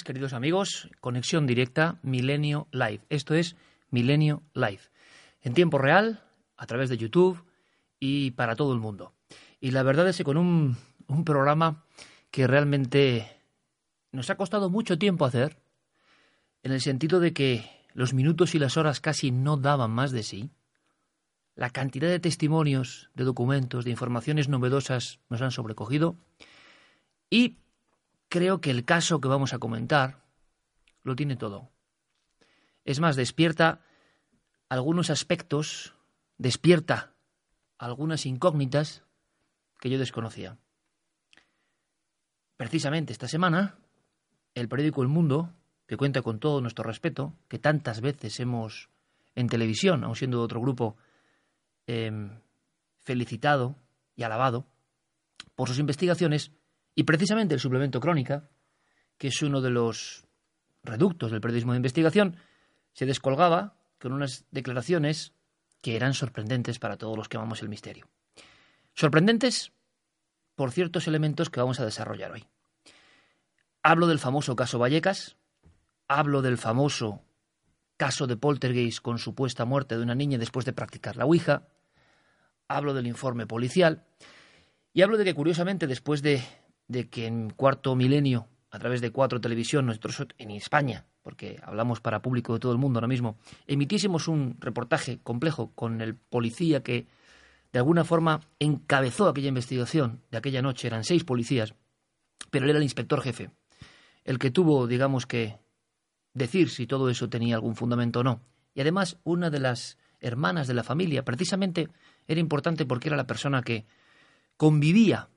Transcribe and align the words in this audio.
queridos 0.00 0.32
amigos. 0.32 0.88
Conexión 1.00 1.46
directa 1.46 1.98
Milenio 2.02 2.66
Live. 2.72 3.00
Esto 3.10 3.34
es 3.34 3.56
Milenio 3.90 4.42
Live. 4.54 4.80
En 5.42 5.52
tiempo 5.52 5.76
real, 5.76 6.24
a 6.56 6.66
través 6.66 6.88
de 6.88 6.96
YouTube 6.96 7.44
y 8.00 8.30
para 8.30 8.56
todo 8.56 8.72
el 8.72 8.80
mundo. 8.80 9.12
Y 9.60 9.72
la 9.72 9.82
verdad 9.82 10.08
es 10.08 10.16
que 10.16 10.24
con 10.24 10.38
un, 10.38 10.78
un 11.08 11.24
programa 11.24 11.84
que 12.30 12.46
realmente 12.46 13.36
nos 14.12 14.30
ha 14.30 14.36
costado 14.36 14.70
mucho 14.70 14.98
tiempo 14.98 15.26
hacer, 15.26 15.58
en 16.62 16.72
el 16.72 16.80
sentido 16.80 17.20
de 17.20 17.34
que 17.34 17.70
los 17.92 18.14
minutos 18.14 18.54
y 18.54 18.58
las 18.58 18.78
horas 18.78 19.00
casi 19.00 19.30
no 19.30 19.58
daban 19.58 19.90
más 19.90 20.10
de 20.10 20.22
sí. 20.22 20.50
La 21.54 21.68
cantidad 21.68 22.08
de 22.08 22.18
testimonios, 22.18 23.10
de 23.14 23.24
documentos, 23.24 23.84
de 23.84 23.90
informaciones 23.90 24.48
novedosas 24.48 25.20
nos 25.28 25.42
han 25.42 25.50
sobrecogido. 25.50 26.16
Y 27.28 27.58
creo 28.32 28.62
que 28.62 28.70
el 28.70 28.86
caso 28.86 29.20
que 29.20 29.28
vamos 29.28 29.52
a 29.52 29.58
comentar 29.58 30.22
lo 31.02 31.14
tiene 31.14 31.36
todo. 31.36 31.70
Es 32.82 32.98
más, 32.98 33.14
despierta 33.14 33.82
algunos 34.70 35.10
aspectos, 35.10 35.94
despierta 36.38 37.12
algunas 37.76 38.24
incógnitas 38.24 39.04
que 39.78 39.90
yo 39.90 39.98
desconocía. 39.98 40.56
Precisamente 42.56 43.12
esta 43.12 43.28
semana, 43.28 43.76
el 44.54 44.66
periódico 44.66 45.02
El 45.02 45.08
Mundo, 45.08 45.52
que 45.86 45.98
cuenta 45.98 46.22
con 46.22 46.40
todo 46.40 46.62
nuestro 46.62 46.84
respeto, 46.84 47.36
que 47.48 47.58
tantas 47.58 48.00
veces 48.00 48.40
hemos 48.40 48.88
en 49.34 49.48
televisión, 49.48 50.04
aun 50.04 50.16
siendo 50.16 50.38
de 50.38 50.44
otro 50.44 50.62
grupo, 50.62 50.96
em, 51.86 52.40
felicitado 53.02 53.76
y 54.16 54.22
alabado 54.22 54.64
por 55.54 55.68
sus 55.68 55.78
investigaciones, 55.78 56.52
y 56.94 57.04
precisamente 57.04 57.54
el 57.54 57.60
suplemento 57.60 58.00
Crónica, 58.00 58.48
que 59.18 59.28
es 59.28 59.42
uno 59.42 59.60
de 59.60 59.70
los 59.70 60.24
reductos 60.82 61.30
del 61.30 61.40
periodismo 61.40 61.72
de 61.72 61.78
investigación, 61.78 62.36
se 62.92 63.06
descolgaba 63.06 63.76
con 63.98 64.12
unas 64.12 64.44
declaraciones 64.50 65.32
que 65.80 65.96
eran 65.96 66.14
sorprendentes 66.14 66.78
para 66.78 66.96
todos 66.96 67.16
los 67.16 67.28
que 67.28 67.36
amamos 67.36 67.62
el 67.62 67.68
misterio. 67.68 68.08
Sorprendentes 68.94 69.72
por 70.54 70.70
ciertos 70.70 71.08
elementos 71.08 71.50
que 71.50 71.60
vamos 71.60 71.80
a 71.80 71.84
desarrollar 71.84 72.32
hoy. 72.32 72.44
Hablo 73.82 74.06
del 74.06 74.18
famoso 74.18 74.54
caso 74.54 74.78
Vallecas, 74.78 75.36
hablo 76.08 76.42
del 76.42 76.58
famoso 76.58 77.24
caso 77.96 78.26
de 78.26 78.36
Poltergeist 78.36 79.00
con 79.00 79.18
supuesta 79.18 79.64
muerte 79.64 79.96
de 79.96 80.02
una 80.02 80.14
niña 80.14 80.38
después 80.38 80.66
de 80.66 80.72
practicar 80.72 81.16
la 81.16 81.24
Ouija, 81.24 81.68
hablo 82.68 82.94
del 82.94 83.06
informe 83.06 83.46
policial 83.46 84.04
y 84.92 85.02
hablo 85.02 85.16
de 85.16 85.24
que 85.24 85.34
curiosamente 85.34 85.86
después 85.86 86.22
de 86.22 86.42
de 86.88 87.08
que 87.08 87.26
en 87.26 87.50
cuarto 87.50 87.94
milenio, 87.96 88.48
a 88.70 88.78
través 88.78 89.00
de 89.00 89.10
cuatro 89.10 89.40
televisión, 89.40 89.86
nosotros 89.86 90.26
en 90.38 90.50
España, 90.50 91.04
porque 91.22 91.58
hablamos 91.62 92.00
para 92.00 92.22
público 92.22 92.54
de 92.54 92.60
todo 92.60 92.72
el 92.72 92.78
mundo 92.78 92.98
ahora 92.98 93.08
mismo, 93.08 93.36
emitiésemos 93.66 94.28
un 94.28 94.56
reportaje 94.60 95.20
complejo 95.22 95.72
con 95.74 96.00
el 96.00 96.14
policía 96.14 96.82
que 96.82 97.06
de 97.72 97.78
alguna 97.78 98.04
forma 98.04 98.40
encabezó 98.58 99.28
aquella 99.28 99.48
investigación 99.48 100.20
de 100.30 100.38
aquella 100.38 100.62
noche. 100.62 100.86
Eran 100.86 101.04
seis 101.04 101.24
policías, 101.24 101.74
pero 102.50 102.64
él 102.64 102.70
era 102.70 102.78
el 102.78 102.84
inspector 102.84 103.22
jefe, 103.22 103.50
el 104.24 104.38
que 104.38 104.50
tuvo, 104.50 104.86
digamos 104.86 105.26
que, 105.26 105.58
decir 106.34 106.70
si 106.70 106.86
todo 106.86 107.10
eso 107.10 107.28
tenía 107.28 107.54
algún 107.54 107.76
fundamento 107.76 108.20
o 108.20 108.24
no. 108.24 108.40
Y 108.74 108.80
además, 108.80 109.18
una 109.24 109.50
de 109.50 109.60
las 109.60 109.98
hermanas 110.20 110.66
de 110.66 110.74
la 110.74 110.82
familia, 110.82 111.24
precisamente, 111.24 111.88
era 112.26 112.40
importante 112.40 112.86
porque 112.86 113.08
era 113.08 113.16
la 113.16 113.26
persona 113.26 113.62
que 113.62 113.84
convivía 114.56 115.28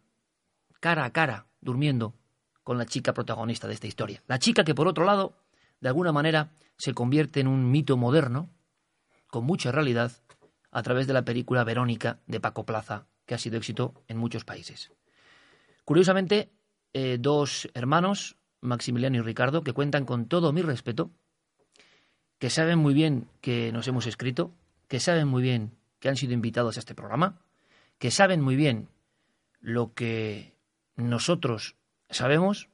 cara 0.85 1.03
a 1.03 1.09
cara, 1.09 1.47
durmiendo 1.61 2.13
con 2.61 2.77
la 2.77 2.85
chica 2.85 3.11
protagonista 3.11 3.67
de 3.67 3.73
esta 3.73 3.87
historia. 3.87 4.21
La 4.27 4.37
chica 4.37 4.63
que, 4.63 4.75
por 4.75 4.87
otro 4.87 5.03
lado, 5.03 5.35
de 5.81 5.87
alguna 5.87 6.11
manera 6.11 6.51
se 6.77 6.93
convierte 6.93 7.39
en 7.39 7.47
un 7.47 7.71
mito 7.71 7.97
moderno, 7.97 8.51
con 9.25 9.45
mucha 9.45 9.71
realidad, 9.71 10.11
a 10.69 10.83
través 10.83 11.07
de 11.07 11.13
la 11.13 11.25
película 11.25 11.63
Verónica 11.63 12.19
de 12.27 12.39
Paco 12.39 12.67
Plaza, 12.67 13.07
que 13.25 13.33
ha 13.33 13.39
sido 13.39 13.57
éxito 13.57 13.95
en 14.07 14.17
muchos 14.17 14.45
países. 14.45 14.91
Curiosamente, 15.85 16.51
eh, 16.93 17.17
dos 17.19 17.67
hermanos, 17.73 18.37
Maximiliano 18.61 19.17
y 19.17 19.21
Ricardo, 19.21 19.63
que 19.63 19.73
cuentan 19.73 20.05
con 20.05 20.27
todo 20.27 20.53
mi 20.53 20.61
respeto, 20.61 21.09
que 22.37 22.51
saben 22.51 22.77
muy 22.77 22.93
bien 22.93 23.27
que 23.41 23.71
nos 23.71 23.87
hemos 23.87 24.05
escrito, 24.05 24.53
que 24.87 24.99
saben 24.99 25.27
muy 25.27 25.41
bien 25.41 25.71
que 25.97 26.09
han 26.09 26.15
sido 26.15 26.33
invitados 26.33 26.77
a 26.77 26.79
este 26.81 26.93
programa, 26.93 27.41
que 27.97 28.11
saben 28.11 28.39
muy 28.39 28.55
bien 28.55 28.87
lo 29.61 29.95
que 29.95 30.54
nosotros 30.95 31.75
sabemos 32.09 32.69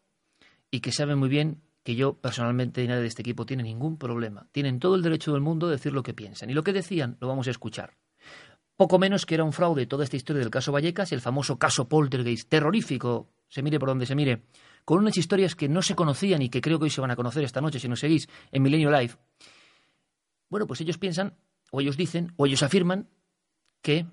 y 0.70 0.80
que 0.80 0.92
saben 0.92 1.18
muy 1.18 1.30
bien 1.30 1.62
que 1.84 1.96
yo 1.96 2.14
personalmente 2.14 2.84
y 2.84 2.88
nadie 2.88 3.02
de 3.02 3.08
este 3.08 3.22
equipo 3.22 3.46
tiene 3.46 3.64
ningún 3.64 3.98
problema. 3.98 4.48
Tienen 4.52 4.80
todo 4.80 4.96
el 4.96 5.02
derecho 5.02 5.34
del 5.34 5.42
mundo 5.42 5.68
de 5.68 5.74
decir 5.74 5.94
lo 5.94 6.04
que 6.04 6.14
piensan. 6.14 6.50
Y 6.50 6.54
lo 6.54 6.64
que 6.64 6.74
decían 6.74 7.18
lo 7.20 7.28
vamos 7.28 7.48
a 7.48 7.52
escuchar. 7.52 7.98
Poco 8.76 9.00
menos 9.00 9.26
que 9.26 9.36
era 9.36 9.44
un 9.44 9.54
fraude 9.54 9.86
toda 9.86 10.04
esta 10.04 10.16
historia 10.16 10.40
del 10.40 10.50
caso 10.50 10.72
Vallecas 10.72 11.12
y 11.12 11.16
el 11.16 11.22
famoso 11.22 11.58
caso 11.58 11.88
Poltergeist, 11.88 12.50
terrorífico, 12.50 13.30
se 13.48 13.62
mire 13.62 13.80
por 13.80 13.90
donde 13.90 14.06
se 14.06 14.16
mire, 14.16 14.44
con 14.86 15.00
unas 15.00 15.18
historias 15.18 15.56
que 15.56 15.70
no 15.70 15.82
se 15.82 15.96
conocían 15.96 16.42
y 16.42 16.50
que 16.50 16.62
creo 16.62 16.80
que 16.80 16.86
hoy 16.86 16.90
se 16.90 17.02
van 17.02 17.12
a 17.12 17.16
conocer 17.16 17.44
esta 17.44 17.62
noche 17.62 17.80
si 17.80 17.88
nos 17.88 18.00
seguís 18.00 18.28
en 18.52 18.64
Milenio 18.64 18.90
Live. 18.90 19.16
Bueno, 20.50 20.68
pues 20.68 20.82
ellos 20.82 20.98
piensan, 20.98 21.36
o 21.72 21.82
ellos 21.82 21.98
dicen, 21.98 22.34
o 22.38 22.46
ellos 22.46 22.64
afirman 22.64 23.09
que 23.82 24.06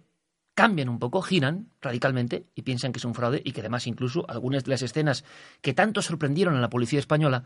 cambian 0.59 0.89
un 0.89 0.99
poco, 0.99 1.23
giran 1.23 1.71
radicalmente 1.81 2.51
y 2.57 2.63
piensan 2.63 2.91
que 2.91 2.99
es 2.99 3.05
un 3.05 3.15
fraude 3.15 3.41
y 3.45 3.53
que 3.53 3.61
además 3.61 3.87
incluso 3.87 4.29
algunas 4.29 4.65
de 4.65 4.71
las 4.71 4.83
escenas 4.83 5.25
que 5.61 5.73
tanto 5.73 6.03
sorprendieron 6.03 6.57
a 6.57 6.61
la 6.61 6.69
policía 6.69 6.99
española 6.99 7.45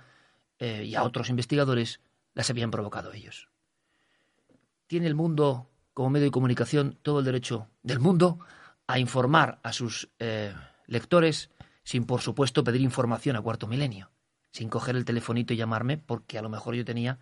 eh, 0.59 0.84
y 0.87 0.95
a 0.95 1.03
otros 1.03 1.28
investigadores 1.28 2.00
las 2.33 2.49
habían 2.49 2.71
provocado 2.71 3.12
ellos. 3.12 3.50
Tiene 4.87 5.09
el 5.09 5.15
mundo 5.15 5.69
como 5.93 6.09
medio 6.09 6.25
de 6.25 6.31
comunicación 6.31 6.99
todo 7.03 7.19
el 7.19 7.27
derecho 7.27 7.69
del 7.83 8.00
mundo 8.00 8.39
a 8.87 8.99
informar 8.99 9.61
a 9.62 9.75
sus 9.75 10.09
eh, 10.19 10.55
lectores 10.87 11.50
sin 11.84 12.06
por 12.06 12.23
supuesto 12.23 12.65
pedir 12.65 12.81
información 12.81 13.37
a 13.37 13.43
cuarto 13.43 13.67
milenio, 13.67 14.11
sin 14.53 14.71
coger 14.71 14.97
el 14.97 15.05
telefonito 15.05 15.53
y 15.53 15.59
llamarme 15.59 15.99
porque 15.99 16.38
a 16.38 16.43
lo 16.43 16.49
mejor 16.49 16.76
yo 16.76 16.85
tenía, 16.87 17.19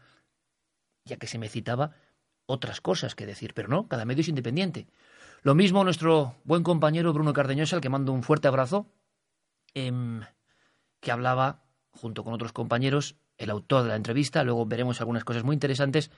ya 1.04 1.16
que 1.16 1.26
se 1.26 1.40
me 1.40 1.48
citaba, 1.48 1.96
otras 2.46 2.80
cosas 2.80 3.16
que 3.16 3.26
decir, 3.26 3.54
pero 3.54 3.66
no, 3.66 3.88
cada 3.88 4.04
medio 4.04 4.20
es 4.20 4.28
independiente. 4.28 4.86
Lo 5.42 5.54
mismo 5.54 5.84
nuestro 5.84 6.34
buen 6.44 6.62
compañero 6.62 7.14
Bruno 7.14 7.32
Cardeñosa, 7.32 7.76
al 7.76 7.80
que 7.80 7.88
mando 7.88 8.12
un 8.12 8.22
fuerte 8.22 8.46
abrazo, 8.46 8.86
em, 9.72 10.20
que 11.00 11.10
hablaba, 11.10 11.64
junto 11.92 12.24
con 12.24 12.34
otros 12.34 12.52
compañeros, 12.52 13.16
el 13.38 13.48
autor 13.48 13.84
de 13.84 13.88
la 13.88 13.96
entrevista, 13.96 14.44
luego 14.44 14.66
veremos 14.66 15.00
algunas 15.00 15.24
cosas 15.24 15.42
muy 15.42 15.54
interesantes, 15.54 16.10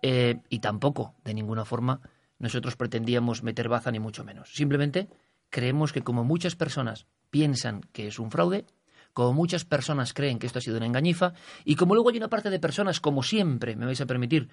eh, 0.00 0.40
y 0.48 0.60
tampoco, 0.60 1.16
de 1.24 1.34
ninguna 1.34 1.64
forma, 1.64 2.00
nosotros 2.38 2.76
pretendíamos 2.76 3.42
meter 3.42 3.68
baza 3.68 3.90
ni 3.90 3.98
mucho 3.98 4.22
menos. 4.22 4.54
Simplemente 4.54 5.08
creemos 5.50 5.92
que 5.92 6.02
como 6.02 6.22
muchas 6.22 6.54
personas 6.54 7.06
piensan 7.30 7.80
que 7.92 8.06
es 8.06 8.20
un 8.20 8.30
fraude, 8.30 8.64
como 9.12 9.32
muchas 9.32 9.64
personas 9.64 10.14
creen 10.14 10.38
que 10.38 10.46
esto 10.46 10.60
ha 10.60 10.62
sido 10.62 10.76
una 10.76 10.86
engañifa, 10.86 11.34
y 11.64 11.74
como 11.74 11.94
luego 11.94 12.10
hay 12.10 12.16
una 12.16 12.28
parte 12.28 12.48
de 12.48 12.60
personas, 12.60 13.00
como 13.00 13.24
siempre, 13.24 13.74
me 13.74 13.86
vais 13.86 14.00
a 14.00 14.06
permitir, 14.06 14.48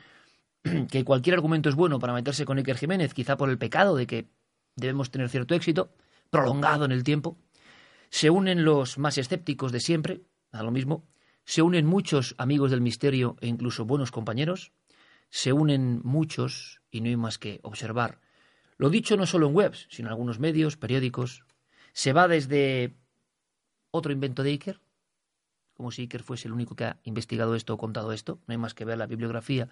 que 0.91 1.03
cualquier 1.03 1.35
argumento 1.35 1.69
es 1.69 1.75
bueno 1.75 1.99
para 1.99 2.13
meterse 2.13 2.45
con 2.45 2.57
Iker 2.57 2.77
Jiménez, 2.77 3.13
quizá 3.13 3.37
por 3.37 3.49
el 3.49 3.57
pecado 3.57 3.95
de 3.95 4.07
que 4.07 4.29
debemos 4.75 5.11
tener 5.11 5.29
cierto 5.29 5.55
éxito, 5.55 5.93
prolongado 6.29 6.85
en 6.85 6.91
el 6.91 7.03
tiempo. 7.03 7.37
Se 8.09 8.29
unen 8.29 8.65
los 8.65 8.97
más 8.97 9.17
escépticos 9.17 9.71
de 9.71 9.79
siempre, 9.79 10.21
a 10.51 10.63
lo 10.63 10.71
mismo. 10.71 11.07
Se 11.45 11.61
unen 11.61 11.85
muchos 11.85 12.35
amigos 12.37 12.71
del 12.71 12.81
misterio 12.81 13.35
e 13.41 13.47
incluso 13.47 13.85
buenos 13.85 14.11
compañeros. 14.11 14.71
Se 15.29 15.53
unen 15.53 16.01
muchos, 16.03 16.81
y 16.91 17.01
no 17.01 17.07
hay 17.07 17.17
más 17.17 17.37
que 17.37 17.59
observar. 17.63 18.19
Lo 18.77 18.89
dicho 18.89 19.17
no 19.17 19.25
solo 19.25 19.47
en 19.47 19.55
webs, 19.55 19.87
sino 19.89 20.07
en 20.07 20.11
algunos 20.11 20.39
medios, 20.39 20.77
periódicos. 20.77 21.43
Se 21.93 22.13
va 22.13 22.27
desde 22.27 22.95
otro 23.91 24.11
invento 24.11 24.43
de 24.43 24.51
Iker, 24.51 24.79
como 25.73 25.91
si 25.91 26.03
Iker 26.03 26.23
fuese 26.23 26.47
el 26.47 26.53
único 26.53 26.75
que 26.75 26.85
ha 26.85 26.99
investigado 27.03 27.55
esto 27.55 27.73
o 27.73 27.77
contado 27.77 28.11
esto. 28.11 28.39
No 28.47 28.53
hay 28.53 28.57
más 28.57 28.73
que 28.73 28.85
ver 28.85 28.97
la 28.97 29.07
bibliografía 29.07 29.69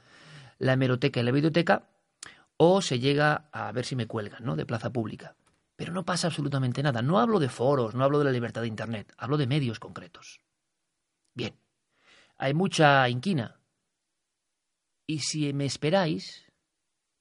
la 0.60 0.74
hemeroteca 0.74 1.20
y 1.20 1.24
la 1.24 1.32
biblioteca, 1.32 1.90
o 2.58 2.82
se 2.82 3.00
llega 3.00 3.50
a 3.52 3.72
ver 3.72 3.86
si 3.86 3.96
me 3.96 4.08
cuelgan, 4.08 4.44
¿no? 4.44 4.56
De 4.56 4.66
plaza 4.66 4.92
pública. 4.92 5.36
Pero 5.76 5.94
no 5.94 6.04
pasa 6.06 6.28
absolutamente 6.28 6.82
nada. 6.82 7.02
No 7.02 7.20
hablo 7.20 7.40
de 7.40 7.50
foros, 7.50 7.94
no 7.94 8.04
hablo 8.04 8.20
de 8.20 8.26
la 8.26 8.32
libertad 8.32 8.62
de 8.62 8.68
Internet, 8.68 9.14
hablo 9.18 9.38
de 9.38 9.48
medios 9.48 9.80
concretos. 9.80 10.42
Bien, 11.36 11.56
hay 12.38 12.54
mucha 12.54 13.08
inquina. 13.10 13.60
Y 15.06 15.20
si 15.20 15.54
me 15.54 15.66
esperáis, 15.66 16.52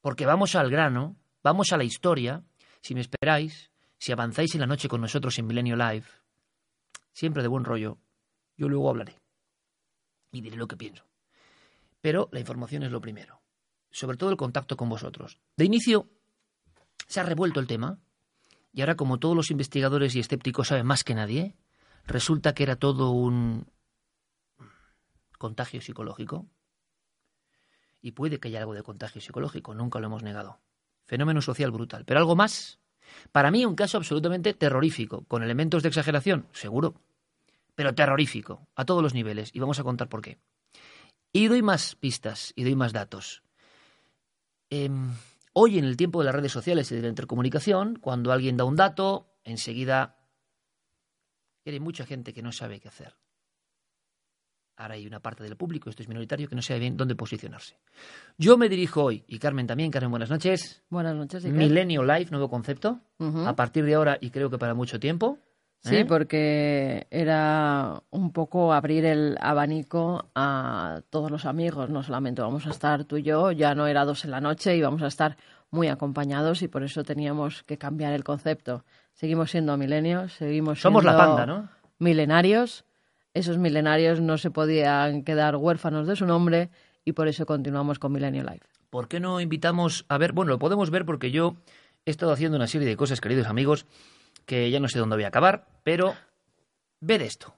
porque 0.00 0.24
vamos 0.24 0.54
al 0.54 0.70
grano, 0.70 1.16
vamos 1.42 1.72
a 1.72 1.76
la 1.76 1.84
historia, 1.84 2.42
si 2.80 2.94
me 2.94 3.02
esperáis, 3.02 3.70
si 3.98 4.12
avanzáis 4.12 4.54
en 4.54 4.62
la 4.62 4.66
noche 4.66 4.88
con 4.88 5.00
nosotros 5.00 5.38
en 5.38 5.46
Milenio 5.46 5.76
Live, 5.76 6.06
siempre 7.12 7.42
de 7.42 7.48
buen 7.48 7.64
rollo, 7.64 7.98
yo 8.56 8.68
luego 8.68 8.88
hablaré 8.88 9.18
y 10.32 10.40
diré 10.40 10.56
lo 10.56 10.66
que 10.66 10.76
pienso. 10.76 11.04
Pero 12.06 12.28
la 12.30 12.38
información 12.38 12.84
es 12.84 12.92
lo 12.92 13.00
primero. 13.00 13.42
Sobre 13.90 14.16
todo 14.16 14.30
el 14.30 14.36
contacto 14.36 14.76
con 14.76 14.88
vosotros. 14.88 15.40
De 15.56 15.64
inicio, 15.64 16.08
se 17.08 17.18
ha 17.18 17.24
revuelto 17.24 17.58
el 17.58 17.66
tema. 17.66 17.98
Y 18.72 18.80
ahora, 18.80 18.94
como 18.94 19.18
todos 19.18 19.34
los 19.34 19.50
investigadores 19.50 20.14
y 20.14 20.20
escépticos 20.20 20.68
saben 20.68 20.86
más 20.86 21.02
que 21.02 21.16
nadie, 21.16 21.56
resulta 22.06 22.54
que 22.54 22.62
era 22.62 22.76
todo 22.76 23.10
un 23.10 23.66
contagio 25.36 25.80
psicológico. 25.80 26.46
Y 28.00 28.12
puede 28.12 28.38
que 28.38 28.46
haya 28.46 28.60
algo 28.60 28.74
de 28.74 28.84
contagio 28.84 29.20
psicológico, 29.20 29.74
nunca 29.74 29.98
lo 29.98 30.06
hemos 30.06 30.22
negado. 30.22 30.60
Fenómeno 31.06 31.42
social 31.42 31.72
brutal. 31.72 32.04
Pero 32.04 32.20
algo 32.20 32.36
más. 32.36 32.78
Para 33.32 33.50
mí 33.50 33.64
un 33.64 33.74
caso 33.74 33.96
absolutamente 33.98 34.54
terrorífico, 34.54 35.24
con 35.24 35.42
elementos 35.42 35.82
de 35.82 35.88
exageración, 35.88 36.46
seguro, 36.52 37.00
pero 37.74 37.96
terrorífico, 37.96 38.68
a 38.76 38.84
todos 38.84 39.02
los 39.02 39.12
niveles, 39.12 39.50
y 39.52 39.58
vamos 39.58 39.80
a 39.80 39.82
contar 39.82 40.08
por 40.08 40.22
qué. 40.22 40.38
Y 41.36 41.48
doy 41.48 41.60
más 41.60 41.96
pistas 41.96 42.54
y 42.56 42.64
doy 42.64 42.76
más 42.76 42.94
datos. 42.94 43.42
Em, 44.70 45.12
hoy, 45.52 45.78
en 45.78 45.84
el 45.84 45.94
tiempo 45.94 46.20
de 46.20 46.24
las 46.24 46.34
redes 46.34 46.50
sociales 46.50 46.90
y 46.90 46.94
de 46.94 47.02
la 47.02 47.08
intercomunicación, 47.08 47.98
cuando 48.00 48.32
alguien 48.32 48.56
da 48.56 48.64
un 48.64 48.74
dato, 48.74 49.36
enseguida 49.44 50.16
hay 51.66 51.78
mucha 51.78 52.06
gente 52.06 52.32
que 52.32 52.40
no 52.40 52.52
sabe 52.52 52.80
qué 52.80 52.88
hacer. 52.88 53.16
Ahora 54.78 54.94
hay 54.94 55.06
una 55.06 55.20
parte 55.20 55.44
del 55.44 55.56
público, 55.56 55.90
esto 55.90 56.02
es 56.02 56.08
minoritario, 56.08 56.48
que 56.48 56.54
no 56.54 56.62
sabe 56.62 56.80
bien 56.80 56.96
dónde 56.96 57.14
posicionarse. 57.14 57.78
Yo 58.38 58.56
me 58.56 58.70
dirijo 58.70 59.04
hoy, 59.04 59.22
y 59.28 59.38
Carmen 59.38 59.66
también. 59.66 59.90
Carmen, 59.90 60.10
buenas 60.10 60.30
noches. 60.30 60.84
Buenas 60.88 61.14
noches. 61.14 61.44
Milenio 61.44 62.02
Live, 62.02 62.28
nuevo 62.30 62.48
concepto. 62.48 63.02
A 63.18 63.54
partir 63.54 63.84
de 63.84 63.92
ahora, 63.92 64.16
y 64.18 64.30
creo 64.30 64.48
que 64.48 64.56
para 64.56 64.72
mucho 64.72 64.98
tiempo. 64.98 65.38
Sí, 65.88 65.96
¿eh? 65.96 66.04
porque 66.04 67.06
era 67.10 68.02
un 68.10 68.32
poco 68.32 68.72
abrir 68.72 69.04
el 69.04 69.36
abanico 69.40 70.26
a 70.34 71.00
todos 71.10 71.30
los 71.30 71.44
amigos. 71.44 71.90
No 71.90 72.02
solamente 72.02 72.42
vamos 72.42 72.66
a 72.66 72.70
estar 72.70 73.04
tú 73.04 73.16
y 73.16 73.22
yo, 73.22 73.52
ya 73.52 73.74
no 73.74 73.86
era 73.86 74.04
dos 74.04 74.24
en 74.24 74.32
la 74.32 74.40
noche 74.40 74.76
y 74.76 74.82
vamos 74.82 75.02
a 75.02 75.06
estar 75.06 75.36
muy 75.70 75.88
acompañados 75.88 76.62
y 76.62 76.68
por 76.68 76.82
eso 76.82 77.04
teníamos 77.04 77.62
que 77.62 77.78
cambiar 77.78 78.12
el 78.12 78.24
concepto. 78.24 78.84
Seguimos 79.14 79.50
siendo 79.50 79.76
milenios, 79.76 80.32
seguimos 80.32 80.80
Somos 80.80 81.04
la 81.04 81.16
panda, 81.16 81.46
¿no? 81.46 81.68
milenarios. 81.98 82.84
Esos 83.34 83.58
milenarios 83.58 84.20
no 84.20 84.38
se 84.38 84.50
podían 84.50 85.22
quedar 85.22 85.56
huérfanos 85.56 86.06
de 86.06 86.16
su 86.16 86.26
nombre 86.26 86.70
y 87.04 87.12
por 87.12 87.28
eso 87.28 87.46
continuamos 87.46 87.98
con 87.98 88.12
Milenio 88.12 88.42
Live. 88.42 88.62
¿Por 88.90 89.08
qué 89.08 89.20
no 89.20 89.40
invitamos 89.40 90.06
a 90.08 90.18
ver? 90.18 90.32
Bueno, 90.32 90.52
lo 90.52 90.58
podemos 90.58 90.90
ver 90.90 91.04
porque 91.04 91.30
yo 91.30 91.56
he 92.06 92.10
estado 92.10 92.32
haciendo 92.32 92.56
una 92.56 92.66
serie 92.66 92.88
de 92.88 92.96
cosas, 92.96 93.20
queridos 93.20 93.46
amigos, 93.46 93.86
que 94.46 94.70
ya 94.70 94.80
no 94.80 94.88
sé 94.88 94.98
dónde 94.98 95.16
voy 95.16 95.24
a 95.24 95.28
acabar, 95.28 95.66
pero 95.82 96.14
ved 97.00 97.20
esto. 97.20 97.54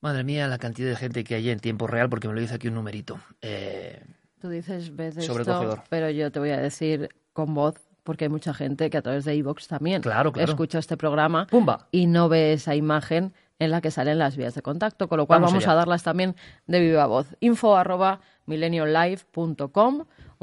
Madre 0.00 0.24
mía, 0.24 0.46
la 0.46 0.58
cantidad 0.58 0.90
de 0.90 0.96
gente 0.96 1.24
que 1.24 1.34
hay 1.34 1.50
en 1.50 1.58
tiempo 1.58 1.86
real, 1.86 2.08
porque 2.08 2.28
me 2.28 2.34
lo 2.34 2.40
dice 2.40 2.54
aquí 2.54 2.68
un 2.68 2.74
numerito. 2.74 3.18
Eh, 3.42 4.02
Tú 4.40 4.50
dices, 4.50 4.94
ves 4.94 5.16
esto, 5.16 5.82
pero 5.88 6.10
yo 6.10 6.30
te 6.30 6.38
voy 6.38 6.50
a 6.50 6.58
decir 6.58 7.08
con 7.32 7.54
voz, 7.54 7.74
porque 8.06 8.24
hay 8.24 8.30
mucha 8.30 8.54
gente 8.54 8.88
que 8.88 8.96
a 8.96 9.02
través 9.02 9.26
de 9.26 9.36
iVoox 9.36 9.68
también 9.68 10.00
escucha 10.36 10.78
este 10.78 10.96
programa 10.96 11.46
y 11.90 12.06
no 12.06 12.30
ve 12.30 12.54
esa 12.54 12.74
imagen 12.74 13.34
en 13.58 13.70
la 13.70 13.82
que 13.82 13.90
salen 13.90 14.18
las 14.18 14.36
vías 14.36 14.54
de 14.54 14.60
contacto, 14.62 15.08
con 15.08 15.18
lo 15.18 15.26
cual 15.26 15.42
vamos, 15.42 15.66
a 15.66 15.74
darlas 15.74 16.02
también 16.02 16.36
de 16.66 16.80
viva 16.80 17.04
voz. 17.06 17.36
Info 17.40 17.76
arroba 17.76 18.20
un 18.46 18.58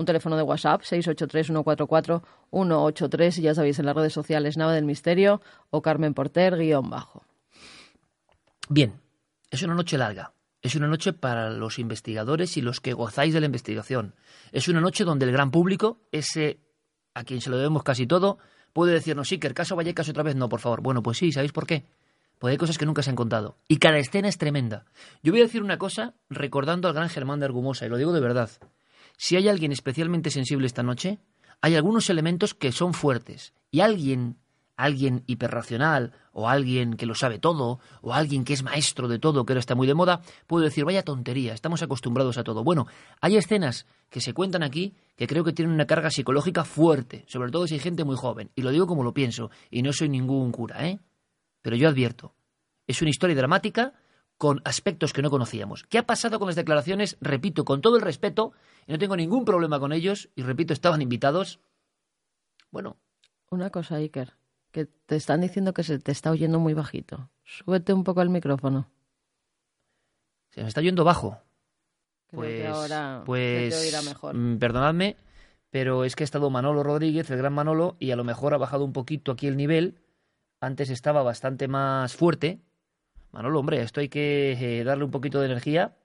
teléfono 0.05 0.35
de 0.35 0.43
WhatsApp 0.43 0.81
683-144-183 0.81 3.37
y 3.37 3.41
ya 3.41 3.55
sabéis 3.55 3.79
en 3.79 3.85
las 3.85 3.95
redes 3.95 4.11
sociales 4.13 4.57
Nave 4.57 4.73
del 4.73 4.83
Misterio 4.85 5.41
o 5.69 5.81
Carmen 5.81 6.13
Porter 6.13 6.57
guion 6.57 6.89
bajo. 6.89 7.23
Bien, 8.69 8.93
es 9.49 9.63
una 9.63 9.75
noche 9.75 9.97
larga. 9.97 10.33
Es 10.61 10.75
una 10.75 10.87
noche 10.87 11.13
para 11.13 11.49
los 11.49 11.77
investigadores 11.77 12.55
y 12.55 12.61
los 12.61 12.79
que 12.79 12.93
gozáis 12.93 13.33
de 13.33 13.41
la 13.41 13.47
investigación. 13.47 14.15
Es 14.53 14.69
una 14.69 14.79
noche 14.79 15.03
donde 15.03 15.25
el 15.25 15.33
gran 15.33 15.51
público, 15.51 15.99
ese 16.11 16.61
a 17.13 17.23
quien 17.23 17.41
se 17.41 17.49
lo 17.49 17.57
debemos 17.57 17.83
casi 17.83 18.07
todo, 18.07 18.37
puede 18.73 18.93
decirnos, 18.93 19.27
sí, 19.27 19.37
que 19.37 19.47
el 19.47 19.53
caso 19.53 19.75
Vallecas 19.75 20.09
otra 20.09 20.23
vez 20.23 20.35
no, 20.35 20.49
por 20.49 20.59
favor. 20.59 20.81
Bueno, 20.81 21.03
pues 21.03 21.17
sí, 21.17 21.31
¿sabéis 21.31 21.51
por 21.51 21.67
qué? 21.67 21.85
Pues 22.39 22.51
hay 22.51 22.57
cosas 22.57 22.77
que 22.77 22.85
nunca 22.85 23.03
se 23.03 23.09
han 23.09 23.15
contado. 23.15 23.57
Y 23.67 23.77
cada 23.77 23.97
escena 23.97 24.27
es 24.27 24.37
tremenda. 24.37 24.85
Yo 25.21 25.31
voy 25.31 25.41
a 25.41 25.45
decir 25.45 25.63
una 25.63 25.77
cosa 25.77 26.15
recordando 26.29 26.87
al 26.87 26.93
gran 26.93 27.09
Germán 27.09 27.39
de 27.39 27.45
Argumosa, 27.45 27.85
y 27.85 27.89
lo 27.89 27.97
digo 27.97 28.11
de 28.11 28.19
verdad. 28.19 28.49
Si 29.17 29.35
hay 29.35 29.47
alguien 29.47 29.71
especialmente 29.71 30.29
sensible 30.29 30.67
esta 30.67 30.83
noche, 30.83 31.19
hay 31.61 31.75
algunos 31.75 32.09
elementos 32.09 32.53
que 32.53 32.71
son 32.71 32.93
fuertes. 32.93 33.53
Y 33.71 33.79
alguien 33.79 34.37
alguien 34.75 35.23
hiperracional 35.27 36.13
o 36.31 36.49
alguien 36.49 36.95
que 36.95 37.05
lo 37.05 37.15
sabe 37.15 37.39
todo 37.39 37.79
o 38.01 38.13
alguien 38.13 38.43
que 38.43 38.53
es 38.53 38.63
maestro 38.63 39.07
de 39.07 39.19
todo, 39.19 39.45
que 39.45 39.53
ahora 39.53 39.59
está 39.59 39.75
muy 39.75 39.87
de 39.87 39.93
moda, 39.93 40.21
puede 40.47 40.65
decir, 40.65 40.85
vaya 40.85 41.03
tontería, 41.03 41.53
estamos 41.53 41.83
acostumbrados 41.83 42.37
a 42.37 42.43
todo. 42.43 42.63
Bueno, 42.63 42.87
hay 43.21 43.37
escenas 43.37 43.85
que 44.09 44.21
se 44.21 44.33
cuentan 44.33 44.63
aquí 44.63 44.95
que 45.15 45.27
creo 45.27 45.43
que 45.43 45.53
tienen 45.53 45.73
una 45.73 45.85
carga 45.85 46.09
psicológica 46.09 46.63
fuerte, 46.63 47.25
sobre 47.27 47.51
todo 47.51 47.67
si 47.67 47.75
hay 47.75 47.79
gente 47.79 48.03
muy 48.03 48.15
joven, 48.15 48.51
y 48.55 48.61
lo 48.61 48.71
digo 48.71 48.87
como 48.87 49.03
lo 49.03 49.13
pienso, 49.13 49.51
y 49.69 49.81
no 49.81 49.93
soy 49.93 50.09
ningún 50.09 50.51
cura, 50.51 50.87
¿eh? 50.87 50.99
Pero 51.61 51.75
yo 51.75 51.87
advierto, 51.87 52.33
es 52.87 53.01
una 53.01 53.11
historia 53.11 53.35
dramática 53.35 53.93
con 54.37 54.61
aspectos 54.65 55.13
que 55.13 55.21
no 55.21 55.29
conocíamos. 55.29 55.83
¿Qué 55.83 55.99
ha 55.99 56.05
pasado 56.05 56.39
con 56.39 56.47
las 56.47 56.55
declaraciones? 56.55 57.17
Repito, 57.21 57.63
con 57.63 57.81
todo 57.81 57.95
el 57.95 58.01
respeto, 58.01 58.53
y 58.87 58.91
no 58.91 58.97
tengo 58.97 59.15
ningún 59.15 59.45
problema 59.45 59.79
con 59.79 59.93
ellos, 59.93 60.29
y 60.35 60.41
repito, 60.41 60.73
estaban 60.73 61.01
invitados. 61.01 61.59
Bueno. 62.71 62.97
Una 63.49 63.69
cosa, 63.69 63.97
Iker 63.97 64.33
que 64.73 64.85
te 64.85 65.15
están 65.15 65.39
diciendo 65.39 65.73
que 65.73 65.83
se 65.83 65.99
te 65.99 66.11
está 66.11 66.31
oyendo 66.31 66.59
muy 66.59 66.73
bajito. 66.73 67.29
Súbete 67.43 67.93
un 67.93 68.03
poco 68.03 68.21
el 68.23 68.29
micrófono. 68.29 68.89
Se 70.49 70.61
me 70.61 70.67
está 70.67 70.81
oyendo 70.81 71.03
bajo. 71.03 71.39
pues, 72.31 72.65
ahora 72.65 73.21
pues 73.23 74.03
mejor. 74.03 74.35
Mm, 74.35 74.57
perdonadme, 74.57 75.15
pero 75.69 76.03
es 76.03 76.15
que 76.15 76.23
ha 76.23 76.25
estado 76.25 76.49
Manolo 76.49 76.83
Rodríguez, 76.83 77.29
el 77.29 77.37
gran 77.37 77.53
Manolo, 77.53 77.95
y 77.99 78.11
a 78.11 78.15
lo 78.15 78.23
mejor 78.23 78.55
ha 78.55 78.57
bajado 78.57 78.83
un 78.83 78.93
poquito 78.93 79.31
aquí 79.31 79.47
el 79.47 79.57
nivel. 79.57 79.99
Antes 80.59 80.89
estaba 80.89 81.21
bastante 81.21 81.67
más 81.67 82.15
fuerte. 82.15 82.59
Manolo, 83.31 83.59
hombre, 83.59 83.79
esto 83.81 83.99
hay 83.99 84.09
que 84.09 84.53
eh, 84.59 84.83
darle 84.83 85.05
un 85.05 85.11
poquito 85.11 85.39
de 85.39 85.45
energía. 85.45 85.95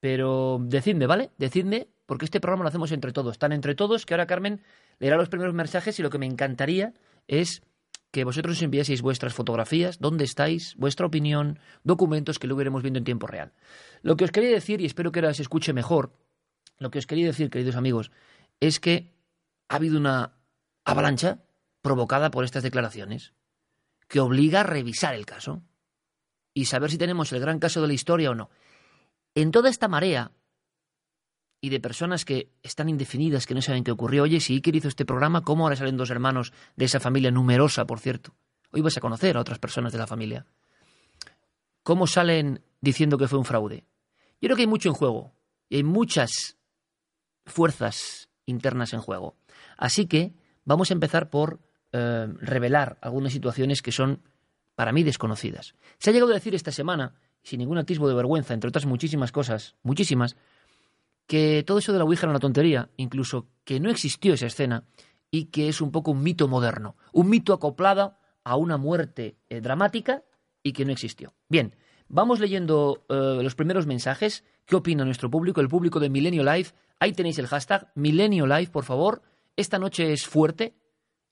Pero 0.00 0.58
decidme, 0.60 1.06
¿vale? 1.06 1.30
Decidme, 1.38 1.88
porque 2.04 2.26
este 2.26 2.38
programa 2.38 2.64
lo 2.64 2.68
hacemos 2.68 2.92
entre 2.92 3.12
todos. 3.12 3.32
Están 3.32 3.52
entre 3.52 3.74
todos, 3.74 4.04
que 4.04 4.12
ahora 4.12 4.26
Carmen 4.26 4.60
leerá 4.98 5.16
los 5.16 5.30
primeros 5.30 5.54
mensajes 5.54 5.98
y 5.98 6.02
lo 6.02 6.10
que 6.10 6.18
me 6.18 6.26
encantaría 6.26 6.92
es 7.28 7.62
que 8.14 8.22
vosotros 8.22 8.62
enviaseis 8.62 9.02
vuestras 9.02 9.34
fotografías, 9.34 9.98
dónde 9.98 10.22
estáis, 10.22 10.76
vuestra 10.76 11.04
opinión, 11.04 11.58
documentos 11.82 12.38
que 12.38 12.46
luego 12.46 12.60
iremos 12.60 12.80
viendo 12.80 12.98
en 12.98 13.04
tiempo 13.04 13.26
real. 13.26 13.52
Lo 14.02 14.16
que 14.16 14.22
os 14.22 14.30
quería 14.30 14.50
decir, 14.50 14.80
y 14.80 14.86
espero 14.86 15.10
que 15.10 15.18
ahora 15.18 15.34
se 15.34 15.42
escuche 15.42 15.72
mejor, 15.72 16.16
lo 16.78 16.92
que 16.92 17.00
os 17.00 17.08
quería 17.08 17.26
decir, 17.26 17.50
queridos 17.50 17.74
amigos, 17.74 18.12
es 18.60 18.78
que 18.78 19.12
ha 19.68 19.74
habido 19.74 19.98
una 19.98 20.38
avalancha 20.84 21.42
provocada 21.82 22.30
por 22.30 22.44
estas 22.44 22.62
declaraciones 22.62 23.32
que 24.06 24.20
obliga 24.20 24.60
a 24.60 24.62
revisar 24.62 25.16
el 25.16 25.26
caso 25.26 25.64
y 26.54 26.66
saber 26.66 26.92
si 26.92 26.98
tenemos 26.98 27.32
el 27.32 27.40
gran 27.40 27.58
caso 27.58 27.82
de 27.82 27.88
la 27.88 27.94
historia 27.94 28.30
o 28.30 28.36
no. 28.36 28.48
En 29.34 29.50
toda 29.50 29.68
esta 29.70 29.88
marea 29.88 30.30
y 31.64 31.70
de 31.70 31.80
personas 31.80 32.26
que 32.26 32.50
están 32.62 32.90
indefinidas, 32.90 33.46
que 33.46 33.54
no 33.54 33.62
saben 33.62 33.84
qué 33.84 33.90
ocurrió. 33.90 34.24
Oye, 34.24 34.38
si 34.38 34.52
Iker 34.56 34.76
hizo 34.76 34.88
este 34.88 35.06
programa, 35.06 35.40
¿cómo 35.40 35.64
ahora 35.64 35.76
salen 35.76 35.96
dos 35.96 36.10
hermanos 36.10 36.52
de 36.76 36.84
esa 36.84 37.00
familia 37.00 37.30
numerosa, 37.30 37.86
por 37.86 38.00
cierto? 38.00 38.34
Hoy 38.70 38.82
vas 38.82 38.98
a 38.98 39.00
conocer 39.00 39.38
a 39.38 39.40
otras 39.40 39.58
personas 39.58 39.90
de 39.90 39.98
la 39.98 40.06
familia. 40.06 40.44
¿Cómo 41.82 42.06
salen 42.06 42.60
diciendo 42.82 43.16
que 43.16 43.28
fue 43.28 43.38
un 43.38 43.46
fraude? 43.46 43.86
Yo 44.42 44.48
creo 44.48 44.56
que 44.56 44.64
hay 44.64 44.68
mucho 44.68 44.90
en 44.90 44.94
juego 44.94 45.32
y 45.70 45.76
hay 45.76 45.84
muchas 45.84 46.58
fuerzas 47.46 48.28
internas 48.44 48.92
en 48.92 49.00
juego. 49.00 49.38
Así 49.78 50.04
que 50.04 50.34
vamos 50.66 50.90
a 50.90 50.94
empezar 50.94 51.30
por 51.30 51.60
eh, 51.92 52.26
revelar 52.40 52.98
algunas 53.00 53.32
situaciones 53.32 53.80
que 53.80 53.90
son 53.90 54.20
para 54.74 54.92
mí 54.92 55.02
desconocidas. 55.02 55.76
Se 55.96 56.10
ha 56.10 56.12
llegado 56.12 56.32
a 56.32 56.34
decir 56.34 56.54
esta 56.54 56.72
semana, 56.72 57.14
sin 57.42 57.60
ningún 57.60 57.78
atisbo 57.78 58.06
de 58.06 58.14
vergüenza, 58.14 58.52
entre 58.52 58.68
otras 58.68 58.84
muchísimas 58.84 59.32
cosas, 59.32 59.76
muchísimas, 59.82 60.36
que 61.26 61.62
todo 61.66 61.78
eso 61.78 61.92
de 61.92 61.98
la 61.98 62.04
Ouija 62.04 62.26
era 62.26 62.30
una 62.30 62.40
tontería, 62.40 62.90
incluso 62.96 63.48
que 63.64 63.80
no 63.80 63.90
existió 63.90 64.34
esa 64.34 64.46
escena 64.46 64.84
y 65.30 65.46
que 65.46 65.68
es 65.68 65.80
un 65.80 65.90
poco 65.90 66.10
un 66.10 66.22
mito 66.22 66.48
moderno, 66.48 66.96
un 67.12 67.28
mito 67.28 67.52
acoplado 67.52 68.16
a 68.44 68.56
una 68.56 68.76
muerte 68.76 69.38
eh, 69.48 69.60
dramática 69.60 70.22
y 70.62 70.72
que 70.72 70.84
no 70.84 70.92
existió. 70.92 71.34
Bien, 71.48 71.74
vamos 72.08 72.40
leyendo 72.40 73.04
eh, 73.08 73.40
los 73.42 73.54
primeros 73.54 73.86
mensajes. 73.86 74.44
¿Qué 74.66 74.76
opina 74.76 75.04
nuestro 75.04 75.30
público, 75.30 75.60
el 75.60 75.68
público 75.68 75.98
de 75.98 76.10
Milenio 76.10 76.44
Live? 76.44 76.68
Ahí 77.00 77.12
tenéis 77.12 77.38
el 77.38 77.46
hashtag 77.46 77.90
Milenio 77.94 78.46
Live, 78.46 78.68
por 78.68 78.84
favor. 78.84 79.22
Esta 79.56 79.78
noche 79.78 80.12
es 80.12 80.26
fuerte 80.26 80.76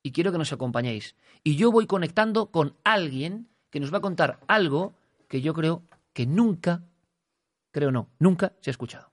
y 0.03 0.13
quiero 0.13 0.33
que 0.33 0.39
nos 0.39 0.53
acompañéis. 0.53 1.17
Y 1.45 1.57
yo 1.57 1.71
voy 1.71 1.87
conectando 1.87 2.51
con 2.51 2.77
alguien 2.85 3.49
que 3.71 3.81
nos 3.81 3.93
va 3.93 3.99
a 3.99 4.03
contar 4.03 4.41
algo 4.49 4.95
que 5.29 5.41
yo 5.41 5.55
creo 5.55 5.85
que 6.13 6.27
nunca, 6.27 6.85
creo 7.71 7.91
no, 7.91 8.11
nunca 8.19 8.55
se 8.61 8.71
ha 8.71 8.73
escuchado. 8.73 9.12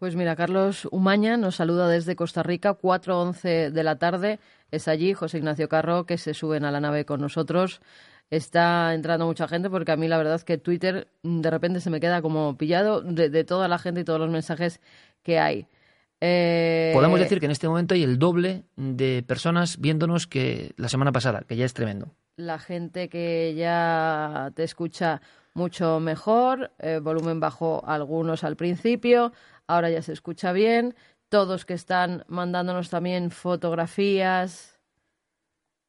Pues 0.00 0.16
mira, 0.16 0.34
Carlos 0.34 0.88
Umaña 0.90 1.36
nos 1.36 1.56
saluda 1.56 1.86
desde 1.86 2.16
Costa 2.16 2.42
Rica, 2.42 2.72
4.11 2.72 3.68
de 3.68 3.82
la 3.84 3.96
tarde. 3.98 4.38
Es 4.70 4.88
allí 4.88 5.12
José 5.12 5.36
Ignacio 5.36 5.68
Carro, 5.68 6.06
que 6.06 6.16
se 6.16 6.32
suben 6.32 6.64
a 6.64 6.70
la 6.70 6.80
nave 6.80 7.04
con 7.04 7.20
nosotros. 7.20 7.82
está 8.30 8.94
entrando 8.94 9.26
mucha 9.26 9.46
gente 9.46 9.68
porque 9.68 9.92
a 9.92 9.96
mí 9.96 10.08
la 10.08 10.16
verdad 10.16 10.36
es 10.36 10.44
que 10.44 10.56
Twitter 10.56 11.08
mm, 11.22 11.42
de 11.42 11.50
repente 11.50 11.80
se 11.82 11.90
me 11.90 12.00
queda 12.00 12.22
como 12.22 12.56
pillado 12.56 13.02
de, 13.02 13.44
toda 13.44 13.68
la 13.68 13.78
gente 13.78 14.00
y 14.00 14.04
todos 14.04 14.18
los 14.18 14.30
mensajes 14.30 14.80
que 15.22 15.38
hay. 15.38 15.66
Eh... 16.22 16.92
Podemos 16.94 17.20
decir 17.20 17.38
que 17.38 17.44
en 17.44 17.52
este 17.52 17.68
momento 17.68 17.92
hay 17.92 18.02
el 18.02 18.18
doble 18.18 18.64
de 18.76 19.22
personas 19.26 19.78
viéndonos 19.82 20.26
que 20.26 20.72
la 20.78 20.88
semana 20.88 21.12
pasada, 21.12 21.42
que 21.46 21.56
ya 21.56 21.66
es 21.66 21.74
tremendo. 21.74 22.08
La 22.36 22.58
gente 22.58 23.10
que 23.10 23.54
ya 23.54 24.50
te 24.54 24.64
escucha 24.64 25.20
mucho 25.52 26.00
mejor, 26.00 26.70
eh, 26.78 27.00
volumen 27.02 27.40
bajo 27.40 27.82
algunos 27.86 28.44
al 28.44 28.56
principio, 28.56 29.32
ahora 29.74 29.90
ya 29.90 30.02
se 30.02 30.12
escucha 30.12 30.52
bien, 30.52 30.94
todos 31.28 31.64
que 31.64 31.74
están 31.74 32.24
mandándonos 32.28 32.90
también 32.90 33.30
fotografías 33.30 34.78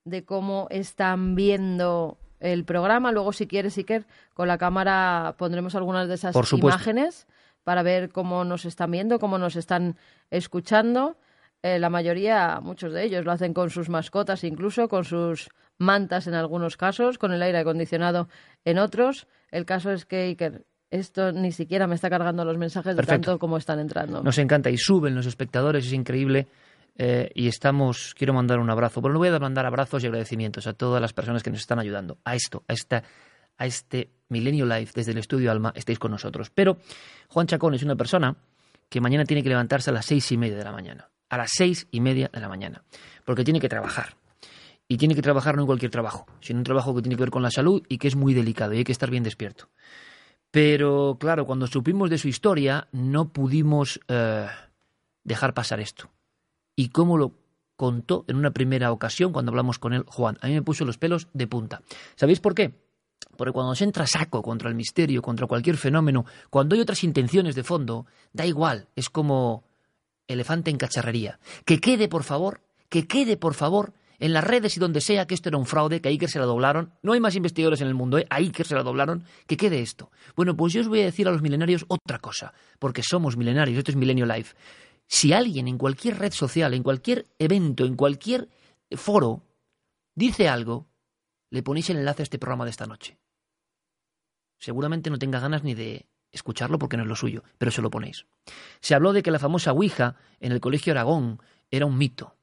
de 0.05 0.23
cómo 0.23 0.67
están 0.69 1.35
viendo 1.35 2.17
el 2.39 2.65
programa. 2.65 3.11
Luego, 3.11 3.33
si 3.33 3.47
quieres, 3.47 3.77
Iker, 3.77 4.05
con 4.33 4.47
la 4.47 4.57
cámara 4.57 5.35
pondremos 5.37 5.75
algunas 5.75 6.07
de 6.07 6.15
esas 6.15 6.35
imágenes 6.53 7.27
para 7.63 7.83
ver 7.83 8.09
cómo 8.09 8.43
nos 8.43 8.65
están 8.65 8.91
viendo, 8.91 9.19
cómo 9.19 9.37
nos 9.37 9.55
están 9.55 9.97
escuchando. 10.29 11.17
Eh, 11.63 11.77
la 11.77 11.89
mayoría, 11.89 12.59
muchos 12.61 12.93
de 12.93 13.03
ellos, 13.03 13.23
lo 13.23 13.31
hacen 13.31 13.53
con 13.53 13.69
sus 13.69 13.89
mascotas, 13.89 14.43
incluso 14.43 14.89
con 14.89 15.05
sus 15.05 15.49
mantas 15.77 16.27
en 16.27 16.33
algunos 16.33 16.77
casos, 16.77 17.17
con 17.17 17.31
el 17.31 17.41
aire 17.43 17.59
acondicionado 17.59 18.27
en 18.65 18.79
otros. 18.79 19.27
El 19.51 19.65
caso 19.65 19.91
es 19.91 20.05
que, 20.05 20.23
Iker, 20.23 20.65
esto 20.91 21.31
ni 21.31 21.51
siquiera 21.51 21.87
me 21.87 21.95
está 21.95 22.09
cargando 22.09 22.45
los 22.45 22.57
mensajes 22.57 22.95
de 22.95 23.03
tanto 23.03 23.39
como 23.39 23.57
están 23.57 23.79
entrando. 23.79 24.21
Nos 24.21 24.37
encanta 24.37 24.69
y 24.69 24.77
suben 24.77 25.15
los 25.15 25.25
espectadores, 25.25 25.85
es 25.87 25.93
increíble. 25.93 26.47
Eh, 26.97 27.31
y 27.33 27.47
estamos, 27.47 28.13
quiero 28.15 28.33
mandar 28.33 28.59
un 28.59 28.69
abrazo, 28.69 29.01
pero 29.01 29.13
no 29.13 29.19
voy 29.19 29.29
a 29.29 29.39
mandar 29.39 29.65
abrazos 29.65 30.03
y 30.03 30.07
agradecimientos 30.07 30.67
a 30.67 30.73
todas 30.73 31.01
las 31.01 31.13
personas 31.13 31.41
que 31.41 31.49
nos 31.49 31.61
están 31.61 31.79
ayudando 31.79 32.17
a 32.25 32.35
esto, 32.35 32.63
a 32.67 32.73
esta 32.73 33.03
a 33.57 33.65
este 33.67 34.09
Milenio 34.29 34.65
Life 34.65 34.91
desde 34.95 35.11
el 35.11 35.19
estudio 35.19 35.51
Alma, 35.51 35.71
estéis 35.75 35.99
con 35.99 36.11
nosotros. 36.11 36.49
Pero 36.49 36.77
Juan 37.27 37.45
Chacón 37.45 37.75
es 37.75 37.83
una 37.83 37.95
persona 37.95 38.35
que 38.89 38.99
mañana 38.99 39.23
tiene 39.23 39.43
que 39.43 39.49
levantarse 39.49 39.91
a 39.91 39.93
las 39.93 40.05
seis 40.05 40.31
y 40.31 40.37
media 40.37 40.57
de 40.57 40.63
la 40.63 40.71
mañana. 40.71 41.09
A 41.29 41.37
las 41.37 41.51
seis 41.53 41.87
y 41.91 42.01
media 42.01 42.29
de 42.33 42.39
la 42.39 42.49
mañana. 42.49 42.83
Porque 43.23 43.43
tiene 43.43 43.59
que 43.59 43.69
trabajar. 43.69 44.15
Y 44.87 44.97
tiene 44.97 45.15
que 45.15 45.21
trabajar 45.21 45.55
no 45.55 45.61
en 45.61 45.67
cualquier 45.67 45.91
trabajo, 45.91 46.25
sino 46.41 46.59
un 46.59 46.63
trabajo 46.63 46.93
que 46.95 47.03
tiene 47.03 47.15
que 47.15 47.21
ver 47.21 47.29
con 47.29 47.43
la 47.43 47.51
salud 47.51 47.83
y 47.87 47.99
que 47.99 48.07
es 48.07 48.15
muy 48.15 48.33
delicado 48.33 48.73
y 48.73 48.79
hay 48.79 48.83
que 48.83 48.91
estar 48.91 49.09
bien 49.09 49.23
despierto. 49.23 49.69
Pero 50.51 51.17
claro, 51.19 51.45
cuando 51.45 51.65
supimos 51.67 52.09
de 52.09 52.17
su 52.17 52.27
historia, 52.27 52.87
no 52.91 53.29
pudimos 53.29 53.99
eh, 54.07 54.47
dejar 55.23 55.53
pasar 55.53 55.79
esto 55.79 56.11
y 56.75 56.89
cómo 56.89 57.17
lo 57.17 57.33
contó 57.77 58.25
en 58.27 58.35
una 58.35 58.51
primera 58.51 58.91
ocasión 58.91 59.31
cuando 59.31 59.51
hablamos 59.51 59.79
con 59.79 59.93
él, 59.93 60.03
Juan. 60.07 60.37
A 60.41 60.47
mí 60.47 60.53
me 60.53 60.61
puso 60.61 60.85
los 60.85 60.97
pelos 60.97 61.29
de 61.33 61.47
punta. 61.47 61.81
¿Sabéis 62.15 62.39
por 62.39 62.53
qué? 62.53 62.73
Porque 63.37 63.53
cuando 63.53 63.75
se 63.75 63.85
entra 63.85 64.05
saco 64.05 64.43
contra 64.43 64.69
el 64.69 64.75
misterio, 64.75 65.21
contra 65.21 65.47
cualquier 65.47 65.77
fenómeno, 65.77 66.25
cuando 66.49 66.75
hay 66.75 66.81
otras 66.81 67.03
intenciones 67.03 67.55
de 67.55 67.63
fondo, 67.63 68.05
da 68.33 68.45
igual, 68.45 68.87
es 68.95 69.09
como 69.09 69.63
elefante 70.27 70.69
en 70.69 70.77
cacharrería. 70.77 71.39
Que 71.65 71.79
quede, 71.79 72.07
por 72.07 72.23
favor, 72.23 72.61
que 72.89 73.07
quede, 73.07 73.37
por 73.37 73.53
favor, 73.53 73.93
en 74.21 74.33
las 74.33 74.43
redes 74.43 74.77
y 74.77 74.79
donde 74.79 75.01
sea 75.01 75.25
que 75.25 75.33
esto 75.33 75.49
era 75.49 75.57
un 75.57 75.65
fraude, 75.65 75.99
que 75.99 76.07
a 76.07 76.11
Iker 76.11 76.29
se 76.29 76.37
la 76.37 76.45
doblaron. 76.45 76.93
No 77.01 77.13
hay 77.13 77.19
más 77.19 77.35
investigadores 77.35 77.81
en 77.81 77.87
el 77.87 77.95
mundo, 77.95 78.19
¿eh? 78.19 78.27
a 78.29 78.35
Iker 78.35 78.67
se 78.67 78.75
la 78.75 78.83
doblaron. 78.83 79.25
Que 79.47 79.57
quede 79.57 79.81
esto. 79.81 80.11
Bueno, 80.35 80.55
pues 80.55 80.73
yo 80.73 80.81
os 80.81 80.87
voy 80.87 81.01
a 81.01 81.05
decir 81.05 81.27
a 81.27 81.31
los 81.31 81.41
milenarios 81.41 81.85
otra 81.87 82.19
cosa, 82.19 82.53
porque 82.77 83.01
somos 83.01 83.35
milenarios, 83.35 83.79
esto 83.79 83.89
es 83.89 83.97
Milenio 83.97 84.27
Life. 84.27 84.55
Si 85.07 85.33
alguien 85.33 85.67
en 85.67 85.79
cualquier 85.79 86.19
red 86.19 86.31
social, 86.33 86.75
en 86.75 86.83
cualquier 86.83 87.25
evento, 87.39 87.83
en 87.83 87.95
cualquier 87.95 88.47
foro, 88.91 89.41
dice 90.13 90.47
algo, 90.47 90.87
le 91.49 91.63
ponéis 91.63 91.89
el 91.89 91.97
enlace 91.97 92.21
a 92.21 92.23
este 92.23 92.37
programa 92.37 92.65
de 92.65 92.71
esta 92.71 92.85
noche. 92.85 93.17
Seguramente 94.59 95.09
no 95.09 95.17
tenga 95.17 95.39
ganas 95.39 95.63
ni 95.63 95.73
de 95.73 96.05
escucharlo 96.31 96.77
porque 96.77 96.95
no 96.95 97.03
es 97.03 97.09
lo 97.09 97.15
suyo, 97.15 97.43
pero 97.57 97.71
se 97.71 97.81
lo 97.81 97.89
ponéis. 97.89 98.27
Se 98.81 98.93
habló 98.93 99.13
de 99.13 99.23
que 99.23 99.31
la 99.31 99.39
famosa 99.39 99.71
Ouija 99.71 100.15
en 100.39 100.51
el 100.51 100.61
Colegio 100.61 100.93
Aragón 100.93 101.41
era 101.71 101.87
un 101.87 101.97
mito, 101.97 102.35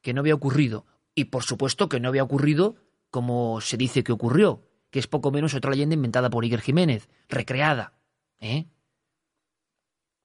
que 0.00 0.14
no 0.14 0.20
había 0.20 0.34
ocurrido, 0.34 0.86
y 1.16 1.24
por 1.24 1.42
supuesto 1.42 1.88
que 1.88 1.98
no 1.98 2.08
había 2.08 2.22
ocurrido 2.22 2.76
como 3.10 3.60
se 3.60 3.76
dice 3.76 4.04
que 4.04 4.12
ocurrió, 4.12 4.62
que 4.90 5.00
es 5.00 5.08
poco 5.08 5.32
menos 5.32 5.54
otra 5.54 5.72
leyenda 5.72 5.94
inventada 5.94 6.30
por 6.30 6.44
Iker 6.44 6.60
Jiménez, 6.60 7.08
recreada. 7.28 7.94
¿Eh? 8.38 8.66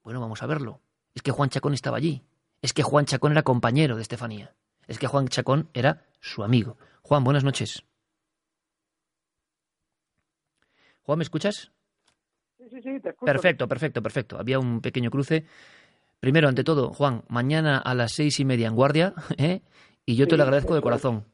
Bueno, 0.04 0.20
vamos 0.20 0.44
a 0.44 0.46
verlo 0.46 0.82
es 1.14 1.22
que 1.22 1.32
Juan 1.32 1.50
Chacón 1.50 1.74
estaba 1.74 1.98
allí. 1.98 2.24
Es 2.62 2.74
que 2.74 2.84
Juan 2.84 3.06
Chacón 3.06 3.32
era 3.32 3.44
compañero 3.44 3.96
de 3.96 4.02
Estefanía. 4.02 4.56
Es 4.88 5.00
que 5.00 5.08
Juan 5.08 5.28
Chacón 5.28 5.70
era 5.74 6.06
su 6.20 6.44
amigo. 6.44 6.78
Juan, 7.02 7.24
buenas 7.24 7.44
noches. 7.44 7.84
Juan, 11.04 11.18
¿me 11.18 11.24
escuchas? 11.24 11.72
Sí, 12.58 12.66
sí, 12.70 12.82
sí, 12.82 13.00
te 13.00 13.10
escucho. 13.10 13.26
Perfecto, 13.26 13.68
perfecto, 13.68 14.02
perfecto. 14.02 14.40
Había 14.40 14.60
un 14.60 14.82
pequeño 14.82 15.10
cruce. 15.10 15.46
Primero, 16.20 16.48
ante 16.48 16.64
todo, 16.64 16.94
Juan, 16.94 17.24
mañana 17.28 17.80
a 17.80 17.96
las 17.96 18.14
seis 18.14 18.40
y 18.40 18.46
media 18.46 18.68
en 18.68 18.76
guardia, 18.76 19.14
¿eh? 19.38 19.62
Y 20.12 20.16
yo 20.16 20.28
te 20.28 20.38
lo 20.38 20.44
agradezco 20.44 20.76
de 20.76 20.82
corazón. 20.82 21.26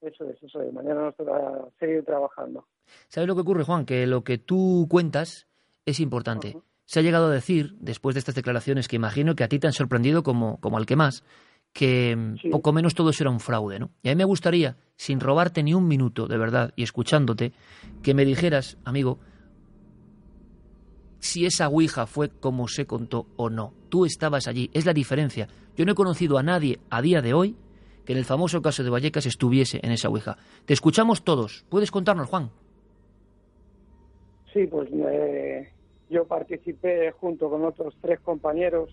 Eso 0.00 0.24
es, 0.24 0.42
eso 0.42 0.60
es. 0.60 0.72
Mañana 0.72 1.02
nos 1.02 1.16
toca 1.16 1.32
seguir 1.78 2.04
trabajando. 2.04 2.66
¿Sabes 3.08 3.26
lo 3.26 3.34
que 3.34 3.40
ocurre, 3.40 3.64
Juan? 3.64 3.86
Que 3.86 4.06
lo 4.06 4.22
que 4.22 4.38
tú 4.38 4.86
cuentas 4.90 5.46
es 5.86 6.00
importante 6.00 6.56
se 6.86 7.00
ha 7.00 7.02
llegado 7.02 7.26
a 7.26 7.30
decir, 7.30 7.76
después 7.80 8.14
de 8.14 8.18
estas 8.18 8.34
declaraciones 8.34 8.88
que 8.88 8.96
imagino 8.96 9.34
que 9.34 9.44
a 9.44 9.48
ti 9.48 9.58
te 9.58 9.66
han 9.66 9.72
sorprendido 9.72 10.22
como, 10.22 10.60
como 10.60 10.76
al 10.76 10.86
que 10.86 10.96
más, 10.96 11.24
que 11.72 12.14
mm, 12.14 12.50
poco 12.50 12.72
menos 12.72 12.94
todo 12.94 13.10
eso 13.10 13.22
era 13.22 13.30
un 13.30 13.40
fraude, 13.40 13.78
¿no? 13.78 13.90
Y 14.02 14.08
a 14.08 14.12
mí 14.12 14.16
me 14.16 14.24
gustaría, 14.24 14.76
sin 14.96 15.20
robarte 15.20 15.62
ni 15.62 15.74
un 15.74 15.88
minuto, 15.88 16.26
de 16.26 16.38
verdad, 16.38 16.72
y 16.76 16.82
escuchándote, 16.82 17.52
que 18.02 18.14
me 18.14 18.24
dijeras, 18.24 18.76
amigo, 18.84 19.18
si 21.24 21.46
esa 21.46 21.68
Ouija 21.68 22.06
fue 22.06 22.28
como 22.28 22.68
se 22.68 22.86
contó 22.86 23.26
o 23.36 23.48
no. 23.48 23.72
Tú 23.88 24.04
estabas 24.04 24.46
allí, 24.46 24.70
es 24.74 24.84
la 24.84 24.92
diferencia. 24.92 25.48
Yo 25.74 25.86
no 25.86 25.92
he 25.92 25.94
conocido 25.94 26.36
a 26.36 26.42
nadie 26.42 26.80
a 26.90 27.00
día 27.00 27.22
de 27.22 27.32
hoy 27.32 27.56
que 28.04 28.12
en 28.12 28.18
el 28.18 28.26
famoso 28.26 28.60
caso 28.60 28.84
de 28.84 28.90
Vallecas 28.90 29.24
estuviese 29.24 29.80
en 29.82 29.90
esa 29.90 30.10
Ouija. 30.10 30.36
Te 30.66 30.74
escuchamos 30.74 31.24
todos. 31.24 31.64
¿Puedes 31.70 31.90
contarnos, 31.90 32.28
Juan? 32.28 32.50
Sí, 34.52 34.66
pues 34.66 34.90
yo 36.10 36.26
participé 36.26 37.10
junto 37.12 37.48
con 37.48 37.64
otros 37.64 37.96
tres 38.02 38.20
compañeros 38.20 38.90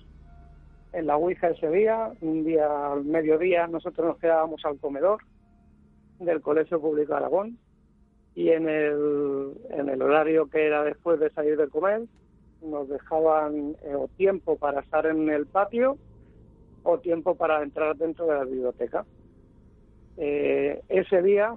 en 0.93 1.07
la 1.07 1.17
Ouija 1.17 1.49
ese 1.49 1.69
día. 1.69 2.13
Un 2.21 2.45
día 2.45 2.93
al 2.93 3.03
mediodía 3.03 3.67
nosotros 3.67 4.07
nos 4.07 4.17
quedábamos 4.19 4.63
al 4.63 4.79
comedor 4.79 5.19
del 6.19 6.39
Colegio 6.39 6.79
Público 6.79 7.11
de 7.11 7.17
Aragón 7.17 7.57
y 8.35 8.51
en 8.51 8.69
el, 8.69 9.51
en 9.71 9.89
el 9.89 10.01
horario 10.01 10.49
que 10.49 10.65
era 10.65 10.85
después 10.85 11.19
de 11.19 11.29
salir 11.31 11.57
de 11.57 11.67
comer 11.67 12.03
nos 12.61 12.87
dejaban 12.89 13.75
eh, 13.83 13.95
o 13.95 14.07
tiempo 14.17 14.55
para 14.55 14.81
estar 14.81 15.05
en 15.05 15.29
el 15.29 15.45
patio 15.47 15.97
o 16.83 16.97
tiempo 16.99 17.35
para 17.35 17.61
entrar 17.63 17.95
dentro 17.95 18.25
de 18.25 18.33
la 18.35 18.43
biblioteca. 18.43 19.05
Eh, 20.17 20.81
ese 20.89 21.21
día, 21.21 21.55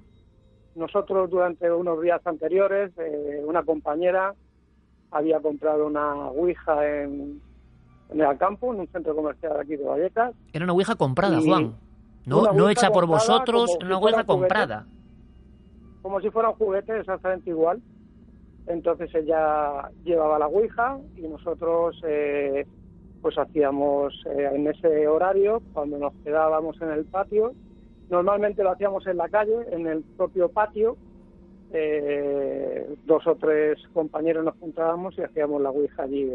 nosotros 0.75 1.29
durante 1.29 1.71
unos 1.71 2.01
días 2.01 2.21
anteriores, 2.25 2.91
eh, 2.97 3.41
una 3.45 3.63
compañera 3.63 4.33
había 5.11 5.39
comprado 5.39 5.87
una 5.87 6.29
Ouija 6.29 6.87
en, 7.03 7.41
en 8.09 8.21
el 8.21 8.37
campo, 8.37 8.73
en 8.73 8.81
un 8.81 8.87
centro 8.87 9.15
comercial 9.15 9.59
aquí 9.59 9.75
de 9.75 9.83
Vallecas. 9.83 10.33
Era 10.53 10.65
una 10.65 10.73
Ouija 10.73 10.95
comprada, 10.95 11.39
Juan. 11.41 11.75
No, 12.25 12.51
no 12.53 12.69
hecha 12.69 12.89
por 12.91 13.05
vosotros, 13.05 13.77
una 13.83 13.97
Ouija 13.97 14.23
comprada. 14.23 14.85
como 16.01 16.19
si 16.21 16.29
fuera 16.31 16.49
un 16.49 16.55
juguete 16.55 16.99
exactamente 16.99 17.49
igual. 17.49 17.81
Entonces 18.67 19.13
ella 19.13 19.89
llevaba 20.03 20.39
la 20.39 20.47
Ouija 20.47 20.97
y 21.15 21.21
nosotros 21.27 22.01
eh, 22.07 22.65
pues 23.21 23.37
hacíamos 23.37 24.13
eh, 24.27 24.49
en 24.53 24.67
ese 24.67 25.07
horario, 25.07 25.61
cuando 25.73 25.97
nos 25.97 26.13
quedábamos 26.23 26.81
en 26.81 26.91
el 26.91 27.05
patio, 27.05 27.53
normalmente 28.09 28.63
lo 28.63 28.71
hacíamos 28.71 29.05
en 29.07 29.17
la 29.17 29.29
calle, 29.29 29.55
en 29.71 29.87
el 29.87 30.03
propio 30.03 30.49
patio, 30.49 30.97
eh, 31.73 32.95
dos 33.05 33.25
o 33.27 33.35
tres 33.35 33.79
compañeros 33.93 34.45
nos 34.45 34.55
juntábamos 34.57 35.17
y 35.17 35.21
hacíamos 35.21 35.61
la 35.61 35.71
Ouija 35.71 36.03
allí 36.03 36.29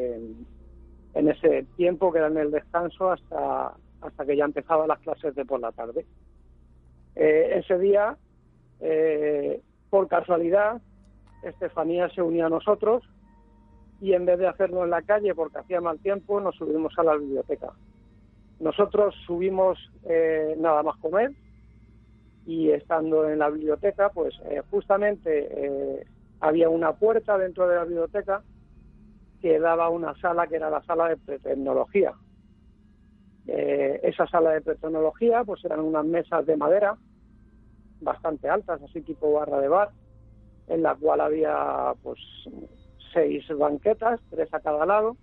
en, 1.14 1.28
ese 1.28 1.64
tiempo 1.76 2.12
que 2.12 2.18
era 2.18 2.28
en 2.28 2.38
el 2.38 2.50
descanso 2.50 3.10
hasta, 3.10 3.74
hasta 4.00 4.26
que 4.26 4.36
ya 4.36 4.44
empezaban 4.44 4.88
las 4.88 4.98
clases 5.00 5.34
de 5.34 5.44
por 5.44 5.60
la 5.60 5.72
tarde. 5.72 6.04
Eh, 7.16 7.60
ese 7.64 7.78
día, 7.78 8.16
eh, 8.80 9.60
por 9.90 10.08
casualidad, 10.08 10.80
Estefanía 11.42 12.08
se 12.10 12.22
unía 12.22 12.46
a 12.46 12.50
nosotros 12.50 13.02
y 14.00 14.14
en 14.14 14.24
vez 14.24 14.38
de 14.38 14.48
hacerlo 14.48 14.84
en 14.84 14.90
la 14.90 15.02
calle 15.02 15.34
porque 15.34 15.58
hacía 15.58 15.80
mal 15.80 15.98
tiempo, 15.98 16.40
nos 16.40 16.56
subimos 16.56 16.98
a 16.98 17.02
la 17.02 17.16
biblioteca. 17.16 17.72
Nosotros 18.58 19.14
subimos 19.26 19.78
eh, 20.04 20.54
nada 20.58 20.82
más 20.82 20.96
comer, 20.98 21.32
y 22.46 22.70
estando 22.70 23.28
en 23.28 23.38
la 23.38 23.50
biblioteca, 23.50 24.08
pues 24.08 24.34
eh, 24.46 24.62
justamente 24.70 25.48
eh, 25.50 26.06
había 26.40 26.68
una 26.68 26.94
puerta 26.94 27.36
dentro 27.38 27.68
de 27.68 27.76
la 27.76 27.84
biblioteca 27.84 28.42
que 29.40 29.58
daba 29.58 29.88
una 29.88 30.14
sala 30.16 30.46
que 30.46 30.56
era 30.56 30.70
la 30.70 30.82
sala 30.82 31.08
de 31.08 31.16
pretecnología. 31.16 32.12
Esa 33.46 34.26
sala 34.28 34.52
de 34.52 34.60
pretecnología, 34.60 35.42
pues 35.44 35.64
eran 35.64 35.80
unas 35.80 36.04
mesas 36.04 36.46
de 36.46 36.56
madera 36.56 36.96
bastante 38.00 38.48
altas, 38.48 38.80
así 38.82 39.00
tipo 39.00 39.32
barra 39.32 39.60
de 39.60 39.68
bar, 39.68 39.90
en 40.68 40.82
la 40.82 40.94
cual 40.94 41.20
había 41.20 41.94
pues 42.02 42.18
seis 43.12 43.44
banquetas, 43.56 44.20
tres 44.30 44.52
a 44.52 44.60
cada 44.60 44.86
lado. 44.86 45.16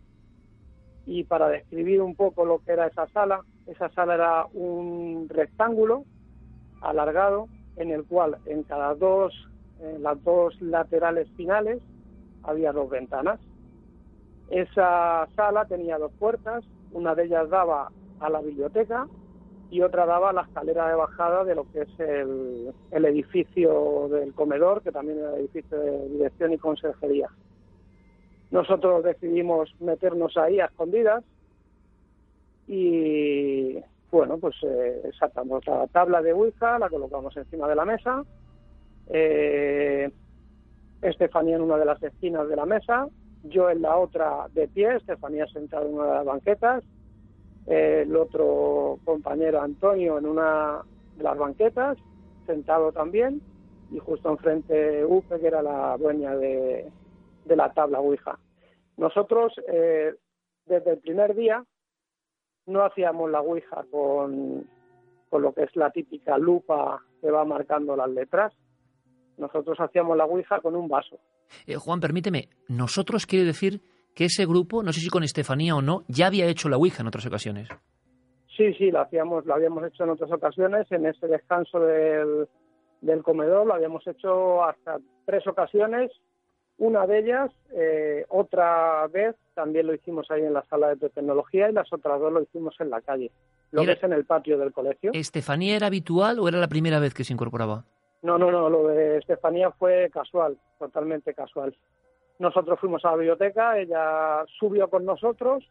Y 1.05 1.23
para 1.23 1.47
describir 1.47 2.01
un 2.01 2.15
poco 2.15 2.45
lo 2.45 2.59
que 2.59 2.73
era 2.73 2.87
esa 2.87 3.07
sala, 3.07 3.41
esa 3.65 3.89
sala 3.89 4.15
era 4.15 4.45
un 4.53 5.27
rectángulo 5.29 6.03
alargado 6.81 7.47
en 7.77 7.91
el 7.91 8.03
cual 8.05 8.37
en 8.45 8.63
cada 8.63 8.93
dos, 8.95 9.33
en 9.79 10.03
las 10.03 10.21
dos 10.23 10.59
laterales 10.61 11.29
finales 11.37 11.81
había 12.43 12.71
dos 12.73 12.89
ventanas. 12.89 13.39
Esa 14.49 15.27
sala 15.35 15.65
tenía 15.65 15.97
dos 15.97 16.11
puertas, 16.19 16.63
una 16.91 17.15
de 17.15 17.25
ellas 17.25 17.49
daba 17.49 17.91
a 18.19 18.29
la 18.29 18.41
biblioteca 18.41 19.07
y 19.69 19.81
otra 19.81 20.05
daba 20.05 20.33
la 20.33 20.41
escalera 20.41 20.87
de 20.87 20.95
bajada 20.95 21.43
de 21.43 21.55
lo 21.55 21.69
que 21.71 21.81
es 21.81 21.99
el, 21.99 22.73
el 22.91 23.05
edificio 23.05 24.07
del 24.09 24.33
comedor, 24.33 24.81
que 24.81 24.91
también 24.91 25.19
era 25.19 25.33
el 25.33 25.41
edificio 25.41 25.77
de 25.77 26.09
dirección 26.09 26.53
y 26.53 26.57
conserjería. 26.57 27.29
Nosotros 28.49 29.03
decidimos 29.03 29.73
meternos 29.81 30.37
ahí 30.37 30.59
a 30.59 30.65
escondidas 30.65 31.23
y 32.67 33.77
bueno, 34.11 34.37
pues 34.37 34.55
eh, 34.63 35.11
sacamos 35.19 35.65
la 35.67 35.87
tabla 35.87 36.21
de 36.21 36.33
Ouija, 36.33 36.79
la 36.79 36.89
colocamos 36.89 37.35
encima 37.35 37.67
de 37.67 37.75
la 37.75 37.85
mesa, 37.85 38.23
eh, 39.07 40.09
Estefanía 41.01 41.57
en 41.57 41.61
una 41.61 41.77
de 41.77 41.85
las 41.85 42.01
esquinas 42.01 42.47
de 42.47 42.55
la 42.55 42.65
mesa, 42.65 43.07
yo 43.43 43.69
en 43.69 43.81
la 43.81 43.97
otra 43.97 44.47
de 44.53 44.67
pie, 44.67 44.95
Estefanía 44.95 45.45
sentada 45.47 45.85
en 45.85 45.93
una 45.93 46.05
de 46.05 46.13
las 46.15 46.25
banquetas, 46.25 46.83
el 47.67 48.15
otro 48.15 48.99
compañero 49.03 49.61
Antonio 49.61 50.17
en 50.17 50.25
una 50.25 50.81
de 51.15 51.23
las 51.23 51.37
banquetas, 51.37 51.97
sentado 52.45 52.91
también, 52.91 53.41
y 53.91 53.99
justo 53.99 54.29
enfrente 54.29 55.05
Upe, 55.05 55.39
que 55.39 55.47
era 55.47 55.61
la 55.61 55.97
dueña 55.97 56.35
de, 56.35 56.89
de 57.45 57.55
la 57.55 57.71
tabla 57.73 57.99
Ouija. 57.99 58.39
Nosotros, 58.97 59.53
eh, 59.71 60.15
desde 60.65 60.91
el 60.91 60.97
primer 60.99 61.35
día, 61.35 61.63
no 62.65 62.83
hacíamos 62.83 63.29
la 63.29 63.41
Ouija 63.41 63.85
con, 63.91 64.67
con 65.29 65.41
lo 65.41 65.53
que 65.53 65.63
es 65.63 65.75
la 65.75 65.91
típica 65.91 66.37
lupa 66.37 67.03
que 67.21 67.31
va 67.31 67.45
marcando 67.45 67.95
las 67.95 68.09
letras. 68.09 68.53
Nosotros 69.37 69.79
hacíamos 69.79 70.17
la 70.17 70.25
Ouija 70.25 70.59
con 70.61 70.75
un 70.75 70.87
vaso. 70.87 71.19
Eh, 71.65 71.75
Juan, 71.75 71.99
permíteme, 71.99 72.49
nosotros 72.67 73.25
quiere 73.25 73.45
decir 73.45 73.81
que 74.17 74.25
ese 74.25 74.47
grupo, 74.47 74.81
no 74.81 74.91
sé 74.91 74.99
si 74.99 75.09
con 75.09 75.23
Estefanía 75.23 75.75
o 75.75 75.81
no, 75.81 76.03
ya 76.07 76.25
había 76.25 76.47
hecho 76.47 76.69
la 76.69 76.77
Ouija 76.77 77.01
en 77.01 77.07
otras 77.07 77.27
ocasiones. 77.27 77.69
Sí, 78.57 78.73
sí, 78.73 78.89
lo, 78.89 79.01
hacíamos, 79.01 79.45
lo 79.45 79.53
habíamos 79.53 79.85
hecho 79.85 80.03
en 80.03 80.09
otras 80.09 80.31
ocasiones, 80.31 80.91
en 80.91 81.05
ese 81.05 81.27
descanso 81.27 81.79
del, 81.79 82.47
del 83.01 83.21
comedor, 83.21 83.67
lo 83.67 83.75
habíamos 83.75 84.05
hecho 84.07 84.63
hasta 84.63 84.97
tres 85.25 85.45
ocasiones 85.45 86.11
una 86.77 87.07
de 87.07 87.19
ellas, 87.19 87.51
eh, 87.71 88.25
otra 88.29 89.07
vez, 89.07 89.35
también 89.55 89.87
lo 89.87 89.95
hicimos 89.95 90.29
ahí 90.29 90.43
en 90.43 90.53
la 90.53 90.63
sala 90.65 90.93
de 90.93 91.09
tecnología 91.09 91.69
y 91.69 91.73
las 91.73 91.91
otras 91.91 92.19
dos 92.19 92.31
lo 92.31 92.41
hicimos 92.41 92.75
en 92.79 92.91
la 92.91 93.01
calle. 93.01 93.31
Lo 93.71 93.83
que 93.83 93.93
es 93.93 94.03
en 94.03 94.13
el 94.13 94.25
patio 94.25 94.57
del 94.59 94.71
colegio. 94.71 95.11
¿Estefanía 95.13 95.75
era 95.75 95.87
habitual 95.87 96.39
o 96.39 96.47
era 96.47 96.59
la 96.59 96.67
primera 96.67 96.99
vez 96.99 97.13
que 97.13 97.23
se 97.23 97.33
incorporaba? 97.33 97.83
No, 98.21 98.37
no, 98.37 98.51
no, 98.51 98.69
lo 98.69 98.87
de 98.87 99.17
Estefanía 99.17 99.71
fue 99.71 100.09
casual, 100.11 100.57
totalmente 100.77 101.33
casual. 101.33 101.75
Nosotros 102.39 102.79
fuimos 102.79 103.03
a 103.03 103.11
la 103.11 103.17
biblioteca, 103.17 103.77
ella 103.79 104.45
subió 104.59 104.89
con 104.89 105.05
nosotros 105.05 105.63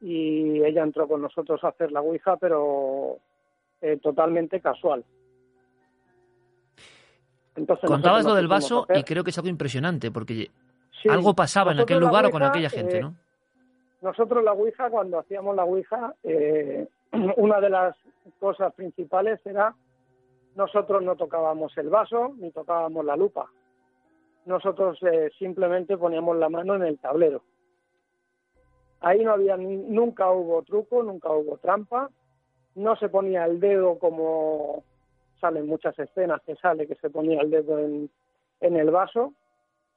y 0.00 0.62
ella 0.62 0.82
entró 0.82 1.08
con 1.08 1.22
nosotros 1.22 1.62
a 1.64 1.68
hacer 1.68 1.92
la 1.92 2.00
Ouija, 2.00 2.36
pero 2.36 3.16
eh, 3.80 3.98
totalmente 4.02 4.60
casual. 4.60 5.04
Contabas 7.86 8.24
lo 8.24 8.34
del 8.34 8.46
vaso 8.46 8.86
y 8.94 9.02
creo 9.02 9.24
que 9.24 9.30
es 9.30 9.38
algo 9.38 9.48
impresionante 9.48 10.10
porque 10.10 10.50
algo 11.08 11.34
pasaba 11.34 11.72
en 11.72 11.80
aquel 11.80 11.98
lugar 11.98 12.26
o 12.26 12.30
con 12.30 12.42
aquella 12.42 12.70
gente, 12.70 12.98
eh, 12.98 13.02
¿no? 13.02 13.14
Nosotros 14.00 14.44
la 14.44 14.52
Ouija, 14.52 14.90
cuando 14.90 15.18
hacíamos 15.18 15.56
la 15.56 15.64
Ouija, 15.64 16.14
eh, 16.22 16.86
una 17.36 17.60
de 17.60 17.70
las 17.70 17.96
cosas 18.38 18.72
principales 18.74 19.44
era 19.44 19.74
nosotros 20.54 21.02
no 21.02 21.16
tocábamos 21.16 21.76
el 21.78 21.88
vaso 21.88 22.34
ni 22.38 22.50
tocábamos 22.50 23.04
la 23.04 23.16
lupa. 23.16 23.46
Nosotros 24.48 24.98
eh, 25.02 25.28
simplemente 25.38 25.98
poníamos 25.98 26.34
la 26.38 26.48
mano 26.48 26.74
en 26.74 26.82
el 26.82 26.98
tablero. 26.98 27.42
Ahí 29.00 29.22
no 29.22 29.32
había 29.32 29.58
nunca 29.58 30.30
hubo 30.30 30.62
truco, 30.62 31.02
nunca 31.02 31.30
hubo 31.30 31.58
trampa, 31.58 32.08
no 32.74 32.96
se 32.96 33.10
ponía 33.10 33.44
el 33.44 33.60
dedo 33.60 33.98
como 33.98 34.84
salen 35.38 35.66
muchas 35.66 35.98
escenas 35.98 36.40
que 36.46 36.56
sale 36.56 36.86
que 36.86 36.94
se 36.94 37.10
ponía 37.10 37.42
el 37.42 37.50
dedo 37.50 37.78
en, 37.78 38.10
el 38.60 38.90
vaso, 38.90 39.34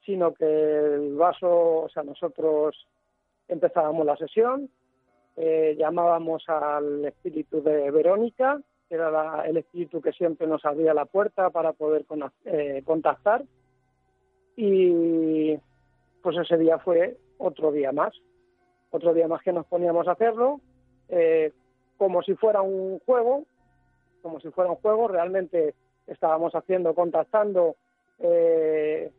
sino 0.05 0.33
que 0.33 0.43
el 0.45 1.15
vaso, 1.15 1.83
o 1.83 1.89
sea, 1.89 2.03
nosotros 2.03 2.75
empezábamos 3.47 4.05
la 4.05 4.17
sesión, 4.17 4.69
eh, 5.37 5.77
llamábamos 5.79 6.43
al 6.49 7.05
espíritu 7.05 7.63
de 7.63 7.89
Verónica, 7.89 8.59
que 8.89 8.95
era 8.95 9.45
el 9.45 9.55
espíritu 9.55 10.01
que 10.01 10.11
siempre 10.11 10.45
nos 10.45 10.65
abría 10.65 10.93
la 10.93 11.05
puerta 11.05 11.49
para 11.51 11.71
poder 11.71 12.05
eh, 12.43 12.83
contactar, 12.85 13.45
y 14.55 15.57
pues 16.21 16.37
ese 16.37 16.57
día 16.57 16.77
fue 16.79 17.17
otro 17.37 17.71
día 17.71 17.91
más, 17.91 18.13
otro 18.91 19.13
día 19.13 19.27
más 19.27 19.41
que 19.41 19.53
nos 19.53 19.65
poníamos 19.65 20.07
a 20.07 20.11
hacerlo, 20.11 20.59
eh, 21.09 21.51
como 21.97 22.21
si 22.21 22.35
fuera 22.35 22.61
un 22.61 22.99
juego, 22.99 23.45
como 24.21 24.39
si 24.39 24.49
fuera 24.49 24.69
un 24.69 24.77
juego, 24.77 25.07
realmente 25.07 25.75
estábamos 26.07 26.53
haciendo, 26.53 26.93
contactando, 26.93 27.75
eh, 28.19 29.11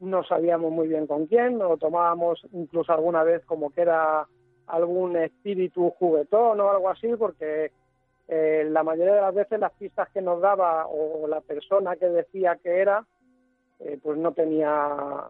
no 0.00 0.24
sabíamos 0.24 0.72
muy 0.72 0.88
bien 0.88 1.06
con 1.06 1.26
quién, 1.26 1.58
lo 1.58 1.76
tomábamos 1.76 2.44
incluso 2.52 2.92
alguna 2.92 3.22
vez 3.22 3.44
como 3.44 3.70
que 3.70 3.82
era 3.82 4.26
algún 4.66 5.16
espíritu 5.16 5.90
juguetón 5.90 6.60
o 6.60 6.70
algo 6.70 6.88
así, 6.88 7.08
porque 7.16 7.70
eh, 8.28 8.66
la 8.70 8.82
mayoría 8.82 9.14
de 9.14 9.20
las 9.20 9.34
veces 9.34 9.60
las 9.60 9.72
pistas 9.72 10.08
que 10.10 10.22
nos 10.22 10.40
daba 10.40 10.86
o 10.86 11.26
la 11.28 11.40
persona 11.40 11.96
que 11.96 12.08
decía 12.08 12.56
que 12.62 12.80
era, 12.80 13.06
eh, 13.80 13.98
pues 14.02 14.18
no 14.18 14.32
tenía 14.32 15.28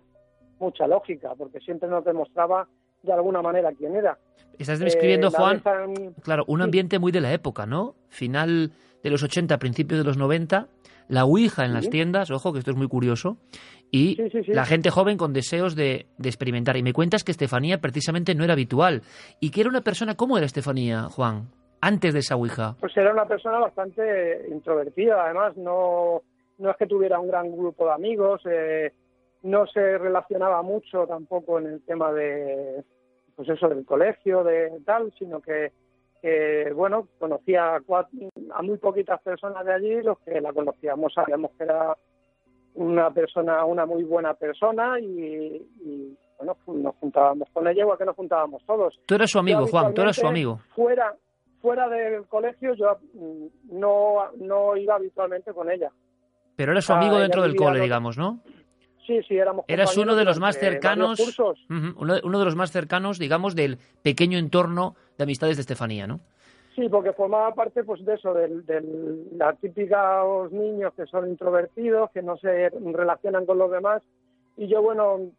mucha 0.59 0.87
lógica, 0.87 1.35
porque 1.37 1.61
siempre 1.61 1.89
nos 1.89 2.05
demostraba 2.05 2.69
de 3.03 3.13
alguna 3.13 3.43
manera 3.43 3.73
quién 3.73 3.97
era. 3.97 4.19
Estás 4.59 4.79
describiendo, 4.79 5.31
Juan, 5.31 5.63
claro, 6.23 6.45
un 6.47 6.63
ambiente 6.63 6.99
muy 6.99 7.13
de 7.13 7.21
la 7.21 7.33
época, 7.33 7.67
¿no? 7.67 7.95
Final 8.09 8.73
de 9.03 9.11
los 9.11 9.23
80, 9.23 9.59
principios 9.59 9.99
de 9.99 10.05
los 10.05 10.17
90, 10.17 10.69
la 11.09 11.25
Ouija 11.25 11.65
en 11.65 11.75
las 11.75 11.91
tiendas, 11.91 12.31
ojo 12.31 12.53
que 12.53 12.61
esto 12.61 12.71
es 12.71 12.77
muy 12.77 12.89
curioso, 12.89 13.37
y 13.91 14.17
la 14.47 14.65
gente 14.65 14.91
joven 14.91 15.17
con 15.17 15.33
deseos 15.33 15.77
de, 15.77 16.07
experimentar. 16.23 16.77
Y 16.77 16.83
me 16.83 16.93
cuentas 16.93 17.25
que 17.25 17.33
Estefanía 17.33 17.81
precisamente 17.81 18.35
no 18.35 18.45
era 18.45 18.55
habitual. 18.55 19.03
¿Y 19.41 19.51
que 19.51 19.61
era 19.61 19.71
una 19.71 19.83
persona, 19.83 20.17
cómo 20.17 20.37
era 20.37 20.47
Estefanía, 20.47 21.05
Juan, 21.05 21.51
antes 21.81 22.13
de 22.15 22.21
esa 22.21 22.37
Ouija? 22.37 22.77
Pues 22.81 22.97
era 22.97 23.13
una 23.13 23.27
persona 23.27 23.59
bastante 23.59 24.47
introvertida, 24.51 25.25
además 25.25 25.57
no, 25.57 26.23
no 26.59 26.71
es 26.71 26.77
que 26.77 26.87
tuviera 26.87 27.19
un 27.19 27.29
gran 27.29 27.51
grupo 27.51 27.87
de 27.87 27.93
amigos, 27.93 28.43
eh, 28.47 28.93
no 29.43 29.67
se 29.67 29.99
relacionaba 29.99 30.63
mucho 30.63 31.07
tampoco 31.07 31.59
en 31.59 31.67
el 31.67 31.83
tema 31.83 32.13
de, 32.13 32.83
pues 33.37 33.49
eso, 33.49 33.69
del 33.69 33.85
colegio, 33.85 34.43
de 34.45 34.81
tal, 34.85 35.13
sino 35.19 35.41
que 35.41 35.73
bueno, 36.75 37.09
conocía 37.19 37.77
a, 37.77 38.63
muy 38.63 38.79
poquitas 38.79 39.21
personas 39.21 39.65
de 39.65 39.75
allí, 39.75 40.03
los 40.03 40.19
que 40.21 40.41
la 40.41 40.53
conocíamos 40.53 41.13
sabíamos 41.13 41.51
que 41.59 41.65
era 41.65 41.97
una 42.75 43.11
persona, 43.11 43.65
una 43.65 43.85
muy 43.87 44.05
buena 44.05 44.35
persona 44.35 44.99
y, 44.99 46.17
bueno, 46.39 46.57
nos 46.67 46.95
juntábamos 46.97 47.49
con 47.53 47.69
ella 47.69 47.83
igual 47.83 47.99
que 47.99 48.07
nos 48.07 48.17
juntábamos 48.17 48.65
todos. 48.65 48.99
Tú 49.07 49.15
eres 49.15 49.31
su 49.31 49.39
amigo, 49.39 49.67
Juan, 49.67 49.93
tú 49.93 50.03
eres 50.03 50.17
su 50.17 50.27
amigo. 50.27 50.61
Fuera, 50.75 51.15
fuera 51.61 51.89
del 51.89 52.27
colegio 52.27 52.75
yo 52.75 52.99
mm, 53.13 53.79
no, 53.79 54.31
no 54.39 54.77
iba 54.77 54.95
habitualmente 54.95 55.53
con 55.53 55.71
ella. 55.71 55.93
Pero 56.57 56.73
eres 56.73 56.85
su 56.85 56.93
amigo 56.93 57.19
dentro 57.19 57.43
del 57.43 57.57
cole, 57.57 57.81
digamos, 57.81 58.17
¿no? 58.17 58.41
Sí, 59.07 59.21
sí, 59.29 59.37
éramos. 59.37 59.65
Eras 59.69 59.97
uno 59.97 60.15
de 60.15 60.25
los 60.25 60.41
más 60.41 60.59
cercanos, 60.59 61.21
uno, 61.69 62.39
de 62.39 62.45
los 62.45 62.57
más 62.57 62.71
cercanos, 62.73 63.19
digamos, 63.19 63.55
del 63.55 63.79
pequeño 64.03 64.39
entorno 64.39 64.95
de 65.19 65.25
amistades 65.25 65.57
de 65.57 65.61
Estefanía, 65.63 66.07
¿no? 66.07 66.21
Sí, 66.75 66.89
porque 66.89 67.13
formaba 67.13 67.55
parte, 67.55 67.85
pues, 67.85 68.05
de 68.05 68.15
eso, 68.15 68.35
de, 68.35 68.83
la 69.37 69.53
típica 69.55 70.23
niños 70.51 70.93
que 70.95 71.07
son 71.07 71.29
introvertidos, 71.29 72.11
que 72.13 72.23
no 72.23 72.37
se 72.37 72.71
relacionan 72.71 73.47
con 73.47 73.59
los 73.59 73.71
demás. 73.71 74.03
Y 74.57 74.69
yo, 74.69 74.83
bueno, 74.83 75.33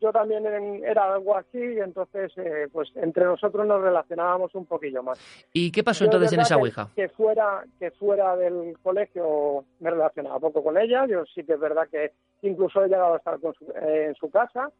yo 0.00 0.12
también 0.12 0.46
era 0.84 1.14
algo 1.14 1.36
así, 1.36 1.58
y 1.58 1.80
entonces, 1.80 2.32
eh, 2.36 2.68
pues, 2.72 2.88
entre 2.94 3.24
nosotros 3.24 3.66
nos 3.66 3.82
relacionábamos 3.82 4.54
un 4.54 4.64
poquillo 4.64 5.02
más. 5.02 5.18
¿Y 5.52 5.72
qué 5.72 5.82
pasó 5.82 6.04
entonces 6.04 6.32
en 6.32 6.40
esa 6.40 6.56
ouija? 6.56 6.88
Que, 6.94 7.08
fuera, 7.08 7.64
que 7.80 7.90
fuera 7.90 8.36
del 8.36 8.78
colegio 8.80 9.64
me 9.80 9.90
relacionaba 9.90 10.38
poco 10.38 10.62
con 10.62 10.78
ella. 10.78 11.04
Yo 11.06 11.24
sí 11.34 11.42
que 11.42 11.54
es 11.54 11.60
verdad 11.60 11.88
que 11.90 12.12
incluso 12.42 12.84
he 12.84 12.88
llegado 12.88 13.14
a 13.14 13.16
estar 13.16 13.38
eh, 13.82 14.06
en 14.08 14.14
su 14.14 14.30
casa, 14.30 14.70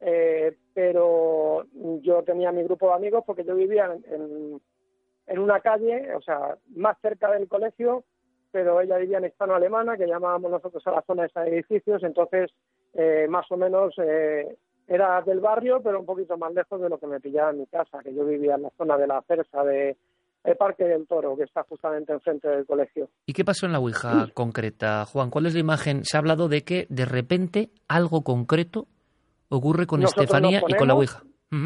eh, 0.00 0.56
pero 0.74 1.66
yo 2.02 2.24
tenía 2.24 2.50
mi 2.50 2.64
grupo 2.64 2.88
de 2.88 2.94
amigos 2.94 3.22
porque 3.24 3.44
yo 3.44 3.54
vivía 3.54 3.96
en, 4.10 4.60
en, 5.28 5.38
una 5.38 5.60
calle, 5.60 6.12
o 6.16 6.22
sea, 6.22 6.56
más 6.74 6.98
cerca 7.00 7.30
del 7.30 7.46
colegio 7.46 8.02
pero 8.52 8.80
ella 8.80 8.98
vivía 8.98 9.18
en 9.18 9.26
hispano-alemana, 9.26 9.96
que 9.96 10.06
llamábamos 10.06 10.50
nosotros 10.50 10.84
a 10.86 10.90
la 10.92 11.02
zona 11.02 11.22
de 11.22 11.28
esos 11.28 11.46
edificios, 11.46 12.02
entonces 12.02 12.50
eh, 12.94 13.26
más 13.28 13.50
o 13.50 13.56
menos 13.56 13.94
eh, 13.98 14.56
era 14.86 15.22
del 15.22 15.40
barrio, 15.40 15.80
pero 15.82 16.00
un 16.00 16.06
poquito 16.06 16.36
más 16.36 16.52
lejos 16.52 16.80
de 16.80 16.88
lo 16.88 16.98
que 16.98 17.06
me 17.06 17.20
pillaba 17.20 17.50
en 17.50 17.60
mi 17.60 17.66
casa, 17.66 18.00
que 18.02 18.14
yo 18.14 18.24
vivía 18.24 18.56
en 18.56 18.62
la 18.62 18.70
zona 18.76 18.96
de 18.96 19.06
la 19.06 19.20
Persa, 19.22 19.62
de 19.64 19.96
el 20.42 20.56
Parque 20.56 20.84
del 20.84 21.06
Toro, 21.06 21.36
que 21.36 21.44
está 21.44 21.62
justamente 21.64 22.12
enfrente 22.12 22.48
del 22.48 22.66
colegio. 22.66 23.08
¿Y 23.26 23.34
qué 23.34 23.44
pasó 23.44 23.66
en 23.66 23.72
la 23.72 23.78
Ouija 23.78 24.26
concreta, 24.32 25.04
Juan? 25.04 25.30
¿Cuál 25.30 25.46
es 25.46 25.54
la 25.54 25.60
imagen? 25.60 26.04
Se 26.04 26.16
ha 26.16 26.20
hablado 26.20 26.48
de 26.48 26.62
que 26.62 26.86
de 26.88 27.04
repente 27.04 27.70
algo 27.88 28.22
concreto 28.22 28.86
ocurre 29.50 29.86
con 29.86 30.02
Estefanía 30.02 30.62
y 30.66 30.74
con 30.74 30.88
la 30.88 30.94
Ouija. 30.94 31.22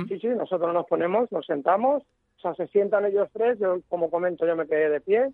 Sí, 0.08 0.18
sí, 0.18 0.28
nosotros 0.28 0.72
nos 0.72 0.87
ponemos, 0.87 1.30
nos 1.30 1.44
sentamos, 1.44 2.02
o 2.02 2.40
sea, 2.40 2.54
se 2.54 2.66
sientan 2.68 3.04
ellos 3.04 3.28
tres, 3.32 3.58
yo 3.58 3.80
como 3.88 4.10
comento, 4.10 4.46
yo 4.46 4.56
me 4.56 4.66
quedé 4.66 4.88
de 4.88 5.00
pie 5.00 5.30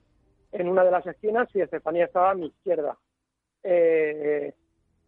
en 0.52 0.68
una 0.68 0.84
de 0.84 0.90
las 0.90 1.06
esquinas 1.06 1.48
y 1.54 1.60
Estefanía 1.60 2.06
estaba 2.06 2.32
a 2.32 2.34
mi 2.34 2.46
izquierda. 2.46 2.96
Eh, 3.62 4.54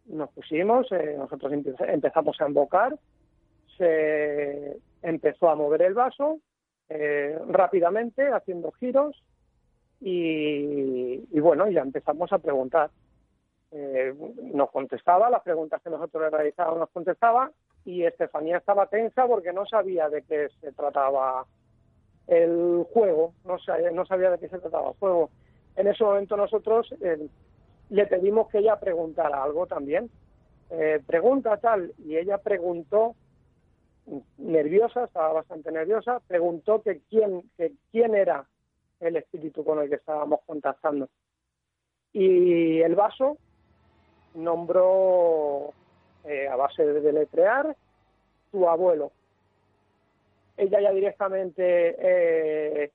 nos 0.05 0.29
pusimos, 0.31 0.91
eh, 0.91 1.15
nosotros 1.17 1.51
empezamos 1.53 2.39
a 2.39 2.47
invocar, 2.47 2.97
se 3.77 4.77
empezó 5.01 5.49
a 5.49 5.55
mover 5.55 5.81
el 5.83 5.93
vaso 5.93 6.39
eh, 6.89 7.37
rápidamente, 7.47 8.27
haciendo 8.27 8.71
giros, 8.71 9.23
y, 10.05 11.39
bueno, 11.39 11.69
ya 11.69 11.81
empezamos 11.81 12.31
a 12.33 12.39
preguntar. 12.39 12.91
Eh, 13.71 14.13
nos 14.53 14.69
contestaba, 14.69 15.29
las 15.29 15.41
preguntas 15.43 15.81
que 15.81 15.89
nosotros 15.89 16.23
le 16.23 16.29
realizábamos 16.29 16.79
nos 16.79 16.89
contestaba, 16.89 17.51
y 17.85 18.03
Estefanía 18.03 18.57
estaba 18.57 18.87
tensa 18.87 19.25
porque 19.25 19.53
no 19.53 19.65
sabía 19.65 20.09
de 20.09 20.21
qué 20.23 20.49
se 20.59 20.71
trataba 20.73 21.45
el 22.27 22.85
juego, 22.93 23.33
no 23.45 23.57
sabía, 23.59 23.91
no 23.91 24.05
sabía 24.05 24.29
de 24.29 24.39
qué 24.39 24.49
se 24.49 24.59
trataba 24.59 24.89
el 24.89 24.97
juego. 24.97 25.29
En 25.75 25.87
ese 25.87 26.03
momento 26.03 26.37
nosotros 26.37 26.93
eh, 27.01 27.27
le 27.93 28.07
pedimos 28.07 28.49
que 28.49 28.57
ella 28.57 28.79
preguntara 28.79 29.43
algo 29.43 29.67
también. 29.67 30.09
Eh, 30.71 30.99
pregunta 31.05 31.57
tal, 31.57 31.93
y 31.99 32.17
ella 32.17 32.39
preguntó, 32.39 33.15
nerviosa, 34.39 35.03
estaba 35.03 35.33
bastante 35.33 35.71
nerviosa, 35.71 36.19
preguntó 36.27 36.81
que 36.81 37.01
quién, 37.07 37.43
que 37.55 37.73
quién 37.91 38.15
era 38.15 38.47
el 38.99 39.17
espíritu 39.17 39.63
con 39.63 39.79
el 39.79 39.89
que 39.89 39.97
estábamos 39.97 40.39
contactando. 40.47 41.07
Y 42.13 42.81
el 42.81 42.95
vaso 42.95 43.37
nombró 44.33 45.71
eh, 46.25 46.47
a 46.47 46.55
base 46.55 46.83
de 46.83 46.99
deletrear 46.99 47.75
su 48.49 48.67
abuelo. 48.67 49.11
Ella 50.57 50.81
ya 50.81 50.91
directamente 50.91 51.95
eh, 51.99 52.91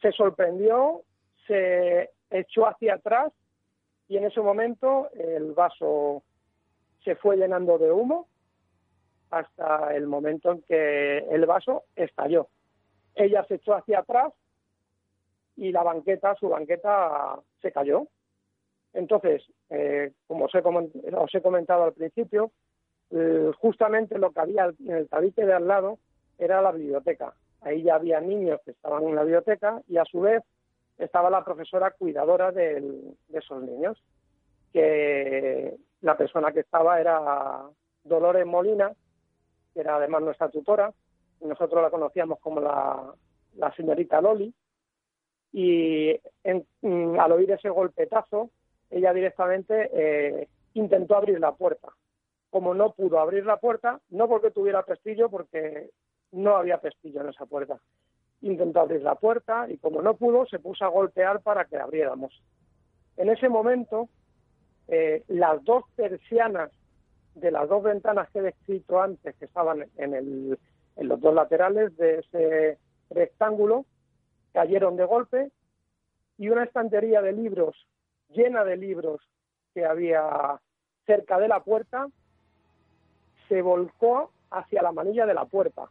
se 0.00 0.10
sorprendió, 0.10 1.02
se 1.46 2.10
echó 2.28 2.66
hacia 2.66 2.94
atrás 2.94 3.32
y 4.12 4.18
en 4.18 4.24
ese 4.24 4.42
momento 4.42 5.08
el 5.14 5.52
vaso 5.52 6.22
se 7.02 7.16
fue 7.16 7.38
llenando 7.38 7.78
de 7.78 7.90
humo 7.90 8.28
hasta 9.30 9.96
el 9.96 10.06
momento 10.06 10.52
en 10.52 10.60
que 10.68 11.16
el 11.30 11.46
vaso 11.46 11.84
estalló. 11.96 12.48
Ella 13.14 13.42
se 13.48 13.54
echó 13.54 13.74
hacia 13.74 14.00
atrás 14.00 14.34
y 15.56 15.72
la 15.72 15.82
banqueta, 15.82 16.34
su 16.34 16.50
banqueta, 16.50 17.40
se 17.62 17.72
cayó. 17.72 18.06
Entonces, 18.92 19.44
eh, 19.70 20.12
como 20.26 20.44
os 20.44 20.54
he, 20.54 21.40
comentado 21.40 21.84
al 21.84 21.94
principio, 21.94 22.52
eh, 23.12 23.50
justamente 23.60 24.18
lo 24.18 24.30
que 24.32 24.40
había 24.40 24.74
en 24.78 24.94
el 24.94 25.08
tabique 25.08 25.46
de 25.46 25.54
al 25.54 25.66
lado 25.66 25.98
era 26.36 26.60
la 26.60 26.72
biblioteca. 26.72 27.32
Ahí 27.62 27.82
ya 27.82 27.94
había 27.94 28.20
niños 28.20 28.60
que 28.62 28.72
estaban 28.72 29.04
en 29.04 29.14
la 29.14 29.22
biblioteca 29.22 29.80
y 29.88 29.96
a 29.96 30.04
su 30.04 30.20
vez 30.20 30.42
estaba 30.98 31.30
la 31.30 31.44
profesora 31.44 31.90
cuidadora 31.92 32.52
de 32.52 32.82
esos 33.32 33.62
niños, 33.62 34.02
que 34.72 35.76
la 36.00 36.16
persona 36.16 36.52
que 36.52 36.60
estaba 36.60 37.00
era 37.00 37.62
Dolores 38.04 38.46
Molina, 38.46 38.92
que 39.72 39.80
era 39.80 39.96
además 39.96 40.22
nuestra 40.22 40.48
tutora, 40.48 40.92
nosotros 41.40 41.82
la 41.82 41.90
conocíamos 41.90 42.38
como 42.40 42.60
la, 42.60 43.14
señorita 43.76 44.20
Loli, 44.20 44.52
y 45.52 46.18
mm, 46.82 47.18
al 47.18 47.32
oír 47.32 47.50
ese 47.50 47.68
golpetazo, 47.68 48.50
ella 48.90 49.12
directamente 49.12 49.90
eh, 49.92 50.48
intentó 50.74 51.16
abrir 51.16 51.38
la 51.40 51.52
puerta. 51.52 51.88
Como 52.50 52.74
no 52.74 52.92
pudo 52.92 53.18
abrir 53.18 53.44
la 53.44 53.58
puerta, 53.58 54.00
no 54.10 54.28
porque 54.28 54.50
tuviera 54.50 54.84
pestillo, 54.84 55.30
porque 55.30 55.90
no 56.32 56.56
había 56.56 56.78
pestillo 56.78 57.20
en 57.20 57.30
esa 57.30 57.46
puerta. 57.46 57.78
Intentó 58.42 58.80
abrir 58.80 59.02
la 59.02 59.14
puerta 59.14 59.66
y 59.70 59.78
como 59.78 60.02
no 60.02 60.14
pudo, 60.14 60.46
se 60.46 60.58
puso 60.58 60.84
a 60.84 60.88
golpear 60.88 61.40
para 61.40 61.64
que 61.64 61.76
abriéramos. 61.76 62.42
En 63.16 63.30
ese 63.30 63.48
momento, 63.48 64.08
eh, 64.88 65.22
las 65.28 65.62
dos 65.64 65.84
persianas 65.96 66.70
de 67.34 67.50
las 67.50 67.68
dos 67.68 67.82
ventanas 67.82 68.28
que 68.30 68.40
he 68.40 68.42
descrito 68.42 69.00
antes, 69.00 69.34
que 69.36 69.46
estaban 69.46 69.86
en 69.96 70.58
los 70.96 71.20
dos 71.20 71.34
laterales 71.34 71.96
de 71.96 72.18
ese 72.18 72.78
rectángulo, 73.10 73.86
cayeron 74.52 74.96
de 74.96 75.04
golpe 75.04 75.50
y 76.36 76.48
una 76.48 76.64
estantería 76.64 77.22
de 77.22 77.32
libros 77.32 77.86
llena 78.34 78.64
de 78.64 78.76
libros 78.76 79.20
que 79.74 79.84
había 79.84 80.60
cerca 81.06 81.38
de 81.38 81.48
la 81.48 81.60
puerta 81.60 82.08
se 83.48 83.62
volcó 83.62 84.30
hacia 84.50 84.82
la 84.82 84.92
manilla 84.92 85.26
de 85.26 85.34
la 85.34 85.44
puerta. 85.44 85.88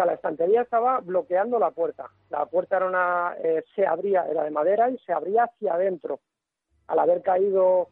Sea, 0.00 0.06
la 0.06 0.14
estantería 0.14 0.62
estaba 0.62 1.00
bloqueando 1.00 1.58
la 1.58 1.72
puerta. 1.72 2.10
La 2.30 2.46
puerta 2.46 2.78
era 2.78 2.86
una, 2.86 3.34
eh, 3.42 3.64
se 3.74 3.86
abría, 3.86 4.26
era 4.26 4.44
de 4.44 4.50
madera 4.50 4.88
y 4.88 4.96
se 4.98 5.12
abría 5.12 5.44
hacia 5.44 5.74
adentro. 5.74 6.20
Al 6.86 7.00
haber 7.00 7.20
caído 7.20 7.88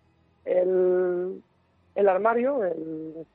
el, 0.47 1.43
el 1.95 2.09
armario, 2.09 2.65
el, 2.65 3.27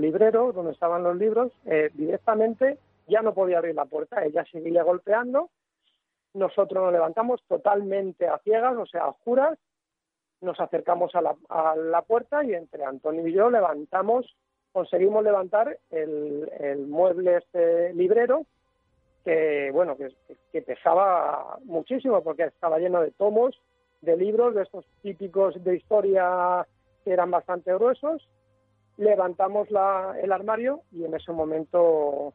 librero 0.00 0.52
donde 0.52 0.72
estaban 0.72 1.02
los 1.02 1.16
libros, 1.16 1.50
eh, 1.64 1.90
directamente 1.94 2.78
ya 3.08 3.22
no 3.22 3.32
podía 3.32 3.58
abrir 3.58 3.74
la 3.74 3.86
puerta. 3.86 4.22
Ella 4.22 4.44
seguía 4.52 4.82
golpeando 4.82 5.48
nosotros 6.34 6.82
nos 6.82 6.92
levantamos 6.92 7.40
totalmente 7.48 8.26
a 8.26 8.38
ciegas, 8.38 8.76
o 8.76 8.86
sea, 8.86 9.06
a 9.06 9.12
juras, 9.12 9.58
nos 10.40 10.60
acercamos 10.60 11.14
a 11.14 11.22
la, 11.22 11.36
a 11.48 11.76
la 11.76 12.02
puerta 12.02 12.44
y 12.44 12.52
entre 12.54 12.84
Antonio 12.84 13.26
y 13.26 13.32
yo 13.32 13.48
levantamos, 13.48 14.36
conseguimos 14.74 15.22
levantar 15.22 15.78
el, 15.90 16.86
mueble 16.88 17.36
este 17.36 17.94
librero, 17.94 18.44
que 19.24 19.70
bueno, 19.72 19.96
que, 19.96 20.08
que, 20.50 20.62
pesaba 20.62 21.58
muchísimo 21.64 22.24
porque 22.24 22.42
estaba 22.42 22.80
lleno 22.80 23.00
de 23.00 23.12
tomos, 23.12 23.62
de 24.00 24.16
libros, 24.16 24.56
de 24.56 24.62
estos 24.62 24.84
típicos 25.00 25.62
de 25.62 25.76
historia 25.76 26.66
que 27.04 27.12
eran 27.12 27.30
bastante 27.30 27.72
gruesos. 27.72 28.28
Levantamos 28.96 29.70
la, 29.70 30.16
el 30.20 30.32
armario 30.32 30.80
y 30.90 31.04
en 31.04 31.14
ese 31.14 31.30
momento 31.30 32.34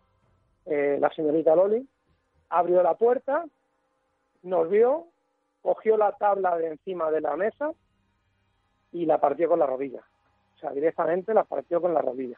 eh, 0.65 0.97
la 0.97 1.09
señorita 1.13 1.57
Loli 1.57 1.85
abrió 2.47 2.81
la 2.81 2.93
puerta, 2.93 3.43
nos 4.43 4.69
vio, 4.69 5.07
cogió 5.61 5.97
la 5.97 6.13
tabla 6.13 6.57
de 6.57 6.67
encima 6.67 7.11
de 7.11 7.19
la 7.19 7.35
mesa 7.35 7.73
y 8.93 9.05
la 9.05 9.19
partió 9.19 9.49
con 9.49 9.59
la 9.59 9.65
rodilla. 9.65 10.08
O 10.59 10.61
sea, 10.61 10.71
directamente 10.71 11.33
la 11.33 11.45
partió 11.45 11.79
con 11.79 11.93
la 11.93 12.01
rodilla. 12.01 12.37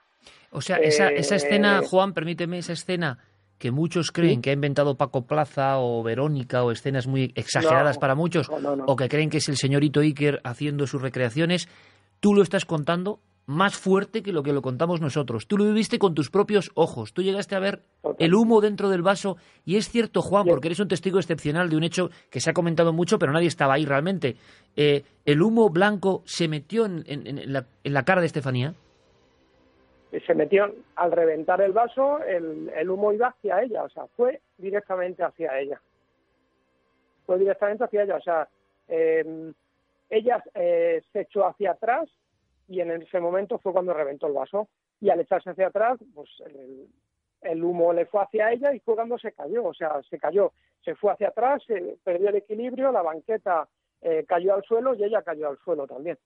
O 0.52 0.62
sea, 0.62 0.78
esa, 0.78 1.10
esa 1.10 1.36
escena, 1.36 1.80
eh, 1.80 1.88
Juan, 1.88 2.14
permíteme, 2.14 2.60
esa 2.60 2.74
escena 2.74 3.18
que 3.58 3.72
muchos 3.72 4.12
creen 4.12 4.42
que 4.42 4.52
ha 4.52 4.54
inventado 4.54 4.96
Paco 4.96 5.26
Plaza 5.26 5.80
o 5.80 6.04
Verónica 6.04 6.64
o 6.64 6.72
escenas 6.72 7.08
muy 7.08 7.32
exageradas 7.36 7.98
para 7.98 8.14
muchos, 8.14 8.50
o 8.50 8.96
que 8.96 9.10
creen 9.10 9.30
que 9.30 9.38
es 9.38 9.50
el 9.50 9.58
señorito 9.58 10.02
Iker 10.02 10.40
haciendo 10.44 10.86
sus 10.88 11.02
recreaciones, 11.02 11.68
tú 12.20 12.34
lo 12.34 12.42
estás 12.42 12.66
contando 12.66 13.20
más 13.46 13.76
fuerte 13.76 14.24
que 14.24 14.32
lo 14.32 14.44
que 14.44 14.54
lo 14.54 14.62
contamos 14.62 15.02
nosotros. 15.02 15.48
Tú 15.48 15.58
lo 15.58 15.66
viviste 15.66 16.00
con 16.00 16.14
tus 16.14 16.30
propios 16.30 16.72
ojos. 16.76 17.14
Tú 17.14 17.22
llegaste 17.22 17.56
a 17.56 17.60
ver 17.60 17.82
el 18.20 18.34
humo 18.34 18.62
dentro 18.62 18.90
del 18.90 19.02
vaso. 19.02 19.38
Y 19.66 19.78
es 19.78 19.90
cierto, 19.90 20.22
Juan, 20.22 20.46
porque 20.46 20.70
eres 20.70 20.80
un 20.80 20.88
testigo 20.88 21.20
excepcional 21.20 21.70
de 21.70 21.78
un 21.78 21.84
hecho 21.84 22.10
que 22.30 22.40
se 22.40 22.50
ha 22.50 22.54
comentado 22.54 22.94
mucho, 22.94 23.20
pero 23.20 23.32
nadie 23.32 23.48
estaba 23.48 23.74
ahí 23.74 23.86
realmente. 23.86 24.36
Eh, 24.76 25.04
¿El 25.26 25.42
humo 25.42 25.70
blanco 25.70 26.22
se 26.26 26.48
metió 26.48 26.86
en, 26.86 27.04
la, 27.84 28.04
cara 28.04 28.22
de 28.22 28.28
Estefanía? 28.28 28.74
Se 30.26 30.34
metió 30.36 30.74
al 30.96 31.12
reventar 31.12 31.62
el 31.62 31.72
vaso, 31.72 32.20
el, 32.24 32.90
humo 32.90 33.14
iba 33.14 33.28
hacia 33.28 33.62
ella, 33.62 33.84
o 33.84 33.90
sea, 33.90 34.08
fue 34.16 34.42
directamente 34.58 35.24
hacia 35.24 35.58
ella. 35.58 35.82
Fue 37.26 37.40
directamente 37.40 37.86
hacia 37.86 38.04
ella, 38.04 38.16
o 38.18 38.22
sea, 38.22 38.48
eh, 38.90 39.54
ella 40.10 40.44
eh, 40.54 41.02
se 41.14 41.22
echó 41.22 41.48
hacia 41.48 41.72
atrás 41.72 42.10
y 42.72 42.80
en 42.80 42.92
ese 42.92 43.20
momento 43.20 43.60
fue 43.60 43.74
cuando 43.74 43.94
reventó 43.94 44.28
el 44.28 44.34
vaso. 44.34 44.70
Y 45.02 45.10
al 45.10 45.20
echarse 45.20 45.50
hacia 45.50 45.68
atrás, 45.68 46.00
pues 46.14 46.30
el, 47.42 47.64
humo 47.64 47.92
le 47.92 48.06
fue 48.06 48.22
hacia 48.22 48.52
ella 48.52 48.74
y 48.74 48.80
fue 48.80 48.96
cuando 48.96 49.18
se 49.18 49.34
cayó, 49.34 49.66
o 49.66 49.74
sea, 49.74 50.02
se 50.10 50.18
cayó, 50.18 50.54
se 50.86 50.96
fue 50.96 51.12
hacia 51.12 51.30
atrás, 51.30 51.62
se 51.68 51.98
perdió 52.04 52.30
el 52.30 52.36
equilibrio, 52.36 52.92
la 52.92 53.02
banqueta 53.02 53.68
eh, 54.02 54.24
cayó 54.28 54.54
al 54.54 54.64
suelo 54.64 54.96
y 54.96 55.04
ella 55.04 55.22
cayó 55.22 55.50
al 55.50 55.58
suelo 55.60 55.86
también. 55.86 56.18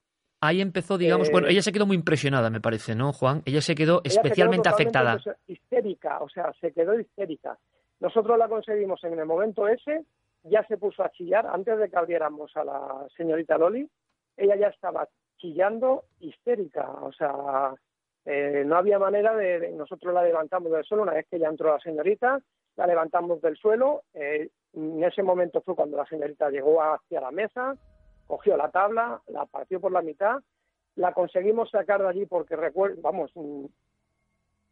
Ahí 0.42 0.62
empezó, 0.62 0.98
digamos, 0.98 1.32
bueno, 1.32 1.48
eh, 1.48 1.52
ella 1.52 1.62
se 1.62 1.72
quedó 1.72 1.88
muy 1.88 1.96
impresionada, 1.96 2.50
me 2.50 2.62
parece, 2.62 2.94
¿no, 2.94 3.14
Juan? 3.14 3.42
Ella 3.46 3.62
se 3.62 3.74
quedó 3.74 4.02
especialmente 4.04 4.70
afectada. 4.70 5.18
Histérica, 5.48 6.20
o 6.20 6.30
sea, 6.30 6.54
se 6.62 6.72
quedó 6.72 7.00
histérica. 7.00 7.58
Nosotros 8.02 8.38
la 8.38 8.48
conseguimos 8.48 9.04
en 9.04 9.18
el 9.18 9.26
momento 9.26 9.68
ese 9.68 10.06
ya 10.44 10.64
se 10.68 10.78
puso 10.78 11.04
a 11.04 11.10
chillar 11.10 11.48
antes 11.48 11.78
de 11.80 11.90
que 11.90 11.98
abriéramos 11.98 12.56
a 12.56 12.64
la 12.64 13.08
señorita 13.18 13.58
Loli. 13.58 13.90
Ella 14.38 14.56
ya 14.56 14.68
estaba 14.68 15.08
chillando 15.46 16.06
histérica, 16.20 16.90
o 17.02 17.12
sea, 17.12 17.74
eh, 18.26 18.64
no 18.66 18.78
había 18.78 18.98
manera 18.98 19.36
de, 19.36 19.72
Nosotros 19.72 20.14
la 20.14 20.24
levantamos 20.24 20.72
del 20.72 20.84
suelo 20.84 21.04
una 21.04 21.14
vez 21.14 21.28
que 21.30 21.38
ya 21.38 21.48
entró 21.48 21.72
la 21.72 21.80
señorita, 21.80 22.42
la 22.76 22.88
levantamos 22.88 23.42
del 23.42 23.56
suelo. 23.56 24.02
Eh, 24.14 24.50
en 24.74 25.04
ese 25.04 25.22
momento 25.22 25.62
fue 25.62 25.76
cuando 25.76 25.98
la 25.98 26.06
señorita 26.06 26.50
llegó 26.50 26.82
hacia 26.82 27.22
la 27.22 27.32
mesa, 27.32 27.76
cogió 28.26 28.58
la 28.58 28.72
tabla, 28.72 29.22
la 29.28 29.46
partió 29.46 29.80
por 29.80 29.92
la 29.92 30.02
mitad, 30.02 30.40
la 30.96 31.14
conseguimos 31.14 31.70
sacar 31.70 32.02
de 32.02 32.10
allí 32.10 32.26
porque, 32.26 32.56
vamos, 32.98 33.32
mm, 33.36 33.66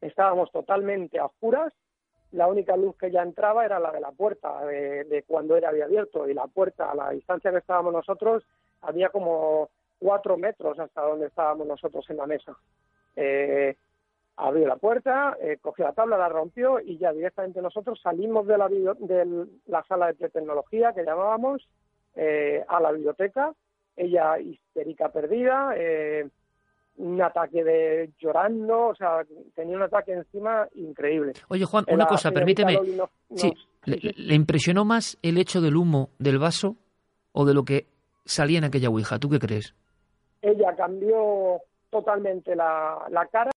estábamos 0.02 0.52
totalmente 0.52 1.20
a 1.20 1.26
oscuras 1.26 1.72
la 2.32 2.48
única 2.48 2.76
luz 2.76 2.96
que 2.98 3.12
ya 3.12 3.22
entraba 3.22 3.64
era 3.64 3.80
la 3.80 3.92
de 3.92 4.00
la 4.00 4.12
puerta, 4.12 4.66
de, 4.66 5.24
cuando 5.28 5.56
era 5.56 5.70
había 5.70 5.86
abierto, 5.86 6.28
y 6.28 6.34
la 6.34 6.48
puerta, 6.48 6.90
a 6.90 6.96
la 6.96 7.12
distancia 7.12 7.52
que 7.52 7.60
estábamos 7.60 7.94
nosotros, 7.94 8.44
había 8.82 9.10
como 9.10 9.70
cuatro 10.04 10.38
metros 10.38 10.78
hasta 10.78 11.02
donde 11.02 11.28
estábamos 11.28 11.66
nosotros 11.66 12.06
en 12.10 12.18
la 12.18 12.28
mesa. 12.28 12.54
Eh, 13.16 13.76
abrió 14.36 14.68
la 14.68 14.76
puerta, 14.76 15.38
eh, 15.42 15.58
cogió 15.62 15.86
la 15.86 15.94
tabla, 15.94 16.18
la 16.18 16.28
rompió 16.28 16.82
y 16.82 16.98
ya 16.98 17.14
directamente 17.14 17.62
nosotros 17.62 18.02
salimos 18.02 18.46
de 18.48 18.58
la, 18.58 18.68
de 18.68 19.48
la 19.68 19.84
sala 19.84 20.12
de 20.12 20.30
tecnología 20.30 20.92
que 20.94 21.06
llamábamos 21.06 21.66
eh, 22.16 22.64
a 22.68 22.82
la 22.82 22.92
biblioteca, 22.92 23.54
ella 23.96 24.40
histérica 24.40 25.10
perdida, 25.10 25.74
eh, 25.78 26.28
un 26.98 27.22
ataque 27.22 27.64
de 27.64 28.12
llorando, 28.20 28.88
o 28.88 28.96
sea, 28.96 29.24
tenía 29.56 29.78
un 29.78 29.84
ataque 29.84 30.12
encima 30.12 30.68
increíble. 30.76 31.34
Oye, 31.48 31.66
Juan, 31.66 31.86
una 31.88 32.06
cosa, 32.06 32.32
permíteme. 32.32 32.78
sí, 33.36 33.54
le, 33.86 34.36
impresionó 34.36 34.84
más 34.84 35.18
el 35.22 35.38
hecho 35.38 35.62
del 35.62 35.78
humo 35.78 36.10
del 36.20 36.40
vaso 36.40 36.76
o 37.32 37.46
de 37.46 37.54
lo 37.54 37.64
que 37.64 37.88
salía 38.26 38.60
en 38.60 38.66
aquella 38.66 38.90
ouija? 38.90 39.20
¿Tú 39.20 39.30
qué 39.30 39.40
crees? 39.40 39.76
Ella 40.44 40.76
cambió 40.76 41.62
totalmente 41.90 42.56
la, 42.56 43.08
la 43.10 43.26
cara 43.28 43.52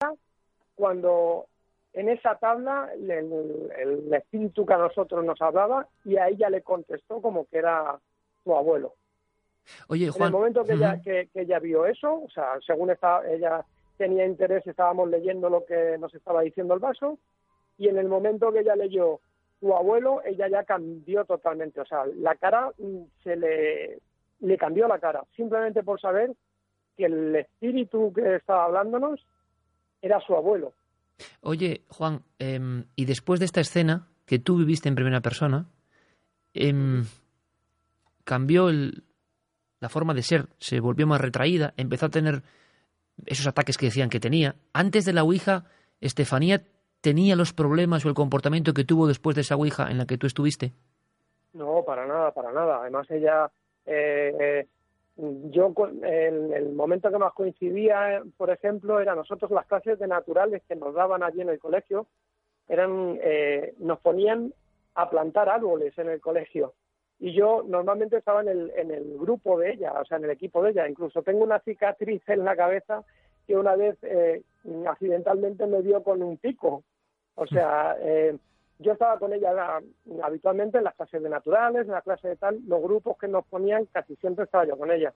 cuando 0.74 1.46
en 1.92 2.08
esa 2.10 2.36
tabla 2.36 2.90
el, 2.94 3.70
el, 3.76 4.14
espíritu 4.14 4.64
que 4.64 4.74
a 4.74 4.78
nosotros 4.78 5.24
nos 5.24 5.40
hablaba 5.42 5.88
y 6.04 6.16
a 6.16 6.28
ella 6.28 6.48
le 6.50 6.62
contestó 6.62 7.20
como 7.20 7.46
que 7.46 7.58
era 7.58 7.98
su 8.44 8.54
abuelo. 8.54 8.94
Oye, 9.88 10.10
En 10.14 10.22
el 10.22 10.30
momento 10.30 10.64
que, 10.64 10.74
ella, 10.74 11.00
que, 11.02 11.28
ella 11.34 11.58
vio 11.58 11.86
eso, 11.86 12.22
o 12.22 12.30
sea, 12.30 12.58
según 12.64 12.90
estaba, 12.90 13.26
ella 13.26 13.64
tenía 13.96 14.26
interés, 14.26 14.66
estábamos 14.66 15.08
leyendo 15.08 15.50
lo 15.50 15.64
que 15.64 15.96
nos 15.98 16.14
estaba 16.14 16.42
diciendo 16.42 16.74
el 16.74 16.80
vaso, 16.80 17.18
y 17.78 17.88
en 17.88 17.98
el 17.98 18.08
momento 18.08 18.52
que 18.52 18.60
ella 18.60 18.76
leyó 18.76 19.20
su 19.58 19.74
abuelo, 19.74 20.22
ella 20.24 20.48
ya 20.48 20.64
cambió 20.64 21.24
totalmente. 21.24 21.80
O 21.80 21.86
sea, 21.86 22.04
la 22.14 22.34
cara 22.36 22.70
mm, 22.78 23.02
se 23.24 23.36
le, 23.36 23.98
le 24.40 24.58
cambió 24.58 24.86
la 24.86 24.98
cara, 24.98 25.24
simplemente 25.34 25.82
por 25.82 26.00
saber 26.00 26.32
que 26.96 27.06
el 27.06 27.36
espíritu 27.36 28.12
que 28.12 28.36
estaba 28.36 28.64
hablándonos 28.64 29.20
era 30.02 30.20
su 30.20 30.34
abuelo. 30.34 30.72
Oye, 31.40 31.82
Juan, 31.88 32.22
em, 32.38 32.84
y 32.94 33.04
después 33.04 33.40
de 33.40 33.46
esta 33.46 33.60
escena 33.60 34.08
que 34.26 34.38
tú 34.38 34.56
viviste 34.56 34.88
en 34.88 34.94
primera 34.94 35.20
persona, 35.20 35.66
em, 36.52 37.04
cambió 38.24 38.68
el, 38.68 39.04
la 39.80 39.88
forma 39.88 40.14
de 40.14 40.22
ser 40.22 40.48
se 40.58 40.80
volvió 40.80 41.06
más 41.06 41.20
retraída, 41.20 41.74
empezó 41.76 42.06
a 42.06 42.10
tener 42.10 42.42
esos 43.24 43.46
ataques 43.46 43.78
que 43.78 43.86
decían 43.86 44.10
que 44.10 44.20
tenía. 44.20 44.56
Antes 44.72 45.04
de 45.04 45.12
la 45.12 45.22
Ouija, 45.22 45.64
Estefanía 46.00 46.62
tenía 47.00 47.36
los 47.36 47.52
problemas 47.52 48.04
o 48.04 48.08
el 48.08 48.14
comportamiento 48.14 48.74
que 48.74 48.84
tuvo 48.84 49.06
después 49.06 49.36
de 49.36 49.42
esa 49.42 49.56
Ouija 49.56 49.90
en 49.90 49.98
la 49.98 50.06
que 50.06 50.18
tú 50.18 50.26
estuviste. 50.26 50.72
No, 51.52 51.82
para 51.86 52.06
nada, 52.06 52.32
para 52.32 52.52
nada. 52.52 52.80
Además 52.80 53.10
ella, 53.10 53.50
eh, 53.86 54.34
eh, 54.38 54.66
yo 55.16 55.72
el, 56.02 56.52
el, 56.52 56.72
momento 56.74 57.10
que 57.10 57.18
más 57.18 57.32
coincidía, 57.32 58.22
por 58.36 58.50
ejemplo, 58.50 59.00
era 59.00 59.14
nosotros 59.14 59.50
las 59.50 59.66
clases 59.66 59.98
de 59.98 60.06
naturales 60.06 60.62
que 60.68 60.76
nos 60.76 60.94
daban 60.94 61.22
allí 61.22 61.40
en 61.40 61.48
el 61.48 61.58
colegio, 61.58 62.06
eran, 62.68 63.18
eh, 63.22 63.74
nos 63.78 64.00
ponían 64.00 64.52
a 64.94 65.08
plantar 65.08 65.48
árboles 65.48 65.96
en 65.98 66.10
el 66.10 66.20
colegio 66.20 66.74
y 67.18 67.32
yo 67.32 67.64
normalmente 67.66 68.16
estaba 68.16 68.42
en 68.42 68.48
el, 68.48 68.72
en 68.76 68.90
el 68.90 69.16
grupo 69.16 69.58
de 69.58 69.72
ella, 69.72 69.92
o 69.92 70.04
sea, 70.04 70.18
en 70.18 70.24
el 70.24 70.30
equipo 70.30 70.62
de 70.62 70.70
ella. 70.70 70.88
Incluso 70.88 71.22
tengo 71.22 71.44
una 71.44 71.60
cicatriz 71.60 72.22
en 72.28 72.44
la 72.44 72.56
cabeza 72.56 73.04
que 73.46 73.56
una 73.56 73.74
vez 73.74 73.96
eh, 74.02 74.42
accidentalmente 74.86 75.66
me 75.66 75.82
dio 75.82 76.02
con 76.02 76.22
un 76.22 76.36
pico. 76.36 76.82
O 77.34 77.46
sea, 77.46 77.96
eh, 78.00 78.36
yo 78.78 78.92
estaba 78.92 79.18
con 79.18 79.32
ella 79.32 79.80
habitualmente 80.22 80.78
en 80.78 80.84
las 80.84 80.94
clases 80.94 81.22
de 81.22 81.28
naturales, 81.28 81.86
en 81.86 81.92
la 81.92 82.02
clase 82.02 82.28
de 82.28 82.36
tal, 82.36 82.60
los 82.66 82.82
grupos 82.82 83.16
que 83.18 83.28
nos 83.28 83.46
ponían, 83.46 83.86
casi 83.86 84.16
siempre 84.16 84.44
estaba 84.44 84.66
yo 84.66 84.76
con 84.76 84.90
ella. 84.90 85.12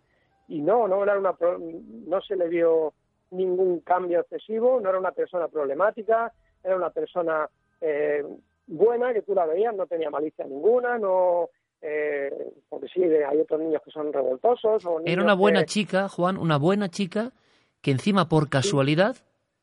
Y 0.49 0.61
no, 0.63 0.89
no 0.89 1.03
era 1.03 1.19
una, 1.19 1.35
no 1.39 2.21
se 2.23 2.37
le 2.37 2.49
dio 2.49 2.95
ningún 3.31 3.81
cambio 3.81 4.21
excesivo, 4.21 4.81
no 4.81 4.89
era 4.89 4.99
una 4.99 5.13
persona 5.13 5.49
problemática, 5.49 6.33
era 6.63 6.77
una 6.77 6.91
persona 6.91 7.49
eh, 7.81 8.25
buena, 8.67 9.13
que 9.13 9.23
tú 9.23 9.35
la 9.35 9.47
veías, 9.47 9.75
no 9.75 9.87
tenía 9.87 10.11
malicia 10.11 10.45
ninguna, 10.45 10.99
no 10.99 11.51
eh, 11.83 12.53
porque 12.69 12.89
sí, 12.89 13.03
hay 13.03 13.41
otros 13.41 13.61
niños 13.61 13.83
que 13.85 13.91
son 13.91 14.13
revoltosos. 14.13 14.85
Era 15.05 15.23
una 15.23 15.35
buena 15.35 15.65
chica, 15.65 16.09
Juan, 16.09 16.37
una 16.37 16.59
buena 16.59 16.89
chica 16.89 17.33
que 17.81 17.91
encima 17.91 18.29
por 18.29 18.49
casualidad 18.51 19.17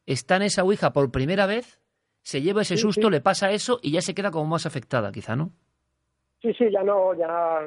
está 0.06 0.38
en 0.38 0.44
esa 0.44 0.64
Ouija 0.64 0.94
por 0.94 1.12
primera 1.12 1.46
vez, 1.46 1.80
se 2.28 2.42
lleva 2.42 2.64
ese 2.64 2.76
susto, 2.76 3.10
le 3.10 3.22
pasa 3.22 3.52
eso 3.52 3.80
y 3.82 3.94
ya 3.94 4.02
se 4.02 4.14
queda 4.14 4.32
como 4.32 4.48
más 4.48 4.66
afectada, 4.66 5.14
quizá, 5.14 5.38
¿no? 5.38 5.52
Sí, 6.42 6.54
sí, 6.56 6.70
ya 6.70 6.84
no, 6.84 7.14
ya 7.14 7.66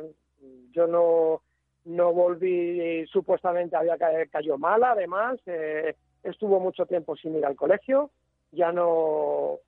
yo 0.70 0.87
no, 0.87 1.40
no 1.87 2.12
volví, 2.12 3.07
supuestamente 3.07 3.75
había 3.75 3.96
cayó 4.31 4.59
mala, 4.59 4.90
además, 4.90 5.40
eh, 5.46 5.94
estuvo 6.23 6.61
mucho 6.61 6.85
tiempo 6.85 7.16
sin 7.16 7.37
ir 7.37 7.46
al 7.46 7.57
colegio, 7.57 8.11
ya 8.53 8.70
no, 8.70 9.61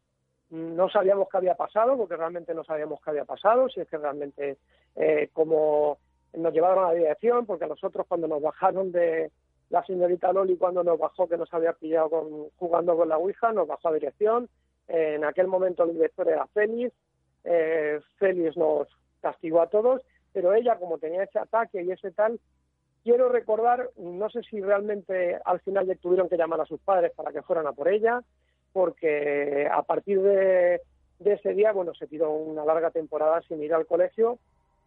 no 0.51 0.91
sabíamos 0.91 1.29
qué 1.31 1.39
había 1.39 1.55
pasado, 1.55 1.97
porque 1.97 2.17
realmente 2.19 2.53
no 2.53 2.63
sabíamos 2.63 3.01
qué 3.03 3.13
había 3.13 3.25
pasado, 3.25 3.71
si 3.71 3.81
es 3.81 3.89
que 3.89 3.97
realmente 3.97 4.59
eh, 4.97 5.31
como 5.33 5.97
nos 6.35 6.53
llevaron 6.53 6.85
a 6.85 6.89
la 6.89 6.99
dirección, 6.99 7.47
porque 7.47 7.65
a 7.65 7.69
nosotros 7.69 8.05
cuando 8.07 8.29
nos 8.29 8.43
bajaron 8.43 8.93
de 8.93 9.31
la 9.71 9.83
señorita 9.87 10.35
Loli, 10.35 10.59
cuando 10.59 10.85
nos 10.85 10.99
bajó 10.99 11.27
que 11.27 11.39
nos 11.39 11.53
había 11.55 11.73
pillado 11.73 12.11
con, 12.11 12.51
jugando 12.57 12.95
con 12.95 13.09
la 13.09 13.17
Ouija, 13.17 13.53
nos 13.53 13.67
bajó 13.67 13.89
a 13.89 13.95
dirección. 13.95 14.51
En 14.93 15.25
aquel 15.25 15.47
momento 15.47 15.85
el 15.85 15.95
director 15.95 16.29
era 16.29 16.47
Félix, 16.49 16.95
eh, 17.45 17.99
Félix 18.19 18.59
nos 18.59 18.87
castigó 19.23 19.63
a 19.63 19.69
todos, 19.69 20.03
pero 20.35 20.53
ella 20.53 20.77
como 20.77 20.99
tenía 20.99 21.23
ese 21.23 21.39
ataque 21.39 21.83
y 21.83 21.91
ese 21.91 22.11
tal, 22.11 22.39
quiero 23.03 23.31
recordar, 23.31 23.89
no 23.97 24.29
sé 24.29 24.43
si 24.43 24.61
realmente 24.61 25.39
al 25.47 25.61
final 25.61 25.87
le 25.87 25.97
tuvieron 25.97 26.29
que 26.29 26.37
llamar 26.37 26.61
a 26.61 26.67
sus 26.67 26.79
padres 26.81 27.13
para 27.17 27.33
que 27.33 27.41
fueran 27.41 27.67
a 27.67 27.73
por 27.73 27.89
ella, 27.89 28.21
porque 28.75 29.67
a 29.71 29.83
partir 29.83 30.21
de, 30.21 30.83
ese 31.25 31.55
día, 31.55 31.73
bueno, 31.73 31.95
se 31.95 32.07
tiró 32.07 32.31
una 32.31 32.65
larga 32.67 32.91
temporada 32.91 33.41
sin 33.49 33.63
ir 33.63 33.73
al 33.73 33.87
colegio 33.87 34.39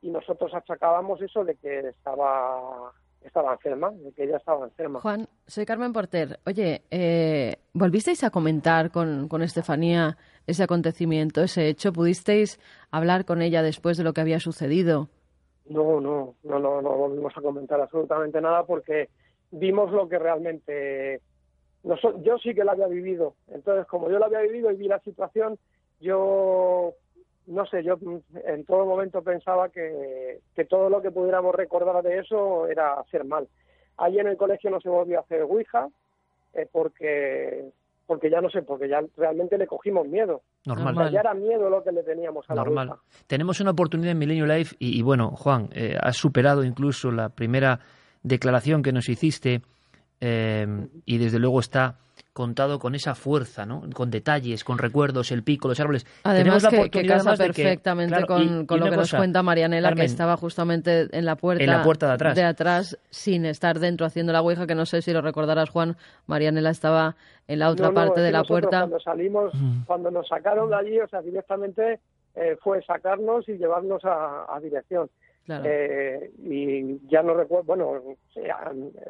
y 0.04 0.12
nosotros 0.12 0.54
achacábamos 0.54 1.20
eso 1.22 1.44
de 1.44 1.56
que 1.56 1.80
estaba 1.80 2.91
estaba 3.28 3.54
enferma, 3.54 3.92
de 3.92 4.12
que 4.14 4.24
ella 4.24 4.38
estaba 4.38 4.66
enferma. 4.66 5.02
Juan, 5.02 5.28
soy 5.48 5.66
Carmen 5.66 5.94
Porter. 5.94 6.40
Oye, 6.46 6.84
eh, 6.92 7.58
¿volvisteis 7.74 8.24
a 8.24 8.30
comentar 8.30 8.92
con, 8.92 9.28
con 9.28 9.42
Estefanía 9.42 10.18
ese 10.48 10.64
acontecimiento, 10.64 11.42
ese 11.42 11.68
hecho? 11.68 11.92
¿Pudisteis 11.94 12.60
hablar 12.92 13.26
con 13.26 13.42
ella 13.42 13.62
después 13.62 13.98
de 13.98 14.04
lo 14.04 14.14
que 14.14 14.22
había 14.22 14.40
sucedido? 14.40 15.10
No, 15.68 16.00
no, 16.00 16.36
no, 16.44 16.60
no, 16.60 16.82
no 16.82 16.90
volvimos 16.90 17.36
a 17.36 17.42
comentar 17.42 17.82
absolutamente 17.82 18.40
nada 18.40 18.64
porque 18.66 19.10
vimos 19.52 19.92
lo 19.92 20.08
que 20.08 20.20
realmente 20.20 21.22
yo 22.24 22.38
sí 22.40 22.54
que 22.54 22.64
la 22.64 22.72
había 22.72 22.88
vivido. 22.88 23.36
Entonces, 23.48 23.86
como 23.88 24.10
yo 24.10 24.20
la 24.20 24.26
había 24.26 24.42
vivido 24.42 24.72
y 24.72 24.76
vi 24.76 24.88
la 24.88 25.00
situación, 25.00 25.58
yo, 26.00 26.94
no 27.48 27.66
sé, 27.66 27.84
yo 27.84 27.98
en 28.46 28.66
todo 28.66 28.86
momento 28.86 29.22
pensaba 29.22 29.70
que, 29.70 30.40
que 30.56 30.66
todo 30.66 30.90
lo 30.90 31.02
que 31.02 31.12
pudiéramos 31.12 31.54
recordar 31.56 32.04
de 32.04 32.20
eso 32.20 32.68
era 32.68 32.94
hacer 33.00 33.26
mal. 33.26 33.48
Allí 33.98 34.20
en 34.20 34.28
el 34.28 34.38
colegio 34.38 34.70
no 34.70 34.82
se 34.82 34.90
volvió 34.90 35.20
a 35.20 35.22
hacer 35.22 35.42
Ouija 35.44 35.88
eh, 36.54 36.68
porque 36.72 37.72
porque 38.08 38.30
ya 38.30 38.40
no 38.40 38.50
sé, 38.50 38.62
porque 38.62 38.88
ya 38.88 39.02
realmente 39.18 39.58
le 39.58 39.66
cogimos 39.66 40.08
miedo. 40.08 40.42
Normal. 40.66 41.12
ya 41.12 41.22
era 41.22 41.34
miedo 41.34 41.70
lo 41.70 41.84
que 41.84 41.92
le 41.92 42.04
teníamos 42.04 42.46
a 42.50 42.56
Normal. 42.56 42.88
la 42.88 43.00
Tenemos 43.28 43.60
una 43.62 43.72
oportunidad 43.72 44.12
en 44.12 44.20
Milenio 44.20 44.46
Life 44.46 44.76
y, 44.78 45.02
bueno, 45.02 45.32
Juan, 45.32 45.70
eh, 45.74 45.98
has 46.00 46.16
superado 46.16 46.64
incluso 46.64 47.12
la 47.12 47.30
primera 47.30 47.80
declaración 48.22 48.84
que 48.84 48.92
nos 48.92 49.10
hiciste 49.10 49.62
eh, 50.21 50.88
y 51.06 51.17
desde 51.17 51.39
luego 51.39 51.60
está 51.60 51.97
contado 52.36 52.80
con 52.80 52.95
esa 52.95 53.15
fuerza, 53.15 53.65
¿no? 53.65 53.84
Con 53.93 54.12
detalles, 54.12 54.65
con 54.65 54.78
recuerdos, 54.78 55.32
el 55.32 55.41
pico, 55.41 55.69
los 55.69 55.80
árboles. 55.80 56.06
Además 56.25 56.63
Tenemos 56.63 56.89
que, 56.89 57.06
casa 57.06 57.34
perfectamente 57.38 58.25
con, 58.25 58.67
lo 58.67 58.89
que 58.89 58.97
nos 58.97 59.13
cuenta 59.13 59.41
Marianela, 59.41 59.93
que 59.93 60.04
estaba 60.04 60.36
justamente 60.36 61.08
en 61.17 61.23
la 61.23 61.38
puerta, 61.38 61.63
en 61.63 61.69
la 61.69 61.82
puerta 61.82 62.08
de 62.08 62.13
atrás. 62.13 62.36
de 62.36 62.43
atrás, 62.43 62.99
sin 63.10 63.45
estar 63.45 63.80
dentro 63.80 64.06
haciendo 64.06 64.34
la 64.34 64.41
ouija, 64.41 64.67
que 64.67 64.75
no 64.75 64.86
sé 64.86 65.01
si 65.01 65.13
lo 65.13 65.21
recordarás, 65.21 65.69
Juan. 65.69 65.95
Marianela 66.28 66.71
estaba 66.71 67.15
en 67.47 67.60
la 67.60 67.69
otra 67.69 67.91
parte 67.91 68.19
de 68.19 68.34
la 68.34 68.43
puerta. 68.43 68.80
Cuando 68.80 68.99
salimos, 68.99 69.54
cuando 69.86 70.12
nos 70.12 70.28
sacaron 70.28 70.69
de 70.69 70.75
allí, 70.75 70.99
o 70.99 71.08
sea, 71.08 71.21
directamente 71.21 72.01
eh, 72.36 72.58
fue 72.62 72.84
sacarnos 72.84 73.47
y 73.47 73.54
llevarnos 73.54 74.01
a, 74.04 74.60
dirección. 74.62 75.10
Eh, 75.48 76.32
y 76.44 77.08
ya 77.08 77.22
no 77.22 77.34
recuerdo, 77.36 77.66
bueno, 77.66 78.02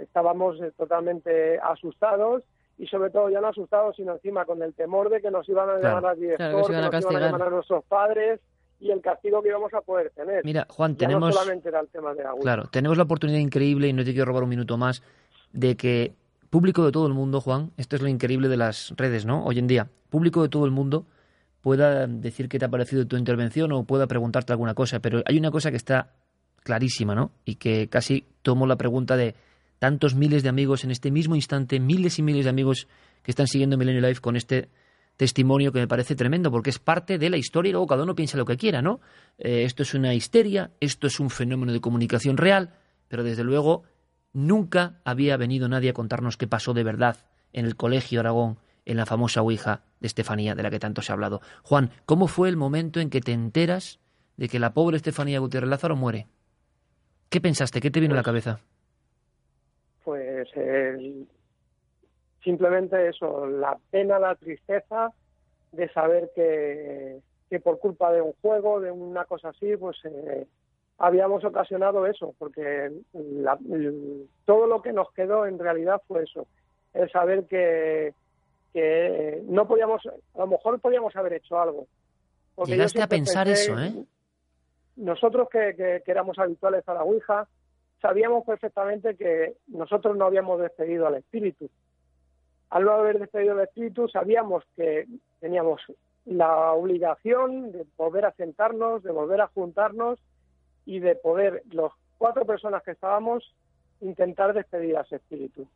estábamos 0.02 0.58
totalmente 0.78 1.58
asustados 1.60 2.44
y 2.78 2.88
sobre 2.88 3.10
todo 3.10 3.30
ya 3.30 3.40
no 3.40 3.48
asustados, 3.48 3.96
sino 3.96 4.14
encima 4.14 4.46
con 4.46 4.62
el 4.62 4.74
temor 4.74 5.10
de 5.10 5.22
que 5.22 5.32
nos 5.32 5.48
iban 5.48 5.70
a 5.70 5.76
llevar 5.78 6.06
a 6.06 6.14
director, 6.14 6.48
que, 6.48 6.54
nos 6.54 6.70
iban 6.70 7.24
a 7.24 7.32
llamar 7.32 7.48
a 7.48 7.50
nuestros 7.50 7.86
padres 7.86 8.42
y 8.80 8.92
el 8.92 9.02
castigo 9.02 9.42
que 9.42 9.50
íbamos 9.50 9.74
a 9.74 9.82
poder 9.82 10.12
tener. 10.12 10.44
Mira, 10.44 10.68
Juan, 10.70 10.96
tenemos... 10.96 11.30
No 11.30 11.32
solamente 11.32 11.70
era 11.70 11.80
el 11.80 11.88
tema 11.88 12.14
de 12.14 12.24
agua. 12.24 12.42
Claro, 12.42 12.64
tenemos 12.70 12.98
la 12.98 13.04
oportunidad 13.04 13.40
increíble, 13.40 13.88
y 13.88 13.94
no 13.94 14.04
te 14.04 14.12
quiero 14.12 14.26
robar 14.26 14.44
un 14.44 14.50
minuto 14.50 14.78
más, 14.78 15.02
de 15.54 15.78
que 15.78 16.14
público 16.50 16.86
de 16.86 16.92
todo 16.92 17.08
el 17.08 17.14
mundo, 17.14 17.40
Juan, 17.40 17.72
esto 17.78 17.96
es 17.96 18.02
lo 18.02 18.10
increíble 18.10 18.50
de 18.50 18.58
las 18.58 18.94
redes, 18.98 19.26
¿no? 19.26 19.46
Hoy 19.46 19.60
en 19.60 19.68
día, 19.68 19.88
público 20.10 20.44
de 20.44 20.50
todo 20.50 20.66
el 20.66 20.72
mundo 20.72 21.06
pueda 21.62 22.06
decir 22.06 22.48
qué 22.48 22.60
te 22.60 22.66
ha 22.66 22.70
parecido 22.70 23.08
tu 23.08 23.18
intervención 23.18 23.72
o 23.72 23.86
pueda 23.86 24.06
preguntarte 24.06 24.54
alguna 24.54 24.76
cosa, 24.76 25.00
pero 25.00 25.24
hay 25.26 25.38
una 25.38 25.50
cosa 25.50 25.72
que 25.72 25.78
está 25.78 26.14
clarísima, 26.66 27.14
¿no? 27.14 27.32
Y 27.46 27.56
que 27.56 27.88
casi 27.88 28.26
tomo 28.42 28.66
la 28.66 28.76
pregunta 28.76 29.16
de 29.16 29.36
tantos 29.78 30.16
miles 30.16 30.42
de 30.42 30.50
amigos 30.50 30.84
en 30.84 30.90
este 30.90 31.12
mismo 31.12 31.36
instante, 31.36 31.80
miles 31.80 32.18
y 32.18 32.24
miles 32.24 32.46
de 32.46 32.50
amigos 32.50 32.88
que 33.22 33.32
están 33.32 33.48
siguiendo 33.48 33.78
Millennial 33.78 34.10
Life 34.10 34.20
con 34.20 34.36
este 34.36 34.70
testimonio 35.16 35.72
que 35.72 35.80
me 35.80 35.88
parece 35.88 36.16
tremendo, 36.16 36.52
porque 36.52 36.72
es 36.72 36.80
parte 36.80 37.20
de 37.20 37.30
la 37.30 37.38
historia 37.38 37.70
y 37.70 37.72
luego 37.72 37.86
cada 37.86 38.04
uno 38.04 38.16
piensa 38.16 38.36
lo 38.36 38.46
que 38.46 38.58
quiera, 38.58 38.82
¿no? 38.82 39.00
Eh, 39.38 39.64
esto 39.64 39.84
es 39.84 39.94
una 39.94 40.16
histeria, 40.16 40.72
esto 40.80 41.06
es 41.06 41.20
un 41.20 41.30
fenómeno 41.30 41.72
de 41.72 41.80
comunicación 41.80 42.36
real, 42.36 42.74
pero 43.08 43.24
desde 43.24 43.44
luego 43.44 43.84
nunca 44.34 45.00
había 45.06 45.38
venido 45.38 45.70
nadie 45.70 45.92
a 45.92 45.94
contarnos 45.94 46.36
qué 46.36 46.48
pasó 46.48 46.74
de 46.74 46.84
verdad 46.84 47.18
en 47.54 47.66
el 47.66 47.76
Colegio 47.76 48.20
Aragón 48.20 48.58
en 48.86 48.98
la 48.98 49.06
famosa 49.06 49.42
Ouija 49.42 49.84
de 50.00 50.08
Estefanía 50.08 50.56
de 50.56 50.64
la 50.64 50.72
que 50.72 50.80
tanto 50.80 51.04
se 51.04 51.12
ha 51.12 51.14
hablado. 51.14 51.42
Juan, 51.62 51.92
¿cómo 52.06 52.28
fue 52.28 52.50
el 52.50 52.58
momento 52.58 53.00
en 53.00 53.12
que 53.12 53.22
te 53.22 53.34
enteras 53.34 54.00
de 54.36 54.50
que 54.50 54.60
la 54.60 54.74
pobre 54.74 54.98
Estefanía 54.98 55.40
Gutiérrez 55.40 55.70
Lázaro 55.70 55.96
muere? 55.96 56.28
¿Qué 57.30 57.42
pensaste? 57.42 57.82
¿Qué 57.82 57.92
te 57.92 58.00
vino 58.00 58.14
a 58.14 58.18
la 58.18 58.24
pues 58.24 58.44
cabeza? 58.44 58.60
Pues 60.04 60.50
simplemente 62.44 63.10
eso, 63.10 63.48
la 63.48 63.78
pena, 63.90 64.20
la 64.20 64.36
tristeza 64.36 65.12
de 65.72 65.90
saber 65.90 66.32
que, 66.36 67.20
que, 67.50 67.60
por 67.60 67.80
culpa 67.80 68.12
de 68.12 68.22
un 68.22 68.34
juego, 68.42 68.80
de 68.80 68.92
una 68.92 69.26
cosa 69.26 69.50
así, 69.50 69.76
pues 69.78 69.98
eh, 70.06 70.48
habíamos 70.98 71.44
ocasionado 71.44 72.06
eso, 72.06 72.34
porque 72.38 72.92
todo 74.46 74.68
lo 74.68 74.82
que 74.82 74.94
nos 74.94 75.12
quedó 75.12 75.46
en 75.46 75.60
realidad 75.60 76.02
fue 76.08 76.24
eso, 76.24 76.48
el 76.94 77.12
saber 77.12 77.46
que, 77.46 78.14
que 78.72 79.42
no 79.48 79.68
podíamos, 79.68 80.06
a 80.06 80.40
lo 80.40 80.48
mejor 80.48 80.80
podíamos 80.80 81.16
haber 81.16 81.34
hecho 81.34 81.60
algo. 81.60 81.88
Llegaste 82.66 83.02
a 83.02 83.08
pensar 83.08 83.50
eso, 83.50 83.78
¿eh? 83.78 84.06
Nosotros 84.96 85.50
que, 85.50 86.02
éramos 86.06 86.40
habituales 86.40 86.88
a 86.88 86.94
la 86.94 87.04
Ouija, 87.04 87.48
sabíamos 88.02 88.46
perfectamente 88.46 89.16
que 89.16 89.56
nosotros 89.68 90.16
no 90.16 90.26
habíamos 90.26 90.60
despedido 90.60 91.08
al 91.08 91.16
espíritu. 91.16 91.70
Al 92.70 92.84
no 92.84 92.92
haber 92.92 93.20
despedido 93.20 93.54
al 93.54 93.62
espíritu, 93.62 94.08
sabíamos 94.08 94.64
que 94.76 95.06
teníamos 95.40 95.82
la 96.26 96.72
obligación 96.72 97.72
de 97.72 97.86
volver 97.98 98.26
a 98.26 98.32
sentarnos, 98.34 99.04
de 99.04 99.12
volver 99.12 99.42
a 99.42 99.48
juntarnos 99.48 100.20
y 100.86 101.00
de 101.00 101.16
poder, 101.16 101.64
los 101.72 101.92
cuatro 102.18 102.46
personas 102.46 102.84
que 102.84 102.92
estábamos, 102.92 103.54
intentar 104.02 104.54
despedir 104.54 104.98
a 104.98 105.02
ese 105.02 105.18
espíritu. 105.18 105.68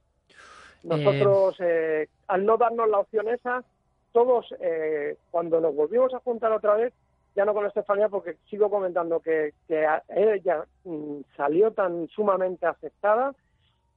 Nosotros, 0.83 1.55
eh, 1.59 2.07
al 2.27 2.45
no 2.45 2.57
darnos 2.57 2.89
la 2.89 2.99
opción 2.99 3.27
esa, 3.27 3.63
todos, 4.11 4.53
eh, 4.59 5.17
cuando 5.29 5.59
nos 5.59 5.75
volvimos 5.75 6.13
a 6.13 6.19
juntar 6.19 6.51
otra 6.51 6.75
vez, 6.75 6.93
ya 7.39 7.45
no 7.45 7.53
con 7.53 7.65
Estefanía, 7.65 8.09
porque 8.09 8.35
sigo 8.49 8.69
comentando 8.69 9.21
que, 9.21 9.53
ella 9.69 10.65
mm, 10.83 11.21
salió 11.37 11.71
tan 11.71 12.07
sumamente 12.09 12.65
afectada 12.65 13.33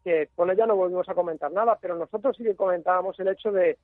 que 0.04 0.28
con 0.34 0.50
ella 0.50 0.66
no 0.66 0.76
volvimos 0.76 1.08
a 1.08 1.14
comentar 1.14 1.50
nada, 1.50 1.76
pero 1.80 1.96
nosotros 1.96 2.36
sí 2.36 2.44
que 2.44 2.56
comentábamos 2.56 3.18
el 3.20 3.28
hecho 3.28 3.50
de, 3.52 3.78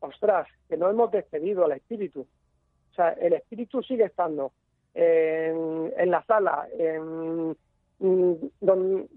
ostras, 0.00 0.48
que 0.68 0.76
no 0.76 0.88
hemos 0.88 1.10
despedido 1.10 1.64
al 1.64 1.72
espíritu. 1.72 2.26
O 2.92 2.94
sea, 2.94 3.10
el 3.10 3.34
espíritu 3.34 3.82
sigue 3.82 4.04
estando 4.04 4.52
en, 4.94 6.10
la 6.10 6.24
sala, 6.24 6.66
en, 6.78 7.54
Mm, 7.98 8.34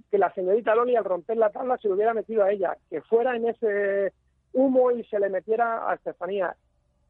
que 0.10 0.18
la 0.18 0.34
señorita 0.34 0.74
Loni 0.74 0.96
al 0.96 1.04
romper 1.04 1.36
la 1.36 1.50
tabla 1.50 1.78
se 1.78 1.90
lo 1.90 1.96
hubiera 1.96 2.14
metido 2.14 2.44
a 2.44 2.52
ella, 2.52 2.78
que 2.90 3.02
fuera 3.02 3.36
en 3.36 3.50
ese 3.50 4.14
humo 4.54 4.92
y 4.92 5.04
se 5.04 5.20
le 5.20 5.30
metiera 5.30 5.90
a 5.90 5.96
Estefanía 5.96 6.56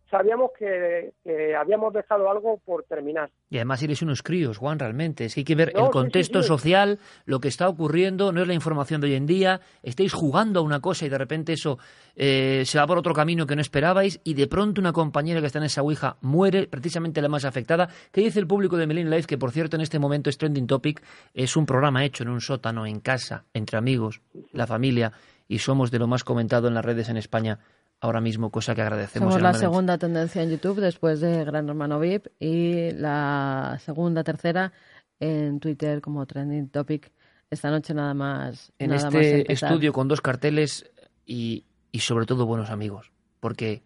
sabíamos 0.10 0.52
que, 0.58 1.14
habíamos 1.56 1.94
dejado 1.94 2.30
algo 2.30 2.58
por 2.66 2.84
terminar. 2.84 3.30
Y 3.50 3.58
además 3.58 3.82
eres 3.84 4.02
unos 4.02 4.24
críos, 4.24 4.58
Juan, 4.58 4.80
realmente. 4.80 5.26
Es 5.26 5.34
que 5.34 5.42
hay 5.42 5.46
que 5.46 5.56
ver 5.56 5.72
el 5.76 5.90
contexto 5.90 6.44
social, 6.44 7.00
lo 7.26 7.40
que 7.40 7.48
está 7.48 7.68
ocurriendo, 7.70 8.32
no 8.32 8.42
es 8.42 8.48
la 8.48 8.54
información 8.54 9.02
de 9.02 9.08
hoy 9.08 9.16
en 9.16 9.26
día. 9.26 9.62
Estáis 9.84 10.14
jugando 10.14 10.60
a 10.60 10.64
una 10.64 10.80
cosa 10.80 11.06
y 11.06 11.10
de 11.10 11.18
repente 11.18 11.54
eso 11.54 11.78
eh, 12.16 12.64
se 12.66 12.78
va 12.78 12.88
por 12.88 12.98
otro 12.98 13.14
camino 13.14 13.46
que 13.46 13.56
no 13.56 13.62
esperabais 13.62 14.20
y 14.24 14.34
de 14.34 14.48
pronto 14.48 14.82
una 14.82 14.94
compañera 14.94 15.40
que 15.40 15.48
está 15.48 15.60
en 15.60 15.66
esa 15.66 15.82
Ouija 15.82 16.18
muere, 16.22 16.68
precisamente 16.68 17.22
la 17.22 17.30
más 17.30 17.46
afectada. 17.46 17.90
¿Qué 18.12 18.22
dice 18.22 18.40
el 18.40 18.48
público 18.48 18.78
de 18.78 18.88
Melin 18.88 19.10
Life? 19.10 19.28
Que 19.28 19.38
por 19.38 19.52
cierto 19.52 19.76
en 19.76 19.82
este 19.82 20.00
momento 20.00 20.30
es 20.30 20.38
Trending 20.38 20.68
Topic, 20.68 21.02
es 21.34 21.56
un 21.56 21.66
programa 21.66 22.04
hecho 22.06 22.24
en 22.24 22.30
un 22.30 22.42
sótano, 22.42 22.86
en 22.86 23.00
casa, 23.00 23.46
entre 23.54 23.78
amigos, 23.78 24.22
la 24.52 24.68
familia 24.68 25.12
y 25.48 25.60
somos 25.60 25.92
de 25.92 26.00
lo 26.00 26.08
más 26.08 26.24
comentado 26.24 26.68
en 26.68 26.76
las 26.76 26.86
redes 26.86 27.10
en 27.10 27.18
España 27.18 27.60
ahora 28.02 28.22
mismo, 28.22 28.50
cosa 28.50 28.76
que 28.76 28.82
agradecemos. 28.82 29.34
Somos 29.34 29.42
la 29.42 29.54
segunda 29.54 29.98
tendencia 29.98 30.42
en 30.42 30.50
YouTube 30.50 30.80
después 30.80 31.20
de 31.20 31.44
Gran 31.44 31.68
Hermano 31.70 32.00
VIP 32.00 32.28
y 32.40 32.92
la 32.92 33.80
segunda, 33.84 34.24
tercera 34.24 34.72
en 35.20 35.60
Twitter 35.60 36.02
como 36.02 36.26
trending 36.26 36.70
topic. 36.70 37.12
Esta 37.50 37.72
noche 37.72 37.94
nada 37.94 38.14
más. 38.14 38.72
En 38.80 38.94
este 38.94 39.52
estudio 39.52 39.92
con 39.92 40.08
dos 40.08 40.22
carteles 40.22 40.90
y, 41.26 41.66
y 41.92 42.00
sobre 42.00 42.26
todo 42.26 42.46
buenos 42.46 42.70
amigos, 42.70 43.12
porque 43.40 43.82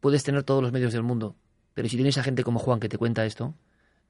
puedes 0.00 0.22
tener 0.22 0.42
todos 0.44 0.62
los 0.62 0.72
medios 0.72 0.92
del 0.92 1.02
mundo, 1.02 1.34
pero 1.74 1.88
si 1.88 1.96
tienes 1.96 2.18
a 2.18 2.22
gente 2.22 2.44
como 2.44 2.58
Juan 2.60 2.80
que 2.80 2.88
te 2.88 2.98
cuenta 2.98 3.24
esto, 3.24 3.54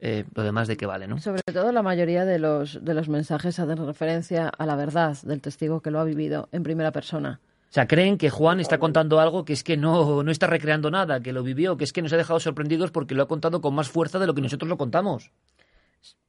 eh, 0.00 0.24
lo 0.34 0.42
demás 0.42 0.68
de 0.68 0.76
qué 0.76 0.86
vale, 0.86 1.06
¿no? 1.06 1.18
Sobre 1.18 1.40
todo 1.42 1.72
la 1.72 1.82
mayoría 1.82 2.24
de 2.24 2.38
los, 2.38 2.84
de 2.84 2.94
los 2.94 3.08
mensajes 3.08 3.58
hacen 3.58 3.86
referencia 3.86 4.48
a 4.48 4.66
la 4.66 4.76
verdad 4.76 5.16
del 5.22 5.40
testigo 5.40 5.80
que 5.80 5.90
lo 5.90 6.00
ha 6.00 6.04
vivido 6.04 6.48
en 6.52 6.62
primera 6.62 6.92
persona. 6.92 7.40
O 7.74 7.80
sea, 7.82 7.88
creen 7.88 8.18
que 8.18 8.30
Juan 8.30 8.60
está 8.60 8.78
contando 8.78 9.18
algo 9.18 9.44
que 9.44 9.52
es 9.52 9.64
que 9.64 9.76
no, 9.76 10.22
no 10.22 10.30
está 10.30 10.46
recreando 10.46 10.92
nada, 10.92 11.18
que 11.18 11.32
lo 11.32 11.42
vivió, 11.42 11.76
que 11.76 11.82
es 11.82 11.92
que 11.92 12.02
nos 12.02 12.12
ha 12.12 12.16
dejado 12.16 12.38
sorprendidos 12.38 12.92
porque 12.92 13.16
lo 13.16 13.24
ha 13.24 13.26
contado 13.26 13.60
con 13.60 13.74
más 13.74 13.88
fuerza 13.88 14.20
de 14.20 14.28
lo 14.28 14.34
que 14.34 14.42
nosotros 14.42 14.68
lo 14.68 14.76
contamos. 14.76 15.32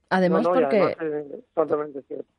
Además, 0.09 0.43
porque, 0.43 0.97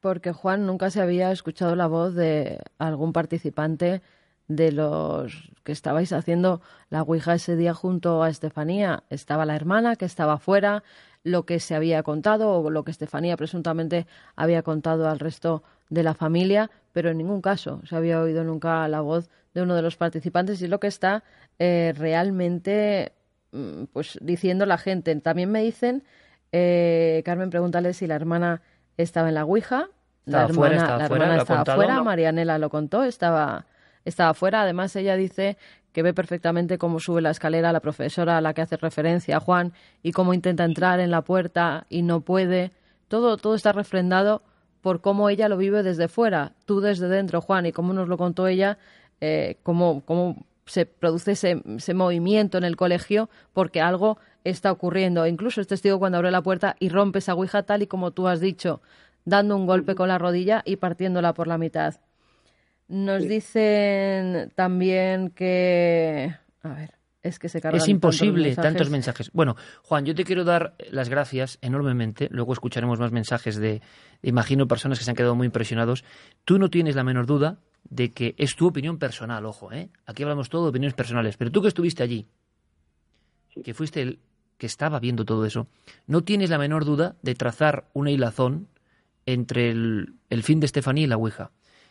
porque 0.00 0.32
Juan 0.32 0.66
nunca 0.66 0.90
se 0.90 1.00
había 1.00 1.30
escuchado 1.30 1.76
la 1.76 1.86
voz 1.86 2.16
de 2.16 2.58
algún 2.78 3.12
participante 3.12 4.02
de 4.48 4.72
los 4.72 5.52
que 5.62 5.70
estabais 5.70 6.12
haciendo 6.12 6.60
la 6.90 7.02
Ouija 7.02 7.34
ese 7.34 7.54
día 7.54 7.74
junto 7.74 8.24
a 8.24 8.28
Estefanía. 8.28 9.04
Estaba 9.08 9.46
la 9.46 9.54
hermana 9.54 9.94
que 9.94 10.04
estaba 10.04 10.38
fuera, 10.38 10.82
lo 11.26 11.44
que 11.44 11.58
se 11.58 11.74
había 11.74 12.04
contado 12.04 12.52
o 12.52 12.70
lo 12.70 12.84
que 12.84 12.92
Estefanía 12.92 13.36
presuntamente 13.36 14.06
había 14.36 14.62
contado 14.62 15.08
al 15.08 15.18
resto 15.18 15.64
de 15.90 16.04
la 16.04 16.14
familia, 16.14 16.70
pero 16.92 17.10
en 17.10 17.18
ningún 17.18 17.42
caso 17.42 17.82
se 17.84 17.96
había 17.96 18.20
oído 18.20 18.44
nunca 18.44 18.86
la 18.86 19.00
voz 19.00 19.28
de 19.52 19.62
uno 19.62 19.74
de 19.74 19.82
los 19.82 19.96
participantes 19.96 20.60
y 20.60 20.64
es 20.66 20.70
lo 20.70 20.78
que 20.78 20.86
está 20.86 21.24
eh, 21.58 21.92
realmente 21.96 23.12
mm, 23.50 23.84
pues 23.92 24.18
diciendo 24.22 24.66
la 24.66 24.78
gente. 24.78 25.16
También 25.16 25.50
me 25.50 25.64
dicen, 25.64 26.04
eh, 26.52 27.22
Carmen, 27.24 27.50
pregúntale 27.50 27.92
si 27.92 28.06
la 28.06 28.14
hermana 28.14 28.62
estaba 28.96 29.28
en 29.28 29.34
la 29.34 29.44
Ouija. 29.44 29.88
La 30.26 30.44
hermana, 30.44 30.54
fuera, 30.54 30.76
estaba, 30.76 30.98
la 30.98 31.08
fuera, 31.08 31.36
estaba 31.36 31.74
fuera, 31.74 32.02
Marianela 32.04 32.58
lo 32.58 32.70
contó, 32.70 33.02
estaba, 33.02 33.66
estaba 34.04 34.32
fuera. 34.32 34.62
Además, 34.62 34.94
ella 34.94 35.16
dice 35.16 35.56
que 35.96 36.02
ve 36.02 36.12
perfectamente 36.12 36.76
cómo 36.76 37.00
sube 37.00 37.22
la 37.22 37.30
escalera 37.30 37.72
la 37.72 37.80
profesora 37.80 38.36
a 38.36 38.42
la 38.42 38.52
que 38.52 38.60
hace 38.60 38.76
referencia 38.76 39.40
Juan 39.40 39.72
y 40.02 40.12
cómo 40.12 40.34
intenta 40.34 40.62
entrar 40.62 41.00
en 41.00 41.10
la 41.10 41.22
puerta 41.22 41.86
y 41.88 42.02
no 42.02 42.20
puede. 42.20 42.70
Todo, 43.08 43.38
todo 43.38 43.54
está 43.54 43.72
refrendado 43.72 44.42
por 44.82 45.00
cómo 45.00 45.30
ella 45.30 45.48
lo 45.48 45.56
vive 45.56 45.82
desde 45.82 46.08
fuera, 46.08 46.52
tú 46.66 46.80
desde 46.82 47.08
dentro, 47.08 47.40
Juan, 47.40 47.64
y 47.64 47.72
cómo 47.72 47.94
nos 47.94 48.08
lo 48.08 48.18
contó 48.18 48.46
ella, 48.46 48.76
eh, 49.22 49.56
cómo, 49.62 50.02
cómo 50.04 50.44
se 50.66 50.84
produce 50.84 51.32
ese, 51.32 51.62
ese, 51.64 51.94
movimiento 51.94 52.58
en 52.58 52.64
el 52.64 52.76
colegio 52.76 53.30
porque 53.54 53.80
algo 53.80 54.18
está 54.44 54.70
ocurriendo. 54.72 55.26
Incluso 55.26 55.62
es 55.62 55.66
testigo 55.66 55.98
cuando 55.98 56.18
abre 56.18 56.30
la 56.30 56.42
puerta 56.42 56.76
y 56.78 56.90
rompe 56.90 57.20
esa 57.20 57.32
ouija 57.32 57.62
tal 57.62 57.80
y 57.80 57.86
como 57.86 58.10
tú 58.10 58.28
has 58.28 58.40
dicho, 58.40 58.82
dando 59.24 59.56
un 59.56 59.64
golpe 59.64 59.94
con 59.94 60.08
la 60.08 60.18
rodilla 60.18 60.60
y 60.66 60.76
partiéndola 60.76 61.32
por 61.32 61.46
la 61.46 61.56
mitad. 61.56 61.94
Nos 62.88 63.22
dicen 63.22 64.52
también 64.54 65.30
que... 65.30 66.34
A 66.62 66.68
ver, 66.68 66.96
es 67.26 67.38
que 67.38 67.48
se 67.48 67.60
Es 67.72 67.88
imposible 67.88 68.54
tantos 68.54 68.90
mensajes. 68.90 69.30
Bueno, 69.32 69.56
Juan, 69.82 70.04
yo 70.04 70.14
te 70.14 70.24
quiero 70.24 70.44
dar 70.44 70.76
las 70.90 71.08
gracias 71.08 71.58
enormemente. 71.60 72.28
Luego 72.30 72.52
escucharemos 72.52 73.00
más 73.00 73.10
mensajes 73.10 73.56
de, 73.56 73.82
imagino, 74.22 74.68
personas 74.68 74.98
que 74.98 75.04
se 75.04 75.10
han 75.10 75.16
quedado 75.16 75.34
muy 75.34 75.46
impresionados. 75.46 76.04
Tú 76.44 76.58
no 76.58 76.70
tienes 76.70 76.94
la 76.94 77.02
menor 77.02 77.26
duda 77.26 77.58
de 77.88 78.12
que 78.12 78.34
es 78.38 78.54
tu 78.54 78.66
opinión 78.66 78.98
personal, 78.98 79.44
ojo, 79.46 79.72
¿eh? 79.72 79.90
Aquí 80.06 80.22
hablamos 80.22 80.48
todo 80.48 80.64
de 80.64 80.70
opiniones 80.70 80.94
personales, 80.94 81.36
pero 81.36 81.50
tú 81.50 81.62
que 81.62 81.68
estuviste 81.68 82.02
allí, 82.02 82.26
que 83.62 83.74
fuiste 83.74 84.02
el 84.02 84.18
que 84.58 84.66
estaba 84.66 84.98
viendo 85.00 85.24
todo 85.24 85.44
eso, 85.44 85.68
no 86.06 86.22
tienes 86.22 86.50
la 86.50 86.58
menor 86.58 86.84
duda 86.84 87.16
de 87.22 87.34
trazar 87.34 87.88
una 87.92 88.10
hilazón 88.10 88.68
entre 89.26 89.70
el, 89.70 90.14
el 90.30 90.42
fin 90.42 90.60
de 90.60 90.66
Estefanía 90.66 91.04
y 91.04 91.08
la 91.08 91.16
Ouija. 91.16 91.50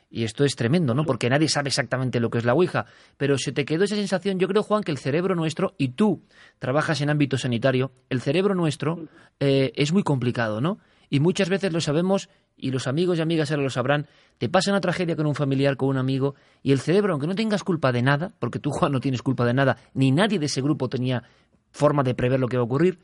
Y 0.09 0.23
esto 0.23 0.45
es 0.45 0.55
tremendo, 0.55 0.93
¿no? 0.93 1.03
Porque 1.03 1.29
nadie 1.29 1.49
sabe 1.49 1.69
exactamente 1.69 2.19
lo 2.19 2.29
que 2.29 2.37
es 2.37 2.45
la 2.45 2.53
Ouija. 2.53 2.85
Pero 3.17 3.37
se 3.37 3.51
te 3.51 3.65
quedó 3.65 3.83
esa 3.83 3.95
sensación, 3.95 4.39
yo 4.39 4.47
creo, 4.47 4.63
Juan, 4.63 4.83
que 4.83 4.91
el 4.91 4.97
cerebro 4.97 5.35
nuestro, 5.35 5.73
y 5.77 5.89
tú 5.89 6.23
trabajas 6.59 7.01
en 7.01 7.09
ámbito 7.09 7.37
sanitario, 7.37 7.91
el 8.09 8.21
cerebro 8.21 8.55
nuestro 8.55 9.07
eh, 9.39 9.73
es 9.75 9.91
muy 9.91 10.03
complicado, 10.03 10.61
¿no? 10.61 10.79
Y 11.09 11.19
muchas 11.19 11.49
veces 11.49 11.71
lo 11.71 11.81
sabemos, 11.81 12.29
y 12.57 12.71
los 12.71 12.87
amigos 12.87 13.17
y 13.17 13.21
amigas 13.21 13.51
ahora 13.51 13.63
lo 13.63 13.69
sabrán, 13.69 14.07
te 14.37 14.49
pasa 14.49 14.71
una 14.71 14.81
tragedia 14.81 15.15
con 15.15 15.25
un 15.25 15.35
familiar, 15.35 15.77
con 15.77 15.89
un 15.89 15.97
amigo, 15.97 16.35
y 16.63 16.71
el 16.71 16.79
cerebro, 16.79 17.13
aunque 17.13 17.27
no 17.27 17.35
tengas 17.35 17.63
culpa 17.63 17.91
de 17.91 18.01
nada, 18.01 18.33
porque 18.39 18.59
tú, 18.59 18.71
Juan, 18.71 18.91
no 18.91 18.99
tienes 18.99 19.21
culpa 19.21 19.45
de 19.45 19.53
nada, 19.53 19.77
ni 19.93 20.11
nadie 20.11 20.39
de 20.39 20.45
ese 20.47 20.61
grupo 20.61 20.89
tenía 20.89 21.23
forma 21.71 22.03
de 22.03 22.15
prever 22.15 22.39
lo 22.39 22.47
que 22.47 22.57
va 22.57 22.61
a 22.61 22.65
ocurrir, 22.65 22.99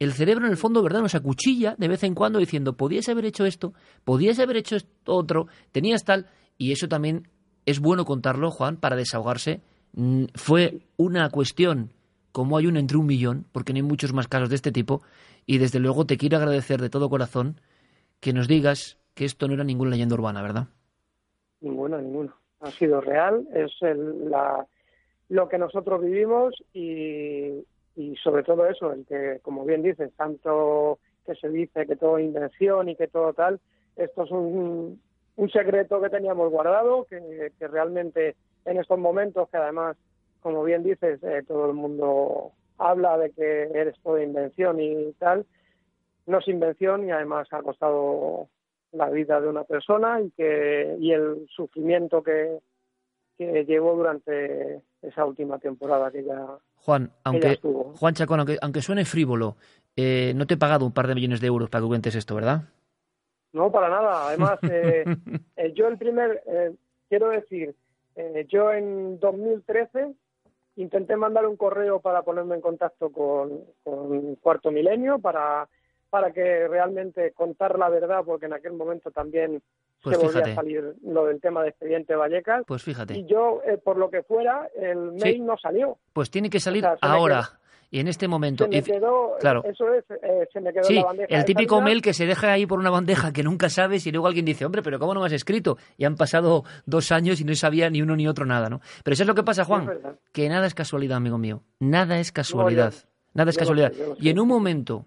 el 0.00 0.12
cerebro 0.12 0.46
en 0.46 0.50
el 0.50 0.56
fondo, 0.56 0.82
¿verdad?, 0.82 1.02
nos 1.02 1.14
acuchilla 1.14 1.76
de 1.78 1.86
vez 1.86 2.02
en 2.02 2.14
cuando 2.14 2.38
diciendo, 2.38 2.72
podías 2.72 3.08
haber 3.10 3.26
hecho 3.26 3.44
esto, 3.44 3.74
podías 4.02 4.38
haber 4.40 4.56
hecho 4.56 4.76
esto 4.76 5.14
otro, 5.14 5.46
tenías 5.72 6.04
tal, 6.04 6.26
y 6.56 6.72
eso 6.72 6.88
también 6.88 7.28
es 7.66 7.80
bueno 7.80 8.06
contarlo, 8.06 8.50
Juan, 8.50 8.78
para 8.78 8.96
desahogarse. 8.96 9.60
Mm, 9.92 10.24
fue 10.34 10.80
una 10.96 11.28
cuestión 11.28 11.90
como 12.32 12.56
hay 12.56 12.66
uno 12.66 12.78
entre 12.78 12.96
un 12.96 13.06
millón, 13.06 13.44
porque 13.52 13.72
no 13.72 13.76
hay 13.76 13.82
muchos 13.82 14.12
más 14.14 14.26
casos 14.26 14.48
de 14.48 14.56
este 14.56 14.72
tipo, 14.72 15.02
y 15.46 15.58
desde 15.58 15.80
luego 15.80 16.06
te 16.06 16.16
quiero 16.16 16.38
agradecer 16.38 16.80
de 16.80 16.88
todo 16.88 17.10
corazón 17.10 17.60
que 18.20 18.32
nos 18.32 18.48
digas 18.48 18.98
que 19.14 19.26
esto 19.26 19.48
no 19.48 19.54
era 19.54 19.64
ninguna 19.64 19.90
leyenda 19.90 20.14
urbana, 20.14 20.40
¿verdad? 20.40 20.68
Ninguna, 21.60 22.00
ninguna. 22.00 22.34
Ha 22.60 22.70
sido 22.70 23.00
real, 23.02 23.46
es 23.52 23.72
la, 23.82 24.66
lo 25.28 25.48
que 25.48 25.58
nosotros 25.58 26.00
vivimos 26.02 26.54
y, 26.72 27.64
y 28.00 28.16
sobre 28.16 28.42
todo 28.42 28.66
eso, 28.66 28.92
el 28.92 29.04
que, 29.06 29.40
como 29.42 29.64
bien 29.64 29.82
dices, 29.82 30.10
tanto 30.16 30.98
que 31.26 31.34
se 31.34 31.48
dice 31.50 31.86
que 31.86 31.96
todo 31.96 32.18
invención 32.18 32.88
y 32.88 32.96
que 32.96 33.08
todo 33.08 33.34
tal, 33.34 33.60
esto 33.96 34.24
es 34.24 34.30
un, 34.30 35.00
un 35.36 35.50
secreto 35.50 36.00
que 36.00 36.10
teníamos 36.10 36.50
guardado, 36.50 37.04
que, 37.04 37.52
realmente 37.60 38.36
en 38.64 38.78
estos 38.78 38.98
momentos, 38.98 39.48
que 39.50 39.56
además, 39.56 39.96
como 40.40 40.64
bien 40.64 40.82
dices, 40.82 41.22
eh, 41.22 41.42
todo 41.46 41.66
el 41.66 41.74
mundo 41.74 42.52
habla 42.78 43.18
de 43.18 43.30
que 43.30 43.62
eres 43.74 43.96
todo 44.02 44.20
invención 44.20 44.80
y 44.80 45.12
tal, 45.18 45.44
no 46.26 46.38
es 46.38 46.48
invención 46.48 47.06
y 47.06 47.10
además 47.10 47.48
ha 47.52 47.62
costado 47.62 48.48
la 48.92 49.10
vida 49.10 49.40
de 49.40 49.48
una 49.48 49.64
persona 49.64 50.20
y 50.20 50.30
que 50.30 50.96
y 50.98 51.12
el 51.12 51.46
sufrimiento 51.54 52.22
que, 52.22 52.58
que 53.46 53.64
llevó 53.64 53.96
durante 53.96 54.82
esa 55.02 55.24
última 55.24 55.58
temporada 55.58 56.10
que 56.10 56.24
ya 56.24 56.58
Juan 56.76 57.10
aunque 57.24 57.58
Juan 57.62 58.14
Chacón 58.14 58.40
aunque, 58.40 58.58
aunque 58.60 58.82
suene 58.82 59.04
frívolo 59.04 59.56
eh, 59.96 60.32
no 60.36 60.46
te 60.46 60.54
he 60.54 60.58
pagado 60.58 60.84
un 60.84 60.92
par 60.92 61.06
de 61.06 61.14
millones 61.14 61.40
de 61.40 61.46
euros 61.46 61.70
para 61.70 61.82
que 61.82 61.88
cuentes 61.88 62.14
esto 62.14 62.34
verdad 62.34 62.64
no, 63.52 63.70
para 63.70 63.88
nada. 63.88 64.28
Además, 64.28 64.58
eh, 64.70 65.04
eh, 65.56 65.72
yo 65.74 65.88
el 65.88 65.98
primer, 65.98 66.42
eh, 66.46 66.74
quiero 67.08 67.30
decir, 67.30 67.74
yo 68.48 68.70
en 68.70 69.18
2013 69.18 70.12
intenté 70.76 71.16
mandar 71.16 71.46
un 71.46 71.56
correo 71.56 72.00
para 72.00 72.22
ponerme 72.22 72.54
en 72.54 72.60
contacto 72.60 73.10
con, 73.10 73.64
Cuarto 74.42 74.70
Milenio 74.70 75.18
para, 75.20 75.66
para 76.10 76.32
que 76.32 76.68
realmente 76.68 77.32
contar 77.32 77.78
la 77.78 77.88
verdad, 77.88 78.22
porque 78.24 78.46
en 78.46 78.52
aquel 78.52 78.72
momento 78.74 79.10
también 79.10 79.62
pues 80.02 80.18
se 80.18 80.26
volvía 80.26 80.52
a 80.52 80.54
salir 80.54 80.94
lo 81.02 81.26
del 81.26 81.40
tema 81.40 81.62
de 81.62 81.70
expediente 81.70 82.14
Vallecas. 82.14 82.64
Pues 82.66 82.82
fíjate. 82.82 83.16
Y 83.16 83.26
yo, 83.26 83.62
por 83.84 83.96
lo 83.96 84.10
que 84.10 84.22
fuera, 84.22 84.68
el 84.76 85.12
mail 85.12 85.46
no 85.46 85.56
salió. 85.56 85.98
Pues 86.12 86.30
tiene 86.30 86.50
que 86.50 86.60
salir 86.60 86.84
ahora. 87.00 87.60
Y 87.92 87.98
en 87.98 88.06
este 88.06 88.28
momento. 88.28 88.64
Se 88.64 88.70
me 88.70 88.82
quedó, 88.82 89.36
claro. 89.40 89.64
Eso 89.64 89.92
es, 89.92 90.04
eh, 90.22 90.46
se 90.52 90.60
me 90.60 90.72
quedó 90.72 90.84
sí, 90.84 90.94
la 90.94 91.04
bandeja. 91.04 91.36
El 91.36 91.44
típico 91.44 91.80
mail 91.80 92.00
que 92.00 92.14
se 92.14 92.24
deja 92.24 92.52
ahí 92.52 92.64
por 92.64 92.78
una 92.78 92.90
bandeja 92.90 93.32
que 93.32 93.42
nunca 93.42 93.68
sabes 93.68 94.06
y 94.06 94.12
luego 94.12 94.28
alguien 94.28 94.44
dice, 94.44 94.64
hombre, 94.64 94.82
pero 94.82 95.00
¿cómo 95.00 95.12
no 95.12 95.20
me 95.20 95.26
has 95.26 95.32
escrito? 95.32 95.76
Y 95.98 96.04
han 96.04 96.14
pasado 96.14 96.62
dos 96.86 97.10
años 97.10 97.40
y 97.40 97.44
no 97.44 97.54
sabía 97.56 97.90
ni 97.90 98.00
uno 98.00 98.14
ni 98.14 98.28
otro 98.28 98.46
nada, 98.46 98.70
¿no? 98.70 98.80
Pero 99.02 99.14
eso 99.14 99.24
es 99.24 99.26
lo 99.26 99.34
que 99.34 99.42
pasa, 99.42 99.64
Juan, 99.64 99.90
que 100.32 100.48
nada 100.48 100.68
es 100.68 100.74
casualidad, 100.74 101.16
amigo 101.16 101.36
mío. 101.36 101.62
Nada 101.80 102.20
es 102.20 102.30
casualidad. 102.30 102.94
nada 103.34 103.50
es 103.50 103.58
casualidad. 103.58 103.92
y 104.20 104.28
en 104.28 104.38
un 104.38 104.46
momento 104.46 105.06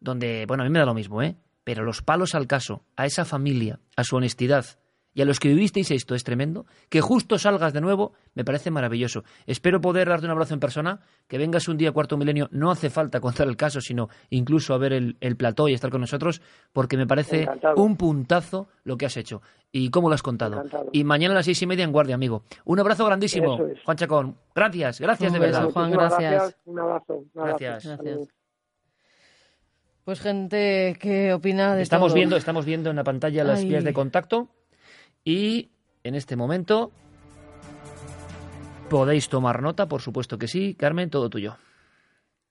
donde, 0.00 0.44
bueno, 0.46 0.62
a 0.62 0.66
mí 0.66 0.70
me 0.70 0.78
da 0.78 0.86
lo 0.86 0.94
mismo, 0.94 1.22
¿eh? 1.22 1.36
Pero 1.64 1.84
los 1.84 2.02
palos 2.02 2.34
al 2.34 2.46
caso, 2.46 2.84
a 2.96 3.06
esa 3.06 3.24
familia, 3.24 3.80
a 3.96 4.04
su 4.04 4.16
honestidad, 4.16 4.78
y 5.16 5.22
a 5.22 5.24
los 5.24 5.40
que 5.40 5.48
vivisteis 5.48 5.90
esto 5.92 6.14
es 6.14 6.24
tremendo, 6.24 6.66
que 6.90 7.00
justo 7.00 7.38
salgas 7.38 7.72
de 7.72 7.80
nuevo, 7.80 8.12
me 8.34 8.44
parece 8.44 8.70
maravilloso. 8.70 9.24
Espero 9.46 9.80
poder 9.80 10.10
darte 10.10 10.26
un 10.26 10.32
abrazo 10.32 10.52
en 10.52 10.60
persona, 10.60 11.00
que 11.26 11.38
vengas 11.38 11.68
un 11.68 11.78
día 11.78 11.90
cuarto 11.92 12.18
milenio, 12.18 12.50
no 12.52 12.70
hace 12.70 12.90
falta 12.90 13.18
contar 13.18 13.48
el 13.48 13.56
caso, 13.56 13.80
sino 13.80 14.10
incluso 14.28 14.74
a 14.74 14.78
ver 14.78 14.92
el, 14.92 15.36
plató 15.38 15.68
y 15.68 15.72
estar 15.72 15.90
con 15.90 16.02
nosotros, 16.02 16.42
porque 16.70 16.98
me 16.98 17.06
parece 17.06 17.48
un 17.76 17.96
puntazo 17.96 18.68
lo 18.84 18.98
que 18.98 19.06
has 19.06 19.16
hecho 19.16 19.40
y 19.72 19.88
cómo 19.88 20.10
lo 20.10 20.14
has 20.14 20.22
contado. 20.22 20.62
Y 20.92 21.02
mañana 21.04 21.32
a 21.32 21.36
las 21.36 21.46
seis 21.46 21.62
y 21.62 21.66
media 21.66 21.84
en 21.84 21.92
guardia, 21.92 22.14
amigo. 22.14 22.42
Un 22.66 22.78
abrazo 22.80 23.06
grandísimo, 23.06 23.58
Juan 23.86 23.96
Chacón. 23.96 24.36
Gracias, 24.54 25.00
gracias 25.00 25.32
de 25.32 25.38
verdad. 25.38 25.70
Juan, 25.70 25.92
gracias. 25.92 26.58
Un 26.66 26.78
abrazo. 26.78 27.24
gracias. 27.32 27.88
Pues 30.06 30.20
gente 30.20 30.96
¿qué 31.00 31.32
opina 31.32 31.74
de 31.74 31.82
estamos 31.82 32.14
viendo 32.14 32.36
estamos 32.36 32.64
viendo 32.64 32.90
en 32.90 32.96
la 32.96 33.02
pantalla 33.02 33.42
las 33.42 33.64
vías 33.64 33.82
de 33.82 33.92
contacto 33.92 34.48
y 35.24 35.70
en 36.04 36.14
este 36.14 36.36
momento 36.36 36.92
podéis 38.88 39.28
tomar 39.28 39.62
nota, 39.62 39.88
por 39.88 40.00
supuesto 40.00 40.38
que 40.38 40.46
sí. 40.46 40.76
Carmen, 40.78 41.10
todo 41.10 41.28
tuyo. 41.28 41.56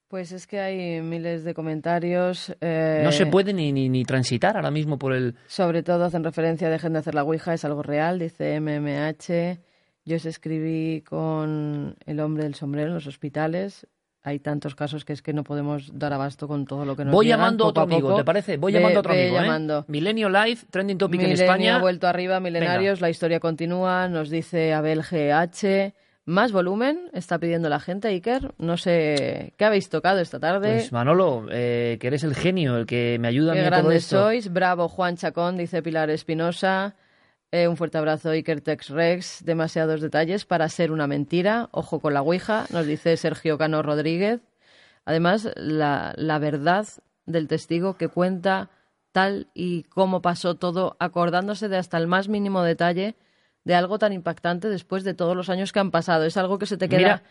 Pues 0.10 0.34
es 0.34 0.48
que 0.48 0.60
hay 0.60 1.02
miles 1.02 1.46
de 1.46 1.54
comentarios. 1.54 2.54
Eh, 2.60 3.00
no 3.06 3.14
se 3.14 3.26
puede 3.26 3.54
ni, 3.54 3.72
ni, 3.72 4.04
transitar 4.04 4.58
ahora 4.58 4.70
mismo 4.70 5.00
por 5.00 5.14
el... 5.14 5.36
Sobre 5.48 5.82
todo 5.82 6.04
hacen 6.04 6.26
referencia, 6.26 6.70
dejen 6.70 6.92
de 6.92 7.00
hacer 7.00 7.16
la 7.16 7.24
Ouija, 7.24 7.54
es 7.54 7.64
algo 7.64 7.84
real, 7.84 8.20
dice 8.20 8.60
MMH. 8.60 9.62
Yo 10.04 10.18
os 10.18 10.26
escribí 10.26 11.04
con 11.04 11.96
el 12.06 12.20
hombre 12.20 12.44
del 12.44 12.56
sombrero 12.56 12.90
en 12.90 12.96
los 12.96 13.08
hospitales 13.08 13.88
hay 14.26 14.40
tantos 14.40 14.74
casos 14.74 15.06
que 15.06 15.14
es 15.14 15.22
que 15.22 15.34
no 15.34 15.44
podemos 15.44 15.92
dar 15.94 16.12
abasto 16.12 16.48
con 16.48 16.66
todo 16.66 16.84
lo 16.84 16.96
que 16.96 17.06
nos 17.06 17.14
Voy 17.14 17.28
llamando 17.28 17.66
a 17.66 17.68
otro 17.68 17.84
amigo, 17.84 18.16
¿te 18.16 18.24
parece? 18.24 18.58
Voy 18.58 18.74
llamando 18.74 18.98
a 18.98 19.02
otro 19.02 19.14
amigo. 19.14 19.38
¿eh? 19.38 19.42
Llamando. 19.42 19.86
Milenio 19.88 20.30
Live, 20.30 20.62
Trending 20.72 20.98
Topic 20.98 21.22
en 21.22 21.32
España. 21.34 21.78
vuelto 21.78 22.08
arriba, 22.08 22.40
Milenarios, 22.40 23.02
la 23.02 23.12
historia 23.12 23.40
continúa, 23.40 24.10
nos 24.10 24.32
dice 24.32 24.74
Abel 24.74 25.04
GH. 25.04 25.94
Más 26.28 26.52
volumen 26.52 27.12
está 27.14 27.38
pidiendo 27.38 27.70
la 27.70 27.80
gente, 27.80 28.08
Iker. 28.08 28.56
No 28.58 28.78
sé 28.78 29.54
qué 29.58 29.66
habéis 29.66 29.90
tocado 29.90 30.20
esta 30.22 30.40
tarde. 30.40 30.74
Pues 30.74 30.92
Manolo, 30.92 31.46
eh, 31.52 31.98
que 32.02 32.08
eres 32.08 32.24
el 32.24 32.34
genio, 32.34 32.78
el 32.78 32.88
que 32.88 33.18
me 33.20 33.28
ayuda 33.28 33.52
a 33.52 33.56
mí 33.56 33.62
a 33.62 33.70
todo 33.70 33.92
esto. 33.92 34.24
sois. 34.24 34.52
Bravo, 34.52 34.90
Juan 34.90 35.18
Chacón, 35.18 35.56
dice 35.56 35.84
Pilar 35.84 36.10
Espinosa. 36.10 36.96
Eh, 37.52 37.68
un 37.68 37.78
fuerte 37.78 37.98
abrazo, 37.98 38.32
Iker 38.32 38.62
Tex 38.62 38.90
Rex. 38.90 39.44
Demasiados 39.46 40.02
detalles 40.02 40.46
para 40.46 40.68
ser 40.70 40.92
una 40.92 41.08
mentira. 41.08 41.70
Ojo 41.72 42.00
con 42.00 42.14
la 42.14 42.22
Ouija, 42.22 42.66
nos 42.72 42.86
dice 42.86 43.16
Sergio 43.18 43.58
Cano 43.58 43.82
Rodríguez. 43.82 44.42
Además, 45.06 45.50
la, 45.56 46.14
la 46.18 46.40
verdad 46.40 46.88
del 47.26 47.48
testigo 47.48 47.96
que 47.98 48.08
cuenta 48.08 48.70
tal 49.12 49.48
y 49.54 49.84
cómo 49.84 50.22
pasó 50.22 50.56
todo, 50.56 50.98
acordándose 51.00 51.70
de 51.70 51.78
hasta 51.78 51.98
el 51.98 52.08
más 52.08 52.28
mínimo 52.28 52.64
detalle 52.64 53.16
de 53.64 53.76
algo 53.76 53.98
tan 54.00 54.14
impactante 54.14 54.70
después 54.70 55.04
de 55.04 55.14
todos 55.14 55.36
los 55.36 55.50
años 55.50 55.72
que 55.72 55.80
han 55.80 55.92
pasado. 55.92 56.26
Es 56.26 56.38
algo 56.38 56.60
que 56.60 56.66
se 56.66 56.78
te 56.78 56.90
queda 56.90 57.24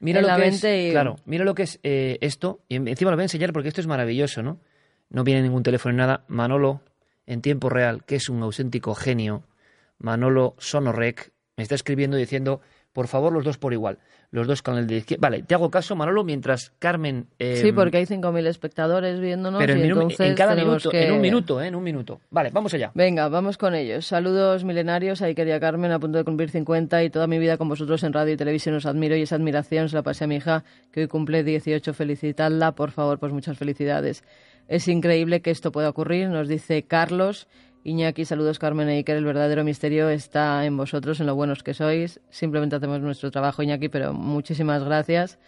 mira, 0.00 0.20
en 0.20 0.26
lo 0.26 0.28
la 0.28 0.36
que 0.36 0.42
mente. 0.42 0.86
Es, 0.86 0.92
Claro, 0.92 1.16
mira 1.24 1.44
lo 1.44 1.54
que 1.54 1.64
es 1.64 1.80
eh, 1.82 2.18
esto, 2.20 2.60
y 2.68 2.76
encima 2.76 3.10
lo 3.10 3.16
voy 3.16 3.22
a 3.22 3.24
enseñar 3.24 3.52
porque 3.52 3.68
esto 3.68 3.80
es 3.80 3.86
maravilloso, 3.86 4.42
¿no? 4.42 4.60
No 5.10 5.24
viene 5.24 5.42
ningún 5.42 5.62
teléfono 5.62 5.92
ni 5.92 5.98
nada. 5.98 6.24
Manolo, 6.28 6.80
en 7.26 7.42
tiempo 7.42 7.68
real, 7.68 8.04
que 8.04 8.16
es 8.16 8.28
un 8.28 8.42
auténtico 8.42 8.94
genio, 8.94 9.42
Manolo 10.04 10.54
Sonorec, 10.58 11.32
me 11.56 11.62
está 11.62 11.74
escribiendo 11.74 12.16
diciendo, 12.16 12.60
por 12.92 13.08
favor, 13.08 13.32
los 13.32 13.44
dos 13.44 13.58
por 13.58 13.72
igual 13.72 13.98
los 14.34 14.48
dos 14.48 14.62
canales 14.62 14.88
de 14.88 14.96
izquierda. 14.96 15.20
Vale, 15.20 15.44
te 15.44 15.54
hago 15.54 15.70
caso, 15.70 15.94
Manolo, 15.94 16.24
mientras 16.24 16.72
Carmen... 16.80 17.28
Eh, 17.38 17.60
sí, 17.62 17.70
porque 17.70 17.98
hay 17.98 18.04
5.000 18.04 18.48
espectadores 18.48 19.20
viéndonos 19.20 19.60
pero 19.60 19.74
en, 19.74 20.10
en 20.18 20.34
cada 20.34 20.56
minuto, 20.56 20.92
en 20.92 21.12
un 21.12 21.20
minuto, 21.20 21.62
¿eh? 21.62 21.68
en 21.68 21.76
un 21.76 21.84
minuto. 21.84 22.20
Vale, 22.30 22.50
vamos 22.52 22.74
allá. 22.74 22.90
Venga, 22.94 23.28
vamos 23.28 23.56
con 23.56 23.76
ellos. 23.76 24.06
Saludos 24.06 24.64
milenarios, 24.64 25.22
ahí 25.22 25.36
quería 25.36 25.60
Carmen, 25.60 25.92
a 25.92 26.00
punto 26.00 26.18
de 26.18 26.24
cumplir 26.24 26.50
50 26.50 27.04
y 27.04 27.10
toda 27.10 27.28
mi 27.28 27.38
vida 27.38 27.56
con 27.58 27.68
vosotros 27.68 28.02
en 28.02 28.12
radio 28.12 28.34
y 28.34 28.36
televisión 28.36 28.74
os 28.74 28.86
admiro 28.86 29.14
y 29.14 29.22
esa 29.22 29.36
admiración 29.36 29.88
se 29.88 29.94
la 29.94 30.02
pasé 30.02 30.24
a 30.24 30.26
mi 30.26 30.34
hija, 30.34 30.64
que 30.90 31.02
hoy 31.02 31.06
cumple 31.06 31.44
18. 31.44 31.94
Felicitadla, 31.94 32.72
por 32.72 32.90
favor, 32.90 33.20
pues 33.20 33.32
muchas 33.32 33.56
felicidades. 33.56 34.24
Es 34.66 34.88
increíble 34.88 35.42
que 35.42 35.52
esto 35.52 35.70
pueda 35.70 35.90
ocurrir, 35.90 36.28
nos 36.28 36.48
dice 36.48 36.82
Carlos 36.82 37.46
Iñaki, 37.86 38.24
saludos 38.24 38.58
Carmen 38.58 38.88
e 38.88 38.96
Iker, 38.96 39.16
el 39.16 39.26
verdadero 39.26 39.62
misterio 39.62 40.08
está 40.08 40.64
en 40.64 40.74
vosotros, 40.74 41.20
en 41.20 41.26
lo 41.26 41.34
buenos 41.34 41.62
que 41.62 41.74
sois. 41.74 42.18
Simplemente 42.30 42.76
hacemos 42.76 43.02
nuestro 43.02 43.30
trabajo, 43.30 43.62
Iñaki, 43.62 43.90
pero 43.90 44.14
muchísimas 44.14 44.82
gracias. 44.82 45.38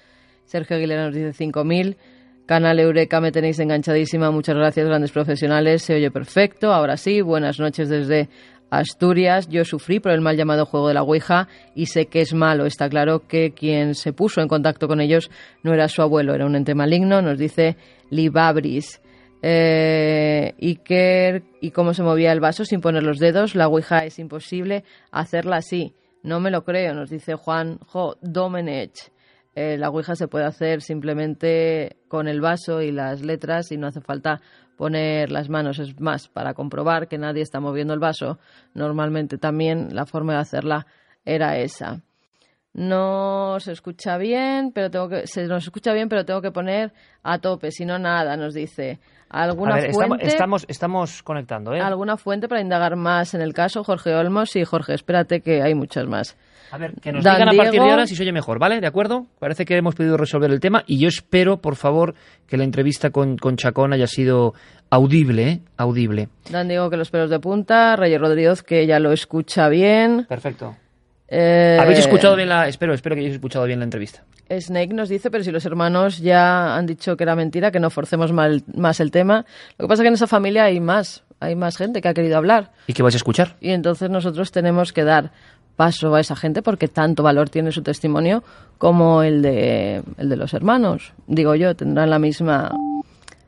Sergio 0.45 0.77
Aguilera 0.77 1.07
nos 1.07 1.15
dice 1.15 1.33
5.000. 1.33 1.97
Canal 2.45 2.79
Eureka, 2.79 3.23
me 3.23 3.33
tenéis 3.33 3.59
enganchadísima. 3.59 4.31
Muchas 4.31 4.55
gracias, 4.55 4.87
grandes 4.87 5.13
profesionales. 5.13 5.83
Se 5.83 5.95
oye 5.95 6.11
perfecto. 6.11 6.75
Ahora 6.75 6.99
sí, 6.99 7.23
buenas 7.23 7.59
noches 7.59 7.89
desde 7.89 8.29
Asturias. 8.69 9.49
Yo 9.49 9.65
sufrí 9.65 9.99
por 9.99 10.13
el 10.13 10.21
mal 10.21 10.37
llamado 10.37 10.67
juego 10.67 10.89
de 10.89 10.95
la 10.95 11.03
Ouija 11.03 11.49
y 11.75 11.87
sé 11.87 12.05
que 12.07 12.21
es 12.21 12.35
malo. 12.35 12.67
Está 12.67 12.91
claro 12.91 13.27
que 13.27 13.53
quien 13.53 13.95
se 13.95 14.13
puso 14.13 14.43
en 14.43 14.49
contacto 14.49 14.89
con 14.89 15.01
ellos 15.01 15.31
no 15.63 15.73
era 15.73 15.89
su 15.89 16.03
abuelo, 16.03 16.35
era 16.35 16.45
un 16.45 16.55
ente 16.55 16.75
maligno, 16.75 17.23
nos 17.23 17.39
dice 17.39 17.79
Libabris. 18.11 19.01
Eh, 19.49 20.57
Iker 20.61 21.45
y 21.61 21.71
cómo 21.71 21.95
se 21.95 22.03
movía 22.03 22.33
el 22.33 22.41
vaso 22.41 22.65
sin 22.65 22.81
poner 22.81 23.05
los 23.05 23.21
dedos. 23.21 23.55
La 23.55 23.69
Ouija 23.69 23.99
es 23.99 24.19
imposible 24.19 24.83
hacerla 25.13 25.59
así. 25.59 25.95
No 26.25 26.41
me 26.41 26.51
lo 26.51 26.65
creo, 26.65 26.95
nos 26.95 27.11
dice 27.11 27.37
Juan 27.37 27.79
Jo 27.87 28.17
Domenech. 28.21 29.13
Eh, 29.55 29.79
la 29.79 29.91
Ouija 29.91 30.17
se 30.17 30.27
puede 30.27 30.47
hacer 30.47 30.83
simplemente 30.83 31.99
con 32.09 32.27
el 32.27 32.41
vaso 32.41 32.83
y 32.83 32.91
las 32.91 33.25
letras 33.25 33.71
y 33.71 33.77
no 33.77 33.87
hace 33.87 34.01
falta 34.01 34.41
poner 34.77 35.31
las 35.31 35.49
manos. 35.49 35.79
Es 35.79 36.01
más, 36.01 36.27
para 36.27 36.53
comprobar 36.53 37.07
que 37.07 37.17
nadie 37.17 37.43
está 37.43 37.61
moviendo 37.61 37.95
el 37.95 38.01
vaso, 38.01 38.41
normalmente 38.75 39.39
también 39.39 39.95
la 39.95 40.07
forma 40.07 40.33
de 40.33 40.41
hacerla 40.41 40.89
era 41.25 41.57
esa. 41.57 42.03
No 42.73 43.59
se 43.61 43.71
escucha 43.71 44.19
bien, 44.19 44.73
pero 44.75 44.91
tengo 44.91 45.09
que 45.09 45.27
se 45.29 45.47
nos 45.47 45.63
escucha 45.65 45.93
bien, 45.93 46.09
pero 46.09 46.25
tengo 46.25 46.43
que 46.43 46.51
poner 46.51 46.93
a 47.23 47.39
tope, 47.39 47.71
si 47.71 47.85
no 47.85 47.99
nada, 47.99 48.37
nos 48.37 48.53
dice. 48.53 48.99
¿Alguna 49.29 49.77
fuente? 49.93 50.27
Estamos, 50.27 50.65
estamos, 50.69 51.23
conectando, 51.23 51.75
¿eh? 51.75 51.81
¿Alguna 51.81 52.17
fuente 52.17 52.49
para 52.49 52.61
indagar 52.61 52.97
más 52.97 53.35
en 53.35 53.41
el 53.41 53.53
caso, 53.53 53.83
Jorge 53.85 54.15
Olmos? 54.15 54.51
Sí, 54.51 54.65
Jorge, 54.65 54.95
espérate 54.95 55.41
que 55.41 55.63
hay 55.63 55.75
muchas 55.75 56.07
más. 56.07 56.37
A 56.71 56.79
ver, 56.79 56.95
que 57.01 57.13
nos 57.13 57.23
digan 57.23 57.49
a 57.49 57.53
partir 57.53 57.81
de 57.81 57.91
ahora 57.91 58.07
si 58.07 58.17
se 58.17 58.23
oye 58.23 58.33
mejor, 58.33 58.59
¿vale? 58.59 58.81
¿De 58.81 58.87
acuerdo? 58.87 59.27
Parece 59.39 59.65
que 59.65 59.77
hemos 59.77 59.95
podido 59.95 60.17
resolver 60.17 60.51
el 60.51 60.61
tema 60.61 60.83
y 60.87 60.99
yo 60.99 61.09
espero, 61.09 61.59
por 61.59 61.77
favor, 61.77 62.15
que 62.47 62.57
la 62.57 62.65
entrevista 62.65 63.11
con, 63.11 63.37
con 63.37 63.57
Chacón 63.57 63.93
haya 63.93 64.07
sido 64.07 64.55
audible, 64.91 65.49
¿eh? 65.49 65.61
Audible. 65.77 66.29
Dan 66.51 66.69
Diego 66.69 66.91
que 66.91 66.97
los 66.97 67.11
pelos 67.11 67.31
de 67.31 67.39
punta, 67.39 67.97
Reyes 67.97 68.21
Rodríguez 68.21 68.63
que 68.63 68.87
ya 68.87 68.99
lo 68.99 69.13
escucha 69.13 69.69
bien. 69.69 70.27
Perfecto. 70.29 70.77
Eh... 71.29 71.79
¿Habéis 71.81 72.01
escuchado 72.01 72.37
bien 72.37 72.49
la... 72.49 72.69
Espero, 72.69 72.95
espero 72.95 73.15
que 73.15 73.21
hayáis 73.21 73.35
escuchado 73.35 73.65
bien 73.65 73.81
la 73.81 73.85
entrevista. 73.85 74.23
Snake 74.49 74.95
nos 74.95 75.09
dice, 75.09 75.31
pero 75.31 75.43
si 75.43 75.51
los 75.51 75.65
hermanos 75.67 76.19
ya 76.19 76.77
han 76.77 76.87
dicho 76.87 77.17
que 77.17 77.25
era 77.25 77.35
mentira, 77.35 77.71
que 77.71 77.81
no 77.81 77.91
forcemos 77.91 78.33
más 78.33 79.01
el 79.01 79.11
tema. 79.11 79.45
Lo 79.79 79.85
que 79.85 79.89
pasa 79.89 80.03
es 80.03 80.05
que 80.05 80.09
en 80.09 80.15
esa 80.15 80.29
familia 80.29 80.65
hay 80.65 80.79
más, 80.79 81.25
hay 81.41 81.57
más 81.57 81.77
gente 81.77 82.01
que 82.01 82.09
ha 82.09 82.15
querido 82.15 82.37
hablar. 82.37 82.71
¿Y 82.87 82.93
que 82.93 83.03
vais 83.03 83.15
a 83.15 83.19
escuchar? 83.19 83.57
Y 83.61 83.71
entonces 83.71 84.09
nosotros 84.09 84.53
tenemos 84.53 84.93
que 84.93 85.05
dar 85.05 85.33
paso 85.75 86.15
a 86.15 86.21
esa 86.21 86.37
gente 86.37 86.63
porque 86.63 86.89
tanto 86.89 87.23
valor 87.23 87.51
tiene 87.51 87.71
su 87.71 87.83
testimonio 87.83 88.43
como 88.79 89.23
el 89.23 89.43
de, 89.43 90.03
el 90.17 90.29
de 90.29 90.37
los 90.37 90.55
hermanos. 90.55 91.13
Digo 91.27 91.55
yo, 91.55 91.75
tendrán 91.77 92.11
la 92.11 92.19
misma, 92.19 92.73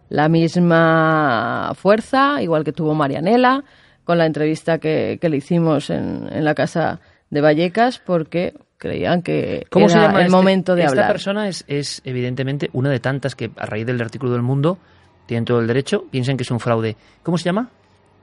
la 0.08 0.28
misma 0.28 1.72
fuerza, 1.74 2.42
igual 2.42 2.64
que 2.64 2.72
tuvo 2.72 2.94
Marianela 2.94 3.64
con 4.04 4.18
la 4.18 4.26
entrevista 4.26 4.78
que, 4.78 5.18
le 5.20 5.36
hicimos 5.36 5.90
en, 5.90 6.28
en, 6.32 6.44
la 6.44 6.54
casa 6.54 7.00
de 7.30 7.40
Vallecas, 7.40 7.98
porque 7.98 8.54
creían 8.76 9.22
que 9.22 9.66
¿Cómo 9.70 9.86
era 9.86 9.94
se 9.94 10.00
llama 10.00 10.20
el 10.20 10.26
este? 10.26 10.36
momento 10.36 10.74
de 10.74 10.82
hablar. 10.84 11.04
Esta 11.04 11.12
persona 11.12 11.48
es, 11.48 11.64
es 11.68 12.00
evidentemente 12.04 12.70
una 12.72 12.90
de 12.90 13.00
tantas 13.00 13.34
que 13.34 13.50
a 13.56 13.66
raíz 13.66 13.86
del 13.86 14.00
artículo 14.00 14.32
del 14.32 14.42
Mundo 14.42 14.78
tienen 15.26 15.44
todo 15.44 15.60
el 15.60 15.66
derecho, 15.66 16.04
piensan 16.10 16.36
que 16.36 16.44
es 16.44 16.50
un 16.50 16.60
fraude. 16.60 16.96
¿Cómo 17.22 17.36
se 17.38 17.44
llama? 17.44 17.70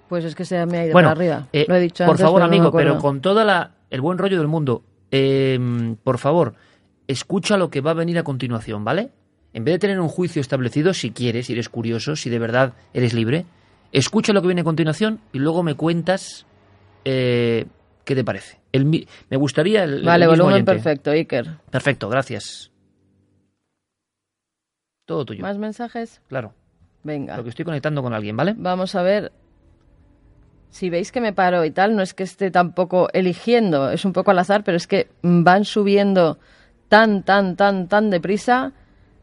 Pues 0.10 0.24
es 0.26 0.34
que 0.36 0.45
se 0.45 0.66
me 0.66 0.78
ha 0.80 0.86
ido 0.86 0.93
para 0.93 1.12
arriba. 1.12 1.47
Eh, 1.51 1.66
Lo 1.68 1.76
he 1.76 1.80
dicho 1.82 2.06
por 2.06 2.18
favor, 2.18 2.41
amigo, 2.41 2.72
pero 2.72 2.97
con 2.97 3.22
toda 3.22 3.43
la 3.43 3.72
el 3.89 4.01
buen 4.01 4.18
rollo 4.18 4.38
del 4.38 4.47
mundo, 4.47 4.84
em, 5.12 5.95
por 5.97 6.18
favor, 6.18 6.56
escucha 7.08 7.58
lo 7.58 7.70
que 7.70 7.82
va 7.82 7.91
a 7.91 7.93
venir 7.95 8.18
a 8.18 8.24
continuación, 8.24 8.84
¿vale? 8.84 9.10
En 9.53 9.64
vez 9.64 9.76
de 9.76 9.80
tener 9.80 9.99
un 9.99 10.10
juicio 10.10 10.41
establecido, 10.41 10.93
si 10.93 11.12
quieres, 11.12 11.45
si 11.47 11.53
eres 11.53 11.70
curioso, 11.70 12.16
si 12.16 12.30
de 12.30 12.39
verdad 12.39 12.74
eres 12.93 13.14
libre, 13.14 13.45
escucha 13.91 14.34
lo 14.34 14.41
que 14.41 14.47
viene 14.47 14.62
a 14.62 14.66
continuación 14.66 15.22
y 15.32 15.39
luego 15.39 15.64
me 15.64 15.76
cuentas 15.76 16.45
eh, 17.06 17.66
qué 18.03 18.16
te 18.16 18.24
parece. 18.24 18.60
El, 18.76 18.86
me 18.86 19.38
gustaría 19.38 19.84
el. 19.84 20.03
Vale, 20.03 20.28
volumen 20.28 20.65
perfecto, 20.65 21.11
Iker. 21.11 21.57
Perfecto, 21.69 22.09
gracias. 22.09 22.71
Todo 25.05 25.26
tuyo. 25.26 25.41
¿Más 25.41 25.57
mensajes? 25.57 26.21
Claro. 26.28 26.53
Venga. 27.03 27.38
Lo 27.38 27.43
que 27.43 27.49
estoy 27.49 27.63
conectando 27.65 28.01
con 28.01 28.13
alguien, 28.13 28.36
¿vale? 28.36 28.55
Vamos 28.57 28.95
a 28.95 29.03
ver 29.03 29.32
si 30.76 30.89
veis 30.89 31.13
que 31.13 31.21
me 31.21 31.32
paro 31.32 31.63
y 31.63 31.71
tal, 31.71 31.95
no 31.95 32.01
es 32.01 32.13
que 32.13 32.23
esté 32.23 32.51
tampoco 32.51 33.07
eligiendo, 33.13 33.91
es 33.91 34.03
un 34.03 34.11
poco 34.11 34.32
al 34.32 34.39
azar, 34.39 34.65
pero 34.65 34.76
es 34.76 34.88
que 34.88 35.07
van 35.21 35.63
subiendo 35.63 36.38
tan, 36.89 37.23
tan, 37.23 37.55
tan, 37.55 37.88
tan 37.88 38.09
deprisa. 38.09 38.73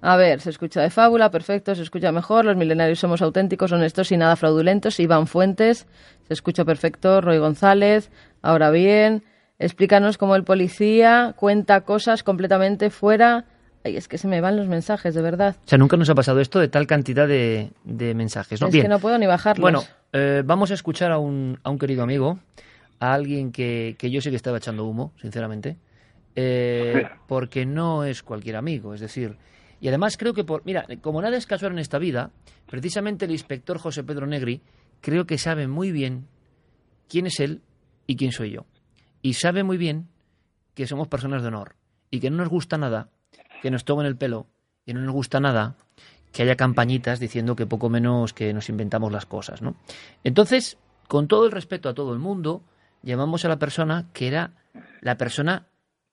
A 0.01 0.17
ver, 0.17 0.41
se 0.41 0.49
escucha 0.49 0.81
de 0.81 0.89
fábula, 0.89 1.31
perfecto, 1.31 1.75
se 1.75 1.83
escucha 1.83 2.11
mejor, 2.11 2.47
los 2.47 2.57
milenarios 2.57 3.01
somos 3.01 3.21
auténticos, 3.21 3.71
honestos 3.71 4.11
y 4.13 4.17
nada 4.17 4.37
fraudulentos. 4.37 4.99
Iván 4.99 5.27
Fuentes, 5.27 5.87
se 6.27 6.33
escucha 6.33 6.65
perfecto, 6.65 7.21
Roy 7.21 7.37
González, 7.37 8.11
ahora 8.41 8.71
bien, 8.71 9.23
explícanos 9.65 10.19
cómo 10.19 10.37
el 10.37 10.45
policía 10.45 11.35
cuenta 11.37 11.83
cosas 11.83 12.23
completamente 12.23 12.91
fuera 12.91 13.47
Ay, 13.85 13.97
es 13.97 14.07
que 14.07 14.17
se 14.17 14.29
me 14.29 14.41
van 14.41 14.57
los 14.57 14.69
mensajes, 14.69 15.15
de 15.15 15.23
verdad. 15.23 15.57
O 15.65 15.69
sea, 15.69 15.77
nunca 15.77 15.97
nos 15.97 16.09
ha 16.09 16.15
pasado 16.15 16.41
esto 16.41 16.61
de 16.61 16.69
tal 16.69 16.87
cantidad 16.87 17.27
de, 17.27 17.73
mensajes, 17.85 18.61
¿no? 18.61 18.69
Es 18.69 18.75
que 18.75 18.89
no 18.89 19.01
puedo 19.01 19.19
ni 19.19 19.27
bajarlos. 19.27 19.61
Bueno, 19.61 19.83
eh, 20.13 20.43
vamos 20.45 20.71
a 20.71 20.75
escuchar 20.75 21.11
a 21.11 21.19
un, 21.19 21.59
a 21.65 21.71
un 21.71 21.79
querido 21.79 22.03
amigo, 22.03 22.39
a 23.01 23.13
alguien 23.13 23.51
que, 23.51 23.97
que 23.99 24.11
yo 24.11 24.21
sé 24.21 24.31
que 24.31 24.37
estaba 24.37 24.59
echando 24.59 24.85
humo, 24.85 25.13
sinceramente, 25.21 25.79
eh, 26.37 27.09
porque 27.27 27.67
no 27.67 28.05
es 28.05 28.23
cualquier 28.23 28.57
amigo, 28.57 28.95
es 28.95 29.01
decir... 29.01 29.37
Y 29.81 29.89
además 29.89 30.17
creo 30.17 30.33
que, 30.33 30.45
por, 30.45 30.63
mira, 30.65 30.87
como 31.01 31.21
nada 31.21 31.37
es 31.37 31.45
casual 31.45 31.73
en 31.73 31.81
esta 31.81 31.99
vida, 31.99 32.31
precisamente 32.71 33.25
el 33.25 33.33
inspector 33.33 33.79
José 33.79 34.05
Pedro 34.05 34.29
Negri 34.29 34.63
creo 35.01 35.27
que 35.27 35.39
sabe 35.39 35.67
muy 35.67 35.91
bien 35.91 36.29
quién 37.09 37.27
es 37.27 37.41
él 37.41 37.63
y 38.07 38.15
quién 38.15 38.31
soy 38.31 38.53
yo. 38.53 38.65
Y 39.23 39.35
sabe 39.35 39.63
muy 39.63 39.79
bien 39.79 40.09
que 40.75 40.87
somos 40.87 41.09
personas 41.09 41.43
de 41.43 41.49
honor 41.49 41.77
y 42.11 42.21
que 42.21 42.31
no 42.31 42.39
nos 42.39 42.49
gusta 42.49 42.77
nada 42.77 43.09
que 43.63 43.71
nos 43.71 43.85
tomen 43.85 44.07
el 44.07 44.17
pelo 44.17 44.49
y 44.85 44.93
no 44.93 45.01
nos 45.01 45.15
gusta 45.15 45.39
nada 45.39 45.77
que 46.33 46.43
haya 46.43 46.57
campañitas 46.57 47.21
diciendo 47.21 47.55
que 47.55 47.67
poco 47.67 47.89
menos 47.89 48.33
que 48.33 48.53
nos 48.53 48.69
inventamos 48.69 49.13
las 49.13 49.27
cosas, 49.27 49.63
¿no? 49.63 49.77
Entonces, 50.25 50.79
con 51.07 51.29
todo 51.29 51.47
el 51.47 51.53
respeto 51.53 51.89
a 51.89 51.95
todo 51.95 52.13
el 52.13 52.19
mundo, 52.19 52.63
llamamos 53.03 53.45
a 53.45 53.49
la 53.49 53.59
persona 53.59 54.09
que 54.13 54.29
era 54.29 54.53
la 55.01 55.17
persona 55.17 55.67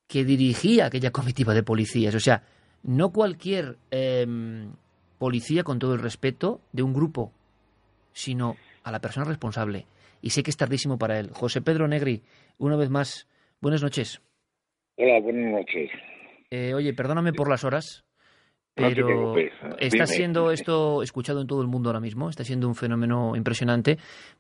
que 0.08 0.26
dirigía 0.26 0.86
aquella 0.86 1.12
comitiva 1.12 1.54
de 1.54 1.64
policías. 1.64 2.14
O 2.14 2.20
sea, 2.20 2.44
no 2.84 3.12
cualquier 3.12 3.78
em, 3.92 4.72
policía, 5.18 5.64
con 5.64 5.80
todo 5.80 5.94
el 5.94 6.02
respeto, 6.02 6.62
de 6.74 6.84
un 6.84 6.94
grupo, 6.94 7.32
sino 8.14 8.58
a 8.84 8.92
la 8.92 9.00
persona 9.00 9.26
responsable. 9.26 9.88
Y 10.22 10.32
sé 10.32 10.44
que 10.44 10.52
es 10.52 10.58
tardísimo 10.58 10.98
para 10.98 11.20
él. 11.20 11.32
José 11.34 11.62
Pedro 11.62 11.88
Negri, 11.88 12.24
una 12.60 12.76
vez 12.76 12.90
más, 12.90 13.28
buenas 13.62 13.82
noches. 13.82 14.22
Hola, 14.98 15.20
buenas 15.22 15.52
noches. 15.52 15.90
Eh, 16.52 16.74
oye, 16.74 16.94
perdóname 16.94 17.34
por 17.34 17.50
las 17.50 17.64
horas, 17.64 18.04
pero 18.76 19.36
está 19.80 20.06
siendo 20.06 20.52
esto 20.52 21.02
escuchado 21.02 21.42
en 21.42 21.48
todo 21.48 21.62
el 21.62 21.68
mundo 21.68 21.90
ahora 21.90 22.00
mismo, 22.00 22.30
está 22.30 22.44
siendo 22.44 22.68
un 22.68 22.76
fenómeno 22.76 23.36
impresionante, 23.36 23.98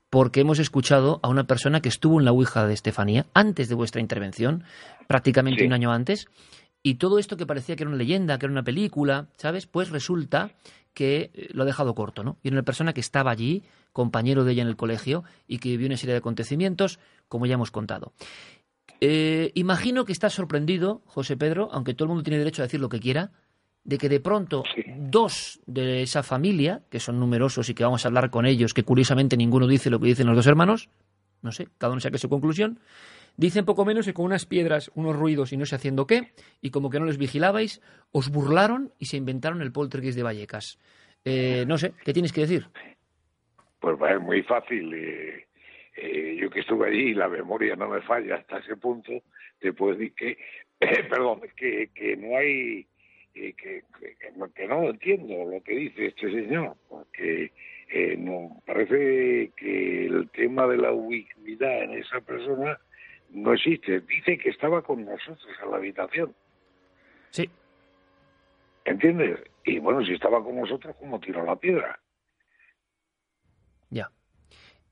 porque 0.09 0.41
hemos 0.41 0.59
escuchado 0.59 1.19
a 1.23 1.29
una 1.29 1.45
persona 1.45 1.81
que 1.81 1.89
estuvo 1.89 2.19
en 2.19 2.25
la 2.25 2.31
Ouija 2.31 2.67
de 2.67 2.73
Estefanía 2.73 3.25
antes 3.33 3.69
de 3.69 3.75
vuestra 3.75 4.01
intervención, 4.01 4.63
prácticamente 5.07 5.65
un 5.65 5.73
año 5.73 5.91
antes, 5.91 6.27
y 6.83 6.95
todo 6.95 7.19
esto 7.19 7.37
que 7.37 7.45
parecía 7.45 7.75
que 7.75 7.83
era 7.83 7.89
una 7.89 7.97
leyenda, 7.97 8.37
que 8.37 8.45
era 8.45 8.53
una 8.53 8.63
película, 8.63 9.27
¿sabes? 9.35 9.65
Pues 9.65 9.89
resulta 9.91 10.51
que 10.93 11.31
eh, 11.33 11.47
lo 11.51 11.63
ha 11.63 11.65
dejado 11.65 11.95
corto, 11.95 12.23
¿no? 12.23 12.37
Y 12.43 12.49
era 12.49 12.55
una 12.55 12.63
persona 12.63 12.93
que 12.93 13.01
estaba 13.01 13.31
allí, 13.31 13.63
compañero 13.91 14.43
de 14.43 14.53
ella 14.53 14.61
en 14.63 14.67
el 14.67 14.75
colegio, 14.75 15.23
y 15.47 15.59
que 15.59 15.69
vivió 15.69 15.87
una 15.87 15.97
serie 15.97 16.13
de 16.13 16.19
acontecimientos, 16.19 16.99
como 17.27 17.45
ya 17.45 17.55
hemos 17.55 17.71
contado. 17.71 18.13
Eh, 19.01 19.51
imagino 19.55 20.05
que 20.05 20.11
estás 20.11 20.33
sorprendido, 20.33 21.01
José 21.05 21.37
Pedro, 21.37 21.69
aunque 21.71 21.93
todo 21.93 22.05
el 22.05 22.09
mundo 22.09 22.23
tiene 22.23 22.37
derecho 22.37 22.61
a 22.61 22.65
decir 22.65 22.79
lo 22.79 22.89
que 22.89 22.99
quiera, 22.99 23.31
de 23.83 23.97
que 23.97 24.09
de 24.09 24.19
pronto 24.19 24.63
dos 24.97 25.61
de 25.65 26.03
esa 26.03 26.21
familia, 26.21 26.83
que 26.89 26.99
son 26.99 27.19
numerosos 27.19 27.69
y 27.69 27.73
que 27.73 27.83
vamos 27.83 28.03
a 28.03 28.09
hablar 28.09 28.29
con 28.29 28.45
ellos, 28.45 28.73
que 28.73 28.83
curiosamente 28.83 29.37
ninguno 29.37 29.67
dice 29.67 29.89
lo 29.89 29.99
que 29.99 30.07
dicen 30.07 30.27
los 30.27 30.35
dos 30.35 30.47
hermanos, 30.47 30.89
no 31.41 31.51
sé, 31.51 31.69
cada 31.77 31.93
uno 31.93 32.01
saque 32.01 32.17
su 32.17 32.29
conclusión, 32.29 32.79
dicen 33.39 33.65
poco 33.65 33.85
menos 33.85 34.05
que 34.05 34.13
con 34.13 34.25
unas 34.25 34.45
piedras, 34.45 34.91
unos 34.95 35.15
ruidos 35.15 35.53
y 35.53 35.57
no 35.57 35.65
sé 35.65 35.75
haciendo 35.75 36.05
qué, 36.05 36.31
y 36.61 36.71
como 36.71 36.89
que 36.89 36.99
no 36.99 37.05
les 37.05 37.17
vigilabais, 37.17 37.81
os 38.11 38.29
burlaron 38.29 38.91
y 38.99 39.05
se 39.05 39.17
inventaron 39.17 39.61
el 39.61 39.71
poltergeist 39.71 40.17
de 40.17 40.23
Vallecas. 40.23 40.77
Eh, 41.23 41.63
no 41.67 41.77
sé, 41.77 41.93
¿qué 42.03 42.13
tienes 42.13 42.33
que 42.33 42.41
decir? 42.41 42.67
Pues 43.79 43.95
va, 44.01 44.11
es 44.11 44.21
muy 44.21 44.43
fácil. 44.43 44.93
Eh, 44.93 45.47
eh, 45.95 46.37
yo 46.39 46.49
que 46.49 46.61
estuve 46.61 46.87
allí 46.87 47.11
y 47.11 47.13
la 47.13 47.29
memoria 47.29 47.75
no 47.75 47.87
me 47.87 48.01
falla 48.01 48.35
hasta 48.35 48.59
ese 48.59 48.75
punto, 48.75 49.11
te 49.59 49.73
puedo 49.73 49.95
decir 49.95 50.13
que, 50.13 50.37
perdón, 51.09 51.41
que, 51.55 52.17
no 52.17 52.37
hay, 52.37 52.85
eh, 53.35 53.53
que, 53.53 53.83
no 54.67 54.89
entiendo 54.89 55.45
lo 55.49 55.61
que 55.63 55.75
dice 55.75 56.07
este 56.07 56.31
señor, 56.31 56.75
porque 56.87 57.51
eh, 57.89 58.15
no 58.17 58.61
parece 58.65 59.51
que 59.57 60.05
el 60.05 60.29
tema 60.29 60.67
de 60.67 60.77
la 60.77 60.91
ubicuidad 60.91 61.83
en 61.83 61.93
esa 61.93 62.21
persona 62.21 62.77
no 63.31 63.53
existe. 63.53 64.01
Dice 64.01 64.37
que 64.37 64.49
estaba 64.49 64.81
con 64.81 65.05
nosotros 65.05 65.47
en 65.63 65.71
la 65.71 65.77
habitación. 65.77 66.35
Sí. 67.31 67.49
¿Entiendes? 68.85 69.39
Y 69.65 69.79
bueno, 69.79 70.03
si 70.03 70.13
estaba 70.13 70.43
con 70.43 70.55
nosotros, 70.55 70.95
¿cómo 70.97 71.19
tiró 71.19 71.43
la 71.45 71.55
piedra? 71.55 71.99
Ya. 73.89 74.09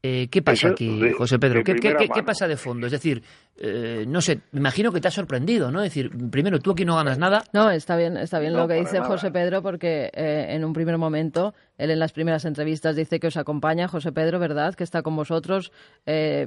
Eh, 0.04 0.28
¿Qué 0.30 0.41
pasa 0.41 0.70
aquí, 0.70 1.12
José 1.18 1.39
Pedro? 1.39 1.64
¿Qué, 1.64 2.24
pasa 2.24 2.48
de 2.48 2.56
fondo? 2.56 2.86
Es 2.86 2.91
decir, 2.91 3.24
eh, 3.58 4.06
no 4.08 4.22
sé, 4.22 4.41
me 4.52 4.60
imagino 4.60 4.91
que 4.91 5.02
te 5.02 5.08
ha 5.08 5.12
sorprendido, 5.12 5.72
¿no? 5.72 5.82
Es 5.82 5.91
decir, 5.91 6.12
primero, 6.30 6.60
tú 6.60 6.72
aquí 6.72 6.86
no 6.86 6.95
ganas 6.95 7.18
nada. 7.18 7.43
No, 7.52 7.72
está 7.72 7.98
bien, 7.98 8.16
está 8.16 8.39
bien 8.39 8.54
lo 8.54 8.68
que 8.68 8.76
dice 8.76 9.00
José 9.02 9.32
Pedro, 9.32 9.64
porque 9.64 10.12
eh, 10.14 10.48
en 10.50 10.64
un 10.64 10.74
primer 10.74 10.98
momento, 10.98 11.56
él 11.78 11.89
en 11.89 12.00
las 12.00 12.12
primeras 12.12 12.45
entrevistas 12.45 12.95
dice 12.95 13.20
que 13.20 13.28
os 13.28 13.38
acompaña, 13.38 13.88
José 13.88 14.12
Pedro, 14.12 14.39
¿verdad? 14.39 14.76
Que 14.76 14.84
está 14.84 15.02
con 15.02 15.16
vosotros 15.16 15.72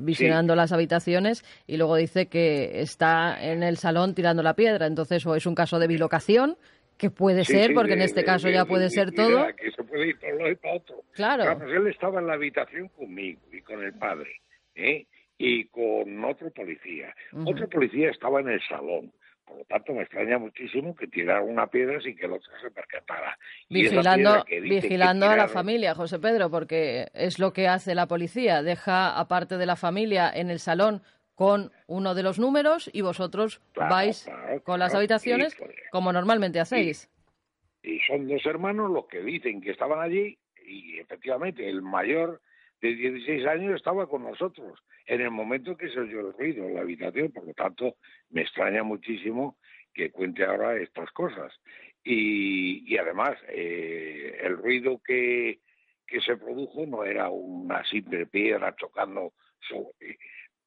visionando 0.00 0.54
las 0.54 0.72
habitaciones 0.72 1.44
y 1.66 1.76
luego 1.76 1.96
dice 1.96 2.26
que 2.26 2.80
está 2.80 3.36
en 3.42 3.62
el 3.62 3.76
salón 3.76 4.14
tirando 4.14 4.42
la 4.42 4.54
piedra. 4.54 4.86
Entonces, 4.86 5.26
o 5.26 5.34
es 5.34 5.46
un 5.46 5.54
caso 5.54 5.78
de 5.78 5.86
bilocación 5.86 6.56
que 7.00 7.10
puede 7.10 7.44
ser, 7.46 7.72
porque 7.72 7.94
en 7.94 8.02
este 8.02 8.22
caso 8.24 8.50
ya 8.50 8.66
puede 8.66 8.90
ser 8.90 9.12
todo. 9.12 9.46
Que 9.56 9.70
se 9.70 9.82
puede 9.84 10.08
ir 10.08 10.18
lado 10.22 10.50
y 10.50 10.54
para 10.56 10.74
otro. 10.74 11.02
Claro. 11.14 11.66
él 11.66 11.86
estaba 11.86 12.20
en 12.20 12.26
la 12.26 12.34
habitación 12.34 12.88
conmigo 12.88 13.40
y 13.50 13.62
con 13.62 13.82
el 13.82 13.94
padre, 13.94 14.30
¿eh? 14.74 15.06
y 15.38 15.64
con 15.68 16.22
otro 16.22 16.50
policía. 16.50 17.14
Otro 17.46 17.68
policía 17.70 18.10
estaba 18.10 18.40
en 18.40 18.50
el 18.50 18.60
salón. 18.68 19.12
Por 19.46 19.58
lo 19.58 19.64
tanto, 19.64 19.94
me 19.94 20.02
extraña 20.02 20.38
muchísimo 20.38 20.94
que 20.94 21.06
tirara 21.06 21.40
una 21.40 21.66
piedra 21.68 21.98
sin 22.02 22.14
que 22.14 22.26
el 22.26 22.32
otro 22.32 22.52
se 22.62 22.70
percatara. 22.70 23.36
Vigilando, 23.70 24.44
vigilando 24.62 25.26
a 25.26 25.36
la 25.36 25.48
familia, 25.48 25.94
José 25.94 26.18
Pedro, 26.18 26.50
porque 26.50 27.08
es 27.14 27.38
lo 27.38 27.54
que 27.54 27.66
hace 27.66 27.94
la 27.94 28.06
policía. 28.06 28.62
Deja, 28.62 29.18
aparte 29.18 29.56
de 29.56 29.64
la 29.66 29.76
familia, 29.76 30.30
en 30.32 30.50
el 30.50 30.60
salón 30.60 31.02
con 31.40 31.72
uno 31.86 32.14
de 32.14 32.22
los 32.22 32.38
números 32.38 32.90
y 32.92 33.00
vosotros 33.00 33.62
vais 33.74 34.30
con 34.62 34.78
las 34.78 34.94
habitaciones 34.94 35.56
como 35.90 36.12
normalmente 36.12 36.60
hacéis. 36.60 37.08
Y, 37.82 37.98
son 38.00 38.28
dos 38.28 38.44
hermanos 38.44 38.90
los 38.90 39.06
que 39.06 39.22
dicen 39.22 39.62
que 39.62 39.70
estaban 39.70 40.00
allí 40.00 40.36
y 40.66 40.98
efectivamente 40.98 41.66
el 41.66 41.80
mayor 41.80 42.42
de 42.82 42.94
16 42.94 43.46
años 43.46 43.74
estaba 43.76 44.06
con 44.06 44.24
nosotros 44.24 44.80
en 45.06 45.22
el 45.22 45.30
momento 45.30 45.78
que 45.78 45.88
se 45.88 46.00
oyó 46.00 46.20
el 46.20 46.34
ruido 46.34 46.66
en 46.66 46.74
la 46.74 46.82
habitación, 46.82 47.32
por 47.32 47.46
lo 47.46 47.54
tanto 47.54 47.96
me 48.28 48.42
extraña 48.42 48.82
muchísimo 48.82 49.56
que 49.94 50.10
cuente 50.10 50.44
ahora 50.44 50.76
estas 50.76 51.10
cosas. 51.12 51.54
Y, 52.04 52.98
además 52.98 53.38
eh, 53.48 54.40
el 54.42 54.58
ruido 54.58 55.00
que, 55.02 55.60
que 56.06 56.20
se 56.20 56.36
produjo 56.36 56.84
no 56.84 57.02
era 57.02 57.30
una 57.30 57.82
simple 57.86 58.26
piedra 58.26 58.76
chocando 58.76 59.32
sobre 59.66 60.18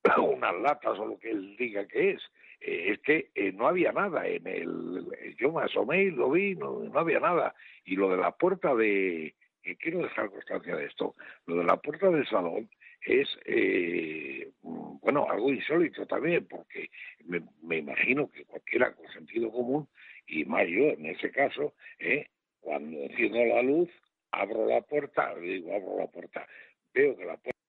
unas 0.17 0.55
latas 0.61 0.99
o 0.99 1.05
lo 1.05 1.19
que 1.19 1.31
él 1.31 1.55
diga 1.57 1.87
que 1.87 2.11
es. 2.11 2.21
Eh, 2.61 2.91
es 2.91 2.99
que 2.99 3.29
eh, 3.35 3.51
no 3.51 3.67
había 3.67 3.91
nada 3.91 4.27
en 4.27 4.47
el. 4.47 5.35
Yo 5.37 5.51
me 5.51 5.63
asomé 5.63 6.03
y 6.03 6.11
lo 6.11 6.31
vi, 6.31 6.55
no, 6.55 6.79
no 6.79 6.99
había 6.99 7.19
nada. 7.19 7.55
Y 7.85 7.95
lo 7.95 8.09
de 8.09 8.17
la 8.17 8.31
puerta 8.31 8.73
de. 8.75 9.35
quiero 9.79 9.99
dejar 9.99 10.29
constancia 10.29 10.75
de 10.75 10.85
esto. 10.85 11.15
Lo 11.45 11.57
de 11.57 11.63
la 11.63 11.77
puerta 11.77 12.09
del 12.09 12.27
salón 12.27 12.69
es, 13.05 13.27
eh, 13.45 14.51
bueno, 14.61 15.27
algo 15.29 15.49
insólito 15.49 16.05
también, 16.05 16.45
porque 16.47 16.89
me, 17.25 17.41
me, 17.61 17.77
imagino 17.77 18.29
que 18.31 18.45
cualquiera 18.45 18.93
con 18.93 19.07
sentido 19.09 19.51
común, 19.51 19.87
y 20.27 20.45
yo 20.45 20.89
en 20.89 21.05
ese 21.07 21.31
caso, 21.31 21.73
eh, 21.99 22.27
cuando 22.61 22.97
enciendo 22.97 23.43
la 23.43 23.61
luz, 23.61 23.89
abro 24.31 24.65
la 24.67 24.81
puerta, 24.81 25.35
digo, 25.35 25.73
abro 25.73 25.99
la 25.99 26.07
puerta, 26.07 26.47
veo 26.93 27.17
que 27.17 27.25
la 27.25 27.37
puerta. 27.37 27.59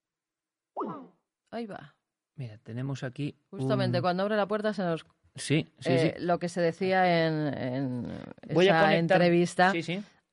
Ahí 1.50 1.66
va. 1.66 1.94
Mira, 2.36 2.58
tenemos 2.62 3.02
aquí. 3.02 3.36
Justamente 3.50 4.00
cuando 4.00 4.22
abre 4.22 4.36
la 4.36 4.46
puerta 4.46 4.72
se 4.72 4.82
nos. 4.82 5.06
Sí, 5.36 5.66
sí, 5.78 5.92
eh, 5.92 6.14
sí. 6.16 6.24
Lo 6.24 6.38
que 6.38 6.48
se 6.48 6.60
decía 6.60 7.26
en, 7.26 7.54
en 7.54 8.06
esa 8.48 8.96
entrevista 8.96 9.72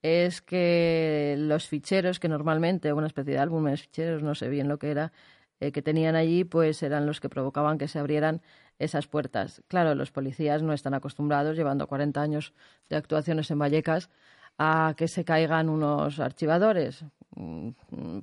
es 0.01 0.41
que 0.41 1.35
los 1.37 1.67
ficheros, 1.67 2.19
que 2.19 2.27
normalmente, 2.27 2.93
una 2.93 3.07
especie 3.07 3.33
de 3.33 3.39
álbumes 3.39 3.81
ficheros, 3.81 4.23
no 4.23 4.35
sé 4.35 4.49
bien 4.49 4.67
lo 4.67 4.77
que 4.77 4.91
era, 4.91 5.11
eh, 5.59 5.71
que 5.71 5.81
tenían 5.81 6.15
allí, 6.15 6.43
pues 6.43 6.81
eran 6.81 7.05
los 7.05 7.19
que 7.19 7.29
provocaban 7.29 7.77
que 7.77 7.87
se 7.87 7.99
abrieran 7.99 8.41
esas 8.79 9.07
puertas. 9.07 9.61
Claro, 9.67 9.93
los 9.93 10.11
policías 10.11 10.63
no 10.63 10.73
están 10.73 10.95
acostumbrados, 10.95 11.55
llevando 11.55 11.87
40 11.87 12.19
años 12.19 12.53
de 12.89 12.95
actuaciones 12.95 13.51
en 13.51 13.59
Vallecas, 13.59 14.09
a 14.57 14.95
que 14.97 15.07
se 15.07 15.23
caigan 15.23 15.69
unos 15.69 16.19
archivadores. 16.19 17.05
Mm, 17.35 17.69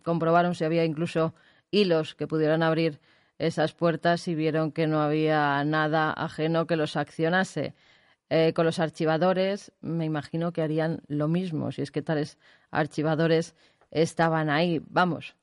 comprobaron 0.02 0.54
si 0.54 0.64
había 0.64 0.84
incluso 0.84 1.34
hilos 1.70 2.14
que 2.14 2.26
pudieran 2.26 2.62
abrir 2.62 3.00
esas 3.38 3.72
puertas 3.72 4.26
y 4.28 4.34
vieron 4.34 4.72
que 4.72 4.86
no 4.86 5.00
había 5.00 5.62
nada 5.64 6.12
ajeno 6.12 6.66
que 6.66 6.76
los 6.76 6.96
accionase. 6.96 7.74
Eh, 8.30 8.52
con 8.52 8.66
los 8.66 8.78
archivadores 8.78 9.72
me 9.80 10.04
imagino 10.04 10.52
que 10.52 10.60
harían 10.60 11.00
lo 11.06 11.28
mismo, 11.28 11.72
si 11.72 11.80
es 11.80 11.90
que 11.90 12.02
tales 12.02 12.36
archivadores 12.70 13.54
estaban 13.90 14.50
ahí. 14.50 14.82
Vamos, 14.90 15.34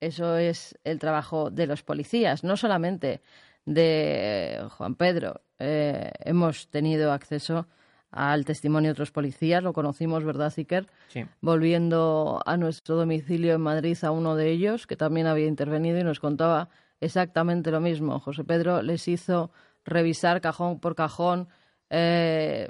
eso 0.00 0.36
es 0.36 0.78
el 0.84 0.98
trabajo 0.98 1.50
de 1.50 1.66
los 1.66 1.82
policías, 1.82 2.44
no 2.44 2.56
solamente 2.56 3.22
de 3.64 4.64
Juan 4.70 4.94
Pedro. 4.94 5.42
Eh, 5.58 6.12
hemos 6.20 6.68
tenido 6.68 7.12
acceso 7.12 7.66
al 8.12 8.44
testimonio 8.44 8.88
de 8.88 8.92
otros 8.92 9.10
policías, 9.10 9.62
lo 9.62 9.72
conocimos, 9.72 10.24
¿verdad, 10.24 10.50
Ziker? 10.50 10.86
Sí. 11.08 11.24
Volviendo 11.40 12.40
a 12.46 12.56
nuestro 12.56 12.96
domicilio 12.96 13.54
en 13.54 13.60
Madrid 13.60 13.98
a 14.02 14.10
uno 14.10 14.36
de 14.36 14.50
ellos, 14.50 14.86
que 14.86 14.96
también 14.96 15.26
había 15.26 15.46
intervenido 15.46 15.98
y 15.98 16.04
nos 16.04 16.20
contaba 16.20 16.68
exactamente 17.00 17.70
lo 17.70 17.80
mismo. 17.80 18.20
José 18.20 18.44
Pedro 18.44 18.82
les 18.82 19.06
hizo 19.08 19.50
revisar 19.84 20.40
cajón 20.40 20.80
por 20.80 20.94
cajón, 20.94 21.48
eh, 21.90 22.68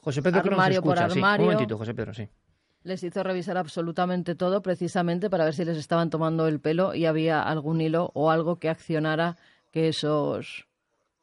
José 0.00 0.22
Pedro 0.22 0.40
armario 0.40 0.82
por 0.82 0.98
armario. 0.98 1.46
Un 1.46 1.52
momentito, 1.52 1.78
José 1.78 1.94
Pedro, 1.94 2.12
sí. 2.12 2.28
Les 2.82 3.02
hizo 3.04 3.22
revisar 3.22 3.56
absolutamente 3.56 4.34
todo 4.34 4.60
precisamente 4.60 5.30
para 5.30 5.44
ver 5.44 5.54
si 5.54 5.64
les 5.64 5.78
estaban 5.78 6.10
tomando 6.10 6.48
el 6.48 6.58
pelo 6.60 6.94
y 6.94 7.06
había 7.06 7.42
algún 7.42 7.80
hilo 7.80 8.10
o 8.14 8.30
algo 8.30 8.58
que 8.58 8.68
accionara 8.68 9.36
que 9.70 9.88
esos 9.88 10.66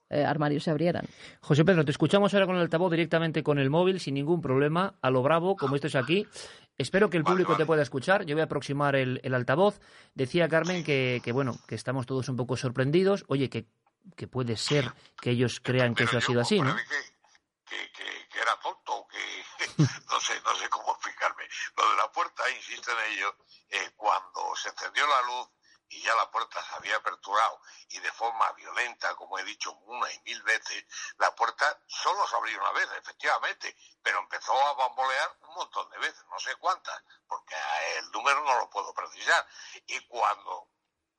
eh, 0.09 0.23
armarios 0.23 0.63
se 0.63 0.71
abrieran. 0.71 1.05
José 1.41 1.65
Pedro, 1.65 1.83
te 1.83 1.91
escuchamos 1.91 2.33
ahora 2.33 2.45
con 2.45 2.55
el 2.55 2.61
altavoz 2.61 2.91
directamente 2.91 3.43
con 3.43 3.59
el 3.59 3.69
móvil 3.69 3.99
sin 3.99 4.13
ningún 4.13 4.41
problema, 4.41 4.95
a 5.01 5.09
lo 5.09 5.21
bravo, 5.21 5.57
como 5.57 5.75
esto 5.75 5.87
es 5.87 5.95
aquí. 5.95 6.25
Espero 6.79 7.09
que 7.09 7.17
el 7.17 7.25
público 7.25 7.57
te 7.57 7.65
pueda 7.65 7.81
escuchar. 7.81 8.23
Yo 8.23 8.35
voy 8.35 8.41
a 8.41 8.45
aproximar 8.45 8.95
el, 8.95 9.33
altavoz. 9.33 9.81
Decía 10.15 10.47
Carmen 10.47 10.81
que, 10.81 11.21
bueno, 11.33 11.59
que 11.67 11.75
estamos 11.75 12.05
todos 12.05 12.29
un 12.29 12.37
poco 12.37 12.55
sorprendidos. 12.55 13.25
Oye, 13.27 13.49
que, 13.49 13.67
que 14.15 14.27
puede 14.27 14.55
ser 14.55 14.93
que 15.21 15.31
ellos 15.31 15.59
crean 15.59 15.93
que 15.93 16.05
eso 16.05 16.17
ha 16.17 16.21
sido 16.21 16.39
así, 16.39 16.61
¿no? 16.61 16.73
Que, 16.73 18.39
era 18.41 18.57
tonto, 18.63 19.05
que 19.11 19.83
no 20.09 20.19
sé, 20.21 20.39
no 20.45 20.55
sé 20.55 20.69
cómo 20.69 20.93
explicarme. 20.93 21.43
Lo 21.75 21.89
de 21.91 21.97
la 21.97 22.09
puerta, 22.13 22.49
insisto 22.49 22.91
en 22.91 23.11
ello, 23.11 23.35
eh, 23.71 23.91
cuando 23.97 24.55
se 24.55 24.69
encendió 24.69 25.05
la 25.05 25.21
luz, 25.23 25.49
y 25.89 26.01
ya 26.01 26.13
la 26.15 26.29
puerta 26.29 26.63
se 26.63 26.75
había 26.75 26.95
aperturado 26.97 27.61
y 27.89 27.99
de 27.99 28.11
forma 28.11 28.51
violenta, 28.53 29.15
como 29.15 29.37
he 29.39 29.43
dicho 29.43 29.71
una 29.71 30.11
y 30.11 30.19
mil 30.19 30.41
veces, 30.43 30.85
la 31.17 31.33
puerta 31.35 31.81
solo 31.87 32.27
se 32.27 32.35
abrió 32.35 32.59
una 32.59 32.71
vez, 32.71 32.89
efectivamente, 32.97 33.75
pero 34.03 34.19
empezó 34.19 34.53
a 34.67 34.73
bambolear 34.73 35.37
un 35.41 35.55
montón 35.55 35.89
de 35.89 35.97
veces, 35.97 36.23
no 36.29 36.39
sé 36.39 36.55
cuántas, 36.57 37.03
porque 37.27 37.55
el 37.97 38.11
número 38.11 38.43
no 38.43 38.59
lo 38.59 38.69
puedo 38.69 38.93
precisar. 38.93 39.47
Y 39.87 39.99
cuando 40.07 40.69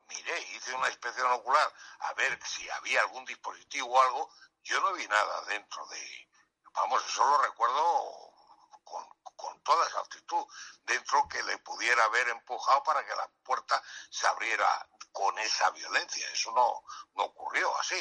miré, 0.09 0.41
hice 0.53 0.75
una 0.75 0.89
inspección 0.89 1.31
ocular 1.33 1.73
a 2.01 2.13
ver 2.15 2.39
si 2.45 2.69
había 2.71 3.01
algún 3.01 3.25
dispositivo 3.25 3.89
o 3.89 4.01
algo, 4.01 4.31
yo 4.63 4.81
no 4.81 4.93
vi 4.93 5.07
nada 5.07 5.43
dentro 5.47 5.87
de... 5.87 6.29
Vamos, 6.73 7.05
eso 7.05 7.25
lo 7.25 7.39
recuerdo 7.43 8.30
con, 9.41 9.61
toda 9.63 9.87
esa 9.87 10.01
actitud 10.01 10.45
dentro 10.87 11.27
que 11.29 11.43
le 11.43 11.59
pudiera 11.59 12.05
haber 12.05 12.29
empujado 12.29 12.83
para 12.85 13.01
que 13.05 13.11
la 13.11 13.29
puerta 13.43 13.81
se 14.11 14.27
abriera 14.27 14.67
con 15.13 15.37
esa 15.39 15.71
violencia. 15.71 16.27
Eso 16.33 16.53
no, 16.53 16.83
no 17.17 17.25
ocurrió 17.25 17.67
así. 17.79 17.97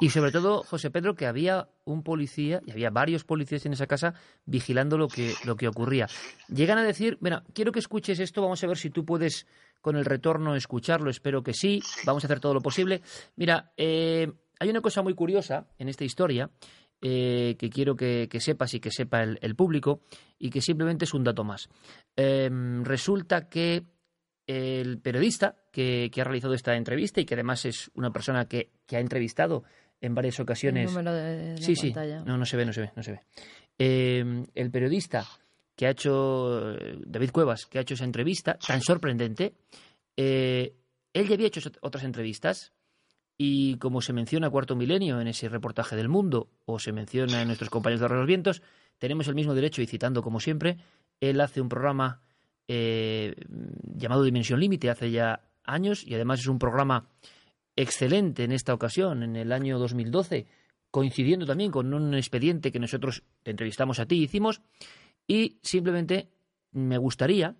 Y 0.00 0.10
sobre 0.10 0.32
todo, 0.32 0.62
José 0.64 0.90
Pedro, 0.90 1.14
que 1.14 1.26
había 1.26 1.68
un 1.84 2.02
policía, 2.02 2.60
y 2.66 2.72
había 2.72 2.90
varios 2.90 3.24
policías 3.24 3.66
en 3.66 3.72
esa 3.72 3.86
casa 3.86 4.14
vigilando 4.44 4.98
lo 4.98 5.08
que, 5.08 5.34
lo 5.44 5.56
que 5.56 5.68
ocurría. 5.68 6.08
Llegan 6.48 6.78
a 6.78 6.82
decir, 6.82 7.18
mira, 7.20 7.44
quiero 7.54 7.72
que 7.72 7.78
escuches 7.78 8.18
esto, 8.18 8.42
vamos 8.42 8.62
a 8.62 8.66
ver 8.66 8.78
si 8.78 8.90
tú 8.90 9.04
puedes 9.04 9.46
con 9.80 9.96
el 9.96 10.04
retorno 10.04 10.56
escucharlo, 10.56 11.10
espero 11.10 11.42
que 11.42 11.54
sí, 11.54 11.82
vamos 12.04 12.24
a 12.24 12.26
hacer 12.26 12.40
todo 12.40 12.54
lo 12.54 12.60
posible. 12.60 13.02
Mira, 13.36 13.72
eh, 13.76 14.32
hay 14.58 14.70
una 14.70 14.80
cosa 14.80 15.02
muy 15.02 15.14
curiosa 15.14 15.66
en 15.78 15.88
esta 15.88 16.04
historia, 16.04 16.50
eh, 17.02 17.56
que 17.58 17.68
quiero 17.68 17.94
que, 17.94 18.28
sepas 18.40 18.74
y 18.74 18.80
que 18.80 18.90
sepa 18.90 19.22
el, 19.22 19.54
público 19.54 20.00
y 20.38 20.50
que 20.50 20.60
simplemente 20.60 21.04
es 21.04 21.14
un 21.14 21.24
dato 21.24 21.44
más. 21.44 21.68
Em, 22.16 22.84
resulta 22.84 23.48
que 23.48 23.84
el 24.46 24.98
periodista 24.98 25.56
que, 25.72 26.10
ha 26.16 26.24
realizado 26.24 26.54
esta 26.54 26.74
entrevista 26.76 27.20
y 27.20 27.24
que 27.24 27.34
además 27.34 27.64
es 27.64 27.90
una 27.94 28.10
persona 28.10 28.46
que, 28.46 28.70
ha 28.92 28.98
entrevistado 28.98 29.64
en 30.00 30.14
varias 30.14 30.40
ocasiones. 30.40 30.88
El 30.88 30.94
número 30.94 31.12
de, 31.12 31.56
sí, 31.58 31.76
sí. 31.76 31.92
No, 32.24 32.36
no 32.38 32.46
se 32.46 32.56
ve, 32.56 32.64
no 32.64 32.72
se 32.72 32.80
ve, 32.82 32.92
no 32.96 33.02
se 33.02 33.12
ve. 33.12 33.20
Em, 33.78 34.46
el 34.54 34.70
periodista 34.70 35.26
que 35.74 35.86
ha 35.86 35.90
hecho 35.90 36.76
David 37.04 37.30
Cuevas, 37.30 37.66
que 37.66 37.78
ha 37.78 37.82
hecho 37.82 37.94
esa 37.94 38.04
entrevista 38.04 38.58
tan 38.66 38.80
sorprendente, 38.80 39.54
eh, 40.16 40.74
él 41.12 41.28
ya 41.28 41.34
había 41.34 41.48
hecho 41.48 41.60
otras 41.82 42.04
entrevistas 42.04 42.72
y 43.38 43.76
como 43.76 44.00
se 44.00 44.12
menciona 44.12 44.50
Cuarto 44.50 44.76
Milenio 44.76 45.20
en 45.20 45.28
ese 45.28 45.48
reportaje 45.48 45.96
del 45.96 46.08
Mundo, 46.08 46.48
o 46.64 46.78
se 46.78 46.92
menciona 46.92 47.42
en 47.42 47.48
nuestros 47.48 47.70
compañeros 47.70 48.00
de 48.00 48.16
los 48.16 48.26
Vientos, 48.26 48.62
tenemos 48.98 49.28
el 49.28 49.34
mismo 49.34 49.54
derecho, 49.54 49.82
y 49.82 49.86
citando 49.86 50.22
como 50.22 50.40
siempre, 50.40 50.78
él 51.20 51.40
hace 51.40 51.60
un 51.60 51.68
programa 51.68 52.22
eh, 52.68 53.34
llamado 53.94 54.24
Dimensión 54.24 54.60
Límite 54.60 54.90
hace 54.90 55.10
ya 55.10 55.48
años 55.64 56.04
y 56.06 56.14
además 56.14 56.40
es 56.40 56.46
un 56.46 56.58
programa 56.58 57.08
excelente 57.76 58.44
en 58.44 58.52
esta 58.52 58.72
ocasión, 58.72 59.22
en 59.22 59.36
el 59.36 59.52
año 59.52 59.78
2012, 59.78 60.46
coincidiendo 60.90 61.44
también 61.44 61.70
con 61.70 61.92
un 61.92 62.14
expediente 62.14 62.72
que 62.72 62.78
nosotros 62.78 63.22
te 63.42 63.50
entrevistamos 63.50 63.98
a 63.98 64.06
ti 64.06 64.22
hicimos 64.22 64.62
y 65.26 65.58
simplemente 65.62 66.30
me 66.72 66.96
gustaría 66.98 67.54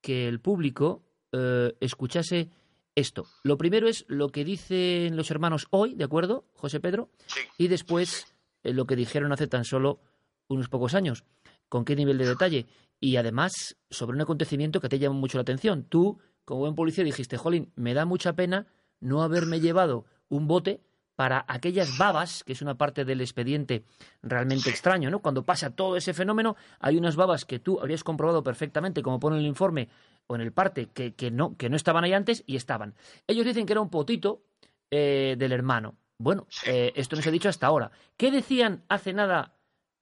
que 0.00 0.28
el 0.28 0.40
público 0.40 1.02
eh, 1.32 1.74
escuchase 1.80 2.50
esto. 2.94 3.26
Lo 3.42 3.56
primero 3.56 3.88
es 3.88 4.04
lo 4.08 4.28
que 4.28 4.44
dicen 4.44 5.16
los 5.16 5.30
hermanos 5.30 5.66
hoy, 5.70 5.94
¿de 5.94 6.04
acuerdo, 6.04 6.44
José 6.54 6.80
Pedro? 6.80 7.10
Y 7.58 7.68
después 7.68 8.26
eh, 8.62 8.72
lo 8.72 8.86
que 8.86 8.96
dijeron 8.96 9.32
hace 9.32 9.46
tan 9.46 9.64
solo 9.64 10.00
unos 10.48 10.68
pocos 10.68 10.94
años. 10.94 11.24
¿Con 11.68 11.84
qué 11.84 11.94
nivel 11.94 12.18
de 12.18 12.26
detalle? 12.26 12.66
Y 12.98 13.16
además, 13.16 13.76
sobre 13.90 14.16
un 14.16 14.22
acontecimiento 14.22 14.80
que 14.80 14.88
te 14.88 14.98
llama 14.98 15.16
mucho 15.16 15.38
la 15.38 15.42
atención. 15.42 15.84
Tú, 15.84 16.18
como 16.44 16.60
buen 16.60 16.74
policía, 16.74 17.04
dijiste, 17.04 17.36
Jolín, 17.36 17.72
me 17.76 17.94
da 17.94 18.04
mucha 18.04 18.34
pena 18.34 18.66
no 19.00 19.22
haberme 19.22 19.60
llevado 19.60 20.04
un 20.28 20.46
bote 20.46 20.82
para 21.20 21.44
aquellas 21.48 21.98
babas, 21.98 22.44
que 22.44 22.54
es 22.54 22.62
una 22.62 22.76
parte 22.76 23.04
del 23.04 23.20
expediente 23.20 23.84
realmente 24.22 24.70
extraño, 24.70 25.10
¿no? 25.10 25.20
Cuando 25.20 25.44
pasa 25.44 25.68
todo 25.68 25.96
ese 25.96 26.14
fenómeno, 26.14 26.56
hay 26.78 26.96
unas 26.96 27.14
babas 27.14 27.44
que 27.44 27.58
tú 27.58 27.78
habrías 27.78 28.02
comprobado 28.02 28.42
perfectamente, 28.42 29.02
como 29.02 29.20
pone 29.20 29.38
el 29.38 29.44
informe 29.44 29.90
o 30.30 30.36
en 30.36 30.42
el 30.42 30.52
parte, 30.52 30.86
que, 30.86 31.14
que 31.14 31.32
no, 31.32 31.56
que 31.56 31.68
no 31.68 31.74
estaban 31.74 32.04
ahí 32.04 32.12
antes 32.12 32.44
y 32.46 32.54
estaban. 32.54 32.94
Ellos 33.26 33.44
dicen 33.44 33.66
que 33.66 33.72
era 33.72 33.80
un 33.80 33.90
potito 33.90 34.44
eh, 34.88 35.34
del 35.36 35.50
hermano. 35.50 35.96
Bueno, 36.18 36.46
eh, 36.66 36.92
esto 36.94 37.16
no 37.16 37.22
se 37.22 37.30
ha 37.30 37.32
dicho 37.32 37.48
hasta 37.48 37.66
ahora. 37.66 37.90
¿Qué 38.16 38.30
decían 38.30 38.84
hace 38.88 39.12
nada 39.12 39.56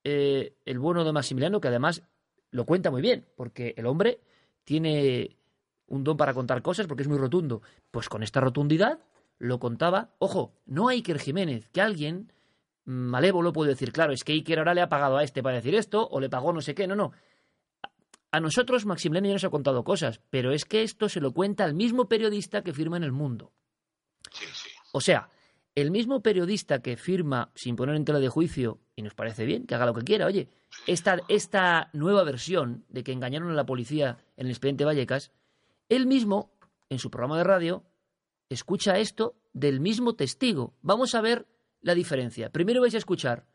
eh, 0.05 0.53
el 0.67 0.79
bueno 0.79 1.03
de 1.03 1.13
Maximiliano, 1.13 1.63
que 1.63 1.69
además 1.69 2.03
lo 2.51 2.67
cuenta 2.67 2.91
muy 2.91 3.01
bien, 3.01 3.25
porque 3.37 3.73
el 3.79 3.87
hombre 3.87 4.21
tiene 4.65 5.39
un 5.87 6.05
don 6.05 6.19
para 6.19 6.35
contar 6.35 6.61
cosas 6.61 6.87
porque 6.87 7.05
es 7.05 7.09
muy 7.09 7.17
rotundo. 7.17 7.63
Pues 7.91 8.11
con 8.11 8.23
esta 8.23 8.41
rotundidad 8.41 8.99
lo 9.39 9.59
contaba, 9.59 10.11
ojo, 10.19 10.53
no 10.67 10.89
Iker 10.89 11.19
Jiménez, 11.21 11.71
que 11.71 11.81
alguien 11.81 12.35
malévolo 12.85 13.55
puede 13.55 13.71
decir, 13.71 13.93
claro, 13.93 14.13
es 14.13 14.25
que 14.25 14.33
Iker 14.33 14.59
ahora 14.59 14.75
le 14.75 14.83
ha 14.83 14.91
pagado 14.91 15.17
a 15.17 15.23
este 15.23 15.43
para 15.43 15.57
decir 15.57 15.75
esto, 15.75 16.07
o 16.07 16.21
le 16.21 16.29
pagó 16.29 16.53
no 16.53 16.61
sé 16.61 16.75
qué, 16.75 16.87
no, 16.87 16.97
no. 16.97 17.13
A 18.31 18.41
nosotros 18.41 18.85
Maximiliano 18.85 19.29
ya 19.29 19.35
nos 19.35 19.45
ha 19.45 19.51
contado 19.51 19.85
cosas, 19.85 20.21
pero 20.31 20.53
es 20.53 20.65
que 20.65 20.83
esto 20.83 21.09
se 21.09 21.21
lo 21.21 21.33
cuenta 21.33 21.65
al 21.65 21.75
mismo 21.75 22.09
periodista 22.09 22.63
que 22.63 22.75
firma 22.75 22.97
en 22.99 23.05
El 23.05 23.13
Mundo. 23.13 23.53
O 24.93 25.01
sea, 25.01 25.31
el 25.75 25.91
mismo 25.91 26.23
periodista 26.23 26.83
que 26.83 26.97
firma 26.97 27.53
sin 27.55 27.77
poner 27.77 27.95
en 27.95 28.05
tela 28.05 28.19
de 28.19 28.29
juicio, 28.29 28.81
y 28.97 29.03
nos 29.03 29.15
parece 29.15 29.45
bien, 29.45 29.67
que 29.67 29.75
haga 29.75 29.87
lo 29.87 29.95
que 29.95 30.03
quiera, 30.03 30.27
oye, 30.27 30.49
esta, 30.87 31.19
esta 31.29 31.89
nueva 31.93 32.25
versión 32.25 32.85
de 32.89 33.03
que 33.03 33.13
engañaron 33.13 33.51
a 33.51 33.55
la 33.55 33.65
policía 33.65 34.19
en 34.37 34.47
el 34.47 34.53
expediente 34.53 34.85
Vallecas, 34.85 35.33
él 35.89 36.07
mismo, 36.07 36.53
en 36.91 36.99
su 36.99 37.11
programa 37.11 37.39
de 37.39 37.45
radio, 37.45 37.85
escucha 38.51 38.99
esto 38.99 39.37
del 39.53 39.81
mismo 39.81 40.15
testigo. 40.15 40.75
Vamos 40.83 41.15
a 41.15 41.21
ver 41.21 41.47
la 41.81 41.95
diferencia. 41.95 42.51
Primero 42.51 42.81
vais 42.81 42.95
a 42.95 42.99
escuchar 42.99 43.47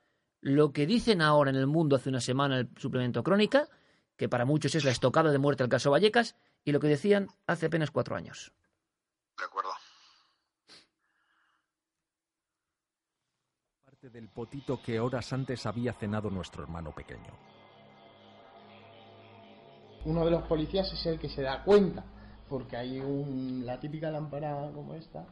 lo 0.42 0.72
que 0.72 0.88
dicen 0.88 1.22
ahora 1.22 1.52
en 1.52 1.58
el 1.58 1.68
mundo 1.68 1.96
hace 1.96 2.10
una 2.10 2.22
semana 2.22 2.60
el 2.60 2.70
suplemento 2.78 3.24
Crónica, 3.24 3.70
que 4.18 4.30
para 4.30 4.46
muchos 4.46 4.76
es 4.76 4.84
la 4.84 4.92
estocada 4.92 5.32
de 5.32 5.40
muerte 5.40 5.64
al 5.64 5.70
caso 5.70 5.92
Vallecas, 5.92 6.36
y 6.64 6.72
lo 6.72 6.80
que 6.80 6.88
decían 6.88 7.28
hace 7.48 7.68
apenas 7.68 7.92
cuatro 7.92 8.16
años. 8.16 8.54
De 9.38 9.46
acuerdo. 9.46 9.74
del 14.12 14.28
potito 14.28 14.82
que 14.82 15.00
horas 15.00 15.32
antes 15.32 15.66
había 15.66 15.94
cenado 15.94 16.30
nuestro 16.30 16.64
hermano 16.64 16.94
pequeño. 16.94 17.32
Uno 20.06 20.26
de 20.26 20.32
los 20.32 20.44
policías 20.44 20.92
es 20.92 21.06
el 21.06 21.18
que 21.18 21.30
se 21.30 21.42
da 21.42 21.64
cuenta, 21.64 22.04
porque 22.50 22.76
hay 22.76 23.02
la 23.64 23.80
típica 23.80 24.12
lámpara 24.12 24.70
como 24.74 24.94
esta, 24.96 25.26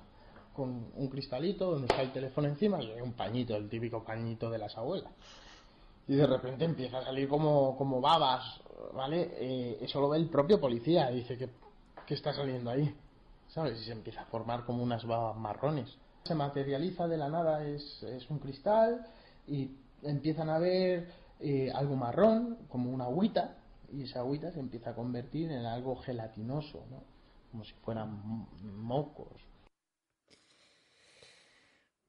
con 0.53 0.89
un 0.95 1.09
cristalito 1.09 1.71
donde 1.71 1.87
está 1.87 2.01
el 2.01 2.13
teléfono 2.13 2.47
encima 2.47 2.81
y 2.81 2.91
hay 2.91 3.01
un 3.01 3.13
pañito, 3.13 3.57
el 3.57 3.69
típico 3.69 4.03
pañito 4.03 4.49
de 4.49 4.57
las 4.57 4.77
abuelas. 4.77 5.11
Y 6.07 6.15
de 6.15 6.25
repente 6.25 6.63
empieza 6.63 6.99
a 6.99 7.03
salir 7.03 7.27
como, 7.27 7.77
como 7.77 7.99
babas, 7.99 8.61
¿vale? 8.93 9.31
Eh, 9.35 9.77
eso 9.81 9.99
lo 10.01 10.09
ve 10.09 10.17
el 10.17 10.29
propio 10.29 10.59
policía, 10.59 11.09
dice 11.09 11.37
que, 11.37 11.49
que 12.05 12.13
está 12.13 12.33
saliendo 12.33 12.69
ahí, 12.69 12.93
¿sabes? 13.49 13.79
Y 13.81 13.85
se 13.85 13.91
empieza 13.91 14.21
a 14.21 14.25
formar 14.25 14.65
como 14.65 14.83
unas 14.83 15.05
babas 15.05 15.37
marrones 15.37 15.97
se 16.23 16.35
materializa 16.35 17.07
de 17.07 17.17
la 17.17 17.29
nada, 17.29 17.65
es, 17.65 18.03
es 18.03 18.29
un 18.29 18.39
cristal 18.39 19.05
y 19.47 19.71
empiezan 20.03 20.49
a 20.49 20.59
ver 20.59 21.11
eh, 21.39 21.71
algo 21.73 21.95
marrón, 21.95 22.57
como 22.69 22.91
una 22.91 23.05
agüita, 23.05 23.57
y 23.91 24.03
esa 24.03 24.19
agüita 24.19 24.51
se 24.51 24.59
empieza 24.59 24.91
a 24.91 24.95
convertir 24.95 25.51
en 25.51 25.65
algo 25.65 25.95
gelatinoso, 25.97 26.85
¿no? 26.89 27.03
como 27.51 27.65
si 27.65 27.73
fueran 27.83 28.47
mocos. 28.77 29.27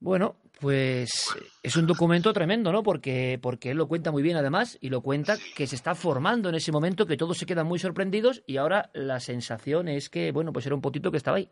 Bueno, 0.02 0.34
pues 0.60 1.28
es 1.62 1.76
un 1.76 1.86
documento 1.86 2.32
tremendo, 2.32 2.72
¿no? 2.72 2.82
Porque, 2.82 3.38
porque 3.40 3.70
él 3.70 3.76
lo 3.76 3.86
cuenta 3.86 4.10
muy 4.10 4.20
bien 4.20 4.36
además 4.36 4.76
y 4.80 4.88
lo 4.88 5.00
cuenta 5.00 5.36
que 5.54 5.68
se 5.68 5.76
está 5.76 5.94
formando 5.94 6.48
en 6.48 6.56
ese 6.56 6.72
momento, 6.72 7.06
que 7.06 7.16
todos 7.16 7.38
se 7.38 7.46
quedan 7.46 7.68
muy 7.68 7.78
sorprendidos 7.78 8.42
y 8.44 8.56
ahora 8.56 8.90
la 8.94 9.20
sensación 9.20 9.86
es 9.86 10.10
que, 10.10 10.32
bueno, 10.32 10.52
pues 10.52 10.66
era 10.66 10.74
un 10.74 10.82
potito 10.82 11.12
que 11.12 11.18
estaba 11.18 11.36
ahí. 11.36 11.48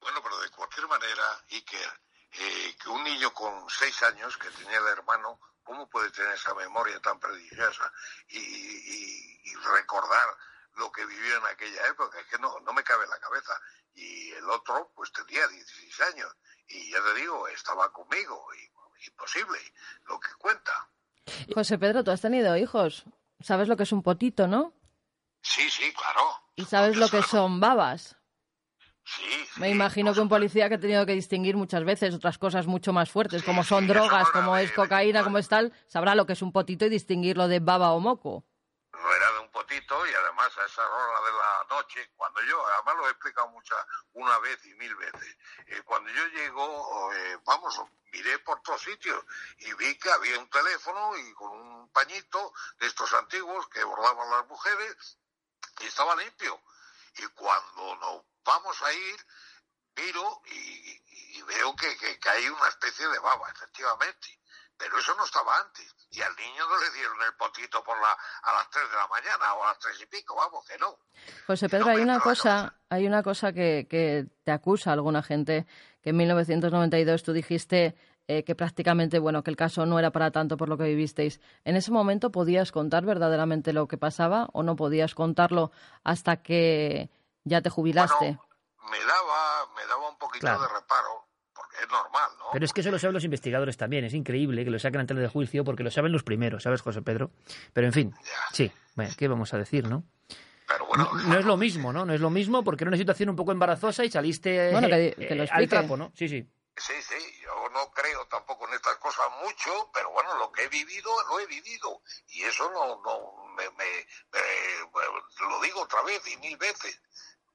Bueno, 0.00 0.20
pero 0.22 0.88
manera, 0.88 1.44
Iker, 1.50 2.00
eh, 2.32 2.76
que 2.82 2.88
un 2.88 3.04
niño 3.04 3.34
con 3.34 3.68
seis 3.68 4.02
años 4.04 4.38
que 4.38 4.48
tenía 4.50 4.78
el 4.78 4.86
hermano, 4.86 5.38
¿cómo 5.62 5.90
puede 5.90 6.10
tener 6.10 6.32
esa 6.32 6.54
memoria 6.54 6.98
tan 7.00 7.20
prodigiosa 7.20 7.92
y, 8.28 9.36
recordar 9.74 10.28
lo 10.76 10.92
que 10.92 11.04
vivió 11.04 11.36
en 11.36 11.46
aquella 11.46 11.86
época? 11.88 12.18
Es 12.18 12.26
que 12.28 12.38
no, 12.38 12.60
no 12.60 12.72
me 12.72 12.82
cabe 12.82 13.04
en 13.04 13.10
la 13.10 13.18
cabeza. 13.18 13.52
Y 13.94 14.30
el 14.32 14.48
otro, 14.48 14.92
pues 14.94 15.12
tenía 15.12 15.46
16 15.48 16.00
años. 16.12 16.32
Y 16.68 16.90
ya 16.90 16.98
te 17.02 17.20
digo, 17.20 17.46
estaba 17.48 17.92
conmigo. 17.92 18.44
Y, 18.54 18.76
imposible, 19.08 19.58
lo 20.08 20.18
que 20.18 20.28
cuenta. 20.38 20.72
José 21.54 21.78
Pedro, 21.78 22.02
tú 22.02 22.10
has 22.10 22.20
tenido 22.20 22.56
hijos. 22.56 23.04
¿Sabes 23.40 23.68
lo 23.68 23.76
que 23.76 23.82
es 23.84 23.92
un 23.92 24.02
potito, 24.02 24.46
no? 24.46 24.72
Sí, 25.42 25.68
sí, 25.70 25.92
claro. 25.92 26.22
¿Y 26.56 26.64
sabes 26.64 26.96
lo 26.96 27.08
que 27.08 27.22
son 27.22 27.60
babas? 27.60 28.16
Sí, 29.04 29.22
Me 29.58 29.70
imagino 29.70 30.12
que 30.12 30.20
un 30.20 30.28
policía 30.28 30.68
que 30.68 30.74
ha 30.74 30.80
tenido 30.80 31.06
que 31.06 31.12
distinguir 31.12 31.56
muchas 31.56 31.84
veces 31.84 32.12
otras 32.12 32.38
cosas 32.38 32.66
mucho 32.66 32.92
más 32.92 33.08
fuertes, 33.08 33.44
como 33.44 33.62
son 33.62 33.86
drogas, 33.86 34.28
como 34.30 34.56
es 34.56 34.72
cocaína, 34.72 35.22
como 35.22 35.38
es 35.38 35.48
tal, 35.48 35.72
sabrá 35.86 36.16
lo 36.16 36.26
que 36.26 36.32
es 36.32 36.42
un 36.42 36.50
potito 36.50 36.86
y 36.86 36.88
distinguirlo 36.88 37.46
de 37.46 37.60
baba 37.60 37.92
o 37.92 38.00
moco. 38.00 38.44
No 38.92 38.98
era 38.98 39.35
y 39.58 40.14
además 40.14 40.56
a 40.58 40.64
esa 40.66 40.86
hora 40.86 41.20
de 41.22 41.32
la 41.32 41.66
noche, 41.70 42.10
cuando 42.14 42.42
yo, 42.42 42.66
además 42.66 42.96
lo 42.96 43.08
he 43.08 43.10
explicado 43.10 43.48
muchas, 43.48 43.86
una 44.12 44.38
vez 44.38 44.64
y 44.66 44.74
mil 44.74 44.94
veces, 44.96 45.36
eh, 45.66 45.82
cuando 45.82 46.10
yo 46.10 46.26
llego, 46.26 47.12
eh, 47.12 47.38
vamos, 47.44 47.80
miré 48.12 48.38
por 48.40 48.60
todos 48.62 48.82
sitios 48.82 49.24
y 49.58 49.72
vi 49.74 49.98
que 49.98 50.10
había 50.10 50.38
un 50.38 50.50
teléfono 50.50 51.16
y 51.16 51.32
con 51.34 51.52
un 51.52 51.90
pañito 51.90 52.52
de 52.78 52.86
estos 52.86 53.12
antiguos 53.14 53.66
que 53.68 53.82
bordaban 53.82 54.30
las 54.30 54.46
mujeres 54.46 55.18
y 55.80 55.86
estaba 55.86 56.14
limpio. 56.16 56.60
Y 57.16 57.26
cuando 57.28 57.96
no 57.96 58.26
vamos 58.44 58.82
a 58.82 58.92
ir, 58.92 59.26
miro 59.96 60.42
y, 60.46 61.42
veo 61.42 61.74
que, 61.76 62.18
hay 62.28 62.48
una 62.48 62.68
especie 62.68 63.08
de 63.08 63.18
baba, 63.20 63.48
efectivamente. 63.50 64.40
Pero 64.76 64.98
eso 64.98 65.14
no 65.14 65.24
estaba 65.24 65.58
antes. 65.58 65.94
Y 66.10 66.20
al 66.22 66.34
niño 66.36 66.66
no 66.68 66.78
le 66.78 66.90
dieron 66.92 67.16
el 67.26 67.34
potito 67.34 67.82
por 67.84 68.00
la, 68.00 68.12
a 68.42 68.52
las 68.54 68.70
3 68.70 68.90
de 68.90 68.96
la 68.96 69.06
mañana 69.08 69.54
o 69.54 69.64
a 69.64 69.66
las 69.68 69.78
tres 69.78 70.00
y 70.00 70.06
pico, 70.06 70.36
vamos, 70.36 70.64
que 70.64 70.78
no. 70.78 70.98
José 71.46 71.68
Pedro, 71.68 71.90
hay 71.90 72.00
una 72.00 72.20
cosa, 72.20 72.74
hay 72.88 73.06
una 73.06 73.22
cosa 73.22 73.52
que, 73.52 73.86
que 73.90 74.26
te 74.44 74.52
acusa 74.52 74.92
alguna 74.92 75.22
gente, 75.22 75.66
que 76.00 76.10
en 76.10 76.16
1992 76.16 77.22
tú 77.22 77.32
dijiste 77.32 77.96
eh, 78.28 78.42
que 78.42 78.56
prácticamente, 78.56 79.20
bueno, 79.20 79.44
que 79.44 79.50
el 79.50 79.56
caso 79.56 79.86
no 79.86 79.98
era 79.98 80.10
para 80.10 80.32
tanto 80.32 80.56
por 80.56 80.68
lo 80.68 80.76
que 80.76 80.84
vivisteis. 80.84 81.40
¿En 81.64 81.76
ese 81.76 81.92
momento 81.92 82.32
podías 82.32 82.72
contar 82.72 83.04
verdaderamente 83.04 83.72
lo 83.72 83.86
que 83.86 83.98
pasaba 83.98 84.48
o 84.52 84.64
no 84.64 84.74
podías 84.74 85.14
contarlo 85.14 85.70
hasta 86.02 86.42
que 86.42 87.08
ya 87.44 87.62
te 87.62 87.70
jubilaste. 87.70 88.36
me 88.90 88.98
daba, 88.98 89.66
me 89.76 89.86
daba 89.86 90.08
un 90.08 90.18
poquito 90.18 90.46
de 90.46 90.68
reparo, 90.68 91.25
es 91.82 91.88
normal, 91.90 92.30
¿no? 92.38 92.46
Pero 92.52 92.64
es 92.64 92.72
que 92.72 92.80
eso 92.80 92.90
lo 92.90 92.98
saben 92.98 93.14
los 93.14 93.24
investigadores 93.24 93.76
también, 93.76 94.04
es 94.04 94.14
increíble 94.14 94.64
que 94.64 94.70
lo 94.70 94.78
saquen 94.78 95.00
antes 95.00 95.16
del 95.16 95.28
juicio 95.28 95.64
porque 95.64 95.82
lo 95.82 95.90
saben 95.90 96.12
los 96.12 96.22
primeros, 96.22 96.62
¿sabes, 96.62 96.82
José 96.82 97.02
Pedro? 97.02 97.30
Pero 97.72 97.86
en 97.86 97.92
fin, 97.92 98.14
sí, 98.52 98.70
bueno, 98.94 99.12
¿qué 99.16 99.28
vamos 99.28 99.52
a 99.54 99.58
decir, 99.58 99.88
no? 99.88 100.04
Pero 100.66 100.86
bueno, 100.86 101.10
no, 101.26 101.38
es 101.38 101.44
lo 101.44 101.56
mismo, 101.56 101.92
¿no? 101.92 102.04
No 102.04 102.12
es 102.12 102.20
lo 102.20 102.30
mismo 102.30 102.64
porque 102.64 102.84
era 102.84 102.88
una 102.88 102.96
situación 102.96 103.28
un 103.28 103.36
poco 103.36 103.52
embarazosa 103.52 104.04
y 104.04 104.10
saliste 104.10 104.72
bueno, 104.72 104.88
que, 104.88 105.14
que 105.16 105.34
lo 105.34 105.44
al 105.48 105.68
trapo, 105.68 105.96
¿no? 105.96 106.12
Sí, 106.14 106.28
sí. 106.28 106.46
Sí, 106.78 106.92
sí, 107.00 107.40
yo 107.42 107.68
no 107.70 107.90
creo 107.90 108.26
tampoco 108.26 108.68
en 108.68 108.74
estas 108.74 108.96
cosas 108.96 109.26
mucho, 109.42 109.90
pero 109.94 110.10
bueno, 110.10 110.36
lo 110.38 110.52
que 110.52 110.64
he 110.64 110.68
vivido, 110.68 111.10
lo 111.30 111.40
he 111.40 111.46
vivido. 111.46 112.02
Y 112.28 112.42
eso 112.42 112.70
no, 112.70 113.00
no, 113.02 113.46
me, 113.54 113.64
me, 113.70 114.06
lo 115.48 115.60
digo 115.62 115.80
otra 115.80 116.02
vez 116.02 116.20
y 116.28 116.36
mil 116.36 116.56
veces 116.58 117.00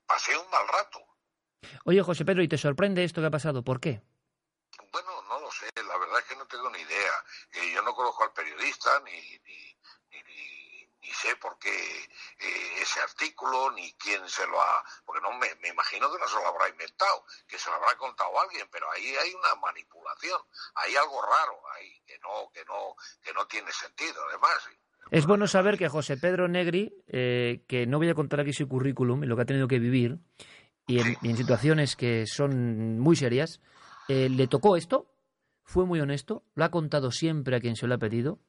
pasé 0.07 0.36
un 0.36 0.49
mal 0.49 0.67
rato. 0.67 0.99
Oye, 1.86 2.01
José 2.01 2.26
Pedro, 2.26 2.41
¿y 2.41 2.47
te 2.47 2.57
sorprende 2.57 3.03
esto 3.03 3.22
que 3.22 3.28
ha 3.28 3.32
pasado? 3.32 3.63
¿Por 3.63 3.80
qué? 3.80 4.01
Bueno, 4.92 5.22
no 5.30 5.39
lo 5.39 5.52
sé, 5.52 5.70
la 5.76 5.98
verdad 5.98 6.20
es 6.20 6.26
que 6.26 6.36
no 6.36 6.46
tengo 6.48 6.70
ni 6.70 6.80
idea. 6.80 7.14
Eh, 7.54 7.72
yo 7.74 7.82
no 7.82 7.96
conozco 7.96 8.24
al 8.24 8.34
periodista, 8.34 9.00
ni, 9.06 9.12
ni, 9.12 9.76
ni, 10.12 11.14
sé 11.14 11.36
por 11.36 11.58
qué 11.60 11.70
eh, 11.70 12.82
ese 12.82 13.00
artículo, 13.02 13.72
ni 13.72 13.94
quién 13.94 14.28
se 14.30 14.48
lo 14.48 14.62
ha... 14.62 14.84
Porque 15.06 15.22
no 15.22 15.32
me, 15.38 15.48
imagino 15.68 16.12
que 16.12 16.18
no 16.18 16.28
se 16.28 16.36
lo 16.36 16.48
habrá 16.48 16.70
inventado, 16.70 17.26
que 17.48 17.60
se 17.60 17.70
lo 17.70 17.76
habrá 17.76 17.96
contado 17.98 18.39
alguien, 18.39 18.68
pero 18.72 18.89
ahí 18.92 19.16
hay 19.16 19.34
una 19.34 19.56
manipulación, 19.56 20.42
hay 20.76 20.96
algo 20.96 21.22
raro 21.22 21.62
ahí, 21.76 22.02
que 22.06 22.18
no, 22.20 22.50
que 22.54 22.64
no, 22.66 22.96
que 23.22 23.34
no 23.34 23.46
tiene 23.48 23.72
sentido, 23.72 24.24
además. 24.30 24.70
Es 25.12 25.26
bueno 25.26 25.48
saber 25.48 25.78
que 25.78 25.89
José 25.89 26.18
Pedro 26.18 26.48
Negri, 26.48 27.04
eh, 27.08 27.64
que 27.68 27.86
no 27.86 27.98
voy 27.98 28.10
a 28.10 28.16
contar 28.16 28.39
aquí 28.39 28.54
su 28.54 28.68
currículum 28.68 29.24
y 29.24 29.28
lo 29.28 29.36
que 29.36 29.42
ha 29.42 29.46
tenido 29.46 29.68
que 29.68 29.80
vivir, 29.80 30.20
y 30.88 31.00
en, 31.00 31.38
situaciones 31.38 31.96
que 31.96 32.26
son 32.28 33.00
muy 33.00 33.16
serias, 33.16 33.62
eh, 34.08 34.30
le 34.30 34.47
tocó 34.47 34.76
esto, 34.76 35.08
fue 35.64 35.86
muy 35.86 35.99
honesto, 35.99 36.43
lo 36.56 36.66
ha 36.66 36.72
contado 36.72 37.12
siempre 37.12 37.56
a 37.56 37.60
quien 37.60 37.76
se 37.76 37.88
lo 37.88 37.95
ha 37.95 37.97
pedido, 37.97 38.39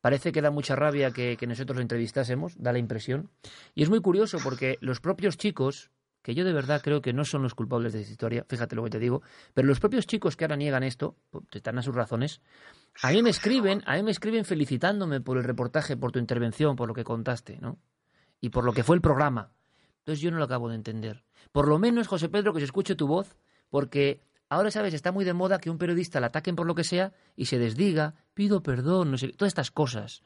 Parece 0.00 0.32
que 0.32 0.40
da 0.40 0.50
mucha 0.50 0.76
rabia 0.76 1.10
que, 1.10 1.36
nosotros 1.46 1.76
lo 1.76 1.82
entrevistásemos, 1.82 2.54
da 2.56 2.72
la 2.72 2.78
impresión. 2.78 3.30
Y 3.74 3.82
es 3.82 3.90
muy 3.90 4.00
curioso 4.00 4.38
porque 4.42 4.78
los 4.80 5.00
propios 5.00 5.36
chicos, 5.36 5.90
que 6.22 6.34
yo 6.34 6.44
de 6.44 6.54
verdad 6.54 6.80
creo 6.82 7.02
que 7.02 7.12
no 7.12 7.24
son 7.24 7.42
los 7.42 7.54
culpables 7.54 7.92
de 7.92 8.00
esta 8.00 8.12
historia, 8.12 8.46
fíjate 8.48 8.76
lo 8.76 8.84
que 8.84 8.90
te 8.90 8.98
digo, 8.98 9.22
pero 9.52 9.68
los 9.68 9.78
propios 9.78 10.06
chicos 10.06 10.36
que 10.36 10.44
ahora 10.44 10.56
niegan 10.56 10.82
esto, 10.84 11.16
pues, 11.30 11.44
están 11.52 11.78
a 11.78 11.82
sus 11.82 11.94
razones, 11.94 12.40
a 13.02 13.10
mí 13.10 13.22
me 13.22 13.30
escriben, 13.30 13.82
a 13.86 13.96
mí 13.96 14.02
me 14.02 14.10
escriben 14.10 14.44
felicitándome 14.44 15.20
por 15.20 15.36
el 15.36 15.44
reportaje, 15.44 15.96
por 15.96 16.12
tu 16.12 16.18
intervención, 16.18 16.76
por 16.76 16.88
lo 16.88 16.94
que 16.94 17.04
contaste, 17.04 17.58
¿no? 17.58 17.78
Y 18.40 18.48
por 18.48 18.64
lo 18.64 18.72
que 18.72 18.84
fue 18.84 18.96
el 18.96 19.02
programa. 19.02 19.52
Entonces 19.98 20.22
yo 20.22 20.30
no 20.30 20.38
lo 20.38 20.44
acabo 20.44 20.70
de 20.70 20.76
entender. 20.76 21.24
Por 21.52 21.68
lo 21.68 21.78
menos, 21.78 22.08
José 22.08 22.30
Pedro, 22.30 22.54
que 22.54 22.60
se 22.60 22.64
escuche 22.64 22.94
tu 22.94 23.06
voz, 23.06 23.36
porque 23.68 24.22
Ahora, 24.50 24.72
¿sabes? 24.72 24.94
Está 24.94 25.12
muy 25.12 25.24
de 25.24 25.32
moda 25.32 25.60
que 25.60 25.70
un 25.70 25.78
periodista 25.78 26.18
le 26.18 26.26
ataquen 26.26 26.56
por 26.56 26.66
lo 26.66 26.74
que 26.74 26.82
sea 26.82 27.12
y 27.36 27.46
se 27.46 27.56
desdiga, 27.56 28.14
pido 28.34 28.64
perdón, 28.64 29.12
no 29.12 29.16
sé, 29.16 29.28
todas 29.28 29.52
estas 29.52 29.70
cosas. 29.70 30.24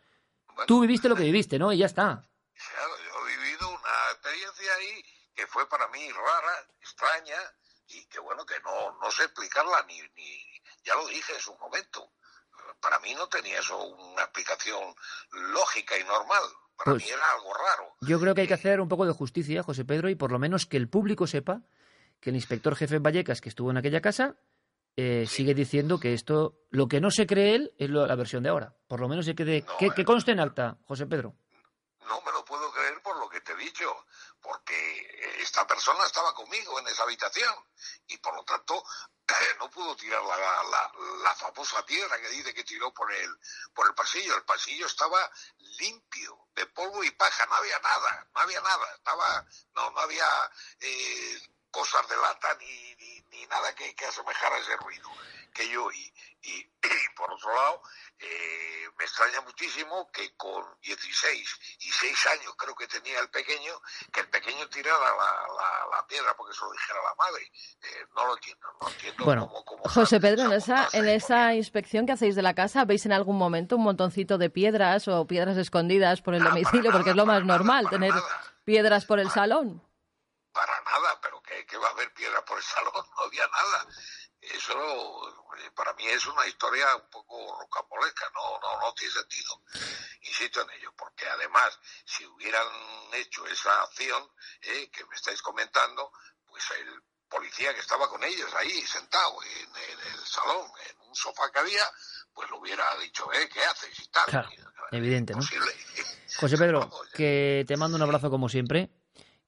Tú 0.66 0.81
viviste 0.81 1.11
lo 1.11 1.14
que 1.14 1.25
viviste, 1.25 1.59
¿no? 1.59 1.70
Y 1.72 1.79
ya 1.79 1.87
está. 1.87 2.27
Claro, 2.55 2.95
yo 3.05 3.29
he 3.29 3.37
vivido 3.37 3.68
una 3.68 4.12
experiencia 4.12 4.75
ahí 4.77 5.05
que 5.35 5.47
fue 5.47 5.68
para 5.68 5.89
mí 5.89 6.09
rara, 6.11 6.66
extraña, 6.81 7.37
y 7.89 8.07
que 8.07 8.18
bueno, 8.18 8.47
que 8.47 8.55
no, 8.61 8.99
no 8.99 9.11
sé 9.11 9.25
explicarla 9.25 9.85
ni, 9.89 10.01
ni, 10.16 10.41
ya 10.83 10.95
lo 10.95 11.07
dije 11.09 11.35
en 11.35 11.41
su 11.41 11.55
momento. 11.59 12.11
Para 12.81 12.99
mí 13.01 13.14
no 13.14 13.29
tenía 13.29 13.59
eso 13.59 13.79
una 13.89 14.22
explicación 14.22 14.95
lógica 15.53 15.99
y 15.99 16.05
normal. 16.05 16.43
Para 16.77 16.93
pues 16.93 17.05
mí 17.05 17.11
era 17.11 17.31
algo 17.33 17.53
raro. 17.53 17.97
Yo 18.01 18.18
creo 18.18 18.35
que 18.35 18.41
hay 18.41 18.49
que 18.49 18.55
hacer 18.55 18.81
un 18.81 18.89
poco 18.89 19.05
de 19.05 19.12
justicia, 19.12 19.62
José 19.62 19.85
Pedro, 19.85 20.09
y 20.09 20.14
por 20.14 20.33
lo 20.33 20.39
menos 20.39 20.64
que 20.64 20.79
el 20.79 20.89
público 20.89 21.27
sepa 21.27 21.61
que 22.25 22.31
el 22.31 22.37
inspector 22.37 22.75
jefe 22.75 22.99
Vallecas, 23.01 23.43
que 23.43 23.51
estuvo 23.51 23.70
en 23.70 23.77
aquella 23.77 24.01
casa, 24.01 24.37
eh, 24.97 25.27
sigue 25.29 25.53
diciendo 25.53 26.01
que 26.01 26.14
esto, 26.14 26.57
lo 26.70 26.89
que 26.89 26.99
no 26.99 27.11
se 27.11 27.27
cree 27.27 27.55
él, 27.55 27.75
es 27.79 27.91
la 27.91 28.14
versión 28.16 28.43
de 28.43 28.49
ahora. 28.49 28.75
Por 28.89 28.99
lo 29.01 29.09
menos 29.09 29.27
se 29.27 29.35
quede, 29.35 29.62
que, 29.79 29.91
que, 29.91 30.05
conste 30.07 30.33
en 30.33 30.41
acta, 30.41 30.79
José 30.87 31.05
Pedro. 31.05 31.35
No 32.09 32.22
me 32.22 32.33
lo 32.33 32.43
puedo 32.47 32.72
creer 32.72 33.03
por 33.03 33.18
lo 33.18 33.29
que 33.29 33.43
te 33.43 33.53
he 33.53 33.57
dicho, 33.57 34.07
porque 34.41 35.37
esta 35.39 35.66
persona 35.66 36.07
estaba 36.07 36.35
conmigo 36.35 36.81
en 36.81 36.89
esa 36.89 37.03
habitación 37.03 37.53
y 38.07 38.16
por 38.16 38.35
lo 38.35 38.43
tanto 38.45 38.83
no 39.61 39.68
pudo 39.68 39.95
tirar 39.95 40.22
la, 40.22 40.93
la, 41.22 41.35
famosa 41.35 41.85
piedra 41.85 42.18
que 42.22 42.31
dice 42.31 42.55
que 42.55 42.64
tiró 42.64 42.93
por 42.95 43.12
el, 43.12 43.39
por 43.75 43.87
el 43.87 43.95
pasillo. 43.95 44.35
El 44.35 44.45
pasillo 44.45 44.87
estaba 44.87 45.31
limpio 45.79 46.49
de 46.55 46.64
polvo 46.66 47.05
y 47.05 47.11
paja, 47.11 47.45
no 47.47 47.55
había 47.57 47.79
nada, 47.81 48.27
no 48.35 48.41
había 48.41 48.61
nada, 48.62 48.87
estaba, 48.95 49.47
no, 49.75 49.91
no 49.91 50.01
había 50.01 50.27
eh, 50.81 51.39
cosas 51.75 52.09
de 52.09 52.16
lata 52.16 52.57
ni, 52.61 52.95
ni, 53.31 53.47
nada 53.47 53.75
que, 53.75 53.95
que, 53.97 54.07
asemejara 54.07 54.59
ese 54.59 54.77
ruido 54.77 55.11
que 55.53 55.68
yo 55.68 55.85
oí. 55.85 56.12
Y, 56.45 56.62
por 57.16 57.33
otro 57.33 57.55
lado, 57.55 57.81
eh, 58.18 58.87
me 58.99 59.05
extraña 59.05 59.41
muchísimo 59.41 60.11
que 60.12 60.37
con 60.37 60.62
16 60.83 61.59
y 61.79 61.91
6 61.91 62.27
años 62.27 62.55
creo 62.59 62.75
que 62.75 62.87
tenía 62.87 63.18
el 63.20 63.31
pequeño, 63.31 63.81
que 64.12 64.20
el 64.20 64.29
pequeño 64.29 64.68
tirara 64.68 64.99
la, 64.99 65.97
la, 65.97 66.07
piedra 66.07 66.37
porque 66.37 66.53
se 66.53 66.61
lo 66.61 66.70
dijera 66.72 66.99
la 67.03 67.14
madre. 67.14 67.51
Eh, 67.81 68.07
no 68.14 68.27
lo 68.27 68.35
entiendo, 68.35 68.66
no 68.79 68.89
entiendo 68.91 69.25
bueno, 69.25 69.49
José 69.85 70.20
Pedro, 70.20 70.45
en 70.45 70.53
esa, 70.53 70.87
en 70.93 71.09
esa 71.09 71.55
inspección 71.55 72.05
que 72.05 72.12
hacéis 72.12 72.35
de 72.35 72.43
la 72.43 72.55
casa, 72.55 72.85
¿veis 72.85 73.07
en 73.07 73.12
algún 73.12 73.39
momento 73.39 73.77
un 73.77 73.85
montoncito 73.85 74.37
de 74.37 74.51
piedras 74.51 75.09
o 75.09 75.27
piedras 75.27 75.57
escondidas 75.57 76.20
por 76.20 76.35
el 76.35 76.45
domicilio? 76.45 76.93
porque 76.93 77.11
es 77.11 77.16
lo 77.16 77.25
más 77.25 77.43
normal, 77.43 77.89
tener 77.89 78.12
piedras 78.64 79.07
por 79.07 79.18
el 79.18 79.31
salón. 79.31 79.83
Para 80.55 80.80
nada, 80.82 81.20
pero 81.20 81.42
que, 81.42 81.76
va 81.76 81.88
a 81.88 81.90
haber 81.90 82.14
piedra 82.14 82.44
por 82.44 82.57
el 82.57 82.62
salón, 82.62 82.92
no 83.16 83.22
había 83.24 83.46
nada. 83.48 83.86
Eso 84.40 85.44
para 85.74 85.92
mí 85.94 86.07
es 86.07 86.24
una 86.26 86.46
historia 86.46 86.94
un 86.96 87.11
poco 87.11 87.59
rocambolesca, 87.61 88.30
no, 88.34 88.61
no, 88.61 88.80
no 88.80 88.94
tiene 88.94 89.12
sentido. 89.12 89.62
Insisto 90.22 90.62
en 90.62 90.70
ello, 90.70 90.92
porque 90.96 91.26
además, 91.26 91.78
si 92.05 92.24
hubieran 92.26 92.66
hecho 93.14 93.44
esa 93.46 93.82
acción 93.82 94.30
eh, 94.62 94.90
que 94.90 95.05
me 95.07 95.16
estáis 95.16 95.42
comentando, 95.42 96.12
pues 96.46 96.62
el 96.78 97.02
policía 97.28 97.74
que 97.74 97.80
estaba 97.80 98.09
con 98.09 98.22
ellos 98.22 98.52
ahí 98.55 98.82
sentado 98.86 99.42
en, 99.42 99.76
el 100.12 100.26
salón, 100.26 100.70
en 100.88 101.09
un 101.09 101.14
sofá 101.16 101.50
que 101.50 101.59
había, 101.59 101.84
pues 102.32 102.48
lo 102.50 102.59
hubiera 102.59 102.96
dicho, 102.98 103.32
eh, 103.32 103.48
¿qué 103.52 103.64
haces? 103.64 103.98
y 103.98 104.09
tal. 104.09 104.48
evidente, 104.92 105.34
¿no? 105.34 105.40
José 106.36 106.59
Pedro, 106.59 106.90
que 107.14 107.64
te 107.66 107.76
mando 107.76 107.96
un 107.96 108.02
abrazo 108.02 108.30
como 108.30 108.48
siempre 108.48 108.90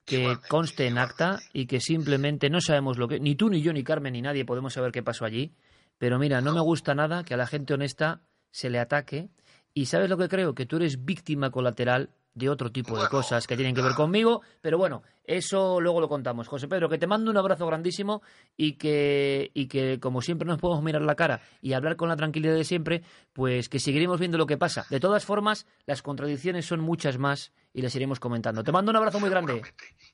que 0.06 0.38
conste 0.48 0.86
en 0.86 0.98
acta 0.98 1.40
y 1.52 1.66
que 1.66 1.80
simplemente 1.80 2.48
no 2.48 2.60
sabemos 2.60 2.96
lo 2.96 3.08
que 3.08 3.20
ni 3.20 3.34
tú 3.34 3.50
ni 3.50 3.60
yo 3.60 3.72
ni 3.72 3.82
Carmen 3.82 4.12
ni 4.12 4.22
nadie 4.22 4.44
podemos 4.44 4.72
saber 4.72 4.92
qué 4.92 5.02
pasó 5.02 5.24
allí, 5.24 5.52
pero 5.98 6.18
mira, 6.18 6.40
no 6.40 6.54
me 6.54 6.60
gusta 6.60 6.94
nada 6.94 7.24
que 7.24 7.34
a 7.34 7.36
la 7.36 7.46
gente 7.46 7.74
honesta 7.74 8.22
se 8.50 8.70
le 8.70 8.78
ataque. 8.78 9.28
Y 9.74 9.86
sabes 9.86 10.08
lo 10.08 10.16
que 10.16 10.28
creo 10.28 10.54
que 10.54 10.64
tú 10.64 10.76
eres 10.76 11.04
víctima 11.04 11.50
colateral 11.50 12.10
de 12.36 12.50
otro 12.50 12.70
tipo 12.70 13.02
de 13.02 13.08
cosas 13.08 13.46
que 13.46 13.56
tienen 13.56 13.74
que 13.74 13.80
ver 13.80 13.94
conmigo, 13.94 14.42
pero 14.60 14.76
bueno, 14.76 15.02
eso 15.24 15.80
luego 15.80 16.02
lo 16.02 16.08
contamos. 16.08 16.48
José 16.48 16.68
Pedro, 16.68 16.88
que 16.90 16.98
te 16.98 17.06
mando 17.06 17.30
un 17.30 17.36
abrazo 17.38 17.66
grandísimo 17.66 18.20
y 18.58 18.74
que, 18.74 19.50
y 19.54 19.68
que 19.68 19.98
como 19.98 20.20
siempre 20.20 20.46
nos 20.46 20.58
podemos 20.58 20.84
mirar 20.84 21.00
la 21.00 21.14
cara 21.14 21.40
y 21.62 21.72
hablar 21.72 21.96
con 21.96 22.10
la 22.10 22.16
tranquilidad 22.16 22.54
de 22.54 22.64
siempre, 22.64 23.02
pues 23.32 23.70
que 23.70 23.80
seguiremos 23.80 24.20
viendo 24.20 24.36
lo 24.36 24.46
que 24.46 24.58
pasa. 24.58 24.84
De 24.90 25.00
todas 25.00 25.24
formas, 25.24 25.66
las 25.86 26.02
contradicciones 26.02 26.66
son 26.66 26.80
muchas 26.80 27.16
más 27.16 27.52
y 27.72 27.80
las 27.80 27.96
iremos 27.96 28.20
comentando. 28.20 28.62
Te 28.62 28.70
mando 28.70 28.90
un 28.90 28.96
abrazo 28.96 29.18
muy 29.18 29.30
grande. 29.30 29.62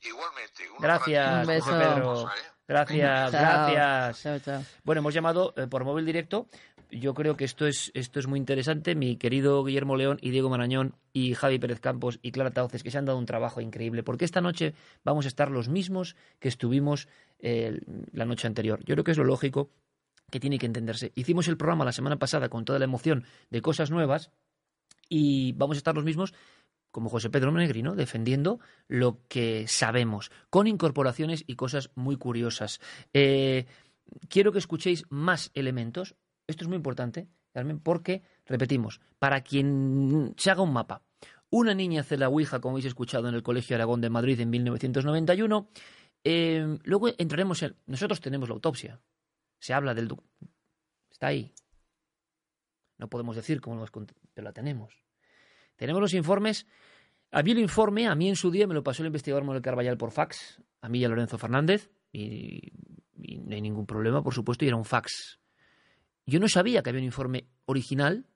Igualmente. 0.01 0.63
Gracias, 0.79 1.65
José 1.65 1.73
Pedro. 1.73 2.31
Gracias, 2.69 3.33
gracias. 3.33 4.81
Bueno, 4.85 5.01
hemos 5.01 5.13
llamado 5.13 5.53
eh, 5.57 5.67
por 5.67 5.85
móvil 5.85 6.07
directo 6.07 6.47
yo 6.93 7.15
creo 7.15 7.37
que 7.37 7.45
esto 7.45 7.67
es, 7.67 7.91
esto 7.95 8.21
es 8.21 8.27
muy 8.27 8.39
interesante. 8.39 8.95
Mi 8.95 9.17
querido 9.17 9.65
Guillermo 9.65 9.97
León 9.97 10.19
y 10.21 10.31
Diego 10.31 10.51
Marañón 10.51 10.95
y 11.13 11.35
Javi 11.35 11.59
Pérez 11.59 11.81
Campos 11.81 12.21
y 12.23 12.31
Clara 12.31 12.51
Tauces, 12.51 12.83
que 12.83 12.91
se 12.91 12.99
han 12.99 13.07
dado 13.07 13.19
un 13.19 13.27
trabajo 13.27 13.61
increíble, 13.61 14.03
porque 14.03 14.25
esta 14.25 14.41
noche 14.41 14.75
vamos 15.03 15.25
a 15.25 15.29
estar 15.29 15.51
los 15.51 15.69
mismos 15.69 16.15
que 16.39 16.49
estuvimos 16.49 17.09
la 17.41 18.25
noche 18.25 18.47
anterior. 18.47 18.79
Yo 18.85 18.95
creo 18.95 19.03
que 19.03 19.11
es 19.11 19.19
lo 19.19 19.25
lógico 19.25 19.71
que 20.31 20.39
tiene 20.39 20.59
que 20.59 20.67
entenderse. 20.67 21.13
Hicimos 21.15 21.49
el 21.49 21.57
programa 21.57 21.85
la 21.85 21.93
semana 21.93 22.19
pasada 22.19 22.49
con 22.49 22.65
toda 22.65 22.79
la 22.79 22.85
emoción 22.85 23.25
de 23.51 23.63
cosas 23.63 23.91
nuevas 23.91 24.31
y 25.09 25.53
vamos 25.53 25.77
a 25.77 25.79
estar 25.79 25.95
los 25.95 26.05
mismos 26.05 26.33
como 26.93 27.09
José 27.09 27.31
Pedro 27.31 27.51
Negrino, 27.51 27.95
defendiendo 27.95 28.61
lo 28.87 29.19
que 29.29 29.67
sabemos, 29.67 30.31
con 30.51 30.67
incorporaciones 30.67 31.43
y 31.47 31.57
cosas 31.57 31.91
muy 31.95 32.17
curiosas. 32.17 32.81
Eh, 33.13 33.67
quiero 34.29 34.53
que 34.53 34.59
escuchéis 34.59 35.05
más 35.09 35.51
elementos. 35.55 36.15
Esto 36.47 36.65
es 36.65 36.69
muy 36.69 36.77
importante, 36.77 37.29
porque, 37.83 38.23
repetimos, 38.47 39.01
para 39.19 39.43
quien 39.43 40.35
se 40.37 40.51
haga 40.51 40.63
un 40.63 40.73
mapa, 40.73 41.03
una 41.51 41.75
niña 41.75 42.01
hace 42.01 42.17
la 42.17 42.29
Ouija, 42.29 42.61
como 42.61 42.75
habéis 42.75 42.87
escuchado 42.87 43.29
en 43.29 43.35
el 43.35 43.43
Colegio 43.43 43.77
Aragón 43.77 44.01
de 44.01 44.09
Madrid 44.09 44.41
en 44.41 44.51
1991. 44.51 45.69
Eh, 46.25 46.79
luego 46.85 47.09
entraremos 47.19 47.63
en. 47.63 47.77
Nosotros 47.87 48.21
tenemos 48.21 48.49
la 48.49 48.55
autopsia. 48.55 49.01
Se 49.59 49.75
habla 49.75 49.93
del. 49.93 50.09
Está 51.11 51.27
ahí. 51.27 51.53
No 52.97 53.09
podemos 53.09 53.37
decir 53.37 53.61
cómo 53.61 53.77
nos. 53.77 53.91
Pero 53.91 54.45
la 54.45 54.53
tenemos. 54.53 54.95
Tenemos 55.77 56.01
los 56.01 56.15
informes. 56.15 56.67
Había 57.31 57.53
el 57.53 57.61
informe, 57.61 58.07
a 58.07 58.15
mí 58.15 58.29
en 58.29 58.37
su 58.37 58.51
día 58.51 58.67
me 58.67 58.75
lo 58.75 58.83
pasó 58.83 59.03
el 59.03 59.07
investigador 59.07 59.45
Manuel 59.45 59.63
Carballal 59.63 59.97
por 59.97 60.11
fax, 60.11 60.61
a 60.83 60.89
mí 60.91 60.99
y 60.99 61.05
a 61.07 61.09
Lorenzo 61.09 61.39
Fernández, 61.39 61.91
y 62.13 62.73
no 63.15 63.55
hay 63.55 63.63
ningún 63.63 63.87
problema, 63.87 64.23
por 64.23 64.35
supuesto, 64.35 64.67
y 64.67 64.69
era 64.69 64.77
un 64.77 64.85
fax 64.85 65.41
yo 66.27 66.41
no 66.41 66.49
sabía 66.49 66.83
que 66.83 66.91
había 66.91 67.01
un 67.01 67.07
informe 67.07 67.49
original 67.67 68.27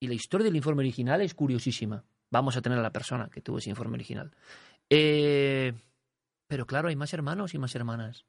y 0.00 0.08
la 0.08 0.14
historia 0.14 0.44
del 0.44 0.56
informe 0.56 0.82
original 0.82 1.20
es 1.20 1.34
curiosísima. 1.34 2.04
Vamos 2.30 2.56
a 2.56 2.62
tener 2.62 2.78
a 2.78 2.82
la 2.82 2.92
persona 2.92 3.28
que 3.28 3.40
tuvo 3.40 3.58
ese 3.58 3.70
informe 3.70 3.94
original. 3.94 4.34
Eh, 4.88 5.72
pero 6.46 6.66
claro, 6.66 6.88
hay 6.88 6.96
más 6.96 7.12
hermanos 7.12 7.54
y 7.54 7.58
más 7.58 7.74
hermanas. 7.74 8.24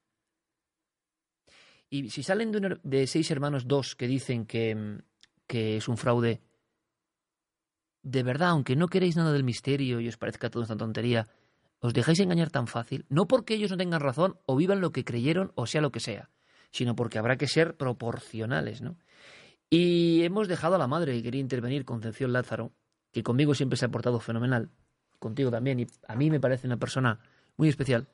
Y 1.90 2.10
si 2.10 2.24
salen 2.24 2.52
de, 2.84 3.08
seis 3.08 3.32
hermanos 3.32 3.68
dos 3.68 3.96
que 3.96 4.08
dicen 4.08 4.46
que, 4.46 5.02
que 5.48 5.78
es 5.78 5.88
un 5.88 5.98
fraude, 5.98 6.42
de 8.02 8.24
verdad, 8.24 8.50
aunque 8.50 8.76
no 8.76 8.88
queréis 8.88 9.16
nada 9.16 9.32
del 9.32 9.44
misterio 9.44 10.00
y 10.00 10.08
os 10.08 10.18
parezca 10.18 10.50
todo 10.50 10.64
esta 10.64 10.78
tontería, 10.78 11.28
¿os 11.80 11.94
dejáis 11.94 12.20
engañar 12.20 12.52
tan 12.52 12.68
fácil? 12.68 13.06
No 13.10 13.28
porque 13.28 13.56
ellos 13.56 13.72
no 13.72 13.78
tengan 13.78 14.02
razón 14.02 14.40
o 14.46 14.56
vivan 14.56 14.82
lo 14.82 14.92
que 14.92 15.06
creyeron 15.06 15.52
o 15.56 15.66
sea 15.66 15.82
lo 15.82 15.92
que 15.92 16.00
sea 16.00 16.30
sino 16.72 16.96
porque 16.96 17.18
habrá 17.18 17.38
que 17.38 17.48
ser 17.48 17.76
proporcionales, 17.76 18.82
¿no? 18.82 18.98
Y 19.70 20.24
hemos 20.24 20.48
dejado 20.48 20.76
a 20.76 20.78
la 20.78 20.88
madre 20.88 21.14
que 21.14 21.24
quería 21.24 21.42
intervenir, 21.42 21.86
Concepción 21.86 22.34
Lázaro, 22.34 22.72
que 23.12 23.24
conmigo 23.24 23.56
siempre 23.56 23.78
se 23.78 23.86
ha 23.86 23.90
portado 23.90 24.20
fenomenal, 24.20 24.70
contigo 25.20 25.50
también, 25.52 25.80
y 25.80 25.88
a 26.08 26.16
mí 26.16 26.30
me 26.30 26.40
parece 26.40 26.68
una 26.68 26.78
persona 26.78 27.20
muy 27.58 27.70
especial. 27.70 28.08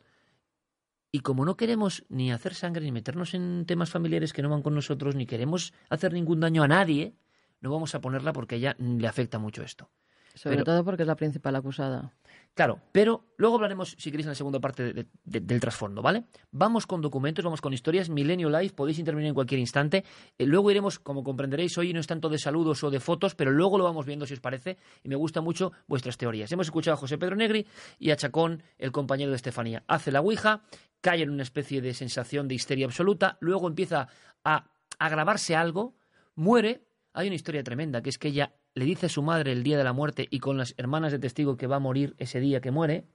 Y 1.12 1.20
como 1.20 1.44
no 1.44 1.58
queremos 1.58 2.06
ni 2.08 2.32
hacer 2.32 2.54
sangre, 2.54 2.86
ni 2.86 2.92
meternos 2.92 3.34
en 3.34 3.66
temas 3.66 3.90
familiares 3.90 4.32
que 4.32 4.42
no 4.42 4.50
van 4.50 4.62
con 4.62 4.74
nosotros, 4.74 5.16
ni 5.16 5.26
queremos 5.26 5.74
hacer 5.90 6.14
ningún 6.14 6.40
daño 6.40 6.64
a 6.64 6.70
nadie, 6.70 7.16
no 7.60 7.70
vamos 7.70 7.94
a 7.96 8.02
ponerla 8.02 8.32
porque 8.32 8.56
a 8.56 8.58
ella 8.58 8.76
le 8.80 9.08
afecta 9.08 9.38
mucho 9.38 9.62
esto. 9.62 9.90
Sobre 10.36 10.64
todo 10.64 10.84
porque 10.84 11.04
es 11.04 11.08
la 11.08 11.16
principal 11.16 11.56
acusada. 11.56 12.14
Claro, 12.54 12.82
pero 12.92 13.24
luego 13.38 13.56
hablaremos, 13.56 13.96
si 13.98 14.12
queréis, 14.12 14.26
en 14.26 14.32
la 14.32 14.36
segunda 14.36 14.60
parte 14.60 15.08
del 15.24 15.60
trasfondo, 15.62 16.02
¿vale? 16.02 16.26
Vamos 16.52 16.86
con 16.86 17.02
documentos, 17.02 17.46
vamos 17.46 17.62
con 17.62 17.74
historias. 17.74 18.10
Milenio 18.10 18.50
Live, 18.50 18.74
podéis 18.74 19.00
intervenir 19.00 19.30
en 19.30 19.34
cualquier 19.34 19.60
instante. 19.60 20.04
Eh, 20.38 20.46
luego 20.46 20.70
iremos, 20.70 21.00
como 21.00 21.24
comprenderéis, 21.24 21.78
hoy 21.78 21.94
no 21.94 22.02
es 22.02 22.08
tanto 22.08 22.28
de 22.28 22.38
saludos 22.38 22.84
o 22.84 22.92
de 22.92 23.00
fotos, 23.00 23.36
pero 23.36 23.52
luego 23.52 23.78
lo 23.78 23.86
vamos 23.86 24.06
viendo 24.06 24.26
si 24.26 24.34
os 24.34 24.42
parece. 24.42 24.78
Y 25.02 25.08
me 25.08 25.16
gustan 25.16 25.46
mucho 25.46 25.72
vuestras 25.88 26.18
teorías. 26.18 26.52
Hemos 26.52 26.68
escuchado 26.68 26.96
a 26.96 26.98
José 26.98 27.18
Pedro 27.18 27.38
Negri 27.38 27.66
y 27.98 28.12
a 28.12 28.18
Chacón, 28.18 28.64
el 28.78 28.92
compañero 28.92 29.32
de 29.32 29.38
Estefanía. 29.38 29.84
Hace 29.88 30.12
la 30.12 30.20
ouija, 30.20 30.64
cae 31.00 31.22
en 31.22 31.30
una 31.30 31.44
especie 31.44 31.82
de 31.82 31.94
sensación 31.94 32.50
de 32.50 32.56
histeria 32.56 32.86
absoluta, 32.86 33.38
luego 33.40 33.70
empieza 33.70 34.10
a 34.44 34.66
agravarse 35.00 35.56
algo, 35.56 35.96
muere. 36.36 36.84
Hay 37.14 37.28
una 37.28 37.36
historia 37.36 37.64
tremenda, 37.64 38.02
que 38.02 38.10
es 38.10 38.18
que 38.18 38.30
ella 38.30 38.54
le 38.74 38.86
dice 38.86 39.08
a 39.08 39.10
su 39.10 39.22
madre 39.22 39.52
el 39.52 39.64
día 39.64 39.78
de 39.78 39.84
la 39.84 39.94
muerte 39.94 40.28
y 40.30 40.40
con 40.40 40.58
las 40.58 40.74
hermanas 40.78 41.12
de 41.12 41.20
testigo 41.20 41.58
que 41.58 41.68
va 41.68 41.76
a 41.76 41.80
morir 41.80 42.16
ese 42.18 42.40
día 42.40 42.62
que 42.62 42.72
muere, 42.72 43.06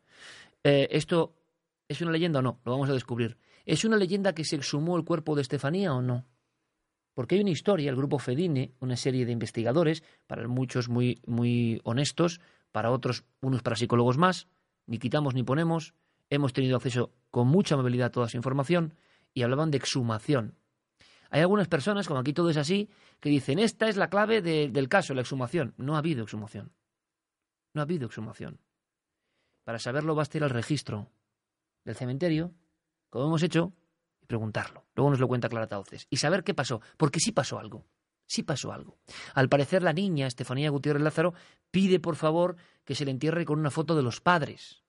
eh, 0.64 0.88
¿esto 0.90 1.34
es 1.88 2.00
una 2.02 2.10
leyenda 2.10 2.40
o 2.40 2.42
no? 2.42 2.60
Lo 2.64 2.72
vamos 2.72 2.90
a 2.90 2.92
descubrir. 2.92 3.38
¿Es 3.64 3.84
una 3.84 3.96
leyenda 3.96 4.34
que 4.34 4.44
se 4.44 4.56
exhumó 4.56 4.96
el 4.96 5.04
cuerpo 5.04 5.34
de 5.34 5.42
Estefanía 5.42 5.94
o 5.94 6.02
no? 6.02 6.26
Porque 7.14 7.36
hay 7.36 7.40
una 7.40 7.50
historia, 7.50 7.88
el 7.88 7.96
grupo 7.96 8.18
Fedine, 8.18 8.74
una 8.80 8.96
serie 8.96 9.24
de 9.24 9.32
investigadores, 9.32 10.02
para 10.26 10.46
muchos 10.46 10.90
muy, 10.90 11.22
muy 11.26 11.80
honestos, 11.84 12.40
para 12.72 12.90
otros 12.90 13.24
unos 13.40 13.62
para 13.62 13.76
psicólogos 13.76 14.18
más, 14.18 14.48
ni 14.86 14.98
quitamos 14.98 15.34
ni 15.34 15.42
ponemos, 15.42 15.94
hemos 16.28 16.52
tenido 16.52 16.76
acceso 16.76 17.14
con 17.30 17.48
mucha 17.48 17.74
amabilidad 17.74 18.08
a 18.08 18.10
toda 18.10 18.26
esa 18.26 18.36
información, 18.36 18.92
y 19.32 19.42
hablaban 19.42 19.70
de 19.70 19.78
exhumación. 19.78 20.54
Hay 21.30 21.40
algunas 21.40 21.68
personas, 21.68 22.06
como 22.06 22.20
aquí 22.20 22.32
todo 22.32 22.50
es 22.50 22.56
así, 22.56 22.88
que 23.20 23.28
dicen, 23.28 23.58
esta 23.58 23.88
es 23.88 23.96
la 23.96 24.08
clave 24.08 24.42
del 24.42 24.88
caso, 24.88 25.14
la 25.14 25.22
exhumación. 25.22 25.74
No 25.76 25.94
ha 25.94 25.98
habido 25.98 26.22
exhumación. 26.22 26.72
No 27.74 27.80
ha 27.80 27.84
habido 27.84 28.06
exhumación. 28.06 28.60
Para 29.64 29.78
saberlo 29.78 30.14
basta 30.14 30.38
ir 30.38 30.44
al 30.44 30.50
registro 30.50 31.10
del 31.84 31.96
cementerio, 31.96 32.54
como 33.10 33.26
hemos 33.26 33.42
hecho, 33.42 33.72
y 34.22 34.26
preguntarlo. 34.26 34.84
Luego 34.94 35.10
nos 35.10 35.20
lo 35.20 35.28
cuenta 35.28 35.48
Clara 35.48 35.66
Tauces. 35.66 36.06
Y 36.10 36.18
saber 36.18 36.44
qué 36.44 36.54
pasó, 36.54 36.80
porque 36.96 37.20
sí 37.20 37.32
pasó 37.32 37.58
algo. 37.58 37.84
Sí 38.26 38.42
pasó 38.42 38.72
algo. 38.72 38.98
Al 39.34 39.48
parecer 39.48 39.82
la 39.82 39.92
niña, 39.92 40.26
Estefanía 40.26 40.70
Gutiérrez 40.70 41.02
Lázaro, 41.02 41.34
pide 41.70 42.00
por 42.00 42.16
favor 42.16 42.56
que 42.84 42.94
se 42.94 43.04
le 43.04 43.12
entierre 43.12 43.44
con 43.44 43.58
una 43.58 43.70
foto 43.70 43.94
de 43.94 44.02
los 44.02 44.20
padres. 44.20 44.82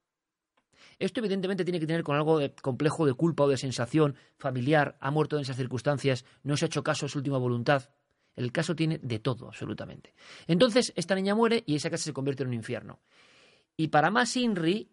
Esto 0.99 1.19
evidentemente 1.19 1.63
tiene 1.63 1.79
que 1.79 1.85
tener 1.85 2.03
con 2.03 2.15
algo 2.15 2.39
de 2.39 2.53
complejo 2.55 3.05
de 3.05 3.13
culpa 3.13 3.43
o 3.43 3.47
de 3.47 3.57
sensación 3.57 4.15
familiar, 4.37 4.97
ha 4.99 5.11
muerto 5.11 5.35
en 5.35 5.43
esas 5.43 5.55
circunstancias, 5.55 6.25
no 6.43 6.57
se 6.57 6.65
ha 6.65 6.67
hecho 6.67 6.83
caso 6.83 7.05
a 7.05 7.09
su 7.09 7.19
última 7.19 7.37
voluntad. 7.37 7.89
El 8.35 8.51
caso 8.51 8.75
tiene 8.75 8.99
de 8.99 9.19
todo, 9.19 9.47
absolutamente. 9.47 10.13
Entonces, 10.47 10.93
esta 10.95 11.15
niña 11.15 11.35
muere 11.35 11.63
y 11.65 11.75
esa 11.75 11.89
casa 11.89 12.03
se 12.03 12.13
convierte 12.13 12.43
en 12.43 12.49
un 12.49 12.55
infierno. 12.55 12.99
Y 13.75 13.87
para 13.87 14.11
más 14.11 14.35
Inri, 14.35 14.91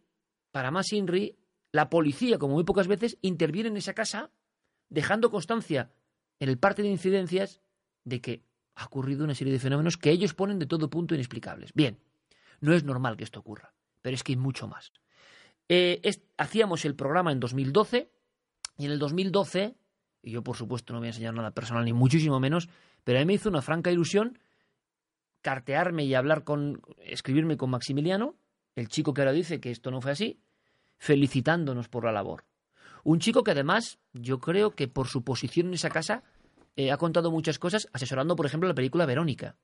para 0.51 0.71
más 0.71 0.93
Inri, 0.93 1.39
la 1.73 1.91
policía, 1.91 2.39
como 2.39 2.55
muy 2.55 2.65
pocas 2.65 2.87
veces, 2.87 3.19
interviene 3.23 3.69
en 3.69 3.77
esa 3.77 3.95
casa, 3.95 4.31
dejando 4.89 5.31
constancia 5.31 5.93
en 6.39 6.49
el 6.49 6.59
parte 6.59 6.83
de 6.83 6.89
incidencias 6.89 7.61
de 8.05 8.21
que 8.21 8.45
ha 8.75 8.85
ocurrido 8.87 9.25
una 9.25 9.35
serie 9.35 9.53
de 9.53 9.59
fenómenos 9.59 9.97
que 9.97 10.11
ellos 10.11 10.35
ponen 10.35 10.59
de 10.59 10.67
todo 10.67 10.91
punto 10.91 11.15
inexplicables. 11.15 11.73
Bien, 11.75 11.99
no 12.61 12.75
es 12.75 12.85
normal 12.85 13.17
que 13.17 13.25
esto 13.25 13.41
ocurra, 13.41 13.75
pero 14.03 14.15
es 14.15 14.23
que 14.23 14.33
hay 14.33 14.37
mucho 14.37 14.69
más. 14.69 14.93
Eh, 15.69 16.01
hacíamos 16.37 16.85
el 16.85 16.95
programa 16.95 17.33
en 17.33 17.41
2012 17.41 18.11
y 18.79 18.85
en 18.87 18.91
el 18.91 18.99
2012, 18.99 19.77
y 20.23 20.31
yo 20.31 20.43
por 20.43 20.57
supuesto 20.57 20.93
no 20.93 20.99
voy 20.99 21.07
a 21.07 21.11
enseñar 21.11 21.35
nada 21.35 21.53
personal 21.53 21.85
ni 21.85 21.93
muchísimo 21.93 22.41
menos, 22.41 22.69
pero 23.05 23.19
a 23.19 23.23
mí 23.23 23.27
me 23.27 23.35
hizo 23.35 23.49
una 23.49 23.63
franca 23.63 23.91
ilusión 23.91 24.39
cartearme 25.45 26.05
y 26.05 26.15
hablar 26.15 26.43
con, 26.43 26.81
escribirme 27.05 27.59
con 27.59 27.69
Maximiliano, 27.69 28.35
el 28.77 28.89
chico 28.89 29.13
que 29.13 29.21
ahora 29.21 29.33
dice 29.33 29.61
que 29.61 29.71
esto 29.71 29.91
no 29.91 30.01
fue 30.01 30.13
así, 30.13 30.41
felicitándonos 30.97 31.89
por 31.89 32.07
la 32.07 32.13
labor. 32.13 32.45
Un 33.05 33.19
chico 33.19 33.45
que 33.45 33.51
además, 33.51 33.99
yo 34.15 34.41
creo 34.41 34.71
que 34.71 34.89
por 34.89 35.07
su 35.07 35.23
posición 35.23 35.67
en 35.67 35.75
esa 35.75 35.91
casa, 35.91 36.25
eh, 36.77 36.91
ha 36.91 36.97
contado 36.97 37.31
muchas 37.31 37.59
cosas, 37.59 37.89
asesorando, 37.93 38.37
por 38.37 38.47
ejemplo, 38.47 38.69
la 38.69 38.75
película 38.75 39.05
Verónica. 39.05 39.57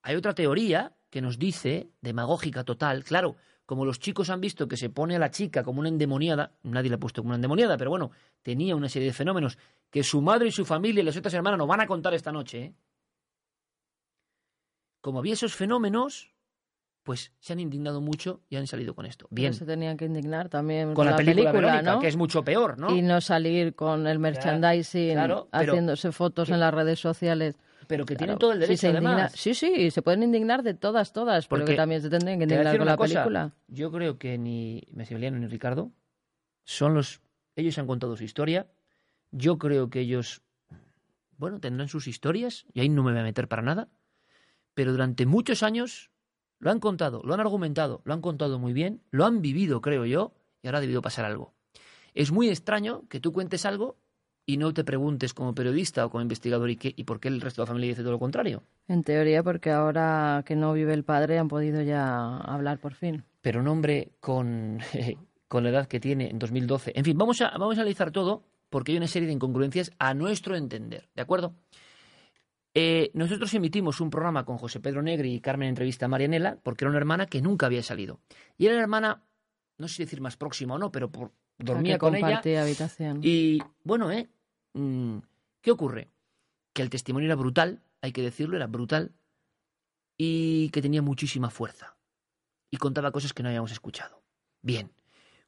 Hay 0.00 0.16
otra 0.16 0.34
teoría 0.34 0.96
que 1.10 1.20
nos 1.20 1.38
dice, 1.38 1.90
demagógica 2.00 2.64
total, 2.64 3.04
claro, 3.04 3.36
como 3.72 3.86
los 3.86 4.00
chicos 4.00 4.28
han 4.28 4.42
visto 4.42 4.68
que 4.68 4.76
se 4.76 4.90
pone 4.90 5.16
a 5.16 5.18
la 5.18 5.30
chica 5.30 5.64
como 5.64 5.80
una 5.80 5.88
endemoniada, 5.88 6.52
nadie 6.62 6.90
la 6.90 6.96
ha 6.96 7.00
puesto 7.00 7.22
como 7.22 7.30
una 7.30 7.36
endemoniada, 7.36 7.78
pero 7.78 7.88
bueno, 7.88 8.10
tenía 8.42 8.76
una 8.76 8.90
serie 8.90 9.08
de 9.08 9.14
fenómenos 9.14 9.56
que 9.88 10.02
su 10.02 10.20
madre 10.20 10.48
y 10.48 10.52
su 10.52 10.66
familia 10.66 11.00
y 11.00 11.06
las 11.06 11.16
otras 11.16 11.32
hermanas 11.32 11.56
nos 11.56 11.66
van 11.66 11.80
a 11.80 11.86
contar 11.86 12.12
esta 12.12 12.30
noche. 12.30 12.64
¿eh? 12.64 12.74
Como 15.00 15.20
había 15.20 15.32
esos 15.32 15.54
fenómenos, 15.54 16.34
pues 17.02 17.32
se 17.40 17.54
han 17.54 17.60
indignado 17.60 18.02
mucho 18.02 18.42
y 18.50 18.56
han 18.56 18.66
salido 18.66 18.94
con 18.94 19.06
esto. 19.06 19.26
Bien. 19.30 19.54
se 19.54 19.64
tenían 19.64 19.96
que 19.96 20.04
indignar 20.04 20.50
también 20.50 20.92
con, 20.92 21.06
la, 21.06 21.16
película, 21.16 21.80
¿no? 21.80 21.98
que 21.98 22.08
es 22.08 22.16
mucho 22.18 22.44
peor, 22.44 22.78
¿no? 22.78 22.94
Y 22.94 23.00
no 23.00 23.22
salir 23.22 23.74
con 23.74 24.06
el 24.06 24.18
merchandising, 24.18 25.16
haciéndose 25.50 26.12
fotos 26.12 26.50
en 26.50 26.60
las 26.60 26.74
redes 26.74 27.00
sociales 27.00 27.56
pero 27.86 28.06
que 28.06 28.16
tienen 28.16 28.38
todo 28.38 28.52
el 28.52 28.60
derecho, 28.60 28.88
además. 28.88 29.32
Sí, 29.34 29.54
sí, 29.54 29.90
se 29.90 30.02
pueden 30.02 30.22
indignar 30.22 30.62
de 30.62 30.74
todas, 30.74 31.12
todas, 31.12 31.46
porque 31.46 31.66
pero 31.66 31.76
también 31.76 32.02
se 32.02 32.10
tendrían 32.10 32.38
que 32.38 32.44
indignar 32.44 32.76
con 32.78 32.86
la 32.86 32.96
película. 32.96 33.52
Yo 33.68 33.90
creo 33.90 34.18
que 34.18 34.38
ni 34.38 34.82
Maximiliano 34.92 35.38
ni 35.38 35.46
Ricardo 35.46 35.90
son 36.64 36.94
los... 36.94 37.20
Ellos 37.56 37.76
han 37.78 37.86
contado 37.86 38.16
su 38.16 38.24
historia. 38.24 38.66
Yo 39.30 39.58
creo 39.58 39.90
que 39.90 40.00
ellos, 40.00 40.42
bueno, 41.38 41.60
tendrán 41.60 41.88
sus 41.88 42.06
historias, 42.06 42.66
y 42.72 42.80
ahí 42.80 42.88
no 42.88 43.02
me 43.02 43.12
voy 43.12 43.20
a 43.20 43.24
meter 43.24 43.48
para 43.48 43.62
nada, 43.62 43.88
pero 44.74 44.92
durante 44.92 45.26
muchos 45.26 45.62
años 45.62 46.10
lo 46.58 46.70
han 46.70 46.80
contado, 46.80 47.22
lo 47.24 47.34
han 47.34 47.40
argumentado, 47.40 48.02
lo 48.04 48.14
han 48.14 48.20
contado 48.20 48.58
muy 48.58 48.72
bien, 48.72 49.02
lo 49.10 49.24
han 49.24 49.42
vivido, 49.42 49.80
creo 49.80 50.06
yo, 50.06 50.34
y 50.62 50.68
ahora 50.68 50.78
ha 50.78 50.80
debido 50.80 51.02
pasar 51.02 51.24
algo. 51.24 51.54
Es 52.14 52.30
muy 52.30 52.48
extraño 52.48 53.08
que 53.08 53.20
tú 53.20 53.32
cuentes 53.32 53.66
algo 53.66 53.96
y 54.44 54.56
no 54.56 54.74
te 54.74 54.84
preguntes 54.84 55.34
como 55.34 55.54
periodista 55.54 56.04
o 56.04 56.10
como 56.10 56.22
investigador 56.22 56.70
y, 56.70 56.76
qué, 56.76 56.92
y 56.96 57.04
por 57.04 57.20
qué 57.20 57.28
el 57.28 57.40
resto 57.40 57.62
de 57.62 57.66
la 57.66 57.68
familia 57.68 57.88
dice 57.90 58.02
todo 58.02 58.12
lo 58.12 58.18
contrario. 58.18 58.62
En 58.88 59.02
teoría, 59.02 59.42
porque 59.42 59.70
ahora 59.70 60.42
que 60.44 60.56
no 60.56 60.72
vive 60.72 60.94
el 60.94 61.04
padre 61.04 61.38
han 61.38 61.48
podido 61.48 61.82
ya 61.82 62.38
hablar 62.38 62.78
por 62.78 62.94
fin. 62.94 63.24
Pero 63.40 63.60
un 63.60 63.68
hombre 63.68 64.12
con, 64.20 64.80
con 65.48 65.64
la 65.64 65.70
edad 65.70 65.86
que 65.86 66.00
tiene 66.00 66.30
en 66.30 66.38
2012. 66.38 66.92
En 66.94 67.04
fin, 67.04 67.16
vamos 67.16 67.40
a, 67.40 67.50
vamos 67.50 67.78
a 67.78 67.82
analizar 67.82 68.10
todo 68.10 68.44
porque 68.68 68.92
hay 68.92 68.98
una 68.98 69.06
serie 69.06 69.26
de 69.26 69.34
incongruencias 69.34 69.92
a 69.98 70.14
nuestro 70.14 70.56
entender. 70.56 71.08
¿De 71.14 71.22
acuerdo? 71.22 71.54
Eh, 72.74 73.10
nosotros 73.12 73.52
emitimos 73.52 74.00
un 74.00 74.08
programa 74.08 74.46
con 74.46 74.56
José 74.56 74.80
Pedro 74.80 75.02
Negri 75.02 75.34
y 75.34 75.40
Carmen 75.40 75.68
entrevista 75.68 76.06
a 76.06 76.08
Marianela 76.08 76.58
porque 76.62 76.84
era 76.84 76.90
una 76.90 76.98
hermana 76.98 77.26
que 77.26 77.42
nunca 77.42 77.66
había 77.66 77.82
salido. 77.82 78.20
Y 78.56 78.66
era 78.66 78.76
la 78.76 78.80
hermana, 78.80 79.24
no 79.76 79.88
sé 79.88 79.96
si 79.96 80.04
decir 80.04 80.22
más 80.22 80.38
próxima 80.38 80.74
o 80.74 80.78
no, 80.78 80.90
pero 80.90 81.12
por, 81.12 81.32
dormía 81.58 81.98
con 81.98 82.14
ella. 82.14 82.40
habitación. 82.62 83.20
Y 83.22 83.60
bueno, 83.84 84.10
¿eh? 84.10 84.28
Mm, 84.74 85.18
¿Qué 85.60 85.70
ocurre? 85.70 86.10
Que 86.72 86.82
el 86.82 86.90
testimonio 86.90 87.26
era 87.26 87.36
brutal, 87.36 87.82
hay 88.00 88.12
que 88.12 88.22
decirlo, 88.22 88.56
era 88.56 88.66
brutal, 88.66 89.12
y 90.16 90.70
que 90.70 90.82
tenía 90.82 91.02
muchísima 91.02 91.50
fuerza. 91.50 91.96
Y 92.70 92.78
contaba 92.78 93.12
cosas 93.12 93.32
que 93.32 93.42
no 93.42 93.48
habíamos 93.48 93.72
escuchado. 93.72 94.22
Bien. 94.62 94.92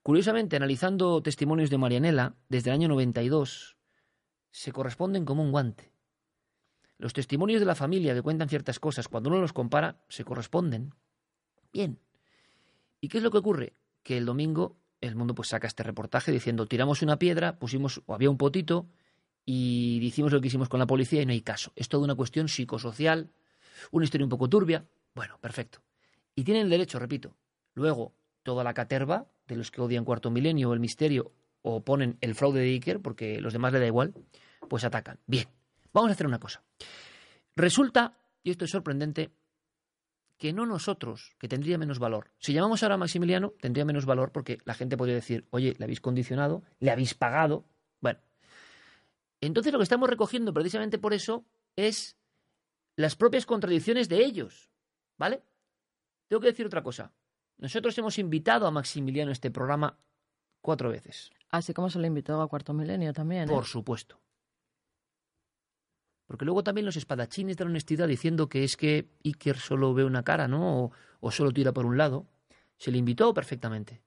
Curiosamente, 0.02 0.56
analizando 0.56 1.22
testimonios 1.22 1.70
de 1.70 1.78
Marianela, 1.78 2.36
desde 2.48 2.70
el 2.70 2.74
año 2.74 2.88
92, 2.88 3.76
se 4.50 4.72
corresponden 4.72 5.24
como 5.24 5.42
un 5.42 5.50
guante. 5.50 5.92
Los 6.98 7.12
testimonios 7.12 7.60
de 7.60 7.66
la 7.66 7.74
familia 7.74 8.14
que 8.14 8.22
cuentan 8.22 8.48
ciertas 8.48 8.78
cosas, 8.78 9.08
cuando 9.08 9.30
uno 9.30 9.40
los 9.40 9.52
compara, 9.52 10.04
se 10.08 10.24
corresponden. 10.24 10.94
Bien. 11.72 11.98
¿Y 13.00 13.08
qué 13.08 13.18
es 13.18 13.24
lo 13.24 13.30
que 13.30 13.38
ocurre? 13.38 13.74
Que 14.02 14.18
el 14.18 14.26
domingo 14.26 14.76
el 15.08 15.16
mundo 15.16 15.34
pues 15.34 15.48
saca 15.48 15.66
este 15.66 15.82
reportaje 15.82 16.32
diciendo 16.32 16.66
tiramos 16.66 17.02
una 17.02 17.18
piedra, 17.18 17.58
pusimos, 17.58 18.02
o 18.06 18.14
había 18.14 18.30
un 18.30 18.36
potito, 18.36 18.86
y 19.44 20.00
hicimos 20.02 20.32
lo 20.32 20.40
que 20.40 20.48
hicimos 20.48 20.68
con 20.68 20.80
la 20.80 20.86
policía 20.86 21.22
y 21.22 21.26
no 21.26 21.32
hay 21.32 21.42
caso. 21.42 21.72
Es 21.76 21.88
toda 21.88 22.04
una 22.04 22.14
cuestión 22.14 22.48
psicosocial, 22.48 23.30
una 23.90 24.04
historia 24.04 24.24
un 24.24 24.30
poco 24.30 24.48
turbia. 24.48 24.86
Bueno, 25.14 25.38
perfecto. 25.40 25.80
Y 26.34 26.44
tienen 26.44 26.64
el 26.64 26.70
derecho, 26.70 26.98
repito. 26.98 27.36
Luego, 27.74 28.14
toda 28.42 28.64
la 28.64 28.74
caterva 28.74 29.26
de 29.46 29.56
los 29.56 29.70
que 29.70 29.80
odian 29.80 30.04
Cuarto 30.04 30.30
Milenio 30.30 30.70
o 30.70 30.74
el 30.74 30.80
misterio 30.80 31.32
o 31.62 31.84
ponen 31.84 32.18
el 32.20 32.34
fraude 32.34 32.60
de 32.60 32.70
Iker, 32.70 33.00
porque 33.00 33.40
los 33.40 33.52
demás 33.52 33.72
le 33.72 33.80
da 33.80 33.86
igual, 33.86 34.14
pues 34.68 34.84
atacan. 34.84 35.18
Bien, 35.26 35.46
vamos 35.92 36.10
a 36.10 36.12
hacer 36.12 36.26
una 36.26 36.38
cosa. 36.38 36.62
Resulta, 37.56 38.18
y 38.42 38.50
esto 38.50 38.64
es 38.64 38.70
sorprendente, 38.70 39.30
que 40.38 40.52
no 40.52 40.66
nosotros, 40.66 41.34
que 41.38 41.48
tendría 41.48 41.78
menos 41.78 41.98
valor. 41.98 42.32
Si 42.38 42.52
llamamos 42.52 42.82
ahora 42.82 42.96
a 42.96 42.98
Maximiliano, 42.98 43.52
tendría 43.60 43.84
menos 43.84 44.06
valor 44.06 44.32
porque 44.32 44.58
la 44.64 44.74
gente 44.74 44.96
podría 44.96 45.14
decir, 45.14 45.46
oye, 45.50 45.74
le 45.78 45.84
habéis 45.84 46.00
condicionado, 46.00 46.62
le 46.80 46.90
habéis 46.90 47.14
pagado. 47.14 47.66
Bueno, 48.00 48.20
entonces 49.40 49.72
lo 49.72 49.78
que 49.78 49.84
estamos 49.84 50.08
recogiendo 50.08 50.52
precisamente 50.52 50.98
por 50.98 51.14
eso 51.14 51.44
es 51.76 52.16
las 52.96 53.16
propias 53.16 53.46
contradicciones 53.46 54.08
de 54.08 54.24
ellos. 54.24 54.70
¿Vale? 55.16 55.42
Tengo 56.28 56.40
que 56.40 56.48
decir 56.48 56.66
otra 56.66 56.82
cosa. 56.82 57.12
Nosotros 57.58 57.96
hemos 57.98 58.18
invitado 58.18 58.66
a 58.66 58.70
Maximiliano 58.70 59.30
a 59.30 59.32
este 59.32 59.50
programa 59.50 59.98
cuatro 60.60 60.90
veces. 60.90 61.30
Así 61.50 61.72
como 61.72 61.88
se 61.88 62.00
le 62.00 62.08
invitó 62.08 62.40
a 62.40 62.48
Cuarto 62.48 62.72
Milenio 62.74 63.12
también. 63.12 63.44
¿eh? 63.44 63.52
Por 63.52 63.64
supuesto. 63.64 64.18
Porque 66.26 66.44
luego 66.44 66.64
también 66.64 66.86
los 66.86 66.96
espadachines 66.96 67.56
de 67.56 67.64
la 67.64 67.70
honestidad 67.70 68.08
diciendo 68.08 68.48
que 68.48 68.64
es 68.64 68.76
que 68.76 69.08
Iker 69.24 69.58
solo 69.58 69.92
ve 69.92 70.04
una 70.04 70.22
cara, 70.22 70.48
¿no? 70.48 70.92
O, 71.20 71.30
solo 71.30 71.52
tira 71.52 71.72
por 71.72 71.86
un 71.86 71.98
lado. 71.98 72.26
Se 72.76 72.90
le 72.90 72.98
invitó 72.98 73.32
perfectamente. 73.34 74.00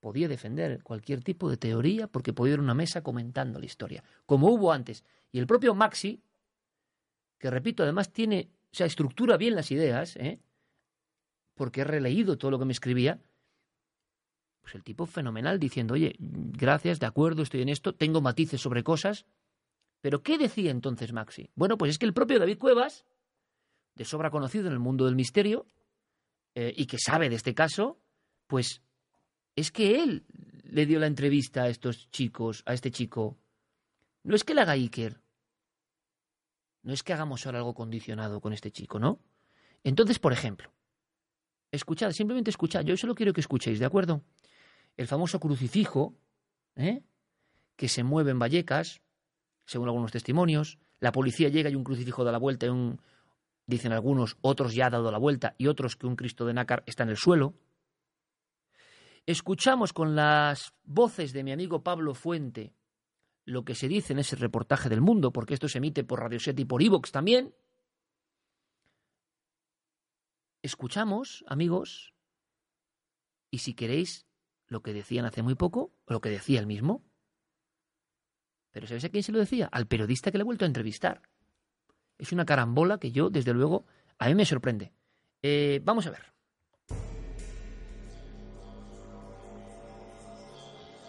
Podía 0.00 0.28
defender 0.28 0.82
cualquier 0.82 1.22
tipo 1.22 1.50
de 1.50 1.56
teoría 1.56 2.06
porque 2.06 2.32
podía 2.32 2.54
ir 2.54 2.60
a 2.60 2.62
una 2.62 2.74
mesa 2.74 3.02
comentando 3.02 3.58
la 3.58 3.66
historia, 3.66 4.02
como 4.26 4.48
hubo 4.48 4.72
antes. 4.72 5.04
Y 5.32 5.38
el 5.38 5.46
propio 5.46 5.74
Maxi, 5.74 6.22
que 7.38 7.50
repito, 7.50 7.82
además 7.82 8.10
tiene, 8.10 8.48
o 8.72 8.76
sea, 8.76 8.86
estructura 8.86 9.36
bien 9.36 9.54
las 9.54 9.70
ideas, 9.70 10.16
¿eh? 10.16 10.40
porque 11.54 11.82
he 11.82 11.84
releído 11.84 12.38
todo 12.38 12.50
lo 12.50 12.58
que 12.58 12.64
me 12.64 12.72
escribía, 12.72 13.20
pues 14.62 14.74
el 14.74 14.82
tipo 14.82 15.06
fenomenal 15.06 15.58
diciendo, 15.58 15.94
oye, 15.94 16.14
gracias, 16.18 17.00
de 17.00 17.06
acuerdo, 17.06 17.42
estoy 17.42 17.62
en 17.62 17.68
esto, 17.68 17.94
tengo 17.94 18.20
matices 18.20 18.60
sobre 18.60 18.82
cosas. 18.82 19.26
Pero 20.00 20.22
¿qué 20.22 20.38
decía 20.38 20.70
entonces 20.70 21.12
Maxi? 21.12 21.50
Bueno, 21.54 21.76
pues 21.76 21.90
es 21.90 21.98
que 21.98 22.06
el 22.06 22.14
propio 22.14 22.38
David 22.38 22.58
Cuevas, 22.58 23.04
de 23.94 24.04
sobra 24.04 24.30
conocido 24.30 24.66
en 24.66 24.72
el 24.72 24.78
mundo 24.78 25.04
del 25.04 25.14
misterio, 25.14 25.66
eh, 26.54 26.72
y 26.76 26.86
que 26.86 26.98
sabe 26.98 27.28
de 27.28 27.36
este 27.36 27.54
caso, 27.54 28.00
pues 28.46 28.82
es 29.56 29.70
que 29.70 30.02
él 30.02 30.24
le 30.64 30.86
dio 30.86 30.98
la 30.98 31.06
entrevista 31.06 31.64
a 31.64 31.68
estos 31.68 32.10
chicos, 32.10 32.62
a 32.66 32.72
este 32.74 32.90
chico. 32.90 33.38
No 34.22 34.34
es 34.34 34.44
que 34.44 34.54
le 34.54 34.62
haga 34.62 34.72
Iker. 34.72 35.20
No 36.82 36.92
es 36.92 37.02
que 37.02 37.12
hagamos 37.12 37.44
ahora 37.44 37.58
algo 37.58 37.74
condicionado 37.74 38.40
con 38.40 38.52
este 38.52 38.70
chico, 38.70 38.98
¿no? 38.98 39.20
Entonces, 39.84 40.18
por 40.18 40.32
ejemplo, 40.32 40.72
escuchad, 41.70 42.12
simplemente 42.12 42.50
escuchad, 42.50 42.82
yo 42.82 42.96
solo 42.96 43.14
quiero 43.14 43.32
que 43.32 43.40
escuchéis, 43.40 43.78
¿de 43.78 43.84
acuerdo? 43.84 44.22
el 44.96 45.06
famoso 45.06 45.40
crucifijo, 45.40 46.14
¿eh? 46.76 47.02
que 47.76 47.88
se 47.88 48.04
mueve 48.04 48.32
en 48.32 48.38
Vallecas, 48.38 49.00
según 49.70 49.86
algunos 49.86 50.10
testimonios. 50.10 50.80
La 50.98 51.12
policía 51.12 51.48
llega 51.48 51.70
y 51.70 51.76
un 51.76 51.84
crucifijo 51.84 52.24
da 52.24 52.32
la 52.32 52.38
vuelta, 52.38 52.66
y 52.66 52.70
un, 52.70 53.00
dicen 53.66 53.92
algunos, 53.92 54.36
otros 54.40 54.74
ya 54.74 54.86
ha 54.86 54.90
dado 54.90 55.12
la 55.12 55.18
vuelta, 55.18 55.54
y 55.58 55.68
otros 55.68 55.94
que 55.94 56.08
un 56.08 56.16
Cristo 56.16 56.44
de 56.44 56.54
nácar 56.54 56.82
está 56.86 57.04
en 57.04 57.10
el 57.10 57.16
suelo. 57.16 57.54
Escuchamos 59.26 59.92
con 59.92 60.16
las 60.16 60.74
voces 60.82 61.32
de 61.32 61.44
mi 61.44 61.52
amigo 61.52 61.84
Pablo 61.84 62.14
Fuente 62.14 62.74
lo 63.44 63.64
que 63.64 63.76
se 63.76 63.86
dice 63.86 64.12
en 64.12 64.18
ese 64.18 64.34
reportaje 64.34 64.88
del 64.88 65.00
mundo, 65.00 65.32
porque 65.32 65.54
esto 65.54 65.68
se 65.68 65.78
emite 65.78 66.02
por 66.02 66.18
Radio 66.18 66.40
Set 66.40 66.58
y 66.58 66.64
por 66.64 66.82
Evox 66.82 67.12
también. 67.12 67.54
Escuchamos, 70.62 71.44
amigos, 71.46 72.12
y 73.52 73.58
si 73.58 73.74
queréis, 73.74 74.26
lo 74.66 74.82
que 74.82 74.92
decían 74.92 75.26
hace 75.26 75.42
muy 75.42 75.54
poco 75.54 75.92
o 76.06 76.12
lo 76.12 76.20
que 76.20 76.28
decía 76.28 76.58
él 76.58 76.66
mismo. 76.66 77.04
Pero 78.72 78.86
¿sabes 78.86 79.04
a 79.04 79.08
quién 79.08 79.22
se 79.22 79.32
lo 79.32 79.38
decía? 79.38 79.68
Al 79.70 79.86
periodista 79.86 80.30
que 80.30 80.38
le 80.38 80.42
he 80.42 80.44
vuelto 80.44 80.64
a 80.64 80.68
entrevistar. 80.68 81.22
Es 82.18 82.32
una 82.32 82.44
carambola 82.44 82.98
que 82.98 83.12
yo, 83.12 83.30
desde 83.30 83.52
luego, 83.52 83.86
a 84.18 84.28
mí 84.28 84.34
me 84.34 84.44
sorprende. 84.44 84.92
Eh, 85.42 85.80
vamos 85.82 86.06
a 86.06 86.10
ver. 86.10 86.20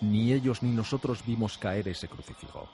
Ni 0.02 0.34
ellos 0.34 0.64
ni 0.64 0.72
nosotros 0.72 1.24
vimos 1.26 1.58
caer 1.58 1.88
ese 1.88 2.08
crucifijo. 2.08 2.68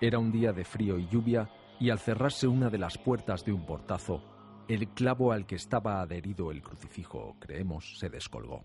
Era 0.00 0.18
un 0.18 0.32
día 0.32 0.52
de 0.52 0.64
frío 0.64 0.98
y 0.98 1.08
lluvia 1.08 1.50
y 1.78 1.90
al 1.90 1.98
cerrarse 1.98 2.46
una 2.46 2.70
de 2.70 2.78
las 2.78 2.96
puertas 2.96 3.44
de 3.44 3.52
un 3.52 3.66
portazo, 3.66 4.22
el 4.68 4.88
clavo 4.88 5.32
al 5.32 5.46
que 5.46 5.56
estaba 5.56 6.00
adherido 6.00 6.50
el 6.50 6.62
crucifijo, 6.62 7.36
creemos, 7.38 7.98
se 7.98 8.08
descolgó 8.08 8.64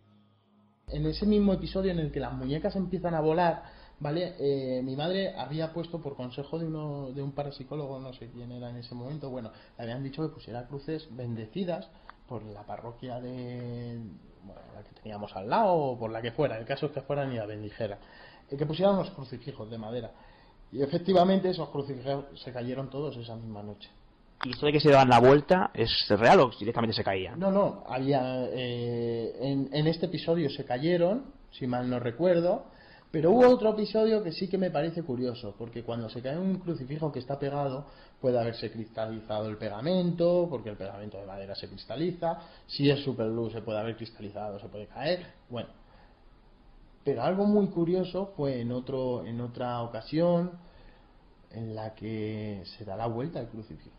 en 0.92 1.06
ese 1.06 1.26
mismo 1.26 1.54
episodio 1.54 1.92
en 1.92 2.00
el 2.00 2.12
que 2.12 2.20
las 2.20 2.34
muñecas 2.34 2.76
empiezan 2.76 3.14
a 3.14 3.22
volar, 3.22 3.64
¿vale? 4.00 4.36
Eh, 4.40 4.82
mi 4.84 4.96
madre 4.96 5.34
había 5.36 5.74
puesto 5.74 6.00
por 6.00 6.16
consejo 6.16 6.60
de, 6.60 6.66
uno, 6.66 7.12
de 7.12 7.22
un 7.22 7.32
parapsicólogo, 7.32 8.00
no 8.00 8.14
sé 8.14 8.30
quién 8.32 8.52
era 8.52 8.70
en 8.70 8.78
ese 8.78 8.96
momento, 8.96 9.30
bueno, 9.30 9.52
le 9.78 9.84
habían 9.84 10.04
dicho 10.04 10.22
que 10.22 10.34
pusiera 10.34 10.68
cruces 10.68 11.08
bendecidas 11.12 11.88
por 12.28 12.44
la 12.44 12.64
parroquia 12.64 13.20
de 13.20 14.00
bueno, 14.44 14.62
la 14.76 14.84
que 14.84 15.02
teníamos 15.02 15.36
al 15.36 15.50
lado 15.50 15.74
o 15.74 16.00
por 16.00 16.12
la 16.12 16.22
que 16.22 16.32
fuera, 16.32 16.58
el 16.58 16.66
caso 16.66 16.88
es 16.88 16.92
que 16.92 17.02
fueran 17.02 17.32
y 17.34 17.38
la 17.38 17.46
bendijera, 17.46 17.98
eh, 18.50 18.58
que 18.58 18.66
pusieran 18.66 18.96
los 18.96 19.10
crucifijos 19.12 19.70
de 19.70 19.78
madera. 19.78 20.12
Y 20.72 20.82
efectivamente 20.82 21.50
esos 21.50 21.70
crucifijos 21.70 22.26
se 22.44 22.52
cayeron 22.52 22.90
todos 22.90 23.18
esa 23.18 23.36
misma 23.36 23.64
noche. 23.64 23.90
¿Y 24.44 24.52
esto 24.52 24.68
de 24.68 24.72
que 24.72 24.80
se 24.80 24.90
daban 24.90 25.10
la 25.10 25.20
vuelta 25.20 25.72
es 25.74 25.92
real 26.10 26.40
o 26.40 26.52
directamente 26.58 26.96
se 26.96 27.04
caía? 27.04 27.36
No, 27.36 27.52
no, 27.52 27.84
había, 27.88 28.46
eh, 28.52 29.34
en, 29.42 29.88
este 29.88 30.06
episodio 30.06 30.50
se 30.50 30.64
cayeron, 30.64 31.34
si 31.52 31.68
mal 31.68 31.90
no 31.90 32.00
recuerdo, 32.00 32.68
pero 33.12 33.32
hubo 33.32 33.48
otro 33.48 33.72
episodio 33.72 34.24
que 34.24 34.32
sí 34.32 34.48
que 34.48 34.58
me 34.58 34.70
parece 34.70 35.02
curioso, 35.02 35.56
porque 35.58 35.84
cuando 35.84 36.10
se 36.10 36.22
cae 36.22 36.38
un 36.38 36.60
crucifijo 36.60 37.12
que 37.12 37.20
está 37.20 37.40
pegado, 37.40 37.86
puede 38.22 38.40
haberse 38.40 38.72
cristalizado 38.72 39.50
el 39.50 39.58
pegamento, 39.58 40.48
porque 40.50 40.70
el 40.70 40.78
pegamento 40.78 41.18
de 41.18 41.26
madera 41.26 41.56
se 41.56 41.68
cristaliza, 41.68 42.40
si 42.68 42.90
es 42.90 43.00
superluz 43.00 43.54
se 43.54 43.62
puede 43.62 43.80
haber 43.80 43.96
cristalizado, 43.96 44.60
se 44.60 44.68
puede 44.68 44.86
caer, 44.88 45.26
bueno. 45.50 45.70
Pero 47.04 47.24
algo 47.24 47.46
muy 47.46 47.68
curioso 47.68 48.34
fue 48.38 48.62
en, 48.62 48.72
otro, 48.72 49.26
en 49.26 49.42
otra 49.42 49.82
ocasión 49.82 50.52
en 51.52 51.74
la 51.74 51.96
que 51.96 52.62
se 52.78 52.86
da 52.86 52.96
la 52.96 53.08
vuelta 53.08 53.40
el 53.40 53.48
crucifijo. 53.48 53.99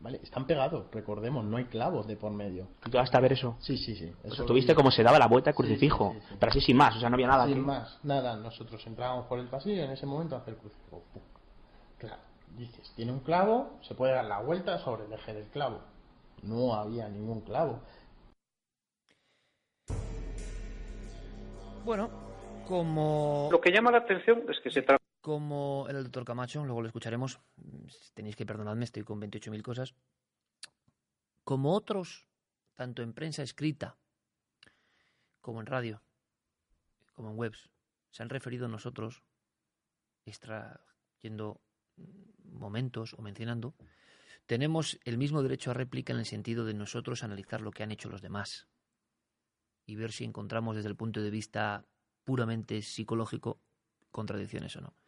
¿Vale? 0.00 0.20
Están 0.22 0.46
pegados, 0.46 0.86
recordemos, 0.92 1.44
no 1.44 1.56
hay 1.56 1.64
clavos 1.64 2.06
de 2.06 2.16
por 2.16 2.32
medio. 2.32 2.68
¿Tú 2.82 2.96
vas 2.96 3.14
a 3.14 3.20
ver 3.20 3.32
eso? 3.32 3.56
Sí, 3.60 3.76
sí, 3.76 3.94
sí. 3.94 4.12
Eso 4.24 4.44
tuviste 4.44 4.74
cómo 4.74 4.90
se 4.90 5.02
daba 5.02 5.18
la 5.18 5.26
vuelta 5.26 5.50
al 5.50 5.56
crucifijo, 5.56 6.16
pero 6.38 6.50
así 6.50 6.60
sin 6.60 6.76
más, 6.76 6.96
o 6.96 7.00
sea, 7.00 7.08
no 7.10 7.16
había 7.16 7.28
nada. 7.28 7.46
Sin 7.46 7.60
más, 7.64 7.98
nada. 8.02 8.36
Nosotros 8.36 8.84
entrábamos 8.86 9.26
por 9.26 9.38
el 9.38 9.48
pasillo 9.48 9.76
y 9.76 9.84
en 9.84 9.90
ese 9.90 10.06
momento 10.06 10.36
hace 10.36 10.50
el 10.50 10.56
crucifijo. 10.56 11.02
Claro, 11.98 12.22
dices, 12.56 12.92
tiene 12.96 13.12
un 13.12 13.20
clavo, 13.20 13.78
se 13.82 13.94
puede 13.94 14.14
dar 14.14 14.24
la 14.24 14.40
vuelta 14.40 14.78
sobre 14.78 15.04
el 15.04 15.12
eje 15.12 15.34
del 15.34 15.46
clavo. 15.48 15.80
No 16.42 16.74
había 16.74 17.08
ningún 17.08 17.42
clavo. 17.42 17.80
Bueno, 21.84 22.08
como... 22.68 23.48
Lo 23.50 23.60
que 23.60 23.70
llama 23.70 23.90
la 23.90 23.98
atención 23.98 24.44
es 24.48 24.60
que 24.60 24.70
se 24.70 24.82
trata 24.82 25.00
como 25.20 25.86
el 25.88 26.02
doctor 26.02 26.24
Camacho, 26.24 26.64
luego 26.64 26.80
lo 26.80 26.86
escucharemos, 26.86 27.40
tenéis 28.14 28.36
que 28.36 28.46
perdonadme, 28.46 28.84
estoy 28.84 29.04
con 29.04 29.20
28.000 29.20 29.62
cosas, 29.62 29.94
como 31.44 31.74
otros, 31.74 32.26
tanto 32.74 33.02
en 33.02 33.12
prensa 33.12 33.42
escrita 33.42 33.98
como 35.40 35.60
en 35.60 35.66
radio, 35.66 36.02
como 37.14 37.30
en 37.30 37.38
webs, 37.38 37.70
se 38.10 38.22
han 38.22 38.28
referido 38.28 38.66
a 38.66 38.68
nosotros, 38.68 39.22
extrayendo 40.24 41.60
momentos 42.44 43.14
o 43.14 43.22
mencionando, 43.22 43.74
tenemos 44.46 44.98
el 45.04 45.18
mismo 45.18 45.42
derecho 45.42 45.70
a 45.70 45.74
réplica 45.74 46.12
en 46.12 46.18
el 46.18 46.26
sentido 46.26 46.64
de 46.64 46.74
nosotros 46.74 47.22
analizar 47.22 47.60
lo 47.60 47.70
que 47.70 47.82
han 47.82 47.92
hecho 47.92 48.08
los 48.08 48.22
demás 48.22 48.68
y 49.86 49.96
ver 49.96 50.12
si 50.12 50.24
encontramos 50.24 50.76
desde 50.76 50.88
el 50.88 50.96
punto 50.96 51.20
de 51.20 51.30
vista 51.30 51.86
puramente 52.24 52.82
psicológico 52.82 53.60
contradicciones 54.10 54.74
o 54.76 54.80
no. 54.80 54.99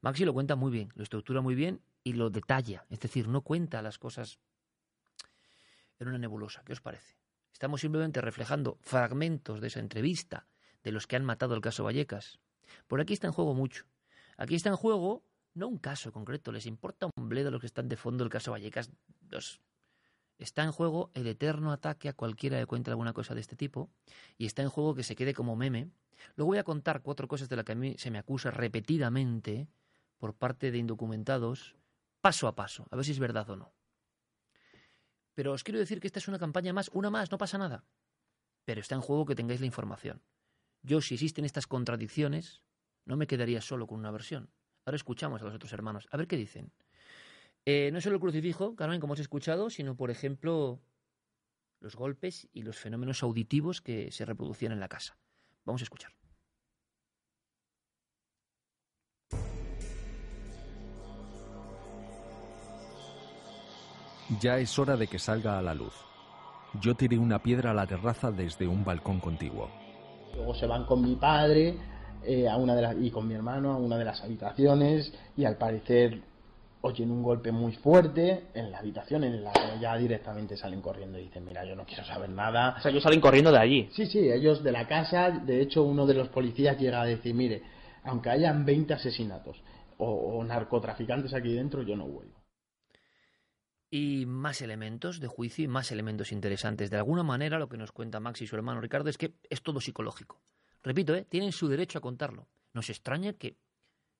Maxi 0.00 0.24
lo 0.24 0.32
cuenta 0.32 0.56
muy 0.56 0.70
bien, 0.70 0.92
lo 0.94 1.02
estructura 1.02 1.40
muy 1.40 1.54
bien 1.54 1.80
y 2.04 2.12
lo 2.12 2.30
detalla. 2.30 2.86
Es 2.88 3.00
decir, 3.00 3.28
no 3.28 3.42
cuenta 3.42 3.82
las 3.82 3.98
cosas 3.98 4.38
en 5.98 6.08
una 6.08 6.18
nebulosa. 6.18 6.62
¿Qué 6.64 6.72
os 6.72 6.80
parece? 6.80 7.16
Estamos 7.52 7.80
simplemente 7.80 8.20
reflejando 8.20 8.78
fragmentos 8.80 9.60
de 9.60 9.66
esa 9.66 9.80
entrevista 9.80 10.46
de 10.84 10.92
los 10.92 11.06
que 11.06 11.16
han 11.16 11.24
matado 11.24 11.54
el 11.54 11.60
caso 11.60 11.82
Vallecas. 11.82 12.38
Por 12.86 13.00
aquí 13.00 13.14
está 13.14 13.26
en 13.26 13.32
juego 13.32 13.54
mucho. 13.54 13.84
Aquí 14.36 14.54
está 14.54 14.68
en 14.68 14.76
juego 14.76 15.24
no 15.54 15.66
un 15.66 15.78
caso 15.78 16.12
concreto, 16.12 16.52
les 16.52 16.66
importa 16.66 17.10
un 17.16 17.28
bledo 17.28 17.50
los 17.50 17.60
que 17.60 17.66
están 17.66 17.88
de 17.88 17.96
fondo 17.96 18.22
del 18.22 18.30
caso 18.30 18.52
Vallecas. 18.52 18.90
Está 20.38 20.62
en 20.62 20.70
juego 20.70 21.10
el 21.14 21.26
eterno 21.26 21.72
ataque 21.72 22.08
a 22.08 22.12
cualquiera 22.12 22.60
que 22.60 22.66
cuente 22.66 22.90
alguna 22.90 23.12
cosa 23.12 23.34
de 23.34 23.40
este 23.40 23.56
tipo 23.56 23.90
y 24.36 24.46
está 24.46 24.62
en 24.62 24.68
juego 24.68 24.94
que 24.94 25.02
se 25.02 25.16
quede 25.16 25.34
como 25.34 25.56
meme. 25.56 25.90
Luego 26.36 26.50
voy 26.50 26.58
a 26.58 26.64
contar 26.64 27.02
cuatro 27.02 27.26
cosas 27.26 27.48
de 27.48 27.56
las 27.56 27.64
que 27.64 27.72
a 27.72 27.74
mí 27.74 27.96
se 27.98 28.12
me 28.12 28.18
acusa 28.18 28.52
repetidamente 28.52 29.68
por 30.18 30.34
parte 30.34 30.70
de 30.70 30.78
indocumentados 30.78 31.76
paso 32.20 32.48
a 32.48 32.54
paso, 32.54 32.86
a 32.90 32.96
ver 32.96 33.04
si 33.04 33.12
es 33.12 33.18
verdad 33.18 33.48
o 33.50 33.56
no. 33.56 33.72
Pero 35.34 35.52
os 35.52 35.62
quiero 35.62 35.78
decir 35.78 36.00
que 36.00 36.08
esta 36.08 36.18
es 36.18 36.28
una 36.28 36.38
campaña 36.38 36.72
más, 36.72 36.90
una 36.92 37.10
más, 37.10 37.30
no 37.30 37.38
pasa 37.38 37.58
nada. 37.58 37.84
Pero 38.64 38.80
está 38.80 38.96
en 38.96 39.00
juego 39.00 39.24
que 39.24 39.36
tengáis 39.36 39.60
la 39.60 39.66
información. 39.66 40.20
Yo, 40.82 41.00
si 41.00 41.14
existen 41.14 41.44
estas 41.44 41.66
contradicciones, 41.66 42.62
no 43.04 43.16
me 43.16 43.26
quedaría 43.26 43.60
solo 43.60 43.86
con 43.86 43.98
una 43.98 44.10
versión. 44.10 44.50
Ahora 44.84 44.96
escuchamos 44.96 45.40
a 45.40 45.44
los 45.44 45.54
otros 45.54 45.72
hermanos, 45.72 46.08
a 46.10 46.16
ver 46.16 46.26
qué 46.26 46.36
dicen. 46.36 46.72
Eh, 47.64 47.90
no 47.92 48.00
solo 48.00 48.16
el 48.16 48.20
crucifijo, 48.20 48.74
Carmen, 48.74 49.00
como 49.00 49.14
he 49.14 49.20
escuchado, 49.20 49.70
sino, 49.70 49.96
por 49.96 50.10
ejemplo, 50.10 50.80
los 51.80 51.94
golpes 51.94 52.48
y 52.52 52.62
los 52.62 52.76
fenómenos 52.76 53.22
auditivos 53.22 53.80
que 53.80 54.10
se 54.10 54.24
reproducían 54.24 54.72
en 54.72 54.80
la 54.80 54.88
casa. 54.88 55.18
Vamos 55.64 55.82
a 55.82 55.84
escuchar. 55.84 56.17
Ya 64.40 64.58
es 64.58 64.78
hora 64.78 64.96
de 64.96 65.06
que 65.06 65.18
salga 65.18 65.58
a 65.58 65.62
la 65.62 65.74
luz. 65.74 65.94
yo 66.82 66.94
tiré 66.94 67.16
una 67.16 67.38
piedra 67.38 67.70
a 67.70 67.74
la 67.74 67.86
terraza 67.86 68.30
desde 68.30 68.68
un 68.68 68.84
balcón 68.84 69.20
contiguo. 69.20 69.70
Luego 70.34 70.54
se 70.54 70.66
van 70.66 70.84
con 70.84 71.00
mi 71.02 71.16
padre 71.16 71.76
eh, 72.22 72.46
a 72.46 72.56
una 72.56 72.74
de 72.74 72.82
las, 72.82 72.96
y 73.00 73.10
con 73.10 73.26
mi 73.26 73.34
hermano 73.34 73.72
a 73.72 73.78
una 73.78 73.96
de 73.96 74.04
las 74.04 74.22
habitaciones 74.22 75.12
y 75.34 75.46
al 75.46 75.56
parecer 75.56 76.20
oyen 76.82 77.10
un 77.10 77.22
golpe 77.22 77.50
muy 77.52 77.72
fuerte 77.72 78.48
en 78.54 78.70
la 78.70 78.78
habitación 78.78 79.24
en 79.24 79.42
la 79.42 79.52
que 79.52 79.80
ya 79.80 79.96
directamente 79.96 80.56
salen 80.56 80.82
corriendo 80.82 81.18
y 81.18 81.22
dicen, 81.22 81.44
mira, 81.44 81.64
yo 81.64 81.74
no 81.74 81.84
quiero 81.84 82.04
saber 82.04 82.28
nada. 82.28 82.76
O 82.78 82.80
sea, 82.80 82.90
ellos 82.90 83.02
salen 83.02 83.20
corriendo 83.20 83.50
de 83.50 83.58
allí. 83.58 83.88
Sí, 83.92 84.06
sí, 84.06 84.30
ellos 84.30 84.62
de 84.62 84.72
la 84.72 84.86
casa, 84.86 85.30
de 85.30 85.62
hecho 85.62 85.82
uno 85.82 86.06
de 86.06 86.14
los 86.14 86.28
policías 86.28 86.78
llega 86.78 87.00
a 87.00 87.06
decir, 87.06 87.34
mire, 87.34 87.62
aunque 88.04 88.30
hayan 88.30 88.64
20 88.64 88.94
asesinatos 88.94 89.56
o, 89.98 90.44
narcotraficantes 90.44 91.34
aquí 91.34 91.52
dentro, 91.52 91.82
yo 91.82 91.96
no 91.96 92.06
vuelvo. 92.06 92.37
Y 93.90 94.26
más 94.26 94.60
elementos 94.60 95.20
de 95.20 95.28
juicio 95.28 95.64
y 95.64 95.68
más 95.68 95.90
elementos 95.90 96.32
interesantes. 96.32 96.90
De 96.90 96.96
alguna 96.96 97.22
manera, 97.22 97.58
lo 97.58 97.68
que 97.68 97.78
nos 97.78 97.92
cuenta 97.92 98.20
Max 98.20 98.42
y 98.42 98.46
su 98.46 98.56
hermano 98.56 98.80
Ricardo 98.80 99.08
es 99.08 99.16
que 99.16 99.34
es 99.48 99.62
todo 99.62 99.80
psicológico. 99.80 100.42
Repito, 100.82 101.14
¿eh? 101.14 101.24
tienen 101.28 101.52
su 101.52 101.68
derecho 101.68 101.98
a 101.98 102.02
contarlo. 102.02 102.48
Nos 102.74 102.90
extraña 102.90 103.32
que, 103.32 103.56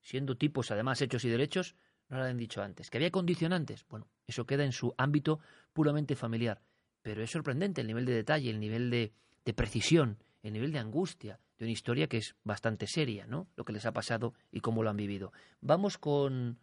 siendo 0.00 0.36
tipos 0.36 0.70
además 0.70 1.00
hechos 1.02 1.24
y 1.24 1.28
derechos, 1.28 1.76
no 2.08 2.16
lo 2.16 2.24
han 2.24 2.38
dicho 2.38 2.62
antes. 2.62 2.90
¿Que 2.90 2.98
había 2.98 3.10
condicionantes? 3.10 3.84
Bueno, 3.88 4.08
eso 4.26 4.46
queda 4.46 4.64
en 4.64 4.72
su 4.72 4.94
ámbito 4.96 5.40
puramente 5.72 6.16
familiar. 6.16 6.62
Pero 7.02 7.22
es 7.22 7.30
sorprendente 7.30 7.82
el 7.82 7.86
nivel 7.86 8.06
de 8.06 8.14
detalle, 8.14 8.50
el 8.50 8.60
nivel 8.60 8.90
de, 8.90 9.12
de 9.44 9.54
precisión, 9.54 10.18
el 10.42 10.54
nivel 10.54 10.72
de 10.72 10.78
angustia 10.78 11.40
de 11.58 11.64
una 11.64 11.72
historia 11.72 12.06
que 12.06 12.18
es 12.18 12.36
bastante 12.44 12.86
seria, 12.86 13.26
¿no? 13.26 13.48
Lo 13.56 13.64
que 13.64 13.72
les 13.72 13.84
ha 13.84 13.92
pasado 13.92 14.34
y 14.50 14.60
cómo 14.60 14.82
lo 14.82 14.90
han 14.90 14.96
vivido. 14.96 15.32
Vamos 15.60 15.98
con... 15.98 16.58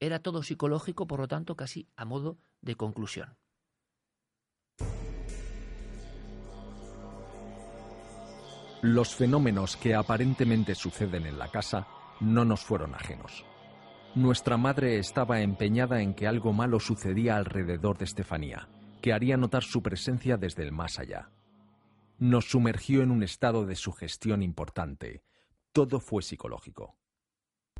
Era 0.00 0.20
todo 0.20 0.42
psicológico, 0.42 1.06
por 1.06 1.20
lo 1.20 1.28
tanto, 1.28 1.54
casi 1.56 1.86
a 1.94 2.06
modo 2.06 2.38
de 2.62 2.74
conclusión. 2.74 3.36
Los 8.82 9.14
fenómenos 9.14 9.76
que 9.76 9.94
aparentemente 9.94 10.74
suceden 10.74 11.26
en 11.26 11.38
la 11.38 11.50
casa 11.50 11.86
no 12.18 12.46
nos 12.46 12.64
fueron 12.64 12.94
ajenos. 12.94 13.44
Nuestra 14.14 14.56
madre 14.56 14.98
estaba 14.98 15.42
empeñada 15.42 16.00
en 16.00 16.14
que 16.14 16.26
algo 16.26 16.54
malo 16.54 16.80
sucedía 16.80 17.36
alrededor 17.36 17.98
de 17.98 18.06
Estefanía, 18.06 18.68
que 19.02 19.12
haría 19.12 19.36
notar 19.36 19.64
su 19.64 19.82
presencia 19.82 20.38
desde 20.38 20.62
el 20.62 20.72
más 20.72 20.98
allá. 20.98 21.30
Nos 22.18 22.46
sumergió 22.46 23.02
en 23.02 23.10
un 23.10 23.22
estado 23.22 23.66
de 23.66 23.76
sugestión 23.76 24.42
importante. 24.42 25.22
Todo 25.72 26.00
fue 26.00 26.22
psicológico. 26.22 26.99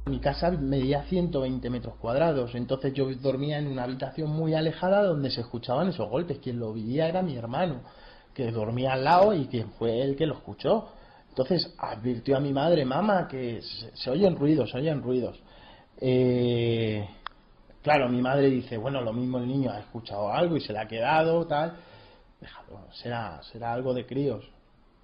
Mi 0.06 0.18
casa 0.18 0.50
medía 0.50 1.02
120 1.02 1.68
metros 1.70 1.94
cuadrados, 1.96 2.54
entonces 2.54 2.92
yo 2.94 3.12
dormía 3.16 3.58
en 3.58 3.66
una 3.66 3.84
habitación 3.84 4.30
muy 4.30 4.54
alejada 4.54 5.04
donde 5.04 5.30
se 5.30 5.42
escuchaban 5.42 5.88
esos 5.88 6.08
golpes. 6.08 6.38
Quien 6.38 6.58
lo 6.58 6.72
vivía 6.72 7.06
era 7.06 7.22
mi 7.22 7.36
hermano, 7.36 7.82
que 8.34 8.50
dormía 8.50 8.94
al 8.94 9.04
lado 9.04 9.34
y 9.34 9.46
quien 9.46 9.70
fue 9.72 10.02
el 10.02 10.16
que 10.16 10.26
lo 10.26 10.34
escuchó. 10.34 10.88
Entonces 11.28 11.74
advirtió 11.78 12.36
a 12.36 12.40
mi 12.40 12.52
madre, 12.52 12.84
mamá, 12.84 13.28
que 13.28 13.60
se 13.94 14.10
oyen 14.10 14.36
ruidos, 14.36 14.70
se 14.70 14.78
oyen 14.78 15.02
ruidos. 15.02 15.40
Eh, 16.00 17.06
claro, 17.82 18.08
mi 18.08 18.20
madre 18.22 18.48
dice, 18.48 18.78
bueno, 18.78 19.00
lo 19.02 19.12
mismo 19.12 19.38
el 19.38 19.46
niño 19.46 19.70
ha 19.70 19.80
escuchado 19.80 20.32
algo 20.32 20.56
y 20.56 20.60
se 20.60 20.72
le 20.72 20.80
ha 20.80 20.88
quedado, 20.88 21.46
tal. 21.46 21.76
Déjalo, 22.40 22.86
será, 22.92 23.40
será 23.52 23.72
algo 23.72 23.94
de 23.94 24.06
críos. 24.06 24.44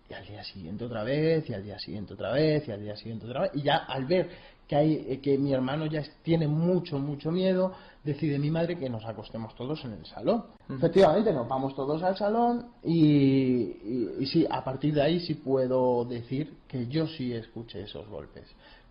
Y 0.09 0.14
al 0.14 0.24
día 0.24 0.43
siguiente 0.44 0.85
otra 0.85 1.02
vez, 1.02 1.48
y 1.51 1.55
al 1.55 1.62
día 1.62 1.78
siguiente 1.78 2.14
otra 2.14 2.32
vez, 2.32 2.66
y 2.66 2.73
al 2.73 2.81
día 2.81 2.97
siguiente 2.97 3.27
otra 3.27 3.43
vez. 3.43 3.51
Y 3.55 3.62
ya 3.62 3.77
al 3.77 4.05
ver 4.06 4.31
que, 4.66 4.76
hay, 4.76 5.06
eh, 5.09 5.20
que 5.20 5.38
mi 5.38 5.52
hermano 5.52 5.86
ya 5.86 6.02
tiene 6.22 6.48
mucho, 6.48 6.98
mucho 6.98 7.30
miedo, 7.30 7.72
decide 8.02 8.38
mi 8.38 8.51
madre 8.51 8.78
que 8.78 8.88
nos 8.88 9.05
acostemos 9.05 9.55
todos 9.55 9.84
en 9.84 9.93
el 9.93 10.06
salón. 10.06 10.44
Efectivamente, 10.68 11.32
nos 11.32 11.48
vamos 11.48 11.74
todos 11.74 12.02
al 12.02 12.16
salón 12.16 12.66
y, 12.82 14.10
y, 14.20 14.26
sí, 14.26 14.47
a 14.51 14.62
partir 14.64 14.94
de 14.94 15.02
ahí 15.02 15.20
sí 15.20 15.34
puedo 15.34 16.05
decir 16.05 16.59
que 16.66 16.86
yo 16.86 17.06
sí 17.06 17.32
escuché 17.32 17.82
esos 17.82 18.09
golpes 18.09 18.47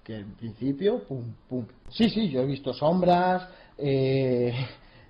que 0.05 0.17
en 0.17 0.35
principio, 0.35 1.03
pum, 1.03 1.33
pum. 1.49 1.65
Sí, 1.89 2.09
sí, 2.11 2.29
yo 2.29 2.41
he 2.41 2.45
visto 2.45 2.73
sombras, 2.73 3.49
eh, 3.75 4.53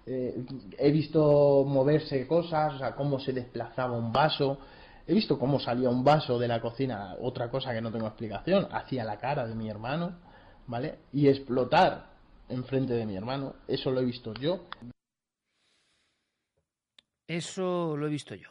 eh, 0.05 0.45
he 0.77 0.91
visto 0.91 1.65
moverse 1.67 2.25
cosas, 2.25 2.75
o 2.75 2.77
sea, 2.77 2.95
cómo 2.95 3.19
se 3.19 3.33
desplazaba 3.33 3.97
un 3.97 4.13
vaso, 4.13 4.57
he 5.05 5.13
visto 5.13 5.37
cómo 5.37 5.59
salía 5.59 5.89
un 5.89 6.03
vaso 6.03 6.39
de 6.39 6.47
la 6.47 6.61
cocina, 6.61 7.15
otra 7.21 7.51
cosa 7.51 7.73
que 7.73 7.81
no 7.81 7.91
tengo 7.91 8.07
explicación, 8.07 8.69
hacia 8.71 9.03
la 9.03 9.17
cara 9.17 9.45
de 9.45 9.53
mi 9.53 9.69
hermano, 9.69 10.13
¿vale? 10.67 10.99
Y 11.13 11.27
explotar 11.27 12.15
enfrente 12.49 12.93
de 12.93 13.05
mi 13.05 13.15
hermano, 13.15 13.55
eso 13.67 13.91
lo 13.91 14.01
he 14.01 14.05
visto 14.05 14.33
yo. 14.33 14.67
Eso 17.27 17.97
lo 17.97 18.07
he 18.07 18.09
visto 18.09 18.35
yo. 18.35 18.49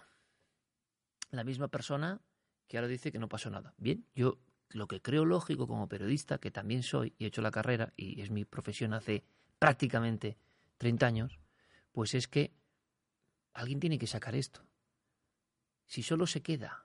La 1.30 1.44
misma 1.44 1.68
persona 1.68 2.20
que 2.66 2.76
ahora 2.76 2.88
dice 2.88 3.12
que 3.12 3.18
no 3.18 3.28
pasó 3.28 3.50
nada. 3.50 3.74
Bien, 3.76 4.06
yo 4.14 4.38
lo 4.70 4.88
que 4.88 5.00
creo 5.00 5.24
lógico 5.24 5.66
como 5.66 5.88
periodista, 5.88 6.38
que 6.38 6.50
también 6.50 6.82
soy 6.82 7.14
y 7.18 7.24
he 7.24 7.28
hecho 7.28 7.42
la 7.42 7.50
carrera 7.50 7.92
y 7.96 8.20
es 8.20 8.30
mi 8.30 8.44
profesión 8.44 8.94
hace 8.94 9.24
prácticamente 9.58 10.36
30 10.78 11.06
años, 11.06 11.38
pues 11.92 12.14
es 12.14 12.26
que 12.26 12.52
alguien 13.52 13.80
tiene 13.80 13.98
que 13.98 14.06
sacar 14.06 14.34
esto. 14.34 14.66
Si 15.86 16.02
solo 16.02 16.26
se 16.26 16.42
queda 16.42 16.83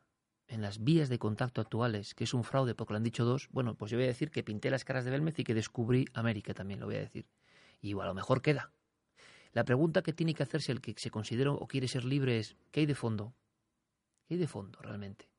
en 0.49 0.61
las 0.61 0.83
vías 0.83 1.07
de 1.07 1.17
contacto 1.17 1.61
actuales, 1.61 2.13
que 2.13 2.25
es 2.25 2.33
un 2.33 2.43
fraude 2.43 2.75
porque 2.75 2.93
lo 2.93 2.97
han 2.97 3.03
dicho 3.03 3.23
dos, 3.23 3.47
bueno, 3.51 3.75
pues 3.75 3.91
yo 3.91 3.97
voy 3.97 4.05
a 4.05 4.07
decir 4.07 4.31
que 4.31 4.43
pinté 4.43 4.69
las 4.69 4.83
caras 4.83 5.05
de 5.05 5.11
Belmez 5.11 5.39
y 5.39 5.43
que 5.43 5.53
descubrí 5.53 6.05
América 6.13 6.53
también, 6.53 6.79
lo 6.79 6.87
voy 6.87 6.95
a 6.95 6.99
decir. 6.99 7.25
Y 7.81 7.93
a 7.93 8.05
lo 8.05 8.13
mejor 8.13 8.41
queda. 8.41 8.73
La 9.53 9.63
pregunta 9.63 10.01
que 10.01 10.13
tiene 10.13 10.33
que 10.33 10.43
hacerse 10.43 10.71
el 10.71 10.81
que 10.81 10.93
se 10.97 11.09
considera 11.09 11.51
o 11.51 11.67
quiere 11.67 11.87
ser 11.87 12.03
libre 12.03 12.39
es, 12.39 12.57
¿qué 12.71 12.81
hay 12.81 12.85
de 12.85 12.95
fondo? 12.95 13.33
¿Qué 14.27 14.33
hay 14.33 14.39
de 14.39 14.47
fondo 14.47 14.79
realmente? 14.81 15.29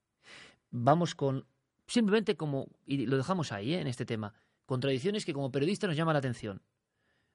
Vamos 0.70 1.14
con 1.14 1.44
Simplemente 1.90 2.36
como, 2.36 2.68
y 2.86 3.04
lo 3.06 3.16
dejamos 3.16 3.50
ahí, 3.50 3.74
¿eh? 3.74 3.80
en 3.80 3.88
este 3.88 4.06
tema, 4.06 4.32
contradicciones 4.64 5.24
que 5.24 5.32
como 5.32 5.50
periodista 5.50 5.88
nos 5.88 5.96
llama 5.96 6.12
la 6.12 6.20
atención. 6.20 6.62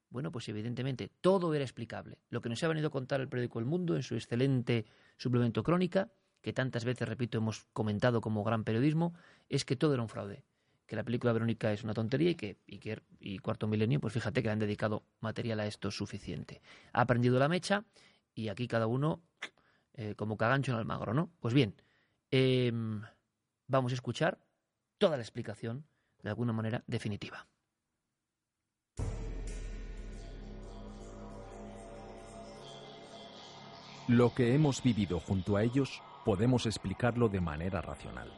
Bueno, 0.09 0.31
pues 0.31 0.47
evidentemente 0.47 1.11
todo 1.19 1.53
era 1.53 1.65
explicable. 1.65 2.19
Lo 2.29 2.39
que 2.39 2.47
nos 2.47 2.63
ha 2.63 2.69
venido 2.69 2.87
a 2.87 2.91
contar 2.91 3.19
el 3.19 3.27
periódico 3.27 3.59
El 3.59 3.65
Mundo 3.65 3.97
en 3.97 4.03
su 4.03 4.15
excelente 4.15 4.85
suplemento 5.17 5.61
crónica, 5.61 6.09
que 6.45 6.53
tantas 6.53 6.85
veces, 6.85 7.09
repito, 7.09 7.39
hemos 7.39 7.65
comentado 7.73 8.21
como 8.21 8.43
gran 8.43 8.63
periodismo, 8.63 9.15
es 9.49 9.65
que 9.65 9.75
todo 9.75 9.95
era 9.95 10.03
un 10.03 10.09
fraude. 10.09 10.43
Que 10.85 10.95
la 10.95 11.03
película 11.03 11.33
Verónica 11.33 11.73
es 11.73 11.83
una 11.83 11.95
tontería 11.95 12.29
y 12.29 12.35
que 12.35 12.59
Iker 12.67 13.01
y 13.19 13.39
Cuarto 13.39 13.65
Milenio, 13.65 13.99
pues 13.99 14.13
fíjate 14.13 14.43
que 14.43 14.49
le 14.49 14.51
han 14.51 14.59
dedicado 14.59 15.07
material 15.21 15.59
a 15.61 15.65
esto 15.65 15.89
suficiente. 15.89 16.61
Ha 16.93 17.01
aprendido 17.01 17.39
la 17.39 17.49
mecha 17.49 17.83
y 18.35 18.49
aquí 18.49 18.67
cada 18.67 18.85
uno 18.85 19.23
eh, 19.95 20.13
como 20.13 20.37
cagancho 20.37 20.71
en 20.71 20.77
Almagro, 20.77 21.15
¿no? 21.15 21.31
Pues 21.39 21.55
bien, 21.55 21.81
em, 22.29 23.01
vamos 23.65 23.91
a 23.91 23.95
escuchar 23.95 24.37
toda 24.99 25.17
la 25.17 25.23
explicación, 25.23 25.87
de 26.21 26.29
alguna 26.29 26.53
manera, 26.53 26.83
definitiva. 26.85 27.47
Lo 34.07 34.35
que 34.35 34.53
hemos 34.53 34.83
vivido 34.83 35.19
junto 35.19 35.57
a 35.57 35.63
ellos 35.63 36.03
podemos 36.25 36.65
explicarlo 36.65 37.29
de 37.29 37.39
manera 37.39 37.81
racional. 37.81 38.29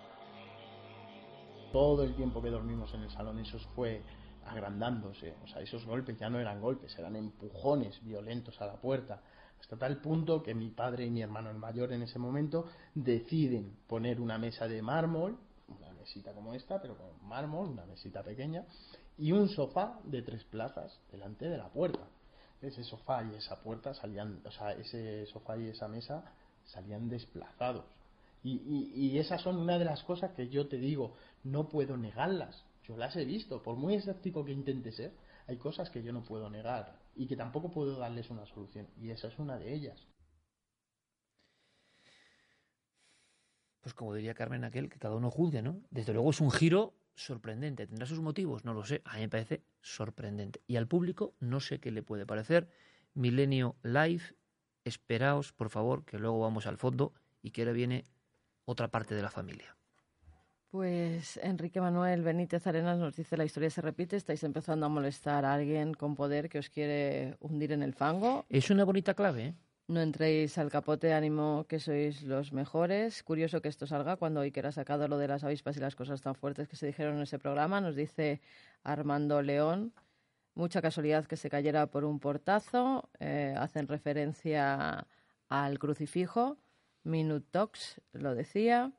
Todo 1.72 2.04
el 2.04 2.16
tiempo 2.16 2.42
que 2.42 2.52
dormimos 2.52 2.94
en 2.94 3.04
el 3.04 3.10
salón 3.10 3.40
eso 3.40 3.58
fue 3.76 4.04
agrandándose, 4.46 5.34
o 5.44 5.48
sea, 5.48 5.62
esos 5.62 5.86
golpes 5.86 6.20
ya 6.20 6.30
no 6.30 6.40
eran 6.40 6.62
golpes, 6.62 6.98
eran 7.00 7.16
empujones 7.16 8.02
violentos 8.04 8.62
a 8.62 8.68
la 8.68 8.76
puerta, 8.76 9.22
hasta 9.60 9.76
tal 9.78 9.98
punto 9.98 10.44
que 10.44 10.54
mi 10.54 10.70
padre 10.70 11.06
y 11.06 11.10
mi 11.10 11.22
hermano 11.22 11.50
el 11.50 11.58
mayor 11.58 11.92
en 11.92 12.04
ese 12.04 12.20
momento 12.20 12.68
deciden 12.94 13.76
poner 13.88 14.22
una 14.22 14.38
mesa 14.38 14.68
de 14.68 14.82
mármol 14.82 15.38
una 15.68 15.92
mesita 15.94 16.34
como 16.34 16.54
esta, 16.54 16.82
pero 16.82 16.98
con 16.98 17.28
mármol, 17.28 17.70
una 17.70 17.86
mesita 17.86 18.24
pequeña, 18.24 18.66
y 19.18 19.32
un 19.32 19.50
sofá 19.50 20.00
de 20.04 20.22
tres 20.22 20.44
plazas 20.46 21.00
delante 21.12 21.50
de 21.50 21.58
la 21.58 21.70
puerta. 21.70 22.08
Ese 22.62 22.84
sofá 22.84 23.24
y 23.24 23.36
esa 23.36 23.62
puerta 23.62 23.94
salían, 23.94 24.42
o 24.46 24.52
sea, 24.52 24.72
ese 24.72 25.26
sofá 25.28 25.58
y 25.58 25.68
esa 25.68 25.88
mesa 25.88 26.24
salían 26.68 27.10
desplazados. 27.10 27.86
Y, 28.44 29.18
esas 29.18 29.42
son 29.42 29.58
una 29.58 29.78
de 29.78 29.84
las 29.84 30.04
cosas 30.04 30.32
que 30.32 30.48
yo 30.48 30.68
te 30.68 30.78
digo, 30.78 31.18
no 31.44 31.68
puedo 31.68 31.98
negarlas. 31.98 32.64
Yo 32.84 32.96
las 32.96 33.18
he 33.18 33.26
visto, 33.26 33.62
por 33.62 33.76
muy 33.76 33.96
escéptico 33.96 34.46
que 34.46 34.54
intente 34.54 34.94
ser, 34.94 35.12
hay 35.48 35.58
cosas 35.58 35.90
que 35.90 36.02
yo 36.02 36.14
no 36.14 36.24
puedo 36.24 36.50
negar 36.50 36.98
y 37.16 37.28
que 37.28 37.36
tampoco 37.36 37.72
puedo 37.72 37.98
darles 37.98 38.30
una 38.30 38.46
solución. 38.46 38.88
Y 39.02 39.10
esa 39.10 39.28
es 39.28 39.38
una 39.38 39.58
de 39.58 39.74
ellas. 39.74 40.08
pues 43.88 43.94
como 43.94 44.14
diría 44.14 44.34
Carmen 44.34 44.66
aquel, 44.66 44.90
que 44.90 45.00
cada 45.00 45.16
uno 45.16 45.32
juzgue, 45.32 45.62
¿no? 45.62 45.80
Desde 45.92 46.12
luego 46.12 46.32
es 46.32 46.42
un 46.42 46.52
giro 46.52 46.94
sorprendente. 47.16 47.88
¿Tendrá 47.88 48.06
sus 48.06 48.20
motivos? 48.20 48.66
No 48.66 48.74
lo 48.74 48.84
sé. 48.84 49.02
A 49.06 49.16
mí 49.16 49.22
me 49.22 49.30
parece 49.30 49.64
sorprendente. 49.80 50.62
Y 50.68 50.76
al 50.76 50.90
público 50.90 51.36
no 51.40 51.62
sé 51.62 51.80
qué 51.80 51.90
le 51.90 52.04
puede 52.04 52.26
parecer. 52.26 52.68
Milenio 53.14 53.78
Live, 53.84 54.24
esperaos, 54.88 55.54
por 55.54 55.70
favor, 55.70 56.04
que 56.06 56.18
luego 56.18 56.40
vamos 56.40 56.68
al 56.68 56.78
fondo 56.78 57.14
y 57.42 57.52
que 57.52 57.62
ahora 57.62 57.74
viene 57.74 58.06
otra 58.66 58.88
parte 58.90 59.16
de 59.16 59.22
la 59.22 59.30
familia. 59.30 59.76
Pues 60.70 61.38
Enrique 61.42 61.80
Manuel 61.80 62.22
Benítez 62.22 62.68
Arenas 62.68 62.98
nos 62.98 63.16
dice 63.16 63.38
la 63.38 63.46
historia 63.46 63.70
se 63.70 63.82
repite, 63.82 64.18
estáis 64.18 64.44
empezando 64.44 64.86
a 64.86 64.90
molestar 64.90 65.46
a 65.46 65.54
alguien 65.54 65.94
con 65.94 66.16
poder 66.16 66.50
que 66.50 66.60
os 66.60 66.70
quiere 66.70 67.38
hundir 67.40 67.72
en 67.72 67.84
el 67.84 67.94
fango. 67.94 68.46
Es 68.50 68.70
una 68.70 68.84
bonita 68.84 69.14
clave, 69.14 69.46
¿eh? 69.46 69.54
No 69.88 70.02
entréis 70.02 70.58
al 70.58 70.70
capote, 70.70 71.14
ánimo 71.14 71.66
que 71.70 71.80
sois 71.80 72.24
los 72.24 72.52
mejores. 72.52 73.24
Curioso 73.24 73.62
que 73.62 73.70
esto 73.70 73.88
salga 73.88 74.18
cuando 74.18 74.42
Iker 74.42 74.68
ha 74.68 74.74
sacado 74.74 75.08
lo 75.08 75.18
de 75.18 75.30
las 75.30 75.46
avispas 75.46 75.78
y 75.78 75.80
las 75.80 75.96
cosas 75.96 76.22
tan 76.22 76.36
fuertes 76.36 76.68
que 76.68 76.76
se 76.76 76.88
dijeron 76.88 77.16
en 77.16 77.22
ese 77.22 77.40
programa. 77.40 77.80
Nos 77.80 77.96
dice 77.96 78.42
Armando 78.84 79.42
León. 79.42 79.94
Mucha 80.58 80.82
casualidad 80.82 81.28
que 81.28 81.38
se 81.38 81.52
cayera 81.52 81.86
por 81.86 82.04
un 82.04 82.20
portazo. 82.20 83.08
Eh, 83.20 83.54
hacen 83.56 83.88
referencia 83.88 85.06
al 85.50 85.78
crucifijo. 85.78 86.58
Talks 87.52 88.02
lo 88.14 88.34
decía. 88.34 88.92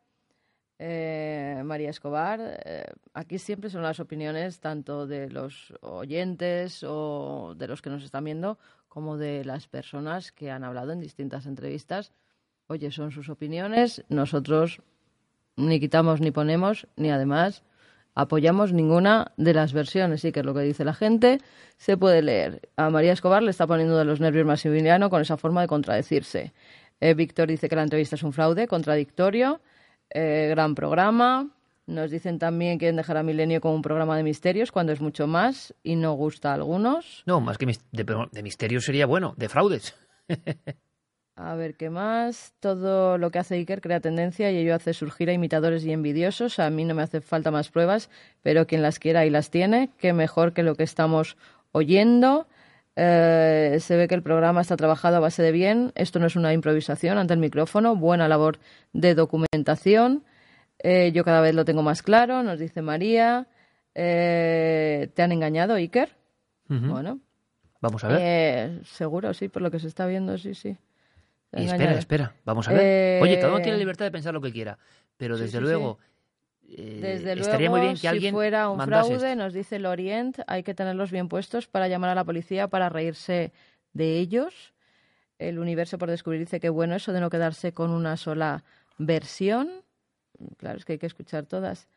Eh, 0.78 1.60
María 1.64 1.90
Escobar, 1.90 2.38
eh, 2.64 2.84
aquí 3.12 3.40
siempre 3.40 3.70
son 3.70 3.82
las 3.82 3.98
opiniones 3.98 4.60
tanto 4.60 5.08
de 5.08 5.30
los 5.30 5.74
oyentes 5.80 6.84
o 6.84 7.54
de 7.56 7.66
los 7.66 7.82
que 7.82 7.90
nos 7.90 8.04
están 8.04 8.22
viendo 8.22 8.56
como 8.88 9.16
de 9.16 9.44
las 9.44 9.66
personas 9.66 10.30
que 10.30 10.52
han 10.52 10.62
hablado 10.62 10.92
en 10.92 11.00
distintas 11.00 11.46
entrevistas. 11.46 12.12
Oye, 12.68 12.92
son 12.92 13.10
sus 13.10 13.28
opiniones, 13.28 14.04
nosotros 14.08 14.80
ni 15.56 15.80
quitamos 15.80 16.20
ni 16.20 16.30
ponemos, 16.30 16.86
ni 16.94 17.10
además 17.10 17.64
apoyamos 18.18 18.72
ninguna 18.72 19.30
de 19.36 19.54
las 19.54 19.72
versiones. 19.72 20.22
Sí, 20.22 20.32
que 20.32 20.40
es 20.40 20.46
lo 20.46 20.52
que 20.52 20.62
dice 20.62 20.84
la 20.84 20.92
gente, 20.92 21.38
se 21.76 21.96
puede 21.96 22.20
leer. 22.20 22.68
A 22.76 22.90
María 22.90 23.12
Escobar 23.12 23.44
le 23.44 23.50
está 23.50 23.66
poniendo 23.66 23.96
de 23.96 24.04
los 24.04 24.20
nervios 24.20 24.44
Maximiliano 24.44 25.08
con 25.08 25.22
esa 25.22 25.36
forma 25.36 25.60
de 25.60 25.68
contradecirse. 25.68 26.52
Eh, 27.00 27.14
Víctor 27.14 27.46
dice 27.46 27.68
que 27.68 27.76
la 27.76 27.84
entrevista 27.84 28.16
es 28.16 28.24
un 28.24 28.32
fraude, 28.32 28.66
contradictorio. 28.66 29.60
Eh, 30.10 30.48
gran 30.50 30.74
programa. 30.74 31.48
Nos 31.86 32.10
dicen 32.10 32.40
también 32.40 32.78
quieren 32.78 32.96
dejar 32.96 33.18
a 33.18 33.22
Milenio 33.22 33.60
como 33.60 33.76
un 33.76 33.82
programa 33.82 34.16
de 34.16 34.24
misterios 34.24 34.72
cuando 34.72 34.92
es 34.92 35.00
mucho 35.00 35.28
más 35.28 35.74
y 35.84 35.94
no 35.94 36.12
gusta 36.14 36.50
a 36.50 36.54
algunos. 36.54 37.22
No, 37.24 37.40
más 37.40 37.56
que 37.56 37.66
de, 37.92 38.42
misterios 38.42 38.84
sería 38.84 39.06
bueno, 39.06 39.34
de 39.36 39.48
fraudes. 39.48 39.94
a 41.38 41.54
ver 41.54 41.76
qué 41.76 41.88
más. 41.88 42.52
Todo 42.60 43.16
lo 43.16 43.30
que 43.30 43.38
hace 43.38 43.54
Iker 43.54 43.80
crea 43.80 44.00
tendencia 44.00 44.50
y 44.50 44.58
ello 44.58 44.74
hace 44.74 44.92
surgir 44.92 45.30
a 45.30 45.32
imitadores 45.32 45.84
y 45.84 45.92
envidiosos. 45.92 46.58
A 46.58 46.68
mí 46.68 46.84
no 46.84 46.94
me 46.94 47.02
hace 47.02 47.20
falta 47.20 47.50
más 47.50 47.70
pruebas, 47.70 48.10
pero 48.42 48.66
quien 48.66 48.82
las 48.82 48.98
quiera 48.98 49.24
y 49.24 49.30
las 49.30 49.50
tiene, 49.50 49.90
qué 49.98 50.12
mejor 50.12 50.52
que 50.52 50.64
lo 50.64 50.74
que 50.74 50.82
estamos 50.82 51.36
oyendo. 51.72 52.48
Eh, 52.96 53.78
se 53.80 53.96
ve 53.96 54.08
que 54.08 54.16
el 54.16 54.22
programa 54.22 54.60
está 54.60 54.76
trabajado 54.76 55.16
a 55.16 55.20
base 55.20 55.42
de 55.42 55.52
bien. 55.52 55.92
Esto 55.94 56.18
no 56.18 56.26
es 56.26 56.34
una 56.34 56.52
improvisación 56.52 57.18
ante 57.18 57.34
el 57.34 57.40
micrófono. 57.40 57.94
Buena 57.94 58.26
labor 58.26 58.58
de 58.92 59.14
documentación. 59.14 60.24
Eh, 60.80 61.12
yo 61.12 61.24
cada 61.24 61.40
vez 61.40 61.54
lo 61.54 61.64
tengo 61.64 61.82
más 61.82 62.02
claro, 62.02 62.42
nos 62.42 62.58
dice 62.58 62.82
María. 62.82 63.46
Eh, 63.94 65.08
¿Te 65.14 65.22
han 65.22 65.30
engañado, 65.30 65.74
Iker? 65.74 66.16
Bueno. 66.66 67.20
Vamos 67.80 68.02
a 68.02 68.08
ver. 68.08 68.84
seguro, 68.84 69.32
sí, 69.34 69.48
por 69.48 69.62
lo 69.62 69.70
que 69.70 69.78
se 69.78 69.86
está 69.86 70.06
viendo, 70.06 70.36
sí, 70.36 70.54
sí. 70.54 70.76
Espera, 71.52 71.98
espera, 71.98 72.34
vamos 72.44 72.68
a 72.68 72.72
ver. 72.72 73.22
Oye, 73.22 73.38
cada 73.40 73.52
uno 73.52 73.62
tiene 73.62 73.78
libertad 73.78 74.04
de 74.04 74.10
pensar 74.10 74.34
lo 74.34 74.40
que 74.40 74.52
quiera, 74.52 74.78
pero 75.16 75.38
desde 75.38 75.60
luego 75.60 75.98
eh, 76.70 76.98
Desde 77.00 77.34
luego, 77.34 77.70
muy 77.70 77.80
bien 77.80 77.96
que 77.96 78.20
si 78.20 78.30
fuera 78.30 78.68
un 78.68 78.80
fraude, 78.80 79.34
nos 79.36 79.54
dice 79.54 79.76
el 79.76 79.86
Orient, 79.86 80.38
hay 80.46 80.62
que 80.62 80.74
tenerlos 80.74 81.10
bien 81.10 81.28
puestos 81.28 81.66
para 81.66 81.88
llamar 81.88 82.10
a 82.10 82.14
la 82.14 82.24
policía 82.24 82.68
para 82.68 82.90
reírse 82.90 83.52
de 83.94 84.18
ellos. 84.18 84.74
El 85.38 85.58
universo 85.58 85.96
por 85.96 86.10
descubrir 86.10 86.40
dice 86.40 86.60
que 86.60 86.68
bueno 86.68 86.94
eso 86.94 87.12
de 87.12 87.20
no 87.20 87.30
quedarse 87.30 87.72
con 87.72 87.90
una 87.90 88.16
sola 88.18 88.64
versión. 88.98 89.82
Claro, 90.58 90.78
es 90.78 90.84
que 90.84 90.94
hay 90.94 90.98
que 90.98 91.06
escuchar 91.06 91.46
todas. 91.46 91.88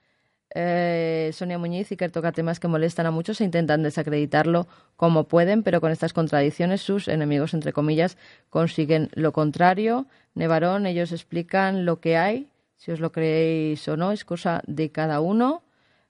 Eh, 0.54 1.32
Sonia 1.34 1.58
Muñiz 1.58 1.92
y 1.92 1.98
que 1.98 2.10
toca 2.10 2.32
temas 2.32 2.60
que 2.60 2.68
molestan 2.68 3.06
a 3.06 3.12
muchos 3.12 3.40
e 3.40 3.46
intentan 3.46 3.84
desacreditarlo 3.84 4.68
como 4.98 5.26
pueden, 5.26 5.64
pero 5.64 5.80
con 5.82 5.92
estas 5.92 6.14
contradicciones 6.14 6.82
sus 6.82 7.08
enemigos, 7.08 7.54
entre 7.54 7.74
comillas, 7.74 8.18
consiguen 8.50 9.10
lo 9.14 9.32
contrario. 9.32 10.08
Nevarón, 10.36 10.86
ellos 10.86 11.12
explican 11.12 11.86
lo 11.86 12.00
que 12.00 12.18
hay 12.18 12.52
si 12.82 12.90
os 12.90 13.00
lo 13.00 13.12
creéis 13.12 13.88
o 13.90 13.96
no, 13.96 14.12
es 14.12 14.26
cosa 14.26 14.64
de 14.66 14.90
cada 14.90 15.22
uno. 15.22 15.62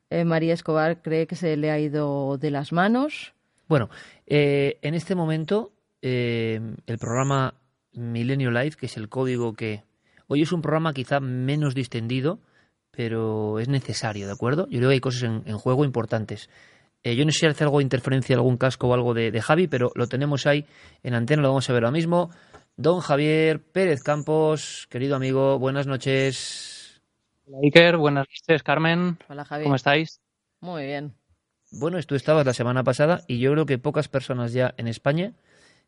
Eh, 0.10 0.24
María 0.24 0.54
Escobar 0.54 1.02
cree 1.02 1.28
que 1.28 1.36
se 1.36 1.58
le 1.58 1.70
ha 1.70 1.78
ido 1.78 2.38
de 2.38 2.50
las 2.50 2.72
manos. 2.72 3.34
Bueno, 3.68 3.90
eh, 4.26 4.80
en 4.82 4.94
este 4.94 5.14
momento 5.14 5.74
eh, 6.02 6.62
el 6.88 6.98
programa 6.98 7.56
Milenio 7.92 8.52
Live, 8.52 8.78
que 8.80 8.86
es 8.86 8.96
el 8.96 9.10
código 9.10 9.54
que 9.54 9.84
hoy 10.28 10.44
es 10.44 10.54
un 10.54 10.62
programa 10.62 10.94
quizá 10.94 11.20
menos 11.20 11.76
distendido, 11.76 12.40
pero 12.92 13.60
es 13.60 13.68
necesario, 13.68 14.28
¿de 14.28 14.34
acuerdo? 14.34 14.68
Yo 14.70 14.80
creo 14.80 14.90
que 14.90 14.96
hay 14.96 15.00
cosas 15.00 15.24
en, 15.24 15.58
juego 15.58 15.86
importantes. 15.86 16.50
yo 17.04 17.26
no 17.26 17.32
sé 17.32 17.40
si 17.40 17.46
hace 17.46 17.64
algo 17.64 17.80
de 17.80 17.84
interferencia, 17.84 18.36
algún 18.36 18.58
casco 18.58 18.88
o 18.88 18.94
algo 18.94 19.14
de, 19.14 19.32
de 19.32 19.42
Javi, 19.42 19.68
pero 19.68 19.92
lo 19.96 20.08
tenemos 20.08 20.46
ahí 20.46 20.66
en 21.04 21.16
antena, 21.16 21.42
lo 21.42 21.50
vamos 21.50 21.70
a 21.70 21.74
ver 21.74 21.84
ahora 21.84 21.92
mismo. 21.92 22.30
Don 22.78 23.00
Javier 23.00 23.62
Pérez 23.62 24.02
Campos, 24.02 24.88
querido 24.90 25.16
amigo, 25.16 25.60
buenas 25.60 25.88
noches. 25.88 27.02
Hola 27.46 27.60
Iker, 27.64 27.98
buenas 27.98 28.28
noches 28.28 28.64
Carmen. 28.64 29.18
Hola 29.28 29.46
Javier. 29.46 29.66
¿Cómo 29.66 29.76
estáis? 29.76 30.22
Muy 30.62 30.86
bien. 30.86 31.14
Bueno, 31.72 32.02
tú 32.04 32.16
estabas 32.16 32.46
la 32.46 32.54
semana 32.54 32.84
pasada 32.84 33.22
y 33.28 33.40
yo 33.40 33.52
creo 33.52 33.66
que 33.66 33.78
pocas 33.78 34.08
personas 34.08 34.54
ya 34.54 34.74
en 34.78 34.88
España 34.88 35.34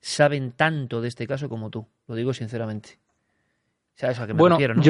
saben 0.01 0.51
tanto 0.51 1.01
de 1.01 1.07
este 1.07 1.27
caso 1.27 1.49
como 1.49 1.69
tú. 1.69 1.87
Lo 2.07 2.15
digo 2.15 2.33
sinceramente. 2.33 2.99
¿Sabes 3.95 4.19
a 4.19 4.27
qué 4.27 4.33
me 4.33 4.39
bueno, 4.39 4.55
refiero, 4.55 4.75
no? 4.75 4.83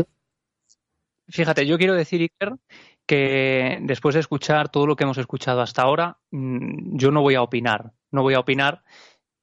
Fíjate, 1.27 1.65
yo 1.65 1.77
quiero 1.77 1.95
decir, 1.95 2.21
Iker, 2.21 2.55
que 3.05 3.79
después 3.81 4.13
de 4.13 4.21
escuchar 4.21 4.69
todo 4.69 4.87
lo 4.87 4.95
que 4.95 5.03
hemos 5.03 5.17
escuchado 5.17 5.61
hasta 5.61 5.81
ahora, 5.81 6.17
mm, 6.31 6.97
yo 6.97 7.11
no 7.11 7.21
voy 7.21 7.35
a 7.35 7.41
opinar. 7.41 7.91
No 8.11 8.21
voy 8.21 8.35
a 8.35 8.39
opinar 8.39 8.83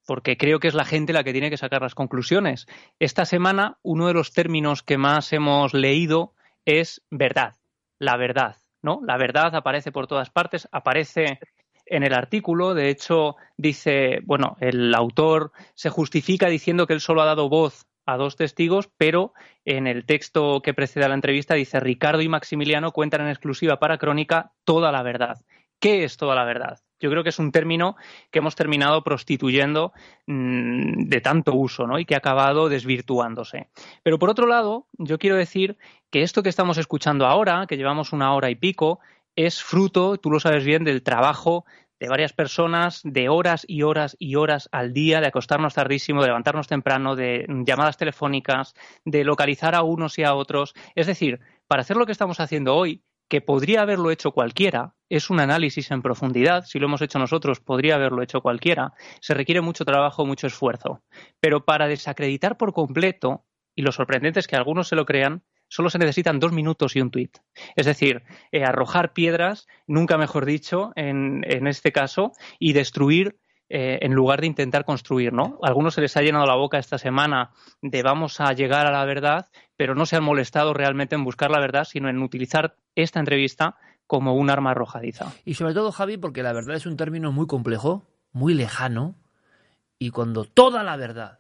porque 0.06 0.36
creo 0.36 0.58
que 0.58 0.66
es 0.66 0.74
la 0.74 0.84
gente 0.84 1.12
la 1.12 1.22
que 1.22 1.32
tiene 1.32 1.50
que 1.50 1.56
sacar 1.56 1.82
las 1.82 1.94
conclusiones. 1.94 2.66
Esta 2.98 3.24
semana, 3.24 3.78
uno 3.82 4.08
de 4.08 4.14
los 4.14 4.32
términos 4.32 4.82
que 4.82 4.98
más 4.98 5.32
hemos 5.32 5.72
leído 5.72 6.34
es 6.64 7.02
verdad, 7.10 7.54
la 8.00 8.16
verdad, 8.16 8.56
¿no? 8.82 9.00
La 9.06 9.16
verdad 9.16 9.54
aparece 9.54 9.92
por 9.92 10.08
todas 10.08 10.30
partes, 10.30 10.68
aparece 10.72 11.38
en 11.86 12.02
el 12.02 12.12
artículo, 12.12 12.74
de 12.74 12.88
hecho, 12.88 13.36
dice, 13.56 14.20
bueno, 14.24 14.56
el 14.60 14.92
autor 14.96 15.52
se 15.74 15.90
justifica 15.90 16.48
diciendo 16.48 16.88
que 16.88 16.94
él 16.94 17.00
solo 17.00 17.22
ha 17.22 17.26
dado 17.26 17.48
voz 17.48 17.86
a 18.06 18.16
dos 18.16 18.36
testigos, 18.36 18.90
pero 18.96 19.32
en 19.64 19.86
el 19.86 20.04
texto 20.04 20.62
que 20.62 20.74
precede 20.74 21.04
a 21.04 21.08
la 21.08 21.14
entrevista 21.14 21.54
dice 21.54 21.80
Ricardo 21.80 22.22
y 22.22 22.28
Maximiliano 22.28 22.92
cuentan 22.92 23.22
en 23.22 23.28
exclusiva 23.28 23.78
para 23.78 23.98
Crónica 23.98 24.52
toda 24.64 24.92
la 24.92 25.02
verdad. 25.02 25.38
¿Qué 25.78 26.04
es 26.04 26.16
toda 26.16 26.34
la 26.34 26.44
verdad? 26.44 26.80
yo 27.00 27.10
creo 27.10 27.22
que 27.22 27.30
es 27.30 27.38
un 27.38 27.50
término 27.50 27.96
que 28.30 28.38
hemos 28.38 28.54
terminado 28.54 29.02
prostituyendo 29.02 29.92
mm, 30.26 31.04
de 31.08 31.20
tanto 31.20 31.54
uso 31.54 31.86
¿no? 31.86 31.98
y 31.98 32.04
que 32.04 32.14
ha 32.14 32.18
acabado 32.18 32.68
desvirtuándose. 32.68 33.68
Pero 34.02 34.18
por 34.18 34.30
otro 34.30 34.46
lado, 34.46 34.86
yo 34.98 35.18
quiero 35.18 35.36
decir 35.36 35.78
que 36.10 36.22
esto 36.22 36.42
que 36.42 36.50
estamos 36.50 36.78
escuchando 36.78 37.26
ahora, 37.26 37.66
que 37.66 37.76
llevamos 37.76 38.12
una 38.12 38.34
hora 38.34 38.50
y 38.50 38.54
pico, 38.54 39.00
es 39.34 39.62
fruto, 39.62 40.18
tú 40.18 40.30
lo 40.30 40.40
sabes 40.40 40.64
bien, 40.64 40.84
del 40.84 41.02
trabajo 41.02 41.64
de 42.00 42.08
varias 42.08 42.32
personas, 42.32 43.02
de 43.04 43.28
horas 43.28 43.64
y 43.68 43.82
horas 43.82 44.16
y 44.18 44.34
horas 44.34 44.70
al 44.72 44.94
día, 44.94 45.20
de 45.20 45.26
acostarnos 45.26 45.74
tardísimo, 45.74 46.22
de 46.22 46.28
levantarnos 46.28 46.66
temprano, 46.66 47.14
de 47.14 47.46
llamadas 47.66 47.98
telefónicas, 47.98 48.74
de 49.04 49.22
localizar 49.22 49.74
a 49.74 49.82
unos 49.82 50.18
y 50.18 50.24
a 50.24 50.34
otros. 50.34 50.74
Es 50.94 51.06
decir, 51.06 51.40
para 51.68 51.82
hacer 51.82 51.98
lo 51.98 52.06
que 52.06 52.12
estamos 52.12 52.40
haciendo 52.40 52.74
hoy, 52.74 53.04
que 53.28 53.42
podría 53.42 53.82
haberlo 53.82 54.10
hecho 54.10 54.32
cualquiera, 54.32 54.94
es 55.10 55.28
un 55.28 55.40
análisis 55.40 55.90
en 55.90 56.02
profundidad, 56.02 56.64
si 56.64 56.78
lo 56.78 56.86
hemos 56.86 57.02
hecho 57.02 57.18
nosotros, 57.18 57.60
podría 57.60 57.96
haberlo 57.96 58.22
hecho 58.22 58.40
cualquiera, 58.40 58.94
se 59.20 59.34
requiere 59.34 59.60
mucho 59.60 59.84
trabajo, 59.84 60.24
mucho 60.24 60.46
esfuerzo. 60.46 61.02
Pero 61.38 61.64
para 61.64 61.86
desacreditar 61.86 62.56
por 62.56 62.72
completo, 62.72 63.44
y 63.76 63.82
lo 63.82 63.92
sorprendente 63.92 64.40
es 64.40 64.48
que 64.48 64.56
algunos 64.56 64.88
se 64.88 64.96
lo 64.96 65.04
crean, 65.04 65.44
solo 65.70 65.88
se 65.88 65.98
necesitan 65.98 66.38
dos 66.38 66.52
minutos 66.52 66.94
y 66.96 67.00
un 67.00 67.10
tuit. 67.10 67.38
Es 67.76 67.86
decir, 67.86 68.24
eh, 68.52 68.64
arrojar 68.64 69.14
piedras, 69.14 69.66
nunca 69.86 70.18
mejor 70.18 70.44
dicho, 70.44 70.92
en, 70.96 71.42
en 71.46 71.66
este 71.66 71.92
caso, 71.92 72.32
y 72.58 72.74
destruir 72.74 73.38
eh, 73.72 74.00
en 74.02 74.14
lugar 74.14 74.40
de 74.40 74.48
intentar 74.48 74.84
construir, 74.84 75.32
¿no? 75.32 75.60
A 75.62 75.68
algunos 75.68 75.94
se 75.94 76.00
les 76.00 76.16
ha 76.16 76.22
llenado 76.22 76.44
la 76.44 76.56
boca 76.56 76.76
esta 76.76 76.98
semana 76.98 77.52
de 77.80 78.02
vamos 78.02 78.40
a 78.40 78.52
llegar 78.52 78.88
a 78.88 78.90
la 78.90 79.04
verdad, 79.04 79.46
pero 79.76 79.94
no 79.94 80.06
se 80.06 80.16
han 80.16 80.24
molestado 80.24 80.74
realmente 80.74 81.14
en 81.14 81.22
buscar 81.22 81.52
la 81.52 81.60
verdad, 81.60 81.84
sino 81.84 82.08
en 82.08 82.20
utilizar 82.20 82.74
esta 82.96 83.20
entrevista 83.20 83.76
como 84.08 84.34
un 84.34 84.50
arma 84.50 84.72
arrojadiza. 84.72 85.32
Y 85.44 85.54
sobre 85.54 85.72
todo, 85.72 85.92
Javi, 85.92 86.16
porque 86.16 86.42
la 86.42 86.52
verdad 86.52 86.74
es 86.74 86.84
un 86.84 86.96
término 86.96 87.30
muy 87.30 87.46
complejo, 87.46 88.02
muy 88.32 88.54
lejano, 88.54 89.14
y 90.00 90.10
cuando 90.10 90.46
toda 90.46 90.82
la 90.82 90.96
verdad. 90.96 91.38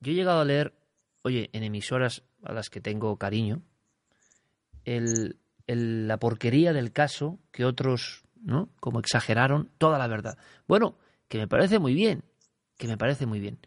Yo 0.00 0.10
he 0.10 0.16
llegado 0.16 0.40
a 0.40 0.44
leer, 0.44 0.74
oye, 1.22 1.50
en 1.52 1.62
emisoras 1.62 2.24
a 2.44 2.52
las 2.52 2.70
que 2.70 2.80
tengo 2.80 3.16
cariño, 3.16 3.62
el, 4.84 5.38
la 5.66 6.18
porquería 6.18 6.72
del 6.72 6.92
caso 6.92 7.38
que 7.50 7.64
otros, 7.64 8.24
¿no? 8.42 8.68
Como 8.80 9.00
exageraron 9.00 9.70
toda 9.78 9.98
la 9.98 10.06
verdad. 10.06 10.38
Bueno, 10.66 10.96
que 11.28 11.38
me 11.38 11.48
parece 11.48 11.78
muy 11.78 11.94
bien, 11.94 12.22
que 12.76 12.86
me 12.86 12.96
parece 12.96 13.26
muy 13.26 13.40
bien. 13.40 13.58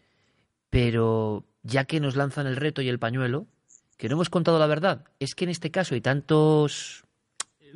Pero 0.69 1.45
ya 1.63 1.85
que 1.85 1.99
nos 1.99 2.15
lanzan 2.15 2.47
el 2.47 2.55
reto 2.55 2.81
y 2.81 2.89
el 2.89 2.99
pañuelo, 2.99 3.47
que 3.97 4.09
no 4.09 4.15
hemos 4.15 4.29
contado 4.29 4.59
la 4.59 4.67
verdad, 4.67 5.05
es 5.19 5.33
que 5.33 5.45
en 5.45 5.49
este 5.49 5.71
caso 5.71 5.95
hay 5.95 6.01
tantos 6.01 7.03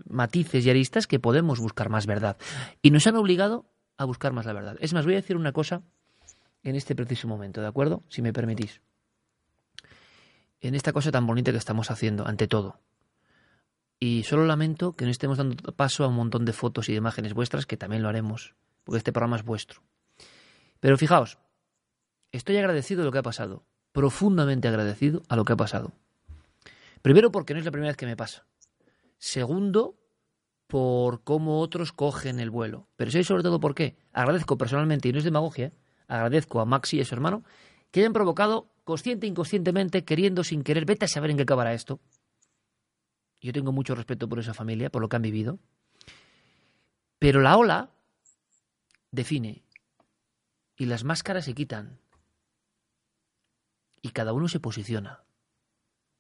matices 0.06 0.66
y 0.66 0.70
aristas 0.70 1.08
que 1.08 1.20
podemos 1.20 1.60
buscar 1.60 1.90
más 1.90 2.06
verdad. 2.06 2.38
Y 2.82 2.92
nos 2.92 3.08
han 3.08 3.16
obligado 3.16 3.66
a 3.98 4.06
buscar 4.06 4.34
más 4.34 4.46
la 4.46 4.54
verdad. 4.54 4.78
Es 4.80 4.94
más, 4.94 5.06
voy 5.06 5.14
a 5.14 5.18
decir 5.18 5.36
una 5.36 5.52
cosa 5.52 5.84
en 6.64 6.76
este 6.76 6.96
preciso 6.96 7.28
momento, 7.28 7.62
¿de 7.62 7.68
acuerdo? 7.68 8.04
Si 8.10 8.22
me 8.22 8.34
permitís. 8.34 8.82
En 10.62 10.76
esta 10.76 10.94
cosa 10.94 11.12
tan 11.12 11.26
bonita 11.28 11.52
que 11.52 11.58
estamos 11.58 11.92
haciendo, 11.92 12.26
ante 12.26 12.48
todo. 12.48 12.80
Y 14.00 14.24
solo 14.24 14.46
lamento 14.46 14.96
que 14.96 15.06
no 15.06 15.12
estemos 15.12 15.38
dando 15.38 15.56
paso 15.76 16.04
a 16.04 16.08
un 16.08 16.16
montón 16.16 16.46
de 16.46 16.54
fotos 16.54 16.90
y 16.90 16.94
de 16.94 17.00
imágenes 17.00 17.34
vuestras, 17.34 17.66
que 17.66 17.78
también 17.78 18.02
lo 18.02 18.10
haremos, 18.10 18.56
porque 18.84 18.98
este 18.98 19.12
programa 19.12 19.36
es 19.36 19.44
vuestro. 19.44 19.82
Pero 20.80 20.98
fijaos, 20.98 21.38
estoy 22.32 22.58
agradecido 22.58 23.02
de 23.02 23.06
lo 23.06 23.12
que 23.12 23.20
ha 23.20 23.24
pasado, 23.24 23.64
profundamente 23.92 24.68
agradecido 24.68 25.22
a 25.30 25.36
lo 25.36 25.46
que 25.46 25.54
ha 25.54 25.58
pasado. 25.58 25.94
Primero 27.02 27.32
porque 27.32 27.54
no 27.54 27.60
es 27.60 27.66
la 27.66 27.72
primera 27.72 27.90
vez 27.90 27.98
que 27.98 28.06
me 28.06 28.16
pasa. 28.16 28.46
Segundo, 29.18 29.98
por 30.68 31.24
cómo 31.24 31.60
otros 31.60 31.92
cogen 31.92 32.40
el 32.40 32.50
vuelo. 32.50 32.88
Pero 32.96 33.12
soy 33.12 33.24
sobre 33.24 33.44
todo 33.44 33.60
por 33.60 33.76
qué. 33.76 33.98
Agradezco 34.14 34.58
personalmente, 34.58 35.10
y 35.10 35.12
no 35.12 35.18
es 35.18 35.24
demagogia, 35.24 35.68
¿eh? 35.68 35.74
agradezco 36.08 36.60
a 36.60 36.66
Maxi 36.66 36.98
y 36.98 37.02
a 37.02 37.06
su 37.06 37.14
hermano 37.14 37.44
que 37.92 38.00
hayan 38.00 38.14
provocado 38.14 38.71
consciente 38.84 39.28
inconscientemente, 39.28 40.04
queriendo 40.04 40.44
sin 40.44 40.64
querer, 40.64 40.86
vete 40.86 41.06
a 41.06 41.08
saber 41.08 41.32
en 41.32 41.38
qué 41.38 41.44
acabará 41.44 41.74
esto. 41.74 42.00
Yo 43.42 43.54
tengo 43.54 43.72
mucho 43.72 43.96
respeto 43.96 44.30
por 44.30 44.40
esa 44.40 44.54
familia, 44.54 44.90
por 44.90 45.02
lo 45.02 45.10
que 45.10 45.16
han 45.16 45.22
vivido. 45.22 45.60
Pero 47.18 47.42
la 47.42 47.58
ola 47.58 47.90
define 49.12 49.64
y 50.78 50.86
las 50.86 51.04
máscaras 51.04 51.46
se 51.46 51.54
quitan 51.54 52.00
y 54.02 54.10
cada 54.10 54.34
uno 54.34 54.48
se 54.48 54.60
posiciona. 54.60 55.24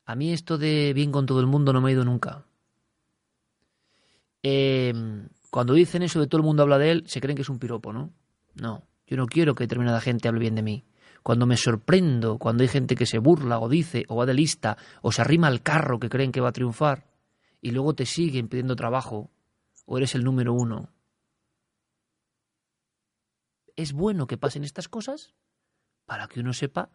A 0.06 0.16
mí 0.16 0.34
esto 0.34 0.58
de 0.58 0.94
bien 0.94 1.12
con 1.12 1.26
todo 1.26 1.40
el 1.40 1.48
mundo 1.48 1.74
no 1.74 1.82
me 1.82 1.90
ha 1.90 1.94
ido 1.94 2.06
nunca. 2.06 2.46
Em, 4.44 5.30
cuando 5.50 5.74
dicen 5.74 6.04
eso 6.04 6.20
de 6.20 6.28
todo 6.28 6.38
el 6.40 6.46
mundo 6.46 6.64
habla 6.64 6.78
de 6.78 6.92
él, 6.92 7.04
se 7.08 7.22
creen 7.22 7.36
que 7.36 7.44
es 7.44 7.50
un 7.50 7.60
piropo, 7.60 7.94
¿no? 7.94 8.12
No, 8.56 8.84
yo 9.08 9.18
no 9.18 9.28
quiero 9.28 9.56
que 9.56 9.64
determinada 9.64 10.02
gente 10.02 10.28
hable 10.28 10.40
bien 10.40 10.56
de 10.56 10.64
mí. 10.64 10.86
Cuando 11.24 11.46
me 11.46 11.58
sorprendo, 11.58 12.38
cuando 12.38 12.64
hay 12.64 12.68
gente 12.68 12.96
que 12.96 13.06
se 13.06 13.20
burla 13.20 13.60
o 13.60 13.70
dice 13.70 14.06
o 14.08 14.16
va 14.16 14.26
de 14.26 14.34
lista 14.34 14.78
o 15.02 15.12
se 15.12 15.22
arrima 15.22 15.48
al 15.48 15.62
carro 15.62 16.00
que 16.00 16.10
creen 16.10 16.32
que 16.32 16.42
va 16.42 16.50
a 16.50 16.54
triunfar 16.54 17.06
y 17.62 17.72
luego 17.72 17.94
te 17.94 18.06
siguen 18.06 18.48
pidiendo 18.48 18.76
trabajo 18.76 19.30
o 19.86 19.98
eres 19.98 20.16
el 20.16 20.24
número 20.24 20.54
uno. 20.54 20.90
Es 23.76 23.94
bueno 23.94 24.28
que 24.28 24.38
pasen 24.38 24.64
estas 24.64 24.88
cosas 24.88 25.34
para 26.06 26.28
que 26.28 26.40
uno 26.40 26.54
sepa 26.54 26.90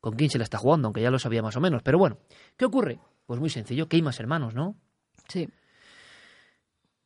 con 0.00 0.14
quién 0.14 0.30
se 0.30 0.38
la 0.38 0.44
está 0.44 0.58
jugando, 0.58 0.88
aunque 0.88 1.02
ya 1.02 1.10
lo 1.10 1.18
sabía 1.18 1.42
más 1.42 1.56
o 1.56 1.60
menos. 1.60 1.82
Pero 1.82 1.98
bueno, 1.98 2.18
¿qué 2.56 2.64
ocurre? 2.64 3.00
Pues 3.26 3.40
muy 3.40 3.50
sencillo, 3.50 3.88
que 3.88 3.96
hay 3.96 4.02
más 4.02 4.20
hermanos, 4.20 4.54
¿no? 4.54 4.76
Sí. 5.28 5.48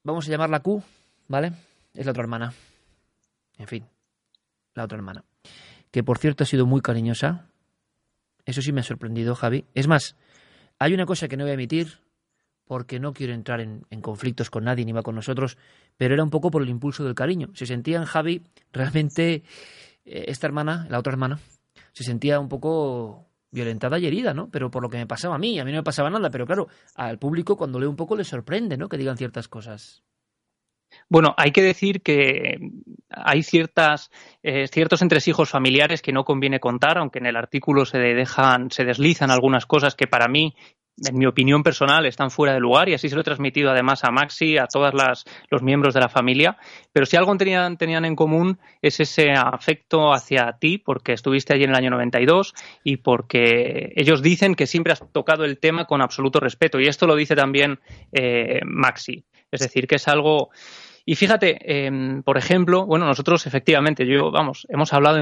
Vamos 0.05 0.27
a 0.27 0.31
llamarla 0.31 0.61
Q, 0.61 0.83
¿vale? 1.29 1.53
Es 1.95 2.07
la 2.07 2.13
otra 2.13 2.23
hermana. 2.23 2.53
En 3.59 3.67
fin, 3.67 3.87
la 4.75 4.85
otra 4.85 4.97
hermana. 4.97 5.25
Que 5.93 6.03
por 6.03 6.19
cierto 6.19 6.43
ha 6.43 6.47
sido 6.47 6.67
muy 6.67 6.81
cariñosa. 6.81 7.47
Eso 8.45 8.61
sí 8.61 8.73
me 8.73 8.81
ha 8.81 8.85
sorprendido, 8.85 9.37
Javi. 9.37 9.67
Es 9.75 9.87
más, 9.87 10.17
hay 10.81 10.95
una 10.95 11.07
cosa 11.07 11.29
que 11.29 11.37
no 11.37 11.45
voy 11.45 11.53
a 11.53 11.55
emitir 11.55 12.01
porque 12.65 12.99
no 12.99 13.13
quiero 13.13 13.35
entrar 13.35 13.61
en, 13.61 13.85
conflictos 14.01 14.51
con 14.51 14.65
nadie 14.65 14.85
ni 14.85 14.93
va 14.93 15.03
con 15.03 15.15
nosotros, 15.15 15.59
pero 15.97 16.15
era 16.15 16.25
un 16.25 16.31
poco 16.31 16.51
por 16.51 16.63
el 16.63 16.71
impulso 16.71 17.05
del 17.05 17.15
cariño. 17.15 17.51
Se 17.55 17.67
sentía 17.67 17.99
en 17.99 18.05
Javi 18.05 18.43
realmente 18.73 19.43
eh, 20.05 20.25
esta 20.29 20.47
hermana, 20.47 20.87
la 20.89 20.99
otra 20.99 21.13
hermana, 21.13 21.39
se 21.93 22.03
sentía 22.03 22.41
un 22.41 22.49
poco 22.49 23.27
violentada 23.51 23.99
y 23.99 24.07
herida, 24.07 24.33
¿no? 24.33 24.49
Pero 24.49 24.71
por 24.71 24.83
lo 24.83 24.89
que 24.89 24.97
me 24.97 25.07
pasaba 25.07 25.35
a 25.35 25.39
mí, 25.39 25.59
a 25.61 25.65
mí 25.65 25.71
no 25.71 25.79
me 25.79 25.83
pasaba 25.83 26.09
nada, 26.09 26.31
pero 26.31 26.47
claro, 26.47 26.69
al 26.95 27.19
público 27.19 27.57
cuando 27.57 27.79
lee 27.79 27.87
un 27.87 27.97
poco 27.97 28.17
le 28.17 28.25
sorprende, 28.25 28.77
¿no? 28.77 28.89
Que 28.89 28.97
digan 28.97 29.19
ciertas 29.19 29.49
cosas. 29.49 30.03
Bueno, 31.09 31.35
hay 31.37 31.51
que 31.53 31.63
decir 31.63 32.03
que 32.03 32.59
hay 33.11 33.43
ciertas, 33.43 34.11
eh, 34.43 34.67
ciertos 34.69 35.03
entresijos 35.03 35.51
familiares 35.51 36.03
que 36.03 36.13
no 36.13 36.25
conviene 36.25 36.61
contar, 36.61 36.99
aunque 36.99 37.19
en 37.19 37.27
el 37.27 37.37
artículo 37.37 37.85
se 37.85 37.99
dejan, 37.99 38.71
se 38.71 38.85
deslizan 38.85 39.31
algunas 39.31 39.67
cosas 39.67 39.95
que 39.95 40.07
para 40.07 40.29
mí 40.29 40.55
en 41.09 41.19
mi 41.19 41.27
opinión 41.27 41.63
personal, 41.63 42.07
están 42.07 42.31
fuera 42.31 42.55
de 42.55 42.61
lugar 42.61 42.89
y 42.89 42.95
así 42.95 43.09
se 43.09 43.15
lo 43.15 43.23
he 43.23 43.25
transmitido 43.25 43.71
además 43.71 44.05
a 44.05 44.11
Maxi, 44.11 44.59
a 44.59 44.67
todos 44.67 44.93
los 45.51 45.63
miembros 45.63 45.95
de 45.95 46.01
la 46.01 46.09
familia. 46.09 46.57
Pero 46.93 47.07
si 47.07 47.17
algo 47.17 47.35
tenían, 47.37 47.77
tenían 47.77 48.05
en 48.05 48.15
común 48.15 48.59
es 48.83 49.01
ese 49.01 49.33
afecto 49.33 50.13
hacia 50.13 50.57
ti, 50.61 50.79
porque 50.79 51.13
estuviste 51.13 51.55
allí 51.55 51.65
en 51.65 51.71
el 51.71 51.77
año 51.77 51.91
92 51.91 52.55
y 52.85 52.99
porque 52.99 53.93
ellos 53.97 54.23
dicen 54.23 54.55
que 54.55 54.67
siempre 54.67 54.93
has 54.93 55.03
tocado 55.13 55.45
el 55.45 55.59
tema 55.59 55.87
con 55.87 56.03
absoluto 56.03 56.41
respeto. 56.41 56.79
Y 56.79 56.87
esto 56.87 57.07
lo 57.07 57.17
dice 57.17 57.35
también 57.35 57.81
eh, 58.13 58.61
Maxi. 58.65 59.25
Es 59.53 59.61
decir, 59.61 59.87
que 59.87 59.97
es 59.97 60.09
algo 60.09 60.51
y 61.05 61.17
fíjate, 61.17 61.87
em, 61.87 62.23
por 62.23 62.39
ejemplo, 62.39 62.87
bueno, 62.87 63.07
nosotros 63.07 63.47
efectivamente, 63.47 64.07
yo, 64.07 64.31
vamos, 64.31 64.67
hemos 64.69 64.93
hablado 64.93 65.19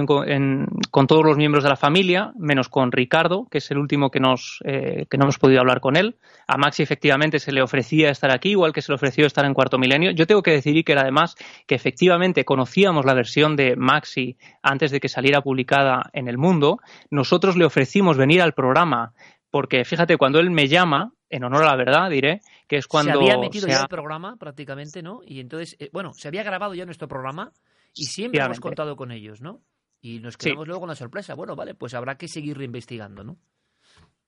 con 0.90 1.06
todos 1.06 1.24
los 1.24 1.38
miembros 1.38 1.64
de 1.64 1.70
la 1.70 1.76
familia, 1.76 2.32
menos 2.38 2.68
con 2.68 2.92
Ricardo, 2.92 3.46
que 3.50 3.58
es 3.58 3.70
el 3.70 3.78
último 3.78 4.10
que, 4.10 4.20
nos, 4.20 4.60
eh, 4.64 5.06
que 5.08 5.16
no 5.16 5.24
hemos 5.24 5.38
podido 5.38 5.60
hablar 5.60 5.80
con 5.80 5.96
él. 5.96 6.16
A 6.46 6.58
Maxi 6.58 6.82
efectivamente 6.82 7.38
se 7.38 7.52
le 7.52 7.62
ofrecía 7.62 8.10
estar 8.10 8.30
aquí, 8.30 8.50
igual 8.50 8.74
que 8.74 8.82
se 8.82 8.92
le 8.92 8.96
ofreció 8.96 9.26
estar 9.26 9.46
en 9.46 9.54
Cuarto 9.54 9.78
Milenio. 9.78 10.10
Yo 10.10 10.26
tengo 10.26 10.42
que 10.42 10.50
decir, 10.50 10.84
que 10.84 10.92
además, 10.92 11.34
que 11.66 11.74
efectivamente 11.74 12.44
conocíamos 12.44 13.06
la 13.06 13.14
versión 13.14 13.56
de 13.56 13.74
Maxi 13.76 14.36
antes 14.62 14.90
de 14.90 15.00
que 15.00 15.08
saliera 15.08 15.40
publicada 15.40 16.10
en 16.12 16.28
El 16.28 16.36
Mundo. 16.36 16.80
Nosotros 17.10 17.56
le 17.56 17.64
ofrecimos 17.64 18.18
venir 18.18 18.42
al 18.42 18.52
programa 18.52 19.14
porque 19.50 19.84
fíjate, 19.84 20.16
cuando 20.16 20.38
él 20.38 20.50
me 20.50 20.68
llama, 20.68 21.12
en 21.28 21.44
honor 21.44 21.64
a 21.64 21.66
la 21.66 21.76
verdad, 21.76 22.10
diré, 22.10 22.40
que 22.66 22.76
es 22.76 22.86
cuando... 22.86 23.12
Se 23.12 23.18
había 23.18 23.38
metido 23.38 23.66
ya 23.68 23.82
el 23.82 23.88
programa 23.88 24.36
prácticamente, 24.36 25.02
¿no? 25.02 25.20
Y 25.24 25.40
entonces, 25.40 25.76
eh, 25.78 25.90
bueno, 25.92 26.12
se 26.14 26.28
había 26.28 26.42
grabado 26.42 26.74
ya 26.74 26.84
nuestro 26.84 27.08
programa 27.08 27.52
y 27.94 28.04
siempre 28.04 28.40
hemos 28.40 28.60
contado 28.60 28.96
con 28.96 29.10
ellos, 29.12 29.40
¿no? 29.40 29.62
Y 30.00 30.20
nos 30.20 30.36
quedamos 30.36 30.66
luego 30.66 30.80
con 30.80 30.88
la 30.88 30.94
sorpresa. 30.94 31.34
Bueno, 31.34 31.56
vale, 31.56 31.74
pues 31.74 31.94
habrá 31.94 32.16
que 32.16 32.28
seguir 32.28 32.56
reinvestigando, 32.56 33.22
¿no? 33.22 33.38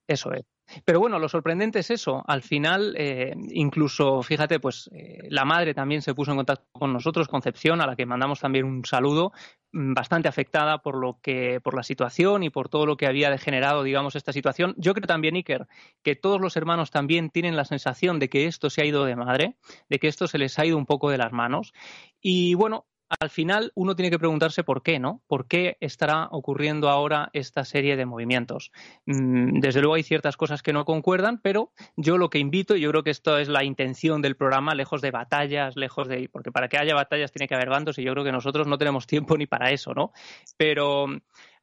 Eso 0.06 0.32
es. 0.32 0.44
Pero 0.84 1.00
bueno, 1.00 1.18
lo 1.18 1.28
sorprendente 1.28 1.80
es 1.80 1.90
eso. 1.90 2.22
Al 2.26 2.42
final, 2.42 2.94
eh, 2.96 3.34
incluso, 3.50 4.22
fíjate, 4.22 4.58
pues 4.58 4.88
eh, 4.92 5.18
la 5.28 5.44
madre 5.44 5.74
también 5.74 6.02
se 6.02 6.14
puso 6.14 6.30
en 6.30 6.38
contacto 6.38 6.66
con 6.72 6.92
nosotros, 6.92 7.28
Concepción, 7.28 7.80
a 7.80 7.86
la 7.86 7.96
que 7.96 8.06
mandamos 8.06 8.40
también 8.40 8.64
un 8.64 8.84
saludo, 8.84 9.32
mm, 9.72 9.92
bastante 9.92 10.28
afectada 10.28 10.78
por 10.78 10.96
lo 10.96 11.18
que, 11.20 11.60
por 11.60 11.74
la 11.74 11.82
situación 11.82 12.42
y 12.42 12.50
por 12.50 12.68
todo 12.68 12.86
lo 12.86 12.96
que 12.96 13.06
había 13.06 13.30
degenerado, 13.30 13.82
digamos, 13.82 14.16
esta 14.16 14.32
situación. 14.32 14.74
Yo 14.78 14.94
creo 14.94 15.06
también, 15.06 15.36
Iker, 15.36 15.66
que 16.02 16.16
todos 16.16 16.40
los 16.40 16.56
hermanos 16.56 16.90
también 16.90 17.30
tienen 17.30 17.56
la 17.56 17.64
sensación 17.64 18.18
de 18.18 18.28
que 18.28 18.46
esto 18.46 18.70
se 18.70 18.82
ha 18.82 18.86
ido 18.86 19.04
de 19.04 19.16
madre, 19.16 19.56
de 19.88 19.98
que 19.98 20.08
esto 20.08 20.26
se 20.26 20.38
les 20.38 20.58
ha 20.58 20.66
ido 20.66 20.78
un 20.78 20.86
poco 20.86 21.10
de 21.10 21.18
las 21.18 21.32
manos. 21.32 21.72
Y 22.20 22.54
bueno, 22.54 22.86
al 23.20 23.30
final 23.30 23.72
uno 23.74 23.94
tiene 23.96 24.10
que 24.10 24.18
preguntarse 24.18 24.64
por 24.64 24.82
qué, 24.82 24.98
¿no? 24.98 25.22
¿Por 25.26 25.46
qué 25.46 25.76
estará 25.80 26.28
ocurriendo 26.30 26.88
ahora 26.88 27.30
esta 27.32 27.64
serie 27.64 27.96
de 27.96 28.06
movimientos? 28.06 28.72
Mm, 29.06 29.60
desde 29.60 29.80
luego 29.80 29.94
hay 29.94 30.02
ciertas 30.02 30.36
cosas 30.36 30.62
que 30.62 30.72
no 30.72 30.84
concuerdan, 30.84 31.40
pero 31.42 31.72
yo 31.96 32.18
lo 32.18 32.30
que 32.30 32.38
invito, 32.38 32.76
y 32.76 32.80
yo 32.80 32.90
creo 32.90 33.02
que 33.02 33.10
esto 33.10 33.38
es 33.38 33.48
la 33.48 33.64
intención 33.64 34.22
del 34.22 34.36
programa, 34.36 34.74
lejos 34.74 35.00
de 35.02 35.10
batallas, 35.10 35.76
lejos 35.76 36.08
de. 36.08 36.28
porque 36.30 36.52
para 36.52 36.68
que 36.68 36.78
haya 36.78 36.94
batallas 36.94 37.32
tiene 37.32 37.48
que 37.48 37.54
haber 37.54 37.70
bandos, 37.70 37.98
y 37.98 38.02
yo 38.02 38.12
creo 38.12 38.24
que 38.24 38.32
nosotros 38.32 38.66
no 38.66 38.78
tenemos 38.78 39.06
tiempo 39.06 39.36
ni 39.36 39.46
para 39.46 39.70
eso, 39.70 39.94
¿no? 39.94 40.12
Pero 40.56 41.06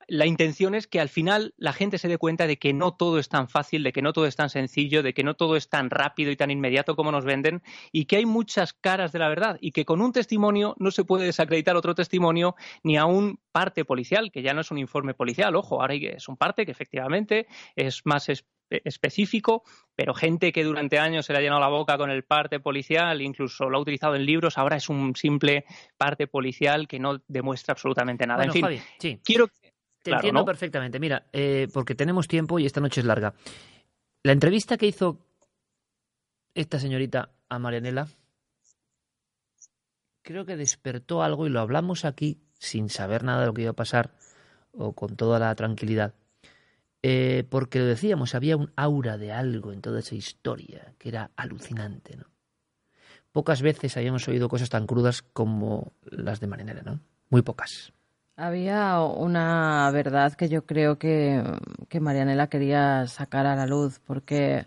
la 0.10 0.26
intención 0.26 0.76
es 0.76 0.88
que 0.88 1.00
al 1.00 1.10
final 1.10 1.54
la 1.58 1.74
gente 1.74 1.98
se 1.98 2.08
dé 2.08 2.18
cuenta 2.18 2.48
de 2.48 2.58
que 2.58 2.74
no 2.74 2.94
todo 2.96 3.20
es 3.20 3.30
tan 3.30 3.48
fácil, 3.48 3.84
de 3.84 3.92
que 3.92 4.02
no 4.02 4.14
todo 4.14 4.26
es 4.26 4.36
tan 4.36 4.50
sencillo, 4.50 5.04
de 5.04 5.14
que 5.14 5.24
no 5.24 5.36
todo 5.36 5.56
es 5.56 5.70
tan 5.70 5.90
rápido 5.90 6.32
y 6.32 6.36
tan 6.36 6.52
inmediato 6.52 6.96
como 6.96 7.12
nos 7.12 7.26
venden 7.26 7.62
y 7.92 8.06
que 8.06 8.18
hay 8.18 8.26
muchas 8.26 8.74
caras 8.74 9.12
de 9.12 9.20
la 9.20 9.30
verdad 9.30 9.58
y 9.62 9.72
que 9.72 9.86
con 9.86 10.02
un 10.02 10.12
testimonio 10.12 10.76
no 10.80 10.92
se 10.92 11.06
puede 11.06 11.26
desacreditar 11.26 11.76
otro 11.76 11.96
testimonio 11.96 12.56
ni 12.84 12.98
a 12.98 13.06
un 13.06 13.40
parte 13.52 13.86
policial, 13.86 14.32
que 14.32 14.42
ya 14.42 14.54
no 14.54 14.62
es 14.62 14.72
un 14.72 14.78
informe 14.78 15.14
policial, 15.14 15.56
ojo, 15.56 15.82
ahora 15.82 15.96
es 15.96 16.28
un 16.28 16.38
parte 16.38 16.66
que 16.66 16.72
efectivamente 16.72 17.48
es 17.76 18.02
más 18.06 18.30
específico, 18.70 19.64
pero 19.96 20.14
gente 20.14 20.52
que 20.52 20.64
durante 20.64 21.00
años 21.00 21.26
se 21.26 21.34
le 21.34 21.40
ha 21.40 21.42
llenado 21.42 21.60
la 21.60 21.70
boca 21.70 21.98
con 21.98 22.12
el 22.12 22.24
parte 22.24 22.60
policial, 22.60 23.22
incluso 23.22 23.70
lo 23.70 23.78
ha 23.78 23.82
utilizado 23.82 24.16
en 24.16 24.26
libros, 24.26 24.58
ahora 24.58 24.78
es 24.78 24.90
un 24.90 25.16
simple 25.16 25.66
parte 25.98 26.28
policial 26.28 26.88
que 26.88 27.00
no 27.00 27.22
demuestra 27.28 27.74
absolutamente 27.74 28.28
nada. 28.28 28.44
en 28.44 28.52
fin, 28.52 29.20
quiero 29.24 29.50
te 30.10 30.16
entiendo 30.16 30.46
perfectamente. 30.46 31.00
Mira, 31.00 31.28
eh, 31.32 31.68
porque 31.74 31.96
tenemos 31.96 32.28
tiempo 32.28 32.60
y 32.60 32.66
esta 32.66 32.82
noche 32.82 33.02
es 33.02 33.06
larga. 33.06 33.34
La 34.24 34.32
entrevista 34.32 34.78
que 34.78 34.88
hizo 34.88 35.20
esta 36.54 36.80
señorita 36.80 37.30
a 37.48 37.60
Marianela 37.60 38.08
creo 40.22 40.46
que 40.46 40.58
despertó 40.58 41.24
algo 41.24 41.48
y 41.48 41.50
lo 41.50 41.60
hablamos 41.60 42.06
aquí 42.06 42.42
sin 42.60 42.90
saber 42.90 43.24
nada 43.24 43.42
de 43.42 43.46
lo 43.48 43.54
que 43.54 43.62
iba 43.64 43.72
a 43.72 43.76
pasar 43.76 44.12
o 44.72 44.94
con 44.94 45.16
toda 45.16 45.40
la 45.40 45.54
tranquilidad. 45.56 46.14
Eh, 47.02 47.46
porque 47.50 47.80
lo 47.80 47.86
decíamos, 47.86 48.36
había 48.36 48.58
un 48.58 48.72
aura 48.76 49.18
de 49.18 49.32
algo 49.32 49.72
en 49.72 49.82
toda 49.82 50.00
esa 50.00 50.16
historia 50.16 50.94
que 50.98 51.10
era 51.10 51.32
alucinante, 51.36 52.18
¿no? 52.18 52.26
Pocas 53.32 53.62
veces 53.62 53.96
habíamos 53.96 54.28
oído 54.28 54.50
cosas 54.50 54.70
tan 54.70 54.86
crudas 54.86 55.22
como 55.22 55.94
las 56.04 56.40
de 56.40 56.48
Marinela, 56.48 56.82
¿no? 56.82 57.00
Muy 57.30 57.42
pocas. 57.42 57.94
Había 58.42 59.02
una 59.02 59.92
verdad 59.92 60.32
que 60.32 60.48
yo 60.48 60.66
creo 60.66 60.98
que, 60.98 61.44
que 61.90 62.00
Marianela 62.00 62.48
quería 62.48 63.06
sacar 63.06 63.46
a 63.46 63.54
la 63.58 63.66
luz, 63.66 64.00
porque 64.08 64.66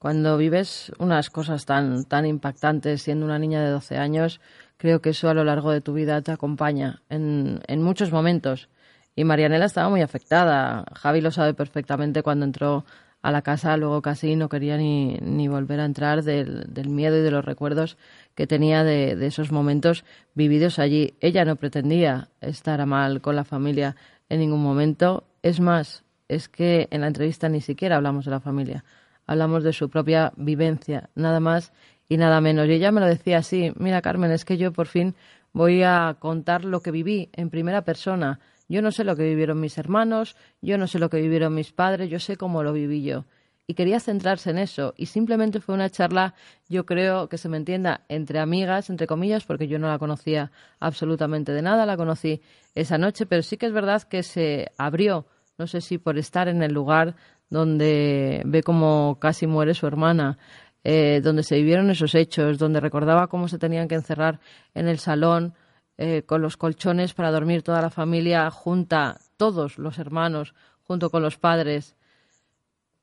cuando 0.00 0.36
vives 0.36 0.90
unas 0.98 1.30
cosas 1.30 1.64
tan, 1.64 2.06
tan 2.06 2.26
impactantes 2.26 3.02
siendo 3.02 3.24
una 3.24 3.38
niña 3.38 3.62
de 3.62 3.70
12 3.70 3.98
años, 3.98 4.40
creo 4.78 5.00
que 5.00 5.10
eso 5.10 5.28
a 5.28 5.34
lo 5.34 5.44
largo 5.44 5.70
de 5.70 5.80
tu 5.80 5.92
vida 5.92 6.22
te 6.22 6.32
acompaña 6.32 7.02
en, 7.08 7.60
en 7.68 7.82
muchos 7.84 8.10
momentos. 8.10 8.68
Y 9.14 9.22
Marianela 9.22 9.66
estaba 9.66 9.88
muy 9.88 10.02
afectada. 10.02 10.84
Javi 10.96 11.20
lo 11.20 11.30
sabe 11.30 11.54
perfectamente 11.54 12.24
cuando 12.24 12.46
entró 12.46 12.84
a 13.24 13.30
la 13.30 13.40
casa 13.40 13.78
luego 13.78 14.02
casi 14.02 14.36
no 14.36 14.50
quería 14.50 14.76
ni, 14.76 15.16
ni 15.22 15.48
volver 15.48 15.80
a 15.80 15.86
entrar 15.86 16.22
del, 16.24 16.66
del, 16.68 16.90
miedo 16.90 17.16
y 17.16 17.22
de 17.22 17.30
los 17.30 17.42
recuerdos 17.42 17.96
que 18.34 18.46
tenía 18.46 18.84
de, 18.84 19.16
de, 19.16 19.26
esos 19.26 19.50
momentos 19.50 20.04
vividos 20.34 20.78
allí. 20.78 21.14
Ella 21.22 21.46
no 21.46 21.56
pretendía 21.56 22.28
estar 22.42 22.82
a 22.82 22.86
mal 22.86 23.22
con 23.22 23.34
la 23.34 23.44
familia 23.44 23.96
en 24.28 24.40
ningún 24.40 24.62
momento. 24.62 25.24
Es 25.42 25.58
más, 25.58 26.04
es 26.28 26.50
que 26.50 26.86
en 26.90 27.00
la 27.00 27.06
entrevista 27.06 27.48
ni 27.48 27.62
siquiera 27.62 27.96
hablamos 27.96 28.26
de 28.26 28.30
la 28.30 28.40
familia, 28.40 28.84
hablamos 29.26 29.64
de 29.64 29.72
su 29.72 29.88
propia 29.88 30.34
vivencia, 30.36 31.08
nada 31.14 31.40
más 31.40 31.72
y 32.10 32.18
nada 32.18 32.42
menos. 32.42 32.68
Y 32.68 32.72
ella 32.72 32.92
me 32.92 33.00
lo 33.00 33.06
decía 33.06 33.38
así, 33.38 33.72
mira 33.76 34.02
Carmen, 34.02 34.32
es 34.32 34.44
que 34.44 34.58
yo 34.58 34.70
por 34.70 34.86
fin 34.86 35.14
voy 35.54 35.82
a 35.82 36.14
contar 36.18 36.66
lo 36.66 36.80
que 36.80 36.90
viví 36.90 37.30
en 37.32 37.48
primera 37.48 37.86
persona. 37.86 38.38
Yo 38.68 38.82
no 38.82 38.90
sé 38.90 39.04
lo 39.04 39.16
que 39.16 39.24
vivieron 39.24 39.60
mis 39.60 39.76
hermanos, 39.78 40.36
yo 40.62 40.78
no 40.78 40.86
sé 40.86 40.98
lo 40.98 41.10
que 41.10 41.20
vivieron 41.20 41.54
mis 41.54 41.72
padres, 41.72 42.10
yo 42.10 42.18
sé 42.18 42.36
cómo 42.36 42.62
lo 42.62 42.72
viví 42.72 43.02
yo. 43.02 43.24
Y 43.66 43.74
quería 43.74 43.98
centrarse 43.98 44.50
en 44.50 44.58
eso. 44.58 44.92
Y 44.96 45.06
simplemente 45.06 45.60
fue 45.60 45.74
una 45.74 45.88
charla, 45.88 46.34
yo 46.68 46.84
creo 46.84 47.28
que 47.28 47.38
se 47.38 47.48
me 47.48 47.56
entienda, 47.56 48.02
entre 48.08 48.38
amigas, 48.38 48.90
entre 48.90 49.06
comillas, 49.06 49.44
porque 49.44 49.68
yo 49.68 49.78
no 49.78 49.88
la 49.88 49.98
conocía 49.98 50.50
absolutamente 50.80 51.52
de 51.52 51.62
nada, 51.62 51.86
la 51.86 51.96
conocí 51.96 52.42
esa 52.74 52.98
noche, 52.98 53.26
pero 53.26 53.42
sí 53.42 53.56
que 53.56 53.66
es 53.66 53.72
verdad 53.72 54.02
que 54.02 54.22
se 54.22 54.70
abrió, 54.76 55.26
no 55.56 55.66
sé 55.66 55.80
si 55.80 55.98
por 55.98 56.18
estar 56.18 56.48
en 56.48 56.62
el 56.62 56.72
lugar 56.74 57.14
donde 57.48 58.42
ve 58.44 58.62
cómo 58.62 59.18
casi 59.20 59.46
muere 59.46 59.74
su 59.74 59.86
hermana, 59.86 60.38
eh, 60.82 61.20
donde 61.22 61.42
se 61.42 61.56
vivieron 61.56 61.90
esos 61.90 62.14
hechos, 62.14 62.58
donde 62.58 62.80
recordaba 62.80 63.28
cómo 63.28 63.48
se 63.48 63.58
tenían 63.58 63.88
que 63.88 63.94
encerrar 63.94 64.40
en 64.74 64.88
el 64.88 64.98
salón 64.98 65.54
eh, 65.96 66.22
con 66.22 66.42
los 66.42 66.56
colchones 66.56 67.14
para 67.14 67.30
dormir 67.30 67.62
toda 67.62 67.80
la 67.80 67.90
familia 67.90 68.50
junta, 68.50 69.20
todos 69.36 69.78
los 69.78 69.98
hermanos, 69.98 70.54
junto 70.82 71.10
con 71.10 71.22
los 71.22 71.38
padres. 71.38 71.96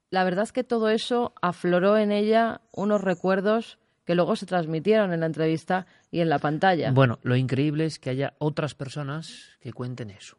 La 0.10 0.24
verdad 0.24 0.44
es 0.44 0.52
que 0.52 0.64
todo 0.64 0.90
eso 0.90 1.34
afloró 1.42 1.98
en 1.98 2.12
ella 2.12 2.62
unos 2.72 3.02
recuerdos 3.02 3.80
que 4.06 4.16
luego 4.16 4.36
se 4.36 4.46
transmitieron 4.46 5.14
en 5.14 5.22
la 5.22 5.28
entrevista 5.28 5.86
y 6.10 6.20
en 6.20 6.30
la 6.30 6.40
pantalla. 6.40 6.92
Bueno, 6.92 7.20
lo 7.24 7.36
increíble 7.36 7.86
es 7.86 8.00
que 8.00 8.10
haya 8.10 8.34
otras 8.40 8.76
personas 8.76 9.58
que 9.62 9.72
cuenten 9.72 10.10
eso. 10.10 10.38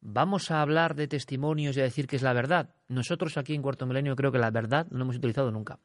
Vamos 0.00 0.50
a 0.50 0.62
hablar 0.62 0.94
de 0.94 1.08
testimonios 1.08 1.76
y 1.76 1.80
a 1.80 1.82
decir 1.82 2.06
que 2.06 2.16
es 2.16 2.22
la 2.22 2.32
verdad. 2.32 2.74
Nosotros 2.88 3.36
aquí 3.36 3.54
en 3.54 3.62
Cuarto 3.62 3.86
Milenio 3.86 4.14
creo 4.14 4.30
que 4.30 4.38
la 4.38 4.50
verdad 4.50 4.86
no 4.90 5.02
hemos 5.02 5.16
utilizado 5.16 5.50
nunca. 5.50 5.78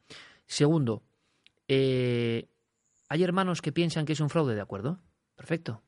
Segundo, 0.45 1.01
eh, 1.67 2.47
hay 3.11 3.23
hermanos 3.23 3.61
que 3.61 3.73
piensan 3.73 4.05
que 4.05 4.13
es 4.13 4.21
un 4.21 4.29
fraude, 4.29 4.55
¿de 4.55 4.61
acuerdo? 4.61 4.97
Perfecto. 5.35 5.83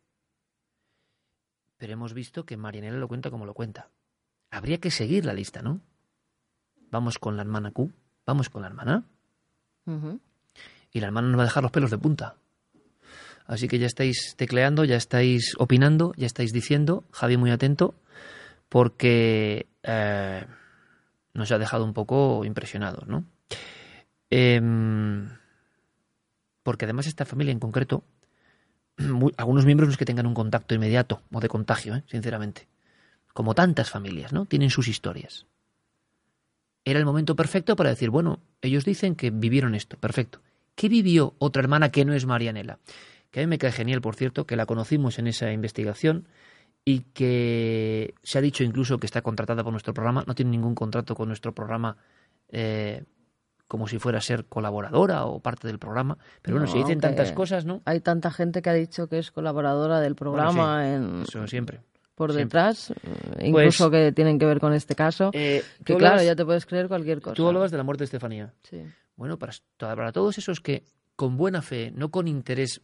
Pero 1.77 1.93
hemos 1.93 2.13
visto 2.13 2.45
que 2.45 2.57
Marianela 2.57 2.97
lo 2.97 3.07
cuenta 3.07 3.31
como 3.31 3.45
lo 3.45 3.53
cuenta. 3.53 3.87
Habría 4.51 4.81
que 4.81 4.91
seguir 4.91 5.23
la 5.23 5.31
lista, 5.31 5.61
¿no? 5.61 5.79
Vamos 6.91 7.19
con 7.19 7.37
la 7.37 7.43
hermana 7.43 7.71
Q, 7.71 7.93
vamos 8.25 8.49
con 8.49 8.63
la 8.63 8.67
hermana. 8.67 9.05
Y 10.91 10.99
la 10.99 11.07
hermana 11.07 11.29
nos 11.29 11.37
va 11.37 11.43
a 11.43 11.45
dejar 11.45 11.63
los 11.63 11.71
pelos 11.71 11.91
de 11.91 11.97
punta. 11.97 12.35
Así 13.45 13.69
que 13.69 13.79
ya 13.79 13.87
estáis 13.87 14.35
tecleando, 14.35 14.83
ya 14.83 14.97
estáis 14.97 15.55
opinando, 15.57 16.11
ya 16.17 16.25
estáis 16.25 16.51
diciendo, 16.51 17.05
Javi 17.11 17.37
muy 17.37 17.51
atento, 17.51 17.95
porque 18.67 19.67
eh, 19.83 20.45
nos 21.33 21.49
ha 21.53 21.57
dejado 21.57 21.85
un 21.85 21.93
poco 21.93 22.43
impresionados, 22.43 23.07
¿no? 23.07 23.23
Em, 24.29 25.29
porque 26.63 26.85
además 26.85 27.07
esta 27.07 27.25
familia 27.25 27.51
en 27.51 27.59
concreto, 27.59 28.03
algunos 29.37 29.65
miembros 29.65 29.87
no 29.87 29.91
es 29.91 29.97
que 29.97 30.05
tengan 30.05 30.25
un 30.25 30.33
contacto 30.33 30.73
inmediato 30.73 31.21
o 31.31 31.39
de 31.39 31.49
contagio, 31.49 31.95
¿eh? 31.95 32.03
sinceramente. 32.07 32.67
Como 33.33 33.55
tantas 33.55 33.89
familias, 33.89 34.31
¿no? 34.33 34.45
Tienen 34.45 34.69
sus 34.69 34.87
historias. 34.87 35.45
Era 36.85 36.99
el 36.99 37.05
momento 37.05 37.35
perfecto 37.35 37.75
para 37.75 37.89
decir, 37.89 38.09
bueno, 38.09 38.39
ellos 38.61 38.85
dicen 38.85 39.15
que 39.15 39.31
vivieron 39.31 39.75
esto, 39.75 39.97
perfecto. 39.97 40.41
¿Qué 40.75 40.89
vivió 40.89 41.35
otra 41.39 41.61
hermana 41.61 41.89
que 41.89 42.05
no 42.05 42.13
es 42.13 42.25
Marianela? 42.25 42.79
Que 43.31 43.39
a 43.39 43.43
mí 43.43 43.47
me 43.47 43.57
cae 43.57 43.71
genial, 43.71 44.01
por 44.01 44.15
cierto, 44.15 44.45
que 44.45 44.55
la 44.55 44.65
conocimos 44.65 45.17
en 45.17 45.27
esa 45.27 45.51
investigación 45.51 46.27
y 46.85 47.01
que 47.13 48.13
se 48.21 48.37
ha 48.37 48.41
dicho 48.41 48.63
incluso 48.63 48.99
que 48.99 49.05
está 49.05 49.21
contratada 49.21 49.63
por 49.63 49.71
nuestro 49.71 49.93
programa, 49.93 50.23
no 50.27 50.35
tiene 50.35 50.51
ningún 50.51 50.75
contrato 50.75 51.15
con 51.15 51.29
nuestro 51.29 51.53
programa 51.53 51.97
eh, 52.49 53.03
como 53.67 53.87
si 53.87 53.99
fuera 53.99 54.19
a 54.19 54.21
ser 54.21 54.45
colaboradora 54.45 55.25
o 55.25 55.39
parte 55.39 55.67
del 55.67 55.79
programa, 55.79 56.17
pero 56.41 56.57
bueno, 56.57 56.71
se 56.71 56.77
dicen 56.77 56.99
tantas 56.99 57.31
cosas, 57.31 57.65
¿no? 57.65 57.81
Hay 57.85 58.01
tanta 58.01 58.31
gente 58.31 58.61
que 58.61 58.69
ha 58.69 58.73
dicho 58.73 59.07
que 59.07 59.19
es 59.19 59.31
colaboradora 59.31 59.99
del 59.99 60.15
programa 60.15 60.93
en... 60.93 61.23
Eso 61.23 61.47
siempre. 61.47 61.81
Por 62.15 62.31
detrás, 62.33 62.93
pues 63.01 63.47
incluso 63.47 63.89
que 63.89 64.11
tienen 64.11 64.37
que 64.37 64.45
ver 64.45 64.59
con 64.59 64.73
este 64.73 64.93
caso, 64.93 65.31
eh, 65.33 65.63
que 65.83 65.95
claro, 65.95 66.21
ya 66.21 66.35
te 66.35 66.45
puedes 66.45 66.67
creer 66.67 66.87
cualquier 66.87 67.21
cosa. 67.21 67.33
Tú 67.33 67.47
hablabas 67.47 67.71
de 67.71 67.77
la 67.77 67.83
muerte 67.83 68.01
de 68.01 68.05
Estefanía. 68.05 68.53
Sí. 68.61 68.83
Bueno, 69.15 69.39
para, 69.39 69.53
para 69.79 70.11
todos 70.11 70.37
esos 70.37 70.59
que 70.59 70.83
con 71.15 71.37
buena 71.37 71.63
fe, 71.63 71.91
no 71.91 72.11
con 72.11 72.27
interés 72.27 72.81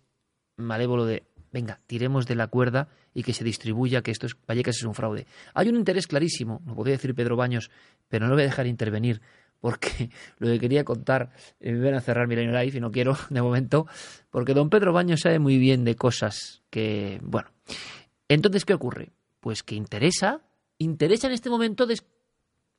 malévolo 0.57 1.05
de 1.05 1.27
venga, 1.51 1.79
tiremos 1.87 2.25
de 2.27 2.35
la 2.35 2.47
cuerda 2.47 2.89
y 3.13 3.23
que 3.23 3.33
se 3.33 3.43
distribuya, 3.43 4.01
que 4.01 4.11
esto 4.11 4.25
es, 4.25 4.35
Vallecas 4.47 4.77
es 4.77 4.83
un 4.83 4.93
fraude. 4.93 5.25
Hay 5.53 5.69
un 5.69 5.75
interés 5.75 6.07
clarísimo, 6.07 6.61
lo 6.65 6.75
podría 6.75 6.95
decir 6.95 7.15
Pedro 7.15 7.35
Baños, 7.35 7.71
pero 8.07 8.25
no 8.25 8.29
lo 8.29 8.35
voy 8.35 8.43
a 8.43 8.47
dejar 8.47 8.67
intervenir, 8.67 9.21
porque 9.59 10.09
lo 10.37 10.47
que 10.47 10.59
quería 10.59 10.83
contar, 10.83 11.31
eh, 11.59 11.71
me 11.71 11.85
van 11.85 11.95
a 11.95 12.01
cerrar 12.01 12.27
Milenio 12.27 12.51
Live 12.51 12.77
y 12.77 12.79
no 12.79 12.91
quiero 12.91 13.17
de 13.29 13.41
momento, 13.41 13.87
porque 14.29 14.53
don 14.53 14.69
Pedro 14.69 14.93
Baños 14.93 15.21
sabe 15.21 15.39
muy 15.39 15.57
bien 15.57 15.83
de 15.83 15.95
cosas 15.95 16.63
que, 16.69 17.19
bueno. 17.23 17.49
Entonces, 18.27 18.65
¿qué 18.65 18.73
ocurre? 18.73 19.11
Pues 19.39 19.63
que 19.63 19.75
interesa, 19.75 20.41
interesa 20.77 21.27
en 21.27 21.33
este 21.33 21.49
momento 21.49 21.87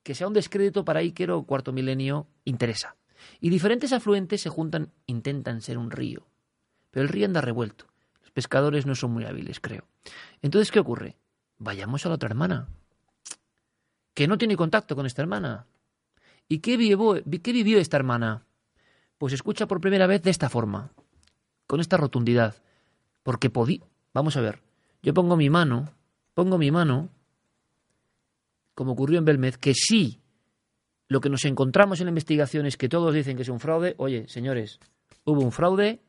que 0.02 0.15
sea 0.15 0.28
un 0.28 0.35
descrédito 0.35 0.85
para 0.85 1.01
Iker 1.01 1.31
o 1.32 1.43
Cuarto 1.43 1.73
Milenio, 1.73 2.27
interesa. 2.44 2.97
Y 3.40 3.51
diferentes 3.51 3.93
afluentes 3.93 4.40
se 4.40 4.48
juntan, 4.48 4.93
intentan 5.07 5.61
ser 5.61 5.77
un 5.77 5.90
río, 5.90 6.27
pero 6.90 7.02
el 7.02 7.09
río 7.09 7.27
anda 7.27 7.40
revuelto 7.40 7.90
pescadores 8.31 8.86
no 8.86 8.94
son 8.94 9.12
muy 9.12 9.24
hábiles, 9.24 9.61
creo. 9.61 9.85
Entonces, 10.43 10.70
¿qué 10.70 10.81
ocurre? 10.81 11.16
Vayamos 11.59 12.07
a 12.07 12.09
la 12.09 12.15
otra 12.15 12.28
hermana, 12.28 12.69
que 14.15 14.27
no 14.27 14.39
tiene 14.39 14.57
contacto 14.57 14.97
con 14.97 15.07
esta 15.07 15.23
hermana. 15.23 15.66
¿Y 16.51 16.59
qué 16.59 16.77
vivió, 16.77 17.14
qué 17.44 17.52
vivió 17.52 17.78
esta 17.78 17.97
hermana? 17.97 18.44
Pues 19.18 19.32
escucha 19.32 19.68
por 19.68 19.81
primera 19.81 20.09
vez 20.09 20.20
de 20.22 20.31
esta 20.31 20.48
forma, 20.48 20.93
con 21.68 21.78
esta 21.78 21.97
rotundidad, 21.97 22.56
porque 23.22 23.51
podí. 23.51 23.85
Vamos 24.12 24.36
a 24.36 24.40
ver, 24.40 24.60
yo 25.01 25.14
pongo 25.14 25.36
mi 25.36 25.48
mano, 25.48 25.94
pongo 26.35 26.59
mi 26.59 26.72
mano, 26.72 27.09
como 28.74 28.93
ocurrió 28.93 29.20
en 29.20 29.27
Belmez, 29.27 29.59
que 29.59 29.74
sí, 29.74 30.18
lo 31.06 31.20
que 31.20 31.31
nos 31.31 31.44
encontramos 31.44 32.01
en 32.01 32.06
la 32.06 32.10
investigación 32.10 32.66
es 32.66 32.77
que 32.77 32.89
todos 32.89 33.14
dicen 33.14 33.36
que 33.36 33.43
es 33.43 33.48
un 33.48 33.60
fraude. 33.60 33.94
Oye, 33.98 34.27
señores, 34.27 34.81
hubo 35.24 35.43
un 35.43 35.52
fraude, 35.52 36.02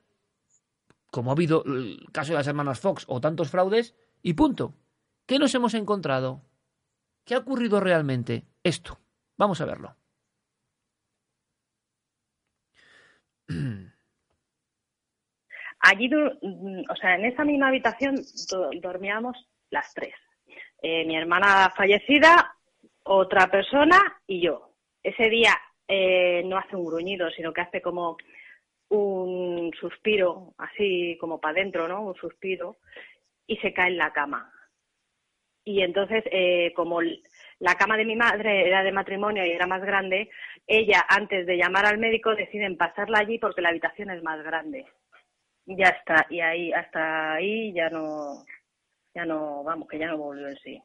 como 1.11 1.30
ha 1.30 1.34
habido 1.34 1.63
el 1.65 2.07
caso 2.11 2.31
de 2.31 2.39
las 2.39 2.47
hermanas 2.47 2.80
Fox 2.80 3.05
o 3.07 3.22
tantos 3.22 3.51
fraudes, 3.51 3.93
y 4.23 4.34
punto. 4.34 4.73
¿Qué 5.27 5.38
nos 5.38 5.53
hemos 5.53 5.76
encontrado? 5.76 6.41
¿Qué 7.26 7.35
ha 7.35 7.38
ocurrido 7.38 7.80
realmente? 7.80 8.47
Esto. 8.63 8.97
Vamos 9.38 9.61
a 9.61 9.65
verlo. 9.65 10.01
Allí, 15.84 16.10
o 16.14 16.95
sea, 16.95 17.15
en 17.15 17.26
esa 17.26 17.44
misma 17.44 17.69
habitación 17.69 18.22
dormíamos 18.82 19.36
las 19.72 19.91
tres. 19.94 20.14
Eh, 20.82 21.06
mi 21.06 21.15
hermana 21.15 21.72
fallecida, 21.76 22.56
otra 23.03 23.48
persona 23.48 23.99
y 24.28 24.41
yo. 24.41 24.76
Ese 25.02 25.30
día 25.30 25.57
eh, 25.88 26.44
no 26.45 26.57
hace 26.57 26.76
un 26.76 26.86
gruñido, 26.86 27.32
sino 27.32 27.52
que 27.52 27.61
hace 27.61 27.82
como 27.82 28.18
un 28.90 29.72
suspiro, 29.80 30.53
así 30.57 31.18
como 31.19 31.40
para 31.40 31.53
adentro, 31.53 31.88
¿no? 31.88 32.03
Un 32.03 32.15
suspiro, 32.15 32.78
y 33.48 33.57
se 33.57 33.73
cae 33.73 33.90
en 33.90 33.98
la 33.98 34.11
cama. 34.11 34.53
Y 35.64 35.82
entonces, 35.82 36.23
eh, 36.32 36.73
como 36.76 36.99
la 37.62 37.76
cama 37.76 37.96
de 37.96 38.06
mi 38.06 38.16
madre 38.16 38.68
era 38.68 38.84
de 38.84 38.92
matrimonio 38.92 39.46
y 39.46 39.52
era 39.52 39.68
más 39.68 39.82
grande, 39.84 40.30
ella, 40.66 41.06
antes 41.08 41.46
de 41.46 41.58
llamar 41.58 41.86
al 41.86 42.00
médico, 42.00 42.36
deciden 42.36 42.76
pasarla 42.76 43.20
allí 43.20 43.38
porque 43.38 43.62
la 43.62 43.70
habitación 43.70 44.10
es 44.10 44.24
más 44.24 44.44
grande. 44.44 44.88
Ya 45.68 45.90
está, 45.90 46.26
y 46.32 46.42
ahí, 46.42 46.74
hasta 46.74 47.34
ahí 47.34 47.72
ya 47.72 47.90
no, 47.90 48.44
ya 49.14 49.26
no, 49.26 49.64
vamos, 49.64 49.88
que 49.88 50.00
ya 50.00 50.08
no 50.08 50.18
volvió 50.18 50.48
en 50.48 50.58
sí. 50.58 50.82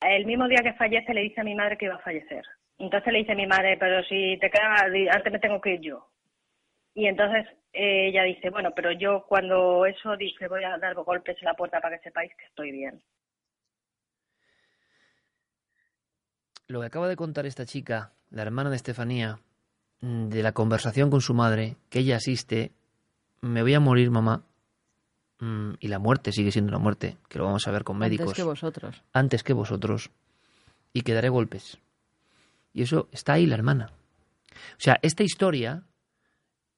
El 0.00 0.24
mismo 0.24 0.46
día 0.46 0.62
que 0.62 0.74
fallece 0.74 1.12
le 1.12 1.22
dice 1.22 1.40
a 1.40 1.44
mi 1.44 1.56
madre 1.56 1.76
que 1.76 1.86
iba 1.86 1.96
a 1.96 2.06
fallecer. 2.06 2.44
Entonces 2.78 3.12
le 3.12 3.18
dice 3.18 3.32
a 3.32 3.36
mi 3.36 3.48
madre, 3.48 3.76
pero 3.76 4.04
si 4.04 4.38
te 4.40 4.50
quedas, 4.50 4.82
antes 5.10 5.32
me 5.32 5.40
tengo 5.40 5.60
que 5.60 5.74
ir 5.74 5.80
yo. 5.80 6.06
Y 6.94 7.06
entonces 7.06 7.44
eh, 7.72 8.06
ella 8.06 8.22
dice, 8.22 8.50
bueno, 8.50 8.70
pero 8.72 8.92
yo 8.92 9.24
cuando 9.26 9.84
eso 9.84 10.16
dice 10.16 10.46
voy 10.46 10.62
a 10.62 10.78
dar 10.78 10.94
golpes 10.94 11.36
en 11.40 11.46
la 11.46 11.54
puerta 11.54 11.80
para 11.80 11.96
que 11.96 12.04
sepáis 12.04 12.32
que 12.36 12.46
estoy 12.46 12.70
bien. 12.70 13.02
Lo 16.66 16.80
que 16.80 16.86
acaba 16.86 17.08
de 17.08 17.16
contar 17.16 17.46
esta 17.46 17.66
chica, 17.66 18.12
la 18.30 18.42
hermana 18.42 18.70
de 18.70 18.76
Estefanía, 18.76 19.38
mm, 20.00 20.28
de 20.28 20.42
la 20.42 20.52
conversación 20.52 21.10
con 21.10 21.20
su 21.20 21.34
madre, 21.34 21.76
que 21.90 22.00
ella 22.00 22.16
asiste, 22.16 22.72
me 23.40 23.62
voy 23.62 23.74
a 23.74 23.80
morir, 23.80 24.10
mamá, 24.10 24.44
mm, 25.40 25.74
y 25.80 25.88
la 25.88 25.98
muerte 25.98 26.32
sigue 26.32 26.50
siendo 26.50 26.70
una 26.70 26.78
muerte, 26.78 27.18
que 27.28 27.38
lo 27.38 27.44
vamos 27.44 27.66
a 27.68 27.70
ver 27.70 27.84
con 27.84 27.98
médicos. 27.98 28.28
Antes 28.28 28.36
que 28.36 28.42
vosotros. 28.42 29.02
Antes 29.12 29.42
que 29.42 29.52
vosotros. 29.52 30.10
Y 30.92 31.02
que 31.02 31.12
daré 31.12 31.28
golpes. 31.28 31.78
Y 32.72 32.82
eso 32.82 33.08
está 33.12 33.34
ahí 33.34 33.46
la 33.46 33.56
hermana. 33.56 33.92
O 34.54 34.80
sea, 34.80 34.98
esta 35.02 35.22
historia, 35.22 35.84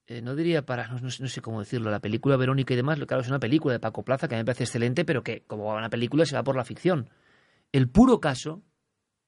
eh, 0.07 0.21
no 0.21 0.35
diría 0.35 0.65
para, 0.65 0.87
no, 0.87 1.09
sé 1.09 1.41
cómo 1.41 1.59
decirlo, 1.59 1.91
la 1.91 1.99
película 1.99 2.37
Verónica 2.37 2.73
y 2.73 2.77
demás, 2.77 2.99
claro, 3.07 3.21
es 3.21 3.29
una 3.29 3.39
película 3.39 3.73
de 3.73 3.79
Paco 3.79 4.03
Plaza 4.03 4.27
que 4.27 4.35
a 4.35 4.37
mí 4.37 4.41
me 4.41 4.45
parece 4.45 4.63
excelente, 4.63 5.05
pero 5.05 5.23
que 5.23 5.43
como 5.47 5.73
una 5.73 5.89
película 5.89 6.25
se 6.25 6.35
va 6.35 6.43
por 6.43 6.55
la 6.55 6.65
ficción. 6.65 7.09
El 7.71 7.89
puro 7.89 8.19
caso, 8.19 8.61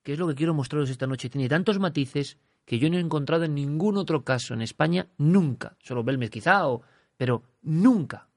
que 0.04 0.14
es 0.14 0.20
lo 0.20 0.28
que 0.28 0.36
quiero 0.36 0.54
mostraros 0.54 0.90
esta 0.90 1.08
noche, 1.08 1.30
tiene 1.30 1.50
tantos 1.50 1.80
matices 1.80 2.38
que 2.66 2.80
yo 2.80 2.90
no 2.90 2.98
he 2.98 3.02
encontrado 3.02 3.46
en 3.46 3.56
ningún 3.56 3.98
otro 3.98 4.24
caso 4.24 4.54
en 4.54 4.62
España 4.62 5.08
nunca. 5.18 5.76
Solo 5.80 6.04
Belmez 6.04 6.30
quizá, 6.30 6.68
o, 6.68 6.84
pero 7.18 7.44
nunca. 7.62 8.28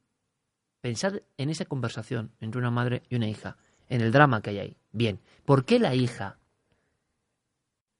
Pensad 0.80 1.20
en 1.36 1.50
esa 1.50 1.66
conversación 1.66 2.32
entre 2.40 2.58
una 2.58 2.70
madre 2.70 3.02
y 3.08 3.16
una 3.16 3.28
hija, 3.28 3.56
en 3.88 4.00
el 4.00 4.10
drama 4.10 4.40
que 4.40 4.50
hay 4.50 4.58
ahí. 4.58 4.76
Bien, 4.90 5.20
¿por 5.44 5.64
qué 5.64 5.78
la 5.78 5.94
hija 5.94 6.38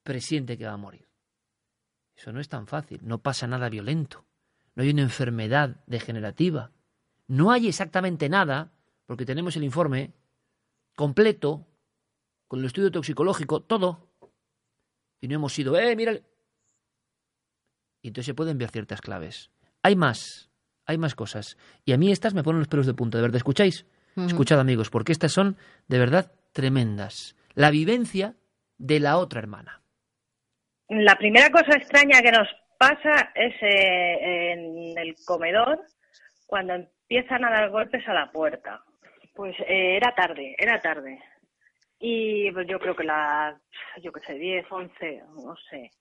presiente 0.02 0.56
que 0.56 0.66
va 0.66 0.72
a 0.72 0.78
morir? 0.78 1.06
Eso 2.16 2.32
no 2.32 2.40
es 2.40 2.48
tan 2.48 2.66
fácil, 2.66 3.00
no 3.02 3.18
pasa 3.18 3.46
nada 3.46 3.68
violento, 3.68 4.24
no 4.74 4.82
hay 4.82 4.90
una 4.90 5.02
enfermedad 5.02 5.76
degenerativa, 5.86 6.70
no 7.26 7.50
hay 7.50 7.68
exactamente 7.68 8.28
nada, 8.28 8.72
porque 9.06 9.26
tenemos 9.26 9.56
el 9.56 9.64
informe 9.64 10.12
completo, 10.96 11.66
con 12.52 12.60
el 12.60 12.66
estudio 12.66 12.90
toxicológico, 12.90 13.62
todo, 13.62 14.10
y 15.22 15.26
no 15.26 15.36
hemos 15.36 15.54
sido, 15.54 15.74
eh, 15.78 15.96
mírale. 15.96 16.22
Y 18.02 18.08
entonces 18.08 18.26
se 18.26 18.34
pueden 18.34 18.58
ver 18.58 18.68
ciertas 18.68 19.00
claves. 19.00 19.50
Hay 19.82 19.96
más, 19.96 20.50
hay 20.84 20.98
más 20.98 21.14
cosas. 21.14 21.56
Y 21.86 21.94
a 21.94 21.96
mí 21.96 22.12
estas 22.12 22.34
me 22.34 22.42
ponen 22.42 22.58
los 22.58 22.68
pelos 22.68 22.84
de 22.84 22.92
punta, 22.92 23.16
¿de 23.16 23.22
verdad? 23.22 23.38
¿Escucháis? 23.38 23.86
Escuchad 24.18 24.60
amigos, 24.60 24.90
porque 24.90 25.12
estas 25.12 25.32
son 25.32 25.56
de 25.88 25.98
verdad 25.98 26.30
tremendas. 26.52 27.36
La 27.54 27.70
vivencia 27.70 28.36
de 28.76 29.00
la 29.00 29.16
otra 29.16 29.40
hermana. 29.40 29.80
La 30.90 31.16
primera 31.16 31.48
cosa 31.48 31.74
extraña 31.74 32.20
que 32.20 32.32
nos 32.32 32.48
pasa 32.78 33.32
es 33.34 33.54
eh, 33.62 34.52
en 34.52 34.98
el 34.98 35.14
comedor, 35.24 35.80
cuando 36.44 36.74
empiezan 36.74 37.46
a 37.46 37.50
dar 37.50 37.70
golpes 37.70 38.06
a 38.06 38.12
la 38.12 38.30
puerta. 38.30 38.84
Pues 39.34 39.58
eh, 39.60 39.96
era 39.96 40.14
tarde, 40.14 40.54
era 40.58 40.78
tarde. 40.82 41.18
Y 42.04 42.50
pues 42.50 42.66
yo 42.66 42.80
creo 42.80 42.96
que 42.96 43.04
las, 43.04 43.54
yo 44.02 44.10
qué 44.10 44.18
sé, 44.26 44.34
10, 44.34 44.66
11, 44.68 45.22
no 45.44 45.54
sé. 45.70 45.92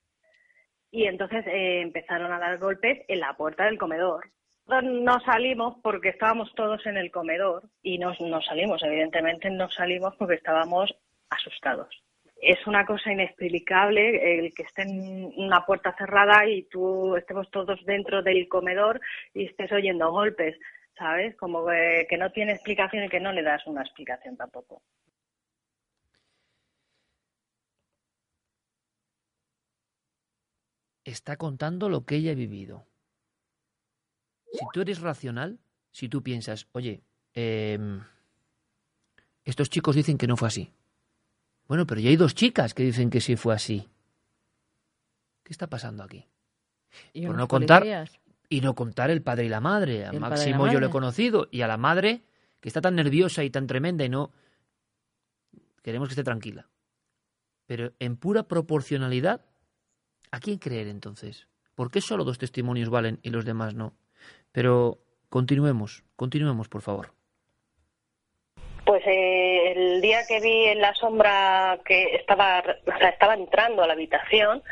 Y 0.90 1.04
entonces 1.04 1.46
eh, 1.46 1.80
empezaron 1.80 2.32
a 2.32 2.40
dar 2.40 2.58
golpes 2.58 3.04
en 3.06 3.20
la 3.20 3.34
puerta 3.34 3.66
del 3.66 3.78
comedor. 3.78 4.28
No 4.66 5.20
salimos 5.20 5.76
porque 5.80 6.08
estábamos 6.08 6.52
todos 6.56 6.84
en 6.86 6.96
el 6.96 7.12
comedor 7.12 7.62
y 7.82 7.98
no, 7.98 8.14
no 8.18 8.42
salimos, 8.42 8.82
evidentemente 8.82 9.48
no 9.48 9.70
salimos 9.70 10.16
porque 10.16 10.34
estábamos 10.34 10.92
asustados. 11.30 12.02
Es 12.40 12.66
una 12.66 12.84
cosa 12.84 13.12
inexplicable 13.12 14.40
el 14.40 14.52
que 14.54 14.64
esté 14.64 14.82
en 14.82 15.32
una 15.36 15.64
puerta 15.64 15.94
cerrada 15.96 16.48
y 16.48 16.64
tú 16.64 17.14
estemos 17.14 17.48
todos 17.52 17.78
dentro 17.84 18.22
del 18.22 18.48
comedor 18.48 19.00
y 19.34 19.44
estés 19.44 19.70
oyendo 19.70 20.10
golpes, 20.10 20.58
¿sabes? 20.98 21.36
Como 21.36 21.64
que, 21.64 22.08
que 22.10 22.18
no 22.18 22.32
tiene 22.32 22.54
explicación 22.54 23.04
y 23.04 23.08
que 23.08 23.20
no 23.20 23.30
le 23.30 23.42
das 23.42 23.64
una 23.68 23.82
explicación 23.82 24.36
tampoco. 24.36 24.82
Está 31.04 31.36
contando 31.36 31.88
lo 31.88 32.04
que 32.04 32.16
ella 32.16 32.32
ha 32.32 32.34
vivido. 32.34 32.86
Si 34.52 34.64
tú 34.72 34.82
eres 34.82 35.00
racional, 35.00 35.58
si 35.90 36.08
tú 36.08 36.22
piensas, 36.22 36.68
oye, 36.72 37.02
em, 37.34 38.02
estos 39.44 39.70
chicos 39.70 39.96
dicen 39.96 40.18
que 40.18 40.26
no 40.26 40.36
fue 40.36 40.48
así. 40.48 40.72
Bueno, 41.66 41.86
pero 41.86 42.00
ya 42.00 42.10
hay 42.10 42.16
dos 42.16 42.34
chicas 42.34 42.74
que 42.74 42.82
dicen 42.82 43.10
que 43.10 43.20
sí 43.20 43.36
fue 43.36 43.54
así. 43.54 43.88
¿Qué 45.42 45.52
está 45.52 45.68
pasando 45.68 46.02
aquí? 46.02 46.26
¿Y 47.12 47.26
Por 47.26 47.36
no 47.36 47.48
contar 47.48 48.08
y 48.48 48.60
no 48.60 48.74
contar 48.74 49.10
el 49.10 49.22
padre 49.22 49.46
y 49.46 49.48
la 49.48 49.60
madre. 49.60 50.04
A 50.04 50.12
Máximo 50.12 50.70
yo 50.70 50.78
lo 50.78 50.86
he 50.86 50.90
conocido 50.90 51.48
y 51.50 51.62
a 51.62 51.66
la 51.66 51.78
madre 51.78 52.22
que 52.60 52.68
está 52.68 52.82
tan 52.82 52.94
nerviosa 52.94 53.42
y 53.42 53.50
tan 53.50 53.66
tremenda 53.66 54.04
y 54.04 54.10
no 54.10 54.30
queremos 55.82 56.08
que 56.08 56.12
esté 56.12 56.22
tranquila. 56.22 56.68
Pero 57.66 57.92
en 57.98 58.16
pura 58.16 58.42
proporcionalidad 58.42 59.46
¿A 60.32 60.40
quién 60.40 60.58
creer 60.58 60.88
entonces? 60.88 61.46
¿Por 61.74 61.90
qué 61.90 62.00
solo 62.00 62.24
dos 62.24 62.38
testimonios 62.38 62.88
valen 62.90 63.20
y 63.22 63.30
los 63.30 63.44
demás 63.44 63.74
no? 63.74 63.92
Pero 64.50 64.98
continuemos, 65.28 66.04
continuemos, 66.16 66.68
por 66.68 66.82
favor. 66.82 67.12
Pues 68.84 69.02
eh, 69.06 69.72
el 69.72 70.00
día 70.00 70.20
que 70.26 70.40
vi 70.40 70.64
en 70.64 70.80
la 70.80 70.94
sombra 70.94 71.78
que 71.84 72.16
estaba, 72.16 72.60
o 72.60 72.98
sea, 72.98 73.10
estaba 73.10 73.34
entrando 73.34 73.82
a 73.82 73.86
la 73.86 73.92
habitación, 73.92 74.62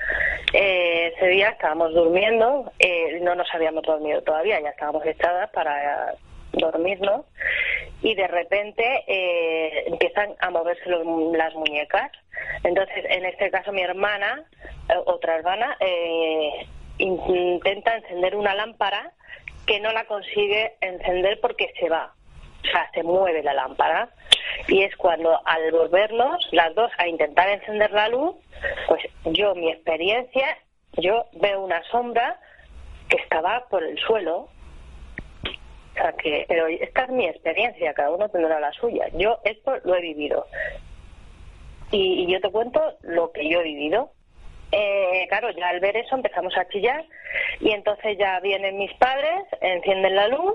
eh, 0.52 1.12
ese 1.14 1.26
día 1.28 1.50
estábamos 1.50 1.94
durmiendo, 1.94 2.72
eh, 2.78 3.20
no 3.22 3.34
nos 3.34 3.46
habíamos 3.54 3.84
dormido 3.84 4.22
todavía, 4.22 4.60
ya 4.60 4.70
estábamos 4.70 5.06
echadas 5.06 5.50
para 5.50 6.16
dormirnos 6.52 7.26
y 8.02 8.14
de 8.14 8.26
repente 8.26 8.82
eh, 9.06 9.84
empiezan 9.86 10.34
a 10.40 10.50
moverse 10.50 10.88
las 10.88 11.54
muñecas. 11.54 12.10
Entonces, 12.64 13.04
en 13.08 13.24
este 13.24 13.50
caso, 13.50 13.72
mi 13.72 13.82
hermana, 13.82 14.44
eh, 14.88 14.94
otra 15.06 15.36
hermana, 15.36 15.76
eh, 15.80 16.66
intenta 16.98 17.96
encender 17.96 18.36
una 18.36 18.54
lámpara 18.54 19.12
que 19.66 19.80
no 19.80 19.92
la 19.92 20.04
consigue 20.04 20.74
encender 20.80 21.40
porque 21.40 21.72
se 21.78 21.88
va. 21.88 22.14
O 22.62 22.70
sea, 22.70 22.90
se 22.92 23.02
mueve 23.02 23.42
la 23.42 23.54
lámpara. 23.54 24.10
Y 24.68 24.82
es 24.82 24.94
cuando 24.96 25.40
al 25.46 25.70
volvernos 25.72 26.46
las 26.52 26.74
dos 26.74 26.90
a 26.98 27.06
intentar 27.06 27.48
encender 27.48 27.90
la 27.92 28.08
luz, 28.08 28.36
pues 28.88 29.02
yo, 29.24 29.54
mi 29.54 29.70
experiencia, 29.70 30.58
yo 30.92 31.26
veo 31.32 31.60
una 31.60 31.82
sombra 31.84 32.38
que 33.08 33.16
estaba 33.16 33.66
por 33.68 33.82
el 33.82 33.98
suelo 33.98 34.48
que, 36.18 36.44
pero 36.48 36.66
esta 36.66 37.02
es 37.02 37.10
mi 37.10 37.26
experiencia, 37.26 37.94
cada 37.94 38.10
uno 38.10 38.28
tendrá 38.28 38.60
la 38.60 38.72
suya. 38.72 39.08
Yo 39.14 39.38
esto 39.44 39.72
lo 39.84 39.96
he 39.96 40.00
vivido. 40.00 40.46
Y, 41.92 42.30
yo 42.30 42.40
te 42.40 42.50
cuento 42.50 42.80
lo 43.02 43.32
que 43.32 43.48
yo 43.48 43.60
he 43.60 43.64
vivido. 43.64 44.12
Eh, 44.72 45.26
claro, 45.28 45.50
ya 45.50 45.68
al 45.68 45.80
ver 45.80 45.96
eso 45.96 46.14
empezamos 46.14 46.56
a 46.56 46.68
chillar 46.68 47.04
y 47.60 47.70
entonces 47.70 48.16
ya 48.18 48.38
vienen 48.40 48.78
mis 48.78 48.92
padres, 48.94 49.42
encienden 49.60 50.14
la 50.14 50.28
luz 50.28 50.54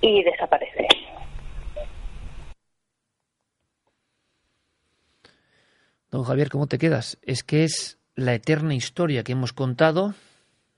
y 0.00 0.22
desaparece. 0.22 0.86
Don 6.10 6.24
Javier, 6.24 6.48
¿cómo 6.48 6.66
te 6.66 6.78
quedas? 6.78 7.18
Es 7.22 7.42
que 7.42 7.64
es 7.64 7.98
la 8.14 8.34
eterna 8.34 8.74
historia 8.74 9.24
que 9.24 9.32
hemos 9.32 9.52
contado, 9.52 10.14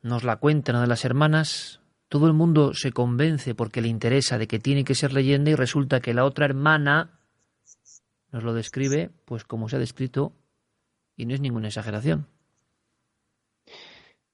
nos 0.02 0.24
la 0.24 0.36
cuentan 0.36 0.76
una 0.76 0.82
de 0.82 0.88
las 0.88 1.04
hermanas, 1.04 1.80
todo 2.08 2.26
el 2.26 2.32
mundo 2.32 2.74
se 2.74 2.90
convence 2.90 3.54
porque 3.54 3.80
le 3.80 3.88
interesa 3.88 4.38
de 4.38 4.48
que 4.48 4.58
tiene 4.58 4.82
que 4.82 4.96
ser 4.96 5.12
leyenda 5.12 5.50
y 5.50 5.54
resulta 5.54 6.00
que 6.00 6.14
la 6.14 6.24
otra 6.24 6.46
hermana 6.46 7.19
nos 8.32 8.44
lo 8.44 8.54
describe 8.54 9.10
pues 9.24 9.44
como 9.44 9.68
se 9.68 9.76
ha 9.76 9.78
descrito 9.78 10.32
y 11.16 11.26
no 11.26 11.34
es 11.34 11.40
ninguna 11.40 11.68
exageración. 11.68 12.26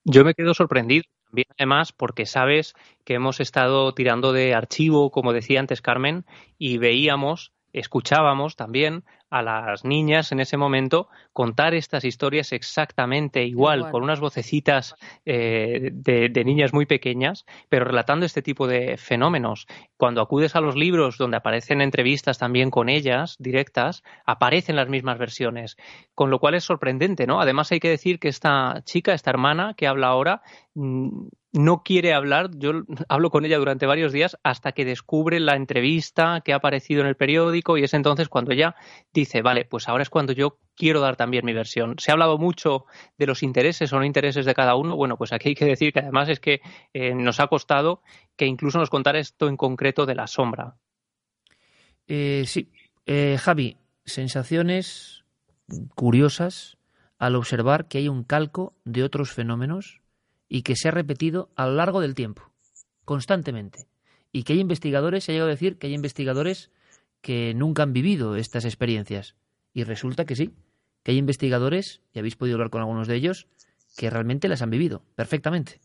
Yo 0.03 0.23
me 0.23 0.33
quedo 0.33 0.53
sorprendido 0.53 1.03
también 1.25 1.47
además 1.57 1.91
porque 1.91 2.25
sabes 2.25 2.73
que 3.03 3.15
hemos 3.15 3.39
estado 3.39 3.93
tirando 3.93 4.31
de 4.31 4.53
archivo, 4.53 5.11
como 5.11 5.33
decía 5.33 5.59
antes 5.59 5.81
Carmen, 5.81 6.25
y 6.57 6.77
veíamos 6.77 7.51
escuchábamos 7.73 8.55
también 8.55 9.03
a 9.29 9.41
las 9.41 9.83
niñas 9.83 10.31
en 10.31 10.39
ese 10.39 10.57
momento 10.57 11.09
contar 11.33 11.73
estas 11.73 12.05
historias 12.05 12.51
exactamente 12.53 13.43
igual, 13.43 13.91
con 13.91 14.03
unas 14.03 14.19
vocecitas 14.19 14.95
eh, 15.25 15.89
de, 15.91 16.43
niñas 16.45 16.73
muy 16.73 16.85
pequeñas, 16.85 17.45
pero 17.69 17.85
relatando 17.85 18.25
este 18.25 18.41
tipo 18.41 18.67
de 18.67 18.97
fenómenos. 18.97 19.67
Cuando 19.97 20.21
acudes 20.21 20.55
a 20.55 20.61
los 20.61 20.75
libros 20.75 21.17
donde 21.17 21.37
aparecen 21.37 21.81
entrevistas 21.81 22.37
también 22.37 22.71
con 22.71 22.89
ellas, 22.89 23.35
directas, 23.39 24.03
aparecen 24.25 24.75
las 24.75 24.89
mismas 24.89 25.17
versiones, 25.17 25.77
con 26.15 26.29
lo 26.29 26.39
cual 26.39 26.55
es 26.55 26.63
sorprendente, 26.63 27.27
¿no? 27.27 27.41
Además 27.41 27.71
hay 27.71 27.79
que 27.79 27.89
decir 27.89 28.19
que 28.19 28.29
esta 28.29 28.81
chica, 28.85 29.13
esta 29.13 29.29
hermana 29.29 29.73
que 29.75 29.87
habla 29.87 30.07
ahora, 30.07 30.41
no 30.77 31.81
quiere 31.83 32.13
hablar, 32.13 32.51
yo 32.55 32.83
hablo 33.09 33.31
con 33.31 33.45
ella 33.45 33.57
durante 33.57 33.87
varios 33.87 34.13
días 34.13 34.37
hasta 34.43 34.73
que 34.73 34.85
descubre 34.85 35.39
la 35.39 35.55
entrevista 35.55 36.41
que 36.45 36.53
ha 36.53 36.57
aparecido 36.57 37.01
en 37.01 37.07
el 37.07 37.15
periódico 37.15 37.77
y 37.77 37.83
es 37.83 37.95
entonces 37.95 38.29
cuando 38.29 38.51
ella 38.51 38.75
dice, 39.11 39.41
vale, 39.41 39.65
pues 39.65 39.89
ahora 39.89 40.03
es 40.03 40.11
cuando 40.11 40.33
yo 40.33 40.59
quiero 40.75 41.01
dar 41.01 41.15
también 41.15 41.45
mi 41.45 41.53
versión. 41.53 41.95
Se 41.97 42.11
ha 42.11 42.13
hablado 42.13 42.37
mucho 42.37 42.85
de 43.17 43.25
los 43.25 43.41
intereses 43.41 43.91
o 43.91 43.97
no 43.97 44.05
intereses 44.05 44.45
de 44.45 44.53
cada 44.53 44.75
uno. 44.75 44.95
Bueno, 44.95 45.17
pues 45.17 45.33
aquí 45.33 45.49
hay 45.49 45.55
que 45.55 45.65
decir 45.65 45.91
que 45.91 45.99
además 46.01 46.29
es 46.29 46.39
que 46.39 46.61
eh, 46.93 47.15
nos 47.15 47.39
ha 47.39 47.47
costado 47.47 48.03
que 48.35 48.45
incluso 48.45 48.77
nos 48.77 48.91
contara 48.91 49.17
esto 49.17 49.47
en 49.47 49.57
concreto 49.57 50.05
de 50.05 50.13
la 50.13 50.27
sombra. 50.27 50.75
Eh, 52.05 52.43
sí, 52.45 52.71
eh, 53.07 53.37
Javi, 53.39 53.77
sensaciones 54.05 55.25
curiosas 55.95 56.77
al 57.17 57.35
observar 57.35 57.87
que 57.87 57.97
hay 57.97 58.09
un 58.09 58.23
calco 58.23 58.75
de 58.85 59.03
otros 59.03 59.31
fenómenos 59.31 60.01
y 60.49 60.61
que 60.61 60.75
se 60.75 60.87
ha 60.87 60.91
repetido 60.91 61.49
a 61.55 61.65
lo 61.67 61.73
largo 61.73 62.01
del 62.01 62.15
tiempo, 62.15 62.51
constantemente. 63.05 63.87
Y 64.31 64.43
que 64.43 64.53
hay 64.53 64.59
investigadores, 64.59 65.23
se 65.23 65.31
ha 65.31 65.33
llegado 65.33 65.49
a 65.49 65.53
decir 65.53 65.77
que 65.77 65.87
hay 65.87 65.93
investigadores 65.93 66.71
que 67.21 67.53
nunca 67.53 67.83
han 67.83 67.93
vivido 67.93 68.35
estas 68.35 68.65
experiencias. 68.65 69.35
Y 69.73 69.83
resulta 69.83 70.25
que 70.25 70.35
sí, 70.35 70.53
que 71.03 71.11
hay 71.11 71.17
investigadores, 71.17 72.01
y 72.13 72.19
habéis 72.19 72.35
podido 72.35 72.55
hablar 72.55 72.69
con 72.69 72.81
algunos 72.81 73.07
de 73.07 73.15
ellos, 73.15 73.47
que 73.95 74.09
realmente 74.09 74.47
las 74.47 74.61
han 74.61 74.69
vivido 74.69 75.03
perfectamente. 75.15 75.79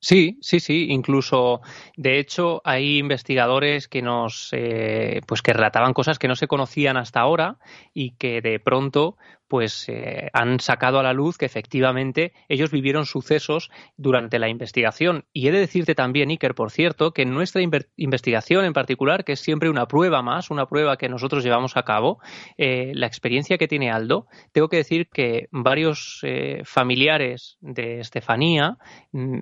Sí, 0.00 0.36
sí, 0.42 0.60
sí. 0.60 0.88
Incluso, 0.90 1.62
de 1.96 2.18
hecho, 2.18 2.60
hay 2.64 2.98
investigadores 2.98 3.88
que 3.88 4.02
nos, 4.02 4.50
eh, 4.52 5.22
pues 5.26 5.40
que 5.40 5.54
relataban 5.54 5.94
cosas 5.94 6.18
que 6.18 6.28
no 6.28 6.36
se 6.36 6.46
conocían 6.46 6.98
hasta 6.98 7.20
ahora 7.20 7.56
y 7.94 8.10
que 8.16 8.42
de 8.42 8.60
pronto, 8.60 9.16
pues 9.48 9.88
eh, 9.88 10.28
han 10.34 10.60
sacado 10.60 10.98
a 10.98 11.02
la 11.02 11.14
luz 11.14 11.38
que 11.38 11.46
efectivamente 11.46 12.34
ellos 12.50 12.70
vivieron 12.70 13.06
sucesos 13.06 13.70
durante 13.96 14.38
la 14.38 14.50
investigación. 14.50 15.24
Y 15.32 15.48
he 15.48 15.52
de 15.52 15.60
decirte 15.60 15.94
también, 15.94 16.28
Iker, 16.28 16.54
por 16.54 16.70
cierto, 16.70 17.12
que 17.12 17.22
en 17.22 17.32
nuestra 17.32 17.62
investigación 17.96 18.66
en 18.66 18.74
particular, 18.74 19.24
que 19.24 19.32
es 19.32 19.40
siempre 19.40 19.70
una 19.70 19.86
prueba 19.86 20.20
más, 20.20 20.50
una 20.50 20.66
prueba 20.66 20.98
que 20.98 21.08
nosotros 21.08 21.42
llevamos 21.44 21.78
a 21.78 21.82
cabo, 21.84 22.18
eh, 22.58 22.92
la 22.94 23.06
experiencia 23.06 23.56
que 23.56 23.68
tiene 23.68 23.90
Aldo, 23.90 24.26
tengo 24.52 24.68
que 24.68 24.76
decir 24.78 25.08
que 25.08 25.48
varios 25.50 26.18
eh, 26.24 26.60
familiares 26.64 27.56
de 27.62 28.00
Estefanía 28.00 28.76
mm, 29.12 29.40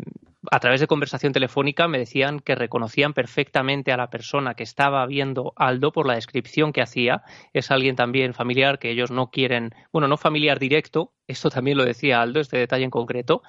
a 0.51 0.61
través 0.61 0.81
de 0.81 0.87
conversación 0.87 1.33
telefónica 1.33 1.87
me 1.87 1.99
decían 1.99 2.41
que 2.41 2.55
reconocían 2.55 3.13
perfectamente 3.13 3.93
a 3.93 3.97
la 3.97 4.11
persona 4.11 4.55
que 4.55 4.65
estaba 4.65 5.07
viendo 5.07 5.53
Aldo 5.57 5.93
por 5.93 6.07
la 6.07 6.15
descripción 6.15 6.73
que 6.73 6.83
hacía. 6.83 7.23
Es 7.53 7.71
alguien 7.71 7.97
también 7.97 8.35
familiar 8.35 8.79
que 8.79 8.91
ellos 8.91 9.11
no 9.11 9.31
quieren 9.31 9.75
bueno, 9.93 10.09
no 10.09 10.17
familiar 10.17 10.59
directo, 10.59 11.13
esto 11.29 11.51
también 11.51 11.77
lo 11.77 11.85
decía 11.85 12.21
Aldo, 12.21 12.41
este 12.41 12.59
detalle 12.59 12.85
en 12.85 12.91
concreto. 12.91 13.43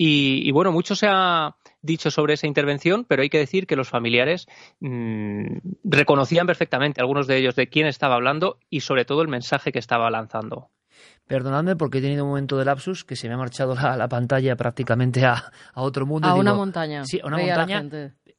Y, 0.00 0.52
bueno, 0.52 0.70
mucho 0.70 0.94
se 0.94 1.08
ha 1.10 1.56
dicho 1.82 2.12
sobre 2.12 2.34
esa 2.34 2.46
intervención, 2.46 3.04
pero 3.04 3.22
hay 3.22 3.30
que 3.30 3.38
decir 3.38 3.66
que 3.66 3.74
los 3.74 3.88
familiares 3.88 4.46
mm, 4.78 5.58
reconocían 5.82 6.46
perfectamente, 6.46 7.00
algunos 7.00 7.26
de 7.26 7.36
ellos, 7.36 7.56
de 7.56 7.68
quién 7.68 7.88
estaba 7.88 8.14
hablando 8.14 8.60
y 8.70 8.80
sobre 8.80 9.04
todo 9.04 9.22
el 9.22 9.28
mensaje 9.28 9.72
que 9.72 9.80
estaba 9.80 10.08
lanzando. 10.08 10.70
Perdonadme 11.26 11.76
porque 11.76 11.98
he 11.98 12.00
tenido 12.00 12.24
un 12.24 12.30
momento 12.30 12.56
de 12.56 12.64
lapsus 12.64 13.04
que 13.04 13.14
se 13.14 13.28
me 13.28 13.34
ha 13.34 13.36
marchado 13.36 13.74
la, 13.74 14.08
pantalla 14.08 14.56
prácticamente 14.56 15.24
a, 15.24 15.52
otro 15.74 16.06
mundo. 16.06 16.26
A 16.26 16.34
una 16.34 16.54
montaña. 16.54 17.04
Sí, 17.04 17.20
a 17.22 17.26
una 17.26 17.38
montaña. 17.38 17.84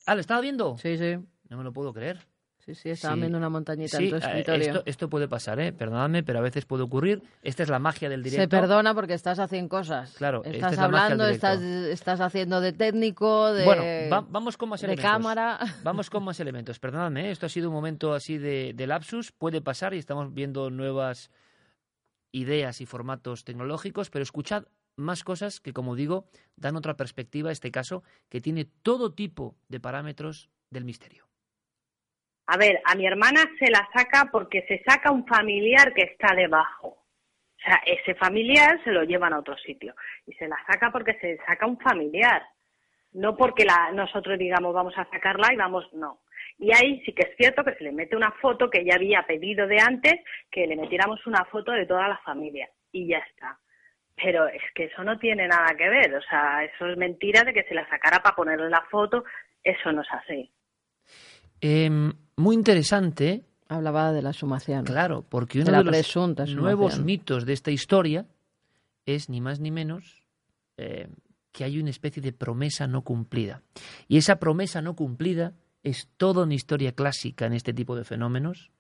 Ah, 0.06 0.16
¿lo 0.16 0.22
estaba 0.22 0.42
viendo? 0.42 0.78
Sí, 0.78 0.98
sí. 0.98 1.18
No 1.50 1.58
me 1.58 1.64
lo 1.64 1.72
puedo 1.72 1.94
creer. 1.94 2.20
Sí, 2.66 2.76
sí, 2.76 2.90
estaba 2.90 3.16
viendo 3.16 3.38
una 3.38 3.50
montañita 3.50 3.98
en 3.98 4.10
tu 4.10 4.16
eh, 4.16 4.20
escritorio. 4.20 4.84
Esto, 4.86 5.10
puede 5.10 5.28
pasar, 5.28 5.60
¿eh? 5.60 5.72
Perdonadme, 5.72 6.24
pero 6.24 6.40
a 6.40 6.42
veces 6.42 6.66
puede 6.66 6.84
ocurrir. 6.84 7.24
Esta 7.42 7.64
es 7.64 7.70
la 7.70 7.80
magia 7.80 8.10
del 8.10 8.22
directo. 8.22 8.44
Se 8.44 8.48
perdona 8.48 8.94
porque 8.94 9.14
estás 9.14 9.40
haciendo 9.40 9.70
cosas. 9.70 10.14
Claro, 10.14 10.44
estás 10.44 10.78
hablando, 10.78 11.28
estás, 11.28 11.62
estás 11.62 12.22
haciendo 12.22 12.62
de 12.62 12.74
técnico, 12.74 13.54
de, 13.54 13.66
bueno, 13.66 14.26
vamos 14.30 14.58
con 14.58 14.70
más 14.70 14.84
elementos. 14.84 15.10
cámara. 15.10 15.60
Vamos 15.84 16.10
con 16.10 16.24
más 16.24 16.40
elementos. 16.40 16.80
Perdonadme, 16.80 17.28
¿eh? 17.28 17.32
esto 17.32 17.48
ha 17.48 17.50
sido 17.50 17.70
un 17.70 17.76
momento 17.76 18.14
así 18.14 18.38
de, 18.38 18.74
de 18.76 18.88
lapsus. 18.88 19.32
Puede 19.32 19.62
pasar 19.62 19.94
y 19.94 19.98
estamos 19.98 20.32
viendo 20.34 20.70
nuevas 20.70 21.32
ideas 22.32 22.82
y 22.82 22.86
formatos 22.86 23.44
tecnológicos, 23.44 24.10
pero 24.10 24.24
escuchad 24.24 24.66
más 24.96 25.24
cosas 25.24 25.60
que, 25.60 25.74
como 25.74 25.96
digo, 25.96 26.26
dan 26.56 26.76
otra 26.76 26.96
perspectiva 26.96 27.50
a 27.50 27.54
este 27.54 27.72
caso 27.72 28.04
que 28.30 28.42
tiene 28.42 28.66
todo 28.66 29.14
tipo 29.14 29.56
de 29.68 29.80
parámetros 29.80 30.50
del 30.70 30.86
misterio. 30.86 31.26
A 32.48 32.58
ver, 32.58 32.82
a 32.86 32.96
mi 32.96 33.06
hermana 33.06 33.42
se 33.60 33.70
la 33.70 33.88
saca 33.94 34.30
porque 34.32 34.66
se 34.68 34.82
saca 34.84 35.12
un 35.12 35.26
familiar 35.26 35.94
que 35.94 36.02
está 36.02 36.34
debajo. 36.36 36.88
O 36.88 37.62
sea, 37.64 37.82
ese 37.86 38.16
familiar 38.16 38.82
se 38.84 38.92
lo 38.92 39.04
llevan 39.04 39.34
a 39.34 39.40
otro 39.40 39.56
sitio. 39.58 39.94
Y 40.26 40.34
se 40.34 40.48
la 40.48 40.58
saca 40.66 40.92
porque 40.92 41.14
se 41.20 41.38
saca 41.46 41.68
un 41.68 41.80
familiar. 41.80 42.42
No 43.12 43.36
porque 43.36 43.66
la, 43.66 43.92
nosotros 43.92 44.40
digamos 44.40 44.74
vamos 44.74 44.98
a 44.98 45.08
sacarla 45.10 45.54
y 45.54 45.58
vamos, 45.58 45.86
no. 45.94 46.22
Y 46.60 46.72
ahí 46.74 47.02
sí 47.06 47.14
que 47.14 47.24
es 47.24 47.38
cierto 47.38 47.64
que 47.64 47.74
se 47.76 47.86
le 47.86 47.94
mete 47.94 48.18
una 48.18 48.32
foto 48.34 48.70
que 48.70 48.84
ya 48.84 48.96
había 48.96 49.24
pedido 49.26 49.66
de 49.66 49.80
antes, 49.80 50.16
que 50.52 50.68
le 50.68 50.76
metiéramos 50.76 51.26
una 51.26 51.46
foto 51.46 51.72
de 51.72 51.86
toda 51.86 52.10
la 52.10 52.18
familia. 52.18 52.70
Y 52.92 53.08
ya 53.08 53.20
está. 53.20 53.58
Pero 54.22 54.46
es 54.48 54.62
que 54.76 54.86
eso 54.86 55.04
no 55.06 55.18
tiene 55.18 55.48
nada 55.48 55.74
que 55.78 55.88
ver. 55.88 56.14
O 56.14 56.22
sea, 56.22 56.66
eso 56.66 56.88
es 56.88 56.98
mentira 56.98 57.46
de 57.46 57.54
que 57.54 57.64
se 57.64 57.74
la 57.74 57.88
sacara 57.88 58.20
para 58.22 58.36
ponerle 58.36 58.70
la 58.70 58.84
foto. 58.92 59.24
Eso 59.64 59.94
no 59.94 60.02
es 60.02 60.08
así. 60.12 60.52
Em, 61.62 62.12
muy 62.36 62.56
interesante. 62.56 63.46
Hablaba 63.70 64.12
de 64.12 64.22
la 64.22 64.34
sumación. 64.34 64.84
Claro, 64.84 65.24
porque 65.30 65.60
uno 65.62 65.72
de, 65.72 65.84
los 65.84 66.56
nuevos 66.56 67.00
mitos 67.00 67.46
de 67.46 67.54
esta 67.54 67.72
historia 67.72 68.26
es 69.06 69.30
ni 69.30 69.42
más 69.42 69.60
ni 69.60 69.72
menos 69.72 70.24
eh, 70.76 71.08
que 71.52 71.64
hay 71.64 71.80
una 71.80 71.92
especie 71.92 72.22
de 72.22 72.34
promesa 72.34 72.88
no 72.88 73.04
cumplida. 73.04 73.62
Y 74.08 74.18
esa 74.18 74.40
promesa 74.40 74.82
no 74.82 74.96
cumplida 74.96 75.54
es 75.84 76.10
toda 76.18 76.44
una 76.44 76.54
historia 76.54 76.92
clásica 76.92 77.46
en 77.46 77.54
este 77.54 77.74
tipo 77.74 77.96
de 77.96 78.04
fenómenos, 78.04 78.72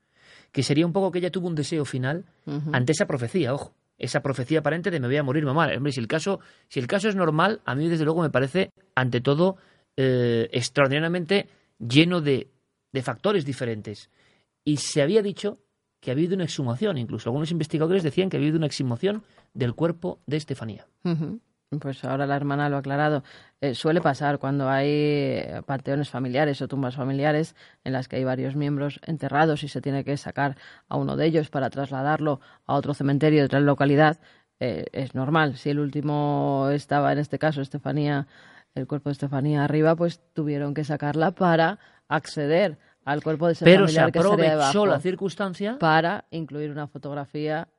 que 0.52 0.64
sería 0.64 0.86
un 0.86 0.94
poco 0.94 1.12
que 1.12 1.20
ella 1.20 1.32
tuvo 1.32 1.48
un 1.48 1.56
deseo 1.56 1.86
final 1.86 2.26
ante 2.72 2.92
esa 2.92 3.06
profecía, 3.06 3.54
ojo, 3.54 3.74
esa 3.98 4.22
profecía 4.22 4.60
aparente 4.60 4.92
de 4.92 5.00
me 5.00 5.08
voy 5.08 5.18
a 5.18 5.24
morir 5.24 5.46
mamá. 5.46 5.70
Hombre, 5.76 5.92
si 5.92 6.00
el 6.00 6.08
caso, 6.08 6.40
si 6.68 6.80
el 6.80 6.88
caso 6.88 7.10
es 7.10 7.16
normal, 7.16 7.62
a 7.66 7.76
mí 7.76 7.88
desde 7.88 8.06
luego 8.06 8.22
me 8.22 8.30
parece, 8.30 8.72
ante 8.96 9.22
todo, 9.22 9.58
eh, 9.98 10.50
extraordinariamente 10.52 11.50
lleno 11.80 12.22
de 12.22 12.50
de 12.92 13.02
factores 13.02 13.46
diferentes. 13.46 14.10
Y 14.64 14.78
se 14.78 15.02
había 15.02 15.22
dicho 15.22 15.60
que 16.00 16.12
había 16.12 16.24
habido 16.24 16.36
una 16.36 16.46
exhumación, 16.46 16.98
incluso 16.98 17.30
algunos 17.30 17.52
investigadores 17.52 18.04
decían 18.04 18.30
que 18.30 18.38
había 18.38 18.48
habido 18.48 18.58
una 18.58 18.68
exhumación 18.68 19.24
del 19.54 19.74
cuerpo 19.74 20.20
de 20.28 20.38
Estefanía. 20.38 20.88
Pues 21.78 22.04
ahora 22.04 22.26
la 22.26 22.36
hermana 22.36 22.68
lo 22.68 22.78
ha 22.78 22.80
aclarado. 22.80 23.24
Eh, 23.62 23.76
suele 23.76 24.02
pasar 24.02 24.40
cuando 24.40 24.68
hay 24.68 25.40
panteones 25.68 26.10
familiares 26.10 26.60
o 26.64 26.68
tumbas 26.68 26.96
familiares 26.96 27.56
en 27.84 27.94
las 27.94 28.08
que 28.08 28.16
hay 28.16 28.24
varios 28.24 28.56
miembros 28.56 29.00
enterrados 29.06 29.64
y 29.64 29.68
se 29.68 29.80
tiene 29.80 30.04
que 30.04 30.18
sacar 30.18 30.58
a 30.88 30.98
uno 30.98 31.16
de 31.16 31.28
ellos 31.28 31.52
para 31.52 31.70
trasladarlo 31.70 32.42
a 32.66 32.74
otro 32.74 32.96
cementerio 32.96 33.42
de 33.42 33.46
otra 33.46 33.60
localidad. 33.60 34.18
Eh, 34.60 34.86
es 34.94 35.14
normal. 35.14 35.58
Si 35.58 35.70
el 35.70 35.80
último 35.80 36.70
estaba, 36.72 37.12
en 37.12 37.20
este 37.20 37.38
caso, 37.38 37.62
Estefanía, 37.62 38.26
el 38.74 38.88
cuerpo 38.88 39.10
de 39.10 39.14
Estefanía 39.14 39.64
arriba, 39.64 39.96
pues 39.96 40.22
tuvieron 40.34 40.74
que 40.74 40.84
sacarla 40.84 41.32
para 41.32 41.78
acceder 42.08 42.80
al 43.06 43.22
cuerpo 43.22 43.46
de 43.46 43.54
ese 43.54 43.66
Pero 43.66 43.82
familiar 43.82 44.12
se 44.12 44.20
aprovechó 44.20 44.86
la 44.88 45.00
circunstancia 45.00 45.78
para 45.78 46.26
incluir 46.32 46.72
una 46.72 46.88
fotografía 46.88 47.68
eh, 47.68 47.79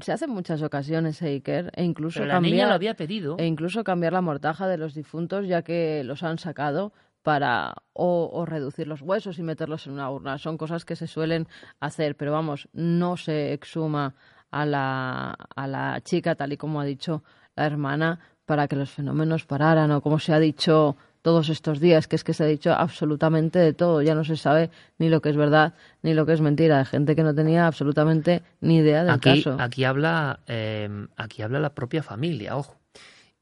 se 0.00 0.12
hace 0.12 0.24
en 0.24 0.32
muchas 0.32 0.62
ocasiones 0.62 1.20
Eiker 1.22 1.70
e 1.74 1.84
incluso 1.84 2.24
la 2.24 2.34
cambiar 2.34 2.68
lo 2.68 2.74
había 2.74 2.94
pedido. 2.94 3.36
e 3.38 3.46
incluso 3.46 3.84
cambiar 3.84 4.12
la 4.12 4.22
mortaja 4.22 4.66
de 4.66 4.78
los 4.78 4.94
difuntos 4.94 5.46
ya 5.46 5.62
que 5.62 6.02
los 6.04 6.22
han 6.22 6.38
sacado 6.38 6.92
para 7.22 7.74
o, 7.92 8.46
reducir 8.46 8.86
los 8.86 9.02
huesos 9.02 9.38
y 9.38 9.42
meterlos 9.42 9.86
en 9.86 9.92
una 9.92 10.10
urna. 10.10 10.38
Son 10.38 10.56
cosas 10.56 10.84
que 10.84 10.96
se 10.96 11.06
suelen 11.06 11.46
hacer 11.80 12.16
pero 12.16 12.32
vamos 12.32 12.68
no 12.72 13.16
se 13.16 13.52
exhuma 13.52 14.14
a 14.50 14.64
la 14.64 15.36
a 15.54 15.66
la 15.66 16.00
chica 16.02 16.34
tal 16.34 16.52
y 16.52 16.56
como 16.56 16.80
ha 16.80 16.84
dicho 16.84 17.22
la 17.54 17.66
hermana 17.66 18.20
para 18.46 18.66
que 18.66 18.76
los 18.76 18.90
fenómenos 18.90 19.44
pararan 19.44 19.90
o 19.90 20.00
como 20.00 20.18
se 20.18 20.32
ha 20.32 20.38
dicho 20.38 20.96
todos 21.22 21.48
estos 21.48 21.80
días, 21.80 22.08
que 22.08 22.16
es 22.16 22.24
que 22.24 22.34
se 22.34 22.44
ha 22.44 22.46
dicho 22.46 22.72
absolutamente 22.72 23.58
de 23.58 23.72
todo. 23.72 24.02
Ya 24.02 24.14
no 24.14 24.24
se 24.24 24.36
sabe 24.36 24.70
ni 24.98 25.08
lo 25.08 25.20
que 25.20 25.30
es 25.30 25.36
verdad 25.36 25.74
ni 26.02 26.14
lo 26.14 26.26
que 26.26 26.32
es 26.32 26.40
mentira. 26.40 26.78
Hay 26.78 26.84
gente 26.84 27.16
que 27.16 27.22
no 27.22 27.34
tenía 27.34 27.66
absolutamente 27.66 28.42
ni 28.60 28.78
idea 28.78 29.04
del 29.04 29.14
aquí, 29.14 29.42
caso. 29.42 29.56
Aquí 29.60 29.84
habla, 29.84 30.40
eh, 30.46 30.88
aquí 31.16 31.42
habla 31.42 31.60
la 31.60 31.74
propia 31.74 32.02
familia, 32.02 32.56
ojo. 32.56 32.78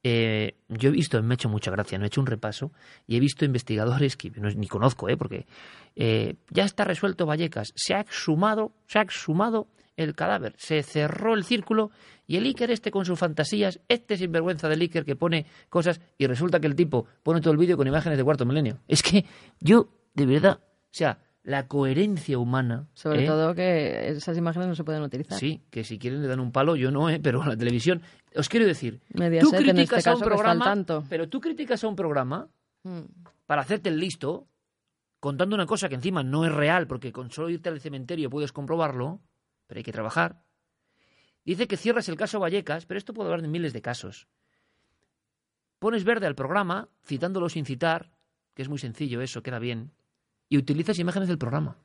Eh, 0.09 0.55
yo 0.69 0.91
he 0.91 0.93
visto, 0.93 1.21
me 1.21 1.33
ha 1.33 1.35
hecho 1.35 1.49
mucha 1.49 1.73
gracia, 1.73 1.99
no 1.99 2.05
he 2.05 2.07
hecho 2.07 2.21
un 2.21 2.29
repaso, 2.29 2.71
y 3.09 3.17
he 3.17 3.21
visto 3.21 3.45
investigadores 3.45 4.17
que 4.17 4.31
no, 4.37 4.49
ni 4.51 4.69
conozco, 4.69 5.09
¿eh? 5.09 5.17
porque 5.17 5.47
eh, 5.97 6.37
ya 6.51 6.65
está 6.65 6.85
resuelto 6.85 7.27
Vallecas, 7.27 7.73
se 7.75 7.93
ha 7.93 8.01
exhumado, 8.03 8.71
se 8.87 9.01
ha 9.01 9.03
exhumado 9.03 9.67
el 9.97 10.15
cadáver, 10.15 10.55
se 10.59 10.83
cerró 10.83 11.35
el 11.35 11.45
círculo 11.45 11.91
y 12.27 12.37
el 12.37 12.45
Iker 12.45 12.71
este 12.71 12.91
con 12.91 13.05
sus 13.05 13.19
fantasías, 13.19 13.81
este 13.89 14.17
sinvergüenza 14.17 14.69
del 14.69 14.81
Iker 14.81 15.05
que 15.05 15.17
pone 15.17 15.47
cosas 15.69 16.01
y 16.19 16.27
resulta 16.27 16.61
que 16.61 16.67
el 16.67 16.75
tipo 16.75 17.07
pone 17.23 17.41
todo 17.41 17.53
el 17.53 17.59
vídeo 17.59 17.77
con 17.77 17.87
imágenes 17.87 18.19
de 18.19 18.25
cuarto 18.25 18.45
milenio. 18.45 18.79
Es 18.89 19.03
que 19.03 19.25
yo, 19.61 19.89
de 20.15 20.27
verdad, 20.27 20.61
o 20.61 20.89
sea, 20.91 21.19
la 21.47 21.69
coherencia 21.69 22.39
humana. 22.39 22.89
Sobre 22.93 23.23
¿eh? 23.23 23.27
todo 23.27 23.55
que 23.55 24.09
esas 24.09 24.37
imágenes 24.37 24.69
no 24.69 24.75
se 24.75 24.83
pueden 24.83 25.03
utilizar. 25.03 25.39
Sí, 25.39 25.63
que 25.71 25.85
si 25.85 25.99
quieren 25.99 26.21
le 26.21 26.29
dan 26.29 26.41
un 26.41 26.51
palo, 26.51 26.75
yo 26.75 26.91
no, 26.91 27.09
¿eh? 27.09 27.21
pero 27.23 27.45
la 27.45 27.57
televisión. 27.57 28.03
Os 28.35 28.49
quiero 28.49 28.67
decir, 28.67 29.01
tú 29.41 29.51
criticas 29.53 29.99
este 29.99 30.11
a 30.11 30.15
un 30.15 30.21
programa, 30.21 30.85
pero 31.09 31.29
tú 31.29 31.41
criticas 31.41 31.85
a 31.85 31.89
un 31.89 31.97
programa 31.97 32.49
hmm. 32.83 33.01
para 33.47 33.63
hacerte 33.63 33.89
el 33.89 34.01
listo, 34.01 34.49
contando 35.21 35.55
una 35.55 35.67
cosa 35.67 35.89
que 35.89 35.95
encima 35.95 36.25
no 36.25 36.45
es 36.45 36.53
real, 36.53 36.89
porque 36.89 37.13
con 37.13 37.31
solo 37.31 37.49
irte 37.49 37.69
al 37.69 37.81
cementerio 37.81 38.29
puedes 38.29 38.53
comprobarlo 38.53 39.21
pero 39.67 39.79
hay 39.79 39.85
que 39.85 39.93
trabajar. 39.93 40.43
Dice 41.45 41.69
que 41.69 41.77
cierras 41.77 42.09
el 42.09 42.17
caso 42.17 42.41
Vallecas, 42.41 42.87
pero 42.87 42.99
esto 42.99 43.15
puede 43.15 43.29
hablar 43.29 43.43
de 43.43 43.49
miles 43.49 43.73
de 43.73 43.83
casos. 43.83 44.27
Pones 45.79 46.05
verde 46.05 46.27
al 46.27 46.35
programa, 46.35 46.89
citándolo 47.05 47.49
sin 47.49 47.65
citar, 47.65 48.11
que 48.55 48.63
es 48.63 48.69
muy 48.69 48.79
sencillo 48.79 49.21
eso, 49.21 49.43
queda 49.43 49.59
bien, 49.59 49.93
y 50.49 50.59
utilizas 50.59 50.99
imágenes 50.99 51.29
del 51.29 51.39
programa. 51.39 51.77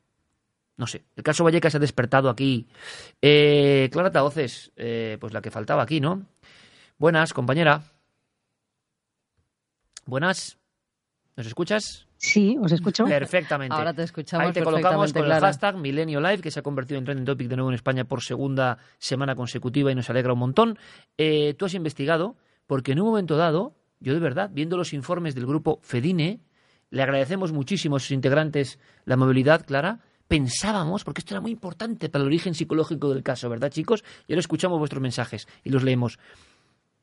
No 0.78 0.88
sé, 0.88 1.06
el 1.16 1.24
caso 1.24 1.44
Vallecas 1.44 1.76
ha 1.76 1.80
despertado 1.80 2.30
aquí. 2.30 2.68
Eh, 3.22 3.90
Clara 3.92 4.12
Taoces, 4.12 4.72
eh, 4.76 5.18
pues 5.20 5.34
la 5.34 5.42
que 5.42 5.52
faltaba 5.52 5.84
aquí, 5.84 6.00
¿no? 6.00 6.26
Buenas, 6.98 7.34
compañera. 7.34 7.84
Buenas. 10.06 10.58
¿Nos 11.36 11.46
escuchas? 11.48 12.08
Sí, 12.22 12.56
os 12.62 12.72
escucho. 12.72 13.06
Perfectamente. 13.06 13.76
Ahora 13.76 13.96
te 13.96 14.04
escuchamos 14.04 14.46
Ahí 14.46 14.54
te 14.54 14.64
colocamos 14.64 15.12
con 15.12 15.26
el 15.26 15.32
hashtag 15.32 15.76
Milenio 15.78 16.22
Live, 16.22 16.38
que 16.38 16.52
se 16.52 16.60
ha 16.60 16.62
convertido 16.62 17.00
en 17.00 17.06
trending 17.06 17.26
topic 17.26 17.48
de 17.48 17.56
nuevo 17.56 17.72
en 17.72 17.74
España 17.74 18.04
por 18.04 18.22
segunda 18.22 18.78
semana 19.00 19.36
consecutiva 19.36 19.92
y 19.92 19.96
nos 19.96 20.08
alegra 20.12 20.34
un 20.34 20.38
montón. 20.38 20.78
Eh, 21.18 21.56
tú 21.56 21.66
has 21.66 21.74
investigado, 21.74 22.36
porque 22.68 22.92
en 22.92 23.00
un 23.00 23.08
momento 23.08 23.38
dado, 23.38 23.74
yo 24.00 24.14
de 24.14 24.20
verdad, 24.20 24.52
viendo 24.54 24.78
los 24.78 24.94
informes 24.94 25.34
del 25.34 25.48
grupo 25.48 25.80
FEDINE, 25.82 26.42
le 26.92 27.02
agradecemos 27.02 27.54
muchísimo 27.54 27.96
a 27.96 28.00
sus 28.00 28.12
integrantes 28.12 28.78
la 29.06 29.18
movilidad, 29.18 29.66
Clara, 29.66 30.02
pensábamos, 30.28 31.04
porque 31.04 31.22
esto 31.22 31.34
era 31.34 31.42
muy 31.42 31.50
importante 31.50 32.08
para 32.08 32.22
el 32.22 32.28
origen 32.28 32.54
psicológico 32.54 33.10
del 33.10 33.24
caso, 33.24 33.50
¿verdad, 33.50 33.72
chicos? 33.72 34.04
Y 34.28 34.34
ahora 34.34 34.42
escuchamos 34.42 34.78
vuestros 34.78 35.02
mensajes 35.02 35.48
y 35.64 35.72
los 35.72 35.82
leemos. 35.82 36.20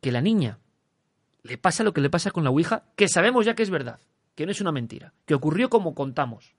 Que 0.00 0.12
la 0.12 0.20
niña 0.20 0.60
le 1.42 1.58
pasa 1.58 1.82
lo 1.82 1.92
que 1.92 2.02
le 2.02 2.08
pasa 2.08 2.30
con 2.30 2.44
la 2.44 2.50
Ouija, 2.50 2.84
que 2.94 3.08
sabemos 3.08 3.44
ya 3.46 3.56
que 3.56 3.64
es 3.64 3.70
verdad 3.70 3.98
que 4.38 4.46
no 4.46 4.52
es 4.52 4.60
una 4.60 4.70
mentira, 4.70 5.14
que 5.26 5.34
ocurrió 5.34 5.68
como 5.68 5.96
contamos, 5.96 6.54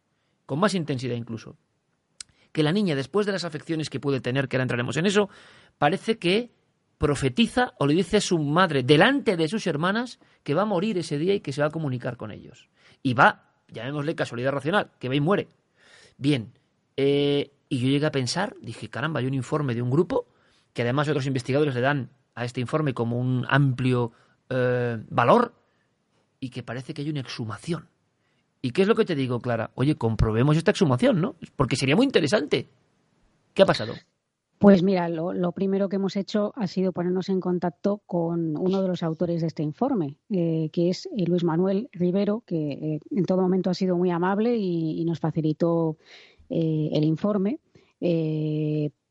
con 0.45 0.59
más 0.59 0.75
intensidad 0.75 1.15
incluso. 1.15 1.55
Que 2.51 2.61
la 2.61 2.73
niña, 2.73 2.93
después 2.93 3.25
de 3.25 3.31
las 3.31 3.45
afecciones 3.45 3.89
que 3.89 4.01
puede 4.01 4.19
tener, 4.19 4.49
que 4.49 4.57
ahora 4.57 4.63
entraremos 4.63 4.97
en 4.97 5.05
eso, 5.05 5.29
parece 5.77 6.17
que 6.17 6.51
profetiza 6.97 7.75
o 7.79 7.87
le 7.87 7.93
dice 7.93 8.17
a 8.17 8.21
su 8.21 8.37
madre, 8.37 8.83
delante 8.83 9.37
de 9.37 9.47
sus 9.47 9.65
hermanas, 9.65 10.19
que 10.43 10.53
va 10.53 10.63
a 10.63 10.65
morir 10.65 10.97
ese 10.97 11.17
día 11.17 11.33
y 11.33 11.39
que 11.39 11.53
se 11.53 11.61
va 11.61 11.67
a 11.67 11.71
comunicar 11.71 12.17
con 12.17 12.31
ellos. 12.31 12.67
Y 13.01 13.13
va, 13.13 13.53
llamémosle 13.69 14.13
casualidad 14.13 14.51
racional, 14.51 14.91
que 14.99 15.07
va 15.07 15.15
y 15.15 15.21
muere. 15.21 15.47
Bien, 16.17 16.51
eh, 16.97 17.53
y 17.69 17.79
yo 17.79 17.87
llegué 17.87 18.07
a 18.07 18.11
pensar, 18.11 18.57
dije, 18.61 18.89
caramba, 18.89 19.21
hay 19.21 19.25
un 19.25 19.35
informe 19.35 19.73
de 19.73 19.81
un 19.81 19.89
grupo, 19.89 20.27
que 20.73 20.81
además 20.81 21.07
otros 21.07 21.27
investigadores 21.27 21.75
le 21.75 21.79
dan 21.79 22.09
a 22.35 22.43
este 22.43 22.59
informe 22.59 22.93
como 22.93 23.17
un 23.17 23.45
amplio 23.47 24.11
eh, 24.49 24.97
valor, 25.07 25.53
y 26.39 26.49
que 26.49 26.63
parece 26.63 26.93
que 26.93 27.01
hay 27.01 27.09
una 27.09 27.21
exhumación. 27.21 27.87
¿Y 28.61 28.71
qué 28.71 28.81
es 28.81 28.87
lo 28.87 28.95
que 28.95 29.05
te 29.05 29.15
digo, 29.15 29.39
Clara? 29.39 29.71
Oye, 29.75 29.95
comprobemos 29.95 30.57
esta 30.57 30.71
exhumación, 30.71 31.21
¿no? 31.21 31.35
Porque 31.55 31.75
sería 31.75 31.95
muy 31.95 32.05
interesante. 32.05 32.67
¿Qué 33.53 33.61
ha 33.61 33.65
pasado? 33.65 33.93
Pues 34.57 34.83
mira, 34.83 35.07
lo, 35.07 35.51
primero 35.53 35.87
que 35.87 35.95
hemos 35.95 36.17
hecho 36.17 36.51
ha 36.57 36.67
sido 36.67 36.91
ponernos 36.91 37.29
en 37.29 37.39
contacto 37.39 38.01
con 38.05 38.57
uno 38.57 38.81
de 38.81 38.89
los 38.89 39.03
autores 39.03 39.39
de 39.39 39.47
este 39.47 39.63
informe, 39.63 40.17
eh, 40.29 40.69
que 40.73 40.89
es 40.89 41.05
eh, 41.05 41.25
Luis 41.25 41.45
Manuel 41.45 41.87
Rivero, 41.93 42.43
que 42.45 42.71
eh, 42.71 42.99
en 43.11 43.25
todo 43.25 43.41
momento 43.41 43.69
ha 43.69 43.73
sido 43.73 43.95
muy 43.95 44.11
amable 44.11 44.57
y, 44.57 45.05
nos 45.05 45.19
facilitó 45.19 45.97
el 46.49 47.03
informe 47.03 47.59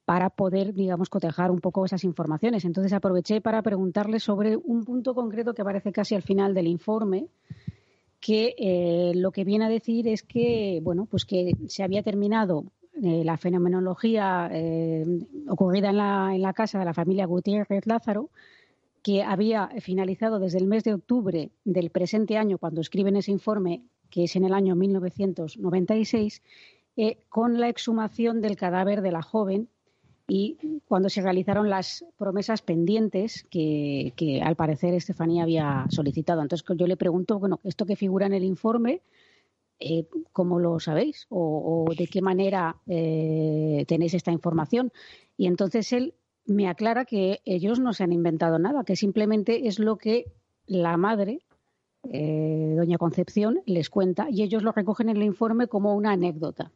para 0.09 0.31
poder, 0.31 0.73
digamos, 0.73 1.11
cotejar 1.11 1.51
un 1.51 1.61
poco 1.61 1.85
esas 1.85 2.03
informaciones. 2.03 2.65
Entonces 2.65 2.95
aproveché 2.95 3.43
para 3.43 3.61
preguntarle 3.61 4.21
sobre 4.21 4.57
un 4.57 4.87
punto 4.87 5.15
concreto 5.15 5.53
que 5.53 5.61
aparece 5.61 5.93
casi 5.93 6.15
al 6.15 6.23
final 6.23 6.55
del 6.55 6.67
informe, 6.67 7.27
que 8.19 8.55
eh, 8.57 9.13
lo 9.15 9.33
que 9.33 9.45
viene 9.45 9.67
a 9.67 9.69
decir 9.69 10.09
es 10.09 10.23
que, 10.23 10.81
bueno, 10.83 11.05
pues 11.05 11.27
que 11.27 11.53
se 11.67 11.83
había 11.83 12.03
terminado 12.03 12.65
eh, 13.03 13.23
la 13.23 13.37
fenomenología 13.37 14.49
eh, 14.51 15.05
ocurrida 15.47 15.91
en 15.91 15.99
la, 15.99 16.31
en 16.35 16.41
la 16.41 16.55
casa 16.55 16.79
de 16.79 16.87
la 16.87 16.95
familia 16.95 17.27
Gutiérrez 17.27 17.87
Lázaro, 17.87 18.31
que 19.03 19.23
había 19.23 19.69
finalizado 19.81 20.39
desde 20.39 20.57
el 20.57 20.69
mes 20.69 20.85
de 20.85 20.95
octubre 20.95 21.51
del 21.67 21.91
presente 21.91 22.39
año, 22.39 22.57
cuando 22.57 22.81
escriben 22.81 23.17
ese 23.17 23.31
informe, 23.31 23.83
que 24.09 24.25
es 24.25 24.37
en 24.37 24.47
el 24.47 24.55
año 24.55 24.75
1996, 24.75 26.41
con 27.29 27.61
la 27.61 27.69
exhumación 27.69 28.41
del 28.41 28.57
cadáver 28.57 29.03
de 29.03 29.13
la 29.13 29.21
joven 29.21 29.69
y 30.31 30.59
cuando 30.87 31.09
se 31.09 31.23
realizaron 31.23 31.71
las 31.71 32.05
promesas 32.19 32.61
pendientes 32.61 33.47
que, 33.51 34.13
al 34.45 34.57
parecer 34.57 34.93
Estefanía 34.93 35.43
había 35.43 35.87
solicitado. 35.89 36.43
Entonces 36.43 36.67
yo 36.77 36.87
le 36.87 36.99
pregunto, 36.99 37.39
bueno, 37.39 37.61
esto 37.65 37.87
que 37.87 37.97
figura 37.97 38.27
en 38.27 38.35
el 38.35 38.45
informe, 38.45 39.01
eh, 39.81 40.07
¿cómo 40.33 40.59
lo 40.59 40.81
sabéis? 40.81 41.27
¿O, 41.31 41.87
de 41.97 42.07
qué 42.07 42.21
manera 42.21 42.77
eh, 42.87 43.87
tenéis 43.89 44.13
esta 44.13 44.31
información? 44.31 44.93
Y 45.39 45.47
entonces 45.47 45.95
él 45.95 46.15
me 46.45 46.69
aclara 46.69 47.07
que 47.07 47.41
ellos 47.47 47.81
no 47.81 47.95
se 47.95 48.05
han 48.05 48.13
inventado 48.13 48.59
nada, 48.59 48.85
que 48.85 48.97
simplemente 48.97 49.67
es 49.67 49.79
lo 49.79 49.97
que 49.97 50.27
la 50.67 50.99
madre 50.99 51.41
eh, 52.05 52.75
doña 52.77 52.99
Concepción 52.99 53.61
les 53.67 53.91
cuenta 53.91 54.29
y 54.31 54.43
ellos 54.43 54.63
lo 54.63 54.73
recogen 54.73 55.09
en 55.09 55.17
el 55.17 55.23
informe 55.25 55.67
como 55.67 55.95
una 55.95 56.13
anécdota. 56.13 56.71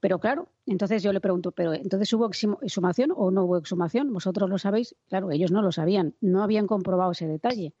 Pero 0.00 0.18
claro, 0.18 0.48
entonces 0.66 1.02
yo 1.02 1.12
le 1.12 1.20
pregunto, 1.20 1.52
¿pero 1.52 1.72
entonces 1.74 2.12
hubo 2.12 2.28
exhumación 2.62 3.12
o 3.16 3.30
no 3.30 3.44
hubo 3.44 3.56
exhumación? 3.56 4.12
¿Vosotros 4.12 4.50
lo 4.50 4.58
sabéis? 4.58 4.94
Claro, 5.08 5.30
ellos 5.30 5.50
no 5.50 5.62
lo 5.62 5.72
sabían, 5.72 6.14
no 6.20 6.42
habían 6.42 6.66
comprobado 6.66 7.12
ese 7.12 7.26
detalle. 7.26 7.72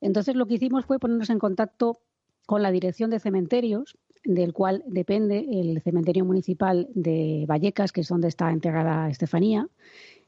Entonces 0.00 0.34
lo 0.34 0.46
que 0.46 0.54
hicimos 0.54 0.86
fue 0.86 0.98
ponernos 0.98 1.30
en 1.30 1.38
contacto 1.38 2.00
con 2.46 2.62
la 2.62 2.70
Dirección 2.70 3.10
de 3.10 3.20
Cementerios, 3.20 3.98
del 4.24 4.52
cual 4.52 4.82
depende 4.86 5.46
el 5.50 5.80
Cementerio 5.82 6.24
Municipal 6.24 6.88
de 6.94 7.44
Vallecas, 7.48 7.92
que 7.92 8.02
es 8.02 8.08
donde 8.08 8.28
está 8.28 8.50
enterrada 8.50 9.08
Estefanía, 9.08 9.68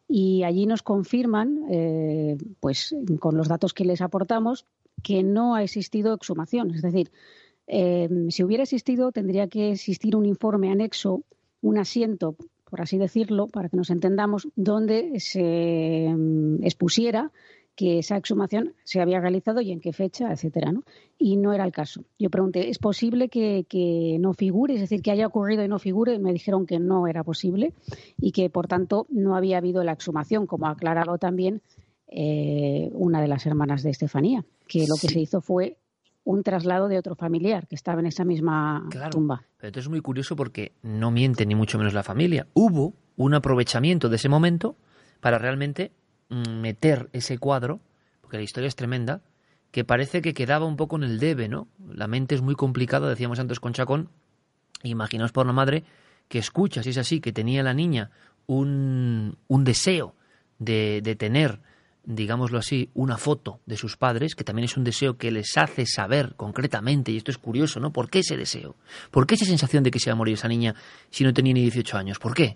y 0.09 0.43
allí 0.45 0.67
nos 0.67 0.83
confirman, 0.83 1.65
eh, 1.71 2.37
pues 2.61 2.95
con 3.19 3.37
los 3.37 3.49
datos 3.49 3.73
que 3.73 3.85
les 3.85 4.01
aportamos, 4.03 4.67
que 5.03 5.23
no 5.23 5.55
ha 5.55 5.63
existido 5.63 6.15
exhumación. 6.15 6.75
Es 6.75 6.83
decir, 6.83 7.11
eh, 7.67 8.09
si 8.29 8.45
hubiera 8.45 8.63
existido, 8.63 9.13
tendría 9.13 9.49
que 9.49 9.73
existir 9.73 10.17
un 10.17 10.27
informe 10.27 10.71
anexo, 10.71 11.23
un 11.61 11.79
asiento, 11.79 12.37
por 12.69 12.81
así 12.81 12.99
decirlo, 12.99 13.47
para 13.49 13.69
que 13.69 13.77
nos 13.77 13.91
entendamos, 13.91 14.49
donde 14.57 15.21
se 15.21 16.13
mm, 16.15 16.65
expusiera 16.65 17.31
que 17.75 17.99
esa 17.99 18.17
exhumación 18.17 18.75
se 18.85 19.01
había 19.01 19.21
realizado 19.21 19.61
y 19.61 19.73
en 19.73 19.81
qué 19.81 19.93
fecha, 19.93 20.31
etcétera, 20.31 20.73
¿no? 20.73 20.83
Y 21.19 21.37
no 21.37 21.53
era 21.53 21.65
el 21.65 21.73
caso. 21.73 22.05
Yo 22.19 22.29
pregunté, 22.29 22.69
¿es 22.69 22.79
posible 22.79 23.29
que, 23.29 23.65
que, 23.69 24.19
no 24.21 24.35
figure? 24.35 24.75
Es 24.75 24.81
decir, 24.81 25.01
que 25.01 25.11
haya 25.11 25.27
ocurrido 25.27 25.65
y 25.65 25.69
no 25.69 25.79
figure. 25.79 26.19
Me 26.19 26.33
dijeron 26.33 26.67
que 26.67 26.79
no 26.79 27.07
era 27.07 27.25
posible 27.25 27.73
y 28.19 28.33
que, 28.33 28.51
por 28.51 28.67
tanto, 28.67 29.07
no 29.09 29.37
había 29.37 29.57
habido 29.59 29.83
la 29.85 29.93
exhumación, 29.93 30.47
como 30.47 30.67
ha 30.67 30.71
aclarado 30.73 31.17
también 31.17 31.63
eh, 32.15 32.91
una 32.93 33.23
de 33.23 33.29
las 33.29 33.47
hermanas 33.47 33.83
de 33.83 33.91
Estefanía, 33.91 34.45
que 34.69 34.87
lo 34.87 34.97
que 35.01 35.09
se 35.09 35.19
hizo 35.19 35.41
fue 35.41 35.79
un 36.25 36.43
traslado 36.43 36.89
de 36.89 36.99
otro 36.99 37.17
familiar 37.17 37.67
que 37.67 37.75
estaba 37.75 38.01
en 38.01 38.07
esa 38.07 38.25
misma 38.25 38.87
tumba. 39.11 39.43
Pero 39.57 39.69
esto 39.69 39.81
es 39.81 39.89
muy 39.89 40.01
curioso 40.01 40.37
porque 40.37 40.73
no 40.83 41.11
miente 41.11 41.47
ni 41.47 41.55
mucho 41.55 41.79
menos 41.79 41.95
la 41.95 42.03
familia. 42.03 42.47
Hubo 42.53 42.95
un 43.17 43.35
aprovechamiento 43.35 44.09
de 44.09 44.17
ese 44.17 44.29
momento 44.29 44.77
para 45.21 45.39
realmente 45.39 45.93
mm, 46.29 46.61
meter 46.61 47.09
ese 47.13 47.39
cuadro, 47.39 47.81
porque 48.21 48.37
la 48.37 48.43
historia 48.43 48.69
es 48.69 48.77
tremenda, 48.77 49.23
que 49.71 49.85
parece 49.85 50.21
que 50.21 50.35
quedaba 50.35 50.67
un 50.67 50.77
poco 50.77 50.97
en 50.97 51.05
el 51.05 51.19
debe, 51.19 51.49
¿no? 51.49 51.67
La 51.93 52.07
mente 52.07 52.35
es 52.35 52.43
muy 52.43 52.55
complicada, 52.55 53.09
decíamos 53.09 53.39
antes 53.39 53.59
con 53.59 53.73
Chacón. 53.73 54.11
Imaginaos 54.83 55.33
por 55.33 55.47
la 55.47 55.53
madre 55.53 55.85
que 56.29 56.39
escucha, 56.39 56.83
si 56.83 56.91
es 56.91 56.99
así, 56.99 57.21
que 57.21 57.33
tenía 57.33 57.63
la 57.63 57.73
niña 57.73 58.11
un, 58.47 59.39
un 59.49 59.65
deseo 59.65 60.15
de, 60.59 61.01
de 61.03 61.17
tener 61.17 61.61
digámoslo 62.05 62.59
así, 62.59 62.91
una 62.95 63.17
foto 63.17 63.61
de 63.67 63.77
sus 63.77 63.97
padres, 63.97 64.35
que 64.35 64.45
también 64.45 64.65
es 64.65 64.77
un 64.77 64.85
deseo 64.85 65.17
que 65.17 65.31
les 65.31 65.57
hace 65.57 65.87
saber 65.87 66.35
concretamente, 66.37 67.13
y 67.13 67.17
esto 67.17 67.31
es 67.31 67.39
curioso, 67.39 67.81
¿no? 67.81 67.93
¿Por 67.93 68.11
qué 68.11 68.21
ese 68.21 68.37
deseo? 68.37 68.75
¿Por 69.11 69.27
qué 69.27 69.35
esa 69.35 69.45
sensación 69.45 69.83
de 69.83 69.91
que 69.91 69.99
se 69.99 70.11
va 70.11 70.15
a 70.15 70.17
morir 70.17 70.35
esa 70.35 70.49
niña 70.49 70.75
si 71.11 71.25
no 71.25 71.33
tenía 71.33 71.55
ni 71.55 71.63
18 71.63 71.97
años? 71.97 72.19
¿Por 72.19 72.35
qué? 72.35 72.55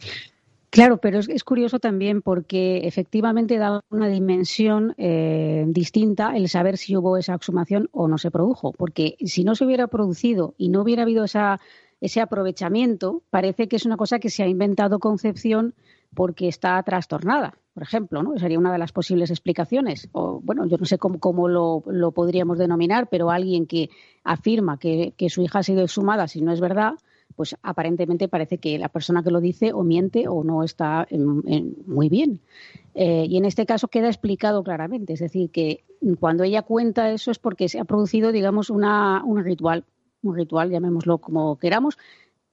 Claro, 0.70 0.98
pero 0.98 1.20
es, 1.20 1.44
curioso 1.44 1.78
también 1.78 2.20
porque 2.20 2.86
efectivamente 2.86 3.56
da 3.56 3.81
una 3.89 4.09
dimensión 4.09 4.94
eh, 4.98 5.64
distinta 5.68 6.36
el 6.36 6.48
saber 6.48 6.77
si 6.77 6.97
hubo 6.97 7.16
esa 7.16 7.35
exhumación 7.35 7.89
o 7.93 8.09
no 8.09 8.18
se 8.18 8.31
produjo. 8.31 8.73
Porque 8.73 9.16
si 9.24 9.44
no 9.44 9.55
se 9.55 9.64
hubiera 9.64 9.86
producido 9.86 10.55
y 10.59 10.68
no 10.68 10.82
hubiera 10.82 11.05
habido 11.05 11.24
esa, 11.24 11.60
ese 12.01 12.20
aprovechamiento, 12.20 13.23
parece 13.31 13.68
que 13.68 13.77
es 13.77 13.86
una 13.86 13.97
cosa 13.97 14.18
que 14.18 14.28
se 14.28 14.43
ha 14.43 14.48
inventado 14.48 14.98
Concepción 14.98 15.74
porque 16.14 16.48
está 16.48 16.82
trastornada 16.82 17.54
por 17.76 17.82
ejemplo, 17.82 18.22
¿no? 18.22 18.38
Sería 18.38 18.58
una 18.58 18.72
de 18.72 18.78
las 18.78 18.90
posibles 18.90 19.28
explicaciones. 19.28 20.08
O, 20.12 20.40
bueno, 20.42 20.64
yo 20.64 20.78
no 20.78 20.86
sé 20.86 20.96
cómo, 20.96 21.46
lo, 21.46 22.10
podríamos 22.12 22.56
denominar, 22.56 23.06
pero 23.10 23.30
alguien 23.30 23.66
que 23.66 23.90
afirma 24.24 24.78
que, 24.78 25.12
su 25.28 25.42
hija 25.42 25.58
ha 25.58 25.62
sido 25.62 25.82
exhumada, 25.82 26.26
si 26.26 26.40
no 26.40 26.54
es 26.54 26.60
verdad, 26.62 26.94
pues 27.34 27.54
aparentemente 27.62 28.28
parece 28.28 28.56
que 28.56 28.78
la 28.78 28.88
persona 28.88 29.22
que 29.22 29.30
lo 29.30 29.42
dice 29.42 29.74
o 29.74 29.82
miente 29.82 30.26
o 30.26 30.42
no 30.42 30.64
está 30.64 31.06
muy 31.86 32.08
bien. 32.08 32.40
Eh, 32.94 33.26
y 33.28 33.36
en 33.36 33.44
este 33.44 33.66
caso 33.66 33.88
queda 33.88 34.06
explicado 34.06 34.64
claramente, 34.64 35.12
es 35.12 35.20
decir, 35.20 35.50
que 35.50 35.84
cuando 36.18 36.44
ella 36.44 36.62
cuenta 36.62 37.10
eso 37.10 37.30
es 37.30 37.38
porque 37.38 37.68
se 37.68 37.78
ha 37.78 37.84
producido, 37.84 38.32
digamos, 38.32 38.70
una, 38.70 39.22
un 39.22 39.44
ritual, 39.44 39.84
un 40.22 40.34
ritual, 40.34 40.70
llamémoslo 40.70 41.18
como 41.18 41.58
queramos, 41.58 41.98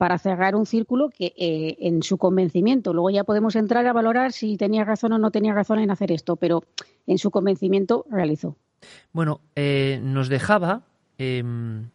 para 0.03 0.19
cerrar 0.19 0.53
un 0.57 0.65
círculo 0.65 1.07
que 1.07 1.34
eh, 1.38 1.77
en 1.80 2.03
su 2.03 2.17
convencimiento, 2.17 2.91
luego 2.91 3.09
ya 3.09 3.23
podemos 3.23 3.55
entrar 3.55 3.88
a 3.88 3.93
valorar 3.93 4.34
si 4.34 4.57
tenía 4.57 4.84
razón 4.84 5.13
o 5.13 5.17
no 5.17 5.31
tenía 5.31 5.53
razón 5.53 5.80
en 5.80 5.91
hacer 5.91 6.11
esto, 6.11 6.35
pero 6.35 6.65
en 7.07 7.17
su 7.17 7.31
convencimiento 7.31 8.05
realizó. 8.09 8.57
Bueno, 9.13 9.39
eh, 9.55 10.01
nos 10.03 10.27
dejaba 10.27 10.84
em, 11.17 11.88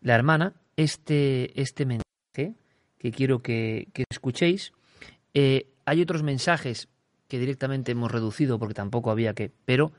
la 0.00 0.14
hermana 0.14 0.54
este, 0.78 1.60
este 1.60 1.84
mensaje 1.84 2.54
que 2.96 3.12
quiero 3.12 3.42
que, 3.42 3.88
escuchéis. 4.08 4.72
Eh, 5.34 5.68
hay 5.84 6.00
otros 6.00 6.22
mensajes 6.22 6.88
que 7.28 7.38
directamente 7.38 7.92
hemos 7.92 8.10
reducido 8.10 8.58
porque 8.58 8.72
tampoco 8.72 9.10
había 9.10 9.34
que, 9.34 9.52
pero 9.66 9.92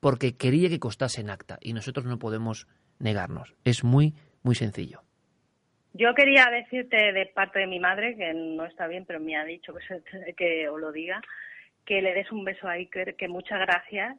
porque 0.00 0.36
quería 0.36 0.68
que 0.68 0.78
costase 0.78 1.22
en 1.22 1.30
acta 1.30 1.56
y 1.62 1.72
nosotros 1.72 2.04
no 2.04 2.18
podemos 2.18 2.66
negarnos. 2.98 3.54
Es 3.64 3.84
muy 3.84 4.12
muy 4.42 4.54
sencillo. 4.54 5.03
Yo 5.96 6.12
quería 6.12 6.46
decirte 6.50 7.12
de 7.12 7.26
parte 7.26 7.60
de 7.60 7.68
mi 7.68 7.78
madre, 7.78 8.16
que 8.16 8.34
no 8.34 8.64
está 8.64 8.88
bien, 8.88 9.04
pero 9.06 9.20
me 9.20 9.36
ha 9.36 9.44
dicho 9.44 9.72
que, 9.72 10.34
que 10.36 10.68
os 10.68 10.80
lo 10.80 10.90
diga, 10.90 11.22
que 11.86 12.02
le 12.02 12.14
des 12.14 12.30
un 12.32 12.44
beso 12.44 12.68
a 12.68 12.72
Iker, 12.72 13.14
que 13.14 13.28
muchas 13.28 13.60
gracias 13.60 14.16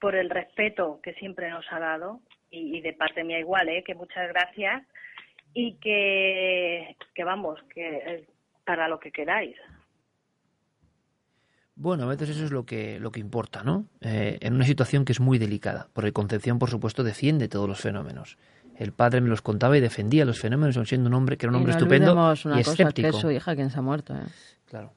por 0.00 0.14
el 0.14 0.30
respeto 0.30 1.00
que 1.02 1.12
siempre 1.14 1.50
nos 1.50 1.66
ha 1.70 1.80
dado, 1.80 2.20
y, 2.50 2.80
de 2.80 2.92
parte 2.92 3.24
mía 3.24 3.38
igual, 3.38 3.68
¿eh? 3.68 3.82
que 3.84 3.94
muchas 3.94 4.28
gracias, 4.28 4.82
y 5.52 5.74
que, 5.74 6.96
que 7.14 7.24
vamos, 7.24 7.60
que 7.74 8.24
para 8.64 8.88
lo 8.88 9.00
que 9.00 9.10
queráis. 9.10 9.56
Bueno, 11.74 12.04
a 12.04 12.08
veces 12.08 12.30
eso 12.30 12.44
es 12.44 12.50
lo 12.52 12.64
que, 12.66 13.00
lo 13.00 13.10
que 13.10 13.20
importa, 13.20 13.62
¿no? 13.64 13.86
Eh, 14.00 14.38
en 14.42 14.54
una 14.54 14.64
situación 14.64 15.04
que 15.04 15.12
es 15.12 15.20
muy 15.20 15.38
delicada, 15.38 15.88
porque 15.92 16.12
Concepción, 16.12 16.58
por 16.58 16.70
supuesto, 16.70 17.02
defiende 17.02 17.48
todos 17.48 17.68
los 17.68 17.80
fenómenos. 17.80 18.36
El 18.80 18.92
padre 18.92 19.20
me 19.20 19.28
los 19.28 19.42
contaba 19.42 19.76
y 19.76 19.80
defendía 19.82 20.24
los 20.24 20.40
fenómenos, 20.40 20.88
siendo 20.88 21.10
un 21.10 21.14
hombre 21.14 21.36
que 21.36 21.44
era 21.44 21.50
un 21.50 21.56
hombre 21.56 21.72
estupendo 21.72 22.14
una 22.14 22.32
y 22.58 22.64
cosa, 22.64 22.90
Que 22.94 23.08
es 23.08 23.16
su 23.16 23.30
hija 23.30 23.54
quien 23.54 23.68
se 23.68 23.78
ha 23.78 23.82
muerto. 23.82 24.14
¿eh? 24.14 24.24
Claro. 24.64 24.94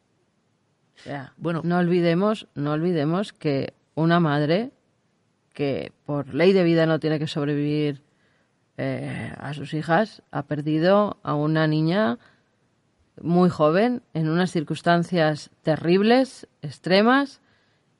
bueno, 1.36 1.60
no 1.66 1.80
olvidemos, 1.80 2.48
no 2.56 2.72
olvidemos 2.72 3.34
que 3.34 3.74
una 3.94 4.22
madre 4.22 4.72
que 5.52 5.92
por 6.06 6.34
ley 6.34 6.54
de 6.54 6.64
vida 6.64 6.86
no 6.86 7.02
tiene 7.02 7.20
que 7.20 7.28
sobrevivir 7.28 8.02
eh, 8.78 9.34
a 9.38 9.54
sus 9.54 9.74
hijas 9.74 10.24
ha 10.32 10.44
perdido 10.44 11.18
a 11.22 11.36
una 11.36 11.68
niña 11.68 12.20
muy 13.22 13.50
joven 13.50 14.02
en 14.14 14.30
unas 14.30 14.52
circunstancias 14.52 15.50
terribles, 15.62 16.48
extremas 16.62 17.42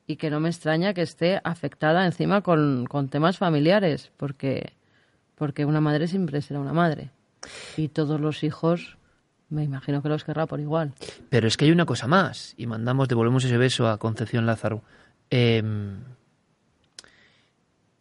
y 0.06 0.16
que 0.16 0.30
no 0.30 0.40
me 0.40 0.48
extraña 0.48 0.94
que 0.94 1.02
esté 1.02 1.42
afectada 1.44 2.06
encima 2.06 2.40
con, 2.40 2.86
con 2.86 3.10
temas 3.10 3.36
familiares, 3.36 4.12
porque 4.16 4.72
porque 5.44 5.66
una 5.66 5.82
madre 5.82 6.08
siempre 6.08 6.40
será 6.40 6.58
una 6.58 6.72
madre. 6.72 7.10
Y 7.76 7.88
todos 7.88 8.18
los 8.18 8.42
hijos, 8.44 8.96
me 9.50 9.62
imagino 9.62 10.00
que 10.00 10.08
los 10.08 10.24
querrá 10.24 10.46
por 10.46 10.58
igual. 10.58 10.94
Pero 11.28 11.46
es 11.46 11.58
que 11.58 11.66
hay 11.66 11.70
una 11.70 11.84
cosa 11.84 12.06
más, 12.06 12.54
y 12.56 12.66
mandamos, 12.66 13.08
devolvemos 13.08 13.44
ese 13.44 13.58
beso 13.58 13.86
a 13.86 13.98
Concepción 13.98 14.46
Lázaro. 14.46 14.82
Em, 15.28 15.98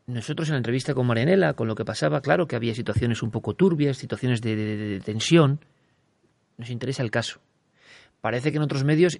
nosotros 0.07 0.47
en 0.47 0.53
la 0.53 0.59
entrevista 0.59 0.93
con 0.93 1.05
Marianela, 1.05 1.53
con 1.53 1.67
lo 1.67 1.75
que 1.75 1.83
pasaba, 1.83 2.21
claro 2.21 2.47
que 2.47 2.55
había 2.55 2.73
situaciones 2.73 3.21
un 3.21 3.29
poco 3.29 3.55
turbias, 3.55 3.97
situaciones 3.97 4.39
de, 4.39 5.01
tensión. 5.03 5.59
Nos 6.57 6.69
interesa 6.69 7.03
el 7.03 7.11
caso. 7.11 7.41
Parece 8.21 8.51
que 8.51 8.57
en 8.57 8.63
otros 8.63 8.85
medios, 8.85 9.19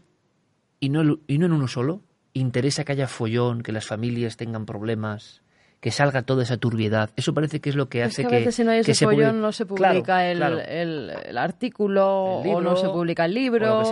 y 0.80 0.88
no, 0.88 1.20
y 1.28 1.40
no 1.40 1.48
en 1.48 1.52
uno 1.52 1.68
solo, 1.68 2.04
interesa 2.32 2.86
que 2.86 2.94
haya 2.94 3.10
follón, 3.10 3.64
que 3.64 3.74
las 3.74 3.86
familias 3.86 4.38
tengan 4.38 4.66
problemas, 4.66 5.43
que 5.84 5.92
salga 5.92 6.22
toda 6.22 6.44
esa 6.44 6.56
turbiedad. 6.56 7.10
Eso 7.18 7.34
parece 7.34 7.60
que 7.60 7.70
es 7.70 7.76
lo 7.76 7.90
que 7.90 8.04
hace 8.04 8.24
que, 8.24 8.34
a 8.34 8.40
veces 8.40 8.56
si 8.56 8.64
no 8.64 8.72
hay 8.72 8.80
ese 8.80 9.04
follón 9.04 9.42
no 9.42 9.52
se 9.52 9.66
publica 9.66 10.26
el, 10.32 10.42
El, 10.42 11.38
artículo 11.38 12.36
o 12.36 12.62
no 12.62 12.78
se 12.78 12.88
publica 12.88 13.26
el 13.26 13.34
libro. 13.34 13.84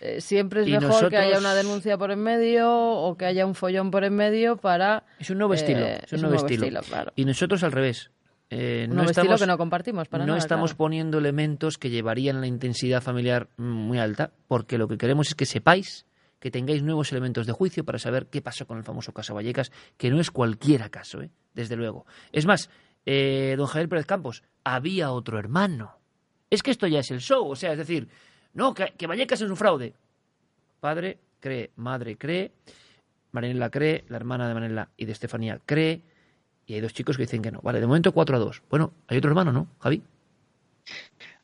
Eh, 0.00 0.20
siempre 0.20 0.62
es 0.62 0.68
mejor 0.68 1.08
que 1.08 1.18
haya 1.18 1.38
una 1.38 1.54
denuncia 1.54 1.96
por 1.96 2.10
en 2.10 2.18
medio 2.18 2.68
o 2.68 3.16
que 3.16 3.26
haya 3.26 3.46
un 3.46 3.54
follón 3.54 3.92
por 3.92 4.02
en 4.02 4.16
medio 4.16 4.56
para... 4.56 5.04
Es 5.20 5.30
un 5.30 5.38
nuevo 5.38 5.54
estilo. 5.54 5.86
Eh, 5.86 6.00
es 6.02 6.12
un 6.14 6.22
nuevo, 6.22 6.34
estilo. 6.34 6.80
claro. 6.80 7.12
Y 7.14 7.24
nosotros 7.24 7.62
al 7.62 7.70
revés. 7.70 8.10
Eh, 8.48 8.88
no 8.88 9.04
estamos, 9.04 9.10
estilo 9.10 9.38
que 9.38 9.46
no 9.46 9.56
compartimos 9.56 10.08
para 10.08 10.26
No 10.26 10.34
estamos 10.34 10.74
poniendo 10.74 11.18
elementos 11.18 11.78
que 11.78 11.90
llevarían 11.90 12.40
la 12.40 12.48
intensidad 12.48 13.02
familiar 13.02 13.46
muy 13.56 14.00
alta, 14.00 14.32
porque 14.48 14.78
lo 14.78 14.88
que 14.88 14.98
queremos 14.98 15.28
es 15.28 15.36
que 15.36 15.46
sepáis 15.46 16.06
que 16.40 16.50
tengáis 16.50 16.82
nuevos 16.82 17.12
elementos 17.12 17.46
de 17.46 17.52
juicio 17.52 17.84
para 17.84 17.98
saber 17.98 18.26
qué 18.26 18.42
pasó 18.42 18.66
con 18.66 18.78
el 18.78 18.84
famoso 18.84 19.12
caso 19.12 19.34
Vallecas, 19.34 19.70
que 19.96 20.10
no 20.10 20.18
es 20.20 20.30
cualquier 20.30 20.90
caso, 20.90 21.20
¿eh? 21.22 21.30
desde 21.54 21.76
luego. 21.76 22.06
Es 22.32 22.46
más, 22.46 22.70
eh, 23.06 23.54
don 23.56 23.66
Javier 23.66 23.88
Pérez 23.88 24.06
Campos, 24.06 24.42
había 24.64 25.12
otro 25.12 25.38
hermano. 25.38 25.98
Es 26.48 26.62
que 26.62 26.70
esto 26.70 26.86
ya 26.86 27.00
es 27.00 27.10
el 27.10 27.20
show, 27.20 27.48
o 27.48 27.54
sea, 27.54 27.72
es 27.72 27.78
decir, 27.78 28.08
no, 28.54 28.74
que, 28.74 29.06
Vallecas 29.06 29.42
es 29.42 29.50
un 29.50 29.56
fraude. 29.56 29.94
Padre 30.80 31.18
cree, 31.38 31.70
madre 31.76 32.16
cree, 32.16 32.52
Marinela 33.32 33.70
cree, 33.70 34.04
la 34.08 34.16
hermana 34.16 34.48
de 34.48 34.54
Marinela 34.54 34.88
y 34.96 35.04
de 35.04 35.12
Estefanía 35.12 35.60
cree, 35.64 36.02
y 36.66 36.74
hay 36.74 36.80
dos 36.80 36.94
chicos 36.94 37.16
que 37.16 37.24
dicen 37.24 37.42
que 37.42 37.50
no. 37.50 37.60
Vale, 37.60 37.80
de 37.80 37.86
momento 37.86 38.12
4 38.12 38.36
a 38.36 38.38
2. 38.38 38.62
Bueno, 38.70 38.92
hay 39.08 39.18
otro 39.18 39.28
hermano, 39.30 39.52
¿no, 39.52 39.68
Javi? 39.80 40.02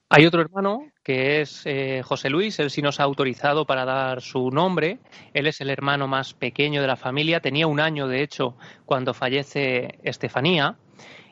Hay 0.08 0.24
otro 0.24 0.40
hermano 0.40 0.92
que 1.02 1.40
es 1.40 1.62
eh, 1.64 2.00
José 2.04 2.30
Luis, 2.30 2.60
él 2.60 2.70
sí 2.70 2.80
nos 2.80 3.00
ha 3.00 3.02
autorizado 3.02 3.66
para 3.66 3.84
dar 3.84 4.20
su 4.22 4.50
nombre. 4.52 5.00
Él 5.34 5.48
es 5.48 5.60
el 5.60 5.68
hermano 5.68 6.06
más 6.06 6.32
pequeño 6.32 6.80
de 6.80 6.86
la 6.86 6.94
familia, 6.94 7.40
tenía 7.40 7.66
un 7.66 7.80
año 7.80 8.06
de 8.06 8.22
hecho 8.22 8.56
cuando 8.84 9.14
fallece 9.14 9.98
Estefanía. 10.04 10.76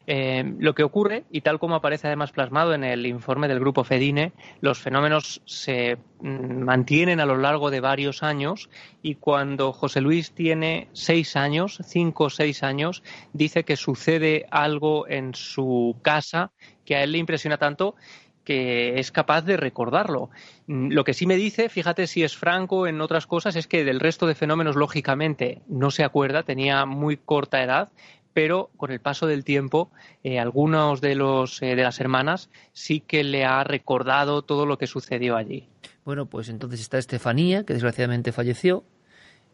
Eh, 0.06 0.44
lo 0.58 0.74
que 0.74 0.82
ocurre, 0.82 1.24
y 1.30 1.40
tal 1.40 1.58
como 1.58 1.76
aparece 1.76 2.08
además 2.08 2.30
plasmado 2.30 2.74
en 2.74 2.84
el 2.84 3.06
informe 3.06 3.48
del 3.48 3.58
grupo 3.58 3.84
FEDINE, 3.84 4.32
los 4.60 4.78
fenómenos 4.78 5.40
se 5.46 5.96
mm, 6.20 6.62
mantienen 6.62 7.20
a 7.20 7.24
lo 7.26 7.38
largo 7.38 7.70
de 7.70 7.80
varios 7.80 8.22
años 8.22 8.68
y 9.02 9.14
cuando 9.14 9.72
José 9.72 10.02
Luis 10.02 10.32
tiene 10.32 10.88
seis 10.92 11.36
años, 11.36 11.78
cinco 11.84 12.24
o 12.24 12.30
seis 12.30 12.62
años, 12.62 13.02
dice 13.32 13.64
que 13.64 13.76
sucede 13.76 14.44
algo 14.50 15.08
en 15.08 15.32
su 15.34 15.96
casa 16.02 16.52
que 16.84 16.96
a 16.96 17.02
él 17.02 17.12
le 17.12 17.18
impresiona 17.18 17.56
tanto 17.56 17.94
que 18.44 18.98
es 18.98 19.10
capaz 19.10 19.42
de 19.42 19.56
recordarlo. 19.56 20.30
Mm, 20.66 20.92
lo 20.92 21.04
que 21.04 21.14
sí 21.14 21.26
me 21.26 21.36
dice, 21.36 21.68
fíjate 21.68 22.06
si 22.06 22.22
es 22.22 22.36
franco 22.36 22.86
en 22.86 23.00
otras 23.00 23.26
cosas, 23.26 23.56
es 23.56 23.66
que 23.66 23.84
del 23.84 24.00
resto 24.00 24.26
de 24.26 24.34
fenómenos, 24.34 24.76
lógicamente, 24.76 25.62
no 25.66 25.90
se 25.90 26.04
acuerda, 26.04 26.42
tenía 26.42 26.84
muy 26.86 27.16
corta 27.16 27.62
edad, 27.62 27.90
pero 28.32 28.70
con 28.76 28.90
el 28.90 29.00
paso 29.00 29.26
del 29.26 29.44
tiempo, 29.44 29.90
eh, 30.22 30.38
algunos 30.38 31.00
de, 31.00 31.14
los, 31.14 31.62
eh, 31.62 31.76
de 31.76 31.82
las 31.82 32.00
hermanas 32.00 32.50
sí 32.72 33.00
que 33.00 33.24
le 33.24 33.44
ha 33.44 33.64
recordado 33.64 34.42
todo 34.42 34.66
lo 34.66 34.76
que 34.76 34.86
sucedió 34.86 35.36
allí. 35.36 35.68
Bueno, 36.04 36.26
pues 36.26 36.48
entonces 36.48 36.80
está 36.80 36.98
Estefanía, 36.98 37.64
que 37.64 37.72
desgraciadamente 37.72 38.32
falleció, 38.32 38.84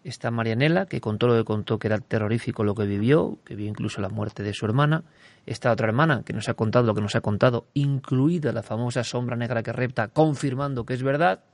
está 0.05 0.31
Marianela, 0.31 0.87
que 0.87 1.01
contó 1.01 1.27
lo 1.27 1.37
que 1.37 1.45
contó, 1.45 1.79
que 1.79 1.89
era 1.89 1.99
terrorífico 1.99 2.65
lo 2.65 2.75
que 2.75 2.87
vivió, 2.87 3.39
que 3.45 3.55
vio 3.55 3.69
incluso 3.69 4.01
la 4.01 4.09
muerte 4.09 4.43
de 4.43 4.53
su 4.55 4.65
hermana. 4.65 5.05
Está 5.47 5.73
otra 5.73 5.89
hermana 5.89 6.23
que 6.25 6.33
nos 6.33 6.49
ha 6.49 6.55
contado 6.55 6.87
lo 6.87 6.95
que 6.95 7.01
nos 7.01 7.15
ha 7.17 7.21
contado, 7.21 7.67
incluida 7.75 8.53
la 8.53 8.63
famosa 8.63 9.05
sombra 9.05 9.37
negra 9.37 9.63
que 9.63 9.73
repta, 9.73 10.09
confirmando 10.09 10.85
que 10.85 10.95
es 10.95 11.03
verdad. 11.03 11.45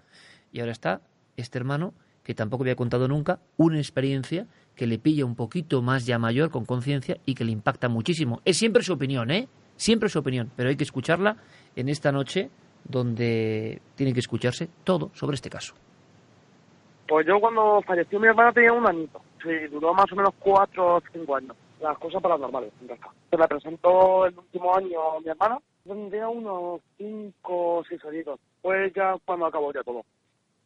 Y 0.53 0.61
ahora 0.61 0.73
está 0.73 1.01
este 1.37 1.59
hermano, 1.59 1.95
que 2.23 2.35
tampoco 2.35 2.65
había 2.65 2.77
contado 2.77 3.09
nunca, 3.09 3.41
una 3.57 3.79
experiencia 3.79 4.47
que 4.75 4.87
le 4.87 4.99
pilla 4.99 5.25
un 5.25 5.35
poquito 5.35 5.83
más 5.83 6.07
ya 6.07 6.19
mayor, 6.19 6.51
con 6.51 6.65
conciencia, 6.65 7.19
y 7.25 7.35
que 7.35 7.45
le 7.45 7.53
impacta 7.53 7.89
muchísimo. 7.89 8.41
Es 8.45 8.57
siempre 8.57 8.83
su 8.83 8.93
opinión, 8.93 9.31
¿eh? 9.31 9.49
Siempre 9.77 10.09
su 10.09 10.19
opinión, 10.19 10.51
pero 10.57 10.69
hay 10.69 10.77
que 10.77 10.85
escucharla 10.85 11.37
en 11.75 11.89
esta 11.89 12.13
noche 12.13 12.51
donde 12.85 13.83
tiene 13.95 14.13
que 14.13 14.21
escucharse 14.21 14.69
todo 14.85 15.11
sobre 15.15 15.35
este 15.35 15.51
caso. 15.51 15.75
Pues 17.09 17.27
yo 17.27 17.39
cuando 17.41 17.81
falleció 17.83 18.19
mi 18.19 18.27
hermana 18.27 18.53
tenía 18.53 18.73
un 18.73 18.87
añito. 18.87 19.21
Sí, 19.43 19.51
duró 19.71 19.95
más 19.95 20.11
o 20.11 20.17
menos 20.17 20.35
cuatro 20.39 20.97
o 20.97 21.03
cinco 21.13 21.37
años. 21.37 21.57
Las 21.81 21.97
cosas 21.99 22.23
paranormales, 22.23 22.73
Se 23.31 23.37
me 23.37 23.49
presentó 23.49 24.27
el 24.27 24.37
último 24.37 24.75
año 24.75 25.21
mi 25.21 25.29
hermana. 25.29 25.59
Tendría 25.85 26.29
unos 26.29 26.81
cinco 26.97 27.77
o 27.77 27.85
seis 27.85 28.05
añitos. 28.05 28.41
Pues 28.61 28.93
ya 28.95 29.15
cuando 29.25 29.47
acabó 29.47 29.73
ya 29.73 29.85
todo. 29.85 30.05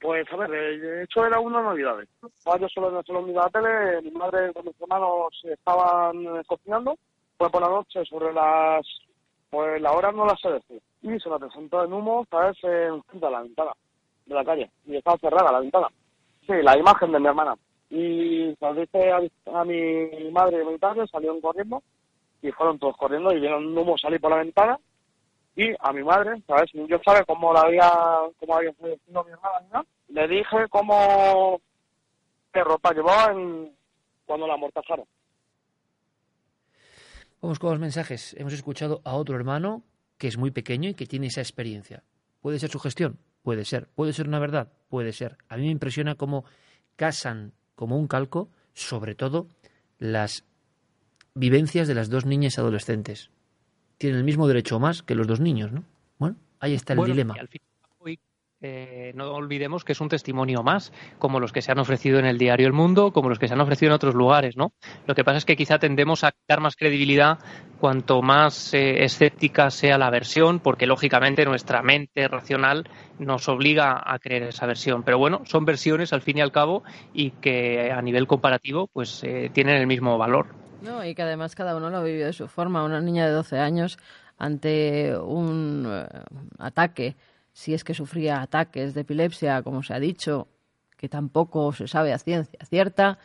Pues 0.00 0.26
a 0.32 0.36
ver, 0.36 0.50
de 0.50 1.02
hecho 1.02 1.26
era 1.26 1.38
una 1.40 1.60
Navidad. 1.60 1.96
Yo 2.22 2.28
solo, 2.68 3.02
solo 3.02 3.20
en 3.20 3.34
la 3.34 3.50
tele, 3.50 4.00
mi 4.02 4.10
madre 4.12 4.50
con 4.54 4.64
mis 4.64 4.80
hermanos 4.80 5.38
estaban 5.44 6.42
cocinando. 6.46 6.96
Fue 7.36 7.50
por 7.50 7.60
la 7.60 7.68
noche 7.68 8.02
sobre 8.06 8.32
las... 8.32 8.86
Pues 9.50 9.82
la 9.82 9.92
hora 9.92 10.10
no 10.12 10.24
la 10.24 10.36
sé 10.36 10.48
decir. 10.48 10.80
Y 11.02 11.18
se 11.18 11.28
me 11.28 11.38
presentó 11.38 11.84
en 11.84 11.92
humo, 11.92 12.24
¿sabes? 12.30 12.56
En 12.62 13.02
la 13.20 13.40
ventana 13.40 13.72
de 14.24 14.34
la 14.34 14.44
calle. 14.44 14.70
Y 14.86 14.96
estaba 14.96 15.18
cerrada 15.18 15.52
la 15.52 15.60
ventana. 15.60 15.88
Sí, 16.46 16.52
la 16.62 16.76
imagen 16.78 17.12
de 17.12 17.20
mi 17.20 17.26
hermana. 17.26 17.54
Y 17.90 18.54
cuando 18.56 18.82
dice 18.82 19.10
a, 19.10 19.64
mi 19.64 20.30
madre 20.30 20.58
y 20.58 20.60
a 20.66 20.70
mi 20.70 20.78
padre, 20.78 21.06
salieron 21.08 21.40
corriendo 21.40 21.82
y 22.42 22.50
fueron 22.52 22.78
todos 22.78 22.96
corriendo 22.96 23.32
y 23.32 23.40
vieron 23.40 23.66
un 23.66 23.76
humo 23.78 23.98
salir 23.98 24.20
por 24.20 24.30
la 24.30 24.38
ventana 24.38 24.78
y 25.56 25.74
a 25.78 25.92
mi 25.92 26.02
madre, 26.02 26.40
¿sabes? 26.46 26.70
Yo 26.72 26.98
sabe 27.04 27.24
cómo 27.26 27.52
la 27.52 27.62
había, 27.62 27.90
cómo 28.38 28.56
había 28.56 28.72
fallecido 28.74 29.24
mi 29.24 29.32
hermana, 29.32 29.84
le 30.08 30.28
dije 30.28 30.68
cómo 30.70 31.60
qué 32.52 32.64
ropa 32.64 32.92
llevaba 32.92 33.34
cuando 34.24 34.46
la 34.46 34.54
amortajaron. 34.54 35.06
Vamos 37.42 37.58
con 37.58 37.70
los 37.70 37.80
mensajes. 37.80 38.34
Hemos 38.38 38.52
escuchado 38.52 39.00
a 39.04 39.16
otro 39.16 39.34
hermano 39.34 39.82
que 40.18 40.28
es 40.28 40.36
muy 40.36 40.50
pequeño 40.50 40.90
y 40.90 40.94
que 40.94 41.06
tiene 41.06 41.28
esa 41.28 41.40
experiencia. 41.40 42.04
¿Puede 42.40 42.58
ser 42.58 42.70
su 42.70 42.78
gestión? 42.78 43.18
Puede 43.42 43.64
ser. 43.64 43.88
¿Puede 43.94 44.12
ser 44.12 44.28
una 44.28 44.38
verdad? 44.38 44.72
Puede 44.88 45.12
ser. 45.12 45.38
A 45.48 45.56
mí 45.56 45.64
me 45.64 45.70
impresiona 45.70 46.14
cómo 46.14 46.44
casan 46.96 47.52
como 47.74 47.96
un 47.96 48.08
calco, 48.08 48.50
sobre 48.74 49.14
todo, 49.14 49.48
las 49.98 50.44
vivencias 51.34 51.88
de 51.88 51.94
las 51.94 52.10
dos 52.10 52.26
niñas 52.26 52.58
adolescentes. 52.58 53.30
Tienen 53.98 54.18
el 54.18 54.24
mismo 54.24 54.46
derecho 54.48 54.76
o 54.76 54.80
más 54.80 55.02
que 55.02 55.14
los 55.14 55.26
dos 55.26 55.40
niños, 55.40 55.72
¿no? 55.72 55.84
Bueno, 56.18 56.36
ahí 56.58 56.74
está 56.74 56.94
el 56.94 57.04
dilema. 57.04 57.34
Eh, 58.62 59.12
no 59.14 59.32
olvidemos 59.32 59.84
que 59.84 59.92
es 59.92 60.00
un 60.00 60.08
testimonio 60.08 60.62
más, 60.62 60.92
como 61.18 61.40
los 61.40 61.52
que 61.52 61.62
se 61.62 61.72
han 61.72 61.78
ofrecido 61.78 62.18
en 62.18 62.26
el 62.26 62.36
diario 62.36 62.66
El 62.66 62.72
Mundo, 62.72 63.12
como 63.12 63.28
los 63.28 63.38
que 63.38 63.48
se 63.48 63.54
han 63.54 63.60
ofrecido 63.60 63.90
en 63.90 63.94
otros 63.94 64.14
lugares, 64.14 64.56
¿no? 64.56 64.72
Lo 65.06 65.14
que 65.14 65.24
pasa 65.24 65.38
es 65.38 65.44
que 65.44 65.56
quizá 65.56 65.78
tendemos 65.78 66.24
a 66.24 66.32
dar 66.46 66.60
más 66.60 66.76
credibilidad 66.76 67.38
cuanto 67.80 68.20
más 68.20 68.74
eh, 68.74 69.04
escéptica 69.04 69.70
sea 69.70 69.96
la 69.96 70.10
versión, 70.10 70.60
porque 70.60 70.86
lógicamente 70.86 71.44
nuestra 71.46 71.82
mente 71.82 72.28
racional 72.28 72.88
nos 73.18 73.48
obliga 73.48 74.00
a 74.04 74.18
creer 74.18 74.42
esa 74.44 74.66
versión. 74.66 75.02
Pero 75.04 75.18
bueno, 75.18 75.40
son 75.46 75.64
versiones 75.64 76.12
al 76.12 76.20
fin 76.20 76.38
y 76.38 76.40
al 76.42 76.52
cabo 76.52 76.82
y 77.14 77.30
que 77.30 77.90
a 77.90 78.02
nivel 78.02 78.26
comparativo 78.26 78.88
pues 78.92 79.24
eh, 79.24 79.50
tienen 79.54 79.76
el 79.76 79.86
mismo 79.86 80.18
valor. 80.18 80.48
No, 80.82 81.04
y 81.04 81.14
que 81.14 81.22
además 81.22 81.54
cada 81.54 81.76
uno 81.76 81.90
lo 81.90 81.98
ha 81.98 82.02
vivido 82.02 82.26
de 82.26 82.32
su 82.32 82.48
forma. 82.48 82.84
Una 82.84 83.00
niña 83.00 83.26
de 83.26 83.32
12 83.32 83.58
años 83.58 83.98
ante 84.38 85.16
un 85.18 85.86
ataque 86.58 87.16
si 87.52 87.74
es 87.74 87.84
que 87.84 87.94
sufría 87.94 88.40
ataques 88.40 88.94
de 88.94 89.02
epilepsia, 89.02 89.62
como 89.62 89.82
se 89.82 89.94
ha 89.94 90.00
dicho, 90.00 90.48
que 90.96 91.08
tampoco 91.08 91.72
se 91.72 91.86
sabe 91.88 92.12
a 92.12 92.18
ciencia 92.18 92.58
cierta, 92.64 93.18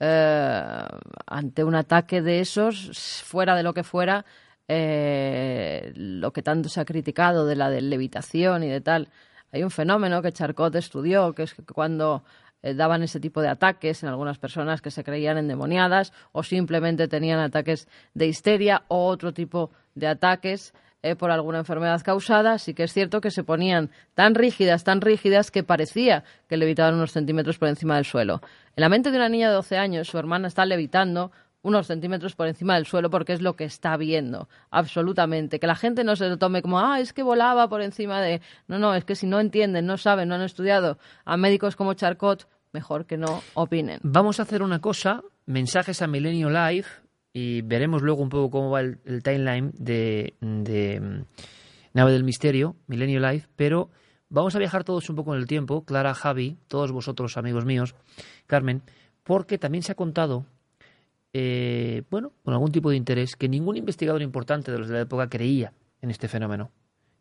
eh, 0.00 0.84
ante 1.26 1.64
un 1.64 1.74
ataque 1.74 2.22
de 2.22 2.40
esos, 2.40 3.22
fuera 3.24 3.54
de 3.54 3.62
lo 3.62 3.72
que 3.72 3.84
fuera, 3.84 4.24
eh, 4.66 5.92
lo 5.94 6.32
que 6.32 6.42
tanto 6.42 6.68
se 6.68 6.80
ha 6.80 6.84
criticado 6.84 7.46
de 7.46 7.56
la 7.56 7.70
levitación 7.70 8.64
y 8.64 8.68
de 8.68 8.80
tal, 8.80 9.08
hay 9.52 9.62
un 9.62 9.70
fenómeno 9.70 10.22
que 10.22 10.32
Charcot 10.32 10.74
estudió, 10.74 11.34
que 11.34 11.42
es 11.42 11.54
que 11.54 11.62
cuando 11.62 12.24
eh, 12.62 12.74
daban 12.74 13.02
ese 13.02 13.20
tipo 13.20 13.42
de 13.42 13.48
ataques 13.48 14.02
en 14.02 14.08
algunas 14.08 14.38
personas 14.38 14.80
que 14.80 14.90
se 14.90 15.04
creían 15.04 15.36
endemoniadas 15.36 16.12
o 16.32 16.42
simplemente 16.42 17.06
tenían 17.06 17.38
ataques 17.38 17.88
de 18.14 18.26
histeria 18.26 18.84
o 18.88 19.06
otro 19.06 19.32
tipo 19.34 19.70
de 19.94 20.06
ataques, 20.06 20.72
eh, 21.02 21.16
por 21.16 21.30
alguna 21.30 21.58
enfermedad 21.58 22.00
causada, 22.02 22.58
sí 22.58 22.74
que 22.74 22.84
es 22.84 22.92
cierto 22.92 23.20
que 23.20 23.30
se 23.30 23.42
ponían 23.44 23.90
tan 24.14 24.34
rígidas, 24.34 24.84
tan 24.84 25.00
rígidas, 25.00 25.50
que 25.50 25.64
parecía 25.64 26.24
que 26.48 26.56
levitaban 26.56 26.94
unos 26.94 27.12
centímetros 27.12 27.58
por 27.58 27.68
encima 27.68 27.96
del 27.96 28.04
suelo. 28.04 28.40
En 28.76 28.82
la 28.82 28.88
mente 28.88 29.10
de 29.10 29.16
una 29.16 29.28
niña 29.28 29.48
de 29.48 29.54
12 29.54 29.76
años, 29.76 30.08
su 30.08 30.18
hermana 30.18 30.48
está 30.48 30.64
levitando 30.64 31.32
unos 31.62 31.86
centímetros 31.86 32.34
por 32.34 32.48
encima 32.48 32.74
del 32.74 32.86
suelo 32.86 33.10
porque 33.10 33.32
es 33.32 33.40
lo 33.40 33.54
que 33.54 33.64
está 33.64 33.96
viendo, 33.96 34.48
absolutamente. 34.70 35.60
Que 35.60 35.66
la 35.66 35.76
gente 35.76 36.04
no 36.04 36.16
se 36.16 36.28
lo 36.28 36.36
tome 36.36 36.62
como, 36.62 36.80
ah, 36.80 37.00
es 37.00 37.12
que 37.12 37.22
volaba 37.22 37.68
por 37.68 37.82
encima 37.82 38.20
de... 38.20 38.40
No, 38.66 38.78
no, 38.78 38.94
es 38.94 39.04
que 39.04 39.14
si 39.14 39.26
no 39.26 39.40
entienden, 39.40 39.86
no 39.86 39.96
saben, 39.96 40.28
no 40.28 40.34
han 40.34 40.42
estudiado 40.42 40.98
a 41.24 41.36
médicos 41.36 41.76
como 41.76 41.94
Charcot, 41.94 42.48
mejor 42.72 43.06
que 43.06 43.16
no 43.16 43.42
opinen. 43.54 44.00
Vamos 44.02 44.40
a 44.40 44.44
hacer 44.44 44.62
una 44.62 44.80
cosa, 44.80 45.22
mensajes 45.46 46.02
a 46.02 46.06
Milenio 46.06 46.50
Live, 46.50 46.86
y 47.32 47.62
veremos 47.62 48.02
luego 48.02 48.22
un 48.22 48.28
poco 48.28 48.50
cómo 48.50 48.70
va 48.70 48.80
el, 48.80 49.22
timeline 49.22 49.72
de, 49.74 50.34
de 50.40 51.00
mm, 51.00 51.24
Nave 51.94 52.12
del 52.12 52.24
Misterio, 52.24 52.76
Milenio 52.86 53.20
Life, 53.20 53.48
pero 53.56 53.90
vamos 54.28 54.54
a 54.54 54.58
viajar 54.58 54.84
todos 54.84 55.08
un 55.08 55.16
poco 55.16 55.34
en 55.34 55.40
el 55.40 55.46
tiempo, 55.46 55.84
Clara, 55.84 56.14
Javi, 56.14 56.58
todos 56.68 56.92
vosotros 56.92 57.36
amigos 57.36 57.64
míos, 57.64 57.94
Carmen, 58.46 58.82
porque 59.22 59.58
también 59.58 59.82
se 59.82 59.92
ha 59.92 59.94
contado, 59.94 60.46
eh, 61.32 62.02
bueno, 62.10 62.32
con 62.44 62.54
algún 62.54 62.72
tipo 62.72 62.90
de 62.90 62.96
interés, 62.96 63.36
que 63.36 63.48
ningún 63.48 63.76
investigador 63.76 64.20
importante 64.22 64.70
de 64.70 64.78
los 64.78 64.88
de 64.88 64.94
la 64.94 65.00
época 65.00 65.28
creía 65.28 65.72
en 66.02 66.10
este 66.10 66.28
fenómeno, 66.28 66.70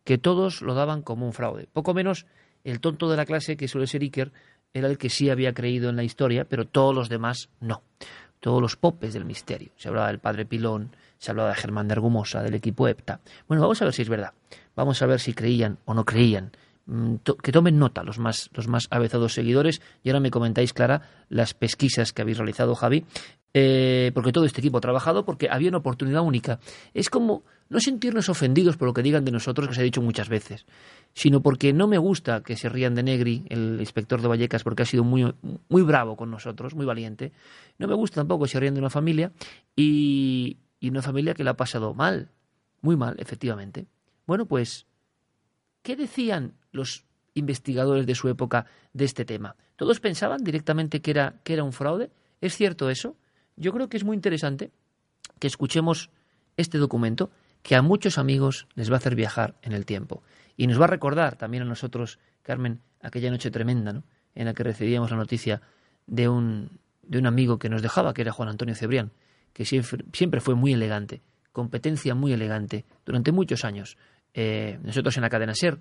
que 0.04 0.18
todos 0.18 0.62
lo 0.62 0.74
daban 0.74 1.02
como 1.02 1.26
un 1.26 1.34
fraude, 1.34 1.68
poco 1.72 1.94
menos 1.94 2.26
el 2.64 2.80
tonto 2.80 3.10
de 3.10 3.18
la 3.18 3.26
clase, 3.26 3.58
que 3.58 3.68
suele 3.68 3.88
ser 3.88 4.02
Iker, 4.02 4.32
era 4.74 4.88
el 4.88 4.98
que 4.98 5.10
sí 5.10 5.30
había 5.30 5.54
creído 5.54 5.90
en 5.90 5.96
la 5.96 6.04
historia, 6.04 6.46
pero 6.46 6.66
todos 6.66 6.96
los 6.96 7.10
demás 7.10 7.50
no 7.60 7.82
todos 8.42 8.62
los 8.62 8.76
popes 8.76 9.14
del 9.14 9.24
misterio. 9.24 9.72
Se 9.78 9.88
hablaba 9.88 10.08
del 10.08 10.20
padre 10.20 10.46
Pilón, 10.46 10.94
se 11.18 11.32
hablaba 11.32 11.50
de 11.50 11.56
Germán 11.56 11.88
de 11.88 11.94
Argumosa, 11.94 12.44
del 12.44 12.56
equipo 12.56 12.88
EPTA. 12.88 13.22
Bueno, 13.48 13.62
vamos 13.62 13.82
a 13.82 13.86
ver 13.86 13.94
si 13.94 14.02
es 14.02 14.10
verdad. 14.10 14.34
Vamos 14.76 15.02
a 15.02 15.06
ver 15.06 15.22
si 15.22 15.34
creían 15.34 15.78
o 15.86 15.94
no 15.94 16.04
creían. 16.04 16.52
Mm, 16.92 17.16
que 17.42 17.54
tomen 17.54 17.80
nota 17.80 18.04
los 18.04 18.20
más, 18.20 18.50
los 18.54 18.68
más 18.68 18.88
avezados 18.90 19.34
seguidores 19.34 19.82
y 20.04 20.10
ahora 20.10 20.20
me 20.20 20.30
comentáis, 20.30 20.74
Clara, 20.74 21.24
las 21.30 21.54
pesquisas 21.54 22.12
que 22.12 22.22
habéis 22.22 22.38
realizado, 22.38 22.76
Javi, 22.76 23.06
eh, 23.54 24.12
porque 24.14 24.34
todo 24.34 24.44
este 24.44 24.60
equipo 24.60 24.80
ha 24.80 24.82
trabajado 24.82 25.24
porque 25.24 25.48
había 25.50 25.70
una 25.70 25.78
oportunidad 25.78 26.22
única. 26.22 26.60
Es 26.94 27.10
como 27.10 27.44
no 27.70 27.80
sentirnos 27.80 28.28
ofendidos 28.28 28.76
por 28.76 28.90
lo 28.90 28.94
que 28.94 29.04
digan 29.04 29.24
de 29.24 29.32
nosotros, 29.32 29.70
que 29.70 29.76
se 29.76 29.80
ha 29.80 29.86
dicho 29.86 30.02
muchas 30.02 30.28
veces 30.28 30.66
sino 31.14 31.42
porque 31.42 31.74
no 31.74 31.88
me 31.88 31.98
gusta 31.98 32.42
que 32.42 32.56
se 32.56 32.70
rían 32.70 32.96
de 32.96 33.04
Negri, 33.04 33.46
el 33.50 33.78
inspector 33.80 34.22
de 34.22 34.30
Vallecas, 34.30 34.64
porque 34.64 34.84
ha 34.84 34.86
sido 34.86 35.04
muy, 35.04 35.34
muy 35.68 35.82
bravo 35.82 36.16
con 36.16 36.32
nosotros, 36.32 36.74
muy 36.74 36.86
valiente. 36.86 37.34
No 37.78 37.88
me 37.88 37.96
gusta 37.96 38.22
tampoco 38.22 38.46
que 38.46 38.50
se 38.50 38.60
rían 38.60 38.76
de 38.76 38.80
una 38.80 38.90
familia 38.90 39.32
y, 39.76 40.58
y 40.80 40.90
una 40.90 41.02
familia 41.02 41.34
que 41.34 41.44
la 41.44 41.52
ha 41.52 41.58
pasado 41.58 41.94
mal, 41.94 42.30
muy 42.82 42.96
mal, 42.96 43.16
efectivamente. 43.20 43.88
Bueno, 44.26 44.46
pues, 44.46 44.86
¿qué 45.82 45.98
decían 45.98 46.54
los 46.72 47.06
investigadores 47.34 48.06
de 48.06 48.16
su 48.16 48.30
época 48.30 48.66
de 48.94 49.06
este 49.06 49.26
tema? 49.26 49.56
¿Todos 49.76 50.00
pensaban 50.00 50.44
directamente 50.44 51.02
que 51.02 51.12
era, 51.12 51.36
que 51.44 51.54
era 51.54 51.64
un 51.64 51.74
fraude? 51.74 52.12
¿Es 52.40 52.56
cierto 52.56 52.90
eso? 52.90 53.16
Yo 53.56 53.72
creo 53.72 53.90
que 53.90 53.98
es 53.98 54.04
muy 54.04 54.16
interesante 54.16 54.72
que 55.40 55.48
escuchemos 55.48 56.10
este 56.58 56.78
documento 56.78 57.32
que 57.64 57.76
a 57.76 57.82
muchos 57.82 58.18
amigos 58.18 58.68
les 58.76 58.90
va 58.90 58.96
a 58.96 58.98
hacer 58.98 59.16
viajar 59.16 59.56
en 59.62 59.74
el 59.74 59.86
tiempo. 59.86 60.24
Y 60.58 60.68
nos 60.68 60.80
va 60.80 60.86
a 60.86 60.88
recordar 60.88 61.36
también 61.36 61.64
a 61.64 61.66
nosotros, 61.66 62.20
Carmen, 62.42 62.82
aquella 63.02 63.32
noche 63.32 63.52
tremenda, 63.52 63.94
¿no? 63.94 64.04
En 64.36 64.46
la 64.46 64.54
que 64.54 64.64
recibíamos 64.64 65.12
la 65.12 65.18
noticia 65.18 65.62
de 66.08 66.30
un, 66.30 66.80
de 67.04 67.18
un 67.18 67.28
amigo 67.28 67.60
que 67.60 67.70
nos 67.70 67.82
dejaba, 67.82 68.14
que 68.14 68.22
era 68.22 68.32
Juan 68.32 68.50
Antonio 68.50 68.76
Cebrián, 68.76 69.12
que 69.54 69.66
siempre, 69.66 70.06
siempre 70.14 70.40
fue 70.40 70.56
muy 70.56 70.74
elegante, 70.74 71.22
competencia 71.52 72.16
muy 72.16 72.34
elegante, 72.34 72.86
durante 73.06 73.32
muchos 73.32 73.66
años. 73.66 73.98
Eh, 74.34 74.80
nosotros 74.84 75.16
en 75.18 75.24
la 75.24 75.30
cadena 75.30 75.54
SER 75.54 75.78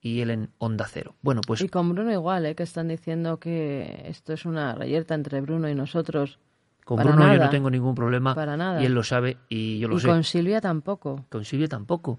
y 0.00 0.20
él 0.20 0.30
en 0.30 0.50
Onda 0.58 0.86
Cero. 0.88 1.14
Bueno, 1.22 1.40
pues... 1.46 1.60
Y 1.60 1.68
con 1.68 1.92
Bruno 1.92 2.12
igual, 2.12 2.46
¿eh? 2.46 2.54
que 2.54 2.62
están 2.62 2.88
diciendo 2.88 3.38
que 3.38 4.04
esto 4.06 4.32
es 4.32 4.44
una 4.44 4.74
reyerta 4.74 5.14
entre 5.14 5.40
Bruno 5.40 5.68
y 5.68 5.74
nosotros. 5.74 6.38
Con 6.84 6.98
Bruno 6.98 7.34
yo 7.34 7.44
no 7.44 7.50
tengo 7.50 7.70
ningún 7.70 7.94
problema. 7.94 8.34
Para 8.34 8.56
nada. 8.56 8.82
Y 8.82 8.86
él 8.86 8.94
lo 8.94 9.02
sabe 9.02 9.36
y 9.48 9.78
yo 9.78 9.88
lo 9.88 9.98
sé. 9.98 10.08
Y 10.08 10.10
con 10.10 10.24
Silvia 10.24 10.60
tampoco. 10.60 11.26
Con 11.28 11.44
Silvia 11.44 11.68
tampoco 11.68 12.18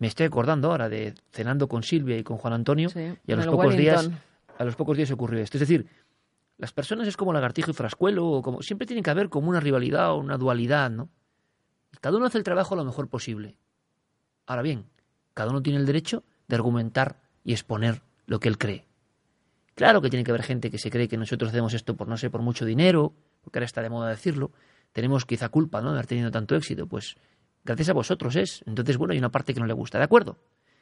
me 0.00 0.06
estoy 0.06 0.26
acordando 0.26 0.70
ahora 0.70 0.88
de 0.88 1.14
cenando 1.30 1.68
con 1.68 1.82
Silvia 1.82 2.18
y 2.18 2.24
con 2.24 2.38
Juan 2.38 2.54
Antonio 2.54 2.88
y 3.26 3.32
a 3.32 3.36
los 3.36 3.46
pocos 3.46 3.76
días 3.76 4.10
a 4.58 4.64
los 4.64 4.74
pocos 4.74 4.96
días 4.96 5.10
ocurrió 5.10 5.40
esto. 5.40 5.56
Es 5.56 5.60
decir, 5.60 5.86
las 6.58 6.72
personas 6.72 7.08
es 7.08 7.16
como 7.16 7.32
lagartijo 7.32 7.70
y 7.70 7.74
frascuelo, 7.74 8.26
o 8.26 8.42
como 8.42 8.60
siempre 8.60 8.86
tiene 8.86 9.02
que 9.02 9.08
haber 9.08 9.30
como 9.30 9.48
una 9.48 9.60
rivalidad 9.60 10.10
o 10.12 10.16
una 10.16 10.36
dualidad, 10.36 10.90
¿no? 10.90 11.08
Cada 12.02 12.18
uno 12.18 12.26
hace 12.26 12.36
el 12.36 12.44
trabajo 12.44 12.76
lo 12.76 12.84
mejor 12.84 13.08
posible. 13.08 13.56
Ahora 14.46 14.60
bien, 14.60 14.84
cada 15.32 15.50
uno 15.50 15.62
tiene 15.62 15.78
el 15.78 15.86
derecho 15.86 16.24
de 16.50 16.56
argumentar 16.56 17.22
y 17.42 17.52
exponer 17.52 18.02
lo 18.26 18.38
que 18.38 18.48
él 18.48 18.58
cree. 18.58 18.86
Claro 19.74 20.02
que 20.02 20.10
tiene 20.10 20.24
que 20.24 20.30
haber 20.30 20.42
gente 20.42 20.70
que 20.70 20.78
se 20.78 20.90
cree 20.90 21.08
que 21.08 21.16
nosotros 21.16 21.48
hacemos 21.48 21.72
esto 21.72 21.96
por 21.96 22.06
no 22.06 22.18
sé, 22.18 22.28
por 22.28 22.42
mucho 22.42 22.66
dinero, 22.66 23.14
porque 23.40 23.58
ahora 23.58 23.66
está 23.66 23.80
de 23.80 23.88
moda 23.88 24.10
decirlo. 24.10 24.52
Tenemos 24.92 25.24
quizá 25.24 25.48
culpa, 25.48 25.80
¿no? 25.80 25.92
de 25.92 25.98
haber 25.98 26.06
tenido 26.06 26.30
tanto 26.30 26.54
éxito. 26.54 26.86
Pues 26.86 27.16
Gracias 27.64 27.90
a 27.90 27.92
vosotros 27.92 28.36
es. 28.36 28.62
Entonces, 28.66 28.96
bueno, 28.96 29.12
hay 29.12 29.18
una 29.18 29.30
parte 29.30 29.52
que 29.52 29.60
no 29.60 29.66
le 29.66 29.72
gusta, 29.72 29.98
¿de 29.98 30.04
acuerdo? 30.04 30.38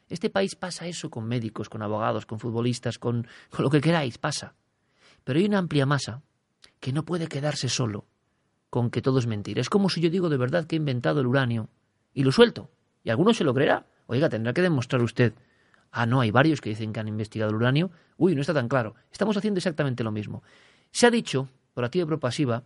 Este 0.09 0.31
país 0.31 0.55
pasa 0.55 0.87
eso 0.87 1.11
con 1.11 1.27
médicos, 1.27 1.69
con 1.69 1.83
abogados, 1.83 2.25
con 2.25 2.39
futbolistas, 2.39 2.99
con, 2.99 3.27
con 3.51 3.65
lo 3.65 3.71
que 3.71 3.81
queráis, 3.81 4.19
pasa. 4.19 4.55
Pero 5.25 5.39
hay 5.39 5.47
una 5.47 5.59
amplia 5.59 5.87
masa 5.87 6.23
que 6.81 6.93
no 6.93 7.05
puede 7.05 7.27
quedarse 7.27 7.69
solo 7.69 8.07
con 8.71 8.91
que 8.91 9.03
todo 9.03 9.19
es 9.19 9.27
mentira. 9.27 9.61
Es 9.61 9.69
como 9.69 9.89
si 9.89 10.01
yo 10.01 10.11
digo 10.11 10.29
de 10.29 10.37
verdad 10.37 10.67
que 10.67 10.77
he 10.77 10.79
inventado 10.79 11.21
el 11.21 11.27
uranio 11.27 11.69
y 12.15 12.23
lo 12.23 12.33
suelto. 12.33 12.71
Y 13.03 13.11
alguno 13.11 13.35
se 13.35 13.45
lo 13.45 13.53
creerá. 13.53 13.87
Oiga, 14.07 14.29
tendrá 14.29 14.53
que 14.53 14.63
demostrar 14.63 15.03
usted. 15.03 15.35
Ah, 15.91 16.07
no, 16.07 16.21
hay 16.21 16.31
varios 16.31 16.61
que 16.61 16.71
dicen 16.71 16.93
que 16.93 17.01
han 17.01 17.09
investigado 17.09 17.51
el 17.51 17.57
uranio. 17.57 17.91
Uy, 18.17 18.35
no 18.35 18.41
está 18.41 18.55
tan 18.55 18.69
claro. 18.69 18.95
Estamos 19.11 19.37
haciendo 19.37 19.59
exactamente 19.59 20.05
lo 20.05 20.13
mismo. 20.13 20.43
Se 20.91 21.07
ha 21.07 21.11
dicho, 21.11 21.49
por 21.75 21.85
activa 21.85 22.05
y 22.05 22.09
por 22.09 22.21
pasiva, 22.21 22.65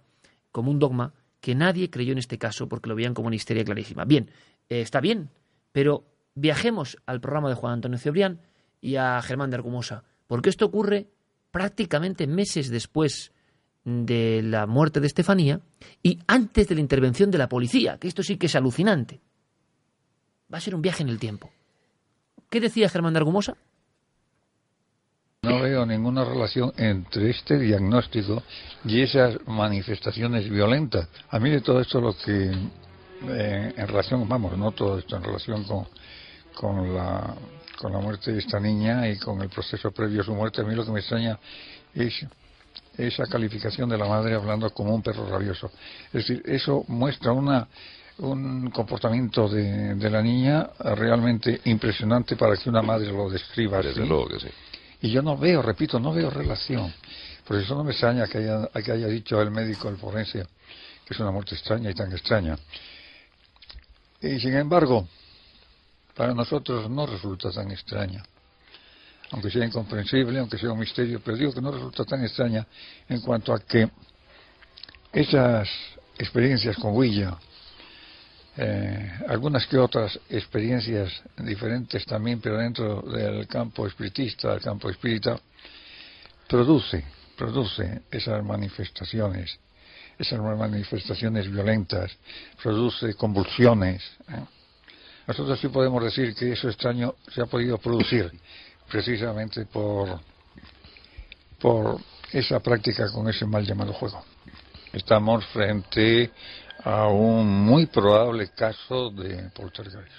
como 0.51 0.71
un 0.71 0.79
dogma, 0.79 1.13
que 1.41 1.55
nadie 1.55 1.91
creyó 1.91 2.13
en 2.13 2.19
este 2.19 2.39
caso 2.39 2.69
porque 2.69 2.89
lo 2.89 2.95
veían 2.95 3.15
como 3.15 3.27
una 3.27 3.37
histeria 3.37 3.65
clarísima. 3.65 4.05
Bien, 4.05 4.31
eh, 4.69 4.81
está 4.81 5.01
bien, 5.01 5.31
pero 5.73 6.05
viajemos 6.35 6.99
al 7.07 7.21
programa 7.21 7.49
de 7.49 7.57
Juan 7.57 7.75
Antonio 7.75 7.99
Cebrián 7.99 8.41
y 8.81 8.97
a 8.97 9.21
Germán 9.23 9.51
de 9.51 9.57
Argumosa, 9.57 10.05
porque 10.27 10.51
esto 10.51 10.67
ocurre 10.67 11.09
prácticamente 11.51 12.27
meses 12.27 12.71
después 12.71 13.33
de 13.85 14.43
la 14.43 14.67
muerte 14.67 15.01
de 15.01 15.09
Estefanía 15.09 15.61
y 16.03 16.21
antes 16.27 16.69
de 16.69 16.77
la 16.77 16.81
intervención 16.81 17.31
de 17.31 17.39
la 17.39 17.49
policía, 17.49 17.99
que 17.99 18.09
esto 18.09 18.23
sí 18.23 18.37
que 18.37 18.47
es 18.47 18.55
alucinante. 18.55 19.21
Va 20.53 20.59
a 20.59 20.61
ser 20.61 20.75
un 20.75 20.83
viaje 20.83 21.03
en 21.03 21.09
el 21.09 21.19
tiempo. 21.19 21.51
¿Qué 22.53 22.61
decía 22.61 22.87
Germán 22.91 23.15
de 23.15 23.19
Argumosa? 23.21 23.57
No 25.41 25.63
veo 25.63 25.87
ninguna 25.87 26.23
relación 26.23 26.71
entre 26.77 27.31
este 27.31 27.59
diagnóstico 27.59 28.43
y 28.85 29.01
esas 29.01 29.39
manifestaciones 29.47 30.51
violentas. 30.51 31.09
A 31.31 31.39
mí 31.39 31.49
de 31.49 31.63
todo 31.63 31.81
esto 31.81 31.99
lo 31.99 32.15
que, 32.15 32.53
eh, 33.31 33.73
en 33.75 33.89
relación, 33.89 34.29
vamos, 34.29 34.59
no 34.59 34.71
todo 34.73 34.99
esto, 34.99 35.17
en 35.17 35.23
relación 35.23 35.65
con, 35.65 35.87
con, 36.55 36.95
la, 36.95 37.35
con 37.79 37.91
la 37.91 38.01
muerte 38.01 38.33
de 38.33 38.41
esta 38.41 38.61
niña 38.61 39.09
y 39.09 39.17
con 39.17 39.41
el 39.41 39.49
proceso 39.49 39.91
previo 39.91 40.21
a 40.21 40.25
su 40.25 40.35
muerte, 40.35 40.61
a 40.61 40.65
mí 40.65 40.75
lo 40.75 40.85
que 40.85 40.93
me 40.93 41.01
extraña 41.01 41.39
es 41.95 42.27
esa 42.99 43.25
calificación 43.29 43.89
de 43.89 43.97
la 43.97 44.05
madre 44.05 44.35
hablando 44.35 44.69
como 44.75 44.95
un 44.95 45.01
perro 45.01 45.27
rabioso. 45.27 45.71
Es 46.13 46.29
decir, 46.29 46.43
eso 46.45 46.85
muestra 46.89 47.33
una 47.33 47.67
un 48.19 48.71
comportamiento 48.71 49.49
de, 49.49 49.95
de 49.95 50.11
la 50.11 50.23
niña 50.23 50.71
realmente 50.79 51.61
impresionante 51.65 52.37
para 52.37 52.57
que 52.57 52.69
una 52.69 52.83
madre 52.83 53.11
lo 53.11 53.29
describa 53.31 53.81
Desde 53.83 54.07
luego 54.07 54.29
que 54.29 54.41
sí 54.41 54.49
Y 55.01 55.11
yo 55.11 55.23
no 55.23 55.37
veo, 55.37 55.63
repito, 55.63 55.99
no 55.99 56.13
veo 56.13 56.31
relación. 56.31 56.93
Por 57.47 57.57
eso 57.57 57.75
no 57.75 57.85
me 57.85 57.93
extraña 57.93 58.27
que 58.27 58.39
haya, 58.39 58.69
que 58.69 58.93
haya 58.93 59.07
dicho 59.09 59.41
el 59.41 59.51
médico, 59.51 59.89
el 59.89 59.97
forense, 59.97 60.47
que 61.05 61.15
es 61.15 61.21
una 61.21 61.31
muerte 61.31 61.55
extraña 61.55 61.91
y 61.91 61.95
tan 61.95 62.13
extraña. 62.13 62.57
Y 64.21 64.39
sin 64.39 64.55
embargo, 64.55 65.09
para 66.15 66.35
nosotros 66.35 66.89
no 66.89 67.07
resulta 67.07 67.51
tan 67.51 67.71
extraña. 67.71 68.23
Aunque 69.33 69.51
sea 69.51 69.65
incomprensible, 69.65 70.39
aunque 70.39 70.59
sea 70.59 70.71
un 70.71 70.79
misterio, 70.79 71.21
pero 71.25 71.37
digo 71.37 71.53
que 71.53 71.61
no 71.61 71.73
resulta 71.73 72.05
tan 72.05 72.23
extraña 72.23 72.67
en 73.09 73.21
cuanto 73.23 73.53
a 73.53 73.61
que 73.61 73.91
esas 75.13 75.69
experiencias 76.19 76.77
con 76.77 76.95
Huilla, 76.95 77.37
eh, 78.57 79.11
algunas 79.29 79.67
que 79.67 79.79
otras 79.79 80.19
experiencias 80.29 81.23
diferentes 81.39 82.05
también, 82.05 82.41
pero 82.41 82.59
dentro 82.59 83.01
del 83.03 83.47
campo 83.47 83.87
espiritista, 83.87 84.51
del 84.51 84.61
campo 84.61 84.91
espírita, 84.91 85.41
produce, 86.49 87.03
produce 87.37 88.03
esas 88.11 88.45
manifestaciones, 88.45 89.59
esas 90.19 90.39
manifestaciones 90.41 91.51
violentas, 91.51 92.11
produce 92.63 93.15
convulsiones. 93.15 94.03
¿eh? 94.29 94.45
Nosotros 95.27 95.59
sí 95.59 95.69
podemos 95.69 96.03
decir 96.05 96.35
que 96.35 96.53
eso 96.53 96.69
extraño 96.69 97.15
se 97.33 97.41
ha 97.41 97.47
podido 97.47 97.79
producir 97.79 98.31
precisamente 98.91 99.65
por, 99.65 100.21
por 101.59 101.99
esa 102.33 102.61
práctica 102.61 103.11
con 103.11 103.29
ese 103.29 103.47
mal 103.47 103.65
llamado 103.65 103.95
juego. 103.95 104.23
Estamos 104.93 105.47
frente 105.47 106.31
a 106.85 107.07
un 107.09 107.65
muy 107.65 107.87
probable 107.87 108.49
caso 108.51 109.11
de 109.11 109.51
poltergeist. 109.55 110.11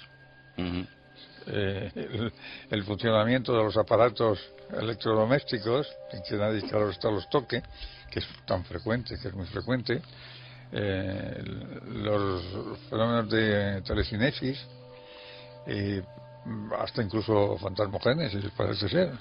Eh, 1.46 2.30
el, 2.70 2.84
funcionamiento 2.84 3.54
de 3.54 3.62
los 3.64 3.76
aparatos 3.76 4.40
electrodomésticos, 4.72 5.86
en 6.12 6.22
que 6.22 6.36
nadie, 6.36 6.62
claro 6.62 6.88
está, 6.88 7.10
los 7.10 7.28
toque, 7.28 7.62
que 8.10 8.20
es 8.20 8.26
tan 8.46 8.64
frecuente, 8.64 9.16
que 9.20 9.28
es 9.28 9.34
muy 9.34 9.46
frecuente, 9.46 10.00
eh, 10.72 11.42
los 11.86 12.42
fenómenos 12.88 13.28
de 13.28 13.82
telecinesis, 13.82 14.58
y 15.66 16.00
hasta 16.78 17.02
incluso 17.02 17.58
fantasmogénesis, 17.58 18.44
parece 18.56 18.88
ser. 18.88 19.12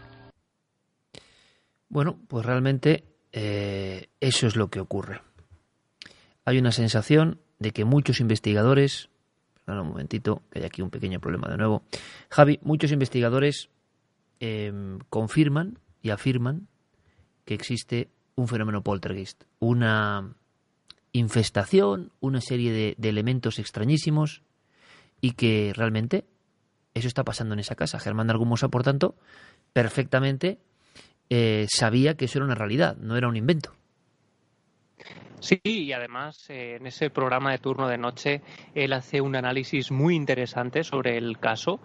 Bueno, 1.90 2.18
pues 2.28 2.46
realmente 2.46 3.04
eh, 3.34 4.08
eso 4.20 4.48
es 4.48 4.56
lo 4.56 4.70
que 4.70 4.80
ocurre 4.80 5.33
hay 6.46 6.58
una 6.58 6.72
sensación 6.72 7.40
de 7.60 7.72
que 7.72 7.86
muchos 7.86 8.20
investigadores, 8.20 9.10
perdón 9.66 9.88
un 9.88 9.92
momentito, 9.94 10.42
que 10.52 10.60
hay 10.60 10.66
aquí 10.66 10.82
un 10.82 10.90
pequeño 10.90 11.20
problema 11.20 11.48
de 11.50 11.58
nuevo, 11.58 11.84
Javi, 12.30 12.60
muchos 12.62 12.92
investigadores 12.92 13.70
em, 14.40 15.00
confirman 15.10 15.80
y 16.02 16.10
afirman 16.10 16.68
que 17.46 17.54
existe 17.54 18.10
un 18.36 18.48
fenómeno 18.48 18.84
poltergeist, 18.84 19.44
una 19.60 20.34
infestación, 21.14 22.12
una 22.20 22.42
serie 22.42 22.96
de, 22.98 23.10
elementos 23.10 23.60
extrañísimos 23.60 24.42
y 25.22 25.32
que 25.32 25.72
realmente 25.76 26.26
eso 26.94 27.08
está 27.08 27.24
pasando 27.24 27.54
en 27.54 27.60
esa 27.60 27.76
casa. 27.76 28.00
Germán 28.00 28.30
Argumosa, 28.30 28.68
por 28.68 28.84
tanto, 28.84 29.16
perfectamente 29.72 30.60
eh, 31.30 31.68
sabía 31.70 32.16
que 32.16 32.26
eso 32.26 32.40
era 32.40 32.46
una 32.46 32.56
realidad, 32.56 32.98
no 32.98 33.16
era 33.16 33.28
un 33.28 33.38
invento. 33.38 33.76
Sí, 35.40 35.60
y 35.64 35.92
además 35.92 36.50
eh, 36.50 36.78
en 36.80 36.88
ese 36.88 37.10
programa 37.10 37.52
de 37.52 37.58
turno 37.58 37.88
de 37.90 37.98
noche 37.98 38.42
él 38.74 38.94
hace 38.94 39.20
un 39.20 39.36
análisis 39.36 39.92
muy 39.92 40.16
interesante 40.16 40.84
sobre 40.86 41.18
el 41.18 41.38
caso. 41.38 41.82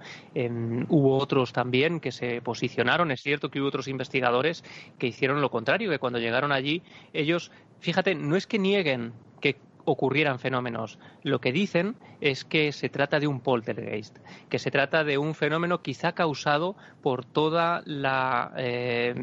hubo 0.89 1.19
otros 1.19 1.53
también 1.53 1.99
que 1.99 2.13
se 2.13 2.41
posicionaron. 2.41 3.11
Es 3.11 3.21
cierto 3.23 3.51
que 3.51 3.61
hubo 3.61 3.69
otros 3.69 3.89
investigadores 3.89 4.63
que 4.99 5.09
hicieron 5.09 5.41
lo 5.41 5.51
contrario, 5.51 5.91
que 5.91 5.99
cuando 5.99 6.21
llegaron 6.21 6.53
allí 6.53 6.83
ellos, 7.13 7.51
fíjate, 7.81 8.15
no 8.15 8.37
es 8.37 8.47
que 8.47 8.59
nieguen 8.59 9.13
que 9.41 9.57
ocurrieran 9.89 10.39
fenómenos. 10.39 10.99
Lo 11.23 11.41
que 11.41 11.51
dicen 11.51 11.97
es 12.21 12.45
que 12.45 12.73
se 12.73 12.91
trata 12.91 13.21
de 13.21 13.27
un 13.27 13.41
poltergeist, 13.41 14.19
que 14.51 14.59
se 14.59 14.71
trata 14.71 15.03
de 15.03 15.17
un 15.17 15.35
fenómeno 15.35 15.83
quizá 15.83 16.13
causado 16.13 16.77
por 17.03 17.25
toda 17.25 17.83
la 17.87 18.53
eh, 18.59 19.15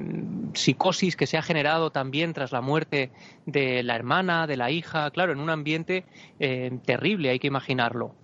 psicosis 0.53 1.15
que 1.15 1.27
se 1.27 1.37
ha 1.37 1.43
generado 1.43 1.91
también 1.91 2.33
tras 2.33 2.51
la 2.51 2.61
muerte 2.61 3.11
de 3.45 3.83
la 3.83 3.95
hermana, 3.95 4.47
de 4.47 4.57
la 4.57 4.71
hija, 4.71 5.11
claro, 5.11 5.33
en 5.33 5.39
un 5.39 5.51
ambiente 5.51 6.05
eh, 6.39 6.71
terrible, 6.83 7.29
hay 7.29 7.39
que 7.39 7.47
imaginarlo. 7.47 8.15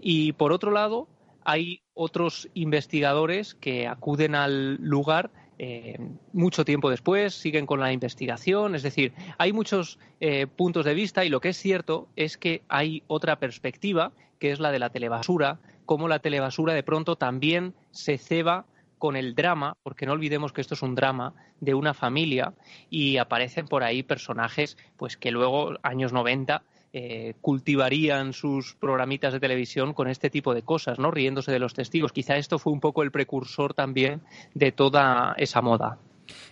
Y 0.00 0.32
por 0.32 0.52
otro 0.52 0.72
lado, 0.72 1.06
hay 1.44 1.82
otros 1.94 2.48
investigadores 2.54 3.54
que 3.54 3.86
acuden 3.86 4.34
al 4.34 4.76
lugar 4.76 5.30
eh, 5.58 5.98
mucho 6.32 6.64
tiempo 6.64 6.90
después, 6.90 7.34
siguen 7.34 7.66
con 7.66 7.80
la 7.80 7.92
investigación, 7.92 8.74
es 8.74 8.82
decir, 8.82 9.12
hay 9.38 9.52
muchos 9.52 9.98
eh, 10.20 10.46
puntos 10.46 10.84
de 10.84 10.94
vista 10.94 11.24
y 11.24 11.28
lo 11.28 11.40
que 11.40 11.50
es 11.50 11.56
cierto 11.56 12.08
es 12.16 12.36
que 12.36 12.62
hay 12.68 13.02
otra 13.06 13.38
perspectiva, 13.38 14.12
que 14.38 14.50
es 14.50 14.60
la 14.60 14.72
de 14.72 14.78
la 14.78 14.90
telebasura, 14.90 15.58
como 15.86 16.08
la 16.08 16.18
telebasura 16.18 16.74
de 16.74 16.82
pronto 16.82 17.16
también 17.16 17.74
se 17.90 18.18
ceba 18.18 18.66
con 18.98 19.16
el 19.16 19.34
drama, 19.34 19.76
porque 19.82 20.06
no 20.06 20.12
olvidemos 20.12 20.52
que 20.52 20.60
esto 20.60 20.74
es 20.74 20.82
un 20.82 20.94
drama 20.94 21.34
de 21.60 21.74
una 21.74 21.94
familia 21.94 22.54
y 22.90 23.18
aparecen 23.18 23.66
por 23.66 23.82
ahí 23.82 24.02
personajes 24.02 24.76
pues 24.96 25.16
que 25.16 25.30
luego 25.30 25.74
años 25.82 26.12
90 26.12 26.62
eh, 26.96 27.34
cultivarían 27.40 28.32
sus 28.32 28.74
programitas 28.74 29.32
de 29.32 29.40
televisión 29.40 29.94
con 29.94 30.06
este 30.06 30.30
tipo 30.30 30.54
de 30.54 30.62
cosas, 30.62 31.00
¿no? 31.00 31.10
Riéndose 31.10 31.50
de 31.50 31.58
los 31.58 31.74
testigos. 31.74 32.12
Quizá 32.12 32.36
esto 32.36 32.60
fue 32.60 32.72
un 32.72 32.78
poco 32.78 33.02
el 33.02 33.10
precursor 33.10 33.74
también 33.74 34.20
de 34.54 34.70
toda 34.70 35.34
esa 35.36 35.60
moda. 35.60 35.98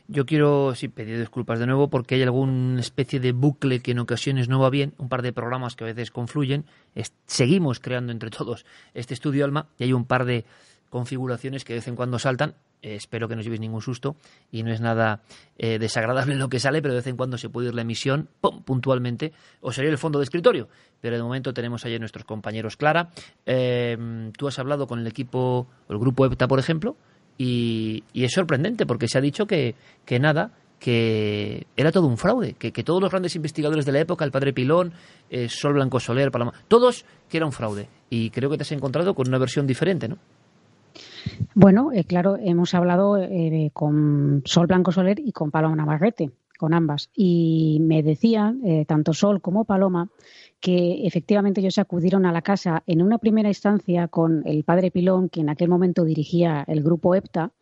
Yo 0.08 0.26
quiero 0.26 0.74
sí, 0.74 0.88
pedir 0.88 1.20
disculpas 1.20 1.60
de 1.60 1.66
nuevo 1.66 1.90
porque 1.90 2.16
hay 2.16 2.22
alguna 2.22 2.80
especie 2.80 3.20
de 3.20 3.30
bucle 3.30 3.82
que 3.82 3.92
en 3.92 4.00
ocasiones 4.00 4.48
no 4.48 4.58
va 4.58 4.68
bien, 4.68 4.94
un 4.98 5.08
par 5.08 5.22
de 5.22 5.32
programas 5.32 5.76
que 5.76 5.84
a 5.84 5.86
veces 5.86 6.10
confluyen. 6.10 6.64
seguimos 7.26 7.78
creando 7.78 8.10
entre 8.10 8.30
todos 8.30 8.66
este 8.94 9.14
estudio 9.14 9.44
Alma 9.44 9.68
y 9.78 9.84
hay 9.84 9.92
un 9.92 10.06
par 10.06 10.24
de 10.24 10.44
configuraciones 10.90 11.62
que 11.64 11.74
de 11.74 11.78
vez 11.78 11.86
en 11.86 11.94
cuando 11.94 12.18
saltan. 12.18 12.56
Eh, 12.82 12.96
espero 12.96 13.28
que 13.28 13.36
no 13.36 13.42
llevéis 13.42 13.60
ningún 13.60 13.80
susto 13.80 14.16
y 14.50 14.64
no 14.64 14.72
es 14.72 14.80
nada 14.80 15.22
eh, 15.56 15.78
desagradable 15.78 16.34
lo 16.34 16.48
que 16.48 16.58
sale, 16.58 16.82
pero 16.82 16.94
de 16.94 16.98
vez 16.98 17.06
en 17.06 17.16
cuando 17.16 17.38
se 17.38 17.48
puede 17.48 17.68
ir 17.68 17.74
la 17.74 17.82
emisión 17.82 18.28
puntualmente 18.64 19.32
o 19.60 19.72
sería 19.72 19.90
el 19.90 19.98
fondo 19.98 20.18
de 20.18 20.24
escritorio. 20.24 20.68
Pero 21.00 21.16
de 21.16 21.22
momento 21.22 21.54
tenemos 21.54 21.84
ahí 21.84 21.96
nuestros 22.00 22.24
compañeros 22.24 22.76
Clara. 22.76 23.10
Eh, 23.46 24.30
tú 24.36 24.48
has 24.48 24.58
hablado 24.58 24.88
con 24.88 24.98
el 24.98 25.06
equipo, 25.06 25.68
el 25.88 25.98
grupo 25.98 26.26
EPTA, 26.26 26.48
por 26.48 26.58
ejemplo, 26.58 26.96
y, 27.38 28.02
es 28.14 28.32
sorprendente 28.32 28.84
porque 28.84 29.06
se 29.06 29.18
ha 29.18 29.20
dicho 29.20 29.46
que, 29.46 29.76
que 30.04 30.18
nada, 30.18 30.50
que 30.80 31.68
era 31.76 31.92
todo 31.92 32.08
un 32.08 32.18
fraude, 32.18 32.54
que, 32.54 32.72
que, 32.72 32.82
todos 32.82 33.00
los 33.00 33.10
grandes 33.10 33.36
investigadores 33.36 33.86
de 33.86 33.92
la 33.92 34.00
época, 34.00 34.24
el 34.24 34.32
padre 34.32 34.52
Pilón, 34.52 34.92
Sol 35.48 35.74
Blanco 35.74 36.00
Soler, 36.00 36.32
Paloma, 36.32 36.52
todos 36.66 37.04
que 37.28 37.36
era 37.36 37.46
un 37.46 37.52
fraude. 37.52 37.88
Y 38.10 38.30
creo 38.30 38.50
que 38.50 38.56
te 38.56 38.62
has 38.62 38.72
encontrado 38.72 39.14
con 39.14 39.28
una 39.28 39.38
versión 39.38 39.66
diferente, 39.66 40.08
¿no? 40.08 40.18
Bueno, 41.54 41.92
eh, 41.92 42.04
claro, 42.04 42.36
hemos 42.40 42.74
hablado 42.74 43.18
eh, 43.18 43.70
con 43.72 44.42
Sol 44.44 44.66
Blanco 44.66 44.92
Soler 44.92 45.18
y 45.20 45.32
con 45.32 45.50
Paloma 45.50 45.76
Navarrete, 45.76 46.30
con 46.58 46.74
ambas. 46.74 47.10
Y 47.14 47.78
me 47.82 48.02
decían, 48.02 48.60
eh, 48.64 48.84
tanto 48.86 49.12
Sol 49.12 49.40
como 49.40 49.64
Paloma, 49.64 50.08
que 50.60 51.06
efectivamente 51.06 51.60
ellos 51.60 51.78
acudieron 51.78 52.24
a 52.26 52.32
la 52.32 52.42
casa 52.42 52.82
en 52.86 53.02
una 53.02 53.18
primera 53.18 53.48
instancia 53.48 54.08
con 54.08 54.46
el 54.46 54.64
padre 54.64 54.90
Pilón, 54.90 55.28
que 55.28 55.40
en 55.40 55.50
aquel 55.50 55.68
momento 55.68 56.04
dirigía 56.04 56.64
el 56.66 56.82
grupo 56.82 57.14
EPTA, 57.14 57.52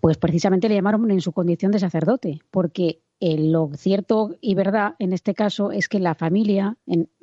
pues 0.00 0.18
precisamente 0.18 0.68
le 0.68 0.74
llamaron 0.74 1.08
en 1.12 1.20
su 1.20 1.30
condición 1.30 1.70
de 1.70 1.78
sacerdote, 1.78 2.40
porque 2.50 3.00
eh, 3.20 3.36
lo 3.38 3.70
cierto 3.76 4.36
y 4.40 4.54
verdad 4.54 4.94
en 4.98 5.12
este 5.12 5.34
caso 5.34 5.72
es 5.72 5.88
que 5.88 6.00
la 6.00 6.14
familia, 6.14 6.78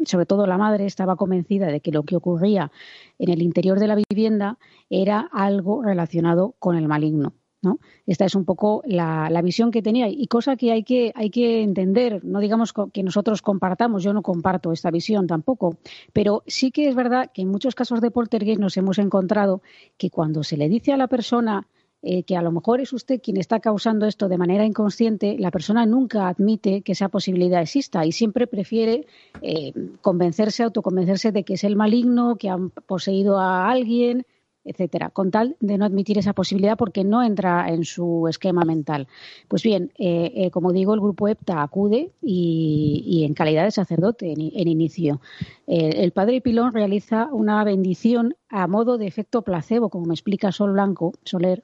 sobre 0.06 0.28
todo 0.28 0.46
la 0.46 0.60
madre, 0.60 0.86
estaba 0.86 1.16
convencida 1.16 1.68
de 1.68 1.80
que 1.80 1.92
lo 1.92 2.04
que 2.04 2.16
ocurría 2.16 2.72
en 3.18 3.32
el 3.32 3.42
interior 3.42 3.80
de 3.80 3.88
la 3.88 3.98
vivienda 4.10 4.60
era 4.92 5.28
algo 5.32 5.82
relacionado 5.82 6.56
con 6.60 6.78
el 6.78 6.88
maligno. 6.88 7.34
¿no? 7.64 7.80
Esta 8.06 8.26
es 8.26 8.36
un 8.36 8.46
poco 8.46 8.84
la, 8.86 9.42
visión 9.42 9.72
que 9.72 9.82
tenía 9.82 10.08
y 10.08 10.28
cosa 10.28 10.56
que 10.56 10.72
hay, 10.72 10.84
que 10.84 11.12
hay 11.16 11.32
que 11.32 11.64
entender, 11.64 12.24
no 12.24 12.40
digamos 12.40 12.74
que 12.94 13.02
nosotros 13.02 13.42
compartamos, 13.42 14.04
yo 14.04 14.14
no 14.14 14.22
comparto 14.22 14.72
esta 14.72 14.92
visión 14.92 15.26
tampoco, 15.26 15.78
pero 16.14 16.44
sí 16.46 16.70
que 16.72 16.88
es 16.88 16.94
verdad 16.96 17.32
que 17.34 17.42
en 17.42 17.50
muchos 17.50 17.74
casos 17.74 18.02
de 18.02 18.12
poltergeist 18.12 18.62
nos 18.62 18.78
hemos 18.78 19.00
encontrado 19.00 19.64
que 19.98 20.12
cuando 20.12 20.44
se 20.44 20.58
le 20.58 20.70
dice 20.70 20.94
a 20.94 20.98
la 20.98 21.08
persona 21.08 21.68
eh, 22.04 22.24
que 22.24 22.38
a 22.38 22.44
lo 22.44 22.52
mejor 22.52 22.80
es 22.80 22.94
usted 22.94 23.20
quien 23.22 23.38
está 23.38 23.60
causando 23.60 24.06
esto 24.06 24.30
de 24.30 24.38
manera 24.38 24.66
inconsciente, 24.66 25.36
la 25.40 25.50
persona 25.50 25.86
nunca 25.88 26.28
admite 26.28 26.84
que 26.84 26.92
esa 26.92 27.10
posibilidad 27.10 27.60
exista 27.60 28.06
y 28.06 28.12
siempre 28.12 28.46
prefiere 28.46 29.08
eh, 29.42 29.74
convencerse, 30.02 30.62
autoconvencerse 30.62 31.32
de 31.32 31.44
que 31.44 31.56
es 31.56 31.64
el 31.64 31.76
maligno, 31.76 32.36
que 32.36 32.50
han 32.50 32.70
poseído 32.70 33.40
a 33.40 33.72
alguien, 33.72 34.28
etcétera, 34.64 35.10
con 35.10 35.32
tal 35.32 35.56
de 35.60 35.80
no 35.80 35.86
admitir 35.86 36.20
esa 36.20 36.34
posibilidad 36.34 36.78
porque 36.78 37.04
no 37.04 37.24
entra 37.24 37.68
en 37.70 37.84
su 37.84 38.28
esquema 38.30 38.64
mental. 38.64 39.08
Pues 39.48 39.64
bien, 39.64 39.92
eh, 39.98 40.52
como 40.52 40.74
digo, 40.74 40.94
el 40.94 41.00
grupo 41.00 41.28
EPTA 41.28 41.64
acude 41.64 42.12
y, 42.22 43.24
en 43.26 43.34
calidad 43.34 43.64
de 43.64 43.72
sacerdote 43.72 44.34
en, 44.34 44.68
inicio. 44.68 45.20
el 45.66 46.12
padre 46.12 46.42
Pilón 46.42 46.74
realiza 46.74 47.28
una 47.32 47.64
bendición 47.64 48.36
a 48.50 48.68
modo 48.68 48.98
de 48.98 49.08
efecto 49.08 49.42
placebo, 49.42 49.90
como 49.90 50.06
me 50.06 50.14
explica 50.14 50.52
Sol 50.52 50.74
Blanco, 50.74 51.14
Soler, 51.24 51.64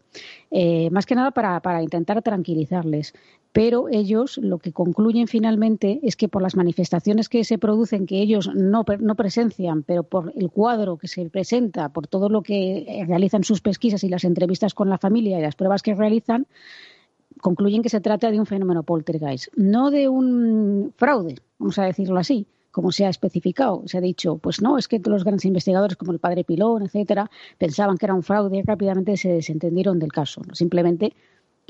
eh, 0.51 0.89
más 0.91 1.05
que 1.05 1.15
nada 1.15 1.31
para, 1.31 1.59
para 1.61 1.81
intentar 1.81 2.21
tranquilizarles. 2.21 3.13
Pero 3.53 3.87
ellos 3.87 4.39
lo 4.39 4.57
que 4.57 4.73
concluyen 4.73 5.27
finalmente 5.27 5.99
es 6.01 6.15
que 6.15 6.27
por 6.27 6.41
las 6.41 6.55
manifestaciones 6.55 7.29
que 7.29 7.43
se 7.43 7.59
producen, 7.59 8.07
que 8.07 8.19
ellos 8.19 8.49
no, 8.53 8.83
no, 8.99 9.15
presencian, 9.15 9.83
pero 9.83 10.03
por 10.03 10.33
el 10.35 10.49
cuadro 10.49 10.97
que 10.97 11.07
se 11.07 11.29
presenta, 11.29 11.89
por 11.89 12.07
todo 12.07 12.29
lo 12.29 12.41
que 12.41 13.05
realizan 13.07 13.43
sus 13.43 13.61
pesquisas 13.61 14.03
y 14.03 14.09
las 14.09 14.23
entrevistas 14.23 14.73
con 14.73 14.89
la 14.89 14.97
familia 14.97 15.37
y 15.37 15.43
las 15.43 15.55
pruebas 15.55 15.83
que 15.83 15.93
realizan, 15.93 16.47
concluyen 17.41 17.83
que 17.83 17.89
se 17.89 18.01
trata 18.01 18.31
de 18.31 18.39
un 18.39 18.47
fenómeno 18.47 18.81
poltergeist, 18.81 19.49
no 19.55 19.91
de 19.91 20.09
un 20.09 20.93
fraude, 20.97 21.35
vamos 21.59 21.77
a 21.77 21.83
decirlo 21.83 22.19
así, 22.19 22.47
como 22.73 22.91
se 22.91 23.05
ha 23.05 23.09
especificado. 23.09 23.83
Se 23.85 23.99
ha 23.99 24.01
dicho, 24.01 24.37
pues 24.39 24.61
no, 24.61 24.79
es 24.79 24.87
que 24.87 24.99
los 25.05 25.23
grandes 25.23 25.45
investigadores 25.45 25.95
como 25.95 26.11
el 26.11 26.17
padre 26.17 26.43
Pilón, 26.43 26.81
etcétera, 26.81 27.29
pensaban 27.59 27.97
que 27.97 28.07
era 28.07 28.15
un 28.15 28.23
fraude 28.23 28.57
y 28.57 28.63
rápidamente 28.63 29.15
se 29.15 29.29
desentendieron 29.29 29.99
del 29.99 30.11
caso. 30.11 30.41
Simplemente 30.53 31.13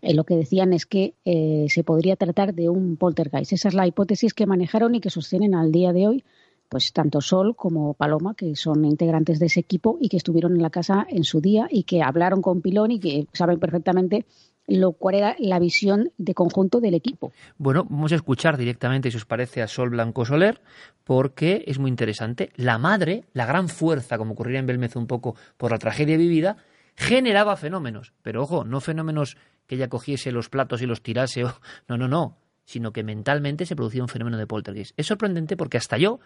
eh, 0.02 0.14
lo 0.14 0.24
que 0.24 0.38
decían 0.38 0.72
es 0.72 0.86
que 0.86 1.14
eh, 1.26 1.66
se 1.68 1.84
podría 1.84 2.16
tratar 2.16 2.54
de 2.56 2.70
un 2.70 2.96
poltergeist. 2.96 3.52
Esa 3.52 3.68
es 3.68 3.74
la 3.74 3.86
hipótesis 3.86 4.34
que 4.34 4.46
manejaron 4.46 4.96
y 4.96 5.02
que 5.02 5.10
sostienen 5.10 5.56
al 5.56 5.74
día 5.74 5.92
de 5.92 6.08
hoy, 6.08 6.24
pues 6.70 6.94
tanto 6.94 7.20
Sol 7.20 7.54
como 7.54 7.96
Paloma, 7.96 8.34
que 8.34 8.56
son 8.56 8.86
integrantes 8.86 9.40
de 9.40 9.48
ese 9.48 9.60
equipo 9.60 9.98
y 10.00 10.08
que 10.08 10.18
estuvieron 10.18 10.54
en 10.56 10.62
la 10.62 10.70
casa 10.70 11.06
en 11.10 11.26
su 11.26 11.42
día 11.42 11.68
y 11.70 11.84
que 11.84 12.02
hablaron 12.02 12.42
con 12.42 12.62
Pilón 12.62 12.92
y 12.92 13.00
que 13.00 13.28
saben 13.34 13.60
perfectamente 13.60 14.26
lo 14.68 14.94
cual 14.94 15.16
era 15.16 15.36
la 15.40 15.60
visión 15.60 16.12
de 16.18 16.34
conjunto 16.34 16.80
del 16.80 16.94
equipo. 16.94 17.34
Bueno, 17.58 17.86
vamos 17.90 18.12
a 18.12 18.16
escuchar 18.16 18.58
directamente, 18.58 19.12
si 19.12 19.18
os 19.18 19.26
parece, 19.26 19.62
a 19.62 19.68
Sol 19.68 19.90
Blanco 19.90 20.26
Soler, 20.26 20.62
porque 21.04 21.64
es 21.68 21.80
muy 21.80 21.90
interesante. 21.90 22.52
La 22.56 22.78
madre, 22.78 23.26
la 23.34 23.46
gran 23.46 23.68
fuerza, 23.70 24.18
como 24.18 24.34
ocurría 24.34 24.60
en 24.60 24.68
Belmez 24.68 24.96
un 24.96 25.08
poco 25.08 25.36
por 25.58 25.72
la 25.72 25.78
tragedia 25.78 26.18
vivida, 26.18 26.58
generaba 26.96 27.58
fenómenos, 27.58 28.14
pero 28.22 28.44
ojo, 28.44 28.64
no 28.64 28.80
fenómenos 28.80 29.38
que 29.68 29.76
ella 29.76 29.90
cogiese 29.90 30.32
los 30.32 30.50
platos 30.50 30.82
y 30.82 30.86
los 30.86 31.02
tirase, 31.02 31.44
o... 31.44 31.54
no, 31.88 31.98
no, 31.98 32.08
no, 32.08 32.38
sino 32.66 32.94
que 32.94 33.04
mentalmente 33.04 33.66
se 33.66 33.76
producía 33.76 34.02
un 34.02 34.10
fenómeno 34.10 34.38
de 34.38 34.48
poltergeist. 34.48 34.94
Es 34.98 35.08
sorprendente 35.08 35.58
porque 35.58 35.78
hasta 35.78 35.98
yo 35.98 36.20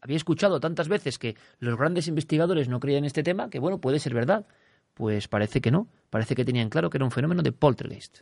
había 0.00 0.16
escuchado 0.16 0.60
tantas 0.60 0.88
veces 0.88 1.18
que 1.18 1.36
los 1.58 1.76
grandes 1.76 2.08
investigadores 2.08 2.68
no 2.68 2.80
creían 2.80 3.04
en 3.04 3.06
este 3.06 3.22
tema, 3.22 3.50
que 3.50 3.58
bueno, 3.58 3.78
puede 3.78 3.98
ser 3.98 4.14
verdad. 4.14 4.46
Pues 4.94 5.28
parece 5.28 5.60
que 5.60 5.70
no, 5.70 5.88
parece 6.10 6.34
que 6.34 6.44
tenían 6.44 6.68
claro 6.68 6.90
que 6.90 6.98
era 6.98 7.04
un 7.04 7.10
fenómeno 7.10 7.42
de 7.42 7.52
poltergeist. 7.52 8.20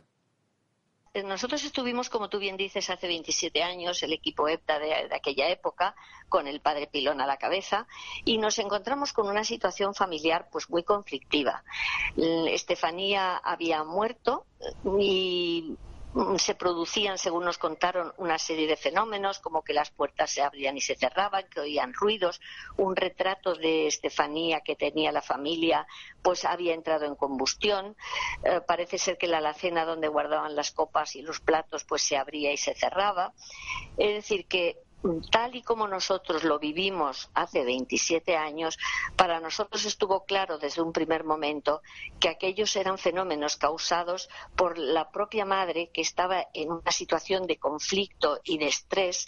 Eh, 1.13 1.23
nosotros 1.23 1.63
estuvimos, 1.65 2.09
como 2.09 2.29
tú 2.29 2.39
bien 2.39 2.55
dices, 2.55 2.89
hace 2.89 3.07
27 3.07 3.61
años, 3.63 4.01
el 4.01 4.13
equipo 4.13 4.47
EPTA 4.47 4.79
de, 4.79 4.93
aquella 5.13 5.49
época, 5.49 5.93
con 6.29 6.47
el 6.47 6.61
padre 6.61 6.87
Pilón 6.87 7.19
a 7.19 7.27
la 7.27 7.37
cabeza, 7.37 7.85
y 8.23 8.37
nos 8.37 8.59
encontramos 8.59 9.11
con 9.11 9.27
una 9.27 9.43
situación 9.43 9.93
familiar 9.93 10.47
pues 10.51 10.69
muy 10.69 10.83
conflictiva. 10.83 11.63
Estefanía 12.15 13.35
había 13.37 13.83
muerto 13.83 14.45
y 14.97 15.75
se 16.37 16.55
producían, 16.55 17.17
según 17.17 17.45
nos 17.45 17.57
contaron, 17.57 18.13
una 18.17 18.37
serie 18.37 18.67
de 18.67 18.75
fenómenos, 18.75 19.39
como 19.39 19.63
que 19.63 19.73
las 19.73 19.91
puertas 19.91 20.31
se 20.31 20.41
abrían 20.41 20.75
y 20.75 20.81
se 20.81 20.95
cerraban, 20.95 21.47
que 21.49 21.61
oían 21.61 21.93
ruidos. 21.93 22.41
Un 22.77 22.95
retrato 22.95 23.55
de 23.55 23.87
Estefanía 23.87 24.61
que 24.61 24.75
tenía 24.75 25.11
la 25.11 25.21
familia, 25.21 25.87
pues 26.21 26.43
había 26.43 26.73
entrado 26.73 27.05
en 27.05 27.15
combustión. 27.15 27.95
Eh, 28.43 28.61
parece 28.67 28.97
ser 28.97 29.17
que 29.17 29.27
la 29.27 29.37
alacena 29.37 29.85
donde 29.85 30.07
guardaban 30.09 30.55
las 30.55 30.71
copas 30.71 31.15
y 31.15 31.21
los 31.21 31.39
platos, 31.39 31.85
pues 31.85 32.01
se 32.01 32.17
abría 32.17 32.51
y 32.51 32.57
se 32.57 32.75
cerraba. 32.75 33.33
Es 33.97 34.13
decir, 34.13 34.47
que 34.47 34.77
tal 35.31 35.55
y 35.55 35.61
como 35.61 35.87
nosotros 35.87 36.43
lo 36.43 36.59
vivimos 36.59 37.29
hace 37.33 37.63
27 37.63 38.37
años, 38.37 38.77
para 39.15 39.39
nosotros 39.39 39.85
estuvo 39.85 40.25
claro 40.25 40.57
desde 40.57 40.81
un 40.81 40.93
primer 40.93 41.23
momento 41.23 41.81
que 42.19 42.29
aquellos 42.29 42.75
eran 42.75 42.97
fenómenos 42.97 43.57
causados 43.57 44.29
por 44.55 44.77
la 44.77 45.11
propia 45.11 45.45
madre 45.45 45.89
que 45.93 46.01
estaba 46.01 46.47
en 46.53 46.71
una 46.71 46.91
situación 46.91 47.47
de 47.47 47.57
conflicto 47.57 48.39
y 48.43 48.57
de 48.57 48.67
estrés 48.67 49.27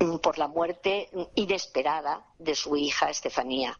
mm, 0.00 0.16
por 0.16 0.38
la 0.38 0.48
muerte 0.48 1.10
inesperada 1.34 2.24
de 2.38 2.54
su 2.54 2.76
hija 2.76 3.10
Estefanía. 3.10 3.76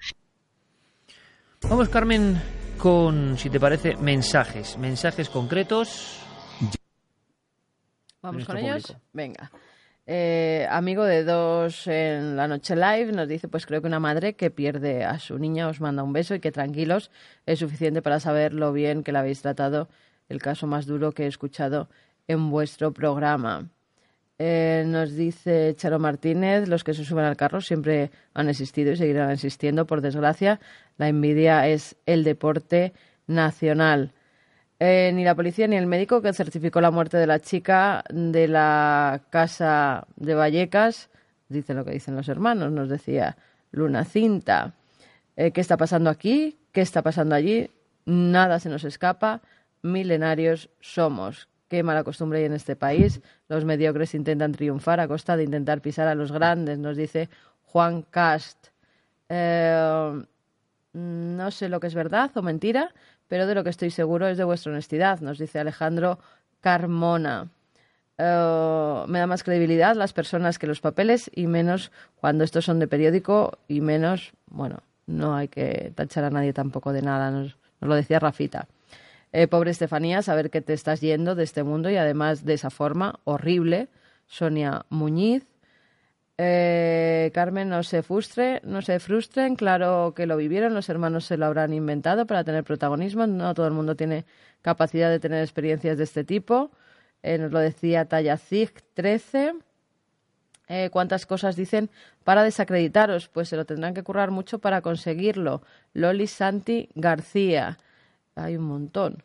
Vamos, 1.62 1.88
Carmen, 1.88 2.40
con, 2.78 3.38
si 3.38 3.51
te 3.51 3.59
parece, 3.59 3.97
mensajes, 3.97 4.76
mensajes 4.76 5.28
concretos. 5.30 6.20
Vamos 8.20 8.44
con 8.44 8.59
ellos. 8.59 8.94
Venga. 9.12 9.51
Eh, 10.08 10.68
amigo 10.70 11.04
de 11.04 11.24
dos 11.24 11.88
en 11.88 12.36
la 12.36 12.46
noche 12.46 12.76
live 12.76 13.10
nos 13.12 13.26
dice, 13.26 13.48
pues 13.48 13.66
creo 13.66 13.80
que 13.80 13.88
una 13.88 13.98
madre 13.98 14.34
que 14.34 14.50
pierde 14.52 15.04
a 15.04 15.18
su 15.18 15.36
niña 15.36 15.66
os 15.66 15.80
manda 15.80 16.04
un 16.04 16.12
beso 16.12 16.34
y 16.36 16.40
que 16.40 16.52
tranquilos 16.52 17.10
es 17.44 17.58
suficiente 17.58 18.02
para 18.02 18.20
saber 18.20 18.54
lo 18.54 18.72
bien 18.72 19.02
que 19.02 19.10
la 19.10 19.20
habéis 19.20 19.42
tratado, 19.42 19.88
el 20.28 20.40
caso 20.40 20.68
más 20.68 20.86
duro 20.86 21.10
que 21.10 21.24
he 21.24 21.26
escuchado 21.26 21.88
en 22.28 22.50
vuestro 22.50 22.92
programa. 22.92 23.68
Eh, 24.38 24.84
nos 24.86 25.14
dice 25.14 25.74
Charo 25.76 25.98
Martínez, 25.98 26.68
los 26.68 26.84
que 26.84 26.94
se 26.94 27.04
suben 27.04 27.24
al 27.24 27.36
carro 27.36 27.60
siempre 27.60 28.10
han 28.34 28.48
existido 28.48 28.92
y 28.92 28.96
seguirán 28.96 29.30
existiendo, 29.30 29.86
por 29.86 30.02
desgracia. 30.02 30.60
La 30.98 31.08
envidia 31.08 31.66
es 31.66 31.96
el 32.06 32.22
deporte 32.22 32.92
nacional. 33.26 34.12
Eh, 34.78 35.11
ni 35.15 35.24
la 35.24 35.35
policía 35.35 35.66
ni 35.66 35.77
el 35.77 35.86
médico 35.86 36.20
que 36.20 36.32
certificó 36.35 36.81
la 36.81 36.90
muerte 36.90 37.16
de 37.16 37.27
la 37.27 37.40
chica 37.40 38.05
de 38.11 38.47
la 38.47 39.23
casa 39.31 40.07
de 40.16 40.35
Vallecas, 40.35 41.09
dice 41.48 41.73
lo 41.73 41.85
que 41.85 41.93
dicen 41.93 42.15
los 42.15 42.28
hermanos, 42.28 42.73
nos 42.73 42.89
decía 42.89 43.36
Luna 43.70 44.05
Cinta. 44.05 44.74
Eh, 45.36 45.53
¿Qué 45.53 45.61
está 45.61 45.77
pasando 45.77 46.11
aquí? 46.11 46.59
¿Qué 46.73 46.82
está 46.82 47.03
pasando 47.03 47.35
allí? 47.35 47.70
Nada 48.05 48.61
se 48.61 48.69
nos 48.69 48.85
escapa. 48.85 49.40
Milenarios 49.82 50.69
somos. 50.81 51.48
Qué 51.69 51.82
mala 51.82 52.05
costumbre 52.05 52.40
hay 52.40 52.44
en 52.44 52.53
este 52.53 52.77
país. 52.77 53.20
Los 53.48 53.65
mediocres 53.65 54.15
intentan 54.15 54.53
triunfar 54.53 55.01
a 55.01 55.09
costa 55.09 55.36
de 55.36 55.44
intentar 55.44 55.81
pisar 55.81 56.07
a 56.07 56.15
los 56.15 56.32
grandes, 56.32 56.78
nos 56.78 56.97
dice 56.97 57.28
Juan 57.65 58.03
Cast. 58.03 58.69
Eh, 59.28 60.23
no 60.93 61.51
sé 61.51 61.69
lo 61.69 61.81
que 61.81 61.89
es 61.89 61.94
verdad 61.94 62.31
o 62.36 62.43
mentira, 62.43 62.94
pero 63.28 63.47
de 63.47 63.55
lo 63.55 63.65
que 63.65 63.70
estoy 63.70 63.90
seguro 63.90 64.27
es 64.28 64.39
de 64.39 64.44
vuestra 64.44 64.73
honestidad, 64.73 65.20
nos 65.20 65.39
dice 65.39 65.59
Alejandro 65.59 66.19
Carmona. 66.61 67.48
Eh, 68.19 69.05
me 69.09 69.19
da 69.19 69.27
más 69.27 69.43
credibilidad 69.43 69.94
las 69.94 70.12
personas 70.12 70.59
que 70.59 70.66
los 70.66 70.81
papeles 70.81 71.31
y 71.35 71.47
menos 71.47 71.93
cuando 72.20 72.44
estos 72.44 72.65
son 72.65 72.78
de 72.78 72.89
periódico 72.89 73.59
y 73.69 73.81
menos, 73.81 74.32
bueno, 74.47 74.78
no 75.07 75.36
hay 75.36 75.48
que 75.48 75.93
tachar 75.94 76.24
a 76.24 76.31
nadie 76.31 76.53
tampoco 76.53 76.93
de 76.93 77.03
nada, 77.03 77.31
nos, 77.31 77.57
lo 77.81 77.94
decía 77.94 78.19
Rafita. 78.19 78.69
Eh, 79.32 79.48
pobre 79.48 79.70
Estefanía, 79.70 80.23
saber 80.23 80.51
que 80.51 80.62
te 80.62 80.73
estás 80.73 81.01
yendo 81.01 81.35
de 81.35 81.44
este 81.44 81.62
mundo 81.62 81.90
y 81.90 81.97
además 81.97 82.44
de 82.44 82.55
esa 82.55 82.70
forma 82.70 83.20
horrible. 83.24 83.89
Sonia 84.27 84.86
Muñiz, 84.89 85.44
eh, 86.38 87.30
Carmen, 87.32 87.70
no 87.70 87.82
se 87.82 88.02
frustre, 88.02 88.60
no 88.62 88.82
se 88.82 89.00
frustren, 89.00 89.56
claro 89.56 90.12
que 90.14 90.26
lo 90.26 90.36
vivieron, 90.36 90.74
los 90.74 90.88
hermanos 90.90 91.24
se 91.24 91.38
lo 91.38 91.46
habrán 91.46 91.72
inventado 91.72 92.26
para 92.26 92.44
tener 92.44 92.62
protagonismo, 92.62 93.26
no 93.26 93.54
todo 93.54 93.66
el 93.66 93.72
mundo 93.72 93.96
tiene 93.96 94.26
capacidad 94.60 95.08
de 95.10 95.18
tener 95.18 95.42
experiencias 95.42 95.96
de 95.96 96.04
este 96.04 96.24
tipo. 96.24 96.70
Eh, 97.22 97.38
nos 97.38 97.52
lo 97.52 97.58
decía 97.58 98.04
Tallazig 98.04 98.72
13. 98.94 99.54
Eh, 100.68 100.90
¿Cuántas 100.90 101.24
cosas 101.26 101.56
dicen 101.56 101.90
para 102.24 102.42
desacreditaros? 102.42 103.28
Pues 103.28 103.48
se 103.48 103.56
lo 103.56 103.64
tendrán 103.64 103.94
que 103.94 104.02
currar 104.02 104.30
mucho 104.30 104.58
para 104.58 104.82
conseguirlo. 104.82 105.62
Loli 105.94 106.26
Santi 106.26 106.90
García. 106.94 107.78
Hay 108.34 108.56
un 108.56 108.64
montón. 108.64 109.22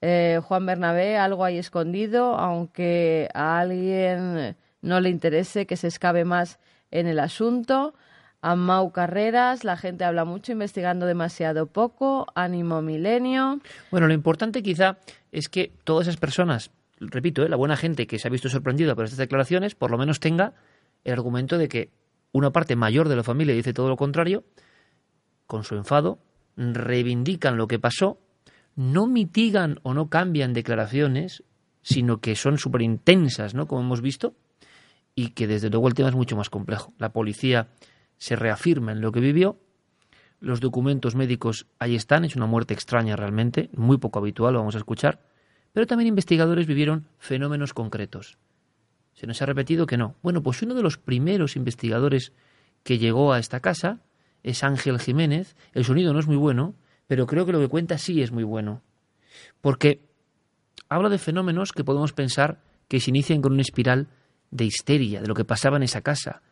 Juan 0.00 0.66
Bernabé, 0.66 1.16
algo 1.16 1.44
ahí 1.44 1.58
escondido, 1.58 2.34
aunque 2.34 3.28
a 3.34 3.60
alguien 3.60 4.56
no 4.82 5.00
le 5.00 5.08
interese, 5.08 5.66
que 5.66 5.76
se 5.76 5.88
escabe 5.88 6.24
más 6.24 6.58
en 6.90 7.06
el 7.06 7.18
asunto. 7.18 7.94
A 8.42 8.56
Mau 8.56 8.90
Carreras, 8.90 9.62
la 9.62 9.76
gente 9.76 10.04
habla 10.04 10.24
mucho, 10.24 10.50
investigando 10.50 11.06
demasiado 11.06 11.66
poco. 11.66 12.26
Ánimo 12.34 12.82
Milenio. 12.82 13.60
Bueno, 13.92 14.08
lo 14.08 14.12
importante 14.12 14.62
quizá 14.62 14.98
es 15.30 15.48
que 15.48 15.72
todas 15.84 16.08
esas 16.08 16.18
personas, 16.18 16.72
repito, 16.98 17.44
¿eh? 17.44 17.48
la 17.48 17.56
buena 17.56 17.76
gente 17.76 18.08
que 18.08 18.18
se 18.18 18.26
ha 18.26 18.30
visto 18.30 18.48
sorprendida 18.48 18.96
por 18.96 19.04
estas 19.04 19.18
declaraciones, 19.18 19.76
por 19.76 19.92
lo 19.92 19.98
menos 19.98 20.18
tenga 20.18 20.54
el 21.04 21.12
argumento 21.12 21.56
de 21.56 21.68
que 21.68 21.90
una 22.32 22.50
parte 22.50 22.74
mayor 22.74 23.08
de 23.08 23.16
la 23.16 23.22
familia 23.22 23.54
dice 23.54 23.72
todo 23.72 23.88
lo 23.88 23.96
contrario, 23.96 24.44
con 25.46 25.62
su 25.62 25.76
enfado, 25.76 26.18
reivindican 26.56 27.56
lo 27.56 27.68
que 27.68 27.78
pasó, 27.78 28.18
no 28.74 29.06
mitigan 29.06 29.78
o 29.82 29.94
no 29.94 30.08
cambian 30.08 30.52
declaraciones, 30.52 31.44
sino 31.82 32.18
que 32.20 32.34
son 32.34 32.58
súper 32.58 32.82
intensas, 32.82 33.54
¿no? 33.54 33.66
Como 33.66 33.82
hemos 33.82 34.00
visto, 34.00 34.34
y 35.14 35.30
que 35.30 35.46
desde 35.46 35.70
luego 35.70 35.88
el 35.88 35.94
tema 35.94 36.08
es 36.08 36.14
mucho 36.14 36.36
más 36.36 36.50
complejo. 36.50 36.92
La 36.98 37.12
policía 37.12 37.68
se 38.18 38.36
reafirma 38.36 38.92
en 38.92 39.00
lo 39.00 39.12
que 39.12 39.20
vivió, 39.20 39.58
los 40.42 40.60
documentos 40.60 41.14
médicos 41.14 41.66
ahí 41.78 41.94
están, 41.94 42.24
es 42.24 42.34
una 42.34 42.46
muerte 42.46 42.74
extraña 42.74 43.14
realmente, 43.14 43.70
muy 43.74 43.98
poco 43.98 44.18
habitual, 44.18 44.54
lo 44.54 44.58
vamos 44.58 44.74
a 44.74 44.78
escuchar, 44.78 45.20
pero 45.72 45.86
también 45.86 46.08
investigadores 46.08 46.66
vivieron 46.66 47.06
fenómenos 47.18 47.72
concretos. 47.72 48.38
Se 49.14 49.28
nos 49.28 49.40
ha 49.40 49.46
repetido 49.46 49.86
que 49.86 49.96
no. 49.96 50.16
Bueno, 50.20 50.42
pues 50.42 50.60
uno 50.62 50.74
de 50.74 50.82
los 50.82 50.98
primeros 50.98 51.54
investigadores 51.54 52.32
que 52.82 52.98
llegó 52.98 53.32
a 53.32 53.38
esta 53.38 53.60
casa 53.60 54.00
es 54.42 54.64
Ángel 54.64 54.98
Jiménez. 54.98 55.54
El 55.74 55.84
sonido 55.84 56.12
no 56.12 56.18
es 56.18 56.26
muy 56.26 56.36
bueno, 56.36 56.74
pero 57.06 57.26
creo 57.26 57.46
que 57.46 57.52
lo 57.52 57.60
que 57.60 57.68
cuenta 57.68 57.96
sí 57.96 58.20
es 58.20 58.32
muy 58.32 58.42
bueno. 58.42 58.82
Porque 59.60 60.08
habla 60.88 61.08
de 61.08 61.18
fenómenos 61.18 61.72
que 61.72 61.84
podemos 61.84 62.12
pensar 62.12 62.64
que 62.88 62.98
se 62.98 63.10
inician 63.10 63.42
con 63.42 63.52
una 63.52 63.62
espiral 63.62 64.08
de 64.52 64.66
histeria, 64.66 65.20
de 65.20 65.26
lo 65.26 65.34
que 65.34 65.44
pasaba 65.44 65.78
en 65.78 65.82
esa 65.82 66.02
casa. 66.02 66.42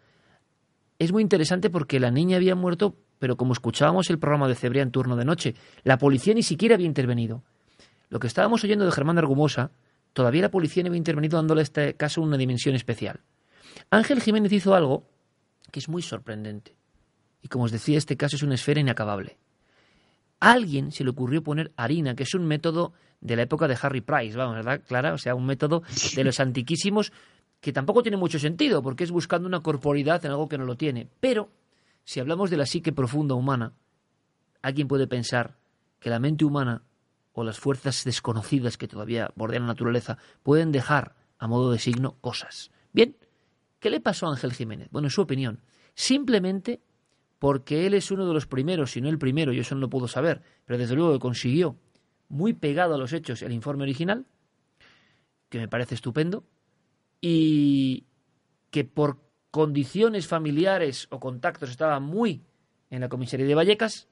Es 0.99 1.13
muy 1.13 1.23
interesante 1.23 1.71
porque 1.71 2.01
la 2.01 2.11
niña 2.11 2.39
había 2.39 2.57
muerto, 2.57 2.97
pero 3.19 3.37
como 3.37 3.53
escuchábamos 3.53 4.11
el 4.11 4.19
programa 4.19 4.49
de 4.49 4.57
Cebrián 4.57 4.89
en 4.89 4.93
turno 4.93 5.15
de 5.15 5.25
noche, 5.25 5.55
la 5.85 5.99
policía 5.99 6.35
ni 6.35 6.43
siquiera 6.43 6.75
había 6.75 6.87
intervenido. 6.87 7.45
Lo 8.09 8.19
que 8.19 8.27
estábamos 8.27 8.65
oyendo 8.65 8.85
de 8.85 8.91
Germán 8.91 9.19
Argumosa, 9.19 9.71
todavía 10.13 10.43
la 10.43 10.51
policía 10.51 10.83
no 10.83 10.89
había 10.89 10.99
intervenido 10.99 11.37
dándole 11.37 11.61
a 11.61 11.63
este 11.63 11.95
caso 11.95 12.23
una 12.23 12.37
dimensión 12.37 12.75
especial. 12.75 13.21
Ángel 13.91 14.21
Jiménez 14.21 14.53
hizo 14.53 14.75
algo 14.75 15.07
que 15.71 15.79
es 15.79 15.89
muy 15.89 16.03
sorprendente. 16.03 16.75
Y 17.43 17.49
como 17.49 17.65
os 17.65 17.73
decía, 17.73 17.97
este 17.97 18.17
caso 18.17 18.37
es 18.37 18.43
una 18.43 18.55
esfera 18.55 18.81
inacabable. 18.81 19.39
A 20.41 20.53
alguien 20.53 20.91
se 20.91 21.05
le 21.05 21.11
ocurrió 21.11 21.43
poner 21.43 21.73
harina, 21.77 22.15
que 22.15 22.25
es 22.25 22.35
un 22.35 22.47
método 22.47 22.93
de 23.21 23.37
la 23.37 23.43
época 23.43 23.69
de 23.69 23.77
Harry 23.81 24.01
Price, 24.01 24.37
vamos, 24.37 24.57
¿verdad, 24.57 24.81
Clara? 24.87 25.13
O 25.13 25.19
sea, 25.19 25.35
un 25.35 25.47
método 25.47 25.83
de 26.17 26.25
los 26.25 26.41
antiquísimos 26.41 27.13
que 27.61 27.73
tampoco 27.73 28.03
tiene 28.03 28.17
mucho 28.17 28.39
sentido, 28.39 28.83
porque 28.83 29.05
es 29.05 29.11
buscando 29.11 29.47
una 29.47 29.61
corporidad 29.61 30.25
en 30.25 30.31
algo 30.31 30.49
que 30.49 30.59
no 30.59 30.65
lo 30.65 30.77
tiene. 30.77 31.09
Pero, 31.21 31.51
si 32.05 32.21
hablamos 32.21 32.51
de 32.51 32.57
la 32.57 32.67
psique 32.67 32.93
profunda 32.93 33.35
humana, 33.35 33.75
alguien 34.63 34.89
puede 34.89 35.07
pensar 35.07 35.59
que 35.99 36.11
la 36.11 36.19
mente 36.19 36.45
humana 36.45 36.83
o 37.33 37.45
las 37.45 37.59
fuerzas 37.59 38.05
desconocidas 38.05 38.77
que 38.77 38.89
todavía 38.89 39.31
bordean 39.37 39.63
la 39.63 39.69
naturaleza 39.69 40.19
pueden 40.43 40.73
dejar, 40.73 41.15
a 41.39 41.47
modo 41.47 41.71
de 41.71 41.79
signo, 41.79 42.17
cosas. 42.21 42.71
Bien, 42.93 43.17
¿qué 43.79 43.91
le 43.91 44.01
pasó 44.01 44.27
a 44.27 44.31
Ángel 44.31 44.53
Jiménez? 44.53 44.89
Bueno, 44.91 45.07
en 45.07 45.11
su 45.11 45.21
opinión, 45.21 45.61
simplemente 45.95 46.81
porque 47.39 47.87
él 47.87 47.95
es 47.95 48.11
uno 48.11 48.27
de 48.27 48.35
los 48.35 48.47
primeros, 48.47 48.91
si 48.91 49.01
no 49.01 49.09
el 49.09 49.19
primero, 49.19 49.53
yo 49.53 49.63
eso 49.63 49.75
no 49.75 49.83
lo 49.83 49.91
puedo 49.91 50.09
saber, 50.09 50.43
pero 50.67 50.79
desde 50.79 50.95
luego 50.95 51.13
que 51.13 51.19
consiguió, 51.19 51.77
muy 52.29 52.53
pegado 52.53 52.95
a 52.95 52.99
los 52.99 53.13
hechos, 53.13 53.43
el 53.43 53.53
informe 53.53 53.83
original, 53.83 54.27
que 55.49 55.59
me 55.59 55.69
parece 55.69 55.95
estupendo, 55.95 56.45
y 57.21 58.05
que 58.71 58.85
por 58.85 59.19
condiciones 59.51 60.27
familiares 60.27 61.09
o 61.11 61.21
contactos 61.21 61.71
estaba 61.71 62.01
muy 62.01 62.43
en 62.91 63.01
la 63.01 63.09
comisaría 63.09 63.47
de 63.47 63.55
Vallecas, 63.55 64.09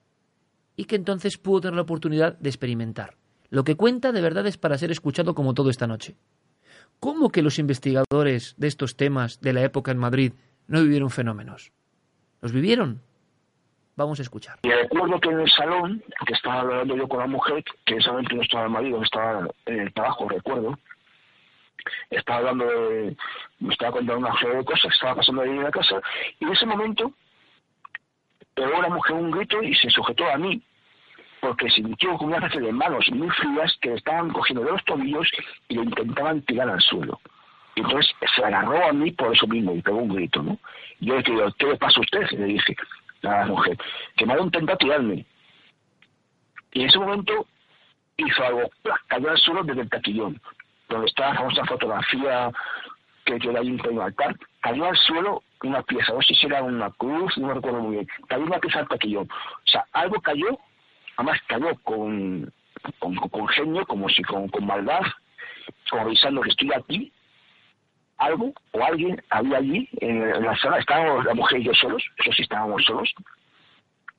y 0.79 0.85
que 0.85 0.95
entonces 0.95 1.39
pudo 1.39 1.63
tener 1.63 1.75
la 1.75 1.83
oportunidad 1.83 2.39
de 2.39 2.49
experimentar. 2.49 3.17
Lo 3.51 3.65
que 3.65 3.75
cuenta 3.75 4.13
de 4.13 4.21
verdad 4.21 4.47
es 4.47 4.59
para 4.59 4.79
ser 4.79 4.93
escuchado 4.93 5.35
como 5.35 5.53
todo 5.53 5.71
esta 5.71 5.89
noche. 5.89 6.17
¿Cómo 7.01 7.31
que 7.31 7.43
los 7.43 7.59
investigadores 7.59 8.55
de 8.59 8.69
estos 8.69 8.97
temas 8.97 9.41
de 9.41 9.53
la 9.53 9.63
época 9.63 9.91
en 9.91 9.99
Madrid 9.99 10.33
no 10.69 10.81
vivieron 10.81 11.11
fenómenos? 11.11 11.73
¿Los 12.41 12.53
vivieron? 12.53 13.03
Vamos 13.97 14.21
a 14.21 14.23
escuchar. 14.23 14.61
Y 14.63 14.71
recuerdo 14.71 15.19
que 15.19 15.31
en 15.31 15.41
el 15.41 15.51
salón, 15.51 16.03
que 16.25 16.35
estaba 16.35 16.61
hablando 16.61 16.97
yo 16.97 17.09
con 17.09 17.19
la 17.19 17.27
mujer, 17.27 17.65
que 17.85 17.97
esa 17.97 18.13
vez 18.13 18.27
no 18.33 18.43
estaba 18.43 18.65
el 18.67 18.71
marido, 18.71 18.99
que 18.99 19.05
estaba 19.05 19.49
en 19.67 19.81
el 19.81 19.93
trabajo, 19.93 20.29
recuerdo, 20.29 20.79
estaba 22.11 22.39
hablando 22.39 22.67
de, 22.67 23.17
me 23.61 23.73
estaba 23.73 23.93
contando 23.93 24.27
una 24.27 24.39
serie 24.39 24.57
de 24.57 24.65
cosas 24.65 24.83
que 24.83 24.95
estaba 24.95 25.17
pasando 25.17 25.43
ahí 25.43 25.51
en 25.51 25.63
la 25.63 25.71
casa, 25.71 26.01
y 26.41 26.45
en 26.45 26.53
ese 26.53 26.67
momento 26.67 27.13
pegó 28.55 28.83
la 28.83 28.89
mujer 28.89 29.17
un 29.17 29.31
grito 29.31 29.63
y 29.63 29.75
se 29.75 29.91
sujetó 29.91 30.29
a 30.31 30.37
mí, 30.37 30.63
porque 31.41 31.71
sintió 31.71 32.17
como 32.17 32.29
una 32.29 32.39
especie 32.39 32.61
de 32.61 32.73
manos 32.73 33.09
muy 33.13 33.31
frías 33.31 33.77
que 33.81 33.91
le 33.91 33.97
estaban 33.97 34.31
cogiendo 34.31 34.65
de 34.65 34.73
los 34.73 34.85
tobillos 34.85 35.31
y 35.69 35.75
lo 35.75 35.85
intentaban 35.85 36.43
tirar 36.43 36.69
al 36.69 36.81
suelo. 36.81 37.21
Y 37.77 37.81
entonces 37.81 38.13
se 38.35 38.45
agarró 38.45 38.89
a 38.89 38.93
mí 38.93 39.13
por 39.13 39.33
eso 39.33 39.47
mismo 39.47 39.73
y 39.73 39.83
pegó 39.83 39.99
un 39.99 40.15
grito, 40.15 40.43
¿no? 40.43 40.59
yo 41.01 41.15
le 41.15 41.23
dije, 41.23 41.55
¿qué 41.59 41.67
le 41.67 41.77
pasa 41.77 42.01
a 42.01 42.03
usted? 42.03 42.31
Le 42.33 42.47
dije, 42.47 42.77
la 43.23 43.47
mujer, 43.47 43.79
que 44.17 44.27
me 44.27 44.35
ha 44.35 44.41
intentado 44.41 44.79
tirarme. 44.79 45.25
Y 46.73 46.81
en 46.81 46.89
ese 46.89 46.99
momento 46.99 47.47
hizo 48.17 48.45
algo, 48.45 48.71
cayó 49.07 49.31
al 49.31 49.39
suelo 49.39 49.63
desde 49.63 49.83
el 49.83 49.91
taquillón, 49.91 50.41
donde 50.89 51.07
está 51.07 51.29
la 51.29 51.35
famosa 51.37 51.65
fotografía 51.65 52.51
que 53.25 53.39
queda 53.39 53.61
ahí 53.61 53.79
en 53.83 54.01
altar, 54.01 54.37
cayó 54.61 54.87
al 54.87 54.97
suelo 54.97 55.43
una 55.63 55.83
pieza, 55.83 56.13
no 56.13 56.23
sé 56.23 56.35
si 56.35 56.47
era 56.47 56.63
una 56.63 56.91
cruz, 56.93 57.37
no 57.37 57.49
me 57.49 57.55
recuerdo 57.55 57.81
muy 57.81 57.97
bien, 57.97 58.09
cayó 58.29 58.45
una 58.45 58.59
pieza 58.59 58.81
al 58.81 58.89
taquillón. 58.89 59.29
O 59.31 59.67
sea, 59.67 59.85
algo 59.93 60.21
cayó, 60.21 60.59
además 61.17 61.41
cayó 61.47 61.75
con, 61.83 62.53
con, 62.99 63.49
genio, 63.49 63.85
como 63.87 64.09
si 64.09 64.23
con, 64.23 64.49
con 64.49 64.67
maldad, 64.67 65.03
como 65.91 66.03
avisando 66.03 66.41
que 66.41 66.51
estoy 66.51 66.71
aquí, 66.75 67.13
algo 68.19 68.53
o 68.73 68.85
alguien 68.85 69.23
había 69.31 69.59
allí 69.59 69.89
en, 70.01 70.43
la 70.43 70.57
sala, 70.57 70.79
estábamos 70.79 71.25
la 71.25 71.35
mujer 71.35 71.61
y 71.61 71.65
yo 71.65 71.75
solos, 71.75 72.03
eso 72.17 72.33
sí 72.33 72.43
estábamos 72.43 72.85
solos, 72.85 73.13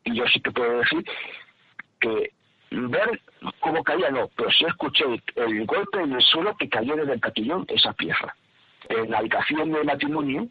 y 0.03 0.15
yo 0.15 0.25
sí 0.27 0.39
que 0.41 0.51
puedo 0.51 0.79
decir 0.79 1.03
que 1.99 2.31
ver 2.71 3.21
cómo 3.59 3.83
caía 3.83 4.09
no, 4.09 4.29
pero 4.35 4.51
sí 4.51 4.65
escuché 4.65 5.05
el, 5.35 5.65
golpe 5.65 6.01
en 6.01 6.13
el 6.13 6.21
suelo 6.21 6.55
que 6.57 6.69
cayó 6.69 6.95
desde 6.95 7.13
el 7.13 7.21
taquillón 7.21 7.65
esa 7.67 7.93
pieza. 7.93 8.35
En 8.87 9.09
la 9.09 9.19
habitación 9.19 9.71
de 9.71 9.83
matrimonio, 9.83 10.47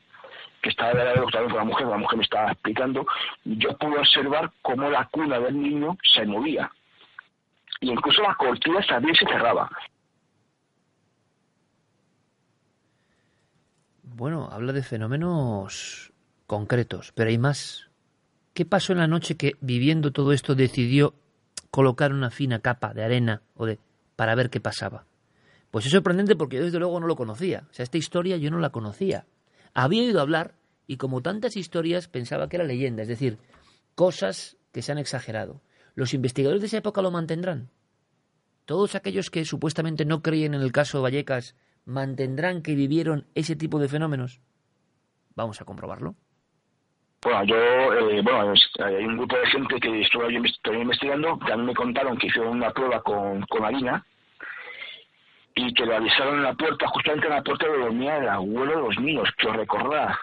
que 0.62 0.70
estaba 0.70 0.94
de 0.94 1.04
lado 1.04 1.24
con 1.24 1.56
la 1.56 1.64
mujer, 1.64 1.86
la 1.86 1.96
mujer 1.96 2.18
me 2.18 2.24
estaba 2.24 2.52
explicando, 2.52 3.06
yo 3.44 3.76
pude 3.76 3.98
observar 3.98 4.50
cómo 4.62 4.88
la 4.90 5.06
cuna 5.06 5.38
del 5.38 5.60
niño 5.60 5.96
se 6.14 6.24
movía. 6.24 6.70
Y 7.80 7.90
incluso 7.90 8.22
la 8.22 8.34
cortina 8.34 8.80
también 8.88 9.14
se 9.14 9.26
cerraba. 9.26 9.70
Bueno, 14.02 14.48
habla 14.50 14.72
de 14.72 14.82
fenómenos 14.82 16.12
concretos, 16.46 17.12
pero 17.12 17.30
hay 17.30 17.38
más. 17.38 17.88
¿Qué 18.52 18.64
pasó 18.64 18.92
en 18.92 18.98
la 18.98 19.06
noche 19.06 19.36
que, 19.36 19.52
viviendo 19.60 20.10
todo 20.10 20.32
esto, 20.32 20.56
decidió 20.56 21.14
colocar 21.70 22.12
una 22.12 22.30
fina 22.30 22.60
capa 22.60 22.94
de 22.94 23.04
arena 23.04 23.42
o 23.54 23.66
de 23.66 23.78
para 24.16 24.34
ver 24.34 24.50
qué 24.50 24.60
pasaba? 24.60 25.06
Pues 25.70 25.86
es 25.86 25.92
sorprendente 25.92 26.34
porque 26.34 26.56
yo 26.56 26.64
desde 26.64 26.78
luego 26.78 26.98
no 26.98 27.06
lo 27.06 27.16
conocía. 27.16 27.66
O 27.70 27.74
sea, 27.74 27.82
esta 27.82 27.98
historia 27.98 28.36
yo 28.36 28.50
no 28.50 28.58
la 28.58 28.70
conocía. 28.70 29.26
Había 29.74 30.02
oído 30.02 30.20
hablar 30.20 30.54
y 30.86 30.96
como 30.96 31.20
tantas 31.20 31.56
historias 31.56 32.08
pensaba 32.08 32.48
que 32.48 32.56
era 32.56 32.64
leyenda, 32.64 33.02
es 33.02 33.08
decir, 33.08 33.38
cosas 33.94 34.56
que 34.72 34.82
se 34.82 34.92
han 34.92 34.98
exagerado. 34.98 35.60
¿Los 35.94 36.14
investigadores 36.14 36.60
de 36.62 36.68
esa 36.68 36.78
época 36.78 37.02
lo 37.02 37.10
mantendrán? 37.10 37.70
Todos 38.64 38.94
aquellos 38.94 39.30
que 39.30 39.44
supuestamente 39.44 40.04
no 40.04 40.22
creían 40.22 40.54
en 40.54 40.62
el 40.62 40.72
caso 40.72 41.02
Vallecas 41.02 41.54
mantendrán 41.84 42.62
que 42.62 42.74
vivieron 42.74 43.26
ese 43.34 43.56
tipo 43.56 43.78
de 43.78 43.88
fenómenos? 43.88 44.40
Vamos 45.34 45.60
a 45.60 45.64
comprobarlo. 45.64 46.16
Bueno, 47.22 47.44
yo, 47.44 47.56
eh, 47.56 48.22
bueno, 48.22 48.54
hay 48.84 49.04
un 49.04 49.16
grupo 49.16 49.36
de 49.36 49.46
gente 49.46 49.80
que 49.80 50.00
estuve 50.02 50.32
yo 50.32 50.74
investigando, 50.74 51.38
que 51.38 51.52
a 51.52 51.56
mí 51.56 51.64
me 51.64 51.74
contaron 51.74 52.16
que 52.16 52.28
hicieron 52.28 52.52
una 52.52 52.70
prueba 52.70 53.02
con, 53.02 53.42
con 53.42 53.64
harina 53.64 54.04
y 55.56 55.74
que 55.74 55.84
realizaron 55.84 56.36
en 56.36 56.44
la 56.44 56.54
puerta, 56.54 56.86
justamente 56.86 57.26
en 57.26 57.34
la 57.34 57.42
puerta 57.42 57.66
de 57.66 57.78
dormía 57.78 58.18
el 58.18 58.28
abuelo 58.28 58.76
de 58.76 58.82
los 58.82 58.98
niños, 59.00 59.28
que 59.36 59.48
os 59.48 59.56
recordad. 59.56 60.14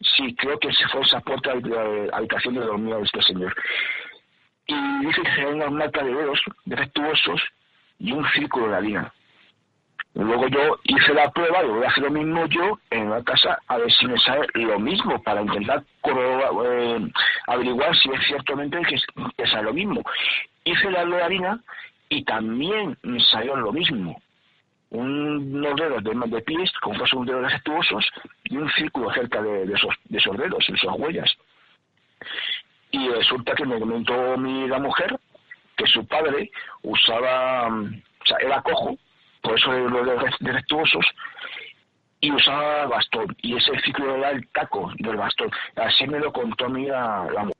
Sí, 0.00 0.34
creo 0.34 0.58
que 0.58 0.72
se 0.72 0.88
fue 0.88 1.02
esa 1.02 1.20
puerta 1.20 1.54
de 1.54 2.08
la 2.08 2.16
habitación 2.16 2.54
de 2.54 2.60
dormida 2.60 2.96
de 2.96 3.04
este 3.04 3.22
señor. 3.22 3.54
Y 4.66 5.06
dice 5.06 5.22
que 5.22 5.34
se 5.34 5.46
una 5.46 5.70
mata 5.70 6.02
de 6.02 6.12
dedos 6.12 6.40
defectuosos 6.64 7.40
y 8.00 8.12
un 8.12 8.28
círculo 8.30 8.68
de 8.68 8.76
harina. 8.76 9.12
Luego 10.14 10.48
yo 10.48 10.78
hice 10.84 11.14
la 11.14 11.30
prueba 11.30 11.62
y 11.62 11.68
voy 11.68 11.84
a 11.84 11.88
hacer 11.88 12.04
lo 12.04 12.10
mismo 12.10 12.46
yo 12.46 12.78
en 12.90 13.10
la 13.10 13.22
casa 13.22 13.58
a 13.68 13.76
ver 13.76 13.92
si 13.92 14.06
me 14.06 14.18
sale 14.18 14.46
lo 14.54 14.78
mismo 14.78 15.22
para 15.22 15.42
intentar 15.42 15.84
eh, 16.04 17.10
averiguar 17.46 17.94
si 17.96 18.10
es 18.10 18.26
ciertamente 18.26 18.80
que, 18.82 18.96
que 19.36 19.46
sale 19.46 19.64
lo 19.64 19.74
mismo. 19.74 20.02
Hice 20.64 20.90
la 20.90 21.04
de 21.04 21.22
harina 21.22 21.60
y 22.08 22.24
también 22.24 22.96
me 23.02 23.20
salió 23.20 23.56
lo 23.56 23.72
mismo. 23.72 24.20
unos 24.90 25.76
dedos 25.76 26.02
de, 26.02 26.14
de 26.36 26.42
pies, 26.42 26.72
como 26.80 27.06
son 27.06 27.26
dedos 27.26 27.42
defectuosos, 27.42 28.08
y 28.44 28.56
un 28.56 28.70
círculo 28.70 29.12
cerca 29.12 29.42
de, 29.42 29.64
esos, 29.64 29.94
de 30.04 30.18
esos 30.18 30.36
dedos, 30.36 30.64
de 30.66 30.74
esas 30.74 30.98
huellas. 30.98 31.30
Y 32.90 33.08
resulta 33.10 33.54
que 33.54 33.66
me 33.66 33.78
comentó 33.78 34.36
mi 34.38 34.66
la 34.66 34.78
mujer 34.78 35.18
que 35.76 35.86
su 35.86 36.06
padre 36.06 36.50
usaba, 36.82 37.68
o 37.68 38.26
sea, 38.26 38.38
era 38.40 38.62
cojo, 38.62 38.96
por 39.48 39.58
eso 39.58 39.72
los 39.72 40.06
defectuosos, 40.40 41.06
y 42.20 42.30
usaba 42.30 42.86
bastón, 42.86 43.34
y 43.40 43.56
ese 43.56 43.72
ciclo 43.82 44.16
era 44.16 44.30
el 44.32 44.46
taco 44.48 44.92
del 44.98 45.16
bastón. 45.16 45.50
Así 45.76 46.06
me 46.06 46.18
lo 46.18 46.30
contó 46.30 46.68
mi 46.68 46.86
la, 46.86 47.22
mujer. 47.44 47.56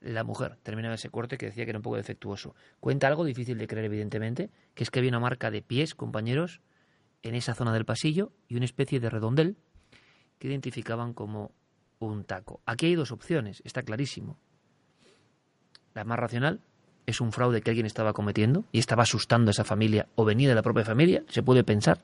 La 0.00 0.24
mujer 0.24 0.56
terminaba 0.62 0.94
ese 0.94 1.10
corte 1.10 1.36
que 1.36 1.46
decía 1.46 1.64
que 1.64 1.70
era 1.70 1.78
un 1.78 1.82
poco 1.82 1.96
defectuoso. 1.96 2.54
Cuenta 2.80 3.08
algo 3.08 3.26
difícil 3.26 3.58
de 3.58 3.66
creer, 3.66 3.84
evidentemente, 3.84 4.50
que 4.74 4.84
es 4.84 4.90
que 4.90 5.00
había 5.00 5.10
una 5.10 5.20
marca 5.20 5.50
de 5.50 5.60
pies, 5.60 5.94
compañeros, 5.94 6.62
en 7.22 7.34
esa 7.34 7.54
zona 7.54 7.74
del 7.74 7.84
pasillo 7.84 8.32
y 8.48 8.56
una 8.56 8.64
especie 8.64 9.00
de 9.00 9.10
redondel 9.10 9.58
que 10.38 10.48
identificaban 10.48 11.12
como 11.12 11.52
un 11.98 12.24
taco. 12.24 12.62
Aquí 12.64 12.86
hay 12.86 12.94
dos 12.94 13.12
opciones, 13.12 13.60
está 13.66 13.82
clarísimo. 13.82 14.38
La 15.92 16.04
más 16.04 16.18
racional 16.18 16.62
es 17.06 17.20
un 17.20 17.32
fraude 17.32 17.60
que 17.60 17.70
alguien 17.70 17.86
estaba 17.86 18.12
cometiendo 18.12 18.64
y 18.72 18.78
estaba 18.78 19.02
asustando 19.02 19.50
a 19.50 19.52
esa 19.52 19.64
familia 19.64 20.06
o 20.14 20.24
venía 20.24 20.48
de 20.48 20.54
la 20.54 20.62
propia 20.62 20.84
familia, 20.84 21.22
se 21.28 21.42
puede 21.42 21.64
pensar, 21.64 22.00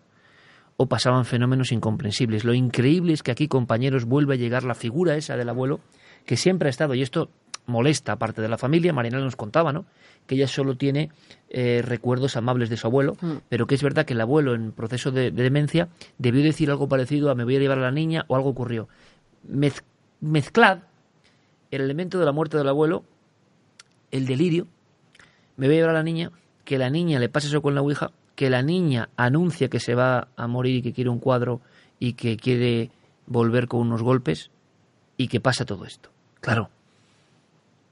o 0.77 0.87
pasaban 0.87 1.25
fenómenos 1.25 1.73
incomprensibles. 1.73 2.45
Lo 2.45 2.55
increíble 2.55 3.13
es 3.13 3.23
que 3.23 3.31
aquí, 3.31 3.49
compañeros, 3.49 4.05
vuelve 4.05 4.35
a 4.35 4.39
llegar 4.39 4.65
la 4.65 4.75
figura 4.75 5.17
esa 5.17 5.37
del 5.37 5.49
abuelo 5.49 5.81
que 6.25 6.37
siempre 6.37 6.69
ha 6.69 6.71
estado, 6.71 6.95
y 6.95 7.03
esto 7.03 7.31
molesta 7.67 8.13
aparte 8.13 8.43
de 8.43 8.49
la 8.49 8.59
familia, 8.59 8.93
Mariana 8.93 9.21
nos 9.21 9.37
contaba, 9.37 9.73
¿no? 9.73 9.87
Que 10.27 10.35
ella 10.35 10.49
solo 10.49 10.77
tiene 10.77 11.11
eh, 11.49 11.83
recuerdos 11.85 12.37
amables 12.37 12.69
de 12.69 12.77
su 12.77 12.87
abuelo, 12.87 13.17
mm. 13.21 13.33
pero 13.49 13.67
que 13.67 13.75
es 13.75 13.83
verdad 13.83 14.05
que 14.05 14.13
el 14.13 14.21
abuelo 14.21 14.55
en 14.55 14.73
proceso 14.73 15.11
de, 15.11 15.31
demencia 15.31 15.89
debió 16.19 16.43
decir 16.43 16.71
algo 16.71 16.89
parecido 16.89 17.31
a 17.31 17.35
me 17.35 17.45
voy 17.45 17.57
a 17.57 17.61
llevar 17.61 17.79
a 17.79 17.83
la 17.83 17.91
niña 17.91 18.25
o 18.29 18.37
algo 18.37 18.51
ocurrió. 18.51 18.89
mezclad 20.21 20.81
el 21.71 21.83
elemento 21.83 22.19
de 22.19 22.25
la 22.25 22.33
muerte 22.33 22.59
del 22.59 22.69
abuelo, 22.69 23.05
el 24.11 24.27
delirio, 24.27 24.67
me 25.61 25.67
voy 25.67 25.77
a 25.77 25.79
llevar 25.81 25.91
a 25.91 25.99
la 25.99 26.03
niña, 26.03 26.33
que 26.65 26.79
la 26.79 26.89
niña 26.89 27.19
le 27.19 27.29
pase 27.29 27.49
eso 27.49 27.61
con 27.61 27.75
la 27.75 27.83
Ouija, 27.83 28.13
que 28.35 28.49
la 28.49 28.63
niña 28.63 29.11
anuncia 29.19 29.69
que 29.69 29.79
se 29.79 29.95
va 29.95 30.29
a 30.35 30.47
morir 30.47 30.77
y 30.77 30.83
que 30.83 30.95
quiere 30.95 31.11
un 31.11 31.19
cuadro 31.19 31.61
y 31.99 32.15
que 32.15 32.39
quiere 32.39 32.91
volver 33.27 33.69
con 33.69 33.81
unos 33.81 34.03
golpes 34.03 34.51
y 35.19 35.29
que 35.29 35.39
pasa 35.39 35.67
todo 35.67 35.85
esto. 35.85 36.09
Claro, 36.41 36.71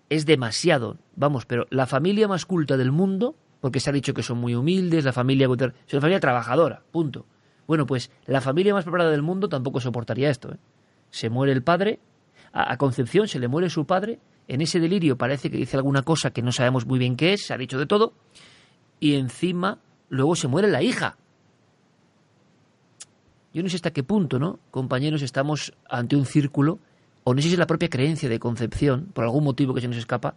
es 0.09 0.25
demasiado, 0.25 0.97
vamos, 1.15 1.45
pero 1.45 1.67
la 1.69 1.87
familia 1.87 2.27
más 2.27 2.47
culta 2.47 2.79
del 2.79 2.91
mundo, 2.91 3.35
porque 3.61 3.81
se 3.81 3.91
ha 3.91 3.93
dicho 3.93 4.15
que 4.15 4.23
son 4.23 4.39
muy 4.39 4.55
humildes, 4.55 5.05
la 5.05 5.13
familia 5.13 5.47
es 5.47 5.93
una 5.93 6.01
familia 6.01 6.21
trabajadora, 6.21 6.81
punto. 6.91 7.27
Bueno, 7.67 7.85
pues 7.85 8.11
la 8.25 8.41
familia 8.41 8.73
más 8.73 8.85
preparada 8.85 9.11
del 9.11 9.21
mundo 9.21 9.51
tampoco 9.51 9.79
soportaría 9.79 10.31
esto. 10.31 10.55
¿eh? 10.55 10.57
Se 11.11 11.29
muere 11.29 11.53
el 11.53 11.63
padre, 11.63 12.01
a, 12.51 12.73
a 12.73 12.79
Concepción 12.79 13.29
se 13.29 13.39
le 13.39 13.47
muere 13.47 13.69
su 13.69 13.85
padre, 13.85 14.21
en 14.49 14.63
ese 14.63 14.81
delirio 14.81 15.17
parece 15.17 15.51
que 15.51 15.59
dice 15.59 15.77
alguna 15.77 16.03
cosa 16.03 16.31
que 16.31 16.43
no 16.43 16.53
sabemos 16.53 16.87
muy 16.87 16.99
bien 16.99 17.17
qué 17.17 17.35
es, 17.35 17.47
se 17.47 17.55
ha 17.55 17.59
dicho 17.59 17.79
de 17.79 17.87
todo, 17.87 18.15
y 18.99 19.15
encima 19.15 19.79
luego 20.09 20.35
se 20.35 20.49
muere 20.49 20.69
la 20.69 20.83
hija. 20.83 21.17
Yo 23.53 23.63
no 23.63 23.69
sé 23.69 23.77
hasta 23.77 23.93
qué 23.93 24.03
punto, 24.03 24.39
¿no? 24.39 24.59
Compañeros, 24.71 25.23
estamos 25.23 25.73
ante 25.89 26.17
un 26.17 26.25
círculo, 26.25 26.79
o 27.25 27.35
no 27.35 27.43
sé 27.43 27.49
si 27.49 27.55
es 27.55 27.59
la 27.59 27.67
propia 27.67 27.91
creencia 27.91 28.29
de 28.29 28.39
Concepción, 28.39 29.11
por 29.13 29.25
algún 29.25 29.45
motivo 29.45 29.75
que 29.75 29.83
se 29.83 29.89
nos 29.89 29.99
escapa, 29.99 30.35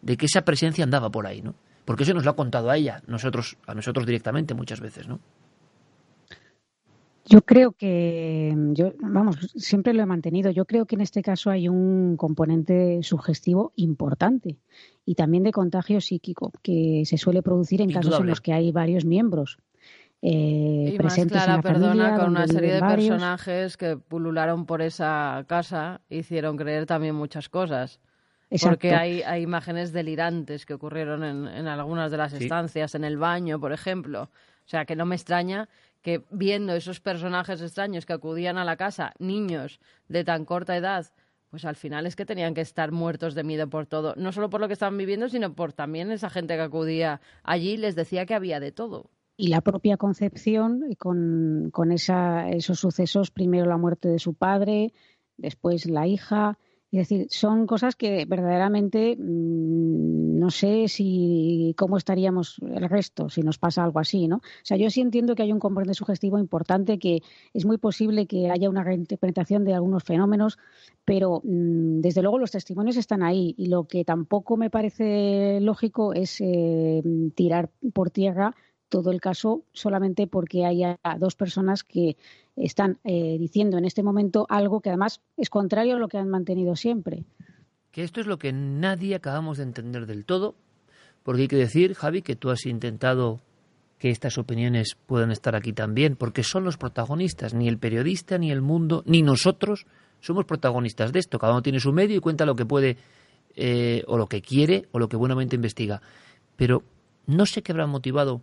de 0.00 0.16
que 0.16 0.26
esa 0.26 0.42
presencia 0.42 0.82
andaba 0.82 1.10
por 1.10 1.26
ahí, 1.26 1.40
¿no? 1.40 1.54
Porque 1.84 2.02
eso 2.02 2.14
nos 2.14 2.24
lo 2.24 2.32
ha 2.32 2.36
contado 2.36 2.70
a 2.70 2.76
ella, 2.76 3.02
nosotros, 3.06 3.56
a 3.66 3.74
nosotros 3.74 4.06
directamente 4.06 4.54
muchas 4.54 4.80
veces, 4.80 5.06
¿no? 5.06 5.20
Yo 7.24 7.42
creo 7.42 7.72
que, 7.72 8.54
yo, 8.72 8.94
vamos, 9.00 9.36
siempre 9.56 9.92
lo 9.92 10.02
he 10.02 10.06
mantenido. 10.06 10.50
Yo 10.50 10.64
creo 10.64 10.86
que 10.86 10.96
en 10.96 11.02
este 11.02 11.22
caso 11.22 11.50
hay 11.50 11.68
un 11.68 12.16
componente 12.16 13.00
sugestivo 13.02 13.72
importante 13.76 14.58
y 15.06 15.14
también 15.14 15.44
de 15.44 15.52
contagio 15.52 16.00
psíquico 16.00 16.52
que 16.62 17.04
se 17.06 17.18
suele 17.18 17.42
producir 17.42 17.80
en 17.80 17.92
casos 17.92 18.18
en 18.18 18.26
los 18.26 18.40
que 18.40 18.52
hay 18.52 18.72
varios 18.72 19.04
miembros. 19.04 19.58
Eh, 20.24 20.94
presentes 20.98 21.42
en 21.42 21.48
la 21.48 21.60
perdona, 21.60 22.16
con 22.16 22.30
una 22.30 22.46
serie 22.46 22.74
de 22.74 22.80
personajes 22.80 23.76
que 23.76 23.96
pulularon 23.96 24.66
por 24.66 24.80
esa 24.80 25.44
casa 25.48 26.00
hicieron 26.08 26.56
creer 26.56 26.86
también 26.86 27.14
muchas 27.14 27.48
cosas. 27.48 28.00
Porque 28.60 28.94
hay, 28.94 29.22
hay, 29.22 29.42
imágenes 29.42 29.92
delirantes 29.92 30.66
que 30.66 30.74
ocurrieron 30.74 31.24
en, 31.24 31.48
en 31.48 31.66
algunas 31.66 32.10
de 32.10 32.18
las 32.18 32.34
estancias, 32.34 32.94
en 32.94 33.02
el 33.02 33.16
baño, 33.16 33.58
por 33.58 33.72
ejemplo. 33.72 34.24
O 34.24 34.68
sea, 34.68 34.84
que 34.84 34.94
no 34.94 35.06
me 35.06 35.14
extraña 35.14 35.68
que 36.02 36.24
viendo 36.30 36.74
esos 36.74 37.00
personajes 37.00 37.62
extraños 37.62 38.06
que 38.06 38.12
acudían 38.12 38.58
a 38.58 38.64
la 38.64 38.76
casa, 38.76 39.14
niños 39.18 39.80
de 40.08 40.24
tan 40.24 40.44
corta 40.44 40.76
edad, 40.76 41.06
pues 41.50 41.64
al 41.64 41.76
final 41.76 42.06
es 42.06 42.16
que 42.16 42.26
tenían 42.26 42.54
que 42.54 42.60
estar 42.60 42.92
muertos 42.92 43.34
de 43.34 43.44
miedo 43.44 43.68
por 43.68 43.86
todo, 43.86 44.14
no 44.16 44.32
solo 44.32 44.50
por 44.50 44.60
lo 44.60 44.68
que 44.68 44.72
estaban 44.74 44.98
viviendo, 44.98 45.28
sino 45.28 45.54
por 45.54 45.72
también 45.72 46.10
esa 46.10 46.30
gente 46.30 46.54
que 46.54 46.62
acudía 46.62 47.20
allí 47.42 47.76
les 47.76 47.94
decía 47.94 48.26
que 48.26 48.34
había 48.34 48.58
de 48.58 48.72
todo. 48.72 49.10
Y 49.36 49.48
la 49.48 49.60
propia 49.60 49.96
Concepción, 49.96 50.82
con, 50.98 51.70
con 51.72 51.92
esa, 51.92 52.48
esos 52.50 52.80
sucesos, 52.80 53.30
primero 53.30 53.66
la 53.66 53.76
muerte 53.76 54.08
de 54.08 54.18
su 54.18 54.34
padre, 54.34 54.92
después 55.36 55.86
la 55.86 56.06
hija, 56.06 56.58
es 56.98 57.08
decir, 57.08 57.26
son 57.30 57.66
cosas 57.66 57.96
que 57.96 58.26
verdaderamente 58.26 59.16
mm, 59.16 60.38
no 60.38 60.50
sé 60.50 60.88
si 60.88 61.74
cómo 61.78 61.96
estaríamos 61.96 62.58
el 62.58 62.88
resto 62.88 63.30
si 63.30 63.42
nos 63.42 63.58
pasa 63.58 63.82
algo 63.82 63.98
así, 63.98 64.28
¿no? 64.28 64.36
O 64.36 64.64
sea, 64.64 64.76
yo 64.76 64.90
sí 64.90 65.00
entiendo 65.00 65.34
que 65.34 65.42
hay 65.42 65.52
un 65.52 65.58
componente 65.58 65.94
sugestivo 65.94 66.38
importante 66.38 66.98
que 66.98 67.22
es 67.54 67.64
muy 67.64 67.78
posible 67.78 68.26
que 68.26 68.50
haya 68.50 68.68
una 68.68 68.84
reinterpretación 68.84 69.64
de 69.64 69.72
algunos 69.72 70.04
fenómenos, 70.04 70.58
pero 71.04 71.40
mm, 71.44 72.00
desde 72.00 72.22
luego 72.22 72.38
los 72.38 72.50
testimonios 72.50 72.96
están 72.96 73.22
ahí 73.22 73.54
y 73.56 73.66
lo 73.66 73.84
que 73.84 74.04
tampoco 74.04 74.56
me 74.58 74.68
parece 74.68 75.60
lógico 75.60 76.12
es 76.12 76.40
eh, 76.40 77.02
tirar 77.34 77.70
por 77.94 78.10
tierra 78.10 78.54
todo 78.92 79.10
el 79.10 79.22
caso 79.22 79.64
solamente 79.72 80.26
porque 80.26 80.66
haya 80.66 81.00
dos 81.18 81.34
personas 81.34 81.82
que 81.82 82.18
están 82.56 82.98
eh, 83.04 83.36
diciendo 83.38 83.78
en 83.78 83.84
este 83.84 84.02
momento 84.02 84.46
algo 84.48 84.80
que 84.80 84.90
además 84.90 85.20
es 85.36 85.50
contrario 85.50 85.96
a 85.96 85.98
lo 85.98 86.08
que 86.08 86.18
han 86.18 86.28
mantenido 86.28 86.76
siempre. 86.76 87.24
Que 87.90 88.04
esto 88.04 88.20
es 88.20 88.26
lo 88.26 88.38
que 88.38 88.52
nadie 88.52 89.14
acabamos 89.14 89.58
de 89.58 89.64
entender 89.64 90.06
del 90.06 90.24
todo, 90.24 90.54
porque 91.22 91.42
hay 91.42 91.48
que 91.48 91.56
decir, 91.56 91.94
Javi, 91.94 92.22
que 92.22 92.36
tú 92.36 92.50
has 92.50 92.66
intentado 92.66 93.40
que 93.98 94.10
estas 94.10 94.36
opiniones 94.36 94.96
puedan 95.06 95.30
estar 95.30 95.54
aquí 95.54 95.72
también, 95.72 96.16
porque 96.16 96.42
son 96.42 96.64
los 96.64 96.76
protagonistas, 96.76 97.54
ni 97.54 97.68
el 97.68 97.78
periodista, 97.78 98.36
ni 98.36 98.50
el 98.50 98.60
mundo, 98.60 99.04
ni 99.06 99.22
nosotros 99.22 99.86
somos 100.20 100.44
protagonistas 100.44 101.12
de 101.12 101.20
esto. 101.20 101.38
Cada 101.38 101.52
uno 101.52 101.62
tiene 101.62 101.78
su 101.78 101.92
medio 101.92 102.16
y 102.16 102.20
cuenta 102.20 102.44
lo 102.44 102.56
que 102.56 102.66
puede, 102.66 102.96
eh, 103.54 104.02
o 104.08 104.16
lo 104.16 104.26
que 104.26 104.42
quiere, 104.42 104.88
o 104.90 104.98
lo 104.98 105.08
que 105.08 105.16
buenamente 105.16 105.54
investiga. 105.54 106.02
Pero 106.56 106.82
no 107.26 107.46
sé 107.46 107.62
qué 107.62 107.70
habrá 107.72 107.86
motivado 107.86 108.40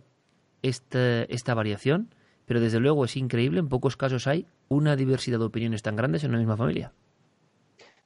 esta, 0.62 1.24
esta 1.24 1.52
variación, 1.54 2.08
pero 2.50 2.58
desde 2.58 2.80
luego 2.80 3.04
es 3.04 3.16
increíble, 3.16 3.60
en 3.60 3.68
pocos 3.68 3.96
casos 3.96 4.26
hay 4.26 4.44
una 4.66 4.96
diversidad 4.96 5.38
de 5.38 5.44
opiniones 5.44 5.82
tan 5.82 5.94
grandes 5.94 6.24
en 6.24 6.30
una 6.30 6.40
misma 6.40 6.56
familia. 6.56 6.90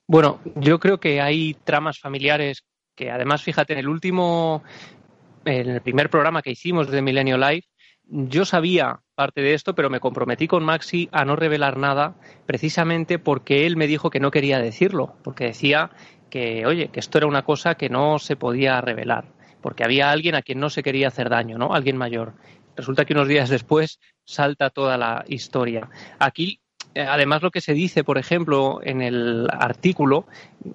Bueno, 0.07 0.41
yo 0.57 0.79
creo 0.79 1.01
que 1.01 1.23
hay 1.23 1.57
tramas 1.65 1.99
familiares 1.99 2.63
que 2.95 3.11
además, 3.11 3.43
fíjate, 3.43 3.73
en 3.73 3.79
el 3.79 3.89
último, 3.89 4.63
en 5.47 5.71
el 5.71 5.81
primer 5.81 6.11
programa 6.11 6.43
que 6.43 6.51
hicimos 6.51 6.91
de 6.91 7.01
Millennial 7.01 7.41
Life, 7.41 7.69
yo 8.07 8.45
sabía 8.45 9.01
parte 9.15 9.41
de 9.41 9.55
esto, 9.55 9.75
pero 9.75 9.89
me 9.89 9.99
comprometí 9.99 10.47
con 10.47 10.63
Maxi 10.63 11.09
a 11.11 11.25
no 11.25 11.37
revelar 11.37 11.79
nada, 11.79 12.15
precisamente 12.45 13.19
porque 13.19 13.65
él 13.65 13.79
me 13.79 13.87
dijo 13.87 14.11
que 14.11 14.21
no 14.21 14.31
quería 14.31 14.59
decirlo, 14.59 15.17
porque 15.25 15.45
decía 15.45 15.89
que, 16.29 16.67
oye, 16.67 16.89
que 16.89 17.01
esto 17.01 17.17
era 17.17 17.27
una 17.27 17.47
cosa 17.47 17.77
que 17.77 17.89
no 17.89 18.19
se 18.19 18.37
podía 18.37 18.79
revelar 18.83 19.25
porque 19.65 19.83
había 19.83 20.11
alguien 20.11 20.35
a 20.35 20.43
quien 20.43 20.61
no 20.61 20.69
se 20.69 20.83
quería 20.83 21.09
hacer 21.09 21.31
daño, 21.31 21.57
¿no? 21.57 21.73
Alguien 21.73 21.97
mayor. 21.97 22.35
Resulta 22.77 23.05
que 23.05 23.13
unos 23.13 23.29
días 23.29 23.49
después 23.49 24.01
salta 24.25 24.71
toda 24.71 24.97
la 24.97 25.25
historia. 25.29 25.89
Aquí 26.19 26.61
eh, 26.95 27.03
además 27.03 27.43
lo 27.43 27.51
que 27.51 27.61
se 27.61 27.75
dice, 27.75 28.05
por 28.05 28.19
ejemplo, 28.19 28.81
en 28.83 29.03
el 29.03 29.49
artículo, 29.51 30.27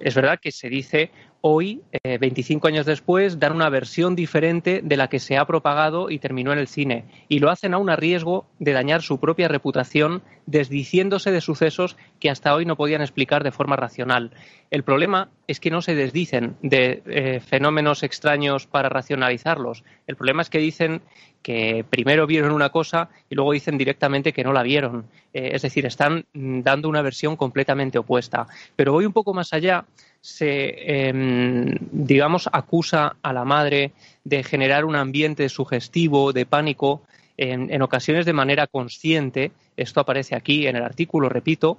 es 0.02 0.16
verdad 0.16 0.40
que 0.42 0.52
se 0.52 0.70
dice 0.70 1.12
hoy, 1.42 1.82
25 2.04 2.68
eh, 2.68 2.72
años 2.72 2.86
después, 2.86 3.40
dan 3.40 3.54
una 3.54 3.70
versión 3.70 4.16
diferente 4.16 4.82
de 4.84 4.98
la 4.98 5.08
que 5.08 5.20
se 5.20 5.38
ha 5.38 5.46
propagado 5.46 6.10
y 6.10 6.20
terminó 6.20 6.52
en 6.52 6.60
el 6.60 6.68
cine. 6.68 7.06
Y 7.28 7.40
lo 7.40 7.50
hacen 7.50 7.74
aún 7.74 7.90
a 7.90 7.96
riesgo 7.96 8.46
de 8.60 8.74
dañar 8.74 9.02
su 9.02 9.20
propia 9.20 9.48
reputación, 9.48 10.22
desdiciéndose 10.46 11.32
de 11.32 11.42
sucesos 11.42 11.98
que 12.20 12.30
hasta 12.30 12.54
hoy 12.54 12.66
no 12.66 12.76
podían 12.76 13.02
explicar 13.02 13.44
de 13.44 13.52
forma 13.52 13.76
racional. 13.76 14.32
El 14.72 14.84
problema 14.84 15.30
es 15.48 15.60
que 15.60 15.72
no 15.72 15.82
se 15.82 15.96
desdicen 15.96 16.58
de 16.62 17.02
eh, 17.06 17.40
fenómenos 17.40 18.04
extraños 18.04 18.68
para 18.68 18.90
racionalizarlos. 18.90 19.84
El 20.08 20.16
problema 20.16 20.42
es 20.42 20.50
que 20.50 20.60
dicen 20.60 21.02
que 21.42 21.86
primero 21.90 22.28
vieron 22.28 22.52
una 22.52 22.70
cosa 22.70 23.10
y 23.30 23.36
luego 23.36 23.54
dicen 23.54 23.78
directamente 23.78 24.34
que 24.34 24.44
no 24.44 24.54
la 24.54 24.64
vieron. 24.64 25.06
Eh, 25.34 25.52
es 25.54 25.62
decir, 25.62 25.86
están 25.86 26.26
mm, 26.34 26.62
dando 26.62 26.90
una 26.90 27.02
versión 27.02 27.36
completamente 27.36 27.98
opuesta. 27.98 28.48
Pero 28.76 28.94
voy 28.94 29.06
un 29.06 29.14
poco 29.14 29.34
más 29.34 29.54
allá 29.54 29.86
se, 30.22 31.08
em, 31.08 31.76
digamos, 31.92 32.50
acusa 32.52 33.16
a 33.22 33.34
la 33.34 33.46
madre 33.46 33.94
de 34.24 34.44
generar 34.44 34.86
un 34.86 34.96
ambiente 34.96 35.48
sugestivo, 35.50 36.34
de 36.34 36.46
pánico, 36.46 37.02
en, 37.38 37.82
ocasiones 37.82 38.26
de 38.26 38.34
manera 38.34 38.68
consciente. 38.68 39.52
Esto 39.78 40.02
aparece 40.02 40.36
aquí 40.36 40.68
en 40.68 40.76
el 40.76 40.84
artículo, 40.84 41.30
repito. 41.30 41.78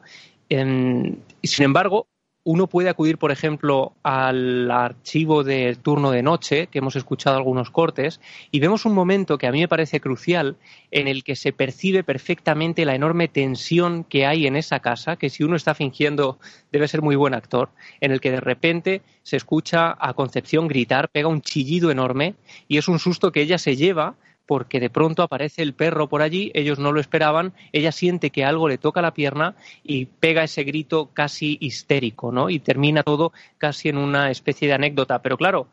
Em, 0.48 1.16
sin 1.42 1.64
embargo, 1.64 2.06
uno 2.42 2.68
puede 2.68 2.88
acudir, 2.88 3.18
por 3.18 3.32
ejemplo, 3.32 3.92
al 4.02 4.70
archivo 4.70 5.44
del 5.44 5.78
turno 5.78 6.10
de 6.10 6.22
noche, 6.22 6.68
que 6.68 6.78
hemos 6.78 6.96
escuchado 6.96 7.36
algunos 7.36 7.70
cortes, 7.70 8.20
y 8.50 8.60
vemos 8.60 8.86
un 8.86 8.94
momento 8.94 9.36
que 9.36 9.46
a 9.46 9.52
mí 9.52 9.60
me 9.60 9.68
parece 9.68 10.00
crucial, 10.00 10.56
en 10.90 11.06
el 11.06 11.22
que 11.22 11.36
se 11.36 11.52
percibe 11.52 12.02
perfectamente 12.02 12.86
la 12.86 12.94
enorme 12.94 13.28
tensión 13.28 14.04
que 14.04 14.24
hay 14.24 14.46
en 14.46 14.56
esa 14.56 14.80
casa, 14.80 15.16
que 15.16 15.28
si 15.28 15.44
uno 15.44 15.54
está 15.54 15.74
fingiendo 15.74 16.38
debe 16.72 16.88
ser 16.88 17.02
muy 17.02 17.14
buen 17.14 17.34
actor, 17.34 17.68
en 18.00 18.10
el 18.10 18.20
que 18.20 18.30
de 18.30 18.40
repente 18.40 19.02
se 19.22 19.36
escucha 19.36 19.96
a 20.00 20.14
Concepción 20.14 20.66
gritar, 20.66 21.10
pega 21.10 21.28
un 21.28 21.42
chillido 21.42 21.90
enorme, 21.90 22.36
y 22.68 22.78
es 22.78 22.88
un 22.88 22.98
susto 22.98 23.32
que 23.32 23.42
ella 23.42 23.58
se 23.58 23.76
lleva 23.76 24.14
porque 24.50 24.80
de 24.80 24.90
pronto 24.90 25.22
aparece 25.22 25.62
el 25.62 25.74
perro 25.74 26.08
por 26.08 26.22
allí, 26.22 26.50
ellos 26.54 26.80
no 26.80 26.90
lo 26.90 26.98
esperaban, 26.98 27.52
ella 27.70 27.92
siente 27.92 28.30
que 28.30 28.44
algo 28.44 28.68
le 28.68 28.78
toca 28.78 29.00
la 29.00 29.14
pierna 29.14 29.54
y 29.84 30.06
pega 30.06 30.42
ese 30.42 30.64
grito 30.64 31.10
casi 31.14 31.56
histérico, 31.60 32.32
¿no? 32.32 32.50
Y 32.50 32.58
termina 32.58 33.04
todo 33.04 33.32
casi 33.58 33.90
en 33.90 33.96
una 33.96 34.28
especie 34.28 34.66
de 34.66 34.74
anécdota. 34.74 35.22
Pero 35.22 35.36
claro, 35.36 35.68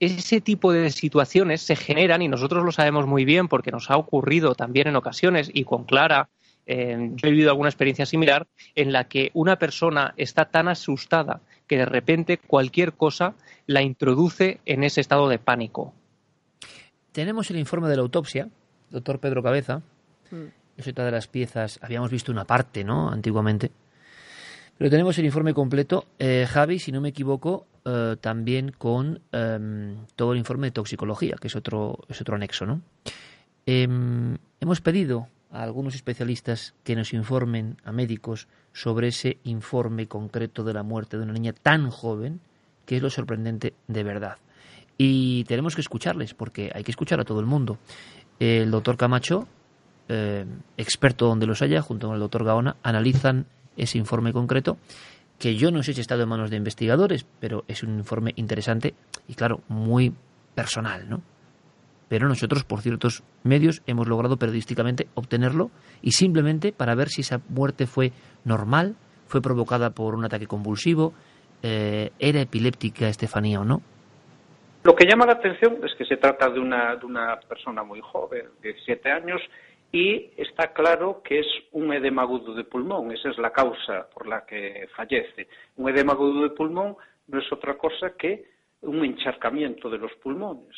ese 0.00 0.40
tipo 0.40 0.72
de 0.72 0.90
situaciones 0.90 1.62
se 1.62 1.76
generan 1.76 2.20
y 2.20 2.26
nosotros 2.26 2.64
lo 2.64 2.72
sabemos 2.72 3.06
muy 3.06 3.24
bien 3.24 3.46
porque 3.46 3.70
nos 3.70 3.88
ha 3.88 3.96
ocurrido 3.96 4.56
también 4.56 4.88
en 4.88 4.96
ocasiones 4.96 5.48
y 5.54 5.62
con 5.62 5.84
Clara. 5.84 6.28
Eh, 6.66 7.12
yo 7.14 7.28
he 7.28 7.30
vivido 7.30 7.50
alguna 7.50 7.68
experiencia 7.68 8.04
similar 8.04 8.48
en 8.74 8.90
la 8.90 9.04
que 9.04 9.30
una 9.32 9.60
persona 9.60 10.14
está 10.16 10.46
tan 10.46 10.66
asustada 10.66 11.40
que 11.68 11.76
de 11.76 11.86
repente 11.86 12.38
cualquier 12.38 12.94
cosa 12.94 13.34
la 13.68 13.82
introduce 13.82 14.58
en 14.66 14.82
ese 14.82 15.00
estado 15.00 15.28
de 15.28 15.38
pánico. 15.38 15.94
Tenemos 17.18 17.50
el 17.50 17.58
informe 17.58 17.88
de 17.88 17.96
la 17.96 18.02
autopsia, 18.02 18.48
doctor 18.90 19.18
Pedro 19.18 19.42
Cabeza. 19.42 19.82
Mm. 20.30 20.44
Es 20.76 20.86
otra 20.86 21.04
de 21.04 21.10
las 21.10 21.26
piezas, 21.26 21.80
habíamos 21.82 22.12
visto 22.12 22.30
una 22.30 22.44
parte, 22.44 22.84
¿no? 22.84 23.10
Antiguamente. 23.10 23.72
Pero 24.76 24.88
tenemos 24.88 25.18
el 25.18 25.24
informe 25.24 25.52
completo, 25.52 26.04
eh, 26.20 26.46
Javi, 26.48 26.78
si 26.78 26.92
no 26.92 27.00
me 27.00 27.08
equivoco, 27.08 27.66
eh, 27.84 28.14
también 28.20 28.70
con 28.70 29.20
em, 29.32 29.96
todo 30.14 30.30
el 30.30 30.38
informe 30.38 30.68
de 30.68 30.70
toxicología, 30.70 31.34
que 31.40 31.48
es 31.48 31.56
otro, 31.56 31.98
es 32.08 32.20
otro 32.20 32.36
anexo, 32.36 32.66
¿no? 32.66 32.82
Em, 33.66 34.38
hemos 34.60 34.80
pedido 34.80 35.26
a 35.50 35.64
algunos 35.64 35.96
especialistas 35.96 36.74
que 36.84 36.94
nos 36.94 37.12
informen, 37.12 37.78
a 37.82 37.90
médicos, 37.90 38.46
sobre 38.72 39.08
ese 39.08 39.38
informe 39.42 40.06
concreto 40.06 40.62
de 40.62 40.72
la 40.72 40.84
muerte 40.84 41.16
de 41.16 41.24
una 41.24 41.32
niña 41.32 41.52
tan 41.52 41.90
joven, 41.90 42.38
que 42.86 42.94
es 42.94 43.02
lo 43.02 43.10
sorprendente 43.10 43.74
de 43.88 44.04
verdad. 44.04 44.38
Y 44.98 45.44
tenemos 45.44 45.76
que 45.76 45.80
escucharles, 45.80 46.34
porque 46.34 46.72
hay 46.74 46.82
que 46.82 46.90
escuchar 46.90 47.20
a 47.20 47.24
todo 47.24 47.38
el 47.38 47.46
mundo. 47.46 47.78
El 48.40 48.70
doctor 48.70 48.96
Camacho, 48.96 49.46
eh, 50.08 50.44
experto 50.76 51.26
donde 51.26 51.46
los 51.46 51.62
haya, 51.62 51.80
junto 51.80 52.08
con 52.08 52.14
el 52.14 52.20
doctor 52.20 52.44
Gaona, 52.44 52.76
analizan 52.82 53.46
ese 53.76 53.96
informe 53.96 54.32
concreto, 54.32 54.76
que 55.38 55.54
yo 55.54 55.70
no 55.70 55.82
sé 55.84 55.94
si 55.94 56.00
ha 56.00 56.02
estado 56.02 56.24
en 56.24 56.28
manos 56.28 56.50
de 56.50 56.56
investigadores, 56.56 57.24
pero 57.38 57.64
es 57.68 57.84
un 57.84 57.96
informe 57.96 58.32
interesante 58.34 58.94
y, 59.28 59.34
claro, 59.34 59.60
muy 59.68 60.12
personal, 60.54 61.08
¿no? 61.08 61.22
Pero 62.08 62.26
nosotros, 62.26 62.64
por 62.64 62.80
ciertos 62.80 63.22
medios, 63.44 63.82
hemos 63.86 64.08
logrado 64.08 64.36
periodísticamente 64.36 65.08
obtenerlo 65.14 65.70
y 66.02 66.12
simplemente 66.12 66.72
para 66.72 66.94
ver 66.94 67.10
si 67.10 67.20
esa 67.20 67.40
muerte 67.48 67.86
fue 67.86 68.12
normal, 68.44 68.96
fue 69.26 69.42
provocada 69.42 69.90
por 69.90 70.14
un 70.14 70.24
ataque 70.24 70.46
convulsivo, 70.46 71.12
eh, 71.62 72.10
era 72.18 72.40
epiléptica 72.40 73.08
Estefanía 73.08 73.60
o 73.60 73.64
no. 73.64 73.82
Lo 74.88 74.96
que 74.96 75.04
llama 75.04 75.26
la 75.26 75.34
atención 75.34 75.80
es 75.84 75.94
que 75.96 76.06
se 76.06 76.16
trata 76.16 76.48
de 76.48 76.58
una, 76.58 77.38
persona 77.46 77.82
muy 77.82 78.00
joven, 78.00 78.46
17 78.62 79.10
años, 79.10 79.38
y 79.92 80.30
está 80.38 80.72
claro 80.72 81.20
que 81.22 81.40
es 81.40 81.46
un 81.72 81.92
edema 81.92 82.22
agudo 82.22 82.54
de 82.54 82.64
pulmón, 82.64 83.12
esa 83.12 83.28
es 83.28 83.36
la 83.36 83.52
causa 83.52 84.08
por 84.08 84.26
la 84.26 84.46
que 84.46 84.88
fallece. 84.96 85.46
Un 85.76 85.90
edema 85.90 86.14
agudo 86.14 86.42
de 86.42 86.56
pulmón 86.56 86.96
no 87.26 87.38
es 87.38 87.52
otra 87.52 87.76
cosa 87.76 88.14
que 88.16 88.46
un 88.80 89.04
encharcamiento 89.04 89.90
de 89.90 89.98
los 89.98 90.14
pulmones. 90.22 90.74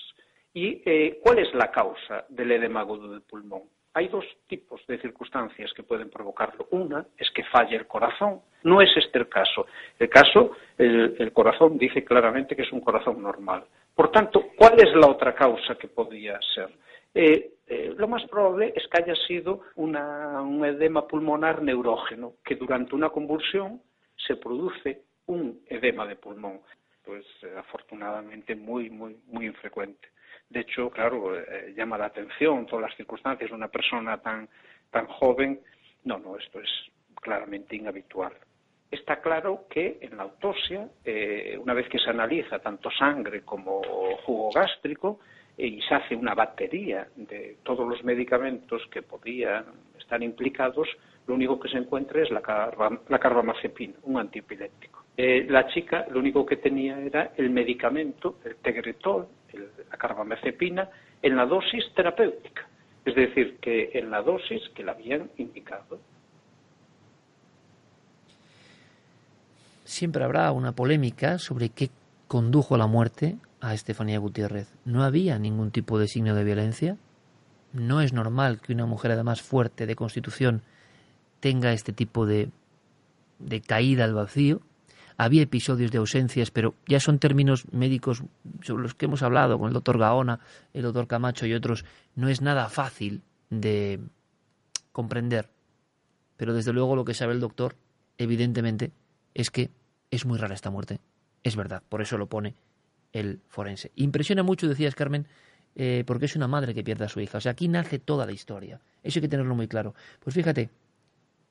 ¿Y 0.53 0.83
eh, 0.85 1.21
cuál 1.23 1.39
es 1.39 1.55
la 1.55 1.71
causa 1.71 2.25
del 2.31 2.51
edema 2.51 2.81
agudo 2.81 3.13
de 3.13 3.21
pulmón? 3.21 3.63
Hay 3.95 4.09
dos 4.09 4.25
tipos 4.49 4.85
de 4.89 4.99
circunstancias 4.99 5.73
que 5.73 5.85
pueden 5.85 6.11
provocarlo. 6.11 6.67
Una 6.73 7.07
es 7.17 7.31
que 7.31 7.45
falle 7.45 7.77
el 7.77 7.87
corazón. 7.87 8.41
No 8.65 8.83
es 8.83 8.91
este 8.97 9.21
el 9.21 9.29
caso. 9.29 9.67
El 10.01 10.09
caso, 10.09 10.51
el 10.79 11.33
corazón 11.33 11.79
dice 11.79 12.05
claramente 12.05 12.57
que 12.57 12.63
es 12.63 12.73
un 12.73 12.81
corazón 12.81 13.23
normal. 13.23 13.65
Por 14.01 14.13
tanto, 14.13 14.53
¿cuál 14.57 14.81
es 14.81 14.95
la 14.95 15.09
otra 15.09 15.35
causa 15.35 15.75
que 15.75 15.87
podría 15.87 16.41
ser? 16.55 16.71
Eh, 17.13 17.57
eh, 17.67 17.95
lo 17.99 18.09
más 18.09 18.25
probable 18.29 18.73
es 18.75 18.89
que 18.89 19.03
haya 19.03 19.15
sido 19.27 19.61
un 19.75 19.95
edema 20.65 21.07
pulmonar 21.07 21.61
neurógeno, 21.61 22.37
que 22.43 22.55
durante 22.55 22.95
una 22.95 23.11
convulsión 23.11 23.83
se 24.17 24.37
produce 24.37 25.03
un 25.27 25.61
edema 25.67 26.07
de 26.07 26.17
pulmón. 26.17 26.63
Pues 27.05 27.27
eh, 27.43 27.55
afortunadamente 27.59 28.57
muy, 28.57 28.89
muy, 28.89 29.19
muy 29.27 29.45
infrecuente. 29.45 30.09
De 30.49 30.61
hecho, 30.61 30.89
claro, 30.89 31.35
llama 31.77 31.99
la 31.99 32.07
atención 32.07 32.65
todas 32.65 32.89
las 32.89 32.97
circunstancias 32.97 33.51
de 33.51 33.55
una 33.55 33.69
persona 33.69 34.17
tan, 34.17 34.49
tan 34.91 35.09
joven. 35.09 35.61
No, 36.05 36.19
no, 36.19 36.39
esto 36.39 36.59
es 36.59 36.71
claramente 37.17 37.77
inhabitual. 37.77 38.33
Está 38.91 39.21
claro 39.21 39.67
que 39.71 39.99
en 40.01 40.17
la 40.17 40.25
autopsia, 40.25 40.89
una 41.61 41.75
vez 41.75 41.89
que 41.89 41.99
se 41.99 42.11
analiza 42.11 42.59
tanto 42.59 42.91
sangre 42.91 43.43
como 43.43 43.83
jugo 44.25 44.51
gástrico, 44.53 45.21
y 45.57 45.81
se 45.83 45.95
hace 45.95 46.17
una 46.17 46.35
batería 46.35 47.07
de 47.17 47.59
todos 47.63 47.87
los 47.87 48.03
medicamentos 48.03 48.83
que 48.91 49.03
podían 49.03 49.65
estar 49.99 50.23
implicados, 50.23 50.89
lo 51.27 51.35
único 51.35 51.61
que 51.61 51.69
se 51.69 51.77
encuentra 51.77 52.23
es 52.23 52.31
la, 52.31 52.41
carbamazepina, 52.41 53.95
un 54.05 54.19
antiepiléptico. 54.19 55.05
Eh, 55.17 55.47
la 55.49 55.67
chica 55.69 56.07
lo 56.11 56.19
único 56.19 56.47
que 56.47 56.57
tenía 56.57 56.99
era 56.99 57.33
el 57.37 57.51
medicamento, 57.51 58.39
el 58.45 58.57
tegretol, 58.57 59.29
la 59.91 59.97
carbamazepina, 59.99 60.89
en 61.23 61.37
la 61.37 61.45
dosis 61.45 61.93
terapéutica, 61.95 62.67
es 63.05 63.15
decir, 63.15 63.59
que 63.61 63.91
en 63.93 64.11
la 64.11 64.23
dosis 64.23 64.67
que 64.71 64.83
le 64.83 64.93
habían 64.93 65.31
indicado. 65.37 66.01
Siempre 69.91 70.23
habrá 70.23 70.53
una 70.53 70.71
polémica 70.71 71.41
sobre 71.41 71.71
qué 71.71 71.91
condujo 72.29 72.77
a 72.77 72.79
la 72.79 72.87
muerte 72.87 73.39
a 73.61 73.75
Estefanía 73.75 74.21
Gutiérrez. 74.21 74.73
No 74.85 75.03
había 75.03 75.37
ningún 75.37 75.73
tipo 75.73 75.99
de 75.99 76.07
signo 76.07 76.37
de 76.37 76.45
violencia. 76.45 76.97
No 77.73 78.01
es 78.01 78.13
normal 78.13 78.61
que 78.61 78.73
una 78.73 78.87
mujer 78.87 79.11
además 79.11 79.43
fuerte 79.43 79.87
de 79.87 79.97
constitución 79.97 80.63
tenga 81.41 81.73
este 81.73 81.93
tipo 81.93 82.25
de, 82.25 82.51
de 83.41 83.61
caída 83.63 84.05
al 84.05 84.15
vacío. 84.15 84.61
Había 85.17 85.43
episodios 85.43 85.91
de 85.91 85.99
ausencias, 85.99 86.53
pero 86.53 86.77
ya 86.87 87.01
son 87.01 87.19
términos 87.19 87.65
médicos 87.73 88.23
sobre 88.63 88.85
los 88.85 88.95
que 88.95 89.07
hemos 89.07 89.25
hablado 89.25 89.59
con 89.59 89.67
el 89.67 89.75
doctor 89.75 89.99
Gaona, 89.99 90.39
el 90.73 90.83
doctor 90.83 91.09
Camacho 91.09 91.47
y 91.47 91.53
otros. 91.53 91.85
No 92.15 92.29
es 92.29 92.43
nada 92.43 92.69
fácil 92.69 93.23
de 93.51 93.99
comprender. 94.93 95.51
Pero 96.37 96.55
desde 96.55 96.73
luego 96.73 96.95
lo 96.95 97.05
que 97.05 97.13
sabe 97.13 97.33
el 97.33 97.41
doctor, 97.41 97.75
evidentemente, 98.19 98.93
es 99.35 99.51
que 99.51 99.71
es 100.11 100.27
muy 100.27 100.39
rara 100.39 100.55
esta 100.55 100.71
muerte. 100.71 101.01
Es 101.43 101.57
verdad, 101.57 101.83
por 101.89 102.03
eso 102.03 102.19
lo 102.19 102.27
pone 102.27 102.55
el 103.13 103.41
forense. 103.49 103.91
Impresiona 103.97 104.43
mucho, 104.43 104.69
decías 104.69 104.95
Carmen, 104.95 105.27
eh, 105.77 106.05
porque 106.07 106.27
es 106.27 106.37
una 106.37 106.49
madre 106.49 106.75
que 106.75 106.85
pierde 106.85 107.05
a 107.05 107.09
su 107.09 107.21
hija. 107.21 107.39
O 107.39 107.41
sea, 107.41 107.53
aquí 107.53 107.69
nace 107.69 107.99
toda 107.99 108.27
la 108.27 108.33
historia. 108.33 108.81
Eso 109.03 109.19
hay 109.19 109.23
que 109.23 109.29
tenerlo 109.29 109.55
muy 109.55 109.69
claro. 109.69 109.95
Pues 110.21 110.35
fíjate, 110.35 110.71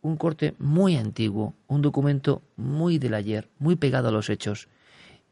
un 0.02 0.18
corte 0.18 0.56
muy 0.60 0.96
antiguo, 0.96 1.56
un 1.68 1.82
documento 1.82 2.42
muy 2.56 3.00
del 3.00 3.14
ayer, 3.14 3.50
muy 3.60 3.76
pegado 3.76 4.10
a 4.10 4.12
los 4.12 4.30
hechos. 4.30 4.68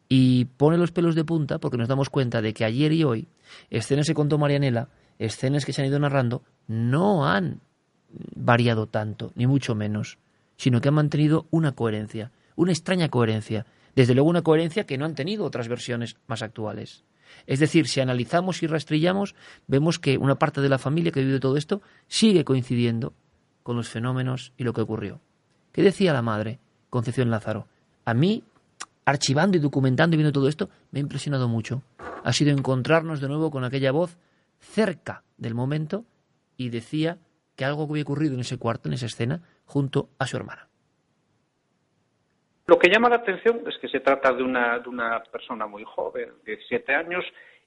Y 0.10 0.46
pone 0.46 0.78
los 0.78 0.92
pelos 0.92 1.16
de 1.16 1.26
punta 1.26 1.60
porque 1.60 1.78
nos 1.78 1.88
damos 1.90 2.10
cuenta 2.10 2.42
de 2.42 2.54
que 2.54 2.66
ayer 2.66 2.94
y 2.94 3.04
hoy, 3.04 3.28
escenas 3.70 4.08
que 4.08 4.14
contó 4.14 4.38
Marianela, 4.38 4.90
escenas 5.20 5.66
que 5.66 5.74
se 5.74 5.82
han 5.82 5.88
ido 5.90 6.00
narrando, 6.00 6.44
no 6.68 7.28
han 7.28 7.60
variado 8.36 8.88
tanto, 8.88 9.32
ni 9.36 9.48
mucho 9.48 9.76
menos, 9.76 10.18
sino 10.56 10.80
que 10.80 10.88
han 10.88 10.94
mantenido 10.94 11.46
una 11.52 11.74
coherencia, 11.74 12.32
una 12.58 12.74
extraña 12.74 13.08
coherencia 13.08 13.66
desde 13.98 14.14
luego 14.14 14.30
una 14.30 14.44
coherencia 14.44 14.86
que 14.86 14.96
no 14.96 15.06
han 15.06 15.16
tenido 15.16 15.44
otras 15.44 15.68
versiones 15.68 16.18
más 16.28 16.44
actuales. 16.44 17.04
Es 17.48 17.60
decir, 17.60 17.88
si 17.88 18.00
analizamos 18.00 18.62
y 18.62 18.68
rastrillamos, 18.68 19.34
vemos 19.66 19.98
que 19.98 20.20
una 20.20 20.36
parte 20.36 20.62
de 20.62 20.70
la 20.70 20.78
familia 20.78 21.12
que 21.12 21.24
vive 21.24 21.40
todo 21.40 21.58
esto 21.58 21.82
sigue 22.08 22.46
coincidiendo 22.46 23.14
con 23.64 23.76
los 23.76 23.90
fenómenos 23.90 24.54
y 24.56 24.66
lo 24.66 24.74
que 24.74 24.82
ocurrió. 24.82 25.20
¿Qué 25.72 25.82
decía 25.82 26.14
la 26.14 26.22
madre, 26.22 26.60
Concepción 26.92 27.32
Lázaro? 27.32 27.68
A 28.06 28.14
mí, 28.14 28.44
archivando 29.04 29.58
y 29.58 29.62
documentando 29.62 30.16
y 30.16 30.18
viendo 30.18 30.32
todo 30.32 30.48
esto, 30.48 30.70
me 30.92 31.00
ha 31.00 31.02
impresionado 31.02 31.48
mucho. 31.48 31.82
Ha 32.24 32.34
sido 32.34 32.52
encontrarnos 32.52 33.20
de 33.20 33.28
nuevo 33.28 33.50
con 33.50 33.64
aquella 33.64 33.92
voz 33.92 34.18
cerca 34.60 35.24
del 35.38 35.56
momento 35.56 36.06
y 36.56 36.70
decía 36.70 37.18
que 37.56 37.66
algo 37.66 37.84
había 37.90 38.04
ocurrido 38.04 38.36
en 38.36 38.42
ese 38.42 38.58
cuarto, 38.58 38.90
en 38.90 38.94
esa 38.94 39.08
escena, 39.08 39.42
junto 39.66 40.12
a 40.20 40.28
su 40.28 40.38
hermana. 40.38 40.67
Lo 42.68 42.78
que 42.78 42.90
llama 42.90 43.08
la 43.08 43.16
atención 43.16 43.62
es 43.66 43.78
que 43.80 43.88
se 43.88 44.02
trata 44.02 44.34
de 44.34 44.44
una, 44.44 44.80
de 44.80 44.90
una 44.90 45.24
persona 45.24 45.68
muy 45.68 45.86
joven, 45.86 46.34
17 46.46 46.94
años, 46.94 47.24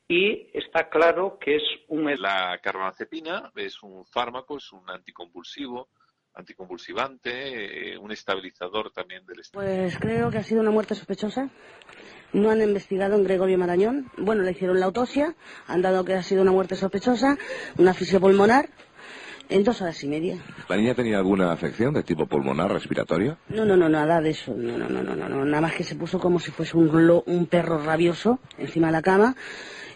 y 0.06 0.50
está 0.52 0.90
claro 0.90 1.38
que 1.40 1.56
es 1.56 1.62
un... 1.88 2.04
La 2.20 2.58
carbamazepina 2.62 3.50
es 3.56 3.82
un 3.82 4.04
fármaco, 4.04 4.58
es 4.58 4.70
un 4.72 4.82
anticonvulsivo, 4.90 5.88
anticonvulsivante, 6.34 7.92
eh, 7.94 7.96
un 7.96 8.12
estabilizador 8.12 8.90
también 8.90 9.24
del 9.24 9.40
estrés. 9.40 9.64
Pues 9.64 9.98
creo 9.98 10.30
que 10.30 10.36
ha 10.36 10.42
sido 10.42 10.60
una 10.60 10.70
muerte 10.70 10.94
sospechosa. 10.94 11.48
No 12.34 12.50
han 12.50 12.60
investigado 12.60 13.16
en 13.16 13.24
Gregorio 13.24 13.56
Marañón. 13.56 14.10
Bueno, 14.18 14.42
le 14.42 14.50
hicieron 14.50 14.80
la 14.80 14.86
autopsia, 14.86 15.34
han 15.66 15.80
dado 15.80 16.04
que 16.04 16.12
ha 16.12 16.22
sido 16.22 16.42
una 16.42 16.52
muerte 16.52 16.76
sospechosa, 16.76 17.38
una 17.78 17.94
fisiopulmonar, 17.94 18.68
en 19.50 19.64
dos 19.64 19.82
horas 19.82 20.02
y 20.04 20.08
media. 20.08 20.36
¿La 20.68 20.76
niña 20.76 20.94
tenía 20.94 21.18
alguna 21.18 21.52
afección 21.52 21.92
de 21.92 22.02
tipo 22.02 22.26
pulmonar, 22.26 22.72
respiratorio? 22.72 23.36
No, 23.48 23.64
no, 23.64 23.76
no, 23.76 23.88
nada 23.88 24.20
de 24.20 24.30
eso. 24.30 24.54
No, 24.54 24.78
no, 24.78 24.88
no, 24.88 25.02
no, 25.02 25.28
no. 25.28 25.44
Nada 25.44 25.60
más 25.60 25.74
que 25.74 25.84
se 25.84 25.96
puso 25.96 26.18
como 26.18 26.38
si 26.38 26.50
fuese 26.50 26.76
un, 26.76 27.22
un 27.26 27.46
perro 27.46 27.82
rabioso 27.82 28.38
encima 28.56 28.86
de 28.86 28.92
la 28.92 29.02
cama. 29.02 29.36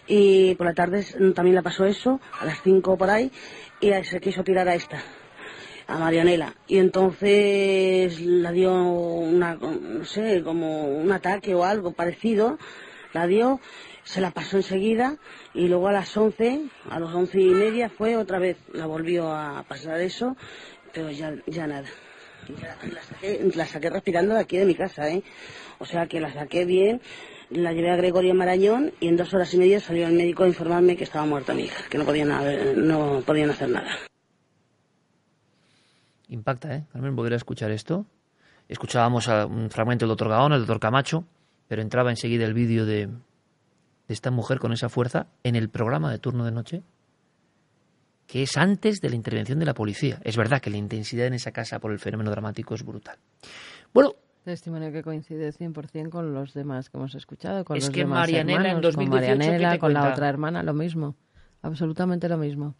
Y 0.07 0.53
por 0.55 0.67
la 0.67 0.73
tarde 0.73 1.03
también 1.33 1.55
le 1.55 1.63
pasó 1.63 1.85
eso, 1.85 2.19
a 2.39 2.45
las 2.45 2.61
cinco 2.61 2.95
por 2.97 3.09
ahí, 3.09 3.31
y 3.79 3.91
se 4.03 4.19
quiso 4.19 4.43
tirar 4.43 4.67
a 4.67 4.75
esta, 4.75 5.01
a 5.87 5.97
Marianela. 5.97 6.53
Y 6.67 6.77
entonces 6.77 8.21
la 8.21 8.51
dio 8.51 8.71
una, 8.71 9.55
no 9.55 10.05
sé, 10.05 10.43
como 10.43 10.87
un 10.87 11.11
ataque 11.11 11.55
o 11.55 11.63
algo 11.63 11.91
parecido. 11.93 12.59
La 13.15 13.27
dio 13.27 13.61
se 14.03 14.19
la 14.19 14.31
pasó 14.31 14.57
enseguida 14.57 15.15
y 15.53 15.69
luego 15.69 15.87
a 15.87 15.93
las 15.93 16.17
11, 16.17 16.65
a 16.89 16.99
las 16.99 17.15
once 17.15 17.39
y 17.39 17.45
media 17.45 17.87
fue 17.87 18.17
otra 18.17 18.39
vez, 18.39 18.57
la 18.73 18.87
volvió 18.87 19.31
a 19.31 19.63
pasar 19.63 20.01
eso, 20.01 20.35
pero 20.93 21.09
ya, 21.11 21.33
ya 21.47 21.65
nada, 21.65 21.87
La 22.91 23.01
saqué, 23.01 23.51
la 23.55 23.65
saqué 23.65 23.89
respirando 23.89 24.33
de 24.33 24.41
aquí 24.41 24.57
de 24.57 24.65
mi 24.65 24.75
casa, 24.75 25.09
¿eh? 25.09 25.23
O 25.79 25.85
sea 25.85 26.07
que 26.07 26.19
la 26.19 26.33
saqué 26.33 26.65
bien, 26.65 26.99
la 27.51 27.71
llevé 27.71 27.89
a 27.89 27.95
Gregorio 27.95 28.35
Marañón 28.35 28.91
y 28.99 29.07
en 29.07 29.15
dos 29.15 29.33
horas 29.33 29.53
y 29.53 29.59
media 29.59 29.79
salió 29.79 30.07
el 30.07 30.13
médico 30.13 30.43
a 30.43 30.47
informarme 30.47 30.97
que 30.97 31.05
estaba 31.05 31.25
muerta 31.25 31.53
mi 31.53 31.63
hija, 31.63 31.85
que 31.89 31.97
no 31.97 32.03
podían, 32.03 32.27
no 32.85 33.23
podían 33.25 33.49
hacer 33.49 33.69
nada. 33.69 33.91
Impacta, 36.27 36.75
¿eh? 36.75 36.83
Carmen, 36.91 37.15
poder 37.15 37.31
escuchar 37.31 37.71
esto. 37.71 38.05
Escuchábamos 38.67 39.27
un 39.27 39.69
fragmento 39.69 40.03
del 40.03 40.09
doctor 40.09 40.27
Gaón, 40.27 40.51
el 40.51 40.59
doctor 40.59 40.81
Camacho, 40.81 41.23
pero 41.67 41.81
entraba 41.81 42.09
enseguida 42.09 42.45
el 42.45 42.53
vídeo 42.53 42.85
de, 42.85 43.07
de 43.07 44.13
esta 44.13 44.31
mujer 44.31 44.59
con 44.59 44.73
esa 44.73 44.89
fuerza 44.89 45.27
en 45.43 45.55
el 45.55 45.69
programa 45.69 46.11
de 46.11 46.19
turno 46.19 46.45
de 46.45 46.51
noche, 46.51 46.83
que 48.27 48.43
es 48.43 48.57
antes 48.57 49.01
de 49.01 49.09
la 49.09 49.15
intervención 49.15 49.59
de 49.59 49.65
la 49.65 49.73
policía. 49.73 50.19
Es 50.23 50.37
verdad 50.37 50.61
que 50.61 50.69
la 50.69 50.77
intensidad 50.77 51.27
en 51.27 51.33
esa 51.33 51.51
casa 51.51 51.79
por 51.79 51.91
el 51.91 51.99
fenómeno 51.99 52.31
dramático 52.31 52.73
es 52.75 52.83
brutal. 52.83 53.17
Bueno, 53.93 54.15
Testimonio 54.45 54.91
que 54.91 55.01
coincide 55.01 55.51
100% 55.51 56.09
con 56.09 56.31
los 56.35 56.53
demás 56.53 56.91
que 56.91 56.97
hemos 56.97 57.15
escuchado. 57.15 57.65
Con 57.65 57.77
es 57.77 57.85
los 57.85 57.91
que 57.91 58.01
demás 58.01 58.19
Marianela 58.19 58.69
en 58.69 58.79
2018 58.79 59.09
con 59.09 59.37
Marianela, 59.39 59.79
con 59.79 59.93
la 59.93 60.11
otra 60.11 60.29
hermana, 60.29 60.61
lo 60.61 60.75
mismo. 60.75 61.15
Absolutamente 61.63 62.29
lo 62.29 62.37
mismo. 62.37 62.75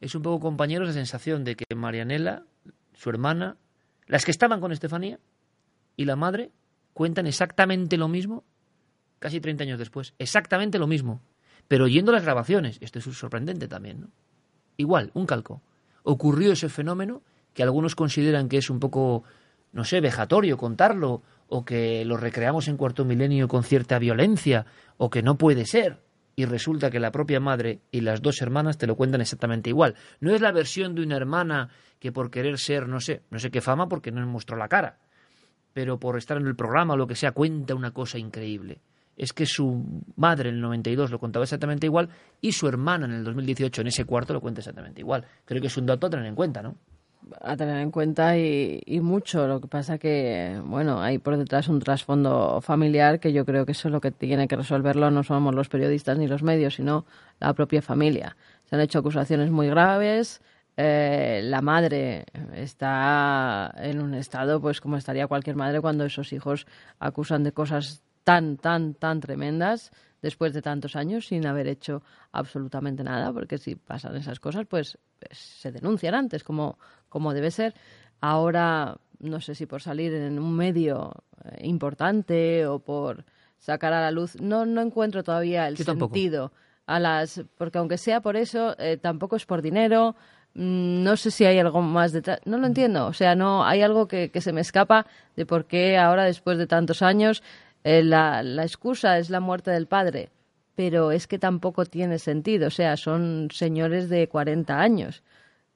Es 0.00 0.16
un 0.16 0.22
poco, 0.22 0.40
compañeros, 0.40 0.88
la 0.88 0.94
sensación 0.94 1.44
de 1.44 1.54
que 1.54 1.72
Marianela, 1.76 2.42
su 2.94 3.10
hermana, 3.10 3.56
las 4.08 4.24
que 4.24 4.32
estaban 4.32 4.60
con 4.60 4.72
Estefanía 4.72 5.20
y 5.94 6.04
la 6.04 6.16
madre 6.16 6.50
cuentan 6.96 7.26
exactamente 7.26 7.98
lo 7.98 8.08
mismo 8.08 8.42
casi 9.18 9.38
30 9.38 9.64
años 9.64 9.78
después. 9.78 10.14
Exactamente 10.18 10.78
lo 10.78 10.86
mismo. 10.86 11.20
Pero 11.68 11.84
oyendo 11.84 12.10
las 12.10 12.24
grabaciones, 12.24 12.78
esto 12.80 13.00
es 13.00 13.04
sorprendente 13.04 13.68
también, 13.68 14.00
¿no? 14.00 14.08
Igual, 14.78 15.10
un 15.12 15.26
calco. 15.26 15.60
Ocurrió 16.04 16.52
ese 16.52 16.70
fenómeno 16.70 17.20
que 17.52 17.62
algunos 17.62 17.94
consideran 17.94 18.48
que 18.48 18.56
es 18.56 18.70
un 18.70 18.80
poco 18.80 19.24
no 19.72 19.84
sé, 19.84 20.00
vejatorio 20.00 20.56
contarlo, 20.56 21.22
o 21.48 21.66
que 21.66 22.02
lo 22.06 22.16
recreamos 22.16 22.66
en 22.66 22.78
cuarto 22.78 23.04
milenio 23.04 23.46
con 23.46 23.62
cierta 23.62 23.98
violencia, 23.98 24.64
o 24.96 25.10
que 25.10 25.22
no 25.22 25.36
puede 25.36 25.66
ser. 25.66 26.00
Y 26.34 26.46
resulta 26.46 26.90
que 26.90 26.98
la 26.98 27.12
propia 27.12 27.40
madre 27.40 27.80
y 27.90 28.00
las 28.00 28.22
dos 28.22 28.40
hermanas 28.40 28.78
te 28.78 28.86
lo 28.86 28.96
cuentan 28.96 29.20
exactamente 29.20 29.68
igual. 29.68 29.96
No 30.18 30.34
es 30.34 30.40
la 30.40 30.50
versión 30.50 30.94
de 30.94 31.02
una 31.02 31.16
hermana 31.16 31.68
que 31.98 32.10
por 32.10 32.30
querer 32.30 32.58
ser, 32.58 32.88
no 32.88 33.00
sé, 33.00 33.20
no 33.30 33.38
sé 33.38 33.50
qué 33.50 33.60
fama 33.60 33.86
porque 33.86 34.10
no 34.10 34.26
mostró 34.26 34.56
la 34.56 34.68
cara, 34.68 34.98
pero 35.76 35.98
por 35.98 36.16
estar 36.16 36.38
en 36.38 36.46
el 36.46 36.56
programa 36.56 36.94
o 36.94 36.96
lo 36.96 37.06
que 37.06 37.14
sea, 37.14 37.32
cuenta 37.32 37.74
una 37.74 37.90
cosa 37.90 38.16
increíble. 38.16 38.78
Es 39.14 39.34
que 39.34 39.44
su 39.44 39.84
madre 40.16 40.48
en 40.48 40.54
el 40.54 40.62
92 40.62 41.10
lo 41.10 41.18
contaba 41.18 41.42
exactamente 41.42 41.84
igual 41.84 42.08
y 42.40 42.52
su 42.52 42.66
hermana 42.66 43.04
en 43.04 43.12
el 43.12 43.24
2018 43.24 43.82
en 43.82 43.88
ese 43.88 44.06
cuarto 44.06 44.32
lo 44.32 44.40
cuenta 44.40 44.62
exactamente 44.62 45.02
igual. 45.02 45.26
Creo 45.44 45.60
que 45.60 45.66
es 45.66 45.76
un 45.76 45.84
dato 45.84 46.06
a 46.06 46.10
tener 46.10 46.24
en 46.24 46.34
cuenta, 46.34 46.62
¿no? 46.62 46.76
a 47.42 47.56
tener 47.58 47.76
en 47.80 47.90
cuenta 47.90 48.38
y, 48.38 49.00
mucho. 49.02 49.46
Lo 49.46 49.60
que 49.60 49.68
pasa 49.68 49.98
que, 49.98 50.58
bueno, 50.64 51.02
hay 51.02 51.18
por 51.18 51.36
detrás 51.36 51.68
un 51.68 51.80
trasfondo 51.80 52.62
familiar 52.62 53.20
que 53.20 53.34
yo 53.34 53.44
creo 53.44 53.66
que 53.66 53.72
eso 53.72 53.88
es 53.88 53.92
lo 53.92 54.00
que 54.00 54.12
tiene 54.12 54.48
que 54.48 54.56
resolverlo 54.56 55.10
no 55.10 55.24
somos 55.24 55.54
los 55.54 55.68
periodistas 55.68 56.16
ni 56.16 56.26
los 56.26 56.42
medios, 56.42 56.76
sino 56.76 57.04
la 57.38 57.52
propia 57.52 57.82
familia. 57.82 58.34
Se 58.64 58.76
han 58.76 58.80
hecho 58.80 59.00
acusaciones 59.00 59.50
muy 59.50 59.68
graves. 59.68 60.40
Eh, 60.76 61.40
la 61.44 61.62
madre 61.62 62.26
está 62.54 63.72
en 63.78 64.00
un 64.00 64.14
estado, 64.14 64.60
pues 64.60 64.80
como 64.80 64.96
estaría 64.96 65.26
cualquier 65.26 65.56
madre 65.56 65.80
cuando 65.80 66.04
esos 66.04 66.32
hijos 66.34 66.66
acusan 66.98 67.44
de 67.44 67.52
cosas 67.52 68.02
tan, 68.24 68.58
tan, 68.58 68.94
tan 68.94 69.20
tremendas 69.20 69.90
después 70.20 70.52
de 70.52 70.60
tantos 70.60 70.96
años 70.96 71.26
sin 71.28 71.46
haber 71.46 71.68
hecho 71.68 72.02
absolutamente 72.32 73.04
nada, 73.04 73.32
porque 73.32 73.56
si 73.58 73.76
pasan 73.76 74.16
esas 74.16 74.40
cosas, 74.40 74.66
pues, 74.68 74.98
pues 75.18 75.38
se 75.38 75.72
denuncian 75.72 76.14
antes, 76.14 76.42
como, 76.44 76.78
como 77.08 77.32
debe 77.32 77.50
ser. 77.50 77.74
Ahora, 78.20 78.98
no 79.20 79.40
sé 79.40 79.54
si 79.54 79.66
por 79.66 79.80
salir 79.80 80.12
en 80.12 80.38
un 80.38 80.56
medio 80.56 81.12
eh, 81.44 81.66
importante 81.66 82.66
o 82.66 82.80
por 82.80 83.24
sacar 83.56 83.92
a 83.92 84.00
la 84.00 84.10
luz, 84.10 84.38
no, 84.40 84.66
no 84.66 84.82
encuentro 84.82 85.22
todavía 85.22 85.68
el 85.68 85.76
sentido 85.76 86.52
a 86.86 87.00
las, 87.00 87.44
porque 87.56 87.78
aunque 87.78 87.98
sea 87.98 88.20
por 88.20 88.36
eso, 88.36 88.76
eh, 88.78 88.96
tampoco 88.96 89.36
es 89.36 89.46
por 89.46 89.62
dinero. 89.62 90.16
Mm, 90.56 91.02
no 91.04 91.16
sé 91.18 91.30
si 91.30 91.44
hay 91.44 91.58
algo 91.58 91.82
más 91.82 92.12
detrás. 92.12 92.40
No 92.46 92.58
lo 92.58 92.66
entiendo. 92.66 93.06
O 93.06 93.12
sea, 93.12 93.34
no 93.34 93.64
hay 93.64 93.82
algo 93.82 94.08
que, 94.08 94.30
se 94.40 94.52
me 94.52 94.62
escapa 94.62 95.06
de 95.36 95.46
por 95.46 95.66
qué 95.66 95.98
ahora, 95.98 96.24
después 96.24 96.58
de 96.58 96.66
tantos 96.66 97.02
años, 97.02 97.42
eh, 97.84 98.02
la, 98.02 98.42
la 98.42 98.62
excusa 98.62 99.18
es 99.18 99.30
la 99.30 99.40
muerte 99.40 99.70
del 99.70 99.86
padre. 99.86 100.30
Pero 100.74 101.12
es 101.12 101.26
que 101.26 101.38
tampoco 101.38 101.84
tiene 101.84 102.18
sentido. 102.18 102.68
O 102.68 102.70
sea, 102.70 102.96
son 102.96 103.48
señores 103.52 104.08
de 104.08 104.28
40 104.28 104.80
años 104.80 105.22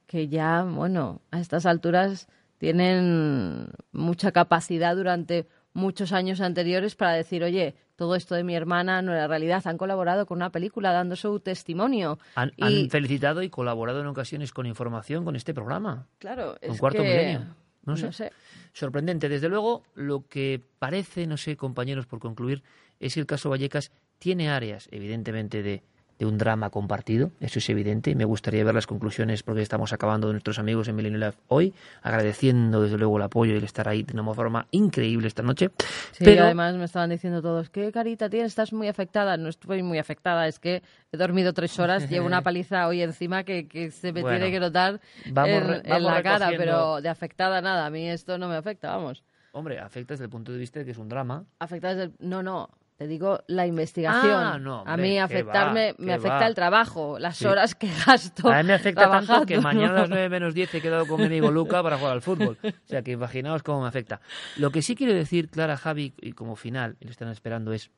que 0.06 0.28
ya, 0.28 0.64
bueno, 0.64 1.20
a 1.30 1.40
estas 1.40 1.66
alturas 1.66 2.28
tienen 2.58 3.68
mucha 3.92 4.32
capacidad 4.32 4.96
durante 4.96 5.46
muchos 5.72 6.12
años 6.12 6.40
anteriores 6.40 6.96
para 6.96 7.12
decir, 7.12 7.44
oye, 7.44 7.76
todo 8.00 8.14
esto 8.14 8.34
de 8.34 8.44
mi 8.44 8.54
hermana 8.54 9.02
no 9.02 9.12
era 9.12 9.28
realidad. 9.28 9.60
Han 9.66 9.76
colaborado 9.76 10.24
con 10.24 10.38
una 10.38 10.48
película 10.48 10.90
dando 10.90 11.16
su 11.16 11.38
testimonio. 11.38 12.18
Han, 12.34 12.50
felicitado 12.88 13.42
y 13.42 13.50
colaborado 13.50 14.00
en 14.00 14.06
ocasiones 14.06 14.52
con 14.52 14.64
información 14.64 15.22
con 15.22 15.36
este 15.36 15.52
programa. 15.52 16.06
Claro, 16.18 16.56
con 16.66 16.78
Cuarto 16.78 17.02
Milenio. 17.02 17.54
No 17.84 17.98
sé. 17.98 18.32
Sorprendente. 18.72 19.28
Desde 19.28 19.50
luego, 19.50 19.82
lo 19.94 20.26
que 20.26 20.62
parece, 20.78 21.26
no 21.26 21.36
sé, 21.36 21.58
compañeros, 21.58 22.06
por 22.06 22.20
concluir, 22.20 22.62
es 23.00 23.12
que 23.12 23.20
el 23.20 23.26
caso 23.26 23.50
Vallecas 23.50 23.92
tiene 24.18 24.48
áreas, 24.48 24.88
evidentemente, 24.90 25.62
de 25.62 25.82
de 26.20 26.26
un 26.26 26.36
drama 26.36 26.68
compartido, 26.68 27.30
eso 27.40 27.58
es 27.60 27.68
evidente, 27.70 28.10
y 28.10 28.14
me 28.14 28.26
gustaría 28.26 28.62
ver 28.62 28.74
las 28.74 28.86
conclusiones 28.86 29.42
porque 29.42 29.62
estamos 29.62 29.94
acabando 29.94 30.26
de 30.26 30.34
nuestros 30.34 30.58
amigos 30.58 30.86
en 30.86 30.94
Millennium 30.94 31.22
Life 31.22 31.38
hoy, 31.48 31.72
agradeciendo 32.02 32.82
desde 32.82 32.98
luego 32.98 33.16
el 33.16 33.22
apoyo 33.22 33.54
y 33.54 33.56
el 33.56 33.64
estar 33.64 33.88
ahí 33.88 34.02
de 34.02 34.12
una 34.12 34.34
forma 34.34 34.66
increíble 34.70 35.28
esta 35.28 35.42
noche. 35.42 35.70
Sí, 36.12 36.24
Pero... 36.24 36.44
además 36.44 36.76
me 36.76 36.84
estaban 36.84 37.08
diciendo 37.08 37.40
todos, 37.40 37.70
¿qué 37.70 37.90
carita 37.90 38.28
tienes? 38.28 38.48
Estás 38.48 38.74
muy 38.74 38.86
afectada. 38.88 39.38
No 39.38 39.48
estoy 39.48 39.82
muy 39.82 39.98
afectada, 39.98 40.46
es 40.46 40.58
que 40.58 40.82
he 41.10 41.16
dormido 41.16 41.54
tres 41.54 41.78
horas, 41.78 42.06
llevo 42.10 42.26
una 42.26 42.42
paliza 42.42 42.86
hoy 42.86 43.00
encima 43.00 43.42
que, 43.42 43.90
se 43.90 44.12
me 44.12 44.22
tiene 44.22 44.50
que 44.50 44.60
notar 44.60 45.00
en, 45.24 46.04
la 46.04 46.22
cara, 46.22 46.50
pero 46.54 47.00
de 47.00 47.08
afectada 47.08 47.62
nada, 47.62 47.86
a 47.86 47.90
mí 47.90 48.06
esto 48.10 48.36
no 48.36 48.46
me 48.46 48.56
afecta, 48.56 48.94
vamos. 48.94 49.24
Hombre, 49.52 49.78
afecta 49.80 50.12
desde 50.12 50.24
el 50.24 50.30
punto 50.30 50.52
de 50.52 50.58
vista 50.58 50.80
de 50.80 50.84
que 50.84 50.90
es 50.90 50.98
un 50.98 51.08
drama. 51.08 51.44
Afecta 51.58 51.88
desde 51.88 52.02
el... 52.04 52.12
No, 52.20 52.42
no, 52.42 52.68
te 53.00 53.06
digo 53.06 53.42
la 53.46 53.66
investigación. 53.66 54.68
Ah, 54.68 54.84
a 54.84 54.96
mí 54.98 55.18
afectarme, 55.18 55.94
me 55.96 56.12
afecta 56.12 56.46
el 56.46 56.54
trabajo, 56.54 57.18
las 57.18 57.40
horas 57.40 57.74
que 57.74 57.88
gasto. 58.06 58.52
A 58.52 58.58
mí 58.58 58.66
me 58.66 58.74
afecta 58.74 59.10
tanto 59.10 59.46
que 59.46 59.58
mañana 59.58 59.94
a 59.94 60.00
las 60.00 60.10
9 60.10 60.28
menos 60.28 60.52
10 60.52 60.74
he 60.74 60.82
quedado 60.82 61.06
con 61.06 61.18
mi 61.18 61.24
amigo 61.24 61.50
Luca 61.50 61.82
para 61.82 61.96
jugar 61.96 62.12
al 62.12 62.20
fútbol. 62.20 62.58
O 62.62 62.88
sea 62.90 63.00
que 63.00 63.12
imaginaos 63.12 63.62
cómo 63.62 63.80
me 63.80 63.88
afecta. 63.88 64.20
Lo 64.58 64.70
que 64.70 64.82
sí 64.82 64.94
quiero 64.96 65.14
decir, 65.14 65.48
Clara, 65.48 65.78
Javi, 65.78 66.12
y 66.20 66.32
como 66.32 66.56
final, 66.56 66.98
y 67.00 67.06
lo 67.06 67.10
están 67.12 67.28
esperando, 67.28 67.72
es. 67.72 67.90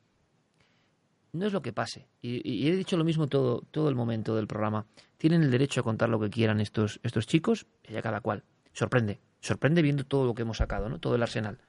No 1.33 1.47
es 1.47 1.51
lo 1.51 1.61
que 1.61 1.73
pase. 1.73 2.07
Y, 2.21 2.69
he 2.69 2.73
dicho 2.73 2.95
lo 2.95 3.03
mismo 3.03 3.27
todo, 3.27 3.61
todo 3.71 3.89
el 3.89 3.95
momento 3.95 4.37
del 4.37 4.47
programa. 4.47 4.85
Tienen 5.17 5.43
el 5.43 5.51
derecho 5.51 5.81
a 5.81 5.83
contar 5.83 6.07
lo 6.07 6.19
que 6.21 6.29
quieran 6.29 6.61
estos, 6.61 7.01
estos 7.03 7.27
chicos, 7.27 7.65
y 7.85 7.91
ya 7.91 8.01
cada 8.01 8.21
cual. 8.21 8.45
Sorprende. 8.71 9.19
Sorprende 9.41 9.81
viendo 9.81 10.05
todo 10.05 10.25
lo 10.25 10.33
que 10.33 10.43
hemos 10.43 10.59
sacado, 10.59 10.87
¿no? 10.87 10.99
Todo 10.99 11.15
el 11.15 11.23
arsenal 11.23 11.59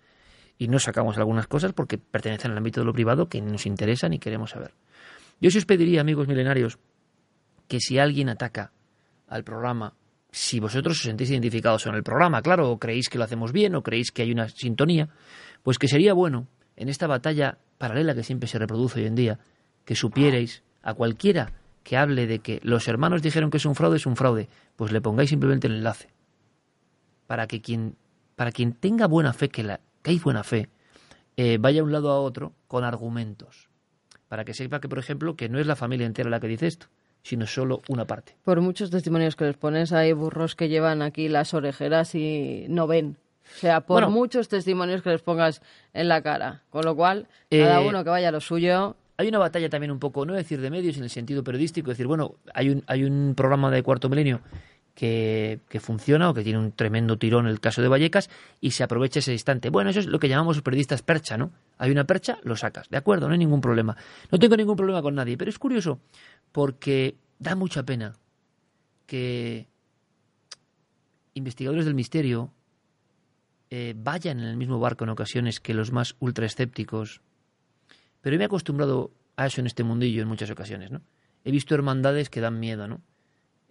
y 0.58 0.68
no 0.68 0.78
sacamos 0.78 1.18
algunas 1.18 1.46
cosas 1.46 1.72
porque 1.72 1.98
pertenecen 1.98 2.52
al 2.52 2.58
ámbito 2.58 2.80
de 2.80 2.86
lo 2.86 2.92
privado 2.92 3.28
que 3.28 3.40
nos 3.40 3.66
interesa 3.66 4.08
ni 4.08 4.18
queremos 4.18 4.50
saber. 4.50 4.72
Yo 5.40 5.50
sí 5.50 5.58
os 5.58 5.66
pediría, 5.66 6.00
amigos 6.00 6.28
milenarios, 6.28 6.78
que 7.68 7.80
si 7.80 7.98
alguien 7.98 8.28
ataca 8.28 8.72
al 9.28 9.42
programa, 9.42 9.94
si 10.30 10.60
vosotros 10.60 10.98
os 10.98 11.04
sentís 11.04 11.30
identificados 11.30 11.86
en 11.86 11.94
el 11.94 12.02
programa, 12.02 12.42
claro, 12.42 12.70
o 12.70 12.78
creéis 12.78 13.08
que 13.08 13.18
lo 13.18 13.24
hacemos 13.24 13.52
bien, 13.52 13.74
o 13.74 13.82
creéis 13.82 14.10
que 14.10 14.22
hay 14.22 14.32
una 14.32 14.48
sintonía, 14.48 15.08
pues 15.62 15.78
que 15.78 15.88
sería 15.88 16.12
bueno, 16.12 16.46
en 16.76 16.88
esta 16.88 17.06
batalla 17.06 17.58
paralela 17.78 18.14
que 18.14 18.22
siempre 18.22 18.48
se 18.48 18.58
reproduce 18.58 19.00
hoy 19.00 19.06
en 19.06 19.14
día, 19.14 19.38
que 19.84 19.94
supierais 19.94 20.62
a 20.82 20.94
cualquiera 20.94 21.52
que 21.82 21.96
hable 21.96 22.26
de 22.26 22.38
que 22.38 22.60
los 22.62 22.88
hermanos 22.88 23.22
dijeron 23.22 23.50
que 23.50 23.58
es 23.58 23.66
un 23.66 23.74
fraude, 23.74 23.96
es 23.96 24.06
un 24.06 24.16
fraude, 24.16 24.48
pues 24.76 24.90
le 24.90 25.00
pongáis 25.00 25.30
simplemente 25.30 25.66
el 25.66 25.74
enlace. 25.74 26.10
Para 27.26 27.46
que 27.46 27.60
quien, 27.60 27.96
para 28.36 28.52
quien 28.52 28.72
tenga 28.72 29.06
buena 29.06 29.32
fe 29.32 29.48
que 29.50 29.62
la, 29.62 29.80
que 30.04 30.10
hay 30.10 30.18
buena 30.18 30.44
fe, 30.44 30.68
eh, 31.36 31.56
vaya 31.58 31.76
de 31.76 31.82
un 31.82 31.92
lado 31.92 32.10
a 32.10 32.20
otro 32.20 32.52
con 32.68 32.84
argumentos. 32.84 33.70
Para 34.28 34.44
que 34.44 34.52
sepa 34.52 34.80
que, 34.80 34.88
por 34.88 34.98
ejemplo, 34.98 35.34
que 35.34 35.48
no 35.48 35.58
es 35.58 35.66
la 35.66 35.76
familia 35.76 36.06
entera 36.06 36.28
la 36.28 36.40
que 36.40 36.46
dice 36.46 36.66
esto, 36.66 36.88
sino 37.22 37.46
solo 37.46 37.80
una 37.88 38.06
parte. 38.06 38.36
Por 38.44 38.60
muchos 38.60 38.90
testimonios 38.90 39.34
que 39.34 39.46
les 39.46 39.56
pones, 39.56 39.92
hay 39.92 40.12
burros 40.12 40.56
que 40.56 40.68
llevan 40.68 41.00
aquí 41.00 41.28
las 41.28 41.54
orejeras 41.54 42.14
y 42.14 42.66
no 42.68 42.86
ven. 42.86 43.16
O 43.56 43.58
sea, 43.58 43.80
por 43.80 44.08
muchos 44.10 44.48
testimonios 44.48 45.00
que 45.02 45.10
les 45.10 45.22
pongas 45.22 45.62
en 45.94 46.08
la 46.08 46.22
cara. 46.22 46.62
Con 46.68 46.84
lo 46.84 46.94
cual, 46.94 47.26
cada 47.50 47.80
eh, 47.80 47.88
uno 47.88 48.04
que 48.04 48.10
vaya 48.10 48.28
a 48.28 48.32
lo 48.32 48.40
suyo. 48.40 48.96
Hay 49.16 49.28
una 49.28 49.38
batalla 49.38 49.70
también 49.70 49.90
un 49.90 50.00
poco, 50.00 50.26
no 50.26 50.34
decir 50.34 50.60
de 50.60 50.70
medios 50.70 50.98
en 50.98 51.04
el 51.04 51.10
sentido 51.10 51.42
periodístico, 51.44 51.90
decir, 51.90 52.06
bueno, 52.06 52.34
hay 52.52 52.68
un, 52.68 52.84
hay 52.86 53.04
un 53.04 53.34
programa 53.34 53.70
de 53.70 53.82
cuarto 53.82 54.08
milenio 54.08 54.40
que, 54.94 55.60
funciona 55.80 56.30
o 56.30 56.34
que 56.34 56.44
tiene 56.44 56.58
un 56.58 56.72
tremendo 56.72 57.18
tirón 57.18 57.46
el 57.46 57.60
caso 57.60 57.82
de 57.82 57.88
Vallecas 57.88 58.30
y 58.60 58.70
se 58.70 58.84
aprovecha 58.84 59.18
ese 59.18 59.32
instante. 59.32 59.70
Bueno, 59.70 59.90
eso 59.90 60.00
es 60.00 60.06
lo 60.06 60.18
que 60.18 60.28
llamamos 60.28 60.56
los 60.56 60.62
periodistas 60.62 61.02
percha, 61.02 61.36
¿no? 61.36 61.50
Hay 61.78 61.90
una 61.90 62.04
percha, 62.04 62.38
lo 62.44 62.56
sacas, 62.56 62.88
de 62.88 62.96
acuerdo, 62.96 63.26
no 63.26 63.32
hay 63.32 63.38
ningún 63.38 63.60
problema. 63.60 63.96
No 64.30 64.38
tengo 64.38 64.56
ningún 64.56 64.76
problema 64.76 65.02
con 65.02 65.14
nadie, 65.14 65.36
pero 65.36 65.50
es 65.50 65.58
curioso 65.58 66.00
porque 66.52 67.16
da 67.38 67.56
mucha 67.56 67.82
pena 67.82 68.14
que 69.06 69.66
investigadores 71.34 71.84
del 71.84 71.94
misterio 71.94 72.52
eh, 73.70 73.94
vayan 73.96 74.38
en 74.38 74.46
el 74.46 74.56
mismo 74.56 74.78
barco 74.78 75.02
en 75.02 75.10
ocasiones 75.10 75.58
que 75.58 75.74
los 75.74 75.90
más 75.90 76.14
ultraescépticos. 76.20 77.20
Pero 78.20 78.36
me 78.36 78.44
he 78.44 78.46
acostumbrado 78.46 79.10
a 79.36 79.46
eso 79.46 79.60
en 79.60 79.66
este 79.66 79.82
mundillo 79.82 80.22
en 80.22 80.28
muchas 80.28 80.50
ocasiones, 80.50 80.92
¿no? 80.92 81.02
He 81.44 81.50
visto 81.50 81.74
hermandades 81.74 82.30
que 82.30 82.40
dan 82.40 82.60
miedo, 82.60 82.86
¿no? 82.86 83.02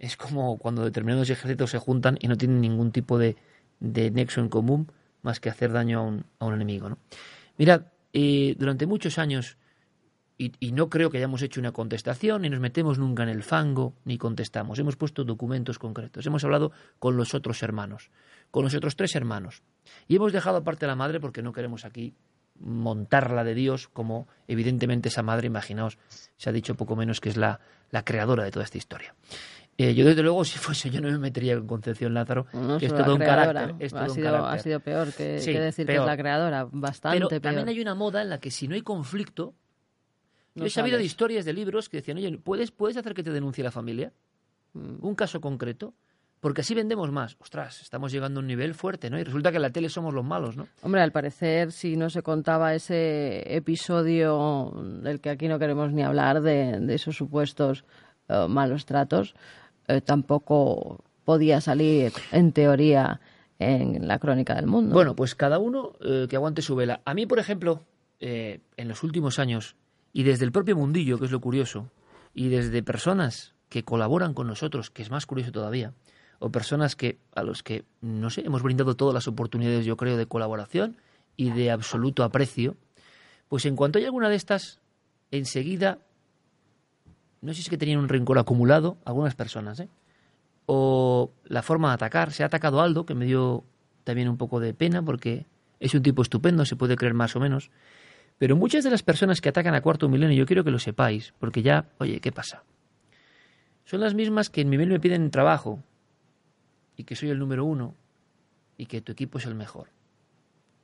Es 0.03 0.17
como 0.17 0.57
cuando 0.57 0.83
determinados 0.83 1.29
ejércitos 1.29 1.71
se 1.71 1.77
juntan 1.77 2.17
y 2.19 2.27
no 2.27 2.35
tienen 2.35 2.59
ningún 2.59 2.91
tipo 2.91 3.17
de, 3.17 3.37
nexo 3.79 4.41
en 4.41 4.49
común 4.49 4.91
más 5.21 5.39
que 5.39 5.47
hacer 5.47 5.71
daño 5.71 5.99
a 5.99 6.01
un, 6.01 6.25
a 6.39 6.45
un 6.45 6.53
enemigo, 6.55 6.89
¿no? 6.89 6.97
Mirad, 7.57 7.83
eh, 8.11 8.53
durante 8.59 8.85
muchos 8.85 9.17
años 9.17 9.57
y, 10.37 10.73
no 10.73 10.89
creo 10.89 11.09
que 11.09 11.19
hayamos 11.19 11.41
hecho 11.41 11.61
una 11.61 11.71
contestación, 11.71 12.41
ni 12.41 12.49
nos 12.49 12.59
metemos 12.59 12.99
nunca 12.99 13.23
en 13.23 13.29
el 13.29 13.43
fango, 13.43 13.93
ni 14.03 14.17
contestamos. 14.17 14.77
Hemos 14.77 14.97
puesto 14.97 15.23
documentos 15.23 15.79
concretos. 15.79 16.25
Hemos 16.25 16.43
hablado 16.43 16.73
con 16.99 17.15
los 17.15 17.33
otros 17.33 17.63
hermanos, 17.63 18.11
con 18.51 18.65
los 18.65 18.75
otros 18.75 18.97
tres 18.97 19.15
hermanos. 19.15 19.63
Y 20.09 20.17
hemos 20.17 20.33
dejado 20.33 20.57
aparte 20.57 20.83
a 20.83 20.89
la 20.89 20.97
madre 20.97 21.21
porque 21.21 21.41
no 21.41 21.53
queremos 21.53 21.85
aquí 21.85 22.13
montarla 22.59 23.45
de 23.45 23.55
Dios 23.55 23.87
como 23.87 24.27
evidentemente 24.49 25.07
esa 25.07 25.23
madre, 25.23 25.47
imaginaos, 25.47 25.97
se 26.35 26.49
ha 26.49 26.51
dicho 26.51 26.75
poco 26.75 26.97
menos 26.97 27.21
que 27.21 27.29
es 27.29 27.37
la, 27.37 27.61
la 27.89 28.03
creadora 28.03 28.43
de 28.43 28.51
toda 28.51 28.65
esta 28.65 28.77
historia. 28.77 29.15
Eh, 29.77 29.95
yo 29.95 30.05
desde 30.05 30.21
luego, 30.21 30.45
si 30.45 30.59
fuese 30.59 30.89
yo 30.91 31.01
no 31.01 31.09
me 31.09 31.17
metería 31.17 31.55
con 31.55 31.67
Concepción 31.67 32.13
Lázaro, 32.13 32.45
que 32.79 32.85
es 32.85 32.93
todo 32.93 33.15
un 33.15 33.19
carácter. 33.19 33.75
ha, 33.95 34.09
sido, 34.09 34.45
ha 34.45 34.59
sido 34.59 34.79
peor 34.79 35.11
que, 35.13 35.23
decir 35.23 35.85
que 35.87 35.95
es 35.95 36.05
la 36.05 36.15
creadora, 36.15 36.67
bastante 36.71 37.25
Pero 37.27 37.41
también 37.41 37.67
hay 37.67 37.81
una 37.81 37.95
moda 37.95 38.21
en 38.21 38.29
la 38.29 38.39
que 38.39 38.51
si 38.51 38.67
no 38.67 38.75
hay 38.75 38.81
conflicto, 38.81 39.55
yo 40.55 40.65
he 40.65 40.69
sabido 40.69 40.97
de 40.97 41.03
historias 41.03 41.45
de 41.45 41.53
libros 41.53 41.89
que 41.89 41.97
decían, 41.97 42.17
oye, 42.17 42.37
¿puedes, 42.37 42.71
¿puedes 42.71 42.97
hacer 42.97 43.13
que 43.13 43.23
te 43.23 43.31
denuncie 43.31 43.63
la 43.63 43.71
familia? 43.71 44.13
Mm. 44.73 45.05
Un 45.05 45.15
caso 45.15 45.41
concreto. 45.41 45.93
Porque 46.39 46.59
así 46.59 46.75
vendemos 46.75 47.09
más. 47.09 47.37
Ostras, 47.39 47.81
estamos 47.81 48.11
llegando 48.11 48.41
a 48.41 48.41
un 48.41 48.47
nivel 48.47 48.73
fuerte, 48.73 49.09
¿no? 49.09 49.17
Y 49.17 49.23
resulta 49.23 49.49
que 49.49 49.55
en 49.55 49.61
la 49.61 49.69
tele 49.69 49.87
somos 49.87 50.13
los 50.13 50.25
malos, 50.25 50.57
¿no? 50.57 50.67
Hombre, 50.81 50.99
al 50.99 51.13
parecer, 51.13 51.71
si 51.71 51.95
no 51.95 52.09
se 52.09 52.21
contaba 52.21 52.75
ese 52.75 53.55
episodio 53.55 54.73
del 55.01 55.21
que 55.21 55.29
aquí 55.29 55.47
no 55.47 55.57
queremos 55.57 55.93
ni 55.93 56.03
hablar, 56.03 56.41
de, 56.41 56.93
esos 56.93 57.15
supuestos 57.15 57.85
eh, 58.27 58.45
malos 58.49 58.85
tratos, 58.85 59.35
eh, 59.87 60.01
tampoco 60.01 61.03
podía 61.25 61.61
salir, 61.61 62.11
en 62.31 62.51
teoría, 62.51 63.21
en 63.59 64.07
la 64.07 64.19
crónica 64.19 64.55
del 64.55 64.67
mundo. 64.67 64.93
Bueno, 64.93 65.15
pues 65.15 65.35
cada 65.35 65.59
uno 65.59 65.93
eh, 66.01 66.27
que 66.29 66.35
aguante 66.35 66.61
su 66.61 66.75
vela. 66.75 67.01
A 67.05 67.13
mí, 67.13 67.25
por 67.25 67.39
ejemplo, 67.39 67.83
en 68.19 68.87
los 68.87 69.03
últimos 69.03 69.37
años, 69.37 69.75
y 70.13 70.23
desde 70.23 70.45
el 70.45 70.53
propio 70.53 70.77
mundillo, 70.77 71.19
que 71.19 71.25
es 71.25 71.31
lo 71.31 71.41
curioso, 71.41 71.89
y 72.33 72.47
desde 72.47 72.81
personas 72.81 73.53
que 73.67 73.83
colaboran 73.83 74.33
con 74.33 74.47
nosotros, 74.47 74.89
que 74.91 75.01
es 75.01 75.11
más 75.11 75.25
curioso 75.25 75.51
todavía, 75.51 75.93
o 76.39 76.51
personas 76.51 76.95
que 76.95 77.17
a 77.33 77.43
los 77.43 77.63
que, 77.63 77.85
no 78.01 78.29
sé, 78.29 78.41
hemos 78.45 78.61
brindado 78.61 78.95
todas 78.95 79.13
las 79.13 79.27
oportunidades, 79.27 79.85
yo 79.85 79.97
creo, 79.97 80.17
de 80.17 80.25
colaboración 80.25 80.97
y 81.37 81.51
de 81.51 81.71
absoluto 81.71 82.23
aprecio, 82.23 82.75
pues 83.47 83.65
en 83.65 83.75
cuanto 83.75 83.97
hay 83.97 84.05
alguna 84.05 84.29
de 84.29 84.35
estas, 84.35 84.79
enseguida, 85.31 85.99
no 87.43 87.51
sé 87.51 87.57
si 87.57 87.61
es 87.63 87.69
que 87.69 87.77
tenían 87.77 87.99
un 87.99 88.09
rencor 88.09 88.39
acumulado, 88.39 88.97
algunas 89.05 89.35
personas, 89.35 89.79
¿eh? 89.79 89.89
o 90.65 91.31
la 91.43 91.61
forma 91.61 91.89
de 91.89 91.95
atacar. 91.95 92.31
Se 92.31 92.43
ha 92.43 92.45
atacado 92.45 92.81
Aldo, 92.81 93.05
que 93.05 93.15
me 93.15 93.25
dio 93.25 93.65
también 94.05 94.29
un 94.29 94.37
poco 94.37 94.59
de 94.59 94.73
pena, 94.73 95.03
porque 95.03 95.45
es 95.79 95.93
un 95.93 96.01
tipo 96.01 96.21
estupendo, 96.21 96.65
se 96.65 96.77
puede 96.77 96.95
creer 96.95 97.13
más 97.13 97.35
o 97.35 97.41
menos, 97.41 97.69
pero 98.37 98.55
muchas 98.55 98.83
de 98.83 98.89
las 98.89 99.03
personas 99.03 99.41
que 99.41 99.49
atacan 99.49 99.75
a 99.75 99.81
Cuarto 99.81 100.07
Milenio, 100.07 100.37
yo 100.37 100.45
quiero 100.45 100.63
que 100.63 100.71
lo 100.71 100.79
sepáis, 100.79 101.33
porque 101.37 101.61
ya, 101.61 101.89
oye, 101.97 102.21
¿qué 102.21 102.31
pasa? 102.31 102.63
Son 103.83 103.99
las 103.99 104.13
mismas 104.13 104.49
que 104.49 104.61
en 104.61 104.69
mi 104.69 104.77
mail 104.77 104.89
me 104.89 104.99
piden 104.99 105.29
trabajo 105.29 105.83
y 106.95 107.03
que 107.03 107.15
soy 107.15 107.29
el 107.29 107.39
número 107.39 107.65
uno 107.65 107.95
y 108.77 108.85
que 108.85 109.01
tu 109.01 109.11
equipo 109.11 109.37
es 109.37 109.45
el 109.45 109.55
mejor. 109.55 109.89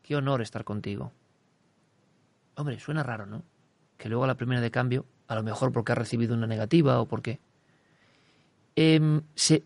Qué 0.04 0.16
honor 0.16 0.42
estar 0.42 0.66
contigo. 0.66 1.14
Hombre, 2.56 2.80
suena 2.80 3.04
raro, 3.04 3.26
¿no? 3.26 3.44
Que 3.98 4.10
luego 4.10 4.26
a 4.26 4.28
la 4.28 4.36
primera 4.36 4.60
de 4.60 4.72
cambio, 4.72 5.06
a 5.30 5.36
lo 5.36 5.44
mejor 5.44 5.72
porque 5.72 5.92
ha 5.94 5.96
recibido 5.96 6.34
una 6.34 6.48
negativa 6.48 7.00
o 7.00 7.06
porque... 7.08 7.40
Eh, 8.76 9.22
se, 9.36 9.64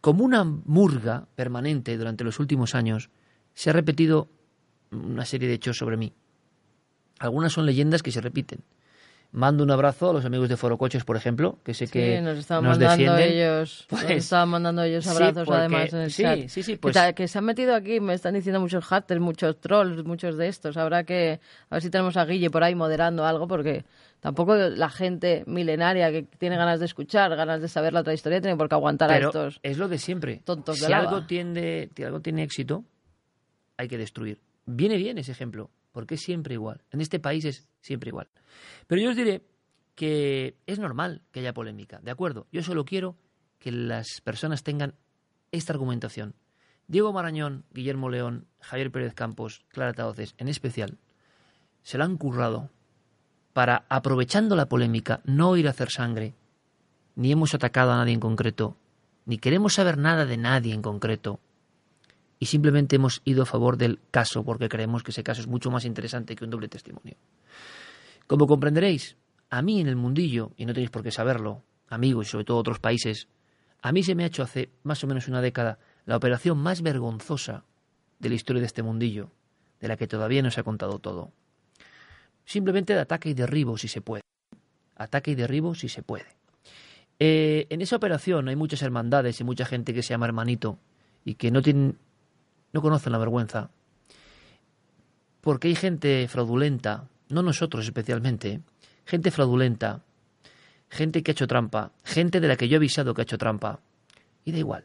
como 0.00 0.24
una 0.24 0.44
murga 0.44 1.26
permanente 1.34 1.96
durante 1.96 2.22
los 2.22 2.38
últimos 2.38 2.74
años, 2.74 3.10
se 3.54 3.70
ha 3.70 3.72
repetido 3.72 4.28
una 4.92 5.24
serie 5.24 5.48
de 5.48 5.54
hechos 5.54 5.78
sobre 5.78 5.96
mí. 5.96 6.12
Algunas 7.18 7.52
son 7.52 7.64
leyendas 7.64 8.02
que 8.02 8.12
se 8.12 8.20
repiten. 8.20 8.60
Mando 9.32 9.64
un 9.64 9.70
abrazo 9.70 10.10
a 10.10 10.12
los 10.12 10.24
amigos 10.24 10.48
de 10.48 10.56
Foro 10.56 10.78
Coches, 10.78 11.04
por 11.04 11.16
ejemplo, 11.16 11.58
que 11.64 11.74
sé 11.74 11.88
que 11.88 12.20
nos 12.20 12.38
estaban 12.38 12.64
mandando 12.64 13.16
ellos, 13.16 13.86
nos 13.90 14.00
pues 14.02 14.10
estaban 14.12 14.50
mandando 14.50 14.82
ellos 14.82 15.06
abrazos 15.06 15.48
además 15.50 15.92
en 15.92 16.00
el 16.00 16.10
sí, 16.10 16.22
chat. 16.22 16.48
Sí, 16.48 16.62
sí, 16.62 16.76
pues, 16.76 16.96
que, 17.14 17.26
se 17.26 17.38
han 17.38 17.44
metido 17.44 17.74
aquí, 17.74 18.00
me 18.00 18.14
están 18.14 18.34
diciendo 18.34 18.60
muchos 18.60 18.84
haters, 18.86 19.20
muchos 19.20 19.60
trolls, 19.60 20.04
muchos 20.04 20.36
de 20.36 20.48
estos. 20.48 20.76
Habrá 20.76 21.04
que 21.04 21.40
a 21.68 21.74
ver 21.74 21.82
si 21.82 21.90
tenemos 21.90 22.16
a 22.16 22.24
Guille 22.24 22.50
por 22.50 22.62
ahí 22.62 22.74
moderando 22.74 23.26
algo 23.26 23.48
porque 23.48 23.84
tampoco 24.20 24.56
la 24.56 24.88
gente 24.88 25.44
milenaria 25.46 26.10
que 26.10 26.22
tiene 26.22 26.56
ganas 26.56 26.80
de 26.80 26.86
escuchar, 26.86 27.34
ganas 27.36 27.60
de 27.60 27.68
saber 27.68 27.92
la 27.92 28.00
otra 28.00 28.14
historia 28.14 28.40
tiene 28.40 28.56
por 28.56 28.68
qué 28.68 28.74
aguantar 28.74 29.10
a 29.10 29.18
estos. 29.18 29.60
Es 29.62 29.78
lo 29.78 29.88
de 29.88 29.98
siempre. 29.98 30.42
Tontos 30.44 30.80
de 30.80 30.86
si 30.86 30.92
algo 30.92 31.26
tiende, 31.26 31.90
si 31.94 32.02
algo 32.02 32.20
tiene 32.20 32.42
éxito, 32.42 32.84
hay 33.76 33.88
que 33.88 33.98
destruir. 33.98 34.40
Viene 34.64 34.96
bien 34.96 35.18
ese 35.18 35.32
ejemplo 35.32 35.70
porque 35.92 36.16
es 36.16 36.20
siempre 36.20 36.54
igual. 36.54 36.82
En 36.90 37.00
este 37.00 37.18
país 37.20 37.44
es 37.44 37.68
siempre 37.80 38.10
igual. 38.10 38.28
Pero 38.86 39.00
yo 39.00 39.10
os 39.10 39.16
diré 39.16 39.42
que 39.94 40.58
es 40.66 40.78
normal 40.78 41.22
que 41.32 41.40
haya 41.40 41.54
polémica, 41.54 42.00
¿de 42.02 42.10
acuerdo? 42.10 42.46
Yo 42.52 42.62
solo 42.62 42.84
quiero 42.84 43.16
que 43.58 43.72
las 43.72 44.20
personas 44.22 44.62
tengan 44.62 44.94
esta 45.52 45.72
argumentación. 45.72 46.34
Diego 46.86 47.12
Marañón, 47.12 47.64
Guillermo 47.72 48.10
León, 48.10 48.46
Javier 48.60 48.92
Pérez 48.92 49.14
Campos, 49.14 49.64
Clara 49.68 49.94
Tauces, 49.94 50.34
en 50.38 50.48
especial, 50.48 50.98
se 51.82 51.98
lo 51.98 52.04
han 52.04 52.16
currado 52.16 52.70
para, 53.56 53.86
aprovechando 53.88 54.54
la 54.54 54.68
polémica, 54.68 55.22
no 55.24 55.56
ir 55.56 55.66
a 55.66 55.70
hacer 55.70 55.88
sangre, 55.90 56.34
ni 57.14 57.32
hemos 57.32 57.54
atacado 57.54 57.90
a 57.90 57.96
nadie 57.96 58.12
en 58.12 58.20
concreto, 58.20 58.76
ni 59.24 59.38
queremos 59.38 59.72
saber 59.72 59.96
nada 59.96 60.26
de 60.26 60.36
nadie 60.36 60.74
en 60.74 60.82
concreto, 60.82 61.40
y 62.38 62.44
simplemente 62.44 62.96
hemos 62.96 63.22
ido 63.24 63.44
a 63.44 63.46
favor 63.46 63.78
del 63.78 63.98
caso 64.10 64.44
porque 64.44 64.68
creemos 64.68 65.02
que 65.02 65.10
ese 65.10 65.22
caso 65.22 65.40
es 65.40 65.46
mucho 65.46 65.70
más 65.70 65.86
interesante 65.86 66.36
que 66.36 66.44
un 66.44 66.50
doble 66.50 66.68
testimonio. 66.68 67.16
Como 68.26 68.46
comprenderéis, 68.46 69.16
a 69.48 69.62
mí 69.62 69.80
en 69.80 69.86
el 69.86 69.96
mundillo, 69.96 70.52
y 70.58 70.66
no 70.66 70.74
tenéis 70.74 70.90
por 70.90 71.02
qué 71.02 71.10
saberlo, 71.10 71.62
amigos 71.88 72.26
y 72.26 72.30
sobre 72.32 72.44
todo 72.44 72.58
otros 72.58 72.78
países, 72.78 73.26
a 73.80 73.90
mí 73.90 74.02
se 74.02 74.14
me 74.14 74.24
ha 74.24 74.26
hecho 74.26 74.42
hace 74.42 74.68
más 74.82 75.02
o 75.02 75.06
menos 75.06 75.28
una 75.28 75.40
década 75.40 75.78
la 76.04 76.18
operación 76.18 76.58
más 76.58 76.82
vergonzosa 76.82 77.64
de 78.18 78.28
la 78.28 78.34
historia 78.34 78.60
de 78.60 78.66
este 78.66 78.82
mundillo, 78.82 79.30
de 79.80 79.88
la 79.88 79.96
que 79.96 80.06
todavía 80.06 80.42
no 80.42 80.50
se 80.50 80.60
ha 80.60 80.64
contado 80.64 80.98
todo. 80.98 81.32
Simplemente 82.46 82.94
de 82.94 83.00
ataque 83.00 83.28
y 83.28 83.34
derribo 83.34 83.76
si 83.76 83.88
se 83.88 84.00
puede. 84.00 84.22
Ataque 84.96 85.32
y 85.32 85.34
derribo 85.34 85.74
si 85.74 85.90
se 85.90 86.02
puede. 86.02 86.24
Eh, 87.18 87.66
en 87.68 87.82
esa 87.82 87.96
operación 87.96 88.48
hay 88.48 88.56
muchas 88.56 88.80
hermandades 88.82 89.40
y 89.40 89.44
mucha 89.44 89.66
gente 89.66 89.92
que 89.92 90.02
se 90.02 90.10
llama 90.10 90.26
hermanito 90.26 90.78
y 91.24 91.34
que 91.34 91.50
no 91.50 91.60
tienen 91.60 91.98
no 92.72 92.82
conocen 92.82 93.12
la 93.12 93.18
vergüenza. 93.18 93.70
Porque 95.40 95.68
hay 95.68 95.74
gente 95.74 96.26
fraudulenta, 96.28 97.08
no 97.28 97.42
nosotros 97.42 97.84
especialmente, 97.84 98.60
gente 99.04 99.30
fraudulenta, 99.30 100.02
gente 100.88 101.22
que 101.22 101.30
ha 101.30 101.32
hecho 101.32 101.46
trampa, 101.46 101.92
gente 102.04 102.40
de 102.40 102.48
la 102.48 102.56
que 102.56 102.68
yo 102.68 102.74
he 102.74 102.76
avisado 102.76 103.14
que 103.14 103.22
ha 103.22 103.24
hecho 103.24 103.38
trampa. 103.38 103.80
Y 104.44 104.52
da 104.52 104.58
igual. 104.58 104.84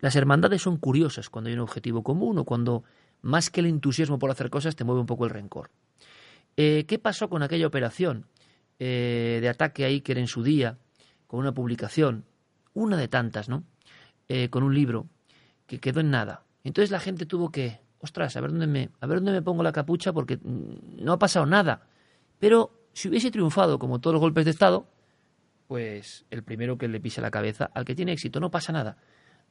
Las 0.00 0.16
hermandades 0.16 0.62
son 0.62 0.76
curiosas 0.76 1.30
cuando 1.30 1.48
hay 1.48 1.54
un 1.54 1.60
objetivo 1.60 2.02
común 2.02 2.38
o 2.38 2.44
cuando 2.44 2.84
más 3.22 3.50
que 3.50 3.60
el 3.60 3.66
entusiasmo 3.66 4.18
por 4.18 4.30
hacer 4.30 4.50
cosas 4.50 4.74
te 4.74 4.84
mueve 4.84 5.00
un 5.00 5.06
poco 5.06 5.24
el 5.24 5.30
rencor. 5.30 5.70
Eh, 6.56 6.84
¿Qué 6.86 6.98
pasó 6.98 7.28
con 7.28 7.42
aquella 7.42 7.66
operación 7.66 8.26
eh, 8.78 9.38
de 9.40 9.48
ataque 9.48 10.02
que 10.02 10.12
era 10.12 10.20
en 10.20 10.26
su 10.26 10.42
día, 10.42 10.78
con 11.26 11.40
una 11.40 11.52
publicación, 11.52 12.24
una 12.74 12.96
de 12.96 13.08
tantas, 13.08 13.48
¿no? 13.48 13.64
Eh, 14.28 14.48
con 14.48 14.62
un 14.62 14.74
libro 14.74 15.08
que 15.66 15.78
quedó 15.78 16.00
en 16.00 16.10
nada. 16.10 16.44
Entonces 16.64 16.90
la 16.90 17.00
gente 17.00 17.26
tuvo 17.26 17.50
que, 17.50 17.80
ostras, 18.00 18.36
a 18.36 18.40
ver 18.40 18.50
dónde 18.50 18.66
me, 18.66 18.90
a 19.00 19.06
ver 19.06 19.18
dónde 19.18 19.32
me 19.32 19.42
pongo 19.42 19.62
la 19.62 19.72
capucha 19.72 20.12
porque 20.12 20.38
no 20.42 21.12
ha 21.12 21.18
pasado 21.18 21.46
nada. 21.46 21.86
Pero 22.38 22.88
si 22.92 23.08
hubiese 23.08 23.30
triunfado 23.30 23.78
como 23.78 24.00
todos 24.00 24.14
los 24.14 24.20
golpes 24.20 24.44
de 24.44 24.50
Estado, 24.50 24.86
pues 25.66 26.26
el 26.30 26.42
primero 26.42 26.76
que 26.76 26.88
le 26.88 27.00
pisa 27.00 27.22
la 27.22 27.30
cabeza 27.30 27.70
al 27.72 27.84
que 27.84 27.94
tiene 27.94 28.12
éxito 28.12 28.40
no 28.40 28.50
pasa 28.50 28.72
nada. 28.72 28.98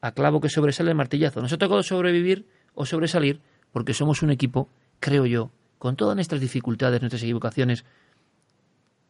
A 0.01 0.11
clavo 0.11 0.41
que 0.41 0.49
sobresale 0.49 0.91
el 0.91 0.97
martillazo. 0.97 1.41
Nos 1.41 1.53
ha 1.53 1.57
tocado 1.57 1.83
sobrevivir 1.83 2.47
o 2.73 2.85
sobresalir 2.85 3.41
porque 3.71 3.93
somos 3.93 4.21
un 4.21 4.31
equipo, 4.31 4.69
creo 4.99 5.25
yo, 5.25 5.51
con 5.81 5.95
todas 5.95 6.13
nuestras 6.13 6.39
dificultades, 6.39 7.01
nuestras 7.01 7.23
equivocaciones, 7.23 7.85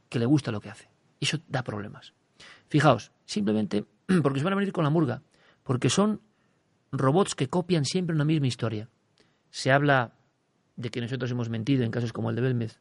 que 0.07 0.19
le 0.19 0.25
gusta 0.25 0.53
lo 0.53 0.61
que 0.61 0.69
hace. 0.69 0.89
Eso 1.19 1.37
da 1.49 1.65
problemas. 1.65 2.13
Fijaos, 2.69 3.11
simplemente 3.25 3.83
porque 4.23 4.39
se 4.39 4.45
van 4.45 4.53
a 4.53 4.55
venir 4.55 4.71
con 4.71 4.85
la 4.85 4.89
murga, 4.89 5.21
porque 5.63 5.89
son 5.89 6.21
robots 6.93 7.35
que 7.35 7.49
copian 7.49 7.83
siempre 7.83 8.15
una 8.15 8.23
misma 8.23 8.47
historia. 8.47 8.87
Se 9.49 9.69
habla 9.69 10.13
de 10.77 10.89
que 10.91 11.01
nosotros 11.01 11.29
hemos 11.31 11.49
mentido 11.49 11.83
en 11.83 11.91
casos 11.91 12.13
como 12.13 12.29
el 12.29 12.37
de 12.37 12.41
Belmez, 12.41 12.79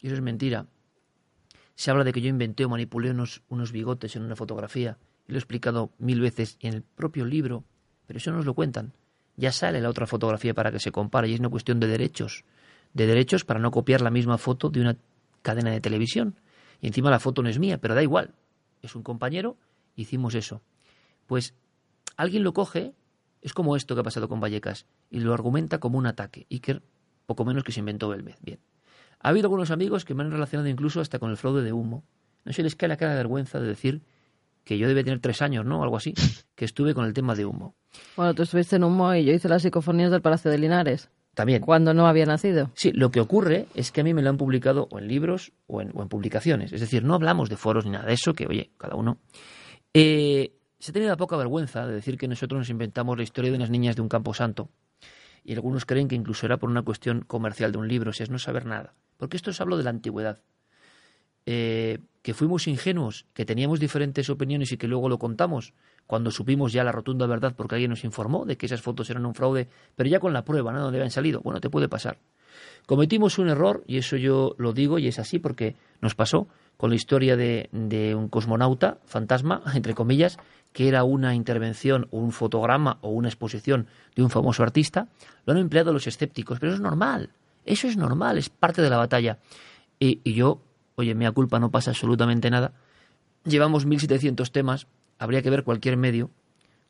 y 0.00 0.08
eso 0.08 0.16
es 0.16 0.20
mentira. 0.20 0.66
Se 1.76 1.92
habla 1.92 2.02
de 2.02 2.12
que 2.12 2.22
yo 2.22 2.28
inventé 2.28 2.64
o 2.64 2.68
manipulé 2.68 3.12
unos, 3.12 3.44
unos 3.48 3.70
bigotes 3.70 4.16
en 4.16 4.22
una 4.24 4.34
fotografía, 4.34 4.98
y 5.28 5.30
lo 5.30 5.36
he 5.36 5.38
explicado 5.38 5.92
mil 5.98 6.20
veces 6.20 6.56
en 6.58 6.74
el 6.74 6.82
propio 6.82 7.24
libro, 7.24 7.62
pero 8.04 8.16
eso 8.16 8.32
no 8.32 8.38
nos 8.38 8.46
lo 8.46 8.54
cuentan. 8.54 8.94
ya 9.36 9.52
sale 9.52 9.80
la 9.80 9.90
otra 9.90 10.08
fotografía 10.08 10.54
para 10.54 10.72
que 10.72 10.80
se 10.80 10.90
compare 10.90 11.28
y 11.28 11.34
es 11.34 11.38
una 11.38 11.50
cuestión 11.50 11.78
de 11.78 11.86
derechos. 11.86 12.44
De 12.94 13.06
derechos 13.06 13.44
para 13.44 13.60
no 13.60 13.70
copiar 13.70 14.00
la 14.00 14.10
misma 14.10 14.38
foto 14.38 14.68
de 14.68 14.80
una 14.80 14.96
cadena 15.42 15.70
de 15.70 15.80
televisión. 15.80 16.36
Y 16.80 16.88
encima 16.88 17.10
la 17.10 17.20
foto 17.20 17.42
no 17.42 17.48
es 17.48 17.58
mía, 17.58 17.78
pero 17.78 17.94
da 17.94 18.02
igual. 18.02 18.34
Es 18.82 18.94
un 18.96 19.02
compañero, 19.02 19.56
hicimos 19.96 20.34
eso. 20.34 20.62
Pues 21.26 21.54
alguien 22.16 22.42
lo 22.42 22.52
coge, 22.52 22.94
es 23.40 23.52
como 23.54 23.76
esto 23.76 23.94
que 23.94 24.00
ha 24.00 24.04
pasado 24.04 24.28
con 24.28 24.40
Vallecas, 24.40 24.86
y 25.10 25.20
lo 25.20 25.32
argumenta 25.32 25.78
como 25.78 25.98
un 25.98 26.06
ataque. 26.06 26.46
Iker, 26.50 26.82
poco 27.26 27.44
menos 27.44 27.64
que 27.64 27.72
se 27.72 27.80
inventó 27.80 28.08
Belmez. 28.08 28.36
Bien. 28.42 28.58
Ha 29.20 29.28
habido 29.28 29.46
algunos 29.46 29.70
amigos 29.70 30.04
que 30.04 30.14
me 30.14 30.24
han 30.24 30.32
relacionado 30.32 30.68
incluso 30.68 31.00
hasta 31.00 31.18
con 31.18 31.30
el 31.30 31.36
fraude 31.36 31.62
de 31.62 31.72
humo. 31.72 32.04
No 32.44 32.52
se 32.52 32.62
les 32.62 32.74
cae 32.74 32.88
la 32.88 32.96
cara 32.96 33.12
de 33.12 33.18
vergüenza 33.18 33.60
de 33.60 33.68
decir 33.68 34.02
que 34.64 34.78
yo 34.78 34.88
debe 34.88 35.04
tener 35.04 35.20
tres 35.20 35.42
años, 35.42 35.64
¿no? 35.64 35.82
Algo 35.82 35.96
así, 35.96 36.14
que 36.56 36.64
estuve 36.64 36.94
con 36.94 37.04
el 37.04 37.12
tema 37.12 37.34
de 37.34 37.46
humo. 37.46 37.74
Bueno, 38.16 38.34
tú 38.34 38.42
estuviste 38.42 38.76
en 38.76 38.84
humo 38.84 39.14
y 39.14 39.24
yo 39.24 39.32
hice 39.32 39.48
las 39.48 39.62
psicofonías 39.62 40.10
del 40.10 40.22
Palacio 40.22 40.50
de 40.50 40.58
Linares. 40.58 41.10
También. 41.34 41.62
Cuando 41.62 41.94
no 41.94 42.06
había 42.06 42.26
nacido. 42.26 42.70
Sí, 42.74 42.92
lo 42.92 43.10
que 43.10 43.20
ocurre 43.20 43.66
es 43.74 43.90
que 43.90 44.02
a 44.02 44.04
mí 44.04 44.12
me 44.12 44.22
lo 44.22 44.28
han 44.28 44.36
publicado 44.36 44.86
o 44.90 44.98
en 44.98 45.08
libros 45.08 45.52
o 45.66 45.80
en, 45.80 45.90
publicaciones. 45.90 46.72
Es 46.72 46.80
decir, 46.80 47.04
no 47.04 47.14
hablamos 47.14 47.48
de 47.48 47.56
foros 47.56 47.84
ni 47.84 47.90
nada 47.92 48.06
de 48.06 48.12
eso, 48.12 48.34
que 48.34 48.46
oye, 48.46 48.70
cada 48.76 48.96
uno. 48.96 49.18
Eh, 49.94 50.52
se 50.78 50.90
ha 50.90 50.92
tenido 50.92 51.16
poca 51.16 51.36
vergüenza 51.36 51.86
de 51.86 51.94
decir 51.94 52.18
que 52.18 52.28
nosotros 52.28 52.58
nos 52.58 52.68
inventamos 52.68 53.16
la 53.16 53.22
historia 53.22 53.50
de 53.50 53.56
unas 53.56 53.70
niñas 53.70 53.96
de 53.96 54.02
un 54.02 54.08
campo 54.08 54.34
santo. 54.34 54.68
Y 55.44 55.54
algunos 55.54 55.86
creen 55.86 56.06
que 56.06 56.14
incluso 56.14 56.44
era 56.46 56.58
por 56.58 56.68
una 56.68 56.82
cuestión 56.82 57.22
comercial 57.22 57.72
de 57.72 57.78
un 57.78 57.88
libro, 57.88 58.12
si 58.12 58.22
es 58.22 58.30
no 58.30 58.38
saber 58.38 58.66
nada. 58.66 58.94
Porque 59.16 59.36
esto 59.36 59.50
es 59.50 59.60
hablo 59.60 59.76
de 59.76 59.84
la 59.84 59.90
antigüedad. 59.90 60.40
Eh, 61.46 61.98
que 62.22 62.34
fuimos 62.34 62.68
ingenuos, 62.68 63.26
que 63.34 63.44
teníamos 63.44 63.80
diferentes 63.80 64.30
opiniones 64.30 64.70
y 64.70 64.76
que 64.76 64.86
luego 64.86 65.08
lo 65.08 65.18
contamos, 65.18 65.74
cuando 66.06 66.30
supimos 66.30 66.72
ya 66.72 66.84
la 66.84 66.92
rotunda 66.92 67.26
verdad 67.26 67.54
porque 67.56 67.74
alguien 67.74 67.90
nos 67.90 68.04
informó 68.04 68.44
de 68.44 68.56
que 68.56 68.66
esas 68.66 68.80
fotos 68.80 69.10
eran 69.10 69.26
un 69.26 69.34
fraude, 69.34 69.68
pero 69.96 70.08
ya 70.08 70.20
con 70.20 70.32
la 70.32 70.44
prueba, 70.44 70.72
¿no? 70.72 70.82
Donde 70.82 70.98
habían 70.98 71.10
salido. 71.10 71.40
Bueno, 71.40 71.60
te 71.60 71.68
puede 71.68 71.88
pasar. 71.88 72.18
Cometimos 72.86 73.38
un 73.38 73.48
error, 73.48 73.82
y 73.86 73.98
eso 73.98 74.16
yo 74.16 74.54
lo 74.58 74.72
digo, 74.72 74.98
y 74.98 75.08
es 75.08 75.18
así 75.18 75.38
porque 75.38 75.76
nos 76.00 76.14
pasó 76.14 76.48
con 76.76 76.90
la 76.90 76.96
historia 76.96 77.36
de, 77.36 77.68
un 78.16 78.28
cosmonauta, 78.28 78.98
fantasma, 79.04 79.62
entre 79.74 79.94
comillas, 79.94 80.38
que 80.72 80.88
era 80.88 81.04
una 81.04 81.34
intervención 81.34 82.08
o 82.10 82.18
un 82.18 82.32
fotograma 82.32 82.98
o 83.02 83.10
una 83.10 83.28
exposición 83.28 83.86
de 84.14 84.22
un 84.22 84.30
famoso 84.30 84.62
artista, 84.62 85.08
lo 85.44 85.52
han 85.52 85.58
empleado 85.58 85.92
los 85.92 86.06
escépticos, 86.06 86.58
pero 86.60 86.72
eso 86.72 86.76
es 86.76 86.82
normal, 86.82 87.30
eso 87.64 87.88
es 87.88 87.96
normal, 87.96 88.38
es 88.38 88.48
parte 88.48 88.82
de 88.82 88.90
la 88.90 88.96
batalla. 88.96 89.38
Y 89.98 90.32
yo 90.34 90.60
oye, 90.96 91.14
mea 91.14 91.32
culpa, 91.32 91.58
no 91.58 91.70
pasa 91.70 91.90
absolutamente 91.90 92.50
nada. 92.50 92.72
Llevamos 93.44 93.86
1.700 93.86 94.50
temas, 94.50 94.86
habría 95.18 95.42
que 95.42 95.50
ver 95.50 95.64
cualquier 95.64 95.96
medio. 95.96 96.30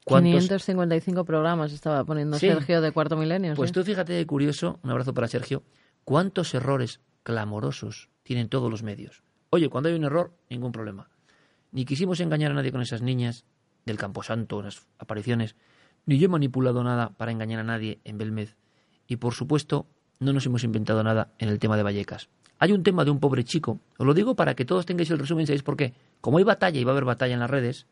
555 0.07 1.25
programas 1.25 1.73
estaba 1.73 2.05
poniendo 2.05 2.39
Sergio 2.39 2.81
de 2.81 2.93
Cuarto 2.93 3.17
Milenio. 3.17 3.55
Pues 3.55 3.73
tú 3.73 3.85
fíjate 3.85 4.13
de 4.13 4.27
curioso, 4.27 4.81
un 4.83 4.91
abrazo 4.91 5.15
para 5.15 5.29
Sergio, 5.29 5.63
cuántos 6.05 6.55
errores 6.55 7.01
clamorosos 7.23 8.09
tienen 8.23 8.49
todos 8.49 8.71
los 8.71 8.83
medios. 8.83 9.23
Oye, 9.51 9.69
cuando 9.69 9.89
hay 9.89 9.95
un 9.95 10.05
error, 10.05 10.33
ningún 10.51 10.73
problema. 10.73 11.09
Ni 11.71 11.85
quisimos 11.85 12.21
engañar 12.21 12.51
a 12.51 12.55
nadie 12.55 12.73
con 12.73 12.83
esas 12.83 13.03
niñas 13.03 13.45
del 13.87 13.97
Camposanto, 13.97 14.63
las 14.63 14.87
apariciones, 14.99 15.57
ni 16.05 16.19
yo 16.19 16.27
he 16.27 16.29
manipulado 16.29 16.83
nada 16.83 17.11
para 17.11 17.33
engañar 17.33 17.61
a 17.61 17.65
nadie 17.65 18.01
en 18.05 18.19
Belmez. 18.19 18.57
Y 19.07 19.17
por 19.17 19.35
supuesto, 19.35 19.87
no 20.19 20.33
nos 20.33 20.47
hemos 20.47 20.65
inventado 20.65 21.03
nada 21.03 21.33
en 21.39 21.49
el 21.49 21.59
tema 21.59 21.77
de 21.77 21.83
Vallecas. 21.83 22.29
Hay 22.63 22.71
un 22.71 22.85
tema 22.85 23.05
de 23.05 23.11
un 23.11 23.19
pobre 23.19 23.43
chico, 23.43 23.81
os 23.99 24.07
lo 24.07 24.15
digo 24.15 24.37
para 24.37 24.55
que 24.55 24.65
todos 24.65 24.87
tengáis 24.87 25.11
el 25.11 25.19
resumen, 25.19 25.49
¿sabéis 25.49 25.65
por 25.65 25.77
qué? 25.77 25.95
Como 26.21 26.39
hay 26.39 26.45
batalla 26.45 26.79
y 26.79 26.85
va 26.85 26.93
a 26.93 26.95
haber 26.95 27.05
batalla 27.05 27.35
en 27.35 27.41
las 27.41 27.51
redes, 27.51 27.89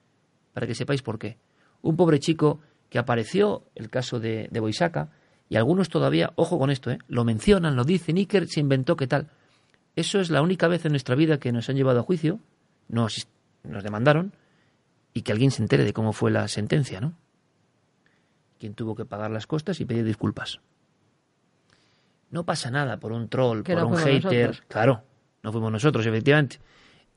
para 0.53 0.65
que 0.69 0.77
sepáis 0.77 1.03
por 1.03 1.19
qué. 1.19 1.39
Un 1.83 1.97
pobre 1.97 2.21
chico 2.21 2.61
que 2.89 3.01
apareció, 3.01 3.65
el 3.75 3.91
caso 3.91 4.21
de, 4.21 4.47
de 4.49 4.61
Boisaca, 4.61 5.11
y 5.49 5.57
algunos 5.57 5.89
todavía, 5.89 6.33
ojo 6.37 6.57
con 6.57 6.71
esto, 6.71 6.93
¿eh? 6.93 6.99
lo 7.09 7.25
mencionan, 7.25 7.75
lo 7.75 7.83
dicen, 7.83 8.17
Iker 8.17 8.47
se 8.47 8.61
inventó 8.61 8.95
qué 8.95 9.09
tal. 9.09 9.31
Eso 9.97 10.21
es 10.21 10.31
la 10.31 10.41
única 10.41 10.69
vez 10.69 10.85
en 10.85 10.93
nuestra 10.93 11.17
vida 11.17 11.41
que 11.41 11.51
nos 11.51 11.69
han 11.69 11.75
llevado 11.75 11.99
a 11.99 12.05
juicio, 12.05 12.39
nos, 12.87 13.27
nos 13.65 13.83
demandaron, 13.83 14.35
y 15.13 15.23
que 15.23 15.33
alguien 15.33 15.51
se 15.51 15.63
entere 15.63 15.85
de 15.85 15.93
cómo 15.93 16.13
fue 16.13 16.31
la 16.31 16.47
sentencia, 16.47 17.01
¿no? 17.01 17.15
Quien 18.61 18.75
tuvo 18.75 18.95
que 18.95 19.05
pagar 19.05 19.33
las 19.33 19.49
costas 19.49 19.81
y 19.81 19.85
pedir 19.85 20.05
disculpas. 20.05 20.61
No 22.31 22.45
pasa 22.45 22.71
nada 22.71 22.99
por 22.99 23.13
un 23.13 23.29
troll, 23.29 23.63
por 23.63 23.85
un 23.85 23.97
hater. 23.97 24.63
Claro, 24.69 25.03
no 25.43 25.53
fuimos 25.53 25.73
nosotros, 25.73 26.07
efectivamente. 26.07 26.61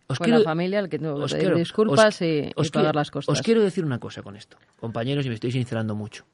Os 0.08 0.18
Fue 0.18 0.28
la 0.28 0.42
familia 0.42 0.80
el 0.80 0.90
que 0.90 1.00
tuvo 1.00 1.26
que 1.26 1.36
pedir 1.36 1.56
disculpas 1.56 2.22
y, 2.22 2.52
pagar 2.72 2.96
las 2.96 3.10
costas. 3.10 3.38
Os 3.38 3.42
quiero 3.42 3.62
decir 3.62 3.86
una 3.86 4.00
cosa 4.00 4.22
con 4.22 4.36
esto, 4.36 4.58
compañeros, 4.80 5.26
y 5.26 5.30
me 5.30 5.36
estoy 5.36 5.52
sincerando 5.52 5.96
mucho. 5.96 6.26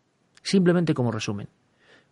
Simplemente 0.42 0.94
como 0.94 1.12
resumen. 1.12 1.48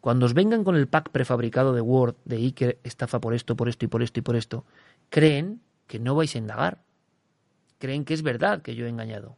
Cuando 0.01 0.25
os 0.27 0.33
vengan 0.33 0.63
con 0.63 0.75
el 0.75 0.87
pack 0.87 1.09
prefabricado 1.09 1.73
de 1.73 1.81
Word 1.81 2.15
de 2.25 2.35
Iker 2.37 2.79
estafa 2.83 3.19
por 3.19 3.33
esto, 3.33 3.55
por 3.55 3.67
esto 3.67 3.85
y 3.85 3.87
por 3.87 4.03
esto 4.03 4.19
y 4.19 4.23
por 4.23 4.35
esto, 4.35 4.65
creen 5.09 5.61
que 5.87 5.99
no 5.99 6.15
vais 6.15 6.35
a 6.35 6.37
indagar. 6.37 6.83
Creen 7.79 8.05
que 8.05 8.13
es 8.13 8.21
verdad 8.21 8.61
que 8.61 8.75
yo 8.75 8.85
he 8.85 8.89
engañado. 8.89 9.37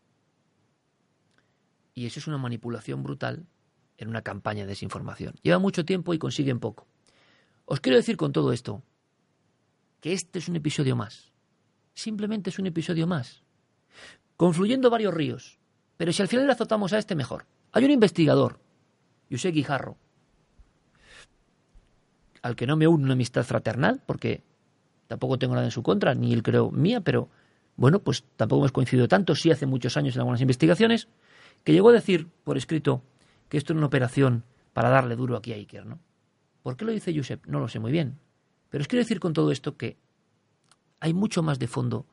Y 1.93 2.06
eso 2.06 2.19
es 2.19 2.27
una 2.27 2.38
manipulación 2.38 3.03
brutal 3.03 3.45
en 3.98 4.09
una 4.09 4.22
campaña 4.22 4.64
de 4.64 4.69
desinformación. 4.69 5.35
Lleva 5.41 5.59
mucho 5.59 5.85
tiempo 5.85 6.14
y 6.14 6.19
consiguen 6.19 6.59
poco. 6.59 6.88
Os 7.69 7.80
quiero 7.81 7.98
decir 7.98 8.17
con 8.17 8.31
todo 8.33 8.51
esto 8.51 8.81
que 10.01 10.14
este 10.14 10.39
es 10.39 10.49
un 10.49 10.56
episodio 10.56 10.95
más. 10.95 11.31
Simplemente 11.93 12.49
es 12.49 12.57
un 12.57 12.65
episodio 12.65 13.06
más. 13.06 13.43
Confluyendo 14.38 14.89
varios 14.89 15.14
ríos. 15.14 15.59
Pero 15.95 16.11
si 16.11 16.23
al 16.23 16.27
final 16.27 16.48
le 16.48 16.53
azotamos 16.53 16.93
a 16.93 16.98
este, 16.98 17.14
mejor. 17.14 17.45
Hay 17.72 17.85
un 17.85 17.91
investigador, 17.91 18.59
José 19.30 19.51
Guijarro, 19.51 19.98
al 22.41 22.56
que 22.56 22.65
no 22.65 22.75
me 22.75 22.88
une 22.88 23.03
una 23.03 23.14
amistad 23.14 23.43
fraternal, 23.43 24.01
porque 24.03 24.41
tampoco 25.06 25.38
tengo 25.38 25.53
nada 25.53 25.67
en 25.67 25.72
su 25.72 25.83
contra, 25.83 26.15
ni 26.15 26.33
él 26.33 26.41
creo 26.41 26.72
mía, 26.72 27.01
pero 27.01 27.30
bueno, 27.75 27.99
pues 27.99 28.23
tampoco 28.35 28.61
hemos 28.61 28.72
coincidido 28.72 29.07
tanto, 29.07 29.35
sí 29.35 29.51
hace 29.51 29.67
muchos 29.67 29.95
años 29.95 30.15
en 30.15 30.22
algunas 30.22 30.41
investigaciones, 30.41 31.07
que 31.64 31.73
llegó 31.73 31.89
a 31.89 31.93
decir 31.93 32.30
por 32.43 32.57
escrito 32.57 33.03
que 33.48 33.57
esto 33.57 33.73
era 33.73 33.77
una 33.77 33.88
operación 33.88 34.43
para 34.73 34.89
darle 34.89 35.15
duro 35.15 35.38
aquí 35.38 35.53
a 35.53 35.56
Iker, 35.57 35.85
¿no? 35.85 35.99
¿Por 36.63 36.77
qué 36.77 36.85
lo 36.85 36.91
dice 36.91 37.15
Josep? 37.15 37.45
No 37.45 37.59
lo 37.59 37.67
sé 37.67 37.79
muy 37.79 37.91
bien. 37.91 38.19
Pero 38.69 38.81
os 38.81 38.88
quiero 38.88 39.03
decir 39.03 39.19
con 39.19 39.33
todo 39.33 39.51
esto 39.51 39.77
que 39.77 39.97
hay 40.99 41.13
mucho 41.13 41.41
más 41.41 41.59
de 41.59 41.67
fondo 41.67 42.05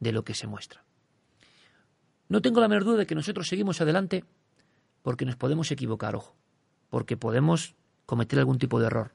de 0.00 0.12
lo 0.12 0.24
que 0.24 0.34
se 0.34 0.46
muestra. 0.46 0.84
No 2.28 2.42
tengo 2.42 2.60
la 2.60 2.68
menor 2.68 2.84
duda 2.84 2.98
de 2.98 3.06
que 3.06 3.14
nosotros 3.14 3.48
seguimos 3.48 3.80
adelante 3.80 4.24
porque 5.02 5.24
nos 5.24 5.36
podemos 5.36 5.70
equivocar, 5.70 6.14
ojo, 6.14 6.36
porque 6.90 7.16
podemos 7.16 7.74
cometer 8.06 8.38
algún 8.38 8.58
tipo 8.58 8.78
de 8.80 8.86
error, 8.86 9.12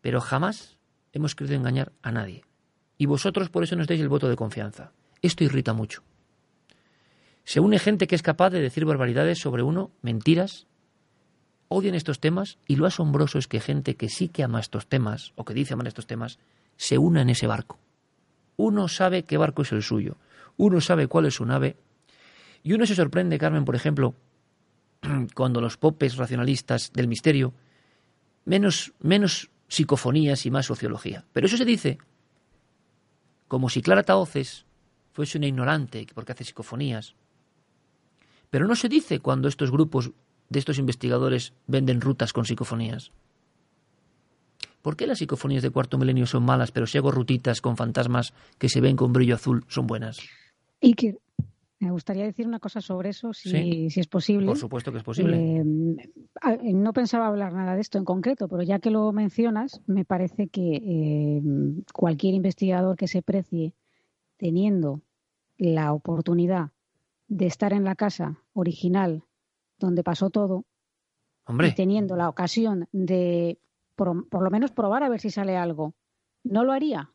pero 0.00 0.20
jamás 0.20 0.78
hemos 1.12 1.34
querido 1.34 1.56
engañar 1.56 1.92
a 2.02 2.12
nadie. 2.12 2.44
Y 2.96 3.06
vosotros 3.06 3.50
por 3.50 3.64
eso 3.64 3.76
nos 3.76 3.88
dais 3.88 4.00
el 4.00 4.08
voto 4.08 4.28
de 4.28 4.36
confianza. 4.36 4.92
Esto 5.20 5.42
irrita 5.42 5.72
mucho. 5.72 6.02
Se 7.44 7.60
une 7.60 7.78
gente 7.78 8.06
que 8.06 8.14
es 8.14 8.22
capaz 8.22 8.50
de 8.50 8.60
decir 8.60 8.84
barbaridades 8.84 9.38
sobre 9.38 9.62
uno, 9.62 9.90
mentiras, 10.00 10.66
odian 11.74 11.94
estos 11.94 12.20
temas 12.20 12.58
y 12.66 12.76
lo 12.76 12.86
asombroso 12.86 13.38
es 13.38 13.48
que 13.48 13.60
gente 13.60 13.96
que 13.96 14.08
sí 14.08 14.28
que 14.28 14.42
ama 14.42 14.60
estos 14.60 14.86
temas 14.86 15.32
o 15.36 15.44
que 15.44 15.54
dice 15.54 15.74
amar 15.74 15.86
estos 15.86 16.06
temas 16.06 16.38
se 16.76 16.98
una 16.98 17.22
en 17.22 17.30
ese 17.30 17.46
barco. 17.46 17.78
Uno 18.56 18.88
sabe 18.88 19.24
qué 19.24 19.36
barco 19.36 19.62
es 19.62 19.72
el 19.72 19.82
suyo, 19.82 20.16
uno 20.56 20.80
sabe 20.80 21.08
cuál 21.08 21.26
es 21.26 21.34
su 21.34 21.44
nave 21.44 21.76
y 22.62 22.72
uno 22.72 22.86
se 22.86 22.94
sorprende, 22.94 23.38
Carmen, 23.38 23.64
por 23.64 23.76
ejemplo, 23.76 24.14
cuando 25.34 25.60
los 25.60 25.76
popes 25.76 26.16
racionalistas 26.16 26.92
del 26.92 27.08
misterio 27.08 27.52
menos 28.44 28.92
menos 29.00 29.50
psicofonías 29.68 30.46
y 30.46 30.50
más 30.50 30.66
sociología. 30.66 31.24
Pero 31.32 31.46
eso 31.46 31.56
se 31.56 31.64
dice 31.64 31.98
como 33.48 33.68
si 33.68 33.82
Clara 33.82 34.02
Taoces 34.02 34.66
fuese 35.12 35.38
una 35.38 35.46
ignorante 35.46 36.06
porque 36.14 36.32
hace 36.32 36.44
psicofonías. 36.44 37.14
Pero 38.50 38.66
no 38.66 38.76
se 38.76 38.88
dice 38.88 39.20
cuando 39.20 39.48
estos 39.48 39.70
grupos 39.70 40.12
de 40.54 40.60
estos 40.60 40.78
investigadores 40.78 41.52
venden 41.66 42.00
rutas 42.00 42.32
con 42.32 42.46
psicofonías? 42.46 43.12
¿Por 44.80 44.96
qué 44.96 45.06
las 45.06 45.18
psicofonías 45.18 45.62
de 45.62 45.70
cuarto 45.70 45.98
milenio 45.98 46.26
son 46.26 46.44
malas, 46.44 46.70
pero 46.70 46.86
si 46.86 46.98
hago 46.98 47.10
rutitas 47.10 47.60
con 47.60 47.76
fantasmas 47.76 48.32
que 48.58 48.68
se 48.68 48.80
ven 48.80 48.96
con 48.96 49.12
brillo 49.12 49.34
azul 49.34 49.64
son 49.68 49.86
buenas? 49.86 50.18
Y 50.80 50.94
que 50.94 51.16
me 51.80 51.90
gustaría 51.90 52.24
decir 52.24 52.46
una 52.46 52.60
cosa 52.60 52.80
sobre 52.80 53.10
eso, 53.10 53.32
si, 53.32 53.90
si 53.90 54.00
es 54.00 54.06
posible. 54.06 54.46
Por 54.46 54.56
supuesto 54.56 54.92
que 54.92 54.98
es 54.98 55.04
posible. 55.04 55.58
Eh, 55.58 55.64
no 55.64 56.92
pensaba 56.92 57.26
hablar 57.26 57.52
nada 57.52 57.74
de 57.74 57.80
esto 57.80 57.98
en 57.98 58.04
concreto, 58.04 58.48
pero 58.48 58.62
ya 58.62 58.78
que 58.78 58.90
lo 58.90 59.10
mencionas, 59.12 59.80
me 59.86 60.04
parece 60.04 60.48
que 60.48 60.76
eh, 60.76 61.42
cualquier 61.92 62.34
investigador 62.34 62.96
que 62.96 63.08
se 63.08 63.22
precie 63.22 63.74
teniendo 64.36 65.02
la 65.56 65.92
oportunidad 65.92 66.70
de 67.28 67.46
estar 67.46 67.72
en 67.72 67.84
la 67.84 67.94
casa 67.96 68.38
original 68.52 69.23
donde 69.78 70.02
pasó 70.02 70.30
todo, 70.30 70.64
Hombre. 71.44 71.68
y 71.68 71.74
teniendo 71.74 72.16
la 72.16 72.28
ocasión 72.28 72.88
de 72.92 73.58
por, 73.94 74.42
lo 74.42 74.50
menos 74.50 74.72
probar 74.72 75.02
a 75.02 75.08
ver 75.08 75.20
si 75.20 75.30
sale 75.30 75.56
algo, 75.56 75.94
¿no 76.42 76.64
lo 76.64 76.72
haría? 76.72 77.10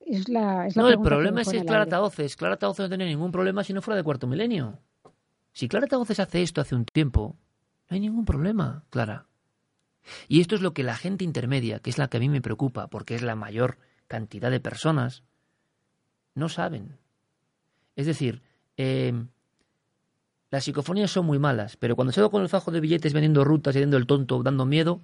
Es 0.00 0.28
la, 0.28 0.66
es 0.66 0.76
no, 0.76 0.88
el 0.88 1.00
problema 1.00 1.42
es 1.42 1.48
que 1.48 1.58
es 1.58 1.64
Clara 1.64 1.86
Taoces. 1.86 2.36
Clara 2.36 2.58
Taoces 2.58 2.84
no 2.84 2.88
tiene 2.88 3.06
ningún 3.06 3.32
problema 3.32 3.64
si 3.64 3.72
no 3.72 3.80
fuera 3.80 3.96
de 3.96 4.02
cuarto 4.02 4.26
milenio. 4.26 4.78
Si 5.52 5.68
Clara 5.68 5.86
Taoces 5.86 6.20
hace 6.20 6.42
esto 6.42 6.60
hace 6.60 6.74
un 6.74 6.84
tiempo, 6.84 7.36
No 7.88 7.94
hay 7.94 8.00
ningún 8.00 8.24
problema, 8.24 8.84
Clara. 8.90 9.26
Y 10.28 10.40
esto 10.40 10.54
es 10.54 10.60
lo 10.60 10.74
que 10.74 10.82
la 10.82 10.96
gente 10.96 11.24
intermedia, 11.24 11.78
que 11.78 11.90
es 11.90 11.98
la 11.98 12.08
que 12.08 12.18
a 12.18 12.20
mí 12.20 12.28
me 12.28 12.42
preocupa, 12.42 12.88
porque 12.88 13.14
es 13.14 13.22
la 13.22 13.36
mayor 13.36 13.78
cantidad 14.06 14.50
de 14.50 14.60
personas, 14.60 15.22
no 16.34 16.48
saben. 16.48 16.98
Es 17.96 18.06
decir, 18.06 18.42
eh, 18.76 19.26
las 20.54 20.62
psicofonías 20.62 21.10
son 21.10 21.26
muy 21.26 21.40
malas, 21.40 21.76
pero 21.76 21.96
cuando 21.96 22.12
salgo 22.12 22.30
con 22.30 22.40
el 22.40 22.48
fajo 22.48 22.70
de 22.70 22.78
billetes 22.78 23.12
vendiendo 23.12 23.42
rutas 23.42 23.74
y 23.74 23.80
vendiendo 23.80 23.96
el 23.96 24.06
tonto, 24.06 24.40
dando 24.40 24.64
miedo, 24.64 25.00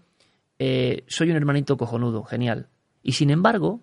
eh, 0.60 1.02
soy 1.08 1.30
un 1.30 1.36
hermanito 1.36 1.76
cojonudo, 1.76 2.22
genial. 2.22 2.68
Y 3.02 3.12
sin 3.14 3.30
embargo, 3.30 3.80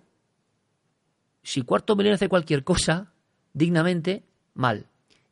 si 1.42 1.60
Cuarto 1.60 1.94
Milenio 1.94 2.14
hace 2.14 2.30
cualquier 2.30 2.64
cosa 2.64 3.12
dignamente, 3.52 4.24
mal. 4.54 4.86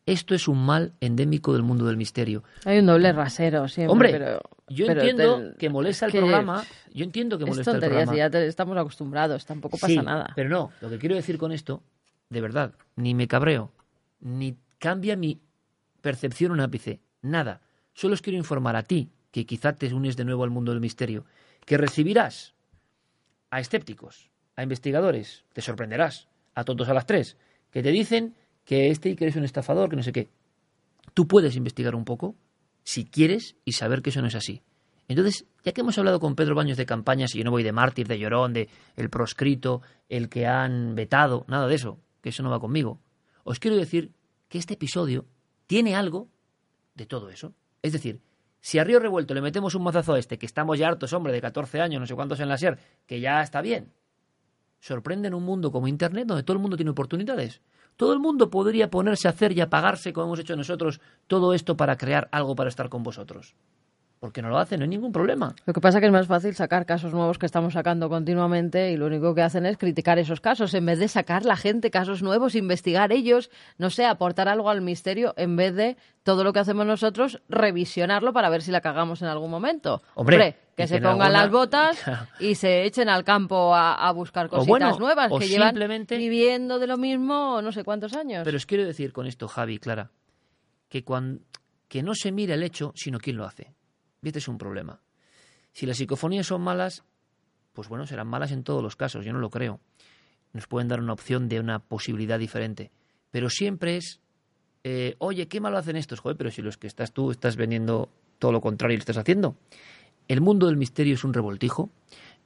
Esto 0.04 0.34
es 0.34 0.46
un 0.46 0.62
mal 0.62 0.92
endémico 1.00 1.54
del 1.54 1.62
mundo 1.62 1.86
del 1.86 1.96
misterio. 1.96 2.44
Hay 2.66 2.80
un 2.80 2.86
doble 2.86 3.14
rasero 3.14 3.66
siempre. 3.66 3.92
Hombre, 3.92 4.38
yo 4.68 4.88
entiendo 4.88 5.54
que 5.58 5.70
molesta 5.70 6.04
el 6.04 6.12
programa. 6.12 6.64
Yo 6.92 7.04
entiendo 7.04 7.38
que 7.38 7.46
molesta 7.46 7.70
el 7.70 7.80
programa. 7.80 8.14
ya 8.14 8.26
estamos 8.26 8.76
acostumbrados, 8.76 9.46
tampoco 9.46 9.78
pasa 9.78 10.02
nada. 10.02 10.34
Pero 10.36 10.50
no, 10.50 10.70
lo 10.82 10.90
que 10.90 10.98
quiero 10.98 11.14
decir 11.14 11.38
con 11.38 11.50
esto, 11.50 11.82
de 12.28 12.42
verdad, 12.42 12.74
ni 12.94 13.14
me 13.14 13.26
cabreo, 13.26 13.72
ni 14.20 14.58
cambia 14.78 15.16
mi 15.16 15.40
percepción 16.06 16.52
un 16.52 16.60
ápice, 16.60 17.00
nada. 17.20 17.62
Solo 17.92 18.14
os 18.14 18.22
quiero 18.22 18.38
informar 18.38 18.76
a 18.76 18.84
ti, 18.84 19.10
que 19.32 19.44
quizá 19.44 19.72
te 19.74 19.92
unes 19.92 20.16
de 20.16 20.24
nuevo 20.24 20.44
al 20.44 20.54
mundo 20.54 20.70
del 20.70 20.80
misterio, 20.80 21.26
que 21.64 21.76
recibirás 21.76 22.54
a 23.50 23.58
escépticos, 23.58 24.30
a 24.54 24.62
investigadores, 24.62 25.42
te 25.52 25.62
sorprenderás, 25.62 26.28
a 26.54 26.62
todos 26.62 26.88
a 26.88 26.94
las 26.94 27.06
tres, 27.06 27.36
que 27.72 27.82
te 27.82 27.90
dicen 27.90 28.36
que 28.64 28.90
este 28.90 29.08
y 29.10 29.16
que 29.16 29.24
eres 29.24 29.34
un 29.34 29.42
estafador, 29.42 29.90
que 29.90 29.96
no 29.96 30.04
sé 30.04 30.12
qué. 30.12 30.28
Tú 31.12 31.26
puedes 31.26 31.56
investigar 31.56 31.96
un 31.96 32.04
poco, 32.04 32.36
si 32.84 33.04
quieres, 33.04 33.56
y 33.64 33.72
saber 33.72 34.00
que 34.00 34.10
eso 34.10 34.20
no 34.20 34.28
es 34.28 34.36
así. 34.36 34.62
Entonces, 35.08 35.44
ya 35.64 35.72
que 35.72 35.80
hemos 35.80 35.98
hablado 35.98 36.20
con 36.20 36.36
Pedro 36.36 36.54
Baños 36.54 36.76
de 36.76 36.86
campañas, 36.86 37.34
y 37.34 37.38
yo 37.38 37.44
no 37.44 37.50
voy 37.50 37.64
de 37.64 37.72
mártir, 37.72 38.06
de 38.06 38.20
llorón, 38.20 38.52
de 38.52 38.68
el 38.94 39.10
proscrito, 39.10 39.82
el 40.08 40.28
que 40.28 40.46
han 40.46 40.94
vetado, 40.94 41.44
nada 41.48 41.66
de 41.66 41.74
eso, 41.74 41.98
que 42.22 42.28
eso 42.28 42.44
no 42.44 42.50
va 42.50 42.60
conmigo, 42.60 43.00
os 43.42 43.58
quiero 43.58 43.76
decir 43.76 44.12
que 44.48 44.58
este 44.58 44.74
episodio 44.74 45.26
tiene 45.66 45.94
algo 45.94 46.28
de 46.94 47.06
todo 47.06 47.30
eso. 47.30 47.54
Es 47.82 47.92
decir, 47.92 48.20
si 48.60 48.78
a 48.78 48.84
Río 48.84 48.98
Revuelto 48.98 49.34
le 49.34 49.40
metemos 49.40 49.74
un 49.74 49.82
mazazo 49.82 50.14
a 50.14 50.18
este, 50.18 50.38
que 50.38 50.46
estamos 50.46 50.78
ya 50.78 50.88
hartos, 50.88 51.12
hombre, 51.12 51.32
de 51.32 51.40
14 51.40 51.80
años, 51.80 52.00
no 52.00 52.06
sé 52.06 52.14
cuántos 52.14 52.40
en 52.40 52.48
la 52.48 52.58
SER, 52.58 52.78
que 53.06 53.20
ya 53.20 53.42
está 53.42 53.60
bien, 53.60 53.92
sorprende 54.80 55.28
en 55.28 55.34
un 55.34 55.44
mundo 55.44 55.70
como 55.70 55.88
Internet, 55.88 56.26
donde 56.26 56.42
todo 56.42 56.56
el 56.56 56.62
mundo 56.62 56.76
tiene 56.76 56.90
oportunidades. 56.90 57.60
Todo 57.96 58.12
el 58.12 58.18
mundo 58.18 58.50
podría 58.50 58.90
ponerse 58.90 59.28
a 59.28 59.30
hacer 59.30 59.52
y 59.52 59.60
apagarse, 59.60 60.12
como 60.12 60.26
hemos 60.26 60.40
hecho 60.40 60.56
nosotros, 60.56 61.00
todo 61.26 61.54
esto 61.54 61.76
para 61.76 61.96
crear 61.96 62.28
algo 62.30 62.54
para 62.54 62.68
estar 62.68 62.88
con 62.88 63.02
vosotros. 63.02 63.54
Porque 64.18 64.40
no 64.40 64.48
lo 64.48 64.58
hacen, 64.58 64.80
no 64.80 64.84
hay 64.84 64.88
ningún 64.88 65.12
problema. 65.12 65.54
Lo 65.66 65.74
que 65.74 65.80
pasa 65.80 65.98
es 65.98 66.00
que 66.00 66.06
es 66.06 66.12
más 66.12 66.26
fácil 66.26 66.54
sacar 66.54 66.86
casos 66.86 67.12
nuevos 67.12 67.38
que 67.38 67.44
estamos 67.44 67.74
sacando 67.74 68.08
continuamente 68.08 68.90
y 68.90 68.96
lo 68.96 69.06
único 69.06 69.34
que 69.34 69.42
hacen 69.42 69.66
es 69.66 69.76
criticar 69.76 70.18
esos 70.18 70.40
casos 70.40 70.72
en 70.72 70.86
vez 70.86 70.98
de 70.98 71.08
sacar 71.08 71.44
la 71.44 71.56
gente 71.56 71.90
casos 71.90 72.22
nuevos, 72.22 72.54
investigar 72.54 73.12
ellos, 73.12 73.50
no 73.76 73.90
sé, 73.90 74.06
aportar 74.06 74.48
algo 74.48 74.70
al 74.70 74.80
misterio 74.80 75.34
en 75.36 75.56
vez 75.56 75.74
de 75.74 75.96
todo 76.22 76.44
lo 76.44 76.54
que 76.54 76.60
hacemos 76.60 76.86
nosotros, 76.86 77.42
revisionarlo 77.50 78.32
para 78.32 78.48
ver 78.48 78.62
si 78.62 78.70
la 78.70 78.80
cagamos 78.80 79.20
en 79.20 79.28
algún 79.28 79.50
momento. 79.50 80.02
Hombre, 80.14 80.56
que 80.74 80.86
se 80.86 81.00
pongan 81.00 81.32
las 81.32 81.50
botas 81.50 82.02
y 82.40 82.54
se 82.54 82.84
echen 82.84 83.10
al 83.10 83.22
campo 83.22 83.74
a, 83.74 84.10
buscar 84.12 84.48
cositas 84.48 84.98
nuevas 84.98 85.30
que 85.38 85.46
llevan 85.46 85.74
viviendo 86.08 86.78
de 86.78 86.86
lo 86.86 86.96
mismo 86.96 87.60
no 87.60 87.70
sé 87.70 87.84
cuántos 87.84 88.14
años. 88.14 88.42
Pero 88.44 88.56
os 88.56 88.64
quiero 88.64 88.84
decir 88.84 89.12
con 89.12 89.26
esto, 89.26 89.46
Javi, 89.46 89.78
Clara, 89.78 90.10
que, 90.88 91.04
cuando, 91.04 91.42
que 91.86 92.02
no 92.02 92.14
se 92.14 92.32
mira 92.32 92.54
el 92.54 92.62
hecho, 92.62 92.92
sino 92.94 93.18
quién 93.18 93.36
lo 93.36 93.44
hace. 93.44 93.75
Este 94.26 94.40
es 94.40 94.48
un 94.48 94.58
problema. 94.58 95.00
Si 95.72 95.86
las 95.86 95.98
psicofonías 95.98 96.46
son 96.46 96.60
malas, 96.60 97.04
pues 97.72 97.88
bueno, 97.88 98.06
serán 98.06 98.26
malas 98.26 98.50
en 98.50 98.64
todos 98.64 98.82
los 98.82 98.96
casos, 98.96 99.24
yo 99.24 99.32
no 99.32 99.38
lo 99.38 99.50
creo. 99.50 99.78
Nos 100.52 100.66
pueden 100.66 100.88
dar 100.88 101.00
una 101.00 101.12
opción 101.12 101.48
de 101.48 101.60
una 101.60 101.78
posibilidad 101.78 102.38
diferente. 102.38 102.90
Pero 103.30 103.50
siempre 103.50 103.98
es, 103.98 104.20
eh, 104.82 105.14
oye, 105.18 105.46
qué 105.46 105.60
malo 105.60 105.78
hacen 105.78 105.96
estos, 105.96 106.20
joder, 106.20 106.36
pero 106.36 106.50
si 106.50 106.60
los 106.60 106.76
que 106.76 106.86
estás 106.86 107.12
tú 107.12 107.30
estás 107.30 107.56
vendiendo 107.56 108.08
todo 108.38 108.50
lo 108.50 108.60
contrario 108.60 108.94
y 108.94 108.96
lo 108.96 109.02
estás 109.02 109.18
haciendo. 109.18 109.56
El 110.26 110.40
mundo 110.40 110.66
del 110.66 110.76
misterio 110.76 111.14
es 111.14 111.22
un 111.22 111.32
revoltijo. 111.32 111.90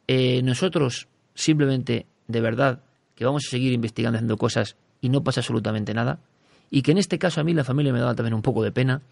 Eh, 0.07 0.42
nosotros 0.42 1.09
simplemente, 1.34 2.07
de 2.28 2.41
verdad, 2.41 2.83
que 3.15 3.25
vamos 3.25 3.44
a 3.47 3.50
seguir 3.50 3.73
investigando, 3.73 4.18
haciendo 4.18 4.36
cosas 4.36 4.76
y 5.00 5.09
no 5.09 5.25
pasa 5.25 5.41
absolutamente 5.41 5.94
nada. 5.94 6.20
Y 6.68 6.83
que 6.83 6.92
en 6.92 6.99
este 6.99 7.18
caso 7.18 7.41
a 7.41 7.44
mí 7.44 7.55
la 7.55 7.65
familia 7.65 7.92
me 7.92 8.00
da 8.00 8.15
también 8.15 8.34
un 8.34 8.42
poco 8.42 8.62
de 8.62 8.70
pena, 8.70 9.02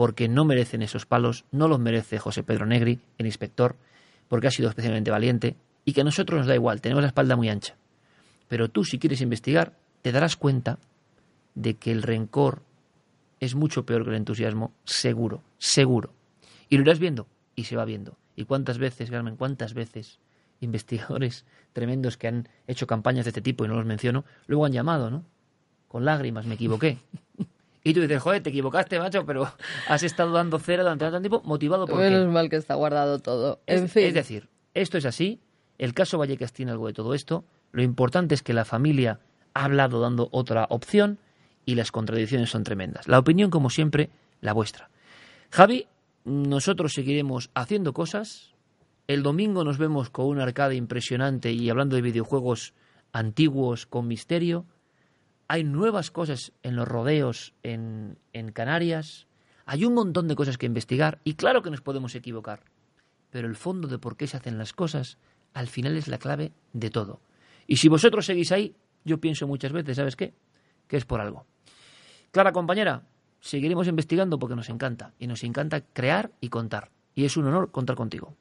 porque 0.00 0.28
no 0.28 0.46
merecen 0.46 0.80
esos 0.80 1.04
palos, 1.04 1.44
no 1.52 1.68
los 1.68 1.78
merece 1.78 2.18
José 2.18 2.42
Pedro 2.42 2.64
Negri, 2.64 3.00
el 3.18 3.26
inspector, 3.26 3.76
porque 4.28 4.46
ha 4.46 4.50
sido 4.50 4.70
especialmente 4.70 5.10
valiente, 5.10 5.56
y 5.84 5.92
que 5.92 6.00
a 6.00 6.04
nosotros 6.04 6.38
nos 6.38 6.46
da 6.46 6.54
igual, 6.54 6.80
tenemos 6.80 7.02
la 7.02 7.08
espalda 7.08 7.36
muy 7.36 7.50
ancha. 7.50 7.76
Pero 8.48 8.70
tú, 8.70 8.82
si 8.82 8.98
quieres 8.98 9.20
investigar, 9.20 9.76
te 10.00 10.10
darás 10.10 10.36
cuenta 10.36 10.78
de 11.54 11.74
que 11.74 11.92
el 11.92 12.00
rencor 12.00 12.62
es 13.40 13.54
mucho 13.54 13.84
peor 13.84 14.04
que 14.04 14.08
el 14.08 14.16
entusiasmo, 14.16 14.72
seguro, 14.84 15.42
seguro. 15.58 16.14
Y 16.70 16.76
lo 16.76 16.82
irás 16.84 16.98
viendo, 16.98 17.26
y 17.54 17.64
se 17.64 17.76
va 17.76 17.84
viendo. 17.84 18.16
¿Y 18.36 18.46
cuántas 18.46 18.78
veces, 18.78 19.10
Carmen, 19.10 19.36
cuántas 19.36 19.74
veces 19.74 20.18
investigadores 20.60 21.44
tremendos 21.74 22.16
que 22.16 22.28
han 22.28 22.48
hecho 22.66 22.86
campañas 22.86 23.26
de 23.26 23.32
este 23.32 23.42
tipo, 23.42 23.66
y 23.66 23.68
no 23.68 23.74
los 23.74 23.84
menciono, 23.84 24.24
luego 24.46 24.64
han 24.64 24.72
llamado, 24.72 25.10
¿no? 25.10 25.26
Con 25.88 26.06
lágrimas, 26.06 26.46
me 26.46 26.54
equivoqué. 26.54 26.96
Y 27.82 27.94
tú 27.94 28.00
dices, 28.00 28.22
joder, 28.22 28.42
te 28.42 28.50
equivocaste, 28.50 28.98
macho, 28.98 29.24
pero 29.24 29.50
has 29.88 30.02
estado 30.02 30.32
dando 30.32 30.58
cera 30.58 30.82
durante 30.82 31.04
tanto 31.04 31.20
tiempo 31.20 31.42
motivado 31.44 31.86
por 31.86 31.98
Menos 31.98 32.28
mal 32.28 32.50
que 32.50 32.56
está 32.56 32.74
guardado 32.74 33.18
todo. 33.18 33.60
En 33.66 33.84
es, 33.84 33.92
fin. 33.92 34.04
Es 34.04 34.14
decir, 34.14 34.48
esto 34.74 34.98
es 34.98 35.04
así. 35.04 35.40
El 35.78 35.94
caso 35.94 36.18
Vallecas 36.18 36.52
tiene 36.52 36.72
algo 36.72 36.88
de 36.88 36.92
todo 36.92 37.14
esto. 37.14 37.44
Lo 37.72 37.82
importante 37.82 38.34
es 38.34 38.42
que 38.42 38.52
la 38.52 38.64
familia 38.64 39.20
ha 39.54 39.64
hablado 39.64 40.00
dando 40.00 40.28
otra 40.32 40.66
opción 40.68 41.18
y 41.64 41.74
las 41.74 41.90
contradicciones 41.92 42.50
son 42.50 42.64
tremendas. 42.64 43.08
La 43.08 43.18
opinión, 43.18 43.50
como 43.50 43.70
siempre, 43.70 44.10
la 44.40 44.52
vuestra. 44.52 44.90
Javi, 45.50 45.86
nosotros 46.24 46.92
seguiremos 46.92 47.50
haciendo 47.54 47.92
cosas. 47.92 48.54
El 49.06 49.22
domingo 49.22 49.64
nos 49.64 49.78
vemos 49.78 50.10
con 50.10 50.26
un 50.26 50.40
arcade 50.40 50.76
impresionante 50.76 51.52
y 51.52 51.70
hablando 51.70 51.96
de 51.96 52.02
videojuegos 52.02 52.74
antiguos 53.12 53.86
con 53.86 54.06
misterio. 54.06 54.66
Hay 55.52 55.64
nuevas 55.64 56.12
cosas 56.12 56.52
en 56.62 56.76
los 56.76 56.86
rodeos 56.86 57.54
en, 57.64 58.18
en 58.32 58.52
Canarias. 58.52 59.26
Hay 59.66 59.84
un 59.84 59.94
montón 59.94 60.28
de 60.28 60.36
cosas 60.36 60.58
que 60.58 60.66
investigar 60.66 61.18
y 61.24 61.34
claro 61.34 61.60
que 61.60 61.70
nos 61.70 61.80
podemos 61.80 62.14
equivocar. 62.14 62.62
Pero 63.30 63.48
el 63.48 63.56
fondo 63.56 63.88
de 63.88 63.98
por 63.98 64.16
qué 64.16 64.28
se 64.28 64.36
hacen 64.36 64.58
las 64.58 64.72
cosas 64.72 65.18
al 65.52 65.66
final 65.66 65.96
es 65.96 66.06
la 66.06 66.18
clave 66.18 66.52
de 66.72 66.90
todo. 66.90 67.18
Y 67.66 67.78
si 67.78 67.88
vosotros 67.88 68.26
seguís 68.26 68.52
ahí, 68.52 68.76
yo 69.04 69.18
pienso 69.18 69.48
muchas 69.48 69.72
veces, 69.72 69.96
¿sabes 69.96 70.14
qué? 70.14 70.34
Que 70.86 70.96
es 70.96 71.04
por 71.04 71.20
algo. 71.20 71.46
Clara 72.30 72.52
compañera, 72.52 73.02
seguiremos 73.40 73.88
investigando 73.88 74.38
porque 74.38 74.54
nos 74.54 74.68
encanta 74.68 75.14
y 75.18 75.26
nos 75.26 75.42
encanta 75.42 75.80
crear 75.80 76.30
y 76.40 76.48
contar. 76.48 76.92
Y 77.16 77.24
es 77.24 77.36
un 77.36 77.48
honor 77.48 77.72
contar 77.72 77.96
contigo. 77.96 78.36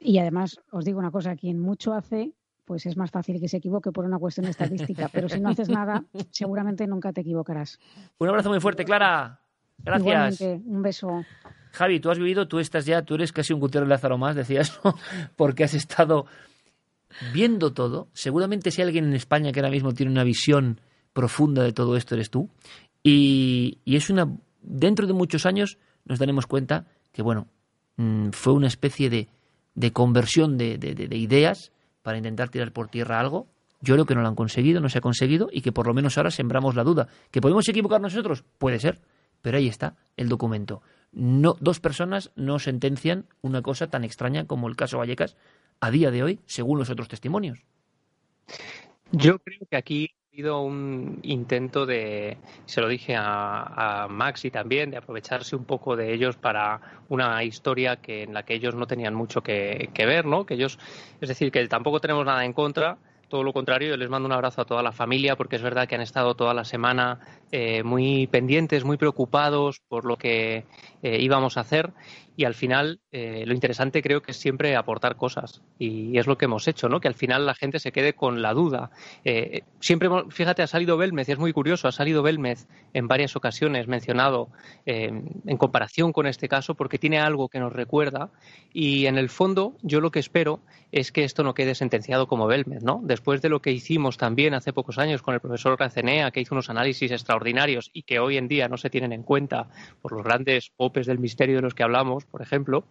Y 0.00 0.16
además, 0.16 0.58
os 0.70 0.86
digo 0.86 0.98
una 0.98 1.10
cosa, 1.10 1.36
quien 1.36 1.60
mucho 1.60 1.92
hace, 1.92 2.32
pues 2.64 2.86
es 2.86 2.96
más 2.96 3.10
fácil 3.10 3.40
que 3.40 3.48
se 3.48 3.58
equivoque 3.58 3.90
por 3.92 4.04
una 4.04 4.18
cuestión 4.18 4.46
estadística. 4.46 5.08
Pero 5.12 5.28
si 5.28 5.40
no 5.40 5.50
haces 5.50 5.68
nada, 5.68 6.04
seguramente 6.30 6.86
nunca 6.86 7.12
te 7.12 7.20
equivocarás. 7.20 7.78
Un 8.18 8.28
abrazo 8.28 8.48
muy 8.48 8.60
fuerte, 8.60 8.84
Clara. 8.84 9.40
Gracias. 9.78 10.40
un 10.40 10.82
beso. 10.82 11.24
Javi, 11.72 12.00
tú 12.00 12.10
has 12.10 12.18
vivido, 12.18 12.46
tú 12.46 12.60
estás 12.60 12.86
ya, 12.86 13.02
tú 13.02 13.14
eres 13.14 13.32
casi 13.32 13.52
un 13.52 13.60
Gutiérrez 13.60 13.88
Lázaro 13.88 14.16
más, 14.16 14.36
decías, 14.36 14.80
¿no? 14.84 14.94
porque 15.36 15.64
has 15.64 15.74
estado 15.74 16.26
viendo 17.32 17.72
todo. 17.72 18.08
Seguramente 18.12 18.70
si 18.70 18.80
hay 18.80 18.86
alguien 18.86 19.06
en 19.06 19.14
España 19.14 19.52
que 19.52 19.60
ahora 19.60 19.70
mismo 19.70 19.92
tiene 19.92 20.12
una 20.12 20.24
visión 20.24 20.80
profunda 21.12 21.62
de 21.62 21.72
todo 21.72 21.96
esto, 21.96 22.14
eres 22.14 22.30
tú. 22.30 22.48
Y, 23.02 23.78
es 23.84 24.08
una. 24.08 24.28
Dentro 24.62 25.06
de 25.06 25.12
muchos 25.12 25.44
años 25.44 25.78
nos 26.06 26.18
daremos 26.18 26.46
cuenta 26.46 26.86
que, 27.12 27.22
bueno, 27.22 27.48
mm, 27.96 28.30
fue 28.30 28.54
una 28.54 28.68
especie 28.68 29.10
de, 29.10 29.28
de 29.74 29.92
conversión 29.92 30.56
de, 30.56 30.78
de 30.78 31.16
ideas 31.16 31.72
para 32.04 32.18
intentar 32.18 32.50
tirar 32.50 32.70
por 32.70 32.88
tierra 32.88 33.18
algo. 33.18 33.48
Yo 33.80 33.94
creo 33.94 34.04
que 34.04 34.14
no 34.14 34.20
lo 34.20 34.28
han 34.28 34.34
conseguido, 34.34 34.80
no 34.80 34.90
se 34.90 34.98
ha 34.98 35.00
conseguido 35.00 35.48
y 35.50 35.62
que 35.62 35.72
por 35.72 35.86
lo 35.86 35.94
menos 35.94 36.16
ahora 36.16 36.30
sembramos 36.30 36.74
la 36.74 36.84
duda. 36.84 37.08
¿Que 37.30 37.40
podemos 37.40 37.66
equivocar 37.66 38.00
nosotros? 38.00 38.44
Puede 38.58 38.78
ser, 38.78 39.00
pero 39.40 39.56
ahí 39.56 39.68
está 39.68 39.96
el 40.18 40.28
documento. 40.28 40.82
No, 41.12 41.56
dos 41.60 41.80
personas 41.80 42.30
no 42.36 42.58
sentencian 42.58 43.24
una 43.40 43.62
cosa 43.62 43.88
tan 43.88 44.04
extraña 44.04 44.46
como 44.46 44.68
el 44.68 44.76
caso 44.76 44.98
Vallecas 44.98 45.36
a 45.80 45.90
día 45.90 46.10
de 46.10 46.22
hoy, 46.22 46.40
según 46.44 46.78
los 46.78 46.90
otros 46.90 47.08
testimonios. 47.08 47.64
Yo 49.10 49.38
creo 49.38 49.60
que 49.70 49.76
aquí 49.76 50.10
habido 50.34 50.62
un 50.62 51.20
intento 51.22 51.86
de, 51.86 52.38
se 52.64 52.80
lo 52.80 52.88
dije 52.88 53.14
a, 53.14 54.02
a 54.02 54.08
Maxi 54.08 54.50
también, 54.50 54.90
de 54.90 54.96
aprovecharse 54.96 55.54
un 55.54 55.64
poco 55.64 55.94
de 55.94 56.12
ellos 56.12 56.36
para 56.36 56.80
una 57.08 57.44
historia 57.44 57.96
que 57.96 58.24
en 58.24 58.34
la 58.34 58.42
que 58.42 58.54
ellos 58.54 58.74
no 58.74 58.88
tenían 58.88 59.14
mucho 59.14 59.42
que, 59.42 59.90
que 59.94 60.06
ver, 60.06 60.24
¿no? 60.24 60.44
Que 60.44 60.54
ellos, 60.54 60.76
es 61.20 61.28
decir, 61.28 61.52
que 61.52 61.64
tampoco 61.68 62.00
tenemos 62.00 62.26
nada 62.26 62.44
en 62.44 62.52
contra, 62.52 62.98
todo 63.28 63.42
lo 63.42 63.52
contrario, 63.52 63.90
yo 63.90 63.96
les 63.96 64.10
mando 64.10 64.26
un 64.26 64.32
abrazo 64.32 64.62
a 64.62 64.64
toda 64.64 64.82
la 64.82 64.92
familia 64.92 65.36
porque 65.36 65.56
es 65.56 65.62
verdad 65.62 65.88
que 65.88 65.94
han 65.94 66.00
estado 66.00 66.34
toda 66.34 66.52
la 66.52 66.64
semana 66.64 67.20
eh, 67.52 67.82
muy 67.82 68.26
pendientes, 68.26 68.84
muy 68.84 68.96
preocupados 68.96 69.80
por 69.88 70.04
lo 70.04 70.16
que 70.16 70.64
eh, 71.02 71.18
íbamos 71.20 71.56
a 71.56 71.60
hacer 71.60 71.92
y 72.36 72.44
al 72.44 72.54
final 72.54 73.00
eh, 73.12 73.44
lo 73.46 73.54
interesante 73.54 74.02
creo 74.02 74.22
que 74.22 74.32
es 74.32 74.36
siempre 74.36 74.76
aportar 74.76 75.16
cosas 75.16 75.62
y 75.78 76.18
es 76.18 76.26
lo 76.26 76.36
que 76.36 76.46
hemos 76.46 76.66
hecho, 76.68 76.88
¿no? 76.88 77.00
Que 77.00 77.08
al 77.08 77.14
final 77.14 77.46
la 77.46 77.54
gente 77.54 77.78
se 77.78 77.92
quede 77.92 78.14
con 78.14 78.42
la 78.42 78.52
duda. 78.52 78.90
Eh, 79.24 79.62
siempre, 79.80 80.08
fíjate, 80.30 80.62
ha 80.62 80.66
salido 80.66 80.96
Belmez, 80.96 81.28
y 81.28 81.32
es 81.32 81.38
muy 81.38 81.52
curioso, 81.52 81.88
ha 81.88 81.92
salido 81.92 82.22
Belmez 82.22 82.66
en 82.92 83.08
varias 83.08 83.36
ocasiones 83.36 83.86
mencionado 83.86 84.48
eh, 84.86 85.10
en 85.46 85.56
comparación 85.56 86.12
con 86.12 86.26
este 86.26 86.48
caso 86.48 86.74
porque 86.74 86.98
tiene 86.98 87.18
algo 87.18 87.48
que 87.48 87.60
nos 87.60 87.72
recuerda 87.72 88.30
y 88.72 89.06
en 89.06 89.18
el 89.18 89.28
fondo 89.28 89.76
yo 89.82 90.00
lo 90.00 90.10
que 90.10 90.18
espero 90.18 90.60
es 90.92 91.10
que 91.10 91.24
esto 91.24 91.42
no 91.42 91.54
quede 91.54 91.74
sentenciado 91.74 92.28
como 92.28 92.46
Belmez, 92.46 92.82
¿no? 92.82 93.00
Después 93.02 93.42
de 93.42 93.48
lo 93.48 93.60
que 93.60 93.72
hicimos 93.72 94.16
también 94.16 94.54
hace 94.54 94.72
pocos 94.72 94.98
años 94.98 95.22
con 95.22 95.34
el 95.34 95.40
profesor 95.40 95.78
Racenea, 95.78 96.30
que 96.30 96.40
hizo 96.40 96.54
unos 96.54 96.70
análisis 96.70 97.10
extraordinarios 97.10 97.90
y 97.92 98.02
que 98.02 98.20
hoy 98.20 98.36
en 98.36 98.46
día 98.46 98.68
no 98.68 98.76
se 98.76 98.90
tienen 98.90 99.12
en 99.12 99.24
cuenta 99.24 99.68
por 100.00 100.12
los 100.12 100.22
grandes 100.22 100.70
popes 100.76 101.06
del 101.06 101.18
misterio 101.18 101.56
de 101.56 101.62
los 101.62 101.74
que 101.74 101.82
hablamos, 101.82 102.23
por 102.30 102.42
ejemplo, 102.42 102.84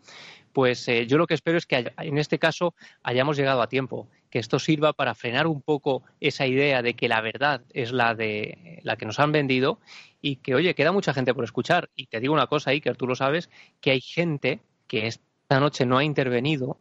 pues 0.54 0.88
eh, 0.88 1.08
yo 1.08 1.18
lo 1.18 1.28
que 1.28 1.34
espero 1.34 1.58
es 1.58 1.66
que 1.66 1.92
en 1.98 2.18
este 2.18 2.40
caso 2.40 2.76
hayamos 3.02 3.38
llegado 3.38 3.62
a 3.62 3.68
tiempo, 3.68 4.08
que 4.30 4.40
esto 4.40 4.60
sirva 4.60 4.94
para 4.94 5.16
frenar 5.16 5.48
un 5.48 5.62
poco 5.62 6.04
esa 6.20 6.48
idea 6.48 6.82
de 6.82 6.94
que 6.94 7.08
la 7.08 7.22
verdad 7.22 7.62
es 7.74 7.92
la 7.92 8.16
de 8.16 8.80
la 8.84 8.96
que 8.96 9.06
nos 9.06 9.20
han 9.20 9.32
vendido 9.32 9.80
y 10.22 10.38
que, 10.38 10.56
oye, 10.56 10.76
queda 10.76 10.92
mucha 10.92 11.14
gente 11.14 11.34
por 11.34 11.44
escuchar. 11.44 11.90
Y 11.96 12.06
te 12.08 12.20
digo 12.20 12.34
una 12.34 12.48
cosa, 12.48 12.72
Iker, 12.72 12.96
tú 12.96 13.08
lo 13.08 13.16
sabes, 13.16 13.50
que 13.82 13.92
hay 13.92 14.02
gente 14.02 14.62
que 14.88 15.08
esta 15.08 15.60
noche 15.60 15.86
no 15.86 15.98
ha 15.98 16.04
intervenido 16.04 16.78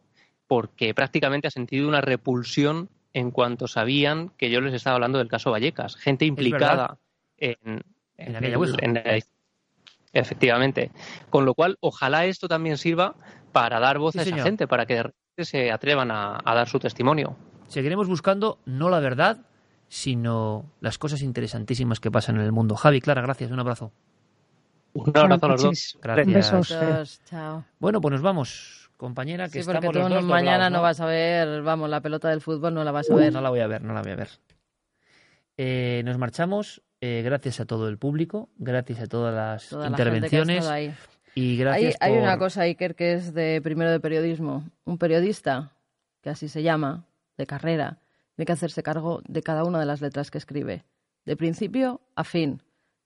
porque 0.47 0.93
prácticamente 0.93 1.47
ha 1.47 1.51
sentido 1.51 1.87
una 1.87 2.01
repulsión 2.01 2.89
en 3.13 3.31
cuanto 3.31 3.67
sabían 3.67 4.29
que 4.37 4.49
yo 4.49 4.61
les 4.61 4.73
estaba 4.73 4.95
hablando 4.95 5.17
del 5.17 5.27
caso 5.27 5.51
Vallecas. 5.51 5.95
Gente 5.95 6.25
implicada 6.25 6.97
en, 7.37 7.83
en, 8.17 8.35
en, 8.43 9.23
Efectivamente. 10.13 10.91
Con 11.29 11.45
lo 11.45 11.55
cual, 11.55 11.77
ojalá 11.81 12.25
esto 12.25 12.47
también 12.47 12.77
sirva 12.77 13.15
para 13.51 13.79
dar 13.79 13.97
voz 13.97 14.15
a 14.15 14.21
esa 14.21 14.37
gente, 14.37 14.67
para 14.67 14.85
que 14.85 14.95
de 14.95 15.03
repente 15.03 15.45
se 15.45 15.71
atrevan 15.71 16.11
a, 16.11 16.39
dar 16.45 16.69
su 16.69 16.79
testimonio. 16.79 17.35
Seguiremos 17.67 18.07
buscando 18.07 18.59
no 18.65 18.89
la 18.89 18.99
verdad, 18.99 19.39
sino 19.87 20.65
las 20.79 20.99
cosas 20.99 21.23
interesantísimas 21.23 21.99
que 21.99 22.11
pasan 22.11 22.35
en 22.35 22.43
el 22.43 22.51
mundo. 22.51 22.75
Javi, 22.75 23.01
Clara, 23.01 23.23
gracias. 23.23 23.49
Un 23.51 23.59
abrazo. 23.59 23.91
Un 24.93 25.17
abrazo 25.17 25.45
a 25.47 25.49
los 25.49 25.63
dos. 25.63 25.97
Gracias. 26.01 27.21
chao. 27.25 27.65
Bueno, 27.79 27.99
pues 27.99 28.11
nos 28.11 28.21
vamos, 28.21 28.91
compañera, 28.95 29.49
que 29.49 29.63
sí, 29.63 29.71
porque 29.71 29.89
tú 29.89 30.21
mañana 30.21 30.69
¿no? 30.69 30.83
vas 30.83 30.99
a 30.99 31.07
ver, 31.07 31.63
vamos, 31.63 31.89
la 31.89 32.01
pelota 32.01 32.29
del 32.29 32.41
fútbol 32.41 32.75
no 32.75 32.83
la 32.83 32.91
vas 32.91 33.09
a 33.09 33.15
ver. 33.15 33.33
No 33.33 33.41
la 33.41 33.49
voy 33.49 33.61
a 33.61 33.67
ver, 33.67 33.81
no 33.81 33.93
la 33.93 34.03
voy 34.03 34.11
a 34.11 34.15
ver. 34.15 34.29
Eh, 35.57 36.03
nos 36.05 36.19
marchamos 36.19 36.82
eh, 37.05 37.21
gracias 37.21 37.59
a 37.59 37.65
todo 37.65 37.89
el 37.89 37.97
público, 37.97 38.47
gracias 38.55 39.01
a 39.01 39.07
todas 39.07 39.35
las 39.35 39.85
intervenciones. 39.85 40.65
y 41.35 41.57
gracias 41.57 41.97
hay, 41.99 42.13
hay 42.13 42.17
una 42.17 42.37
cosa, 42.37 42.61
Iker, 42.61 42.95
que 42.95 43.11
es 43.11 43.33
de 43.33 43.59
primero 43.61 43.91
de 43.91 43.99
periodismo. 43.99 44.69
Un 44.85 44.97
periodista, 44.97 45.75
que 46.21 46.29
así 46.29 46.47
se 46.47 46.63
llama, 46.63 47.05
de 47.35 47.45
carrera, 47.45 47.99
tiene 48.35 48.45
que 48.45 48.53
hacerse 48.53 48.83
cargo 48.83 49.21
de 49.27 49.43
cada 49.43 49.65
una 49.65 49.81
de 49.81 49.85
las 49.85 49.99
letras 49.99 50.31
que 50.31 50.37
escribe. 50.37 50.85
De 51.25 51.35
principio 51.35 51.99
a 52.15 52.23
fin, 52.23 52.61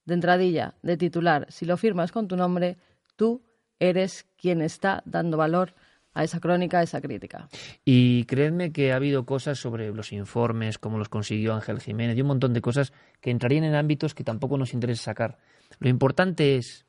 de 0.06 0.14
entradilla, 0.14 0.76
de 0.84 0.96
titular. 0.96 1.48
Si 1.50 1.66
lo 1.66 1.76
firmas 1.76 2.12
con 2.12 2.28
tu 2.28 2.38
nombre, 2.38 2.78
tú 3.16 3.42
eres 3.80 4.28
quien 4.38 4.62
está 4.62 5.02
dando 5.06 5.38
valor 5.38 5.74
a 6.18 6.24
esa 6.24 6.40
crónica, 6.40 6.80
a 6.80 6.84
esa 6.84 7.00
crítica. 7.00 7.48
Y 7.86 8.26
creedme 8.26 8.72
que 8.72 8.92
ha 8.92 8.96
habido 8.96 9.26
cosas 9.26 9.60
sobre 9.60 9.94
los 9.94 10.12
informes, 10.12 10.80
cómo 10.80 10.98
los 10.98 11.10
consiguió 11.10 11.54
Ángel 11.54 11.80
Jiménez 11.80 12.18
y 12.18 12.22
un 12.22 12.28
montón 12.28 12.54
de 12.54 12.62
cosas 12.62 12.92
que 13.22 13.30
entrarían 13.30 13.66
en 13.66 13.76
ámbitos 13.76 14.16
que 14.16 14.24
tampoco 14.24 14.58
nos 14.58 14.74
interesa 14.74 15.04
sacar. 15.04 15.38
Lo 15.78 15.90
importante 15.90 16.58
es 16.58 16.88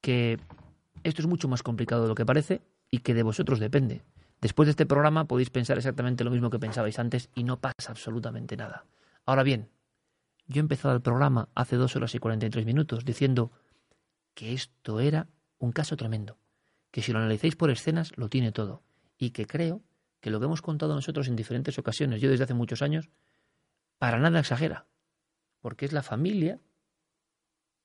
que 0.00 0.38
esto 1.02 1.22
es 1.22 1.26
mucho 1.26 1.48
más 1.48 1.64
complicado 1.64 2.02
de 2.02 2.08
lo 2.08 2.14
que 2.14 2.24
parece 2.24 2.62
y 2.88 3.00
que 3.00 3.14
de 3.14 3.24
vosotros 3.24 3.58
depende. 3.58 4.02
Después 4.40 4.68
de 4.68 4.70
este 4.70 4.86
programa 4.86 5.24
podéis 5.24 5.50
pensar 5.50 5.76
exactamente 5.76 6.22
lo 6.22 6.30
mismo 6.30 6.50
que 6.50 6.60
pensabais 6.60 7.00
antes 7.00 7.30
y 7.34 7.42
no 7.42 7.60
pasa 7.60 7.90
absolutamente 7.90 8.56
nada. 8.56 8.84
Ahora 9.26 9.42
bien, 9.42 9.70
yo 10.46 10.60
he 10.60 10.60
empezado 10.60 10.94
el 10.94 11.02
programa 11.02 11.48
hace 11.56 11.74
dos 11.74 11.96
horas 11.96 12.14
y 12.14 12.20
43 12.20 12.64
minutos 12.64 13.04
diciendo 13.04 13.50
que 14.34 14.52
esto 14.52 15.00
era 15.00 15.26
un 15.58 15.72
caso 15.72 15.96
tremendo 15.96 16.38
que 16.94 17.02
si 17.02 17.10
lo 17.12 17.18
analizáis 17.18 17.56
por 17.56 17.72
escenas 17.72 18.16
lo 18.16 18.28
tiene 18.28 18.52
todo 18.52 18.84
y 19.18 19.30
que 19.30 19.48
creo 19.48 19.82
que 20.20 20.30
lo 20.30 20.38
que 20.38 20.46
hemos 20.46 20.62
contado 20.62 20.94
nosotros 20.94 21.26
en 21.26 21.34
diferentes 21.34 21.76
ocasiones, 21.76 22.20
yo 22.20 22.30
desde 22.30 22.44
hace 22.44 22.54
muchos 22.54 22.82
años, 22.82 23.10
para 23.98 24.20
nada 24.20 24.38
exagera, 24.38 24.86
porque 25.60 25.86
es 25.86 25.92
la 25.92 26.04
familia, 26.04 26.60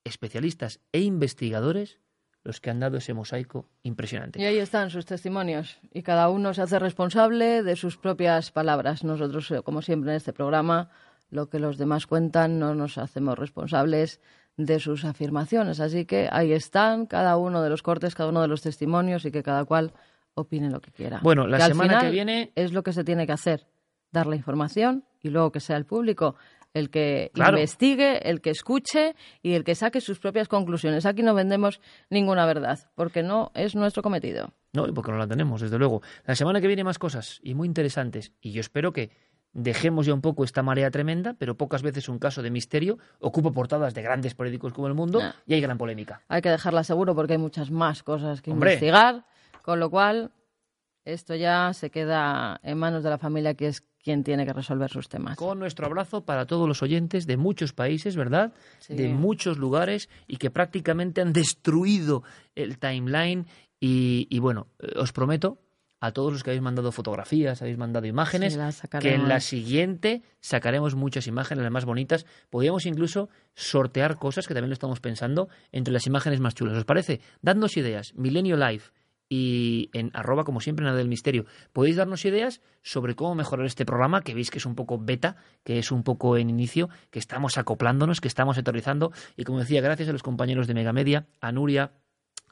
especialistas 0.04 0.80
e 0.92 1.00
investigadores 1.00 2.00
los 2.44 2.62
que 2.62 2.70
han 2.70 2.80
dado 2.80 2.98
ese 2.98 3.16
mosaico 3.16 3.68
impresionante. 3.82 4.40
Y 4.40 4.46
ahí 4.46 4.60
están 4.60 4.92
sus 4.92 5.08
testimonios 5.08 5.80
y 5.92 6.04
cada 6.04 6.30
uno 6.30 6.54
se 6.54 6.62
hace 6.62 6.78
responsable 6.78 7.64
de 7.64 7.76
sus 7.76 7.98
propias 7.98 8.52
palabras. 8.52 9.04
Nosotros, 9.04 9.50
eh, 9.50 9.64
como 9.64 9.82
siempre 9.82 10.12
en 10.12 10.18
este 10.18 10.34
programa, 10.34 10.92
lo 11.32 11.50
que 11.50 11.58
los 11.58 11.80
demás 11.80 12.06
cuentan 12.06 12.60
no 12.60 12.76
nos 12.76 13.00
hacemos 13.00 13.40
responsables 13.40 14.22
de 14.60 14.80
sus 14.80 15.06
afirmaciones. 15.06 15.80
Así 15.80 16.06
que 16.06 16.28
ahí 16.32 16.52
están 16.52 17.06
cada 17.06 17.38
uno 17.38 17.64
de 17.64 17.70
los 17.70 17.82
cortes, 17.82 18.14
cada 18.14 18.30
uno 18.30 18.42
de 18.42 18.50
los 18.50 18.62
testimonios 18.62 19.26
y 19.26 19.32
que 19.32 19.42
cada 19.42 19.64
cual 19.64 19.94
opine 20.34 20.70
lo 20.70 20.82
que 20.82 20.92
quiera. 20.92 21.22
Bueno, 21.24 21.48
la 21.48 21.66
semana 21.66 22.02
que 22.02 22.12
viene 22.12 22.52
es 22.56 22.74
lo 22.74 22.84
que 22.84 22.92
se 22.92 23.06
tiene 23.06 23.26
que 23.26 23.32
hacer, 23.32 23.66
dar 24.12 24.28
la 24.28 24.36
información 24.36 25.06
y 25.22 25.30
luego 25.30 25.52
que 25.52 25.62
sea 25.62 25.78
el 25.78 25.86
público 25.86 26.36
el 26.74 26.90
que 26.90 27.32
investigue, 27.34 28.30
el 28.30 28.42
que 28.42 28.52
escuche 28.52 29.16
y 29.42 29.54
el 29.54 29.64
que 29.64 29.76
saque 29.76 30.02
sus 30.02 30.20
propias 30.20 30.48
conclusiones. 30.48 31.06
Aquí 31.06 31.24
no 31.24 31.34
vendemos 31.34 31.82
ninguna 32.10 32.46
verdad, 32.46 32.80
porque 32.96 33.24
no 33.24 33.52
es 33.56 33.76
nuestro 33.76 34.04
cometido. 34.04 34.54
No, 34.74 34.88
y 34.88 34.92
porque 34.92 35.12
no 35.12 35.18
la 35.18 35.28
tenemos, 35.28 35.62
desde 35.62 35.80
luego. 35.80 36.02
La 36.26 36.36
semana 36.36 36.62
que 36.62 36.68
viene 36.68 36.84
más 36.84 37.00
cosas 37.00 37.40
y 37.42 37.56
muy 37.56 37.68
interesantes. 37.68 38.32
Y 38.40 38.52
yo 38.52 38.62
espero 38.62 38.94
que 38.94 39.10
dejemos 39.54 40.06
ya 40.06 40.14
un 40.14 40.22
poco 40.22 40.44
esta 40.44 40.64
marea 40.64 40.92
tremenda, 40.92 41.36
pero 41.38 41.56
pocas 41.56 41.82
veces 41.82 42.10
un 42.10 42.20
caso 42.20 42.42
de 42.42 42.52
misterio 42.52 42.98
ocupa 43.20 43.52
portadas 43.52 43.94
de 43.94 44.02
grandes 44.02 44.36
periódicos 44.36 44.74
como 44.74 44.88
El 44.88 44.94
Mundo 44.94 45.22
y 45.46 45.54
hay 45.54 45.62
gran 45.62 45.78
polémica. 45.78 46.22
Hay 46.28 46.42
que 46.42 46.50
dejarla 46.50 46.84
seguro 46.84 47.16
porque 47.16 47.34
hay 47.34 47.40
muchas 47.40 47.72
más 47.72 48.04
cosas 48.04 48.42
que 48.42 48.52
investigar, 48.52 49.26
con 49.64 49.80
lo 49.80 49.90
cual 49.90 50.32
esto 51.06 51.36
ya 51.36 51.74
se 51.74 51.90
queda 51.90 52.60
en 52.64 52.78
manos 52.78 53.04
de 53.04 53.10
la 53.10 53.18
familia 53.18 53.54
que 53.56 53.68
es 53.68 53.84
quien 54.02 54.24
tiene 54.24 54.46
que 54.46 54.54
resolver 54.54 54.90
sus 54.90 55.10
temas. 55.10 55.38
Con 55.38 55.60
nuestro 55.60 55.86
abrazo 55.86 56.24
para 56.24 56.46
todos 56.46 56.68
los 56.68 56.82
oyentes 56.82 57.28
de 57.28 57.36
muchos 57.36 57.74
países, 57.74 58.16
¿verdad? 58.16 58.54
De 58.88 59.10
muchos 59.10 59.58
lugares 59.58 60.10
y 60.28 60.38
que 60.38 60.52
prácticamente 60.52 61.22
han 61.22 61.34
destruido 61.34 62.24
el 62.56 62.78
timeline 62.78 63.48
y 63.82 64.40
bueno, 64.40 64.68
eh, 64.80 64.92
os 64.98 65.12
prometo 65.14 65.58
a 66.00 66.12
todos 66.12 66.32
los 66.32 66.44
que 66.44 66.52
habéis 66.52 66.62
mandado 66.62 66.92
fotografías, 66.92 67.62
habéis 67.62 67.78
mandado 67.78 68.08
imágenes, 68.08 68.58
que 69.00 69.14
en 69.14 69.28
la 69.28 69.40
siguiente 69.40 70.24
sacaremos 70.40 70.96
muchas 70.96 71.28
imágenes, 71.28 71.64
las 71.64 71.72
más 71.72 71.86
bonitas. 71.86 72.26
Podríamos 72.50 72.86
incluso 72.86 73.30
sortear 73.56 74.18
cosas, 74.18 74.48
que 74.48 74.54
también 74.54 74.70
lo 74.70 74.74
estamos 74.74 75.00
pensando, 75.00 75.50
entre 75.72 75.94
las 75.94 76.08
imágenes 76.08 76.40
más 76.40 76.56
chulas. 76.56 76.78
¿Os 76.78 76.86
parece? 76.86 77.20
Dadnos 77.42 77.78
ideas. 77.78 78.14
Milenio 78.16 78.56
Live 78.56 78.84
y 79.30 79.92
en 79.94 80.10
arroba, 80.14 80.44
como 80.44 80.60
siempre, 80.60 80.84
nada 80.84 80.98
del 80.98 81.08
misterio. 81.08 81.46
Podéis 81.72 81.96
darnos 81.96 82.26
ideas 82.26 82.62
sobre 82.82 83.16
cómo 83.16 83.36
mejorar 83.36 83.66
este 83.68 83.86
programa, 83.86 84.22
que 84.22 84.34
veis 84.34 84.50
que 84.50 84.58
es 84.58 84.66
un 84.66 84.76
poco 84.76 84.98
beta, 84.98 85.36
que 85.64 85.78
es 85.78 85.92
un 85.92 86.04
poco 86.04 86.36
en 86.38 86.50
inicio, 86.50 86.90
que 87.12 87.20
estamos 87.20 87.58
acoplándonos, 87.58 88.22
que 88.22 88.28
estamos 88.28 88.58
aterrizando. 88.58 89.12
Y 89.38 89.44
como 89.44 89.60
decía, 89.60 89.82
gracias 89.82 90.10
a 90.10 90.14
los 90.14 90.24
compañeros 90.24 90.66
de 90.66 90.74
Megamedia, 90.74 91.28
a 91.42 91.52
Nuria, 91.52 91.92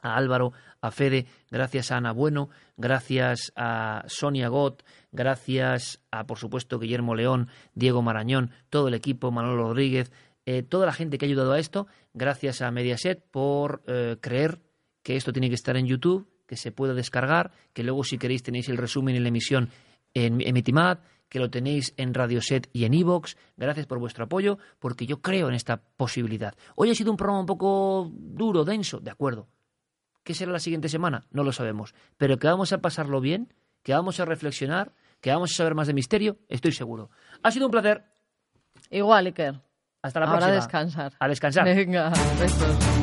a 0.02 0.16
Álvaro, 0.16 0.52
a 0.80 0.90
Fede, 0.90 1.26
gracias 1.50 1.90
a 1.90 1.96
Ana 1.96 2.12
Bueno, 2.12 2.50
gracias 2.76 3.52
a 3.56 4.04
Sonia 4.06 4.48
Gott, 4.48 4.82
gracias 5.12 6.00
a, 6.10 6.26
por 6.26 6.38
supuesto, 6.38 6.78
Guillermo 6.78 7.14
León, 7.14 7.48
Diego 7.74 8.02
Marañón, 8.02 8.50
todo 8.70 8.88
el 8.88 8.94
equipo, 8.94 9.30
Manuel 9.30 9.58
Rodríguez, 9.58 10.12
eh, 10.46 10.62
toda 10.62 10.86
la 10.86 10.92
gente 10.92 11.18
que 11.18 11.26
ha 11.26 11.28
ayudado 11.28 11.52
a 11.52 11.58
esto, 11.58 11.86
gracias 12.14 12.62
a 12.62 12.70
Mediaset 12.70 13.22
por 13.30 13.82
eh, 13.86 14.16
creer 14.20 14.60
que 15.02 15.16
esto 15.16 15.32
tiene 15.32 15.48
que 15.48 15.54
estar 15.54 15.76
en 15.76 15.86
YouTube, 15.86 16.28
que 16.46 16.56
se 16.56 16.72
pueda 16.72 16.94
descargar, 16.94 17.52
que 17.72 17.82
luego 17.82 18.04
si 18.04 18.18
queréis 18.18 18.42
tenéis 18.42 18.68
el 18.68 18.78
resumen 18.78 19.14
y 19.14 19.20
la 19.20 19.28
emisión 19.28 19.68
en 20.14 20.40
Emitimad, 20.40 21.00
que 21.28 21.38
lo 21.38 21.50
tenéis 21.50 21.92
en 21.96 22.14
Radioset 22.14 22.70
y 22.72 22.84
en 22.84 22.94
Evox. 22.94 23.36
Gracias 23.56 23.86
por 23.86 23.98
vuestro 23.98 24.24
apoyo, 24.24 24.58
porque 24.78 25.06
yo 25.06 25.20
creo 25.20 25.48
en 25.48 25.54
esta 25.54 25.76
posibilidad. 25.76 26.54
Hoy 26.74 26.90
ha 26.90 26.94
sido 26.94 27.10
un 27.10 27.16
programa 27.16 27.40
un 27.40 27.46
poco 27.46 28.10
duro, 28.10 28.64
denso, 28.64 29.00
de 29.00 29.10
acuerdo 29.10 29.48
¿Qué 30.28 30.34
será 30.34 30.52
la 30.52 30.58
siguiente 30.58 30.90
semana? 30.90 31.24
No 31.30 31.42
lo 31.42 31.52
sabemos. 31.52 31.94
Pero 32.18 32.36
que 32.36 32.46
vamos 32.46 32.74
a 32.74 32.82
pasarlo 32.82 33.18
bien, 33.22 33.54
que 33.82 33.94
vamos 33.94 34.20
a 34.20 34.26
reflexionar, 34.26 34.92
que 35.22 35.30
vamos 35.30 35.52
a 35.52 35.54
saber 35.54 35.74
más 35.74 35.86
de 35.86 35.94
misterio, 35.94 36.36
estoy 36.50 36.72
seguro. 36.72 37.08
Ha 37.42 37.50
sido 37.50 37.64
un 37.64 37.70
placer. 37.70 38.04
Igual, 38.90 39.24
Iker. 39.24 39.62
Hasta 40.02 40.20
la 40.20 40.26
próxima. 40.26 40.44
Ahora 40.44 40.52
a 40.52 40.60
descansar. 40.60 41.12
A 41.18 41.28
descansar. 41.28 41.64
Venga, 41.64 42.12
besos. 42.38 42.97